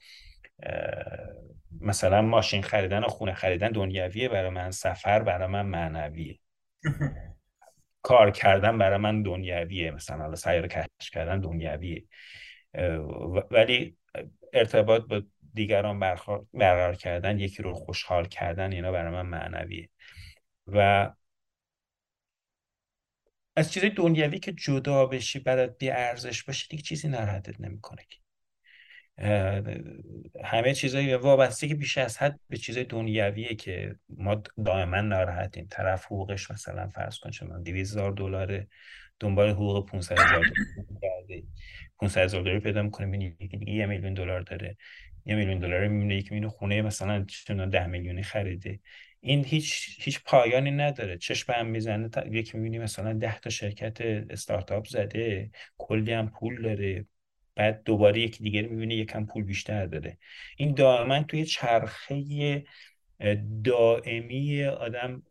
مثلا 1.81 2.23
ماشین 2.23 2.63
خریدن 2.63 3.05
و 3.05 3.09
خونه 3.09 3.35
خریدن 3.35 3.69
دنیویه 3.69 4.29
برای 4.29 4.51
من 4.51 4.71
سفر 4.71 5.23
برای 5.23 5.49
من 5.49 5.67
معنویه. 5.67 6.39
کار 8.03 8.31
کردن 8.31 8.79
برای 8.79 8.99
من 8.99 9.23
دنیویه 9.23 9.91
مثلا 9.91 10.17
حالا 10.17 10.35
سیاره 10.35 10.69
کش 10.69 11.11
کردن 11.11 11.41
دنیویه. 11.41 12.05
ولی 13.51 13.97
ارتباط 14.53 15.03
با 15.03 15.23
دیگران 15.55 16.01
برقرار 16.55 16.95
کردن 16.95 17.39
یکی 17.39 17.63
رو 17.63 17.75
خوشحال 17.75 18.25
کردن 18.25 18.73
اینا 18.73 18.93
برای 18.93 19.13
من 19.13 19.27
معنویه. 19.27 19.89
و 20.67 21.11
از 23.61 23.73
چیزای 23.73 23.91
دنیوی 23.91 24.39
که 24.39 24.53
جدا 24.53 25.07
بشی 25.07 25.39
برات 25.39 25.79
بی 25.79 25.91
ارزش 25.91 26.43
باشه 26.43 26.67
دیگه 26.71 26.83
چیزی 26.83 27.09
ناراحتت 27.09 27.61
نمی‌کنه 27.61 28.03
همه 30.45 30.75
چیزای 30.75 31.15
وابستگی 31.15 31.75
بیش 31.75 31.99
از 31.99 32.19
حد 32.19 32.41
به 32.49 32.57
چیزای 32.57 32.85
دنیویه 32.85 33.55
که 33.55 33.95
ما 34.09 34.43
دائما 34.65 35.01
ناراحتیم. 35.01 35.67
طرف 35.71 36.05
حقوقش 36.05 36.51
مثلا 36.51 36.89
فرض 36.89 37.19
کن 37.19 37.31
شما 37.31 37.59
200 37.59 37.93
هزار 37.93 38.13
دلار 38.13 38.67
دنبال 39.21 39.51
حقوق 39.51 39.91
500 39.91 40.19
هزار 40.19 40.45
دلار 41.01 41.43
500 42.01 42.21
هزار 42.21 42.43
دلار 42.43 42.59
پیدا 42.59 42.83
می‌کنه 42.83 43.07
می‌بینی 43.07 43.37
یکی 43.41 43.57
دیگه 43.57 43.73
یه 43.73 43.87
میلیون 43.87 44.15
دلار 44.15 44.41
داره. 44.41 44.77
یه 45.25 45.35
میلیون 45.35 45.59
دلار 45.59 45.89
می‌بینه 45.89 46.17
یکی 46.17 46.35
می‌بینه 46.35 46.49
خونه 46.49 46.83
مثلا 46.83 47.25
چون 47.47 47.71
10 47.71 47.87
میلیونی 47.87 48.23
خریده. 48.23 48.81
این 49.21 49.45
هیچ 49.45 49.97
هیچ 50.01 50.23
پایانی 50.25 50.71
نداره. 50.71 51.19
چشم 51.19 51.53
هم 51.53 51.67
می‌زنه 51.67 52.09
تا 52.09 52.27
یکی 52.27 52.57
می‌بینی 52.57 52.79
مثلا 52.79 53.13
10 53.13 53.39
تا 53.39 53.51
شرکت 53.51 54.01
استارتاپ 54.31 54.87
زده 54.87 55.51
کلی 55.79 56.13
هم 56.13 56.31
پول 56.31 56.63
داره. 56.63 57.07
بعد 57.55 57.83
دوباره 57.83 58.21
یکی 58.21 58.45
دیگه 58.45 58.63
می‌بینه 58.63 58.95
یکم 58.95 59.27
پول 59.27 59.45
بیشتر 59.45 59.87
داره. 59.87 60.19
این 60.57 60.75
دائما 60.75 61.23
توی 61.23 61.45
چرخه 61.45 62.65
دائمی 63.65 64.65
آدم 64.65 65.23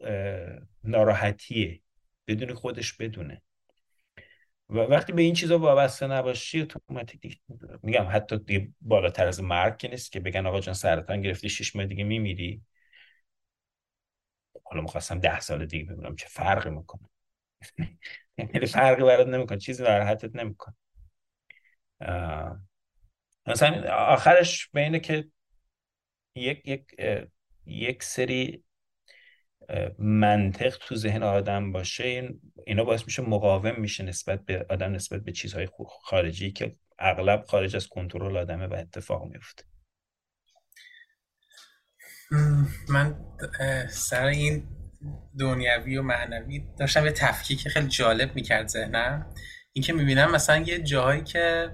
ناراحتیه. 0.83 1.81
بدون 2.27 2.53
خودش 2.53 2.93
بدونه. 2.93 3.41
و 4.69 4.77
وقتی 4.77 5.13
به 5.13 5.21
این 5.21 5.33
چیزا 5.33 5.59
وابسته 5.59 6.07
نباشی 6.07 6.61
اتوماتیک 6.61 7.39
میگم 7.83 8.07
حتی 8.11 8.37
دیگه 8.37 8.69
بالاتر 8.81 9.27
از 9.27 9.43
مرگ 9.43 9.87
نیست 9.89 10.11
که 10.11 10.19
بگن 10.19 10.45
آقا 10.45 10.59
جان 10.59 10.73
سرطان 10.73 11.21
گرفتی 11.21 11.49
شش 11.49 11.75
ماه 11.75 11.85
دیگه 11.85 12.03
میمیری. 12.03 12.61
حالا 14.69 14.81
می‌خواستم 14.81 15.19
ده 15.19 15.39
سال 15.39 15.65
دیگه 15.65 15.93
ببینم 15.93 16.15
چه 16.15 16.27
فرقی 16.27 16.69
می‌کنه. 16.69 17.09
یعنی 18.37 18.65
فرقی 18.65 19.03
برات 19.03 19.27
نمی‌کنه 19.27 19.57
چیزی 19.57 19.83
ناراحتت 19.83 20.35
نمی‌کنه. 20.35 20.75
مثلا 23.47 23.93
آخرش 23.93 24.67
به 24.67 24.81
اینه 24.81 24.99
که 24.99 25.27
یک 26.35 26.67
یک 26.67 26.95
یک 27.65 28.03
سری 28.03 28.63
منطق 29.99 30.77
تو 30.77 30.95
ذهن 30.95 31.23
آدم 31.23 31.71
باشه 31.71 32.03
این 32.03 32.41
اینا 32.67 32.83
باعث 32.83 33.05
میشه 33.05 33.21
مقاوم 33.21 33.79
میشه 33.79 34.03
نسبت 34.03 34.45
به 34.45 34.65
آدم 34.69 34.91
نسبت 34.91 35.21
به 35.21 35.31
چیزهای 35.31 35.67
خارجی 36.01 36.51
که 36.51 36.75
اغلب 36.99 37.43
خارج 37.43 37.75
از 37.75 37.87
کنترل 37.87 38.37
آدمه 38.37 38.67
و 38.67 38.73
اتفاق 38.73 39.23
میفته 39.25 39.63
من 42.89 43.15
سر 43.89 44.25
این 44.25 44.67
دنیوی 45.39 45.97
و 45.97 46.01
معنوی 46.01 46.63
داشتم 46.79 47.05
یه 47.05 47.11
تفکیک 47.11 47.67
خیلی 47.67 47.87
جالب 47.87 48.35
می‌کرد 48.35 48.67
ذهنم. 48.67 49.33
اینکه 49.73 49.93
می‌بینم 49.93 50.31
مثلا 50.31 50.57
یه 50.57 50.79
جاهایی 50.79 51.23
که 51.23 51.71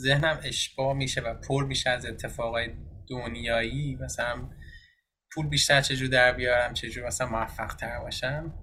ذهنم 0.00 0.40
اشباه 0.42 0.92
میشه 0.92 1.20
و 1.20 1.34
پر 1.34 1.64
میشه 1.64 1.90
از 1.90 2.06
اتفاقای 2.06 2.70
دنیایی 3.10 3.98
مثلا 4.00 4.50
پول 5.34 5.46
بیشتر 5.48 5.80
چجور 5.80 6.08
در 6.08 6.32
بیارم 6.32 6.74
چجور 6.74 7.06
مثلا 7.06 7.26
موفق 7.26 7.74
تر 7.74 7.98
باشم 7.98 8.54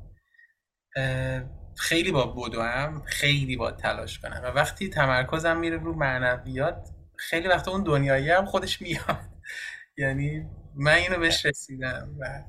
خیلی 1.78 2.12
با 2.12 2.26
بدوم 2.26 3.04
خیلی 3.06 3.56
با 3.56 3.72
تلاش 3.72 4.20
کنم. 4.20 4.42
و 4.44 4.48
وقتی 4.48 4.90
تمرکزم 4.90 5.58
میره 5.58 5.78
رو 5.78 5.96
معنویات 5.96 6.90
خیلی 7.18 7.48
وقت 7.48 7.68
اون 7.68 7.84
دنیایی 7.84 8.30
هم 8.30 8.46
خودش 8.46 8.82
میاد. 8.82 9.20
یعنی 9.98 10.46
من 10.80 10.94
اینو 10.94 11.20
بهش 11.20 11.46
رسیدم 11.46 12.16
و 12.20 12.44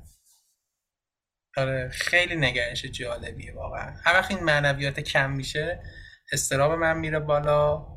آره 1.57 1.89
خیلی 1.89 2.35
نگرش 2.35 2.85
جالبیه 2.85 3.53
واقعا. 3.53 3.95
هر 4.03 4.13
وقت 4.13 4.31
این 4.31 4.43
معنویات 4.43 4.99
کم 4.99 5.31
میشه 5.31 5.83
استراب 6.31 6.71
من 6.71 6.97
میره 6.97 7.19
بالا 7.19 7.87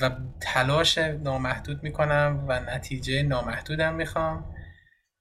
و 0.00 0.10
تلاش 0.40 0.98
نامحدود 0.98 1.82
می‌کنم 1.82 2.44
و 2.48 2.60
نتیجه 2.60 3.22
نامحدودم 3.22 3.94
می‌خوام. 3.94 4.56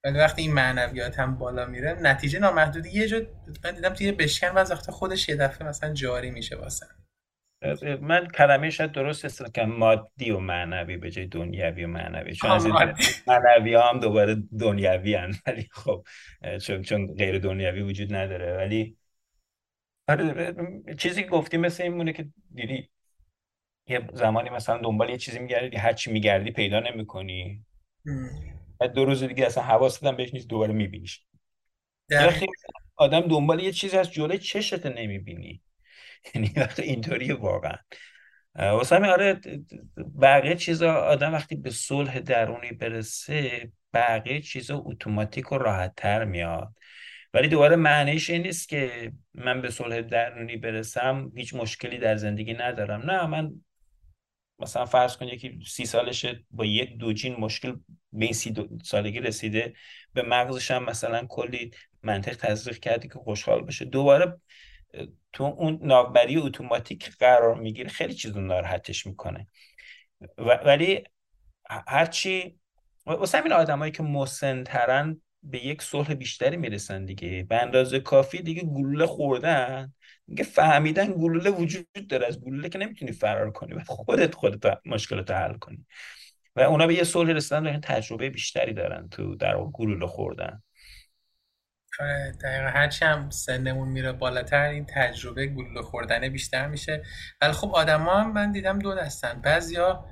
ولی 0.04 0.20
وقتی 0.20 0.42
این 0.42 0.54
معنویات 0.54 1.20
هم 1.20 1.38
بالا 1.38 1.66
میره 1.66 1.94
نتیجه 1.94 2.40
نامحدودی 2.40 2.90
یه 2.90 3.08
جا 3.08 3.22
من 3.64 3.76
دیدم 3.76 3.94
توی 3.94 4.12
بشکن 4.12 4.48
و 4.48 4.60
وقت 4.60 4.92
خودش 4.92 5.30
یه 5.30 5.36
دفعه 5.36 5.68
مثلا 5.68 5.94
جاری 5.94 6.32
میشه 6.32 6.56
واسه 6.56 6.86
من 8.02 8.28
کلمه 8.28 8.70
شاید 8.70 8.92
درست 8.92 9.26
است 9.26 9.54
که 9.54 9.64
مادی 9.64 10.32
و 10.32 10.40
معنوی 10.40 10.98
به 10.98 11.12
جای 11.12 11.26
دنیوی 11.26 11.84
و 11.84 11.88
معنوی. 11.88 12.36
چون 12.36 12.52
از 12.52 12.68
معنوی 13.28 13.76
هم 13.76 14.00
دوباره 14.00 14.36
دنیوی 14.60 15.16
هن. 15.16 15.32
ولی 15.48 15.68
خب 15.72 16.06
چون, 16.62 16.82
چون 16.82 17.16
غیر 17.16 17.40
دنیوی 17.40 17.82
وجود 17.82 18.16
نداره. 18.16 18.58
ولی 18.58 18.98
آره، 20.08 20.56
چیزی 20.98 21.24
گفتی 21.24 21.58
مثل 21.58 21.84
این 21.84 21.94
مونه 21.94 22.14
که 22.14 22.28
دیدی 22.54 22.90
یه 23.88 24.08
زمانی 24.14 24.50
مثلا 24.50 24.78
دنبال 24.78 25.10
یه 25.10 25.18
چیزی 25.18 25.40
میگردی 25.40 25.78
هر 25.78 25.94
چی 25.94 26.12
میگردی 26.12 26.52
پیدا 26.52 26.80
نمی‌کنی. 26.80 27.66
بعد 28.80 28.94
دو 28.94 29.06
روز 29.06 29.24
دیگه 29.24 29.46
اصلا 29.46 29.64
حواست 29.64 30.06
هم 30.06 30.16
بهش 30.16 30.34
نیست 30.34 30.50
دوباره 30.50 30.74
میبینیش. 30.74 31.26
آدم 32.96 33.22
دنبال 33.22 33.60
یه 33.60 33.72
چیزی 33.72 33.98
از 33.98 34.12
جلوی 34.12 34.38
چشت 34.38 34.86
نمی‌بینی. 34.86 35.62
یعنی 36.36 36.54
وقتی 36.56 36.82
اینطوری 36.92 37.32
واقعا. 37.32 37.78
واسه 38.56 38.96
همین 38.96 39.10
آره 39.10 39.40
بقیه 40.22 40.56
چیزا 40.56 40.94
آدم 40.94 41.34
وقتی 41.34 41.56
به 41.56 41.70
صلح 41.70 42.20
درونی 42.20 42.72
برسه 42.72 43.72
بقیه 43.94 44.42
چیزا 44.42 44.82
اتوماتیک 44.86 45.52
و 45.52 45.58
راحت 45.58 45.94
تر 45.98 46.26
میاد. 46.26 46.74
ولی 47.34 47.48
دوباره 47.48 47.76
معنیش 47.76 48.30
این 48.30 48.42
نیست 48.42 48.70
که 48.70 49.12
من 49.34 49.62
به 49.62 49.70
صلح 49.70 50.02
درونی 50.02 50.58
برسم 50.58 51.32
هیچ 51.36 51.54
مشکلی 51.54 51.98
در 51.98 52.16
زندگی 52.16 52.54
ندارم. 52.54 53.12
نه 53.12 53.28
من 53.28 53.52
مثلا 54.60 54.86
فرض 54.86 55.18
کن 55.18 55.28
یکی 55.28 55.60
سی 55.68 55.86
سالشه 55.86 56.44
با 56.52 56.66
یک 56.66 56.98
دوجین 56.98 57.36
مشکل 57.36 57.76
به 58.14 58.26
این 58.26 58.34
سی 58.34 58.54
سالگی 58.84 59.20
رسیده 59.20 59.74
به 60.14 60.22
مغزش 60.22 60.72
هم 60.72 60.84
مثلا 60.84 61.26
کلی 61.26 61.72
منطق 62.04 62.36
تزریق 62.36 62.78
کردی 62.78 63.08
که 63.08 63.14
خوشحال 63.14 63.62
بشه. 63.62 63.86
دوباره 63.86 64.40
تو 65.34 65.44
اون 65.44 65.80
ناوبری 65.82 66.38
اتوماتیک 66.38 67.18
قرار 67.20 67.56
می‌گیره 67.56 67.90
خیلی 67.90 68.14
چیز 68.14 68.38
ناراحتش 68.38 69.08
می‌کنه. 69.08 69.48
ولی 70.38 71.04
هرچی 71.88 72.60
واسه 73.06 73.38
همین 73.38 73.52
آدمایی 73.52 73.92
که 73.92 74.04
مسنترن 74.04 75.22
به 75.44 75.66
یک 75.66 75.82
صلح 75.82 76.14
بیشتری 76.14 76.58
می‌رسن 76.58 77.06
دیگه. 77.06 77.44
به 77.50 77.62
اندازه 77.62 78.00
کافی 78.00 78.42
دیگه 78.42 78.62
گلوله 78.62 79.06
خوردن. 79.06 79.94
دیگه 80.28 80.44
فهمیدن 80.44 81.12
گلوله 81.12 81.50
وجود 81.50 82.08
داره. 82.10 82.28
از 82.28 82.42
گلوله 82.42 82.70
که 82.70 82.80
نمی‌تونی 82.80 83.12
فرار 83.12 83.52
کنی 83.52 83.74
و 83.74 83.80
خودت 83.80 84.36
خودت 84.36 84.80
مشکلات 84.86 85.32
حل 85.32 85.54
کنی. 85.54 85.86
و 86.56 86.62
اونا 86.62 86.88
به 86.88 86.94
یه 86.94 87.04
صلح 87.04 87.32
رسیدن 87.32 87.80
تجربه 87.80 88.30
بیشتری 88.30 88.74
دارن 88.74 89.10
تو 89.10 89.36
در 89.36 89.58
گلوله 89.74 90.08
خوردن. 90.08 90.64
آره 92.02 92.32
دقیقا. 92.44 92.68
هرچی 92.70 93.06
هم 93.06 93.30
سنمون 93.30 93.88
میره 93.88 94.12
بالاتر 94.12 94.70
این 94.70 94.86
تجربه 94.86 95.48
گلوله 95.48 95.82
خوردنه 95.82 96.30
بیشتر 96.30 96.68
میشه. 96.68 97.04
ولی 97.42 97.52
خب 97.52 97.72
آدما 97.76 98.20
هم 98.20 98.34
من 98.34 98.52
دیدم 98.52 98.80
دو 98.80 98.96
دستن 98.96 99.42
بعضیا 99.42 100.06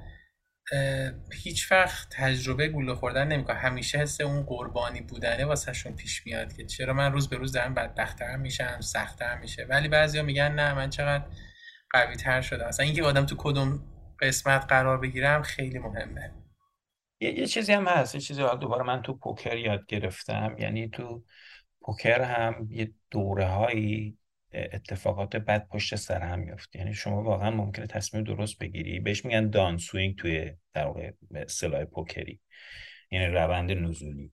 هیچ 1.34 1.72
وقت 1.72 2.08
تجربه 2.11 2.68
گلوله 2.68 2.95
خوردن 2.95 3.27
نمی‌کنه 3.27 3.56
همیشه 3.58 3.98
حس 3.98 4.22
اون 4.22 4.43
قربانی 4.43 5.01
بودنه 5.01 5.45
واسهشون 5.45 5.95
پیش 5.95 6.26
میاد 6.26 6.53
که 6.53 6.66
چرا 6.66 6.93
من 6.93 7.11
روز 7.11 7.30
به 7.30 7.38
روز 7.38 7.51
دارم 7.51 7.74
بدبختتر 7.74 8.35
میشم 8.38 8.82
سختتر 8.82 9.38
میشه. 9.38 9.66
ولی 9.69 9.88
بعضیا 9.88 10.24
میگن 10.24 10.51
نه 10.51 10.74
من 10.74 10.90
چقدر 10.90 11.26
قوی 11.92 12.16
تر 12.16 12.42
شده 12.42 12.68
اصلا 12.68 12.85
اینکه 12.85 13.03
آدم 13.03 13.26
تو 13.26 13.35
کدوم 13.38 13.84
قسمت 14.19 14.66
قرار 14.69 14.98
بگیرم 14.98 15.42
خیلی 15.42 15.80
مهمه. 15.80 16.34
یه, 17.22 17.48
چیزی 17.48 17.74
هم 17.74 17.88
هست. 17.88 18.16
یه 18.16 18.22
چیزی 18.22 18.42
دوباره 18.42 18.84
من 18.84 19.01
تو 19.01 19.18
پوکر 19.18 19.58
یاد 19.58 19.85
گرفتم. 19.88 20.56
یعنی 20.59 20.90
تو 20.90 21.24
پوکر 21.90 22.22
هم 22.22 22.68
یه 22.72 22.92
دوره 23.11 23.45
هایی 23.45 24.18
اتفاقات 24.53 25.35
بد 25.35 25.68
پشت 25.68 25.95
سر 25.95 26.22
هم 26.22 26.40
میفته 26.40 26.80
یعنی 26.80 26.93
شما 26.93 27.24
واقعا 27.24 27.51
ممکنه 27.51 27.88
تصمیم 27.88 28.24
درست 28.24 28.59
بگیری. 28.59 29.00
بهش 29.00 29.26
میگن 29.26 29.50
دان 29.50 29.77
سوینگ 29.77 30.16
توی 30.16 30.51
در 30.74 30.85
واقع 30.85 31.11
سلاح 31.48 31.84
پوکری. 31.84 32.40
یعنی 33.11 33.26
روند 33.26 33.72
نزولی. 33.72 34.32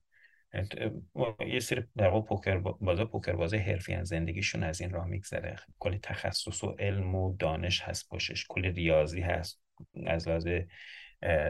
یه 1.47 1.59
سری 1.59 1.83
در 1.95 2.09
واقع 2.09 2.27
پوکر 2.27 2.57
بازا 2.57 3.05
پوکر 3.05 3.33
بازه 3.33 3.57
حرفی 3.57 4.05
زندگیشون 4.05 4.63
از 4.63 4.81
این 4.81 4.89
راه 4.89 5.07
میگذره. 5.07 5.55
کلی 5.79 5.99
تخصص 6.03 6.63
و 6.63 6.75
علم 6.79 7.15
و 7.15 7.35
دانش 7.37 7.81
هست 7.81 8.09
پشش 8.09 8.45
کلی 8.49 8.71
ریاضی 8.71 9.21
هست. 9.21 9.61
از 10.05 10.27
لحاظ 10.27 10.47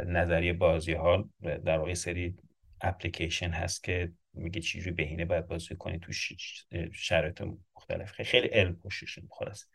نظریه 0.06 0.54
بازی 0.54 0.94
ها 0.94 1.30
در 1.42 1.78
واقع 1.78 1.94
سری 1.94 2.36
اپلیکیشن 2.82 3.50
هست 3.50 3.84
که 3.84 4.12
میگه 4.38 4.62
چجوری 4.62 4.92
بهینه 4.92 5.26
باید 5.26 5.48
بازی 5.48 5.76
کنی 5.76 6.00
تو 6.00 6.14
شرایط 6.94 7.44
مختلف. 7.76 8.12
خیلی 8.12 8.48
علم 8.48 8.76
پشتش 8.76 9.20
خلاص 9.30 9.66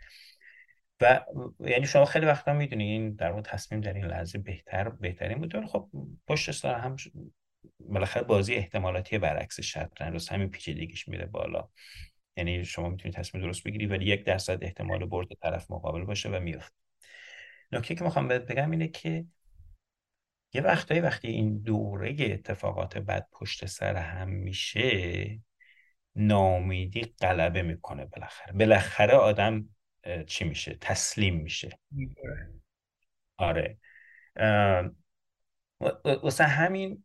و 1.01 1.21
یعنی 1.61 1.87
شما 1.87 2.05
خیلی 2.05 2.27
وقتا 2.27 2.53
می‌دونی 2.53 2.85
این 2.85 3.15
در 3.15 3.31
واقع 3.31 3.43
تصمیم 3.43 3.81
در 3.81 3.93
این 3.93 4.05
لحظه 4.05 4.39
بهتر 4.39 4.89
بهترین 4.89 5.39
بود. 5.39 5.67
خب 5.67 5.89
پشت 6.27 6.51
سر 6.51 6.75
هم 6.75 6.97
بالاخره 7.81 8.23
بازی 8.23 8.55
احتمالاتی 8.55 9.19
برعکس 9.19 9.61
شطرنج 9.61 10.33
همین 10.33 10.49
پیچیدگیش 10.49 11.09
میره 11.09 11.27
بالا. 11.27 11.69
یعنی 12.37 12.65
شما 12.65 12.89
می‌تونید 12.89 13.17
تصمیم 13.17 13.45
درست 13.45 13.65
بگیری 13.65 13.87
ولی 13.87 14.05
یک 14.05 14.25
درصد 14.25 14.65
احتمال 14.65 15.05
برد 15.05 15.29
طرف 15.43 15.71
مقابل 15.71 16.05
باشه 16.05 16.29
و 16.29 16.41
میفته 16.41 16.77
نکته 17.73 17.95
که 17.95 18.05
می‌خوام 18.05 18.29
بگم 18.29 18.71
اینه 18.71 18.89
که 18.89 19.25
یه 20.53 20.63
وقتایی 20.63 21.01
وقتی 21.01 21.29
این 21.29 21.59
دوره 21.59 22.17
اتفاقات 22.21 22.99
بد 22.99 23.29
پشت 23.33 23.67
سر 23.67 23.97
هم 23.97 24.29
میشه 24.29 25.41
نامیدی 26.17 27.15
غلبه 27.21 27.63
می‌کنه 27.63 28.05
بالاخره. 28.07 28.53
بالاخره 28.53 29.15
آدم 29.15 29.69
چی 30.27 30.45
میشه؟ 30.45 30.79
تسلیم 30.81 31.37
میشه. 31.37 31.79
آره. 33.37 33.79
واسه 36.23 36.45
همین 36.45 37.05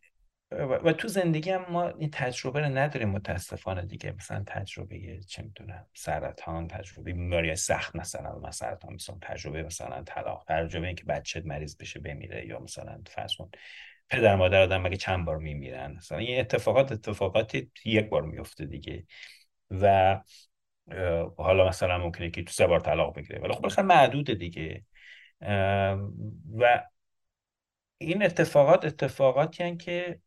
و 0.51 0.93
تو 0.93 1.08
زندگی 1.08 1.50
هم 1.50 1.66
ما 1.69 1.88
این 1.88 2.09
تجربه 2.11 2.59
رو 2.59 2.66
نداریم 2.66 3.09
متاسفانه 3.09 3.85
دیگه. 3.85 4.11
مثلا 4.11 4.43
تجربه 4.48 5.19
چه 5.27 5.43
می‌دونم 5.43 5.85
سرطان 5.93 6.67
تجربه 6.67 7.14
بیماری 7.14 7.56
سخت 7.56 7.95
مثلا 7.95 8.40
مثلا 8.40 8.51
سرطان 8.51 8.93
مثلا 8.93 9.17
تجربه 9.22 9.64
مثلا 9.64 10.03
طلاق 10.03 10.45
تجربه 10.48 10.88
اینکه 10.88 11.03
بچه 11.03 11.42
مریض 11.45 11.77
بشه 11.77 12.00
بمیره 12.00 12.45
یا 12.48 12.59
مثلا 12.59 13.01
فرض 13.08 13.32
پدر 14.09 14.35
مادر 14.35 14.61
آدم 14.61 14.82
مگه 14.82 14.98
چند 14.98 15.26
بار 15.26 15.38
میمیرن؟ 15.38 15.92
مثلا 15.92 16.17
این 16.17 16.40
اتفاقات 16.40 16.92
اتفاقاتی 16.92 17.72
یک 17.85 18.09
بار 18.09 18.22
میفته 18.22 18.66
دیگه. 18.66 19.06
و 19.72 20.17
حالا 21.38 21.67
مثلا 21.67 21.98
ممکنه 21.98 22.30
که 22.30 22.43
تو 22.43 22.51
سه 22.51 22.67
بار 22.67 22.80
طلاق 22.80 23.16
بگیره. 23.16 23.40
ولی 23.40 23.53
خب 23.53 23.80
معدوده 23.80 24.34
دیگه. 24.35 24.85
و 26.58 26.84
این 27.98 28.24
اتفاقات 28.24 28.85
اتفاقاتی 28.85 29.77
که 29.77 30.19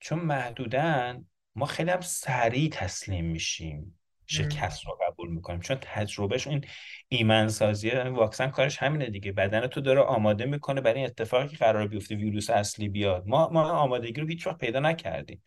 چون 0.00 0.18
محدودن 0.18 1.24
ما 1.54 1.66
خیلی 1.66 1.90
هم 1.90 2.00
سریع 2.00 2.68
تسلیم 2.72 3.24
میشیم 3.24 3.98
شکست 4.26 4.86
رو 4.86 4.98
قبول 5.06 5.30
می‌کنیم. 5.30 5.60
چون 5.60 5.76
تجربهش 5.80 6.46
این 6.46 6.64
ایمن 7.08 7.48
سازیه 7.48 7.94
یعنی 7.94 8.10
واکسن 8.10 8.46
کارش 8.46 8.78
همینه 8.78 9.10
دیگه. 9.10 9.32
بدن 9.32 9.66
تو 9.66 9.80
داره 9.80 10.00
آماده 10.00 10.44
می‌کنه 10.44 10.80
برای 10.80 10.96
این 10.96 11.06
اتفاقی 11.06 11.48
که 11.48 11.56
قرار 11.56 11.86
بیفته 11.86 12.14
ویروس 12.14 12.50
اصلی 12.50 12.88
بیاد. 12.88 13.26
ما 13.26 13.48
ما 13.48 13.70
آمادگی 13.70 14.20
رو 14.20 14.28
هیچ 14.28 14.46
وقت 14.46 14.58
پیدا 14.58 14.80
نکردیم 14.80 15.42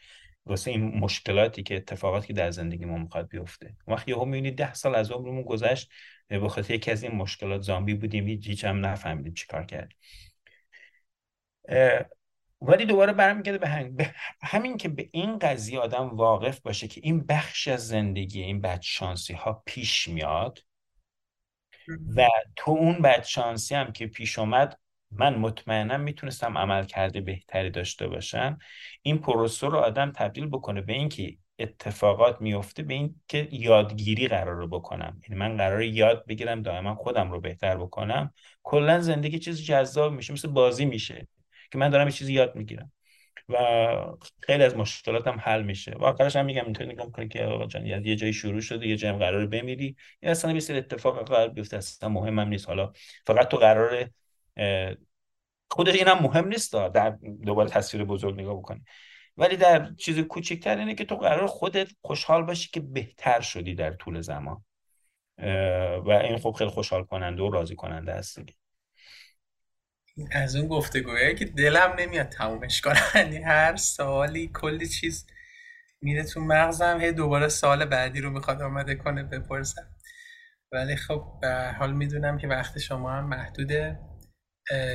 واسه 0.46 0.72
این 0.72 1.00
مشکلاتی 1.00 1.64
که 1.64 1.76
اتفاقاتی 1.76 2.28
که 2.28 2.34
در 2.34 2.52
زندگی 2.52 2.86
ما 2.86 2.98
می‌خواد 2.98 3.30
بیفته. 3.30 3.76
وقتی 3.88 4.12
یهو 4.12 4.26
می‌بینید 4.26 4.58
ده 4.58 4.74
سال 4.74 4.96
از 4.96 5.12
عمرمون 5.12 5.44
گذشت 5.44 5.92
به 6.28 6.50
خاطر 6.50 6.74
یکی 6.74 6.92
از 6.92 7.04
این 7.04 7.16
مشکلات 7.16 7.62
زامبی 7.62 7.94
بودیم 7.94 8.28
هیچ 8.28 8.66
هم 8.66 8.86
نفهمیدیم 8.86 9.34
چیکار 9.34 9.66
کردیم. 9.66 9.98
ولی 12.62 12.86
دوباره 12.86 13.14
برمیگرده 13.14 13.58
به 13.58 13.68
همین 13.68 13.96
به 13.96 14.14
همین 14.42 14.78
که 14.78 14.90
به 14.90 15.10
این 15.12 15.40
قضیه 15.40 15.80
آدم 15.80 16.10
واقف 16.10 16.62
باشه 16.62 16.88
که 16.88 17.02
این 17.04 17.26
بخش 17.26 17.68
از 17.68 17.88
زندگی 17.88 18.42
این 18.42 18.62
بدشانسی 18.62 19.34
ها 19.34 19.64
پیش 19.66 20.08
میاد 20.08 20.60
و 22.16 22.28
تو 22.56 22.72
اون 22.72 23.02
بدشانسی 23.02 23.76
هم 23.76 23.92
که 23.92 24.08
پیش 24.08 24.40
اومد 24.40 24.80
من 25.12 25.36
مطمئنم 25.36 26.02
می‌تونستم 26.02 26.58
عمل 26.58 26.86
کرده 26.86 27.22
بهتری 27.22 27.70
داشته 27.70 28.08
باشم. 28.08 28.58
این 29.02 29.18
پروسه 29.18 29.68
رو 29.68 29.78
آدم 29.78 30.12
تبدیل 30.12 30.48
بکنه 30.48 30.82
به 30.82 30.94
اینکه 30.94 31.38
اتفاقات 31.60 32.42
میفته 32.42 32.84
به 32.84 32.94
این 32.94 33.22
که 33.28 33.48
یادگیری 33.52 34.28
قرار 34.28 34.68
بکنم. 34.68 35.22
یعنی 35.24 35.40
من 35.40 35.58
قرار 35.58 35.82
یاد 35.82 36.26
بگیرم 36.28 36.62
دائما 36.62 36.96
خودم 36.96 37.32
رو 37.32 37.42
بهتر 37.42 37.78
بکنم. 37.78 38.34
کلا 38.64 39.02
زندگی 39.02 39.40
چیز 39.40 39.64
جذاب 39.64 40.14
میشه 40.14 40.34
مثل 40.34 40.48
بازی 40.48 40.86
میشه. 40.86 41.28
که 41.72 41.78
من 41.78 41.90
دارم 41.90 42.08
یه 42.08 42.14
چیزی 42.14 42.34
یاد 42.34 42.56
می‌گیرم. 42.56 42.92
و 43.50 43.58
خیلی 44.40 44.64
از 44.64 44.78
مشکلاتم 44.78 45.38
حل 45.40 45.62
میشه. 45.62 45.92
و 45.92 46.04
آخرش 46.04 46.36
هم 46.36 46.46
میگم 46.46 46.64
اینطوری 46.64 46.90
نگاه 46.90 47.12
کنی 47.12 47.28
که 47.28 47.44
آقا 47.44 47.66
جان 47.66 47.86
یه 47.86 48.16
جایی 48.16 48.34
شروع 48.34 48.62
شده 48.62 48.88
یه 48.88 48.96
جایی 48.98 49.18
قرار 49.18 49.46
بمیری. 49.46 49.96
یا 50.22 50.32
اصلا 50.32 50.52
یه 50.52 50.60
سری 50.60 50.78
اتفاق 50.78 51.30
قرار 51.30 51.48
بیفته 51.48 51.78
اصلا 51.78 52.10
مهم 52.10 52.40
هم 52.40 52.48
نیست. 52.48 52.68
حالا 52.68 52.92
فقط 53.26 53.48
تو 53.48 53.58
قرار 53.58 54.10
خودش 55.72 55.96
اینم 55.96 56.20
مهم 56.22 56.48
نیست 56.48 56.74
در 56.74 57.10
دوباره 57.46 57.70
تصویر 57.70 58.04
بزرگ 58.04 58.40
نگاه 58.40 58.58
بکنی. 58.58 58.84
ولی 59.38 59.56
در 59.56 59.94
چیز 59.94 60.20
کوچکتر 60.20 60.78
اینه 60.78 60.96
که 60.96 61.06
تو 61.06 61.16
قرار 61.16 61.48
خودت 61.48 61.92
خوشحال 62.02 62.44
باشی 62.44 62.70
که 62.74 62.80
بهتر 62.80 63.42
شدی 63.42 63.76
در 63.76 63.92
طول 63.92 64.22
زمان. 64.22 64.64
و 66.06 66.22
این 66.24 66.38
خب 66.38 66.52
خیلی 66.52 66.70
خوشحال 66.70 67.04
کننده 67.04 67.44
و 67.44 67.50
راضی 67.50 67.76
کننده 67.76 68.12
است 68.12 68.40
از 70.32 70.56
اون 70.56 70.68
گفتگوهایی 70.68 71.36
که 71.36 71.46
دلم 71.46 71.96
نمیاد 72.00 72.30
تمومش 72.30 72.82
کنم. 72.82 72.96
یعنی 73.16 73.38
هر 73.38 73.76
سوالی 73.76 74.52
کلی 74.54 74.88
چیز 74.88 75.26
میره 76.02 76.24
تو 76.24 76.42
مغزم 76.42 77.02
هی 77.02 77.12
دوباره 77.12 77.48
سال 77.48 77.86
بعدی 77.86 78.22
رو 78.22 78.30
می‌خواد 78.30 78.62
آمده 78.62 78.96
کنه 78.96 79.24
بپرسم. 79.24 79.88
ولی 80.72 80.96
خب 80.96 81.24
به 81.42 81.76
حال 81.80 81.94
می‌دونم 81.94 82.38
که 82.38 82.48
وقت 82.48 82.80
شما 82.80 83.12
هم 83.12 83.30
محدوده. 83.30 84.00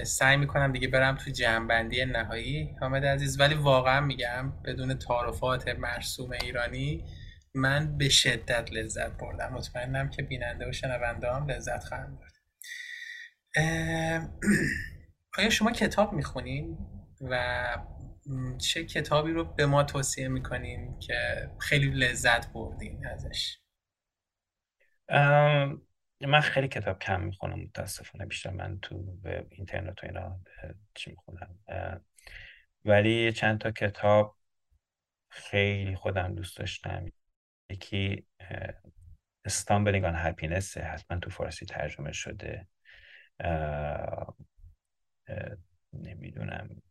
سعی 0.05 0.37
می‌کنم 0.37 0.73
دیگه 0.73 0.89
برم 0.89 1.17
تو 1.17 1.31
جمعبندی 1.31 2.05
نهایی. 2.05 2.77
حامد 2.81 3.05
عزیز 3.05 3.41
ولی 3.41 3.55
واقعا 3.55 4.01
میگم 4.01 4.53
بدون 4.65 4.99
تعارفات 4.99 5.69
مرسوم 5.69 6.31
ایرانی 6.33 7.05
من 7.55 7.99
به 7.99 8.09
شدت 8.09 8.73
لذت 8.73 9.19
بردم. 9.19 9.53
مطمئنم 9.53 10.11
که 10.11 10.23
بیننده 10.23 10.69
و 10.69 10.73
شنونده 10.73 11.33
هم 11.33 11.51
لذت 11.51 11.85
خواهم 11.85 12.19
برد. 12.19 12.35
آیا 15.39 15.51
شما 15.51 15.73
کتاب 15.73 16.13
می‌خونین؟ 16.13 16.79
و 17.21 17.77
چه 18.59 18.85
کتابی 18.85 19.33
رو 19.33 19.45
به 19.45 19.67
ما 19.67 19.83
توصیه 19.85 20.29
می‌کنین 20.29 20.99
که 20.99 21.51
خیلی 21.61 21.91
لذت 21.91 22.53
بردین 22.53 23.07
ازش؟ 23.07 23.59
من 26.21 26.41
خیلی 26.41 26.69
کتاب 26.69 26.99
کم 26.99 27.21
می‌خونم 27.21 27.61
متاسفانه 27.61 28.27
بیشتر 28.27 28.51
من 28.51 28.79
تو 28.81 29.19
اینترنت 29.51 30.05
و 30.05 30.07
اینا 30.07 30.41
چی 30.95 31.11
می‌خونم. 31.11 31.59
ولی 32.85 33.33
چند 33.33 33.61
تا 33.61 33.71
کتاب 33.71 34.37
خیلی 35.29 35.97
خودم 35.97 36.35
دوست 36.35 36.57
داشتم. 36.57 37.13
یکی 37.71 38.27
Stumbling 39.49 40.05
on 40.05 40.17
Happiness 40.27 40.77
حتما 40.77 41.19
تو 41.19 41.31
فارسی 41.31 41.67
ترجمه 41.67 42.13
شده. 42.13 42.69
نمی‌دونم 45.93 46.83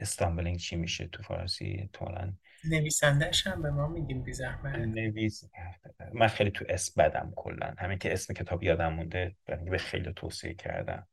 استامبلینگ 0.00 0.58
چی 0.58 0.76
میشه 0.76 1.06
تو 1.06 1.22
فارسی 1.22 1.90
تولا 1.92 2.32
نویسندهش 2.64 3.46
هم 3.46 3.62
به 3.62 3.70
ما 3.70 3.88
میگیم 3.88 4.22
بی 4.22 4.32
زحمت. 4.32 4.74
نویس 4.74 5.44
من 6.12 6.28
خیلی 6.28 6.50
تو 6.50 6.64
اسم 6.68 7.02
بدم 7.02 7.32
کلا. 7.36 7.74
همین 7.78 7.98
که 7.98 8.12
اسم 8.12 8.34
کتاب 8.34 8.62
یادم 8.62 8.92
مونده 8.92 9.36
به 9.46 9.78
خیلی 9.78 10.12
توصیه 10.12 10.54
کردم. 10.54 11.08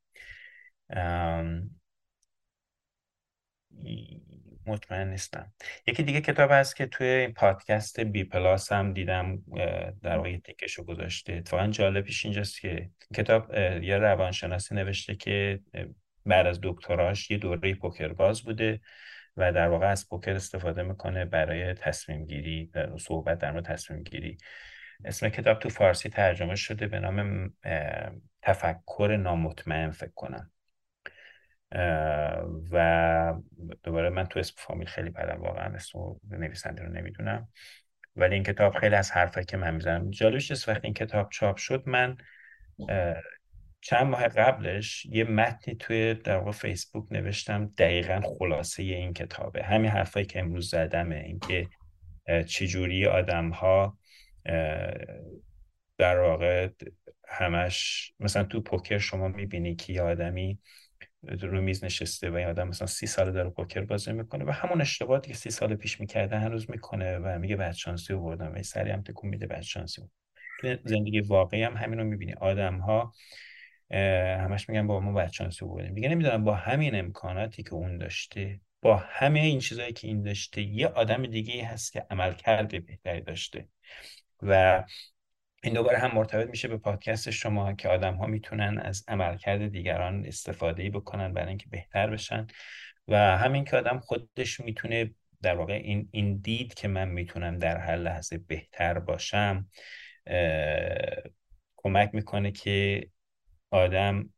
مطمئن 4.66 5.10
نیستم. 5.10 5.54
یکی 5.88 6.04
دیگه 6.04 6.22
کتاب 6.22 6.52
هست 6.52 6.76
که 6.76 6.86
توی 6.86 7.08
این 7.08 7.34
پادکست 7.34 8.00
بی 8.00 8.24
پلاس 8.24 8.72
هم 8.72 8.94
دیدم 8.94 9.38
در 10.02 10.18
واقع 10.18 10.38
تیکشو 10.38 10.84
گذاشته. 10.84 11.34
اتفاقا 11.34 11.68
جالبش 11.68 12.26
اینجاست 12.26 12.62
که 12.62 12.90
کتاب 13.16 13.54
یه 13.84 13.98
روانشناسی 13.98 14.76
نوشته 14.76 15.16
که 15.16 15.60
بعد 16.26 16.48
از 16.48 16.60
دکتراش 16.64 17.32
یه 17.32 17.38
دوره 17.38 17.74
پوکر 17.74 18.08
باز 18.08 18.42
بوده 18.42 18.80
و 19.38 19.54
در 19.54 19.68
واقع 19.68 19.88
از 19.88 20.10
پوکر 20.10 20.36
استفاده 20.36 20.84
می‌کنه 20.84 21.26
برای 21.26 21.74
تصمیم 21.74 22.26
گیری 22.26 22.72
صحبت 23.00 23.40
در 23.40 23.52
مورد 23.52 23.66
تصمیم 23.66 24.04
گیری. 24.04 24.38
اسم 25.06 25.30
کتاب 25.30 25.60
تو 25.60 25.70
فارسی 25.70 26.10
ترجمه 26.10 26.56
شده 26.56 26.88
به 26.88 27.00
نام 27.00 27.54
تفکر 28.42 29.18
نامطمئن 29.20 29.92
فکر 29.92 30.12
کنم. 30.16 30.52
و 32.72 33.34
دوباره 33.84 34.10
من 34.10 34.26
تو 34.26 34.40
اسم 34.40 34.54
فامیل 34.58 34.88
خیلی 34.88 35.10
بدم 35.10 35.42
واقعا 35.42 35.76
اسم 35.76 36.00
نویسنده 36.30 36.84
رو 36.84 36.90
نمی‌دونم. 36.90 37.48
ولی 38.16 38.36
این 38.36 38.44
کتاب 38.44 38.74
خیلی 38.74 38.96
از 38.96 39.12
حرفه 39.12 39.44
که 39.44 39.58
من 39.58 39.76
می‌زنم. 39.76 40.10
جالبش 40.10 40.52
است 40.52 40.70
وقتی 40.70 40.88
این 40.88 40.94
کتاب 40.94 41.30
چاپ 41.30 41.58
شد 41.58 41.84
من 41.86 42.18
چند 43.82 44.08
ماه 44.08 44.28
قبلش 44.28 45.06
یه 45.06 45.24
متنی 45.24 45.76
توی 45.76 46.14
در 46.14 46.38
واقع 46.38 46.52
فیسبوک 46.52 47.12
نوشتم 47.12 47.66
دقیقا 47.78 48.22
خلاصه 48.40 48.84
این 48.84 49.14
کتابه. 49.14 49.64
همین 49.64 49.92
حرفایی 49.92 50.26
که 50.26 50.40
امروز 50.40 50.70
زدمه 50.70 51.16
اینکه 51.16 51.68
چجوری 52.48 53.06
آدم 53.08 53.50
ها 53.50 53.98
در 55.98 56.20
واقع 56.20 56.70
همش 57.28 58.12
مثلا 58.20 58.44
تو 58.44 58.62
پوکر 58.62 58.98
شما 58.98 59.28
می‌بینی 59.28 59.76
که 59.76 59.94
یه 59.94 60.02
آدمی 60.02 60.60
رو 61.28 61.62
میز 61.62 61.84
نشسته 61.84 62.30
و 62.30 62.36
این 62.36 62.48
آدم 62.48 62.68
مثلا 62.68 62.88
سی 62.88 63.08
سال 63.08 63.32
داره 63.32 63.50
پوکر 63.50 63.82
بازی 63.82 64.14
می‌کنه 64.14 64.46
و 64.46 64.52
همون 64.52 64.82
اشتباهاتی 64.82 65.32
که 65.32 65.38
سی 65.38 65.50
سال 65.52 65.76
پیش 65.76 66.00
می‌کرده 66.00 66.40
هنوز 66.40 66.70
می‌کنه 66.70 67.18
و 67.18 67.40
میگه 67.40 67.56
بعد 67.56 67.74
شانسی 67.74 68.14
آوردم 68.14 68.54
و 68.56 68.64
سری 68.64 68.92
هم 68.92 69.02
تکون 69.02 69.30
میده 69.30 69.48
بعد 69.48 69.62
شانسی 69.62 70.02
تو 70.62 70.76
زندگی 70.86 71.20
واقعی 71.20 71.64
هم 71.64 71.78
همین 71.78 72.00
رو 72.00 72.06
می‌بینی. 72.06 72.34
آدم 72.34 72.78
ها 72.78 73.14
همش 74.40 74.70
میگن 74.70 74.88
با 74.88 75.00
ما 75.00 75.14
بعد 75.14 75.32
شانسی 75.32 75.66
آوردیم. 75.66 75.94
دیگه 75.94 76.10
نمی‌دونم 76.10 76.44
با 76.44 76.56
همین 76.56 76.96
امکاناتی 76.96 77.64
که 77.64 77.74
اون 77.74 77.98
داشته 77.98 78.60
با 78.82 78.96
همه 78.96 79.40
این 79.40 79.60
چیزهایی 79.60 79.94
که 79.94 80.08
این 80.08 80.22
داشته 80.24 80.62
یه 80.62 80.88
آدم 80.88 81.26
دیگه 81.28 81.66
هست 81.66 81.94
که 81.94 82.06
عمل 82.10 82.34
کرده 82.34 82.80
بهتری 82.80 83.22
داشته. 83.22 83.68
و 84.42 84.84
این 85.64 85.74
دوباره 85.74 85.98
هم 85.98 86.16
مرتبط 86.16 86.50
میشه 86.50 86.68
به 86.68 86.78
پادکست 86.78 87.30
شما 87.30 87.74
که 87.74 87.90
آدم 87.90 88.16
ها 88.16 88.28
می‌تونن 88.28 88.78
از 88.78 89.04
عملکرد 89.08 89.68
دیگران 89.68 90.26
استفاده 90.26 90.90
بکنن 90.90 91.34
برای 91.34 91.50
اینکه 91.50 91.70
بهتر 91.70 92.10
بشن. 92.10 92.48
و 93.08 93.38
همین 93.38 93.66
که 93.66 93.78
آدم 93.78 94.00
خودش 94.00 94.60
می‌تونه 94.60 95.16
در 95.42 95.56
واقع 95.56 95.74
این, 95.74 96.10
این 96.12 96.38
دید 96.38 96.74
که 96.74 96.88
من 96.88 97.08
می‌تونم 97.10 97.60
در 97.60 97.78
هر 97.78 97.96
لحظه 97.96 98.38
بهتر 98.38 99.00
باشم 99.00 99.70
کمک 101.78 102.10
می‌کنه 102.14 102.52
که 102.52 103.08
آدم 103.72 104.30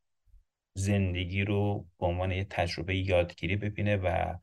زندگی 0.74 1.44
رو 1.44 1.88
به 2.00 2.06
عنوان 2.06 2.32
یه 2.32 2.44
تجربه 2.44 2.95
یادگیری 2.95 3.56
ببینه 3.56 3.98
و 3.98 4.36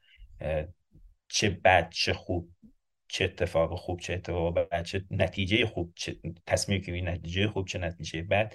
چه 1.29 1.51
بد 1.51 1.91
چه 1.91 2.13
خوب 2.13 2.51
چه 3.13 3.25
اتفاق 3.25 3.79
خوب 3.79 4.01
چه 4.01 4.15
اتفاق 4.15 4.55
بد 4.55 4.83
چه 4.83 5.05
نتیجه 5.11 5.67
خوب 5.67 5.93
چه 5.97 6.17
تصمیم 6.47 6.83
که 6.83 6.93
نتیجه 6.93 7.49
خوب 7.49 7.69
چه 7.69 7.79
نتیجه 7.79 8.23
بد. 8.23 8.55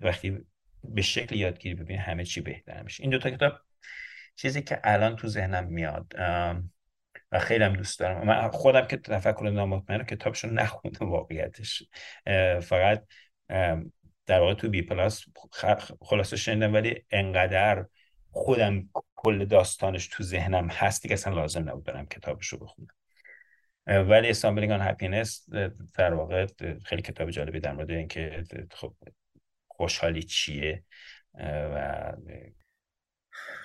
وقتی 0.00 0.38
به 0.84 1.02
شکل 1.02 1.36
یادگیری 1.36 1.74
ببینی 1.74 1.98
همه 1.98 2.24
چی 2.24 2.40
بهتر 2.40 2.82
میشه. 2.82 3.02
این 3.02 3.10
دو 3.10 3.18
تا 3.18 3.30
کتاب 3.30 3.52
چیزی 4.36 4.62
که 4.62 4.80
الان 4.84 5.16
تو 5.16 5.28
ذهنم 5.28 5.64
میاد 5.64 6.12
و 7.32 7.38
خیلی 7.38 7.64
هم 7.64 7.72
دوست 7.72 8.00
دارم. 8.00 8.26
من 8.26 8.50
خودم 8.50 8.86
که 8.86 8.96
تفکر 8.96 9.50
نامطمئن 9.50 9.98
رو 9.98 10.04
کتابشون 10.04 10.58
نخوندم 10.58 11.10
واقعیتش. 11.10 11.82
فقط 12.62 13.04
در 14.26 14.40
واقع 14.40 14.54
تو 14.54 14.68
بی 14.68 14.82
پلاس 14.82 15.24
خلاصه 16.00 16.36
شنیدم 16.36 16.74
ولی 16.74 17.04
انقدر 17.10 17.86
خودم 18.30 18.88
کل 19.14 19.44
داستانش 19.44 20.08
تو 20.08 20.22
ذهنم 20.22 20.68
هست 20.70 21.02
دیگه 21.02 21.12
اصلا 21.12 21.34
لازم 21.34 21.68
نبود 21.68 21.84
برم 21.84 22.06
کتابش 22.06 22.46
رو 22.46 22.58
بخونم. 22.58 22.88
ولی 23.86 24.30
استامبلینگ 24.30 24.72
آن 24.72 24.82
هپینس 24.82 25.46
در 25.94 26.14
واقع 26.14 26.46
خیلی 26.84 27.02
کتاب 27.02 27.30
جالبی 27.30 27.60
در 27.60 27.72
مورد 27.72 27.90
اینکه 27.90 28.44
خب 28.70 28.94
خوشحالی 29.68 30.22
چیه؟ 30.22 30.84
و 31.34 32.12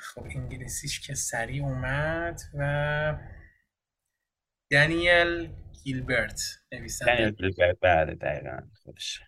خب 0.01 0.23
انگلیسیش 0.23 0.99
که 0.99 1.15
سریع 1.15 1.64
اومد 1.64 2.41
و 2.53 3.19
دانیل 4.72 5.49
گیلبرت 5.83 6.41
نویسنده. 6.72 7.15
دانیل 7.15 7.31
گیلبرت 7.31 7.77
بله 7.81 8.15
دقیقا 8.15 8.59
خودش. 8.83 9.22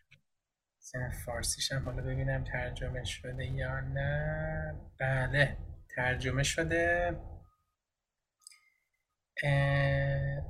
فارسیش 1.26 1.72
هم 1.72 1.86
حالا 1.86 2.02
ببینم 2.02 2.44
ترجمه 2.44 3.04
شده 3.04 3.46
یا 3.46 3.80
نه. 3.80 4.76
بله 5.00 5.58
ترجمه 5.96 6.44
شده. 6.44 7.16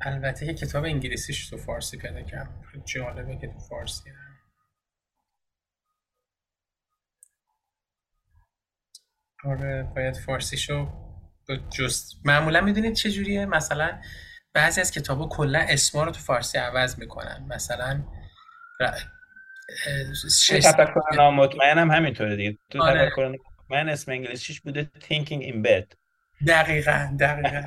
البته 0.02 0.46
که 0.46 0.54
کتاب 0.54 0.84
انگلیسیش 0.84 1.50
تو 1.50 1.58
فارسی 1.58 1.98
پیدا 1.98 2.22
کردم. 2.22 2.62
جالبه 2.86 3.38
که 3.38 3.48
تو 3.48 3.60
فارسی. 3.60 4.10
هم. 4.10 4.16
آره 9.44 9.84
باید 9.96 10.16
فارسیشو 10.16 10.90
جست 11.70 12.16
معمولا 12.26 12.62
می‌دونید 12.62 12.94
چجوریه 12.94 13.46
مثلا 13.46 14.02
بعضی 14.54 14.82
از 14.82 14.92
کتابا 14.92 15.28
کلا 15.28 15.60
اسما 15.70 16.04
رو 16.04 16.12
تو 16.12 16.20
فارسی 16.20 16.58
عوض 16.58 17.00
می‌کنن. 17.00 17.46
مثلا 17.50 18.04
شش 20.40 20.64
تفکر 20.64 21.16
نامطمئنم 21.16 21.92
همینطوره 21.92 22.36
دیگه. 22.36 22.58
تو 22.70 22.84
آره. 22.84 23.10
تفکر 23.10 23.38
من 23.70 23.90
اسم 23.90 24.12
انگلیسیش 24.12 24.62
بوده 24.62 24.90
thinking 25.00 25.42
in 25.42 25.68
bed. 25.68 26.01
دقیقا 26.48 27.18
دقیقا. 27.20 27.64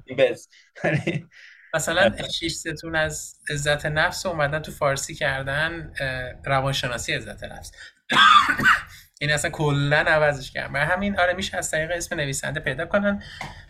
مثلا 1.75 2.28
شیش 2.28 2.53
ستون 2.53 2.97
از 2.97 3.41
عزت 3.51 3.86
نفس 3.86 4.27
اومدن 4.27 4.62
تو 4.62 4.73
فارسی 4.73 5.15
کردن 5.15 5.93
روانشناسی 6.44 7.12
عزت 7.12 7.44
نفس. 7.44 7.73
این 9.20 9.31
اصلا 9.36 9.51
کلا 9.51 9.97
عوضش 9.97 10.51
کردن. 10.53 10.77
همین 10.77 11.20
آره 11.20 11.33
میشه 11.33 11.57
از 11.57 11.70
طریق 11.70 11.91
اسم 11.91 12.17
نویسنده 12.17 12.61
پیدا 12.61 12.86
کنن. 12.86 13.23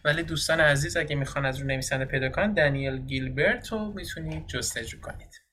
ولی 0.05 0.23
دوستان 0.23 0.61
عزیز 0.61 0.97
اگه 0.97 1.17
می‌خوان 1.17 1.47
از 1.47 1.59
رو 1.59 1.67
نویسنده 1.67 2.05
پیدا 2.05 2.29
کنن 2.29 2.55
دانیل 2.55 2.99
گیلبرت 2.99 3.69
رو 3.69 3.93
می‌تونید 3.93 4.47
جستجو 4.47 5.01
کنید. 5.01 5.45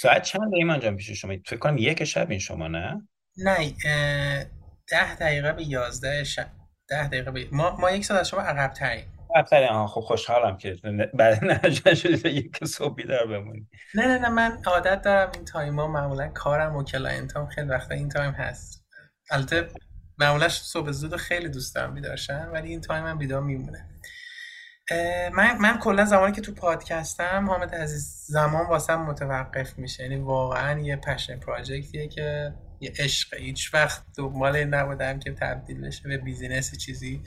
ساعت 0.00 0.22
چند 0.22 0.54
ایمان 0.54 0.80
جان 0.80 0.96
پیش 0.96 1.10
شما؟ 1.10 1.32
فکر 1.46 1.56
کنم 1.56 1.78
یک 1.78 2.04
شب 2.04 2.30
این 2.30 2.38
شما 2.38 2.68
نه؟ 2.68 3.08
نه 3.36 3.74
ده 4.88 5.14
دقیقه 5.14 5.52
به 5.52 5.68
یازده 5.68 6.24
شب. 6.24 6.63
ده 6.88 7.08
دقیقه 7.08 7.30
به... 7.30 7.48
ما, 7.52 7.76
ما 7.76 7.90
یک 7.90 8.04
ساعت 8.04 8.20
از 8.20 8.28
شما 8.28 8.40
عقب 8.40 8.72
تریم 8.72 9.14
عقب 9.34 9.86
خب 9.86 10.00
خوشحالم 10.00 10.56
که 10.56 10.76
بعد 11.14 11.44
نجن 11.44 11.94
شدید 11.94 12.26
یک 12.26 12.64
صبح 12.64 12.94
بیدار 12.94 13.26
بمونی. 13.26 13.68
نه 13.94 14.06
نه 14.06 14.18
نه 14.18 14.28
من 14.28 14.58
عادت 14.66 15.02
دارم 15.02 15.30
این 15.34 15.44
time 15.44 15.80
ها 15.80 15.86
معمولا 15.86 16.28
کارم 16.28 16.76
و 16.76 16.84
client 16.84 17.36
هم 17.36 17.46
خیلی 17.46 17.68
وقتا 17.68 17.94
این 17.94 18.08
time 18.08 18.32
هست. 18.32 18.84
البته 19.30 19.68
معمولا 20.18 20.48
صبح 20.48 20.90
زود 20.90 21.16
خیلی 21.16 21.48
دوست 21.48 21.74
دارم 21.74 21.94
بیدارشم 21.94 22.50
ولی 22.52 22.68
این 22.68 22.80
time 22.80 23.06
هم 23.06 23.18
بیدار 23.18 23.42
میمونه. 23.42 23.88
من 25.32 25.58
من 25.60 25.78
کلا 25.78 26.04
زمانی 26.04 26.32
که 26.32 26.40
تو 26.40 26.52
پادکستم 26.52 27.50
حامد 27.50 27.74
عزیز 27.74 28.24
زمان 28.26 28.66
واسم 28.66 28.96
متوقف 28.96 29.78
میشه. 29.78 30.02
یعنی 30.02 30.16
واقعا 30.16 30.80
یه 30.80 30.96
پشن 30.96 31.40
پراجکتیه 31.40 32.08
که 32.08 32.54
یه 32.80 32.92
عشق 32.98 33.34
هیچ 33.34 33.74
وقت 33.74 34.04
دنبال 34.16 34.64
نبودم 34.64 35.18
که 35.18 35.32
تبدیل 35.32 35.80
بشه 35.80 36.08
به 36.08 36.18
بیزینس 36.18 36.78
چیزی. 36.78 37.22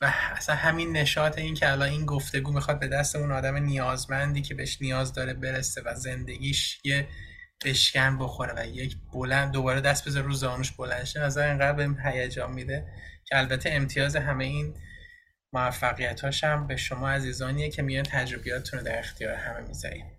و 0.00 0.12
اصلا 0.36 0.56
همین 0.56 0.96
نشاط 0.96 1.38
این 1.38 1.54
که 1.54 1.72
الان 1.72 1.88
این 1.88 2.06
گفتگو 2.06 2.52
می‌خواد 2.52 2.80
به 2.80 2.88
دست 2.88 3.16
اون 3.16 3.32
آدم 3.32 3.56
نیازمندی 3.56 4.42
که 4.42 4.54
بهش 4.54 4.82
نیاز 4.82 5.12
داره 5.12 5.34
برسه 5.34 5.82
و 5.84 5.94
زندگیش 5.94 6.80
یه 6.84 7.08
بشکن 7.64 8.18
بخوره 8.18 8.54
و 8.56 8.66
یک 8.66 8.96
بلند 9.12 9.52
دوباره 9.52 9.80
دست 9.80 10.08
بذاره 10.08 10.26
رو 10.26 10.32
زانوش 10.32 10.72
بلند 10.72 11.04
شه 11.04 11.20
از 11.20 11.38
اینقدر 11.38 11.72
بهم 11.72 11.98
هیجان 12.04 12.52
میده 12.52 12.86
که 13.24 13.38
البته 13.38 13.70
امتیاز 13.72 14.16
همه 14.16 14.44
این 14.44 14.74
موفقیت 15.52 16.24
هم 16.24 16.66
به 16.66 16.76
شما 16.76 17.10
عزیزانیه 17.10 17.70
که 17.70 17.82
میان 17.82 18.02
تجربیاتتون 18.02 18.78
رو 18.78 18.86
در 18.86 18.98
اختیار 18.98 19.34
همه 19.34 19.68
می‌ذاریم 19.68 20.13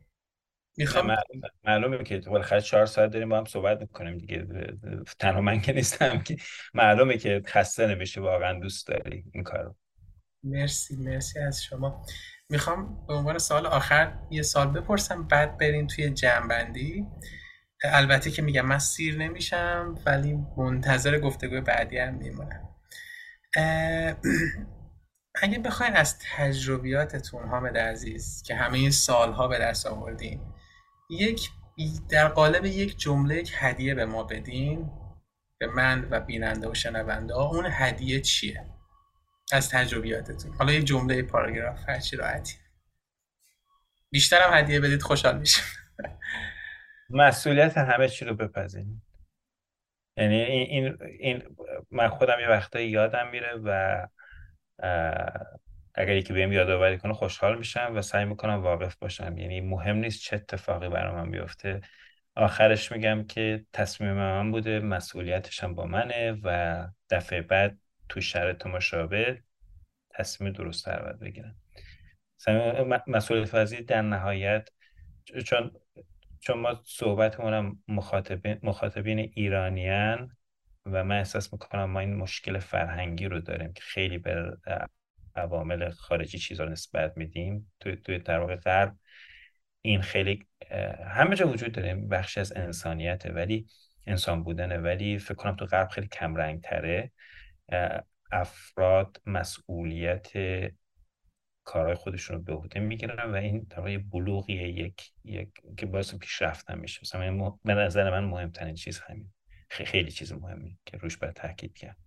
می‌خوام 0.78 1.16
معلومه 1.64 2.04
که 2.04 2.20
بالاخره 2.20 2.62
چهار 2.62 2.86
ساعت 2.86 3.12
داریم 3.12 3.30
با 3.30 3.38
هم 3.38 3.45
صحبت 3.45 3.82
می‌کنیم 3.82 4.18
دیگه. 4.18 4.48
تنها 5.20 5.42
من 5.42 5.62
که 5.62 5.74
نیستم 5.74 6.20
که. 6.20 6.38
معلومه 6.74 7.18
که 7.18 7.42
خسته 7.48 7.88
نمیشه 7.88 8.22
واقعا 8.22 8.60
دوست 8.60 8.88
داری 8.88 9.24
این 9.34 9.44
کارو. 9.44 9.76
مرسی 10.44 10.95
مرسی 10.95 11.40
از 11.40 11.64
شما. 11.64 12.06
می‌خوام 12.50 13.06
به 13.08 13.14
عنوان 13.14 13.38
سال 13.38 13.66
آخر 13.66 14.14
یه 14.32 14.42
سال 14.42 14.68
بپرسم 14.68 15.28
بعد 15.28 15.58
بریم 15.58 15.88
توی 15.88 16.10
جمعبندی 16.10 17.06
البته 17.84 18.32
که 18.32 18.42
میگم 18.42 18.66
من 18.66 18.80
سیر 18.80 19.18
نمیشم 19.18 19.95
ولی 20.06 20.38
منتظر 20.58 21.20
گفتگوی 21.20 21.62
بعدی 21.62 21.98
هم 21.98 22.14
میمونم. 22.14 22.70
اگه 25.42 25.60
بخواین 25.60 25.94
از 25.94 26.20
تجربیاتتون 26.20 27.44
حامد 27.48 27.78
عزیز 27.78 28.44
که 28.45 28.56
همه 28.56 28.78
این 28.78 28.92
سالها 28.92 29.48
به 29.48 29.60
دست 29.60 29.88
آوردین 29.88 30.42
یک 31.09 31.50
در 32.09 32.27
قالب 32.27 32.66
یک 32.66 32.98
جمله 32.98 33.35
یک 33.35 33.51
هدیه 33.56 33.95
به 33.95 34.06
ما 34.06 34.24
بدین 34.24 34.92
به 35.58 35.67
من 35.67 36.08
و 36.11 36.19
بیننده 36.19 36.69
و 36.69 36.74
شنونده 36.74 37.34
ها. 37.34 37.43
اون 37.43 37.67
هدیه 37.72 38.22
چیه؟ 38.22 38.66
از 39.51 39.69
تجربیاتتون. 39.69 40.53
حالا 40.53 40.74
یک 40.74 40.85
جمله 40.85 41.22
پاراگراف 41.22 41.90
هرچی 41.90 42.16
راحتی. 42.16 42.56
بیشتر 44.11 44.42
هم 44.42 44.58
هدیه 44.58 44.80
بدید 44.80 45.01
خوشحال 45.01 45.40
میشم. 45.40 45.64
مسئولیت 47.09 47.77
همه 47.77 48.09
چی 48.09 48.25
رو 48.25 48.35
بپذیرید 48.35 49.01
یعنی 50.17 50.35
این, 50.35 50.98
این 51.19 51.56
من 51.92 52.09
خودم 52.09 52.40
یه 52.40 52.48
وقتایی 52.48 52.90
یادم 52.90 53.30
میره 53.32 53.56
و 53.64 54.08
اگر 55.96 56.16
یکی 56.16 56.34
بهم 56.34 56.52
یادآوری 56.52 56.98
کنه 56.98 57.14
خوشحال 57.14 57.58
میشم 57.58 57.92
و 57.96 58.02
سعی 58.02 58.26
می‌کنم 58.26 58.64
واقف 58.64 58.96
باشم. 58.96 59.38
یعنی 59.38 59.62
مهم 59.62 59.96
نیست 59.96 60.22
چه 60.22 60.36
اتفاقی 60.36 60.90
برای 60.90 61.16
من 61.16 61.32
بیفته. 61.32 61.82
آخرش 62.36 62.92
میگم 62.92 63.24
که 63.24 63.66
تصمیم 63.74 64.14
من 64.14 64.52
بوده 64.52 64.80
مسئولیتش 64.80 65.64
هم 65.64 65.76
با 65.76 65.86
منه 65.86 66.40
و 66.44 66.88
دفعه 67.10 67.42
بعد 67.42 67.78
تو 68.10 68.22
شرط 68.22 68.66
مشابه 68.66 69.42
تصمیم 70.10 70.54
درست 70.54 70.86
تر 70.86 71.02
باید 71.02 71.20
بگیرم. 71.20 71.56
مسئولیت 73.08 73.48
فضی 73.48 73.82
در 73.82 74.02
نهایت 74.02 74.70
چون 75.46 75.72
چون 76.40 76.58
ما 76.58 76.82
صحبتمونم 76.86 77.84
مخاطبین, 77.88 78.60
مخاطبین 78.64 79.20
ایرانیان 79.20 80.38
و 80.86 81.04
من 81.04 81.18
احساس 81.18 81.54
می‌کنم 81.54 81.86
ما 81.86 82.00
این 82.00 82.16
مشکل 82.16 82.60
فرهنگی 82.60 83.26
رو 83.26 83.40
داریم 83.40 83.74
که 83.74 83.82
خیلی 83.82 84.18
به 84.18 84.58
عوامل 85.36 85.90
خارجی 85.90 86.38
چیزا 86.38 86.64
رو 86.64 86.70
نسبت 86.70 87.18
میدیم 87.18 87.74
توی 87.80 87.96
تو 87.96 88.18
در 88.18 88.40
واقع 88.40 88.56
غرب. 88.56 88.96
این 89.82 90.02
خیلی 90.02 90.48
همه 91.08 91.36
جا 91.36 91.48
وجود 91.48 91.72
داره. 91.72 91.96
بخشی 91.96 92.40
از 92.40 92.54
انسانیته 92.56 93.32
ولی 93.32 93.68
انسان 94.08 94.44
بودنه. 94.44 94.78
ولی 94.78 95.20
فکر 95.20 95.34
کنم 95.34 95.56
تو 95.56 95.66
غرب 95.66 95.88
خیلی 95.88 96.08
کمرنگ 96.08 96.62
تره 96.62 97.12
افراد 98.32 99.22
مسئولیت 99.26 100.32
کارهای 101.64 101.96
خودشون 101.96 102.36
رو 102.36 102.44
به 102.44 102.54
عهده 102.54 102.80
می‌گیرن 102.80 103.32
و 103.32 103.36
این 103.36 103.68
در 103.70 103.98
بلوغیه. 103.98 104.70
یک 104.70 105.12
یک 105.24 105.50
که 105.78 105.86
باعث 105.86 106.16
پیشرفتن 106.16 106.80
میشه 106.80 107.00
مثلا 107.04 107.50
به 107.64 107.74
نظر 107.74 108.10
من 108.10 108.24
مهمترین 108.24 108.76
چیز 108.76 109.00
همین. 109.00 109.32
خیلی 109.70 110.12
چیز 110.12 110.34
مهمی 110.34 110.78
که 110.86 110.98
روش 110.98 111.18
باید 111.18 111.34
تاکید 111.34 111.78
کرد. 111.78 111.98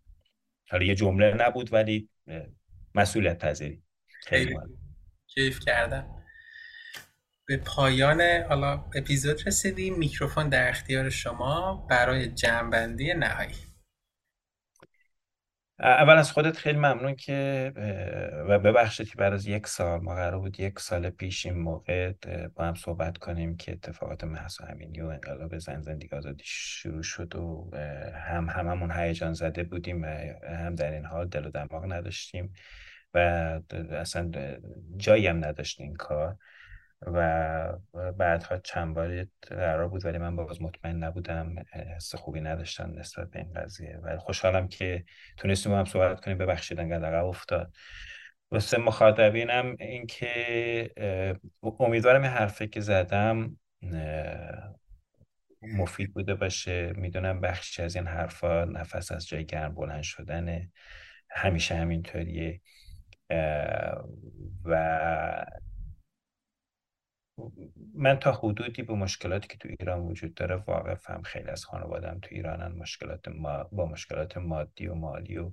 حالا 0.70 0.84
یه 0.84 0.94
جمله 0.94 1.34
نبود 1.34 1.72
ولی 1.72 2.08
مسئولیت 2.98 3.44
پذیری. 3.44 3.82
خیلی 4.26 4.56
کیف 5.26 5.60
کردم. 5.60 6.24
به 7.46 7.56
پایان 7.56 8.20
حالا 8.48 8.84
اپیزود 8.94 9.46
رسیدیم 9.46 9.98
میکروفون 9.98 10.48
در 10.48 10.68
اختیار 10.68 11.10
شما 11.10 11.86
برای 11.90 12.28
جمعبندی 12.28 13.14
نهایی. 13.14 13.54
اول 15.80 16.16
از 16.18 16.32
خودت 16.32 16.56
خیلی 16.56 16.78
ممنون 16.78 17.14
که 17.14 17.72
و 18.48 18.58
ببخشید 18.58 19.08
که 19.08 19.14
بعد 19.16 19.32
از 19.32 19.46
یک 19.46 19.66
سال 19.66 20.00
ما 20.00 20.14
قرار 20.14 20.38
بود 20.38 20.60
یک 20.60 20.78
سال 20.78 21.10
پیش 21.10 21.46
این 21.46 21.58
موقع 21.58 22.12
با 22.54 22.64
هم 22.64 22.74
صحبت 22.74 23.18
کنیم 23.18 23.56
که 23.56 23.72
اتفاقات 23.72 24.24
محسا 24.24 24.64
امینی 24.66 25.00
و 25.00 25.06
انقلاب 25.06 25.58
زن 25.58 25.80
زندگی 25.80 26.16
آزادی 26.16 26.44
شروع 26.46 27.02
شد 27.02 27.36
و 27.36 27.70
هم 28.14 28.48
هممون 28.48 28.90
هیجان 28.90 29.32
زده 29.32 29.64
بودیم 29.64 30.02
و 30.02 30.06
هم 30.48 30.74
در 30.74 30.92
این 30.92 31.04
حال 31.04 31.28
دل 31.28 31.46
و 31.46 31.50
دماغ 31.50 31.92
نداشتیم. 31.92 32.54
و 33.14 33.18
اصلا 33.90 34.30
جایی 34.96 35.26
هم 35.26 35.44
نداشت 35.44 35.80
این 35.80 35.94
کار. 35.94 36.36
و 37.02 37.72
بعدها 38.18 38.58
چند 38.58 38.94
بار 38.94 39.26
قرار 39.42 39.88
بود 39.88 40.04
ولی 40.04 40.18
من 40.18 40.36
باز 40.36 40.62
مطمئن 40.62 41.04
نبودم 41.04 41.54
حس 41.96 42.14
خوبی 42.14 42.40
نداشتم 42.40 42.92
نسبت 42.98 43.30
به 43.30 43.38
این 43.38 43.52
قضیه. 43.52 43.98
ولی 44.02 44.18
خوشحالم 44.18 44.68
که 44.68 45.04
تونستیم 45.36 45.74
هم 45.74 45.84
صحبت 45.84 46.20
کنیم 46.20 46.38
ببخشید 46.38 46.80
انقدر 46.80 47.04
عقب 47.04 47.24
افتاد. 47.24 47.74
واسه 48.50 48.78
مخاطبینم 48.78 49.76
این 49.78 50.06
که 50.06 50.90
امیدوارم 51.80 52.22
این 52.22 52.30
حرفه 52.30 52.66
که 52.66 52.80
زدم 52.80 53.56
مفید 55.62 56.14
بوده 56.14 56.34
باشه. 56.34 56.92
می‌دونم 56.96 57.40
بخشی 57.40 57.82
از 57.82 57.96
این 57.96 58.06
حرفا 58.06 58.64
نفس 58.64 59.12
از 59.12 59.28
جای 59.28 59.46
گرم 59.46 59.74
بلند 59.74 60.02
شدنه. 60.02 60.70
همیشه 61.30 61.74
همینطوریه. 61.74 62.60
و 64.64 65.46
من 67.94 68.18
تا 68.18 68.32
حدودی 68.32 68.82
به 68.82 68.94
مشکلاتی 68.94 69.48
که 69.48 69.56
تو 69.56 69.68
ایران 69.68 70.00
وجود 70.00 70.34
داره 70.34 70.54
واقفم. 70.56 71.22
خیلی 71.22 71.48
از 71.48 71.64
خانوادم 71.64 72.18
تو 72.22 72.28
ایرانن 72.30 72.78
مشکلات 72.78 73.28
ما 73.28 73.64
با 73.64 73.86
مشکلات 73.86 74.36
مادی 74.36 74.86
و 74.86 74.94
مالی 74.94 75.38
و 75.38 75.52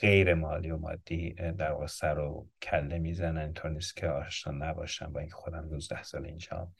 غیر 0.00 0.34
مالی 0.34 0.70
و 0.70 0.76
مادی 0.76 1.30
در 1.32 1.72
واقع 1.72 1.86
سر 1.86 2.18
و 2.18 2.48
کله 2.62 2.98
می‌زنن. 2.98 3.38
اینطور 3.38 3.70
نیست 3.70 3.96
که 3.96 4.08
آشنا 4.08 4.52
نباشم 4.66 5.12
با 5.12 5.20
اینکه 5.20 5.34
خودم 5.34 5.64
19 5.64 6.02
سال 6.02 6.26
اینجا. 6.26 6.72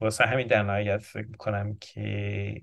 واسه 0.00 0.24
همین 0.24 0.46
در 0.46 0.62
نهایت 0.62 0.98
فکر 1.02 1.26
می‌کنم 1.26 1.76
که 1.80 2.62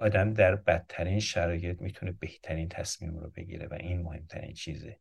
آدم 0.00 0.34
در 0.34 0.56
بدترین 0.56 1.20
شرایط 1.20 1.80
می‌تونه 1.80 2.12
بهترین 2.12 2.68
تصمیم 2.68 3.18
رو 3.18 3.30
بگیره 3.30 3.66
و 3.66 3.74
این 3.74 4.02
مهمترین 4.02 4.52
چیزه. 4.52 4.98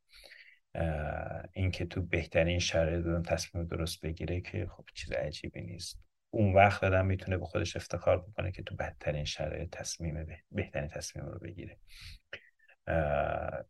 اینکه 1.53 1.85
تو 1.85 2.01
بهترین 2.01 2.59
شرایط 2.59 3.05
دادم 3.05 3.23
تصمیم 3.23 3.65
درست 3.65 4.01
بگیره 4.01 4.41
که 4.41 4.65
خب 4.65 4.85
چیز 4.93 5.11
عجیبی 5.11 5.61
نیست. 5.61 5.99
اون 6.29 6.53
وقت 6.53 6.83
آدم 6.83 7.05
می‌تونه 7.05 7.37
به 7.37 7.45
خودش 7.45 7.75
افتخار 7.75 8.21
بکنه 8.21 8.51
که 8.51 8.63
تو 8.63 8.75
بدترین 8.75 9.23
شرایط 9.23 9.69
تصمیم 9.69 10.27
بهترین 10.51 10.87
تصمیم 10.87 11.25
رو 11.25 11.39
بگیره. 11.39 11.77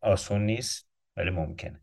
آسون 0.01 0.45
نیست 0.45 0.89
ولی 1.17 1.29
ممکنه. 1.29 1.81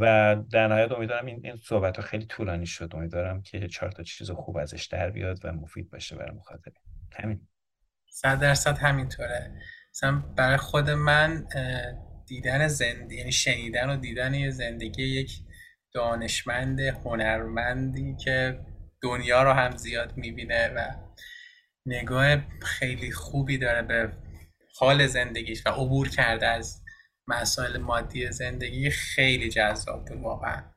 و 0.00 0.36
در 0.50 0.68
نهایت 0.68 0.92
امیدوارم 0.92 1.26
این, 1.26 1.40
این 1.44 1.56
صحبت 1.56 1.96
ها 1.96 2.02
خیلی 2.02 2.26
طولانی 2.26 2.66
شد. 2.66 2.90
امیدوارم 2.94 3.42
که 3.42 3.68
چهار 3.68 3.92
تا 3.92 4.02
چیز 4.02 4.30
خوب 4.30 4.56
ازش 4.56 4.84
در 4.86 5.10
بیاد 5.10 5.44
و 5.44 5.52
مفید 5.52 5.90
باشه 5.90 6.16
برای 6.16 6.36
مخاطبین. 6.36 6.93
همین. 7.16 7.48
صد 8.10 8.40
درصد 8.40 8.78
همینطوره. 8.78 9.62
مثلا 9.94 10.12
برای 10.36 10.56
خود 10.56 10.90
من 10.90 11.46
دیدن 12.26 12.68
زندگی 12.68 13.16
یعنی 13.16 13.32
شنیدن 13.32 13.90
و 13.90 13.96
دیدن 13.96 14.34
یه 14.34 14.50
زندگی 14.50 15.02
یک 15.02 15.40
دانشمند 15.92 16.80
هنرمندی 16.80 18.16
که 18.16 18.60
دنیا 19.02 19.42
رو 19.42 19.52
هم 19.52 19.76
زیاد 19.76 20.16
می‌بینه 20.16 20.68
و 20.68 20.90
نگاه 21.86 22.36
خیلی 22.62 23.12
خوبی 23.12 23.58
داره 23.58 23.82
به 23.82 24.12
حال 24.78 25.06
زندگیش 25.06 25.66
و 25.66 25.70
عبور 25.70 26.08
کرده 26.08 26.46
از 26.46 26.82
مسائل 27.26 27.78
مادی 27.78 28.32
زندگی 28.32 28.90
خیلی 28.90 29.48
جذاب 29.48 30.04
بود 30.04 30.20
واقعا. 30.20 30.73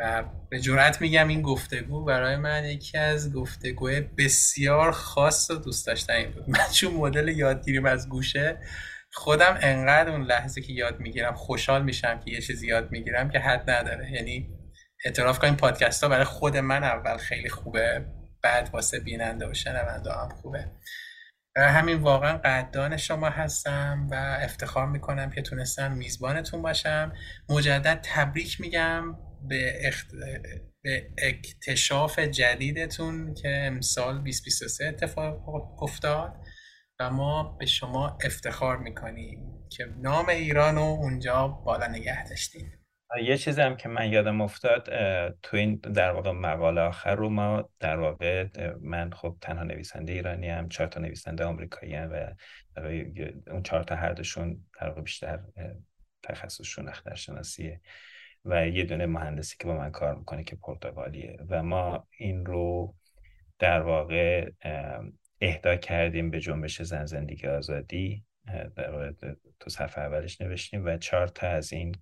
و 0.00 0.24
به 0.50 0.60
جرات 0.60 1.00
میگم 1.00 1.28
این 1.28 1.42
گفتگو 1.42 2.04
برای 2.04 2.36
من 2.36 2.64
یکی 2.64 2.98
از 2.98 3.32
گفتگوهای 3.32 4.00
بسیار 4.00 4.92
خاص 4.92 5.50
و 5.50 5.54
دوست 5.54 5.86
داشتنی 5.86 6.26
بود. 6.26 6.50
من 6.50 6.70
چون 6.72 6.94
مدل 6.94 7.28
یادگیریم 7.28 7.86
از 7.86 8.08
گوشه 8.08 8.58
خودم 9.12 9.58
انقدر 9.60 10.10
اون 10.10 10.22
لحظه 10.22 10.60
که 10.60 10.72
یاد 10.72 11.00
می‌گیرم 11.00 11.34
خوشحال 11.34 11.82
میشم 11.82 12.20
که 12.20 12.30
یه 12.30 12.40
چیزی 12.40 12.66
یاد 12.66 12.92
می‌گیرم 12.92 13.30
که 13.30 13.38
حد 13.38 13.70
نداره. 13.70 14.12
یعنی 14.12 14.50
اعتراف 15.04 15.38
کنیم 15.38 15.56
پادکست 15.56 16.02
ها 16.02 16.08
برای 16.08 16.24
خود 16.24 16.56
من 16.56 16.84
اول 16.84 17.16
خیلی 17.16 17.48
خوبه 17.48 18.06
بعد 18.42 18.70
واسه 18.72 19.00
بیننده 19.00 19.50
و 19.50 19.54
شنونده 19.54 20.12
هم 20.12 20.28
خوبه. 20.28 20.64
همین 21.56 21.98
واقعا 21.98 22.38
قدردان 22.38 22.96
شما 22.96 23.28
هستم 23.28 24.08
و 24.10 24.38
افتخار 24.40 24.86
می‌کنم 24.86 25.30
که 25.30 25.42
تونستم 25.42 25.92
میزبانتون 25.92 26.62
باشم. 26.62 27.12
مجدد 27.48 28.00
تبریک 28.02 28.60
میگم. 28.60 29.16
به, 29.48 29.88
اخت... 29.88 30.06
به 30.82 31.10
اکتشاف 31.18 32.18
جدیدتون 32.18 33.34
که 33.34 33.48
امسال 33.48 34.14
2023 34.14 34.86
اتفاق 34.86 35.82
افتاد 35.82 36.32
و 37.00 37.10
ما 37.10 37.56
به 37.60 37.66
شما 37.66 38.18
افتخار 38.24 38.78
می‌کنیم 38.78 39.68
که 39.70 39.86
نام 40.02 40.28
ایران 40.28 40.74
رو 40.74 40.82
اونجا 40.82 41.48
بالا 41.48 41.86
نگه 41.86 42.28
داشتیم 42.28 42.80
یه 43.22 43.36
چیزی 43.36 43.60
هم 43.60 43.76
که 43.76 43.88
من 43.88 44.12
یادم 44.12 44.40
افتاد 44.40 44.88
تو 45.42 45.56
این 45.56 45.76
در 45.76 46.10
واقع 46.10 46.30
مقاله 46.30 46.80
آخر 46.80 47.14
رو 47.14 47.28
ما 47.28 47.70
در 47.80 47.96
واقع 47.96 48.48
من 48.80 49.10
خب 49.10 49.36
تنها 49.40 49.64
نویسنده 49.64 50.12
ایرانی 50.12 50.48
هم 50.48 50.68
چهار 50.68 50.88
تا 50.88 51.00
نویسنده 51.00 51.44
آمریکایی 51.44 51.94
هم 51.94 52.10
و 52.12 52.34
اون 53.50 53.62
چهار 53.62 53.82
تا 53.82 53.96
هر 53.96 54.12
دوشون 54.12 54.64
در 54.80 54.88
واقع 54.88 55.00
بیشتر 55.00 55.40
تخصصشون 56.22 56.88
اخترشناسیه 56.88 57.80
و 58.44 58.68
یه 58.68 58.84
دونه 58.84 59.06
مهندسی 59.06 59.56
که 59.58 59.66
با 59.66 59.76
من 59.76 59.90
کار 59.90 60.14
می‌کنه 60.14 60.44
که 60.44 60.56
پرتغالیه. 60.56 61.38
و 61.48 61.62
ما 61.62 62.06
این 62.18 62.46
رو 62.46 62.94
در 63.58 63.80
واقع 63.82 64.50
اهدا 65.40 65.76
کردیم 65.76 66.30
به 66.30 66.40
جنبش 66.40 66.82
زن 66.82 67.04
زندگی 67.04 67.46
آزادی. 67.46 68.24
در 68.76 69.14
تو 69.60 69.70
صفحه 69.70 70.04
اولش 70.04 70.40
نوشتیم 70.40 70.84
و 70.84 70.96
چهار 70.96 71.28
تا 71.28 71.46
از 71.46 71.72
این 71.72 71.94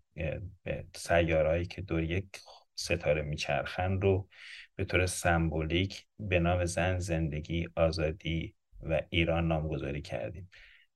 سیارهایی 0.97 1.67
که 1.67 1.83
دور 1.83 2.03
یک 2.03 2.27
ستاره 2.75 3.23
میچرخن 3.23 4.01
رو 4.01 4.29
به 4.77 4.85
طور 4.85 5.07
سمبولیک 5.07 6.07
به 6.19 6.39
نام 6.39 6.65
زن 6.65 6.99
زندگی 6.99 7.69
آزادی 7.77 8.55
و 8.83 9.03
ایران 9.11 9.49
نامگذاری 9.49 10.03
کردیم. 10.03 10.49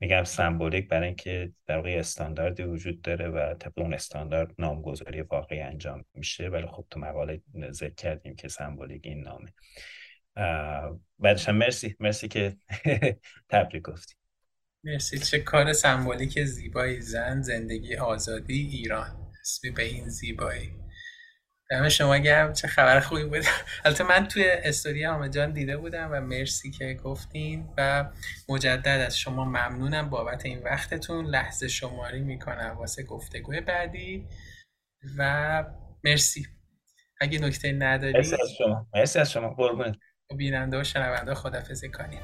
میگم 0.03 0.25
سمبولیک 0.25 0.89
برای 0.89 1.07
اینکه 1.07 1.53
در 1.67 1.77
واقع 1.77 1.97
استانداردی 1.99 2.63
وجود 2.63 3.03
داره 3.03 3.29
و 3.29 3.55
طبق 3.55 3.79
اون 3.79 3.95
استاندارد 3.95 4.55
نامگذاری 4.59 5.23
واقعی 5.23 5.61
انجام 5.61 6.05
میشه. 6.15 6.49
ولی 6.49 6.67
خب 6.67 6.87
تو 6.91 7.01
مقاله 7.01 7.43
ذکر 7.71 7.95
کردیم 7.95 8.37
که 8.37 8.49
سمبولیک 8.49 9.01
این 9.05 9.23
نامه. 9.23 9.53
بعدش 11.19 11.49
مرسی. 11.49 11.97
مرسی 12.01 12.29
که 12.29 12.57
تبریک 13.51 13.83
گفتی. 13.83 14.15
مرسی. 14.85 15.19
چه 15.19 15.39
کار 15.39 15.73
سمبولیک 15.73 16.45
زیبایی. 16.45 17.01
زن 17.01 17.43
زندگی 17.43 17.97
آزادی 17.97 18.61
ایران. 18.73 19.31
اسمی 19.41 19.71
به 19.71 19.83
این 19.83 20.09
زیبایی. 20.09 20.71
دم 21.73 21.89
شما 21.89 22.17
گرم 22.17 22.52
چه 22.52 22.68
خبر 22.68 23.01
خوبی 23.01 23.25
بود؟ 23.25 23.44
البته 23.84 24.05
من 24.05 24.28
توی 24.28 24.44
استوری 24.51 25.05
همه 25.05 25.28
جان 25.28 25.52
دیده 25.52 25.76
بودم 25.76 26.09
و 26.12 26.20
مرسی 26.20 26.70
که 26.70 26.94
گفتین 26.94 27.68
و 27.78 28.10
مجدد 28.49 29.05
از 29.07 29.18
شما 29.18 29.44
ممنونم 29.44 30.10
بابت 30.10 30.47
این 30.47 30.62
وقتتون. 30.62 31.26
لحظه 31.26 31.68
شماری 31.68 32.20
می‌کنم 32.20 32.75
واسه 32.78 33.02
گفتگوی 33.02 33.60
بعدی 33.60 34.26
و 35.18 35.65
مرسی. 36.05 36.47
اگه 37.20 37.39
نکته 37.39 37.73
نداری 37.73 38.12
مرسی 38.12 38.36
از 38.42 38.51
شما. 38.59 38.86
مرسی 38.94 39.18
از 39.18 39.33
شما. 39.33 39.49
قربونت. 39.51 39.97
بیننده 40.36 40.81
و 40.81 40.84
شنونده 40.84 41.34
خدافزی 41.34 41.89
کنیم 41.89 42.20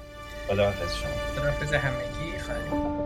خداحافظ 0.48 0.96
شما. 0.96 1.10
خداحافظ 1.36 1.74
همگی. 1.74 2.38
خواهیم 2.38 2.98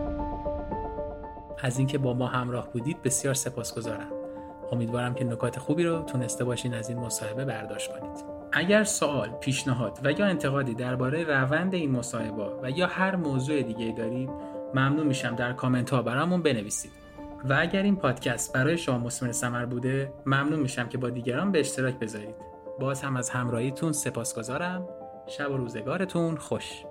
از 1.63 1.77
اینکه 1.77 1.97
با 1.97 2.13
ما 2.13 2.27
همراه 2.27 2.73
بودید 2.73 3.01
بسیار 3.01 3.33
سپاسگزارم. 3.33 4.22
امیدوارم 4.71 5.13
که 5.13 5.23
نکات 5.23 5.59
خوبی 5.59 5.83
رو 5.83 6.01
تونسته 6.01 6.43
باشین 6.43 6.73
از 6.73 6.89
این 6.89 6.99
مصاحبه 6.99 7.45
برداشت 7.45 7.91
کنید. 7.91 8.23
اگر 8.51 8.83
سوال، 8.83 9.29
پیشنهاد 9.29 9.99
و 10.03 10.11
یا 10.11 10.25
انتقادی 10.25 10.73
درباره 10.73 11.23
روند 11.23 11.73
این 11.73 11.91
مصاحبه 11.91 12.51
و 12.61 12.69
یا 12.69 12.87
هر 12.87 13.15
موضوع 13.15 13.61
دیگه 13.61 13.93
دارید 13.97 14.29
ممنون 14.73 15.07
میشم 15.07 15.35
در 15.35 15.53
کامنت 15.53 15.89
ها 15.89 16.01
برامون 16.01 16.41
بنویسید. 16.41 16.91
و 17.49 17.57
اگر 17.59 17.83
این 17.83 17.95
پادکست 17.95 18.53
برای 18.53 18.77
شما 18.77 18.97
مسمر 18.97 19.31
سمر 19.31 19.65
بوده 19.65 20.13
ممنون 20.25 20.59
میشم 20.59 20.89
که 20.89 20.97
با 20.97 21.09
دیگران 21.09 21.51
به 21.51 21.59
اشتراک 21.59 21.99
بذارید. 21.99 22.35
باز 22.79 23.01
هم 23.01 23.17
از 23.17 23.29
همراهیتون 23.29 23.91
سپاسگزارم. 23.91 24.87
شب 25.27 25.51
و 25.51 25.57
روزگارتون 25.57 26.37
خوش. 26.37 26.83